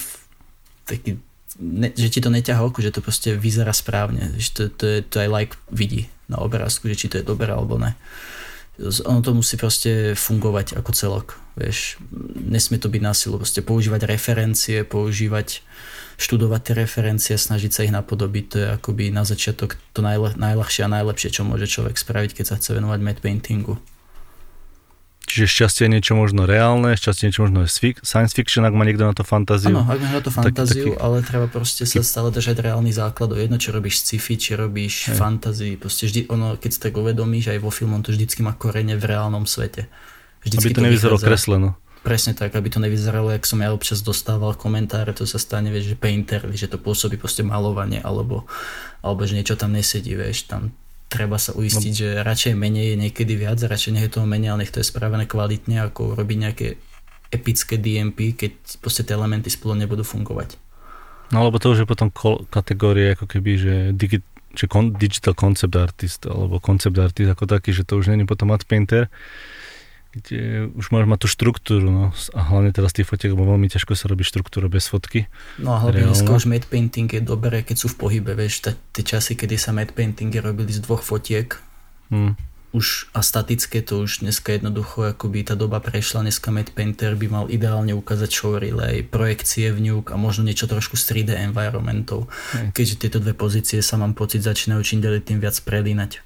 taký 0.85 1.18
ne, 1.60 1.90
že 1.95 2.11
ti 2.11 2.19
to 2.22 2.30
neťahá 2.30 2.61
oko, 2.61 2.85
že 2.85 2.94
to 2.94 3.02
proste 3.02 3.34
vyzerá 3.34 3.72
správne, 3.72 4.35
že 4.38 4.50
to, 4.53 4.61
to, 4.69 4.85
je, 4.85 4.98
to 5.10 5.16
aj 5.26 5.30
like 5.32 5.53
vidí 5.72 6.11
na 6.30 6.42
obrázku, 6.42 6.85
že 6.92 7.00
či 7.02 7.08
to 7.10 7.18
je 7.22 7.26
dobré 7.26 7.50
alebo 7.50 7.82
ne. 7.82 7.95
Ono 8.81 9.23
to 9.23 9.31
musí 9.31 9.55
proste 9.55 10.19
fungovať 10.19 10.75
ako 10.75 10.91
celok, 10.91 11.27
vieš, 11.55 11.95
nesmie 12.35 12.75
to 12.75 12.91
byť 12.91 13.01
násilu, 13.01 13.39
proste 13.39 13.63
používať 13.63 14.03
referencie, 14.03 14.83
používať, 14.83 15.63
študovať 16.19 16.61
tie 16.63 16.75
referencie, 16.83 17.35
snažiť 17.39 17.71
sa 17.71 17.83
ich 17.87 17.95
napodobiť, 17.95 18.45
to 18.51 18.55
je 18.59 18.67
akoby 18.75 19.15
na 19.15 19.23
začiatok 19.23 19.79
to 19.95 20.03
najle, 20.03 20.35
najľahšie 20.35 20.83
a 20.83 20.91
najlepšie, 20.91 21.31
čo 21.31 21.47
môže 21.47 21.71
človek 21.71 21.95
spraviť, 21.95 22.35
keď 22.35 22.45
sa 22.51 22.57
chce 22.59 22.75
venovať 22.75 22.99
matte 22.99 23.23
paintingu. 23.23 23.79
Čiže 25.35 25.51
šťastie 25.51 25.91
je 25.91 25.99
niečo 25.99 26.15
možno 26.15 26.47
reálne, 26.47 26.95
šťastie 26.95 27.27
je 27.27 27.35
niečo 27.35 27.43
možno 27.43 27.67
science 27.67 28.31
fiction, 28.31 28.64
ak 28.64 28.72
má 28.72 28.88
niekto 28.88 29.03
na 29.03 29.11
to 29.11 29.27
fantáziu. 29.27 29.75
Áno, 29.75 29.83
ak 29.83 29.99
má 29.99 30.15
na 30.15 30.23
to 30.23 30.31
fantáziu, 30.31 30.95
taký, 30.95 31.03
ale 31.03 31.19
treba 31.27 31.51
proste 31.51 31.83
sa 31.83 31.99
stále 31.99 32.31
držať 32.31 32.64
reálny 32.64 32.95
základ. 32.95 33.35
Jedno, 33.35 33.59
čo 33.59 33.75
robíš 33.75 33.99
sci-fi, 33.99 34.39
či 34.39 34.55
robíš 34.55 35.11
hej. 35.11 35.19
fantasy. 35.19 35.75
Proste 35.75 36.07
vždy, 36.07 36.31
ono, 36.31 36.55
keď 36.55 36.69
si 36.72 36.80
tak 36.80 36.95
uvedomíš, 36.95 37.51
aj 37.51 37.59
vo 37.59 37.67
filmom 37.67 37.99
to 37.99 38.15
vždycky 38.15 38.47
má 38.47 38.55
korene 38.55 38.95
v 38.95 39.03
reálnom 39.03 39.43
svete. 39.43 39.91
Vždycky 40.47 40.72
aby 40.72 40.72
to, 40.72 40.80
to 40.80 40.85
nevyzeralo 40.88 41.19
kresleno. 41.19 41.69
Presne 41.99 42.31
tak, 42.31 42.55
aby 42.55 42.72
to 42.72 42.80
nevyzeralo, 42.80 43.35
jak 43.35 43.43
som 43.43 43.59
ja 43.59 43.75
občas 43.75 43.99
dostával 43.99 44.55
komentáre, 44.55 45.11
to 45.11 45.27
sa 45.27 45.35
stane, 45.35 45.67
vieš, 45.67 45.91
že 45.91 45.97
painter, 45.99 46.47
že 46.55 46.72
to 46.72 46.80
pôsobí 46.80 47.19
proste 47.19 47.43
malovanie, 47.43 47.99
alebo, 47.99 48.47
alebo 49.03 49.27
že 49.27 49.35
niečo 49.35 49.59
tam 49.59 49.75
nesedí, 49.75 50.15
vieš, 50.15 50.47
tam 50.47 50.72
treba 51.08 51.38
sa 51.38 51.53
uistiť, 51.53 51.93
no. 51.93 52.00
že 52.00 52.08
radšej 52.25 52.53
menej 52.58 52.93
je 52.93 52.98
niekedy 53.08 53.34
viac, 53.38 53.61
radšej 53.61 53.92
nech 53.93 54.06
je 54.09 54.14
toho 54.19 54.27
menej, 54.27 54.51
ale 54.51 54.66
nech 54.66 54.74
to 54.74 54.82
je 54.82 54.90
spravené 54.90 55.30
kvalitne, 55.30 55.85
ako 55.85 56.17
robiť 56.17 56.38
nejaké 56.38 56.67
epické 57.34 57.77
DMP, 57.77 58.38
keď 58.38 58.80
proste 58.80 59.06
tie 59.06 59.17
elementy 59.17 59.50
spolu 59.50 59.75
nebudú 59.75 60.06
fungovať. 60.06 60.58
No 61.34 61.42
alebo 61.42 61.58
to 61.58 61.74
už 61.74 61.85
je 61.85 61.90
potom 61.90 62.14
kategórie 62.53 63.17
ako 63.17 63.25
keby, 63.25 63.51
že, 63.58 63.75
digi, 63.98 64.22
že 64.53 64.69
kon, 64.69 64.93
digital 64.93 65.34
concept 65.34 65.74
artist 65.74 66.22
alebo 66.30 66.61
concept 66.61 66.98
artist 67.01 67.34
ako 67.34 67.50
taký, 67.50 67.74
že 67.74 67.82
to 67.82 67.98
už 67.98 68.14
není 68.14 68.30
potom 68.30 68.53
matte 68.53 68.69
painter, 68.69 69.09
kde 70.16 70.72
už 70.80 70.95
máš 70.95 71.06
mať 71.11 71.19
tú 71.24 71.27
štruktúru, 71.27 71.92
no. 71.92 72.16
A 72.32 72.40
hlavne 72.48 72.72
teraz 72.72 72.95
tých 72.95 73.03
fotiek, 73.03 73.35
lebo 73.35 73.44
veľmi 73.44 73.68
ťažko 73.68 74.00
sa 74.00 74.08
robí 74.08 74.24
štruktúra 74.24 74.72
bez 74.72 74.88
fotky. 74.88 75.27
No 75.60 75.76
a 75.76 75.84
hlavne 75.84 76.08
dneska 76.08 76.32
už 76.32 76.48
matte 76.48 76.72
painting 76.72 77.11
je 77.11 77.19
dobré, 77.19 77.68
keď 77.68 77.84
sú 77.84 77.88
v 77.92 78.00
pohybe, 78.00 78.32
vieš, 78.32 78.64
tie 78.95 79.03
časy, 79.03 79.35
kedy 79.35 79.60
sa 79.60 79.76
matte 79.76 79.92
paintingy 79.92 80.40
robili 80.40 80.72
z 80.72 80.80
dvoch 80.80 81.03
fotiek, 81.03 81.60
hmm. 82.16 82.40
už 82.72 83.11
a 83.11 83.19
statické, 83.19 83.84
to 83.84 84.08
už 84.08 84.24
dneska 84.24 84.56
jednoducho, 84.56 85.11
akoby 85.11 85.44
tá 85.44 85.60
doba 85.60 85.84
prešla, 85.84 86.24
dneska 86.24 86.48
matte 86.48 86.72
painter 86.72 87.19
by 87.19 87.27
mal 87.27 87.45
ideálne 87.52 87.92
ukázať 87.92 88.32
showreel, 88.32 88.80
aj 88.80 89.11
projekcie 89.11 89.76
v 89.76 89.92
ňuk 89.92 90.11
a 90.11 90.16
možno 90.16 90.48
niečo 90.48 90.64
trošku 90.72 90.95
z 90.95 91.27
3D 91.27 91.35
environmentov, 91.44 92.32
hmm. 92.56 92.72
keďže 92.72 93.03
tieto 93.03 93.19
dve 93.19 93.35
pozície 93.35 93.84
sa 93.84 94.00
mám 94.00 94.16
pocit 94.16 94.48
začínajú 94.48 94.80
čím 94.80 95.03
ďalej 95.03 95.27
tým 95.27 95.44
viac 95.44 95.60
prelínať. 95.60 96.24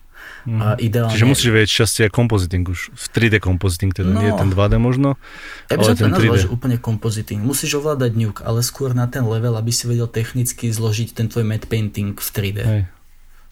Mm. 0.48 0.60
A 0.64 0.68
ideálne... 0.80 1.12
Čiže 1.12 1.28
musíš 1.28 1.50
vedieť 1.52 1.70
šťastie 1.72 2.02
aj 2.08 2.12
kompoziting 2.16 2.64
už. 2.64 2.96
V 2.96 3.06
3D 3.12 3.44
kompoziting, 3.44 3.92
teda 3.92 4.12
no, 4.12 4.20
nie 4.24 4.32
ten 4.32 4.50
2D 4.52 4.80
možno, 4.80 5.20
ja 5.68 5.76
by 5.76 5.84
ale 5.84 5.96
ten 6.00 6.12
3D. 6.16 6.46
Nazval, 6.46 6.56
úplne 6.56 6.78
kompoziting. 6.80 7.40
Musíš 7.44 7.80
ovládať 7.80 8.12
nuke, 8.16 8.42
ale 8.48 8.64
skôr 8.64 8.96
na 8.96 9.10
ten 9.12 9.28
level, 9.28 9.60
aby 9.60 9.72
si 9.74 9.90
vedel 9.90 10.08
technicky 10.08 10.72
zložiť 10.72 11.12
ten 11.12 11.28
tvoj 11.28 11.44
matte 11.44 11.68
painting 11.68 12.16
v 12.16 12.30
3D. 12.30 12.60
Hej. 12.64 12.82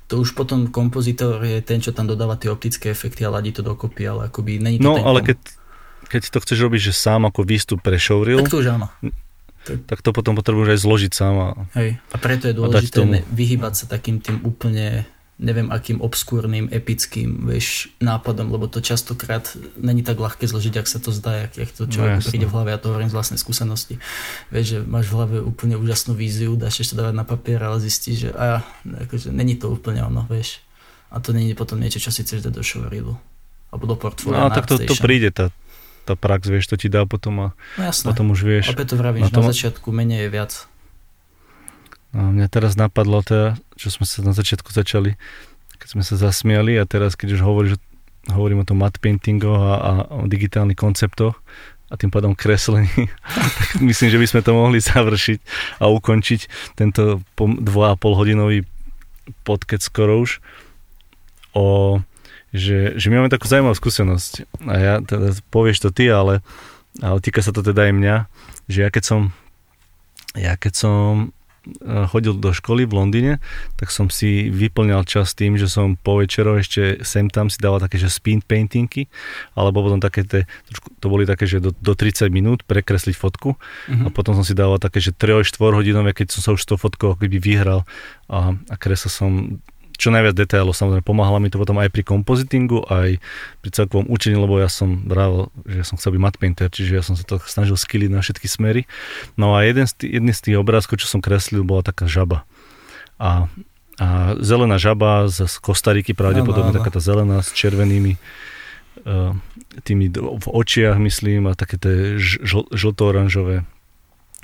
To 0.08 0.24
už 0.24 0.40
potom 0.40 0.72
kompozitor 0.72 1.44
je 1.44 1.60
ten, 1.60 1.84
čo 1.84 1.92
tam 1.92 2.08
dodáva 2.08 2.40
tie 2.40 2.48
optické 2.48 2.96
efekty 2.96 3.28
a 3.28 3.30
ladí 3.30 3.52
to 3.52 3.60
dokopy, 3.60 4.08
ale 4.08 4.32
akoby 4.32 4.56
není 4.56 4.80
to 4.80 4.88
No, 4.88 4.96
ten 4.96 5.04
ale 5.04 5.20
keď, 5.20 5.38
keď 6.08 6.22
to 6.32 6.38
chceš 6.40 6.58
robiť, 6.64 6.82
že 6.92 6.94
sám 6.96 7.28
ako 7.28 7.44
výstup 7.44 7.84
pre 7.84 8.00
showreel, 8.00 8.40
tak 8.48 8.56
to 8.56 8.64
už 8.64 8.72
áno. 8.72 8.88
Tak 9.68 10.00
to 10.00 10.16
potom 10.16 10.40
potrebuješ 10.40 10.70
aj 10.72 10.80
zložiť 10.80 11.12
sám. 11.12 11.36
A, 11.36 11.48
Hej, 11.76 12.00
a 12.00 12.16
preto 12.16 12.48
je 12.48 12.56
dôležité 12.56 13.04
vyhybať 13.28 13.74
sa 13.76 13.86
takým 13.92 14.24
tým 14.24 14.40
úplne 14.48 15.04
neviem 15.38 15.70
akým 15.70 16.02
obskúrnym, 16.02 16.66
epickým 16.74 17.46
vieš, 17.46 17.94
nápadom, 18.02 18.50
lebo 18.50 18.66
to 18.66 18.82
častokrát 18.82 19.54
není 19.78 20.02
tak 20.02 20.18
ľahké 20.18 20.50
zložiť, 20.50 20.82
ak 20.82 20.88
sa 20.90 20.98
to 20.98 21.14
zdá, 21.14 21.46
ak, 21.46 21.62
jak 21.62 21.72
to 21.78 21.86
človek 21.86 22.18
no, 22.18 22.26
príde 22.26 22.48
v 22.50 22.54
hlave, 22.58 22.70
ja 22.74 22.82
to 22.82 22.90
hovorím 22.90 23.14
z 23.14 23.16
vlastnej 23.16 23.40
skúsenosti. 23.40 24.02
Vieš, 24.50 24.66
že 24.66 24.78
máš 24.82 25.14
v 25.14 25.14
hlave 25.14 25.38
úplne 25.46 25.78
úžasnú 25.78 26.18
víziu, 26.18 26.58
dáš 26.58 26.82
ešte 26.82 26.98
dávať 26.98 27.14
na 27.14 27.22
papier, 27.22 27.62
ale 27.62 27.78
zistíš, 27.78 28.18
že 28.18 28.30
a, 28.34 28.66
akože, 29.06 29.30
není 29.30 29.54
to 29.54 29.70
úplne 29.70 30.02
ono, 30.02 30.26
vieš. 30.26 30.66
A 31.14 31.22
to 31.22 31.38
není 31.38 31.54
potom 31.54 31.78
niečo, 31.78 32.02
čo 32.02 32.10
si 32.10 32.26
chceš 32.26 32.42
dať 32.42 32.58
do 32.58 32.66
showreelu. 32.66 33.14
Alebo 33.70 33.86
do 33.86 33.96
portfólia. 33.96 34.42
No, 34.42 34.50
tak 34.50 34.66
to, 34.66 34.82
to 34.82 34.98
príde, 34.98 35.30
tá, 35.30 35.54
tá 36.10 36.18
prax, 36.18 36.50
vieš, 36.50 36.66
to 36.66 36.82
ti 36.82 36.90
dá 36.90 37.06
potom 37.06 37.38
a 37.40 37.48
no, 37.78 37.84
jasné. 37.86 38.10
potom 38.10 38.34
už 38.34 38.42
vieš. 38.42 38.74
Opäť 38.74 38.96
to 38.96 38.98
vravíš, 38.98 39.30
na, 39.30 39.36
tom... 39.38 39.46
na 39.46 39.54
začiatku 39.54 39.88
menej 39.94 40.28
je 40.28 40.30
viac. 40.34 40.52
A 42.18 42.34
mňa 42.34 42.48
teraz 42.50 42.74
napadlo 42.74 43.22
teda, 43.22 43.60
čo 43.78 43.94
sme 43.94 44.10
sa 44.10 44.26
na 44.26 44.34
začiatku 44.34 44.74
začali, 44.74 45.16
keď 45.78 45.88
sme 45.94 46.04
sa 46.04 46.18
zasmiali 46.18 46.76
a 46.76 46.84
teraz, 46.90 47.14
keď 47.14 47.38
už 47.38 47.42
hovoríš, 47.46 47.74
hovorím 48.34 48.66
o 48.66 48.68
tom 48.68 48.82
matte 48.82 49.00
paintingoch 49.00 49.62
a, 49.62 49.74
a 49.78 49.92
o 50.12 50.26
digitálnych 50.26 50.76
konceptoch 50.76 51.38
a 51.88 51.94
tým 51.96 52.12
pádom 52.12 52.36
kreslení, 52.36 52.92
tak 53.62 53.80
myslím, 53.80 54.10
že 54.12 54.20
by 54.20 54.28
sme 54.28 54.42
to 54.44 54.52
mohli 54.52 54.84
završiť 54.84 55.40
a 55.80 55.88
ukončiť 55.88 56.74
tento 56.76 57.24
2,5 57.38 57.64
hodinový 58.04 58.68
podcast 59.48 59.88
skoro 59.88 60.26
už 60.26 60.44
o 61.56 62.00
že, 62.56 62.96
že 62.96 63.12
my 63.12 63.22
máme 63.22 63.34
takú 63.34 63.44
zaujímavú 63.44 63.76
skúsenosť. 63.76 64.48
A 64.72 64.74
ja 64.80 64.94
teda 65.04 65.36
povieš 65.52 65.84
to 65.84 65.90
ty, 65.92 66.08
ale, 66.08 66.40
ale 67.04 67.20
týka 67.20 67.44
sa 67.44 67.52
to 67.52 67.60
teda 67.60 67.92
aj 67.92 67.94
mňa, 67.94 68.16
že 68.72 68.88
ja 68.88 68.90
keď 68.90 69.04
som 69.04 69.22
ja 70.38 70.56
keď 70.56 70.74
som 70.74 71.36
chodil 72.10 72.38
do 72.38 72.52
školy 72.54 72.88
v 72.88 72.94
Londýne, 72.94 73.34
tak 73.76 73.92
som 73.94 74.08
si 74.08 74.48
vyplňal 74.50 75.04
čas 75.04 75.34
tým, 75.34 75.56
že 75.56 75.68
som 75.68 75.96
po 75.96 76.20
večero 76.20 76.56
ešte 76.56 77.02
sem 77.04 77.28
tam 77.28 77.52
si 77.52 77.60
dával 77.60 77.84
také, 77.84 78.00
že 78.00 78.12
spin 78.12 78.40
paintingy, 78.44 79.08
alebo 79.54 79.84
potom 79.84 80.00
také, 80.02 80.24
te, 80.24 80.46
to 81.00 81.08
boli 81.08 81.28
také, 81.28 81.46
že 81.46 81.60
do, 81.60 81.72
do 81.72 81.94
30 81.94 82.28
minút 82.32 82.64
prekresliť 82.66 83.16
fotku 83.16 83.56
uh-huh. 83.56 84.06
a 84.06 84.08
potom 84.14 84.36
som 84.38 84.46
si 84.46 84.58
dával 84.58 84.80
také, 84.82 85.00
že 85.04 85.16
3-4 85.16 85.60
hodinové, 85.74 86.12
keď 86.14 86.38
som 86.38 86.42
sa 86.42 86.50
už 86.56 86.62
s 86.64 86.68
tou 86.68 86.78
fotkou 86.80 87.16
vyhral 87.20 87.84
a, 88.28 88.56
a 88.56 88.76
kreslil 88.76 89.12
som 89.12 89.32
čo 89.98 90.14
najviac 90.14 90.38
detailov, 90.38 90.78
samozrejme 90.78 91.02
pomáhalo 91.02 91.42
mi 91.42 91.50
to 91.50 91.58
potom 91.58 91.82
aj 91.82 91.90
pri 91.90 92.06
kompozitingu, 92.06 92.86
aj 92.86 93.18
pri 93.66 93.70
celkovom 93.74 94.06
učení, 94.08 94.38
lebo 94.38 94.62
ja 94.62 94.70
som 94.70 95.04
bral, 95.04 95.50
že 95.66 95.82
som 95.84 95.98
chcel 95.98 96.16
byť 96.16 96.22
matte 96.22 96.40
painter, 96.40 96.70
čiže 96.70 96.94
ja 96.94 97.04
som 97.04 97.18
sa 97.18 97.26
to 97.26 97.42
snažil 97.44 97.74
skilliť 97.74 98.14
na 98.14 98.22
všetky 98.22 98.46
smery. 98.46 98.86
No 99.36 99.58
a 99.58 99.66
jeden 99.66 99.90
z 99.90 99.98
tých, 99.98 100.12
jedný 100.22 100.32
z 100.38 100.42
tých 100.46 100.58
obrázkov, 100.62 101.02
čo 101.02 101.10
som 101.10 101.20
kreslil, 101.20 101.66
bola 101.66 101.82
taká 101.82 102.06
žaba. 102.06 102.46
A, 103.18 103.50
a 103.98 104.38
zelená 104.38 104.78
žaba 104.78 105.26
z 105.26 105.50
Kostariky, 105.58 106.14
pravdepodobne 106.14 106.70
no, 106.70 106.74
no, 106.74 106.78
no. 106.78 106.80
taká 106.80 106.94
tá 106.94 107.02
zelená 107.02 107.42
s 107.42 107.50
červenými 107.58 108.22
uh, 109.10 109.34
tými 109.82 110.14
v 110.14 110.46
očiach, 110.46 111.02
myslím, 111.02 111.50
a 111.50 111.58
také 111.58 111.82
tie 111.82 112.22
žlto-oranžové 112.72 113.66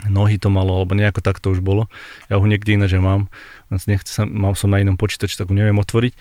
nohy 0.10 0.42
to 0.42 0.50
malo, 0.50 0.82
alebo 0.82 0.98
nejako 0.98 1.22
tak 1.22 1.40
to 1.40 1.54
už 1.54 1.62
bolo. 1.62 1.88
Ja 2.28 2.42
ho 2.42 2.46
niekde 2.46 2.76
ináč 2.76 2.98
mám, 2.98 3.30
nechce 3.70 4.12
sa, 4.12 4.24
mal 4.28 4.56
som 4.58 4.72
na 4.72 4.82
inom 4.82 5.00
počítači, 5.00 5.38
tak 5.38 5.50
ho 5.50 5.56
neviem 5.56 5.78
otvoriť. 5.78 6.14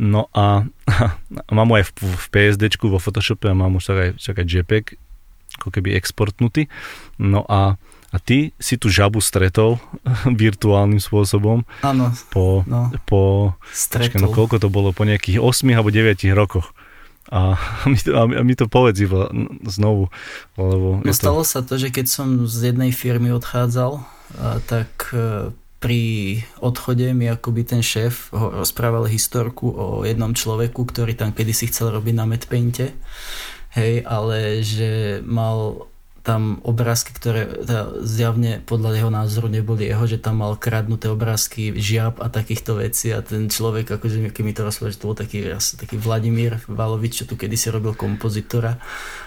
No 0.00 0.28
a, 0.32 0.66
a 1.48 1.50
mám 1.52 1.68
ho 1.72 1.78
aj 1.78 1.92
v, 1.92 1.92
v 2.08 2.26
PSD, 2.32 2.72
vo 2.82 3.00
Photoshope 3.00 3.48
a 3.48 3.56
mám 3.56 3.76
už 3.78 3.92
tak 3.92 3.98
aj, 3.98 4.10
tak 4.18 4.36
aj 4.42 4.46
JPEG, 4.46 4.84
ako 5.60 5.68
keby 5.68 5.96
exportnutý. 5.96 6.68
No 7.20 7.44
a, 7.48 7.76
a 8.12 8.16
ty 8.20 8.52
si 8.60 8.76
tu 8.76 8.92
žabu 8.92 9.24
stretol 9.24 9.80
virtuálnym 10.44 11.00
spôsobom. 11.00 11.64
Áno. 11.80 12.12
Po, 12.28 12.64
no. 12.68 12.92
po 13.08 13.54
počkej, 13.68 14.20
no 14.20 14.28
koľko 14.32 14.60
to 14.60 14.68
bolo, 14.68 14.92
po 14.92 15.08
nejakých 15.08 15.40
8 15.40 15.72
alebo 15.72 15.88
9 15.88 16.18
rokoch. 16.36 16.72
A 17.32 17.56
mi 17.88 17.96
to, 17.96 18.12
a 18.12 18.26
mi 18.44 18.52
to 18.52 18.68
povedz 18.68 18.98
iba 19.00 19.30
znovu. 19.64 20.12
Lebo 20.58 21.00
no 21.00 21.12
stalo 21.16 21.40
to... 21.40 21.48
sa 21.48 21.64
to, 21.64 21.80
že 21.80 21.88
keď 21.88 22.04
som 22.10 22.44
z 22.44 22.74
jednej 22.74 22.92
firmy 22.92 23.32
odchádzal, 23.32 24.04
tak 24.68 24.90
e, 25.14 25.54
pri 25.82 26.38
odchode 26.62 27.10
mi 27.10 27.26
akoby 27.26 27.66
ten 27.66 27.82
šéf 27.82 28.30
rozprával 28.30 29.10
historku 29.10 29.66
o 29.74 30.06
jednom 30.06 30.30
človeku, 30.30 30.86
ktorý 30.86 31.18
tam 31.18 31.34
kedysi 31.34 31.66
chcel 31.74 31.90
robiť 31.90 32.14
na 32.14 32.24
medpainte. 32.30 32.94
Hej, 33.74 34.06
ale 34.06 34.62
že 34.62 35.18
mal 35.26 35.90
tam 36.22 36.62
obrázky, 36.62 37.10
ktoré 37.10 37.50
teda 37.66 37.98
zjavne 38.06 38.62
podľa 38.62 38.94
jeho 38.94 39.10
názoru 39.10 39.50
neboli 39.50 39.90
jeho, 39.90 40.06
že 40.06 40.22
tam 40.22 40.38
mal 40.38 40.54
kradnuté 40.54 41.10
obrázky 41.10 41.74
žiab 41.74 42.22
a 42.22 42.30
takýchto 42.30 42.78
vecí 42.78 43.10
a 43.10 43.26
ten 43.26 43.50
človek, 43.50 43.98
akože 43.98 44.30
keď 44.30 44.42
mi 44.46 44.54
to 44.54 44.62
rozprával, 44.62 44.94
že 44.94 45.00
to 45.02 45.10
bol 45.10 45.18
taký, 45.18 45.50
taký 45.58 45.98
Vladimír 45.98 46.62
Valovič, 46.70 47.22
čo 47.22 47.24
tu 47.26 47.34
kedysi 47.34 47.74
robil 47.74 47.98
kompozitora, 47.98 48.78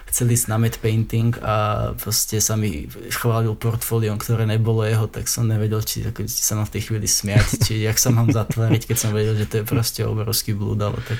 chcel 0.08 0.32
ísť 0.32 0.48
na 0.48 0.56
matte 0.56 0.80
painting 0.80 1.36
a 1.44 1.92
proste 2.00 2.40
sa 2.40 2.56
mi 2.56 2.88
chválil 3.12 3.60
portfóliom, 3.60 4.16
ktoré 4.16 4.48
nebolo 4.48 4.88
jeho, 4.88 5.12
tak 5.12 5.28
som 5.28 5.52
nevedel, 5.52 5.84
či, 5.84 6.08
ako, 6.08 6.24
či 6.24 6.42
sa 6.48 6.56
mám 6.56 6.72
v 6.72 6.80
tej 6.80 6.82
chvíli 6.88 7.12
smiať, 7.12 7.60
či 7.68 7.84
jak 7.84 8.00
sa 8.00 8.16
mám 8.16 8.32
zatváriť, 8.32 8.88
keď 8.88 8.98
som 8.98 9.12
vedel, 9.12 9.36
že 9.36 9.52
to 9.52 9.60
je 9.60 9.66
proste 9.68 10.00
obrovský 10.08 10.56
blúd, 10.56 10.80
ale 10.80 11.04
tak 11.04 11.20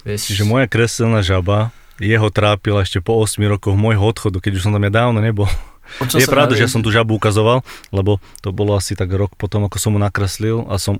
vieš. 0.00 0.32
Čiže 0.32 0.48
moja 0.48 0.64
kreselná 0.64 1.20
žaba 1.20 1.76
jeho 2.02 2.28
trápila 2.30 2.82
ešte 2.82 2.98
po 2.98 3.18
8 3.22 3.38
rokoch 3.46 3.76
môjho 3.78 4.02
odchodu, 4.02 4.38
keď 4.42 4.58
už 4.58 4.64
som 4.66 4.72
tam 4.74 4.82
ja 4.82 4.92
dávno 4.92 5.22
nebol. 5.22 5.46
Je 6.00 6.24
pravda, 6.26 6.56
že 6.56 6.64
ja 6.64 6.70
som 6.72 6.80
tu 6.80 6.88
žabu 6.88 7.20
ukazoval, 7.20 7.60
lebo 7.92 8.16
to 8.40 8.50
bolo 8.56 8.72
asi 8.74 8.96
tak 8.96 9.12
rok 9.12 9.36
potom, 9.36 9.68
ako 9.68 9.76
som 9.76 9.92
mu 9.94 10.00
nakreslil 10.00 10.64
a 10.66 10.80
som 10.80 10.96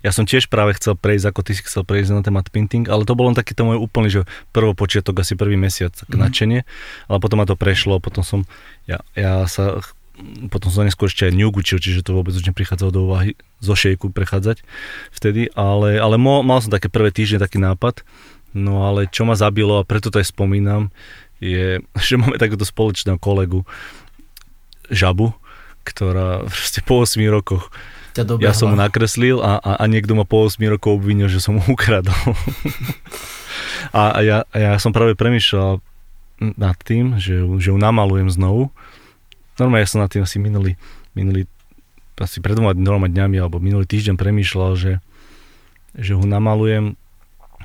ja 0.00 0.14
som 0.14 0.24
tiež 0.24 0.48
práve 0.48 0.72
chcel 0.80 0.96
prejsť, 0.96 1.26
ako 1.28 1.40
ty 1.44 1.52
si 1.52 1.62
chcel 1.66 1.84
prejsť 1.84 2.16
na 2.16 2.22
témat 2.24 2.48
painting, 2.48 2.88
ale 2.88 3.04
to 3.04 3.12
bolo 3.12 3.32
len 3.32 3.36
taký 3.36 3.52
to 3.52 3.68
môj 3.68 3.78
úplný, 3.82 4.08
že 4.08 4.20
prvopočiatok, 4.54 5.20
asi 5.20 5.36
prvý 5.36 5.60
mesiac, 5.60 5.92
tak 5.92 6.08
mm. 6.08 6.20
nadšenie, 6.20 6.60
ale 7.10 7.18
potom 7.20 7.42
ma 7.42 7.46
to 7.46 7.58
prešlo, 7.58 8.00
potom 8.00 8.24
som, 8.24 8.48
ja, 8.88 9.04
ja 9.12 9.44
sa, 9.44 9.84
potom 10.48 10.72
som 10.72 10.88
neskôr 10.88 11.12
ešte 11.12 11.28
aj 11.28 11.36
učil, 11.36 11.78
čiže 11.82 12.06
to 12.06 12.16
vôbec 12.16 12.32
už 12.32 12.48
neprichádzalo 12.48 12.90
do 12.94 13.00
úvahy 13.12 13.36
zo 13.60 13.76
šejku 13.76 14.08
prechádzať 14.08 14.64
vtedy, 15.12 15.52
ale, 15.52 16.00
ale 16.00 16.16
mo, 16.16 16.40
mal 16.40 16.64
som 16.64 16.72
také 16.72 16.88
prvé 16.88 17.12
týždne 17.12 17.42
taký 17.42 17.60
nápad, 17.60 18.00
No 18.56 18.86
ale 18.86 19.06
čo 19.06 19.22
ma 19.26 19.38
zabilo, 19.38 19.78
a 19.78 19.86
preto 19.86 20.10
to 20.10 20.18
aj 20.18 20.30
spomínam, 20.30 20.90
je, 21.38 21.80
že 22.06 22.14
máme 22.20 22.36
takúto 22.36 22.66
spoločného 22.66 23.18
kolegu, 23.20 23.62
Žabu, 24.90 25.30
ktorá 25.86 26.44
proste 26.50 26.82
po 26.82 27.06
8 27.06 27.22
rokoch 27.30 27.70
ja 28.42 28.50
som 28.50 28.74
mu 28.74 28.76
nakreslil 28.76 29.38
a, 29.38 29.62
a, 29.62 29.70
a 29.78 29.84
niekto 29.86 30.18
ma 30.18 30.26
po 30.26 30.42
8 30.42 30.58
rokov 30.66 30.98
obvinil, 30.98 31.30
že 31.30 31.38
som 31.38 31.56
mu 31.56 31.62
ukradol. 31.74 32.14
a, 33.96 34.18
a, 34.18 34.20
ja, 34.20 34.38
a 34.50 34.56
ja 34.56 34.72
som 34.82 34.90
práve 34.90 35.14
premyšľal 35.14 35.78
nad 36.40 36.76
tým, 36.82 37.20
že, 37.20 37.44
že 37.60 37.68
ju 37.70 37.78
namalujem 37.78 38.32
znovu. 38.32 38.72
Normálne 39.60 39.84
ja 39.84 39.92
som 39.92 40.02
nad 40.02 40.10
tým 40.10 40.24
asi 40.24 40.40
minulý, 40.40 40.74
minulý 41.12 41.44
asi 42.20 42.40
pred 42.44 42.56
dvoma 42.56 43.08
dňami 43.08 43.36
alebo 43.40 43.62
minulý 43.62 43.88
týždeň 43.88 44.16
premýšľal, 44.20 44.76
že, 44.76 44.92
že 45.96 46.12
ho 46.16 46.24
namalujem 46.24 46.96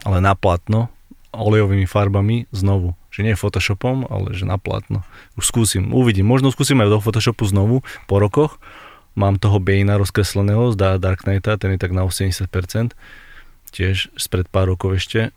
ale 0.05 0.21
na 0.21 0.37
platno, 0.37 0.93
olejovými 1.35 1.89
farbami 1.89 2.47
znovu. 2.55 2.95
Že 3.11 3.31
nie 3.31 3.35
Photoshopom, 3.35 4.07
ale 4.07 4.31
že 4.31 4.47
na 4.47 4.55
platno. 4.55 5.03
Už 5.35 5.51
skúsim, 5.51 5.91
uvidím. 5.91 6.27
Možno 6.29 6.53
skúsim 6.53 6.79
aj 6.79 6.91
do 6.91 6.99
Photoshopu 7.03 7.43
znovu 7.43 7.83
po 8.07 8.21
rokoch. 8.21 8.61
Mám 9.15 9.39
toho 9.39 9.63
Bane'a 9.63 9.95
rozkresleného 9.95 10.75
z 10.75 10.99
Dark 10.99 11.23
Knighta, 11.23 11.55
ten 11.55 11.75
je 11.75 11.79
tak 11.79 11.95
na 11.95 12.03
80%. 12.03 12.47
Tiež 13.71 14.11
spred 14.15 14.47
pár 14.51 14.71
rokov 14.71 14.99
ešte. 14.99 15.31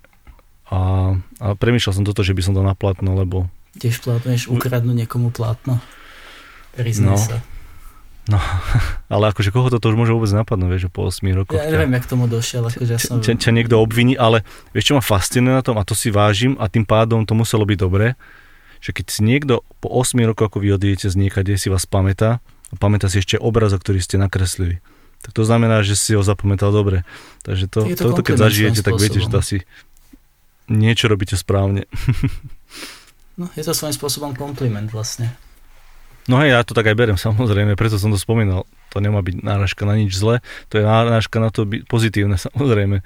A, 0.68 1.14
a 1.40 1.46
premýšľal 1.54 2.02
som 2.02 2.06
toto, 2.06 2.26
že 2.26 2.34
by 2.34 2.42
som 2.42 2.54
to 2.54 2.62
na 2.62 2.74
platno, 2.74 3.14
lebo... 3.14 3.46
Tiež 3.78 4.02
plátneš 4.02 4.50
ukradnúť 4.50 5.06
niekomu 5.06 5.30
plátno. 5.30 5.78
Priznaj 6.74 7.14
no. 7.14 7.18
sa. 7.18 7.36
No, 8.28 8.36
ale 9.12 9.32
akože 9.32 9.48
koho 9.48 9.72
toto 9.72 9.88
už 9.88 9.96
môže 9.96 10.12
vôbec 10.12 10.28
napadnúť, 10.28 10.68
vieš, 10.68 10.84
po 10.92 11.08
8 11.08 11.24
rokoch. 11.32 11.56
Ja 11.56 11.72
neviem, 11.72 11.96
jak 11.96 12.04
tomu 12.04 12.28
došiel, 12.28 12.68
akože 12.68 12.92
ja 12.92 13.00
som... 13.00 13.24
Ťa, 13.24 13.50
niekto 13.56 13.80
obviní, 13.80 14.20
ale 14.20 14.44
vieš, 14.76 14.92
čo 14.92 14.94
ma 15.00 15.02
fascinuje 15.02 15.56
na 15.56 15.64
tom, 15.64 15.80
a 15.80 15.82
to 15.82 15.96
si 15.96 16.12
vážim, 16.12 16.54
a 16.60 16.68
tým 16.68 16.84
pádom 16.84 17.24
to 17.24 17.32
muselo 17.32 17.64
byť 17.64 17.78
dobré, 17.80 18.20
že 18.84 18.92
keď 18.92 19.06
si 19.08 19.20
niekto 19.24 19.64
po 19.80 19.88
8 19.90 20.20
rokoch, 20.28 20.52
ako 20.52 20.60
vy 20.60 20.76
odídete 20.76 21.08
z 21.08 21.16
niekade, 21.16 21.56
si 21.56 21.72
vás 21.72 21.88
pamätá, 21.88 22.44
a 22.68 22.74
pamätá 22.76 23.08
si 23.08 23.24
ešte 23.24 23.40
obrazok, 23.40 23.80
ktorý 23.80 24.04
ste 24.04 24.20
nakreslili, 24.20 24.84
tak 25.24 25.32
to 25.32 25.42
znamená, 25.42 25.80
že 25.80 25.96
si 25.96 26.12
ho 26.12 26.20
zapamätal 26.20 26.68
dobre. 26.70 27.02
Takže 27.42 27.64
to, 27.66 27.88
to 27.96 28.12
toto 28.12 28.22
keď 28.22 28.44
zažijete, 28.44 28.80
tak 28.84 29.00
viete, 29.00 29.18
že 29.24 29.32
to 29.32 29.40
asi 29.40 29.56
niečo 30.68 31.08
robíte 31.08 31.34
správne. 31.34 31.88
no, 33.40 33.48
je 33.56 33.64
to 33.64 33.72
svojím 33.72 33.96
spôsobom 33.96 34.30
kompliment 34.36 34.92
vlastne. 34.92 35.32
No 36.28 36.36
hej, 36.44 36.52
ja 36.52 36.60
to 36.60 36.76
tak 36.76 36.92
aj 36.92 36.96
berem, 36.96 37.18
samozrejme, 37.26 37.74
preto 37.74 37.96
som 37.96 38.12
to 38.12 38.20
spomínal. 38.20 38.68
To 38.92 39.00
nemá 39.00 39.20
byť 39.20 39.44
náražka 39.44 39.84
na 39.84 39.96
nič 39.96 40.16
zle, 40.16 40.40
to 40.72 40.80
je 40.80 40.84
náražka 40.84 41.40
na 41.40 41.48
to 41.48 41.64
byť 41.64 41.88
pozitívne, 41.88 42.36
samozrejme. 42.46 43.00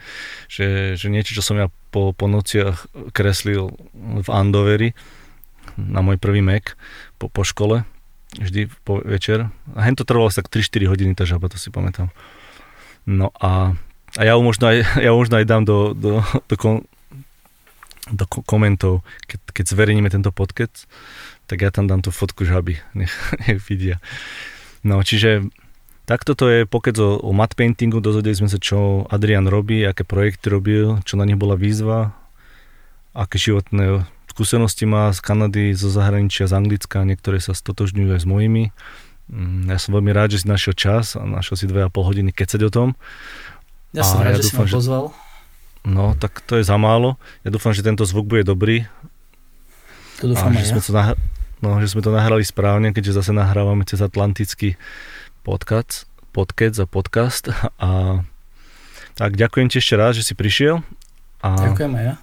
Že, 0.51 0.99
že 0.99 1.07
niečo, 1.09 1.39
čo 1.39 1.43
som 1.43 1.57
ja 1.57 1.71
po, 1.95 2.11
po 2.13 2.27
nociach 2.27 2.91
kreslil 3.15 3.71
v 3.95 4.29
Andoveri 4.29 4.93
na 5.79 6.05
môj 6.05 6.21
prvý 6.21 6.45
Mac 6.45 6.77
po, 7.17 7.33
po 7.33 7.47
škole, 7.47 7.87
vždy 8.37 8.69
po 8.85 9.01
večer. 9.01 9.49
A 9.73 9.81
hen 9.87 9.97
to 9.97 10.05
trvalo 10.05 10.29
tak 10.29 10.51
3-4 10.51 10.91
hodiny, 10.91 11.13
tá 11.17 11.25
žaba, 11.25 11.49
to 11.49 11.57
si 11.57 11.73
pamätám. 11.73 12.13
No 13.07 13.35
a, 13.39 13.75
a 14.19 14.23
ja 14.23 14.39
ho 14.39 14.43
možno 14.43 14.71
aj, 14.71 14.85
ja 15.07 15.11
možno 15.15 15.39
aj 15.39 15.47
dám 15.47 15.63
do, 15.65 15.95
do, 15.95 16.21
do, 16.51 16.55
kom, 16.59 16.85
do 18.11 18.25
komentov, 18.27 19.07
keď, 19.27 19.39
keď 19.63 19.65
zverejníme 19.73 20.09
tento 20.11 20.31
podcast, 20.35 20.87
tak 21.53 21.61
ja 21.61 21.69
tam 21.69 21.85
dám 21.85 22.01
tú 22.01 22.09
fotku 22.09 22.49
žaby, 22.49 22.81
nech, 22.99 23.13
nech 23.45 23.61
vidia. 23.69 24.01
No, 24.81 25.05
čiže 25.05 25.53
takto 26.09 26.33
to 26.33 26.49
je 26.49 26.59
pokec 26.65 26.97
o, 26.97 27.21
o 27.21 27.37
matte 27.37 27.61
paintingu, 27.61 28.01
dozvedeli 28.01 28.33
sme 28.33 28.49
sa, 28.49 28.57
čo 28.57 29.05
Adrian 29.13 29.45
robí, 29.45 29.85
aké 29.85 30.09
projekty 30.09 30.49
robil, 30.49 31.05
čo 31.05 31.21
na 31.21 31.29
nich 31.29 31.37
bola 31.37 31.61
výzva, 31.61 32.17
aké 33.13 33.37
životné 33.37 34.09
skúsenosti 34.33 34.89
má 34.89 35.13
z 35.13 35.21
Kanady, 35.21 35.77
zo 35.77 35.93
zahraničia, 35.93 36.49
z 36.49 36.57
Anglicka, 36.57 37.05
niektoré 37.05 37.37
sa 37.37 37.53
stotožňujú 37.53 38.17
aj 38.17 38.21
s 38.25 38.27
mojimi. 38.27 38.65
Mm, 39.29 39.69
ja 39.69 39.77
som 39.77 39.93
veľmi 39.93 40.09
rád, 40.09 40.33
že 40.33 40.43
si 40.43 40.47
našiel 40.49 40.73
čas 40.73 41.21
a 41.21 41.23
našiel 41.29 41.61
si 41.61 41.69
2,5 41.69 41.93
hodiny 41.93 42.33
kecať 42.33 42.61
o 42.65 42.71
tom. 42.73 42.89
Ja 43.93 44.09
som 44.09 44.25
rád, 44.25 44.41
ja 44.41 44.41
že 44.41 44.49
dúfam, 44.49 44.65
si 44.65 44.73
ma 44.73 44.81
pozval. 44.81 45.05
Že... 45.13 45.21
No, 45.85 46.05
tak 46.17 46.41
to 46.49 46.57
je 46.57 46.65
za 46.65 46.81
málo. 46.81 47.21
Ja 47.45 47.53
dúfam, 47.53 47.77
že 47.77 47.85
tento 47.85 48.09
zvuk 48.09 48.25
bude 48.25 48.49
dobrý. 48.49 48.89
To 50.25 50.33
dúfam 50.33 50.49
a, 50.49 50.57
aj 50.57 50.65
že 50.65 50.65
ja. 50.65 50.73
sme 50.73 50.81
to 50.81 50.93
nah- 50.97 51.19
No, 51.63 51.79
že 51.79 51.95
sme 51.95 52.03
to 52.03 52.11
nahrali 52.11 52.43
správne, 52.43 52.91
keďže 52.91 53.23
zase 53.23 53.31
nahrávame 53.31 53.87
cez 53.87 54.03
Atlantický 54.03 54.75
podcast, 55.47 56.11
podcast 56.35 56.83
a 56.83 56.91
podcast. 56.91 57.55
A 57.79 58.21
tak 59.15 59.39
ďakujem 59.39 59.71
ti 59.71 59.79
ešte 59.79 59.95
raz, 59.95 60.19
že 60.19 60.27
si 60.27 60.35
prišiel. 60.35 60.83
A, 61.39 61.71
ďakujem 61.71 61.95
aj 61.95 62.05
ja. 62.05 62.15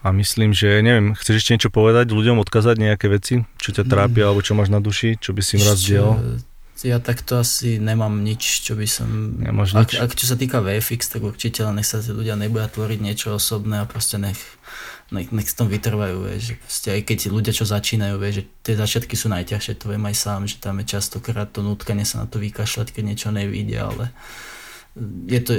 A 0.00 0.16
myslím, 0.16 0.56
že 0.56 0.80
neviem, 0.80 1.12
chceš 1.12 1.44
ešte 1.44 1.52
niečo 1.56 1.68
povedať, 1.68 2.08
ľuďom 2.08 2.40
odkázať 2.40 2.76
nejaké 2.80 3.12
veci, 3.12 3.44
čo 3.60 3.76
ťa 3.76 3.84
trápia, 3.84 4.24
mm. 4.24 4.28
alebo 4.32 4.40
čo 4.40 4.56
máš 4.56 4.72
na 4.72 4.80
duši, 4.80 5.20
čo 5.20 5.36
by 5.36 5.42
si 5.44 5.60
im 5.60 5.64
raz 5.68 5.80
diel? 5.84 6.40
Ja 6.84 7.00
takto 7.00 7.40
asi 7.40 7.80
nemám 7.80 8.20
nič, 8.20 8.64
čo 8.64 8.76
by 8.76 8.84
som... 8.84 9.08
Nemáš 9.40 9.76
nič? 9.76 9.96
Ak, 10.00 10.08
ak 10.08 10.12
čo 10.16 10.28
sa 10.28 10.36
týka 10.36 10.60
VFX, 10.60 11.08
tak 11.08 11.24
určite 11.24 11.64
len 11.64 11.80
nech 11.80 11.88
sa 11.88 12.00
ľudia 12.00 12.36
nebudia 12.36 12.68
tvoriť 12.68 13.00
niečo 13.00 13.36
osobné 13.36 13.80
a 13.80 13.88
proste 13.88 14.20
nech 14.20 14.36
nech, 15.12 15.28
nech 15.28 15.52
tom 15.52 15.68
vytrvajú, 15.68 16.16
vieš, 16.24 16.42
že 16.48 16.54
proste 16.56 16.88
aj 16.96 17.02
keď 17.04 17.18
ľudia, 17.28 17.52
čo 17.52 17.68
začínajú, 17.68 18.14
vieš, 18.16 18.34
že 18.40 18.44
tie 18.64 18.74
začiatky 18.80 19.14
sú 19.18 19.28
najťažšie, 19.28 19.76
to 19.76 19.92
viem 19.92 20.04
aj 20.08 20.16
sám, 20.16 20.48
že 20.48 20.56
tam 20.56 20.80
je 20.80 20.86
častokrát 20.88 21.48
to 21.50 21.60
nutkanie 21.60 22.08
sa 22.08 22.24
na 22.24 22.26
to 22.26 22.40
vykašľať, 22.40 22.88
keď 22.94 23.02
niečo 23.04 23.28
nevíde, 23.28 23.76
ale 23.76 24.14
je 25.26 25.40
to, 25.42 25.52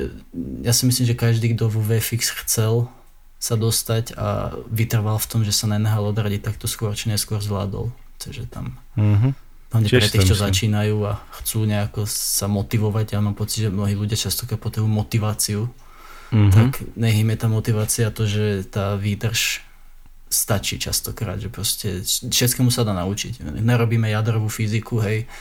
ja 0.64 0.72
si 0.72 0.88
myslím, 0.88 1.06
že 1.12 1.16
každý, 1.20 1.54
kto 1.54 1.68
vo 1.68 1.84
VFX 1.84 2.32
chcel 2.48 2.88
sa 3.36 3.60
dostať 3.60 4.16
a 4.16 4.56
vytrval 4.72 5.20
v 5.20 5.28
tom, 5.28 5.42
že 5.44 5.52
sa 5.52 5.68
nenehal 5.68 6.08
odradiť, 6.10 6.42
tak 6.42 6.56
to 6.56 6.66
skôr 6.66 6.96
či 6.96 7.12
neskôr 7.12 7.44
zvládol. 7.44 7.92
Takže 8.18 8.48
tam 8.48 8.80
mm-hmm. 8.96 9.32
hlavne 9.76 9.88
pre 9.92 10.08
tých, 10.08 10.26
čo 10.26 10.40
začínajú 10.40 10.98
a 11.04 11.20
chcú 11.44 11.68
nejako 11.68 12.08
sa 12.08 12.48
motivovať, 12.48 13.14
ja 13.14 13.20
mám 13.20 13.36
pocit, 13.36 13.68
že 13.68 13.70
mnohí 13.70 13.94
ľudia 13.94 14.16
častokrát 14.16 14.58
potrebujú 14.58 14.90
motiváciu, 14.90 15.68
mm-hmm. 16.36 16.52
tak 16.52 16.84
nech 17.00 17.16
im 17.16 17.32
je 17.32 17.38
tá 17.40 17.48
motivácia 17.48 18.08
to, 18.12 18.28
že 18.28 18.68
tá 18.68 19.00
výdrž 19.00 19.64
stačí 20.28 20.76
častokrát, 20.76 21.40
že 21.40 21.48
proste 21.48 22.04
všetkému 22.04 22.68
sa 22.68 22.84
dá 22.84 22.92
naučiť. 22.92 23.40
Nerobíme 23.64 24.12
jadrovú 24.12 24.52
fyziku, 24.52 25.00
hej, 25.00 25.32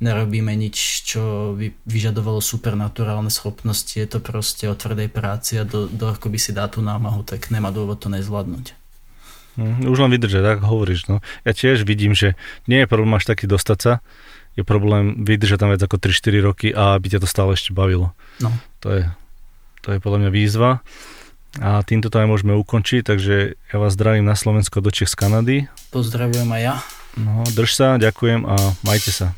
nerobíme 0.00 0.54
nič, 0.54 1.04
čo 1.04 1.52
by 1.58 1.74
vyžadovalo 1.84 2.38
supernaturálne 2.40 3.28
schopnosti, 3.28 3.92
je 3.92 4.08
to 4.08 4.22
proste 4.22 4.64
o 4.70 4.78
tvrdej 4.78 5.10
práci 5.10 5.60
a 5.60 5.66
do, 5.66 5.90
do 5.90 6.08
ako 6.08 6.32
by 6.32 6.38
si 6.38 6.56
dá 6.56 6.70
tú 6.70 6.80
námahu, 6.80 7.26
tak 7.26 7.50
nemá 7.52 7.68
dôvod 7.74 8.00
to 8.00 8.08
nezvládnuť. 8.08 8.78
Mm, 9.58 9.90
už 9.90 9.98
len 9.98 10.10
vydržať, 10.14 10.42
tak 10.46 10.58
hovoríš. 10.62 11.10
No. 11.10 11.18
Ja 11.42 11.50
tiež 11.50 11.82
vidím, 11.82 12.14
že 12.14 12.38
nie 12.70 12.86
je 12.86 12.90
problém 12.90 13.18
až 13.18 13.26
taký 13.26 13.50
dostať 13.50 13.78
sa, 13.82 13.92
je 14.54 14.62
problém 14.62 15.26
vydržať 15.26 15.58
tam 15.58 15.70
viac 15.74 15.82
ako 15.82 15.98
3-4 15.98 16.46
roky 16.46 16.68
a 16.70 16.94
aby 16.94 17.10
ťa 17.10 17.22
to 17.22 17.28
stále 17.28 17.58
ešte 17.58 17.74
bavilo. 17.74 18.14
No. 18.38 18.54
To 18.86 18.94
je 18.94 19.02
to 19.82 19.96
je 19.96 19.98
podľa 20.02 20.26
mňa 20.26 20.30
výzva. 20.30 20.70
A 21.58 21.80
týmto 21.82 22.12
to 22.12 22.20
aj 22.20 22.28
môžeme 22.28 22.52
ukončiť, 22.54 23.02
takže 23.08 23.56
ja 23.56 23.76
vás 23.80 23.96
zdravím 23.96 24.28
na 24.28 24.36
Slovensko 24.36 24.84
do 24.84 24.92
Čech 24.92 25.10
z 25.10 25.16
Kanady. 25.16 25.58
Pozdravujem 25.90 26.46
aj 26.46 26.62
ja. 26.62 26.76
No, 27.18 27.42
drž 27.50 27.70
sa, 27.74 27.88
ďakujem 27.98 28.46
a 28.46 28.54
majte 28.86 29.10
sa. 29.10 29.34